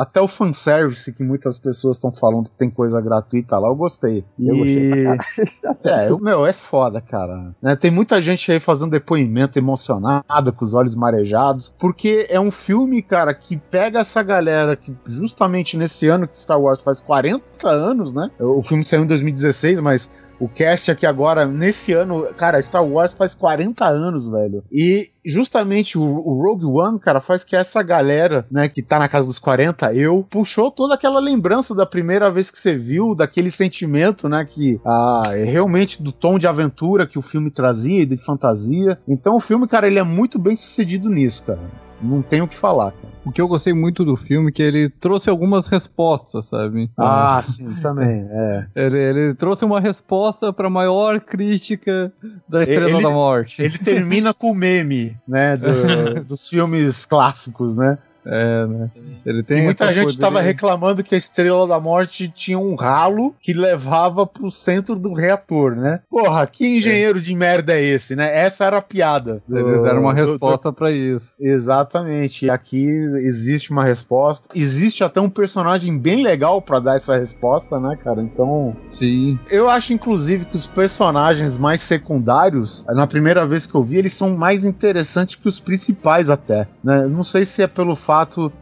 até 0.00 0.20
o 0.20 0.28
fanservice 0.28 1.12
que 1.12 1.22
muitas 1.22 1.58
pessoas 1.58 1.96
estão 1.96 2.12
falando 2.12 2.50
que 2.50 2.56
tem 2.56 2.70
coisa 2.70 3.00
gratuita 3.00 3.58
lá, 3.58 3.68
eu 3.68 3.74
gostei. 3.74 4.24
Eu 4.38 4.56
gostei 4.56 5.04
É, 5.84 6.08
eu- 6.08 6.18
meu, 6.18 6.46
é 6.46 6.52
foda, 6.52 7.00
cara. 7.00 7.54
Né, 7.60 7.74
tem 7.76 7.90
muita 7.90 8.20
gente 8.22 8.50
aí 8.52 8.60
fazendo 8.60 8.90
depoimento 8.90 9.58
emocionada, 9.58 10.52
com 10.52 10.64
os 10.64 10.74
olhos 10.74 10.94
marejados, 10.94 11.74
porque 11.78 12.26
é 12.30 12.38
um 12.40 12.50
filme, 12.50 13.02
cara, 13.02 13.34
que 13.34 13.56
pega 13.56 14.00
essa 14.00 14.22
galera 14.22 14.76
que 14.76 14.94
justamente 15.06 15.76
nesse 15.76 16.08
ano 16.08 16.26
que 16.26 16.38
Star 16.38 16.60
Wars 16.60 16.80
faz 16.80 17.00
40 17.00 17.68
anos, 17.68 18.12
né? 18.12 18.30
O 18.38 18.62
filme 18.62 18.84
saiu 18.84 19.02
em 19.04 19.06
2016, 19.06 19.80
mas 19.80 20.10
o 20.40 20.48
cast 20.48 20.90
aqui 20.90 21.06
agora, 21.06 21.46
nesse 21.46 21.92
ano, 21.92 22.32
cara, 22.34 22.60
Star 22.60 22.84
Wars 22.84 23.14
faz 23.14 23.34
40 23.34 23.86
anos, 23.86 24.28
velho. 24.28 24.62
E 24.70 25.10
justamente 25.24 25.98
o, 25.98 26.02
o 26.02 26.42
Rogue 26.42 26.64
One, 26.64 26.98
cara, 26.98 27.20
faz 27.20 27.44
que 27.44 27.56
essa 27.56 27.82
galera, 27.82 28.46
né, 28.50 28.68
que 28.68 28.82
tá 28.82 28.98
na 28.98 29.08
casa 29.08 29.26
dos 29.26 29.38
40, 29.38 29.92
eu, 29.94 30.26
puxou 30.28 30.70
toda 30.70 30.94
aquela 30.94 31.20
lembrança 31.20 31.74
da 31.74 31.84
primeira 31.84 32.30
vez 32.30 32.50
que 32.50 32.58
você 32.58 32.74
viu, 32.74 33.14
daquele 33.14 33.50
sentimento, 33.50 34.28
né, 34.28 34.44
que 34.48 34.80
ah, 34.86 35.24
é 35.32 35.44
realmente 35.44 36.02
do 36.02 36.12
tom 36.12 36.38
de 36.38 36.46
aventura 36.46 37.06
que 37.06 37.18
o 37.18 37.22
filme 37.22 37.50
trazia 37.50 38.02
e 38.02 38.06
de 38.06 38.16
fantasia. 38.16 38.98
Então 39.06 39.36
o 39.36 39.40
filme, 39.40 39.66
cara, 39.66 39.86
ele 39.86 39.98
é 39.98 40.04
muito 40.04 40.38
bem 40.38 40.56
sucedido 40.56 41.08
nisso, 41.08 41.44
cara. 41.44 41.87
Não 42.00 42.22
tenho 42.22 42.44
o 42.44 42.48
que 42.48 42.54
falar, 42.54 42.92
cara. 42.92 43.08
O 43.24 43.32
que 43.32 43.40
eu 43.40 43.48
gostei 43.48 43.74
muito 43.74 44.04
do 44.04 44.16
filme 44.16 44.48
é 44.48 44.52
que 44.52 44.62
ele 44.62 44.88
trouxe 44.88 45.28
algumas 45.28 45.68
respostas, 45.68 46.46
sabe? 46.46 46.88
Ah, 46.96 47.42
sim, 47.44 47.74
também, 47.82 48.26
é. 48.30 48.66
Ele, 48.74 48.98
ele 48.98 49.34
trouxe 49.34 49.64
uma 49.64 49.80
resposta 49.80 50.52
pra 50.52 50.70
maior 50.70 51.20
crítica 51.20 52.10
da 52.48 52.62
Estrela 52.62 52.90
Ele- 52.90 53.02
da 53.02 53.10
Morte. 53.10 53.60
Ele 53.60 53.76
termina 53.78 54.32
com 54.32 54.52
o 54.52 54.54
meme, 54.54 55.16
né, 55.26 55.56
do- 55.56 56.24
dos 56.24 56.48
filmes 56.48 57.04
clássicos, 57.04 57.76
né? 57.76 57.98
É, 58.30 58.66
né? 58.66 58.90
Ele 59.24 59.42
tem 59.42 59.56
Tem 59.56 59.64
muita 59.64 59.90
gente 59.92 60.10
estava 60.10 60.40
reclamando 60.40 61.02
que 61.02 61.14
a 61.14 61.18
Estrela 61.18 61.66
da 61.66 61.80
Morte 61.80 62.28
tinha 62.28 62.58
um 62.58 62.74
ralo 62.74 63.34
que 63.40 63.52
levava 63.54 64.26
pro 64.26 64.50
centro 64.50 64.98
do 64.98 65.14
reator, 65.14 65.74
né? 65.74 66.00
Porra, 66.10 66.46
que 66.46 66.76
engenheiro 66.76 67.20
de 67.20 67.34
merda 67.34 67.72
é 67.72 67.82
esse, 67.82 68.14
né? 68.14 68.36
Essa 68.38 68.66
era 68.66 68.78
a 68.78 68.82
piada. 68.82 69.42
do- 69.48 69.58
Eles 69.58 69.82
deram 69.82 70.02
uma 70.02 70.12
do- 70.14 70.24
do- 70.24 70.30
resposta 70.32 70.72
pra 70.72 70.90
isso. 70.90 71.32
Exatamente. 71.40 72.46
E 72.46 72.50
aqui 72.50 72.84
existe 72.86 73.70
uma 73.70 73.84
resposta. 73.84 74.48
Existe 74.54 75.02
até 75.02 75.20
um 75.20 75.30
personagem 75.30 75.98
bem 75.98 76.22
legal 76.22 76.60
pra 76.60 76.78
dar 76.80 76.96
essa 76.96 77.16
resposta, 77.16 77.78
né, 77.80 77.96
cara? 77.96 78.20
Então. 78.22 78.76
Sim. 78.90 79.38
Eu 79.50 79.68
acho, 79.70 79.92
inclusive, 79.92 80.44
que 80.44 80.56
os 80.56 80.66
personagens 80.66 81.56
mais 81.56 81.80
secundários, 81.80 82.84
na 82.88 83.06
primeira 83.06 83.46
vez 83.46 83.66
que 83.66 83.74
eu 83.74 83.82
vi, 83.82 83.96
eles 83.96 84.12
são 84.12 84.36
mais 84.36 84.64
interessantes 84.64 85.36
que 85.36 85.48
os 85.48 85.58
principais, 85.60 86.28
até. 86.28 86.66
Né? 86.84 87.06
Não 87.06 87.22
sei 87.24 87.44
se 87.44 87.62
é 87.62 87.66
pelo 87.66 87.96
fato 87.96 88.17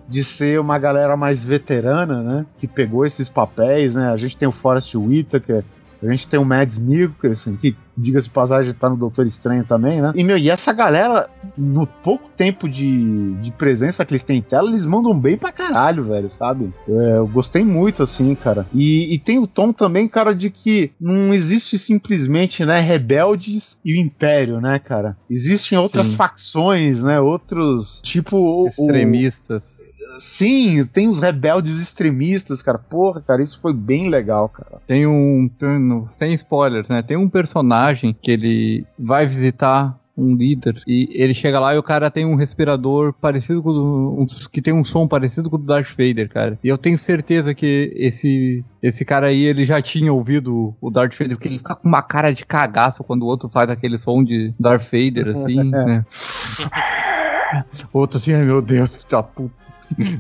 de 0.09 0.25
ser 0.25 0.61
uma 0.61 0.79
galera 0.79 1.17
mais 1.17 1.45
veterana, 1.45 2.23
né? 2.23 2.47
Que 2.59 2.67
pegou 2.67 3.05
esses 3.05 3.29
papéis, 3.29 3.95
né? 3.95 4.11
A 4.11 4.17
gente 4.17 4.37
tem 4.37 4.49
o 4.49 4.53
Forrest 4.53 4.95
Whitaker. 4.95 5.65
A 6.03 6.11
gente 6.11 6.29
tem 6.29 6.39
o 6.39 6.45
Mads 6.45 6.79
Mikkelsen, 6.79 7.57
que, 7.57 7.77
diga-se 7.97 8.27
de 8.29 8.33
passagem, 8.35 8.73
tá 8.75 8.89
no 8.89 8.97
Doutor 8.97 9.25
Estranho 9.27 9.65
também, 9.65 10.01
né? 10.03 10.13
E, 10.15 10.23
meu, 10.23 10.37
e 10.37 10.51
essa 10.51 10.73
galera, 10.73 11.29
no 11.57 11.87
pouco 11.87 12.29
tempo 12.29 12.69
de, 12.69 13.35
de 13.37 13.51
presença 13.53 14.05
que 14.05 14.13
eles 14.13 14.23
têm 14.23 14.39
em 14.39 14.43
tela, 14.43 14.69
eles 14.69 14.85
mandam 14.85 15.19
bem 15.19 15.37
pra 15.37 15.51
caralho, 15.53 16.05
velho, 16.05 16.29
sabe? 16.29 16.73
É, 16.89 17.17
eu 17.17 17.27
gostei 17.27 17.65
muito, 17.65 18.03
assim, 18.03 18.35
cara. 18.35 18.67
E, 18.75 19.15
e 19.15 19.19
tem 19.19 19.39
o 19.39 19.47
tom 19.47 19.73
também, 19.73 20.07
cara, 20.07 20.35
de 20.35 20.51
que 20.51 20.91
não 21.01 21.33
existe 21.33 21.79
simplesmente, 21.79 22.65
né, 22.65 22.79
rebeldes 22.81 23.79
e 23.85 23.95
o 23.95 24.01
Império, 24.01 24.61
né, 24.61 24.79
cara? 24.79 25.17
Existem 25.31 25.79
outras 25.79 26.09
Sim. 26.09 26.17
facções, 26.17 27.03
né? 27.03 27.19
Outros, 27.21 28.01
tipo... 28.03 28.37
o- 28.37 28.65
o- 28.65 28.67
Extremistas. 28.67 29.96
Sim, 30.19 30.85
tem 30.87 31.09
os 31.09 31.21
rebeldes 31.21 31.81
extremistas, 31.81 32.63
cara. 32.63 32.79
Porra, 32.79 33.21
cara, 33.21 33.43
isso 33.43 33.61
foi 33.61 33.73
bem 33.73 34.09
legal, 34.09 34.49
cara. 34.49 34.81
Tem 34.87 35.07
um. 35.07 35.51
sem 36.11 36.35
spoiler, 36.35 36.85
né? 36.89 37.03
Tem 37.03 37.17
um 37.17 37.29
personagem 37.29 38.17
que 38.21 38.31
ele 38.31 38.87
vai 38.99 39.27
visitar 39.27 39.99
um 40.17 40.35
líder 40.35 40.83
e 40.87 41.09
ele 41.13 41.35
chega 41.35 41.61
lá 41.61 41.75
e 41.75 41.79
o 41.79 41.83
cara 41.83 42.11
tem 42.11 42.25
um 42.25 42.35
respirador 42.35 43.13
parecido 43.13 43.63
com 43.63 43.69
o 43.69 43.73
do, 43.73 44.17
um, 44.23 44.27
que 44.51 44.63
tem 44.63 44.73
um 44.73 44.83
som 44.83 45.07
parecido 45.07 45.51
com 45.51 45.57
o 45.57 45.59
do 45.59 45.67
Darth 45.67 45.91
Vader, 45.91 46.29
cara. 46.29 46.59
E 46.65 46.69
eu 46.69 46.79
tenho 46.79 46.97
certeza 46.97 47.55
que 47.55 47.93
esse 47.95 48.65
esse 48.83 49.05
cara 49.05 49.27
aí 49.27 49.43
ele 49.43 49.65
já 49.65 49.83
tinha 49.83 50.13
ouvido 50.13 50.75
o 50.81 50.91
Darth 50.91 51.15
Vader 51.19 51.37
porque 51.37 51.49
ele 51.49 51.59
fica 51.59 51.75
com 51.75 51.87
uma 51.87 52.03
cara 52.03 52.33
de 52.33 52.47
cagaço 52.47 53.05
quando 53.05 53.25
o 53.25 53.27
outro 53.27 53.49
faz 53.49 53.69
aquele 53.69 53.99
som 53.99 54.25
de 54.25 54.55
Darth 54.59 54.85
Vader 54.85 55.37
assim, 55.37 55.65
né? 55.71 56.05
Outro 57.93 58.19
assim, 58.19 58.33
ai 58.33 58.43
meu 58.43 58.61
Deus, 58.61 59.05
tá 59.05 59.23
puta. 59.23 59.66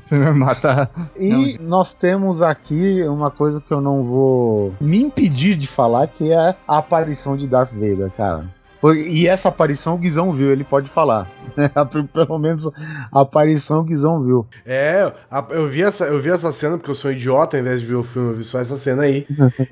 Você 0.04 0.18
vai 0.18 0.32
me 0.32 0.38
matar. 0.38 0.90
E 1.18 1.58
nós 1.60 1.94
temos 1.94 2.42
aqui 2.42 3.02
uma 3.04 3.30
coisa 3.30 3.60
que 3.60 3.72
eu 3.72 3.80
não 3.80 4.04
vou 4.04 4.74
me 4.80 5.02
impedir 5.02 5.56
de 5.56 5.66
falar, 5.66 6.06
que 6.06 6.32
é 6.32 6.54
a 6.66 6.78
aparição 6.78 7.36
de 7.36 7.46
Darth 7.46 7.72
Vader, 7.72 8.10
cara. 8.16 8.56
E 8.94 9.26
essa 9.26 9.48
aparição 9.48 9.94
o 9.94 9.98
Guizão 9.98 10.30
viu, 10.30 10.52
ele 10.52 10.62
pode 10.62 10.88
falar. 10.88 11.28
Pelo 12.12 12.38
menos 12.38 12.70
a 13.10 13.20
aparição 13.20 13.80
o 13.80 13.84
Guizão 13.84 14.20
viu. 14.20 14.46
É, 14.64 15.12
eu 15.50 15.66
vi, 15.66 15.82
essa, 15.82 16.04
eu 16.04 16.20
vi 16.20 16.30
essa 16.30 16.52
cena 16.52 16.76
porque 16.76 16.90
eu 16.90 16.94
sou 16.94 17.10
um 17.10 17.14
idiota, 17.14 17.56
ao 17.56 17.62
invés 17.62 17.80
de 17.80 17.86
ver 17.86 17.94
o 17.94 18.02
filme, 18.02 18.30
eu 18.30 18.34
vi 18.34 18.44
só 18.44 18.60
essa 18.60 18.76
cena 18.76 19.02
aí. 19.02 19.26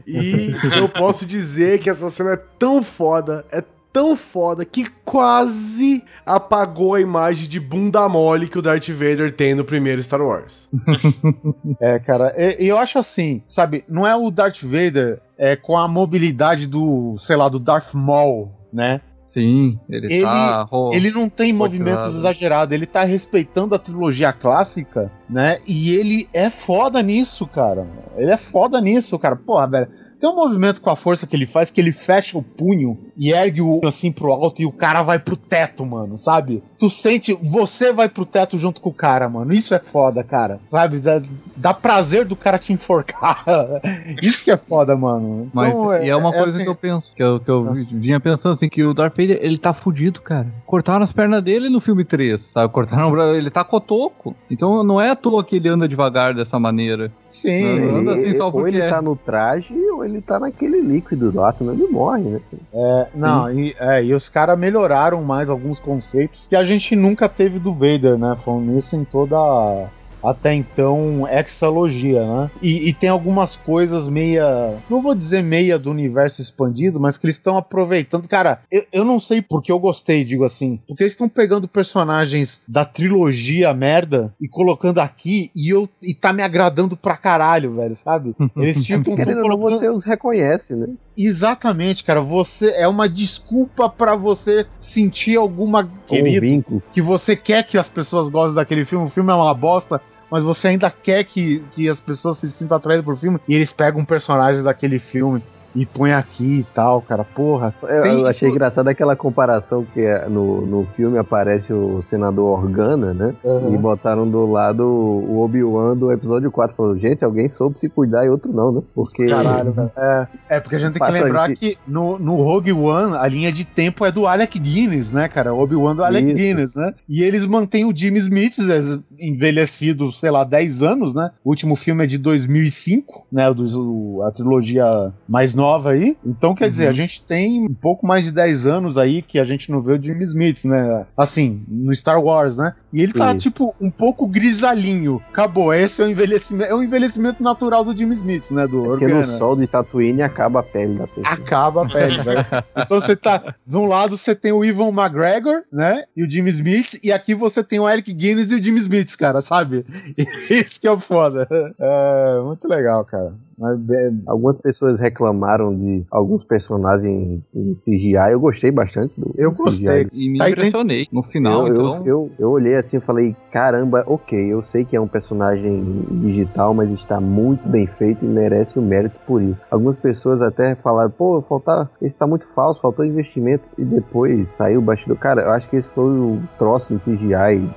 E 0.06 0.54
eu 0.76 0.88
posso 0.88 1.26
dizer 1.26 1.78
que 1.78 1.90
essa 1.90 2.10
cena 2.10 2.32
é 2.32 2.40
tão 2.58 2.82
foda, 2.82 3.44
é 3.52 3.62
tão 3.94 4.16
foda, 4.16 4.64
que 4.64 4.90
quase 5.04 6.02
apagou 6.26 6.94
a 6.94 7.00
imagem 7.00 7.48
de 7.48 7.60
bunda 7.60 8.08
mole 8.08 8.48
que 8.48 8.58
o 8.58 8.62
Darth 8.62 8.88
Vader 8.88 9.30
tem 9.30 9.54
no 9.54 9.64
primeiro 9.64 10.02
Star 10.02 10.20
Wars. 10.20 10.68
É, 11.80 11.98
cara, 11.98 12.34
e 12.36 12.66
eu 12.66 12.76
acho 12.78 12.98
assim, 12.98 13.42
sabe, 13.46 13.84
não 13.88 14.06
é 14.06 14.14
o 14.14 14.30
Darth 14.30 14.62
Vader 14.62 15.20
é, 15.38 15.54
com 15.54 15.76
a 15.76 15.86
mobilidade 15.86 16.66
do, 16.66 17.16
sei 17.18 17.36
lá, 17.36 17.48
do 17.48 17.58
Darth 17.58 17.94
Maul, 17.94 18.50
né? 18.72 19.00
Sim, 19.22 19.78
ele, 19.88 20.12
Ele, 20.12 20.22
tá. 20.22 20.66
ele 20.92 21.10
não 21.10 21.28
tem 21.28 21.52
roteado. 21.52 21.58
movimentos 21.58 22.14
exagerados, 22.16 22.74
ele 22.74 22.86
tá 22.86 23.04
respeitando 23.04 23.74
a 23.74 23.78
trilogia 23.78 24.32
clássica, 24.32 25.10
né? 25.28 25.58
E 25.66 25.94
ele 25.94 26.28
é 26.32 26.50
foda 26.50 27.02
nisso, 27.02 27.46
cara. 27.46 27.86
Ele 28.16 28.30
é 28.30 28.36
foda 28.36 28.80
nisso, 28.80 29.18
cara. 29.18 29.34
Porra, 29.34 29.66
velho. 29.66 29.88
Tem 30.24 30.30
um 30.32 30.36
movimento 30.36 30.80
com 30.80 30.88
a 30.88 30.96
força 30.96 31.26
que 31.26 31.36
ele 31.36 31.44
faz 31.44 31.70
que 31.70 31.78
ele 31.78 31.92
fecha 31.92 32.38
o 32.38 32.42
punho 32.42 32.96
e 33.14 33.30
ergue 33.30 33.60
o 33.60 33.82
assim 33.84 34.10
pro 34.10 34.32
alto 34.32 34.62
e 34.62 34.64
o 34.64 34.72
cara 34.72 35.02
vai 35.02 35.18
pro 35.18 35.36
teto, 35.36 35.84
mano, 35.84 36.16
sabe? 36.16 36.62
Tu 36.78 36.88
sente, 36.88 37.34
você 37.42 37.92
vai 37.92 38.08
pro 38.08 38.24
teto 38.24 38.56
junto 38.56 38.80
com 38.80 38.88
o 38.88 38.94
cara, 38.94 39.28
mano. 39.28 39.52
Isso 39.52 39.74
é 39.74 39.78
foda, 39.78 40.24
cara. 40.24 40.60
Sabe? 40.66 40.98
Dá, 40.98 41.20
dá 41.54 41.74
prazer 41.74 42.24
do 42.24 42.34
cara 42.34 42.58
te 42.58 42.72
enforcar. 42.72 43.44
Isso 44.22 44.42
que 44.42 44.50
é 44.50 44.56
foda, 44.56 44.96
mano. 44.96 45.50
Mas 45.52 45.74
Então, 45.74 46.02
e 46.02 46.08
é 46.08 46.16
uma 46.16 46.32
coisa 46.32 46.52
assim- 46.52 46.62
que 46.64 46.70
eu 46.70 46.74
penso, 46.74 47.14
que 47.14 47.22
eu, 47.22 47.38
que 47.38 47.50
eu 47.50 47.74
vinha 47.92 48.18
pensando 48.18 48.54
assim, 48.54 48.70
que 48.70 48.82
o 48.82 48.94
Darth 48.94 49.14
Vader, 49.14 49.38
ele 49.42 49.58
tá 49.58 49.74
fudido, 49.74 50.22
cara. 50.22 50.46
Cortaram 50.64 51.04
as 51.04 51.12
pernas 51.12 51.42
dele 51.42 51.68
no 51.68 51.82
filme 51.82 52.02
3, 52.02 52.42
sabe? 52.42 52.72
Cortaram, 52.72 53.34
ele 53.34 53.50
tá 53.50 53.62
cotoco. 53.62 54.34
Então 54.50 54.82
não 54.82 54.98
é 54.98 55.10
à 55.10 55.14
toa 55.16 55.44
que 55.44 55.56
ele 55.56 55.68
anda 55.68 55.86
devagar 55.86 56.32
dessa 56.32 56.58
maneira. 56.58 57.12
Sim. 57.26 57.78
Não 57.80 57.96
anda 57.98 58.14
assim 58.16 58.34
só 58.34 58.46
ou 58.46 58.52
porque 58.52 58.76
ele 58.76 58.80
é. 58.82 58.88
tá 58.88 59.02
no 59.02 59.14
traje 59.14 59.74
ou 59.90 60.04
ele 60.04 60.13
tá 60.20 60.38
naquele 60.38 60.80
líquido 60.80 61.32
lá, 61.34 61.52
senão 61.52 61.72
ele 61.72 61.86
morre, 61.86 62.22
né? 62.22 62.40
É, 62.72 63.08
não, 63.16 63.50
e, 63.50 63.74
é, 63.78 64.04
e 64.04 64.14
os 64.14 64.28
caras 64.28 64.58
melhoraram 64.58 65.22
mais 65.22 65.50
alguns 65.50 65.80
conceitos 65.80 66.46
que 66.48 66.56
a 66.56 66.64
gente 66.64 66.94
nunca 66.96 67.28
teve 67.28 67.58
do 67.58 67.72
Vader, 67.72 68.18
né? 68.18 68.34
Falando 68.36 68.72
nisso 68.72 68.96
em 68.96 69.04
toda 69.04 69.88
até 70.24 70.54
então 70.54 71.26
exalogia, 71.28 72.26
né? 72.26 72.50
E, 72.62 72.88
e 72.88 72.92
tem 72.92 73.08
algumas 73.08 73.56
coisas 73.56 74.08
meia. 74.08 74.78
Não 74.88 75.02
vou 75.02 75.14
dizer 75.14 75.42
meia 75.42 75.78
do 75.78 75.90
universo 75.90 76.40
expandido, 76.40 77.00
mas 77.00 77.16
que 77.16 77.26
eles 77.26 77.36
estão 77.36 77.56
aproveitando. 77.56 78.28
Cara, 78.28 78.60
eu, 78.70 78.84
eu 78.92 79.04
não 79.04 79.20
sei 79.20 79.42
porque 79.42 79.70
eu 79.70 79.78
gostei, 79.78 80.24
digo 80.24 80.44
assim. 80.44 80.80
Porque 80.86 81.02
eles 81.02 81.12
estão 81.12 81.28
pegando 81.28 81.68
personagens 81.68 82.62
da 82.66 82.84
trilogia 82.84 83.72
merda 83.74 84.34
e 84.40 84.48
colocando 84.48 84.98
aqui 84.98 85.50
e, 85.54 85.68
eu, 85.68 85.88
e 86.02 86.14
tá 86.14 86.32
me 86.32 86.42
agradando 86.42 86.96
pra 86.96 87.16
caralho, 87.16 87.74
velho, 87.74 87.94
sabe? 87.94 88.34
Eles 88.56 88.84
tipo 88.84 89.04
tão 89.04 89.16
Querendo 89.16 89.42
ou 89.42 89.48
não, 89.48 89.58
você 89.58 89.88
os 89.88 90.04
reconhece, 90.04 90.74
né? 90.74 90.88
Exatamente, 91.16 92.04
cara. 92.04 92.20
Você 92.20 92.70
é 92.70 92.88
uma 92.88 93.08
desculpa 93.08 93.88
pra 93.88 94.16
você 94.16 94.66
sentir 94.78 95.36
alguma 95.36 95.88
querido 96.06 96.40
vínculo. 96.40 96.82
que 96.92 97.00
você 97.00 97.36
quer 97.36 97.64
que 97.64 97.78
as 97.78 97.88
pessoas 97.88 98.28
gostem 98.28 98.56
daquele 98.56 98.84
filme. 98.84 99.04
O 99.04 99.08
filme 99.08 99.30
é 99.32 99.34
uma 99.34 99.54
bosta, 99.54 100.00
mas 100.34 100.42
você 100.42 100.66
ainda 100.66 100.90
quer 100.90 101.22
que, 101.22 101.64
que 101.70 101.88
as 101.88 102.00
pessoas 102.00 102.38
se 102.38 102.48
sintam 102.50 102.76
atraídas 102.76 103.04
por 103.04 103.16
filme. 103.16 103.38
E 103.46 103.54
eles 103.54 103.72
pegam 103.72 104.04
personagem 104.04 104.64
daquele 104.64 104.98
filme 104.98 105.40
e 105.74 105.84
põem 105.84 106.12
aqui 106.12 106.60
e 106.60 106.64
tal, 106.74 107.02
cara. 107.02 107.24
Porra. 107.24 107.74
Eu, 107.82 108.04
eu 108.04 108.26
achei 108.26 108.48
engraçado 108.48 108.88
aquela 108.88 109.16
comparação 109.16 109.84
que 109.92 110.00
é, 110.00 110.28
no, 110.28 110.64
no 110.66 110.86
filme 110.96 111.18
aparece 111.18 111.72
o 111.72 112.02
senador 112.02 112.60
Organa, 112.60 113.12
né? 113.12 113.34
Uhum. 113.42 113.74
E 113.74 113.78
botaram 113.78 114.28
do 114.28 114.46
lado 114.50 114.84
o 114.84 115.40
Obi-Wan 115.42 115.96
do 115.96 116.12
episódio 116.12 116.50
4. 116.50 116.76
Falou, 116.76 116.96
gente, 116.98 117.24
alguém 117.24 117.48
soube 117.48 117.78
se 117.78 117.88
cuidar 117.88 118.24
e 118.24 118.28
outro 118.28 118.52
não, 118.52 118.70
né? 118.72 118.82
Porque. 118.94 119.26
Caralho, 119.26 119.72
velho. 119.74 119.90
É, 119.96 120.26
é 120.50 120.60
porque 120.60 120.76
a 120.76 120.78
gente 120.78 120.92
tem 120.98 121.04
que 121.06 121.12
lembrar 121.12 121.48
de- 121.48 121.54
que 121.56 121.76
no, 121.86 122.18
no 122.18 122.36
Rogue 122.36 122.72
One 122.72 123.16
a 123.16 123.26
linha 123.26 123.50
de 123.52 123.64
tempo 123.64 124.04
é 124.04 124.12
do 124.12 124.26
Alec 124.26 124.58
Guinness, 124.58 125.12
né, 125.12 125.28
cara? 125.28 125.52
Obi-Wan 125.54 125.96
do 125.96 126.04
Alec 126.04 126.26
Isso. 126.28 126.36
Guinness, 126.36 126.74
né? 126.74 126.94
E 127.08 127.22
eles 127.22 127.46
mantêm 127.46 127.84
o 127.84 127.94
Jimmy 127.96 128.18
Smith 128.20 128.54
é, 128.60 129.24
envelhecido, 129.26 130.10
sei 130.12 130.30
lá, 130.30 130.44
10 130.44 130.82
anos, 130.82 131.14
né? 131.14 131.30
O 131.44 131.50
último 131.50 131.74
filme 131.76 132.04
é 132.04 132.06
de 132.06 132.18
2005, 132.18 133.26
né? 133.32 133.48
O, 133.50 133.54
dos- 133.54 133.74
o- 133.76 134.22
a 134.24 134.30
trilogia 134.30 134.84
mais 135.28 135.54
nova 135.54 135.63
aí. 135.86 136.16
Então, 136.24 136.54
quer 136.54 136.68
dizer, 136.68 136.88
a 136.88 136.92
gente 136.92 137.24
tem 137.24 137.64
um 137.64 137.74
pouco 137.74 138.06
mais 138.06 138.24
de 138.24 138.32
10 138.32 138.66
anos 138.66 138.98
aí 138.98 139.22
que 139.22 139.38
a 139.38 139.44
gente 139.44 139.70
não 139.70 139.80
vê 139.80 139.92
o 139.92 140.02
Jimmy 140.02 140.24
Smith, 140.24 140.64
né? 140.64 141.06
Assim, 141.16 141.64
no 141.68 141.94
Star 141.94 142.22
Wars, 142.22 142.56
né? 142.56 142.74
E 142.92 143.02
ele 143.02 143.12
tá, 143.12 143.32
Isso. 143.32 143.48
tipo, 143.48 143.74
um 143.80 143.90
pouco 143.90 144.26
grisalhinho. 144.26 145.20
Acabou. 145.30 145.74
Esse 145.74 146.00
é 146.00 146.04
o 146.04 146.08
envelhecimento, 146.08 146.70
é 146.70 146.74
o 146.74 146.82
envelhecimento 146.82 147.42
natural 147.42 147.84
do 147.84 147.96
Jimmy 147.96 148.14
Smith, 148.14 148.50
né? 148.52 148.66
Do 148.68 148.82
Porque 148.82 149.06
no 149.06 149.24
sol 149.36 149.56
de 149.56 149.66
Tatooine 149.66 150.22
acaba 150.22 150.60
a 150.60 150.62
pele 150.62 150.98
da 150.98 151.06
pessoa. 151.08 151.28
Acaba 151.28 151.84
a 151.84 151.88
pele, 151.88 152.22
velho. 152.22 152.44
Então 152.76 153.00
você 153.00 153.16
tá. 153.16 153.54
De 153.66 153.76
um 153.76 153.86
lado 153.86 154.16
você 154.16 154.34
tem 154.34 154.52
o 154.52 154.64
Ivan 154.64 154.88
McGregor, 154.88 155.62
né? 155.72 156.04
E 156.16 156.22
o 156.22 156.30
Jimmy 156.30 156.50
Smith. 156.50 157.00
E 157.02 157.10
aqui 157.10 157.34
você 157.34 157.64
tem 157.64 157.80
o 157.80 157.88
Eric 157.88 158.12
Guinness 158.12 158.52
e 158.52 158.56
o 158.56 158.62
Jimmy 158.62 158.78
Smith, 158.78 159.16
cara, 159.16 159.40
sabe? 159.40 159.84
Isso 160.50 160.80
que 160.80 160.86
é 160.86 160.90
o 160.90 160.98
foda. 160.98 161.48
É 161.78 162.40
muito 162.44 162.68
legal, 162.68 163.04
cara. 163.04 163.34
É, 163.60 164.10
Algumas 164.26 164.58
pessoas 164.58 164.98
reclamaram 164.98 165.74
de 165.74 166.04
alguns 166.10 166.44
personagens 166.44 167.48
em 167.54 167.74
CGI. 167.74 168.32
Eu 168.32 168.40
gostei 168.40 168.70
bastante 168.70 169.12
do 169.18 169.32
Eu 169.36 169.52
gostei. 169.52 170.04
CGI. 170.04 170.10
E 170.12 170.30
me 170.30 170.38
Tá, 170.38 170.50
impressionei 170.50 171.06
no 171.12 171.22
final, 171.22 171.66
eu, 171.68 171.72
então. 171.74 171.96
eu, 171.98 172.04
eu, 172.06 172.30
eu 172.38 172.50
olhei 172.50 172.74
assim 172.74 172.96
e 172.96 173.00
falei, 173.00 173.36
caramba, 173.52 174.02
ok, 174.06 174.38
eu 174.52 174.62
sei 174.64 174.84
que 174.84 174.96
é 174.96 175.00
um 175.00 175.06
personagem 175.08 175.84
digital, 176.22 176.74
mas 176.74 176.90
está 176.90 177.20
muito 177.20 177.66
bem 177.68 177.86
feito 177.86 178.24
e 178.24 178.28
merece 178.28 178.78
o 178.78 178.82
mérito 178.82 179.16
por 179.26 179.40
isso. 179.42 179.60
Algumas 179.70 179.96
pessoas 179.96 180.42
até 180.42 180.74
falaram, 180.74 181.10
pô, 181.10 181.40
faltar, 181.42 181.90
esse 182.02 182.16
tá 182.16 182.26
muito 182.26 182.46
falso, 182.54 182.80
faltou 182.80 183.04
investimento, 183.04 183.64
e 183.78 183.84
depois 183.84 184.48
saiu 184.56 184.80
o 184.80 184.82
bastidor. 184.82 185.16
Cara, 185.18 185.42
eu 185.42 185.50
acho 185.50 185.68
que 185.68 185.76
esse 185.76 185.88
foi 185.90 186.04
o 186.04 186.40
troço 186.58 186.92
do 186.92 186.98
CGI 187.00 187.68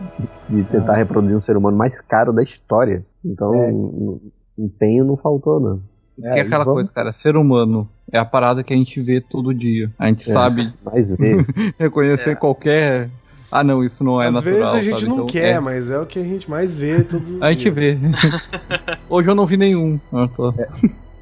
de 0.49 0.63
tentar 0.65 0.93
reproduzir 0.95 1.37
um 1.37 1.41
ser 1.41 1.57
humano 1.57 1.77
mais 1.77 1.99
caro 2.01 2.31
da 2.33 2.41
história. 2.41 3.05
Então, 3.23 3.53
É. 3.53 3.71
empenho 4.57 5.05
não 5.05 5.17
faltou, 5.17 5.59
não. 5.59 5.79
Que 6.19 6.27
é 6.39 6.41
aquela 6.41 6.63
vamos- 6.63 6.77
coisa, 6.79 6.91
cara, 6.91 7.11
ser 7.11 7.35
humano 7.37 7.87
é 8.11 8.17
a 8.17 8.25
parada 8.25 8.63
que 8.63 8.73
a 8.73 8.77
gente 8.77 8.99
vê 9.01 9.21
todo 9.21 9.53
dia. 9.53 9.91
A 9.99 10.07
gente 10.07 10.27
É, 10.29 10.33
sabe 10.33 10.73
Mas 10.83 11.11
vê. 11.11 11.45
reconhecer 11.77 12.35
qualquer. 12.37 13.09
Ah, 13.51 13.63
não, 13.63 13.83
isso 13.83 14.03
não 14.03 14.21
é 14.21 14.27
Às 14.27 14.33
natural. 14.33 14.55
vezes 14.55 14.73
a 14.73 14.81
gente 14.81 14.93
sabe? 14.95 15.05
não 15.07 15.15
Então, 15.15 15.27
quer, 15.27 15.55
é. 15.55 15.59
mas 15.59 15.89
é 15.89 15.97
o 15.99 16.05
que 16.05 16.19
a 16.19 16.23
gente 16.23 16.49
mais 16.49 16.75
vê 16.75 17.01
todos 17.03 17.31
os 17.33 17.41
A 17.41 17.51
gente 17.51 17.71
dias. 17.71 17.75
vê. 17.75 17.97
Hoje 19.09 19.29
eu 19.29 19.35
não 19.35 19.45
vi 19.45 19.55
nenhum. 19.57 19.99
Ah, 20.11 20.27
tô- 20.35 20.53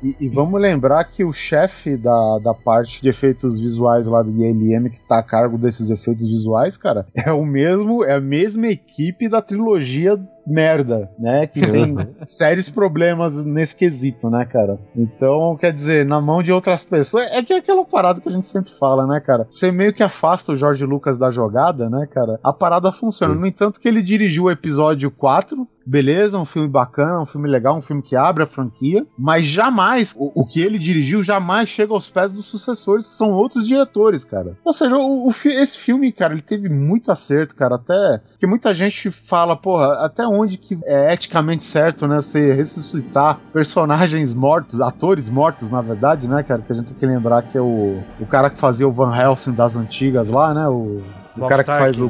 E, 0.06 0.26
e 0.26 0.30
vamos 0.30 0.62
lembrar 0.62 1.04
que 1.06 1.24
o 1.24 1.34
chefe 1.34 1.98
da, 1.98 2.38
da 2.38 2.54
parte 2.54 3.02
de 3.02 3.10
efeitos 3.10 3.60
visuais 3.60 4.06
lá 4.06 4.22
do 4.22 4.30
ILM, 4.30 4.88
que 4.88 5.02
tá 5.02 5.18
a 5.18 5.24
cargo 5.24 5.58
desses 5.58 5.90
efeitos 5.90 6.28
visuais, 6.28 6.78
cara, 6.78 7.08
é 7.16 7.32
o 7.32 7.44
mesmo, 7.44 8.04
é 8.04 8.14
a 8.14 8.22
mesma 8.22 8.68
equipe 8.68 9.28
da 9.28 9.42
trilogia 9.42 10.16
merda, 10.46 11.10
né? 11.18 11.48
Que 11.48 11.66
tem 11.66 11.96
sérios 12.26 12.70
problemas 12.70 13.44
nesse 13.44 13.76
quesito, 13.76 14.30
né, 14.30 14.46
cara? 14.46 14.80
Então, 14.96 15.58
quer 15.60 15.74
dizer, 15.74 16.06
na 16.06 16.22
mão 16.22 16.44
de 16.44 16.52
outras 16.52 16.84
pessoas, 16.84 17.26
é 17.32 17.42
que 17.42 17.52
é 17.52 17.58
aquela 17.58 17.84
parada 17.84 18.22
que 18.22 18.30
a 18.30 18.32
gente 18.32 18.46
sempre 18.46 18.72
fala, 18.72 19.08
né, 19.08 19.20
cara? 19.20 19.48
Você 19.50 19.72
meio 19.72 19.92
que 19.92 20.04
afasta 20.04 20.52
o 20.52 20.56
Jorge 20.56 20.86
Lucas 20.86 21.18
da 21.18 21.32
jogada, 21.32 21.90
né, 21.90 22.08
cara? 22.12 22.40
A 22.44 22.54
parada 22.54 22.92
funciona. 22.92 23.34
No 23.34 23.48
entanto, 23.48 23.80
que 23.80 23.88
ele 23.88 24.04
dirigiu 24.04 24.44
o 24.44 24.52
episódio 24.52 25.10
4, 25.10 25.68
beleza, 25.86 26.40
um 26.40 26.46
filme 26.46 26.68
bacana, 26.68 27.22
um 27.22 27.26
filme 27.26 27.48
legal, 27.48 27.78
um 27.78 27.82
filme 27.82 28.02
que 28.02 28.16
abre 28.16 28.44
a 28.44 28.48
franquia, 28.48 29.06
mas 29.18 29.46
jamais, 29.46 30.16
o, 30.18 30.42
o 30.42 30.46
que 30.46 30.62
ele 30.62 30.80
dirigiu 30.80 31.24
jamais 31.24 31.70
chega 31.70 31.94
aos 31.94 32.10
pés 32.10 32.34
dos 32.34 32.46
sucessores, 32.46 33.08
que 33.08 33.14
são 33.14 33.32
outros 33.32 33.68
diretores, 33.68 34.24
cara. 34.24 34.58
Ou 34.64 34.74
seja, 34.74 34.96
o, 34.96 35.28
o 35.28 35.34
esse 35.46 35.78
filme, 35.78 36.12
cara, 36.12 36.34
ele 36.34 36.42
teve 36.42 36.70
muito 36.70 37.12
acerto, 37.12 37.56
cara, 37.56 37.76
até 37.76 38.22
que 38.38 38.48
muita 38.48 38.74
gente 38.74 39.12
fala, 39.12 39.56
porra, 39.56 40.06
até 40.06 40.26
onde 40.26 40.58
que 40.58 40.80
é 40.86 41.14
eticamente 41.14 41.64
certo, 41.64 42.08
né, 42.08 42.18
você 42.18 42.54
ressuscitar 42.54 43.40
personagens 43.54 44.34
mortos, 44.34 44.82
atores 44.82 45.30
mortos, 45.30 45.70
na 45.70 45.82
verdade, 45.82 46.28
né, 46.28 46.42
cara, 46.42 46.62
que 46.62 46.72
a 46.72 46.76
gente 46.76 46.88
tem 46.88 46.98
que 46.98 47.06
lembrar 47.06 47.44
que 47.44 47.58
é 47.58 47.62
o, 47.62 48.02
o 48.20 48.26
cara 48.26 48.50
que 48.50 48.60
fazia 48.60 48.88
o 48.88 48.92
Van 48.92 49.16
Helsing 49.16 49.54
das 49.54 49.76
antigas 49.76 50.30
lá, 50.30 50.54
né, 50.54 50.68
o, 50.68 51.02
o 51.38 51.48
cara 51.48 51.64
que 51.64 51.72
faz 51.72 52.00
o 52.00 52.10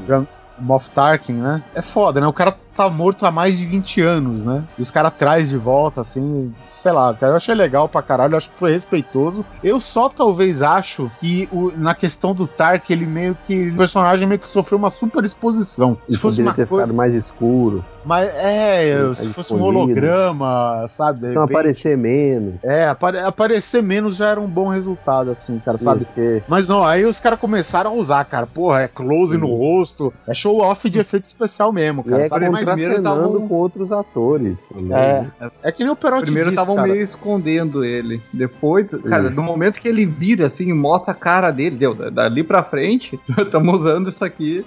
Moff 0.60 0.90
Tarkin, 0.92 1.34
né? 1.34 1.64
É 1.74 1.82
foda, 1.82 2.22
né? 2.22 2.28
O 2.28 2.34
cara 2.34 2.56
tá 2.76 2.90
morto 2.90 3.26
há 3.26 3.32
mais 3.32 3.58
de 3.58 3.66
20 3.66 4.02
anos, 4.02 4.46
né? 4.46 4.64
E 4.78 4.82
os 4.82 4.92
caras 4.92 5.14
traz 5.14 5.50
de 5.50 5.58
volta, 5.58 6.02
assim, 6.02 6.54
sei 6.66 6.92
lá, 6.92 7.14
cara, 7.14 7.34
eu 7.34 7.38
achei 7.38 7.56
legal 7.56 7.88
pra 7.88 8.02
caralho, 8.02 8.36
acho 8.36 8.50
que 8.50 8.58
foi 8.60 8.72
respeitoso. 8.72 9.46
Eu 9.64 9.80
só 9.80 10.10
talvez 10.10 10.62
acho 10.62 11.10
que 11.20 11.48
o- 11.52 11.72
na 11.76 11.96
questão 11.96 12.34
do 12.34 12.48
Tark, 12.48 12.90
ele 12.90 13.06
meio 13.06 13.38
que. 13.46 13.70
O 13.70 13.78
personagem 13.78 14.28
meio 14.28 14.40
que 14.40 14.50
sofreu 14.50 14.78
uma 14.78 14.90
super 14.90 15.24
exposição. 15.24 15.98
Se 16.10 16.18
fosse 16.18 16.42
uma 16.42 16.54
ter 16.54 16.68
coisa. 16.68 16.86
ficado 16.86 16.96
mais 16.98 17.14
escuro. 17.14 17.84
Mas 18.04 18.30
é, 18.36 19.12
se 19.16 19.30
fosse 19.30 19.52
um 19.52 19.58
holograma, 19.64 20.86
sabe? 20.88 21.28
Então 21.28 21.44
aparecer 21.44 21.98
menos. 21.98 22.56
É, 22.64 22.88
apare- 22.88 23.20
aparecer 23.20 23.82
menos 23.82 24.16
já 24.16 24.30
era 24.30 24.40
um 24.40 24.48
bom 24.50 24.68
resultado, 24.68 25.32
assim, 25.32 25.58
cara, 25.60 25.76
sabe? 25.78 26.04
Isso, 26.04 26.12
que- 26.12 26.44
Mas 26.48 26.68
não, 26.68 26.84
aí 26.86 27.04
os 27.06 27.20
caras 27.20 27.40
começaram 27.40 27.92
a 27.92 27.94
usar, 27.94 28.24
cara. 28.26 28.46
Porra, 28.46 28.82
é 28.84 28.88
close 28.88 29.38
no 29.38 29.48
rosto, 29.48 30.14
é 30.28 30.34
show 30.36 30.60
off 30.62 30.88
de 30.90 31.00
efeito 31.00 31.26
especial 31.26 31.72
mesmo, 31.72 32.04
E 32.06 32.10
cara. 32.12 32.26
é 32.26 32.30
Mas 32.66 32.82
contracenando 32.82 33.42
com 33.48 33.54
outros 33.56 33.92
atores. 33.92 34.60
É, 34.92 35.28
é 35.64 35.72
que 35.72 35.84
nem 35.84 35.92
o 35.92 35.96
Perotti 35.96 36.24
Primeiro 36.26 36.50
estavam 36.50 36.76
meio 36.82 37.02
escondendo 37.02 37.84
ele. 37.84 38.22
Depois, 38.34 38.92
cara, 38.92 39.30
no 39.30 39.44
momento 39.44 39.80
que 39.80 39.88
ele 39.88 40.06
vira 40.06 40.48
assim 40.48 40.70
e 40.70 40.74
mostra 40.74 41.12
a 41.12 41.16
cara 41.16 41.52
dele, 41.52 41.76
deu, 41.76 41.94
da- 41.94 42.10
dali 42.10 42.44
pra 42.44 42.64
frente, 42.64 43.20
estamos 43.38 43.80
usando 43.80 44.10
isso 44.10 44.24
aqui. 44.24 44.66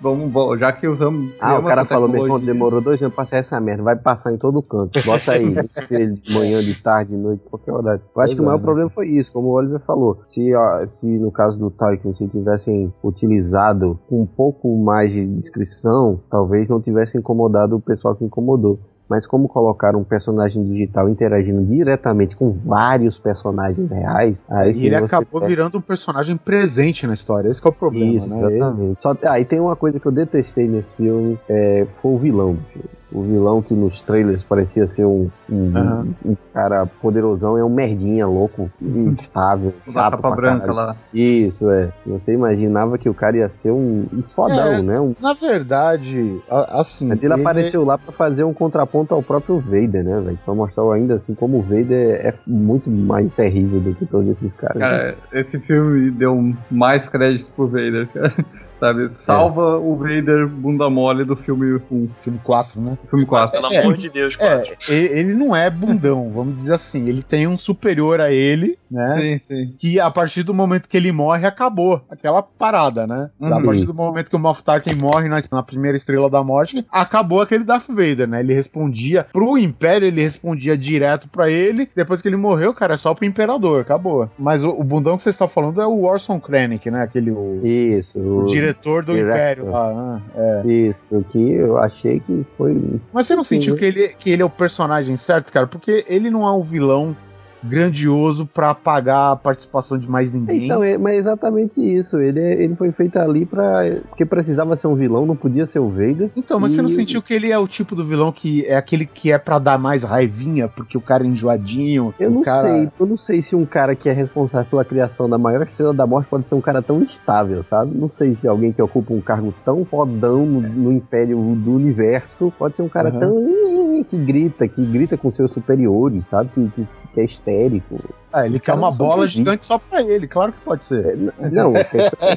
Vamos, 0.00 0.58
já 0.58 0.72
que 0.72 0.88
usamos. 0.88 1.32
Ah, 1.38 1.58
o 1.58 1.62
mesmo 1.62 1.68
cara 1.68 1.84
falou, 1.84 2.08
meu 2.08 2.22
irmão, 2.22 2.38
tecnologia. 2.38 2.54
demorou 2.54 2.80
dois 2.80 3.02
anos 3.02 3.14
pra 3.14 3.26
sair 3.26 3.40
essa 3.40 3.60
merda, 3.60 3.82
vai 3.82 3.96
passar 3.96 4.32
em 4.32 4.38
todo 4.38 4.62
canto. 4.62 4.98
Bota 5.04 5.32
aí, 5.32 5.44
de 5.52 6.32
manhã, 6.32 6.62
de 6.62 6.74
tarde, 6.82 7.10
de 7.10 7.16
noite, 7.18 7.42
qualquer 7.50 7.72
horário. 7.72 8.02
Eu 8.16 8.22
acho 8.22 8.34
Pois 8.34 8.34
que 8.34 8.40
o 8.40 8.42
é, 8.42 8.46
maior 8.46 8.58
né? 8.58 8.64
problema 8.64 8.90
foi 8.90 9.08
isso, 9.08 9.30
como 9.32 9.48
o 9.48 9.52
Oliver 9.52 9.80
falou. 9.80 10.22
Se, 10.24 10.54
ó, 10.54 10.86
se 10.86 11.06
no 11.06 11.30
caso 11.30 11.58
do 11.58 11.70
Tarkin, 11.70 12.14
se 12.14 12.26
tivessem 12.28 12.92
utilizado 13.04 13.98
com 14.08 14.22
um 14.22 14.26
pouco 14.26 14.76
mais 14.78 15.12
de 15.12 15.26
descrição, 15.26 16.20
talvez 16.30 16.68
não 16.68 16.80
tivesse 16.80 17.18
incomodado 17.18 17.76
o 17.76 17.80
pessoal 17.80 18.14
que 18.16 18.24
incomodou. 18.24 18.78
Mas 19.10 19.26
como 19.26 19.48
colocaram 19.48 19.98
um 19.98 20.04
personagem 20.04 20.62
digital 20.64 21.08
interagindo 21.08 21.64
diretamente 21.64 22.36
com 22.36 22.52
vários 22.64 23.18
personagens 23.18 23.90
reais, 23.90 24.40
aí 24.48 24.72
E 24.72 24.86
ele 24.86 24.94
acabou 24.94 25.40
perde- 25.40 25.48
virando 25.56 25.78
um 25.78 25.80
personagem 25.80 26.36
presente 26.36 27.08
na 27.08 27.14
história. 27.14 27.48
Esse 27.48 27.66
é 27.66 27.68
o 27.68 27.72
problema, 27.72 28.12
Isso, 28.18 28.28
né? 28.28 28.54
exatamente. 28.56 29.02
Só, 29.02 29.16
ah, 29.24 29.40
e 29.40 29.44
tem 29.44 29.58
uma 29.58 29.74
coisa 29.74 29.98
que 29.98 30.06
eu 30.06 30.12
detestei 30.12 30.68
nesse 30.68 30.94
filme, 30.94 31.36
é, 31.48 31.86
foi 32.00 32.12
o 32.12 32.18
vilão 32.18 32.54
do 32.54 32.62
filme. 32.72 32.88
O 33.12 33.22
vilão 33.22 33.60
que 33.60 33.74
nos 33.74 34.00
trailers 34.02 34.42
parecia 34.44 34.86
ser 34.86 35.04
um, 35.04 35.28
um, 35.50 35.72
Aham. 35.76 36.06
um 36.24 36.36
cara 36.54 36.86
poderosão, 36.86 37.58
é 37.58 37.64
um 37.64 37.68
merdinha 37.68 38.26
louco, 38.26 38.70
instável, 38.80 39.74
chato 39.92 40.12
capa 40.12 40.30
branca 40.30 40.60
caralho. 40.66 40.74
lá. 40.76 40.96
Isso, 41.12 41.68
é. 41.70 41.90
Você 42.06 42.32
imaginava 42.32 42.96
que 42.98 43.08
o 43.08 43.14
cara 43.14 43.36
ia 43.38 43.48
ser 43.48 43.72
um, 43.72 44.06
um 44.12 44.22
fodão, 44.22 44.74
É, 44.74 44.82
né? 44.82 45.00
Um- 45.00 45.14
Na 45.20 45.32
verdade, 45.34 46.40
a- 46.48 46.80
assim. 46.80 47.08
mas 47.08 47.22
ele, 47.22 47.32
apareceu 47.32 47.84
lá 47.84 47.98
pra 47.98 48.12
fazer 48.12 48.44
um 48.44 48.54
contraponto 48.54 49.14
ao 49.14 49.22
próprio 49.22 49.58
Vader, 49.58 50.04
né, 50.04 50.20
velho? 50.20 50.38
Pra 50.44 50.54
mostrar 50.54 50.84
ainda 50.92 51.14
assim 51.14 51.34
como 51.34 51.58
o 51.58 51.62
Vader 51.62 52.24
é 52.24 52.34
muito 52.46 52.88
mais 52.90 53.34
terrível 53.34 53.80
do 53.80 53.94
que 53.94 54.06
todos 54.06 54.28
esses 54.30 54.52
caras. 54.54 54.76
né? 54.76 54.88
Cara, 54.88 55.16
esse 55.32 55.58
filme 55.58 56.10
deu 56.12 56.54
mais 56.70 57.08
crédito 57.08 57.50
pro 57.56 57.66
Vader, 57.66 58.08
cara. 58.12 58.32
Sabe? 58.80 59.10
Salva 59.12 59.78
o 59.78 59.94
Vader 59.96 60.48
bunda 60.48 60.88
mole 60.88 61.24
do 61.24 61.36
filme 61.36 61.80
1. 61.90 62.08
Filme 62.20 62.40
4, 62.42 62.80
né? 62.80 62.98
Filme 63.08 63.26
4. 63.26 63.52
Pelo 63.60 63.72
É. 63.72 63.78
amor 63.82 63.96
de 63.96 64.08
Deus, 64.08 64.34
É, 64.38 64.56
quatro. 64.56 64.72
e- 64.92 64.94
ele 64.94 65.34
não 65.34 65.54
é 65.54 65.68
bundão, 65.70 66.30
vamos 66.30 66.56
dizer 66.56 66.74
assim. 66.74 67.06
Ele 67.08 67.22
tem 67.22 67.46
um 67.46 67.58
superior 67.58 68.20
a 68.20 68.32
ele, 68.32 68.78
né? 68.90 69.16
Sim, 69.20 69.40
sim. 69.46 69.74
Que 69.78 70.00
a 70.00 70.10
partir 70.10 70.42
do 70.42 70.54
momento 70.54 70.88
que 70.88 70.96
ele 70.96 71.12
morre, 71.12 71.46
acabou. 71.46 72.00
Aquela 72.10 72.42
parada, 72.42 73.06
né? 73.06 73.30
A 73.40 73.56
Uhum. 73.58 73.62
partir 73.62 73.84
do 73.84 73.92
momento 73.94 74.30
que 74.30 74.36
o 74.36 74.38
Moff 74.38 74.64
Tarkin 74.64 74.94
morre 74.94 75.28
na, 75.28 75.38
na 75.52 75.62
primeira 75.62 75.96
Estrela 75.96 76.30
da 76.30 76.42
Morte, 76.42 76.84
acabou 76.90 77.42
aquele 77.42 77.64
Darth 77.64 77.88
Vader, 77.88 78.26
né? 78.26 78.40
Ele 78.40 78.54
respondia 78.54 79.26
pro 79.30 79.58
Império, 79.58 80.08
ele 80.08 80.22
respondia 80.22 80.76
direto 80.76 81.28
pra 81.28 81.50
ele. 81.50 81.88
Depois 81.94 82.22
que 82.22 82.28
ele 82.28 82.36
morreu, 82.36 82.72
cara, 82.72 82.94
é 82.94 82.96
só 82.96 83.12
pro 83.14 83.26
Imperador, 83.26 83.82
acabou. 83.82 84.28
Mas 84.38 84.64
o, 84.64 84.70
o 84.70 84.82
bundão 84.82 85.16
que 85.18 85.22
vocês 85.22 85.34
estão 85.34 85.46
falando 85.48 85.80
é 85.82 85.86
o 85.86 86.04
Orson 86.04 86.40
Krennic, 86.40 86.90
né? 86.90 87.02
Aquele 87.02 87.30
o, 87.30 87.60
Isso. 87.66 88.18
o 88.18 88.44
diretor 88.46 88.69
do 89.04 89.14
Director. 89.14 89.38
Império 89.38 89.70
lá. 89.70 89.92
né? 89.92 90.22
É. 90.34 90.66
Isso, 90.68 91.24
que 91.30 91.52
eu 91.52 91.78
achei 91.78 92.20
que 92.20 92.44
foi. 92.56 93.00
Mas 93.12 93.26
você 93.26 93.34
não 93.36 93.44
sentiu 93.44 93.76
que 93.76 93.84
ele, 93.84 94.08
que 94.08 94.30
ele 94.30 94.42
é 94.42 94.44
o 94.44 94.50
personagem 94.50 95.16
certo, 95.16 95.52
cara? 95.52 95.66
Porque 95.66 96.04
ele 96.08 96.30
não 96.30 96.46
é 96.46 96.52
um 96.52 96.62
vilão 96.62 97.16
grandioso 97.62 98.46
pra 98.46 98.70
apagar 98.70 99.32
a 99.32 99.36
participação 99.36 99.98
de 99.98 100.08
mais 100.08 100.32
ninguém. 100.32 100.64
Então, 100.64 100.82
é, 100.82 100.96
mas 100.98 101.14
é 101.14 101.18
exatamente 101.18 101.80
isso. 101.80 102.18
Ele, 102.18 102.40
é- 102.40 102.62
ele 102.62 102.74
foi 102.74 102.90
feito 102.92 103.16
ali 103.18 103.44
pra. 103.44 103.82
Porque 104.08 104.24
precisava 104.24 104.74
ser 104.76 104.86
um 104.86 104.94
vilão, 104.94 105.26
não 105.26 105.36
podia 105.36 105.66
ser 105.66 105.78
o 105.78 105.88
Vader. 105.88 106.30
Então, 106.36 106.58
mas 106.58 106.72
você 106.72 106.82
não 106.82 106.88
E- 106.88 106.92
sentiu 106.92 107.22
que 107.22 107.34
ele 107.34 107.50
é 107.50 107.58
o 107.58 107.66
tipo 107.68 107.94
do 107.94 108.04
vilão 108.04 108.32
que 108.32 108.64
é 108.66 108.76
aquele 108.76 109.06
que 109.06 109.30
é 109.32 109.38
pra 109.38 109.58
dar 109.58 109.78
mais 109.78 110.04
raivinha, 110.04 110.68
porque 110.68 110.96
o 110.96 111.00
cara 111.00 111.24
é 111.24 111.26
enjoadinho? 111.26 112.14
Eu 112.18 112.30
não 112.30 112.42
cara... 112.42 112.68
sei, 112.72 112.88
eu 112.98 113.06
não 113.06 113.16
sei 113.16 113.42
se 113.42 113.54
um 113.56 113.64
cara 113.66 113.94
que 113.94 114.08
é 114.08 114.12
responsável 114.12 114.66
pela 114.70 114.84
criação 114.84 115.28
da 115.28 115.38
maior 115.38 115.66
estrela 115.66 115.92
da 115.92 116.06
morte 116.06 116.28
pode 116.28 116.46
ser 116.46 116.54
um 116.54 116.60
cara 116.60 116.80
tão 116.82 117.02
instável, 117.02 117.62
sabe? 117.64 117.96
Não 117.96 118.08
sei 118.08 118.34
se 118.36 118.46
alguém 118.48 118.72
que 118.72 118.80
ocupa 118.82 119.12
um 119.12 119.20
cargo 119.20 119.52
tão 119.64 119.84
fodão 119.84 120.46
no, 120.46 120.60
no 120.60 120.92
império 120.92 121.36
do 121.56 121.72
universo 121.74 122.52
pode 122.58 122.76
ser 122.76 122.82
um 122.82 122.88
cara 122.88 123.10
Uhum. 123.12 123.20
tão 123.20 124.04
que 124.08 124.16
grita, 124.16 124.66
que 124.66 124.84
grita 124.84 125.16
com 125.16 125.30
seus 125.32 125.50
superiores, 125.52 126.26
sabe? 126.28 126.50
Que, 126.54 126.68
que, 126.70 126.84
que 127.12 127.20
é 127.20 127.24
histérico. 127.50 127.98
Ah, 128.32 128.46
ele 128.46 128.60
quer 128.60 128.74
uma 128.74 128.90
não 128.90 128.96
bola 128.96 129.26
gigante 129.26 129.64
só 129.64 129.76
pra 129.76 130.02
ele, 130.02 130.28
claro 130.28 130.52
que 130.52 130.60
pode 130.60 130.84
ser. 130.84 131.18
Não, 131.50 131.74
a 131.74 131.82
questão- 131.82 132.28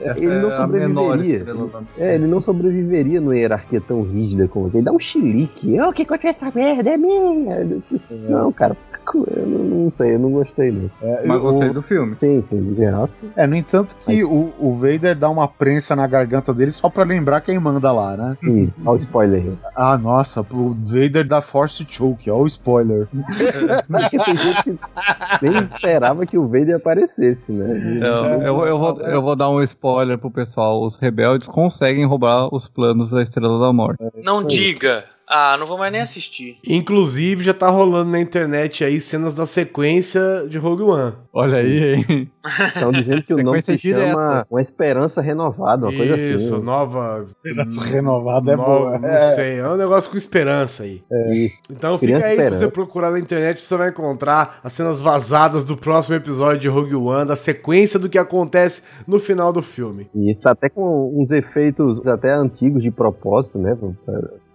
ele 0.16 0.26
não 0.40 0.50
é 0.50 0.56
sobreviveria. 0.56 1.46
É, 1.98 2.14
ele 2.16 2.26
não 2.26 2.40
sobreviveria 2.40 3.20
numa 3.20 3.36
hierarquia 3.36 3.80
tão 3.80 4.02
rígida 4.02 4.48
como 4.48 4.66
aquele. 4.66 4.82
Dá 4.82 4.92
um 4.92 4.98
chilique. 4.98 5.80
Oh, 5.80 5.92
que 5.92 6.02
acontece 6.02 6.38
essa 6.42 6.52
merda? 6.52 6.90
É 6.90 6.96
minha. 6.96 7.80
Não, 8.10 8.50
cara, 8.52 8.76
eu 9.36 9.46
não, 9.46 9.64
não 9.84 9.90
sei, 9.92 10.14
eu 10.14 10.18
não 10.18 10.30
gostei, 10.30 10.70
não. 10.70 10.90
Mas 11.26 11.38
o- 11.38 11.40
gostei 11.40 11.70
do 11.70 11.82
filme. 11.82 12.16
Sim, 12.18 12.42
sim, 12.46 12.56
em 12.58 12.74
geral. 12.74 13.08
É, 13.36 13.46
no 13.46 13.54
entanto 13.56 13.96
que 14.04 14.24
o, 14.24 14.52
o 14.58 14.72
Vader 14.74 15.16
dá 15.16 15.28
uma 15.30 15.46
prensa 15.46 15.94
na 15.94 16.06
garganta 16.06 16.52
dele 16.54 16.72
só 16.72 16.88
pra 16.88 17.04
lembrar 17.04 17.40
quem 17.40 17.58
manda 17.58 17.90
lá, 17.92 18.16
né? 18.16 18.36
Ih, 18.42 18.70
olha 18.84 18.94
o 18.94 18.96
spoiler 18.96 19.42
aí. 19.42 19.58
Ah, 19.76 19.96
nossa, 19.98 20.40
o 20.40 20.70
Vader 20.78 21.26
da 21.26 21.40
Force 21.40 21.84
Choke, 21.88 22.30
ó 22.30 22.38
o 22.38 22.46
spoiler. 22.46 23.06
Porque 23.88 24.18
tem 24.18 24.36
gente 24.36 24.62
que 24.64 24.78
nem 25.42 25.64
esperava 25.64 26.26
que 26.26 26.38
o 26.38 26.46
Vader 26.46 26.76
aparecesse, 26.76 27.52
né? 27.52 27.64
Eu, 28.00 28.40
eu, 28.42 28.66
eu 28.66 28.78
vou, 28.78 29.00
eu 29.00 29.22
vou 29.22 29.36
dar 29.36 29.50
um 29.50 29.62
spoiler 29.62 30.18
pro 30.18 30.30
pessoal. 30.30 30.82
Os 30.82 30.96
rebeldes 30.96 31.48
conseguem 31.48 32.04
roubar 32.04 32.48
os 32.54 32.68
planos 32.68 33.10
da 33.10 33.22
Estrela 33.22 33.58
da 33.58 33.72
Morte. 33.72 33.98
Não 34.22 34.42
diga. 34.44 35.04
Ah, 35.26 35.56
não 35.58 35.66
vou 35.66 35.78
mais 35.78 35.90
nem 35.90 36.02
assistir. 36.02 36.58
Inclusive, 36.68 37.42
já 37.42 37.54
tá 37.54 37.68
rolando 37.70 38.10
na 38.10 38.20
internet 38.20 38.84
aí 38.84 39.00
cenas 39.00 39.34
da 39.34 39.46
sequência 39.46 40.46
de 40.48 40.58
Rogue 40.58 40.82
One. 40.82 41.14
Olha 41.32 41.58
aí, 41.58 41.94
hein? 41.94 42.30
Estão 42.76 42.92
dizendo 42.92 43.22
que 43.22 43.32
o 43.32 43.42
nome 43.42 43.62
se 43.62 43.74
direta. 43.76 44.06
chama 44.10 44.46
Uma 44.50 44.60
Esperança 44.60 45.22
Renovada, 45.22 45.86
uma 45.86 45.96
coisa 45.96 46.14
assim. 46.14 46.34
Isso, 46.34 46.58
né? 46.58 46.64
nova. 46.64 47.26
Esperança 47.42 47.84
renovada 47.90 48.52
é 48.52 48.56
nova- 48.56 48.78
boa. 48.78 48.98
Não 48.98 49.08
É. 49.08 49.30
sei, 49.34 49.58
é 49.60 49.68
um 49.68 49.76
negócio 49.76 50.10
com 50.10 50.16
esperança 50.18 50.82
aí. 50.82 51.02
Isso. 51.32 51.56
Então 51.70 51.98
Criança 51.98 52.16
fica 52.22 52.28
aí, 52.28 52.36
se 52.36 52.42
esperando. 52.42 52.58
você 52.58 52.68
procurar 52.68 53.10
na 53.10 53.18
internet, 53.18 53.62
você 53.62 53.76
vai 53.78 53.88
encontrar 53.88 54.60
as 54.62 54.74
cenas 54.74 55.00
vazadas 55.00 55.64
do 55.64 55.74
próximo 55.74 56.14
episódio 56.16 56.60
de 56.60 56.68
Rogue 56.68 56.94
One, 56.96 57.26
da 57.26 57.34
sequência 57.34 57.98
do 57.98 58.10
que 58.10 58.18
acontece 58.18 58.82
no 59.06 59.18
final 59.18 59.52
do 59.54 59.62
filme. 59.62 60.06
E 60.14 60.30
isso 60.30 60.40
tá 60.40 60.50
até 60.50 60.68
com 60.68 61.10
uns 61.18 61.30
efeitos 61.30 62.06
até 62.06 62.30
antigos 62.34 62.82
de 62.82 62.90
propósito, 62.90 63.58
né? 63.58 63.74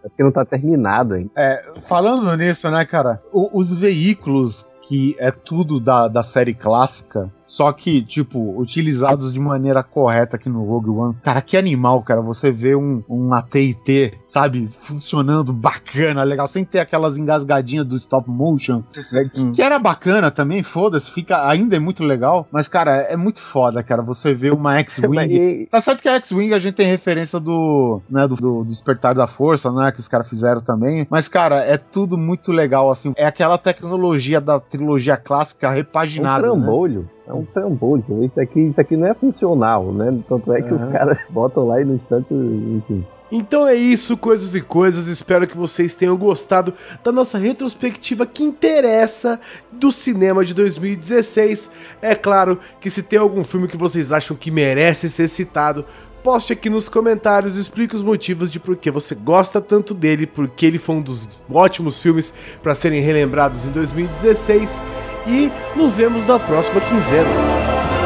É 0.03 0.07
porque 0.09 0.23
não 0.23 0.31
tá 0.31 0.45
terminado 0.45 1.15
ainda. 1.15 1.29
É, 1.35 1.63
falando 1.81 2.35
nisso, 2.37 2.69
né, 2.69 2.85
cara, 2.85 3.21
o- 3.33 3.49
os 3.59 3.73
veículos 3.73 4.67
que 4.81 5.15
é 5.19 5.29
tudo 5.29 5.79
da, 5.79 6.07
da 6.07 6.23
série 6.23 6.53
clássica, 6.53 7.31
só 7.49 7.73
que, 7.73 8.03
tipo, 8.03 8.61
utilizados 8.61 9.33
de 9.33 9.39
maneira 9.39 9.81
correta 9.81 10.35
aqui 10.35 10.47
no 10.47 10.63
Rogue 10.63 10.91
One. 10.91 11.15
Cara, 11.23 11.41
que 11.41 11.57
animal, 11.57 12.03
cara. 12.03 12.21
Você 12.21 12.51
vê 12.51 12.75
um, 12.75 13.03
um 13.09 13.33
AT&T, 13.33 14.13
sabe, 14.23 14.69
funcionando 14.71 15.51
bacana, 15.51 16.21
legal, 16.21 16.47
sem 16.47 16.63
ter 16.63 16.77
aquelas 16.77 17.17
engasgadinhas 17.17 17.87
do 17.87 17.95
stop 17.95 18.29
motion, 18.29 18.83
né, 19.11 19.27
que, 19.33 19.49
que 19.49 19.61
era 19.63 19.79
bacana 19.79 20.29
também, 20.29 20.61
foda-se, 20.61 21.09
fica, 21.09 21.49
ainda 21.49 21.75
é 21.75 21.79
muito 21.79 22.03
legal, 22.03 22.47
mas, 22.51 22.67
cara, 22.67 22.97
é 22.97 23.17
muito 23.17 23.41
foda, 23.41 23.81
cara, 23.81 24.03
você 24.03 24.31
vê 24.31 24.51
uma 24.51 24.77
X-Wing. 24.79 25.67
tá 25.71 25.81
certo 25.81 26.03
que 26.03 26.09
a 26.09 26.15
X-Wing 26.17 26.53
a 26.53 26.59
gente 26.59 26.75
tem 26.75 26.85
referência 26.85 27.39
do, 27.39 27.99
né, 28.07 28.27
do, 28.27 28.35
do 28.35 28.63
Despertar 28.63 29.15
da 29.15 29.25
Força, 29.25 29.71
né, 29.71 29.91
que 29.91 29.99
os 29.99 30.07
caras 30.07 30.29
fizeram 30.29 30.61
também, 30.61 31.07
mas, 31.09 31.27
cara, 31.27 31.61
é 31.61 31.77
tudo 31.77 32.15
muito 32.15 32.51
legal, 32.51 32.91
assim, 32.91 33.11
é 33.17 33.25
aquela 33.25 33.57
tecnologia 33.57 34.39
da 34.39 34.59
trilogia 34.59 35.17
clássica 35.17 35.71
repaginada. 35.71 36.53
Um 36.53 36.61
trambolho. 36.61 37.01
Né? 37.01 37.18
É 37.30 37.33
um 37.33 37.45
trambolho. 37.45 38.03
Isso 38.25 38.40
aqui, 38.41 38.59
isso 38.61 38.82
aqui 38.82 38.98
não 38.98 39.08
é 39.08 39.14
funcional, 39.14 39.91
né? 39.93 40.17
Tanto 40.27 40.51
é 40.51 40.61
que 40.64 40.69
É. 40.69 40.74
os 40.74 40.83
caras 40.85 41.19
botam 41.30 41.67
lá 41.67 41.80
e 41.80 41.85
no 41.85 41.93
instante, 41.95 42.33
enfim. 42.33 43.06
Então 43.32 43.67
é 43.67 43.75
isso, 43.75 44.17
coisas 44.17 44.56
e 44.56 44.61
coisas. 44.61 45.06
Espero 45.06 45.45
que 45.48 45.56
vocês 45.56 45.93
tenham 45.93 46.17
gostado 46.17 46.74
da 47.03 47.11
nossa 47.11 47.38
retrospectiva 47.38 48.25
que 48.25 48.43
interessa 48.43 49.40
do 49.72 49.91
cinema 49.91 50.43
de 50.43 50.51
2016. 50.56 51.69
É 52.01 52.16
claro 52.16 52.59
que 52.82 52.90
se 52.90 53.03
tem 53.03 53.19
algum 53.19 53.43
filme 53.43 53.67
que 53.67 53.77
vocês 53.77 54.11
acham 54.11 54.35
que 54.35 54.49
merece 54.49 55.08
ser 55.08 55.27
citado, 55.27 55.85
poste 56.30 56.53
aqui 56.53 56.69
nos 56.69 56.88
comentários 56.88 57.58
e 57.58 57.59
explique 57.59 57.95
os 57.95 58.03
motivos 58.03 58.51
de 58.51 58.59
por 58.59 58.75
que 58.75 58.91
você 58.91 59.16
gosta 59.16 59.59
tanto 59.59 59.95
dele, 59.95 60.27
porque 60.27 60.64
ele 60.64 60.77
foi 60.77 60.98
um 60.98 61.01
dos 61.01 61.27
ótimos 61.51 61.99
filmes 61.99 62.35
para 62.61 62.75
serem 62.75 63.01
relembrados 63.01 63.66
em 63.66 63.72
2016. 63.72 64.80
E 65.25 65.51
nos 65.75 65.98
vemos 65.98 66.27
na 66.27 66.38
próxima 66.38 66.82
quinzena. 66.82 67.98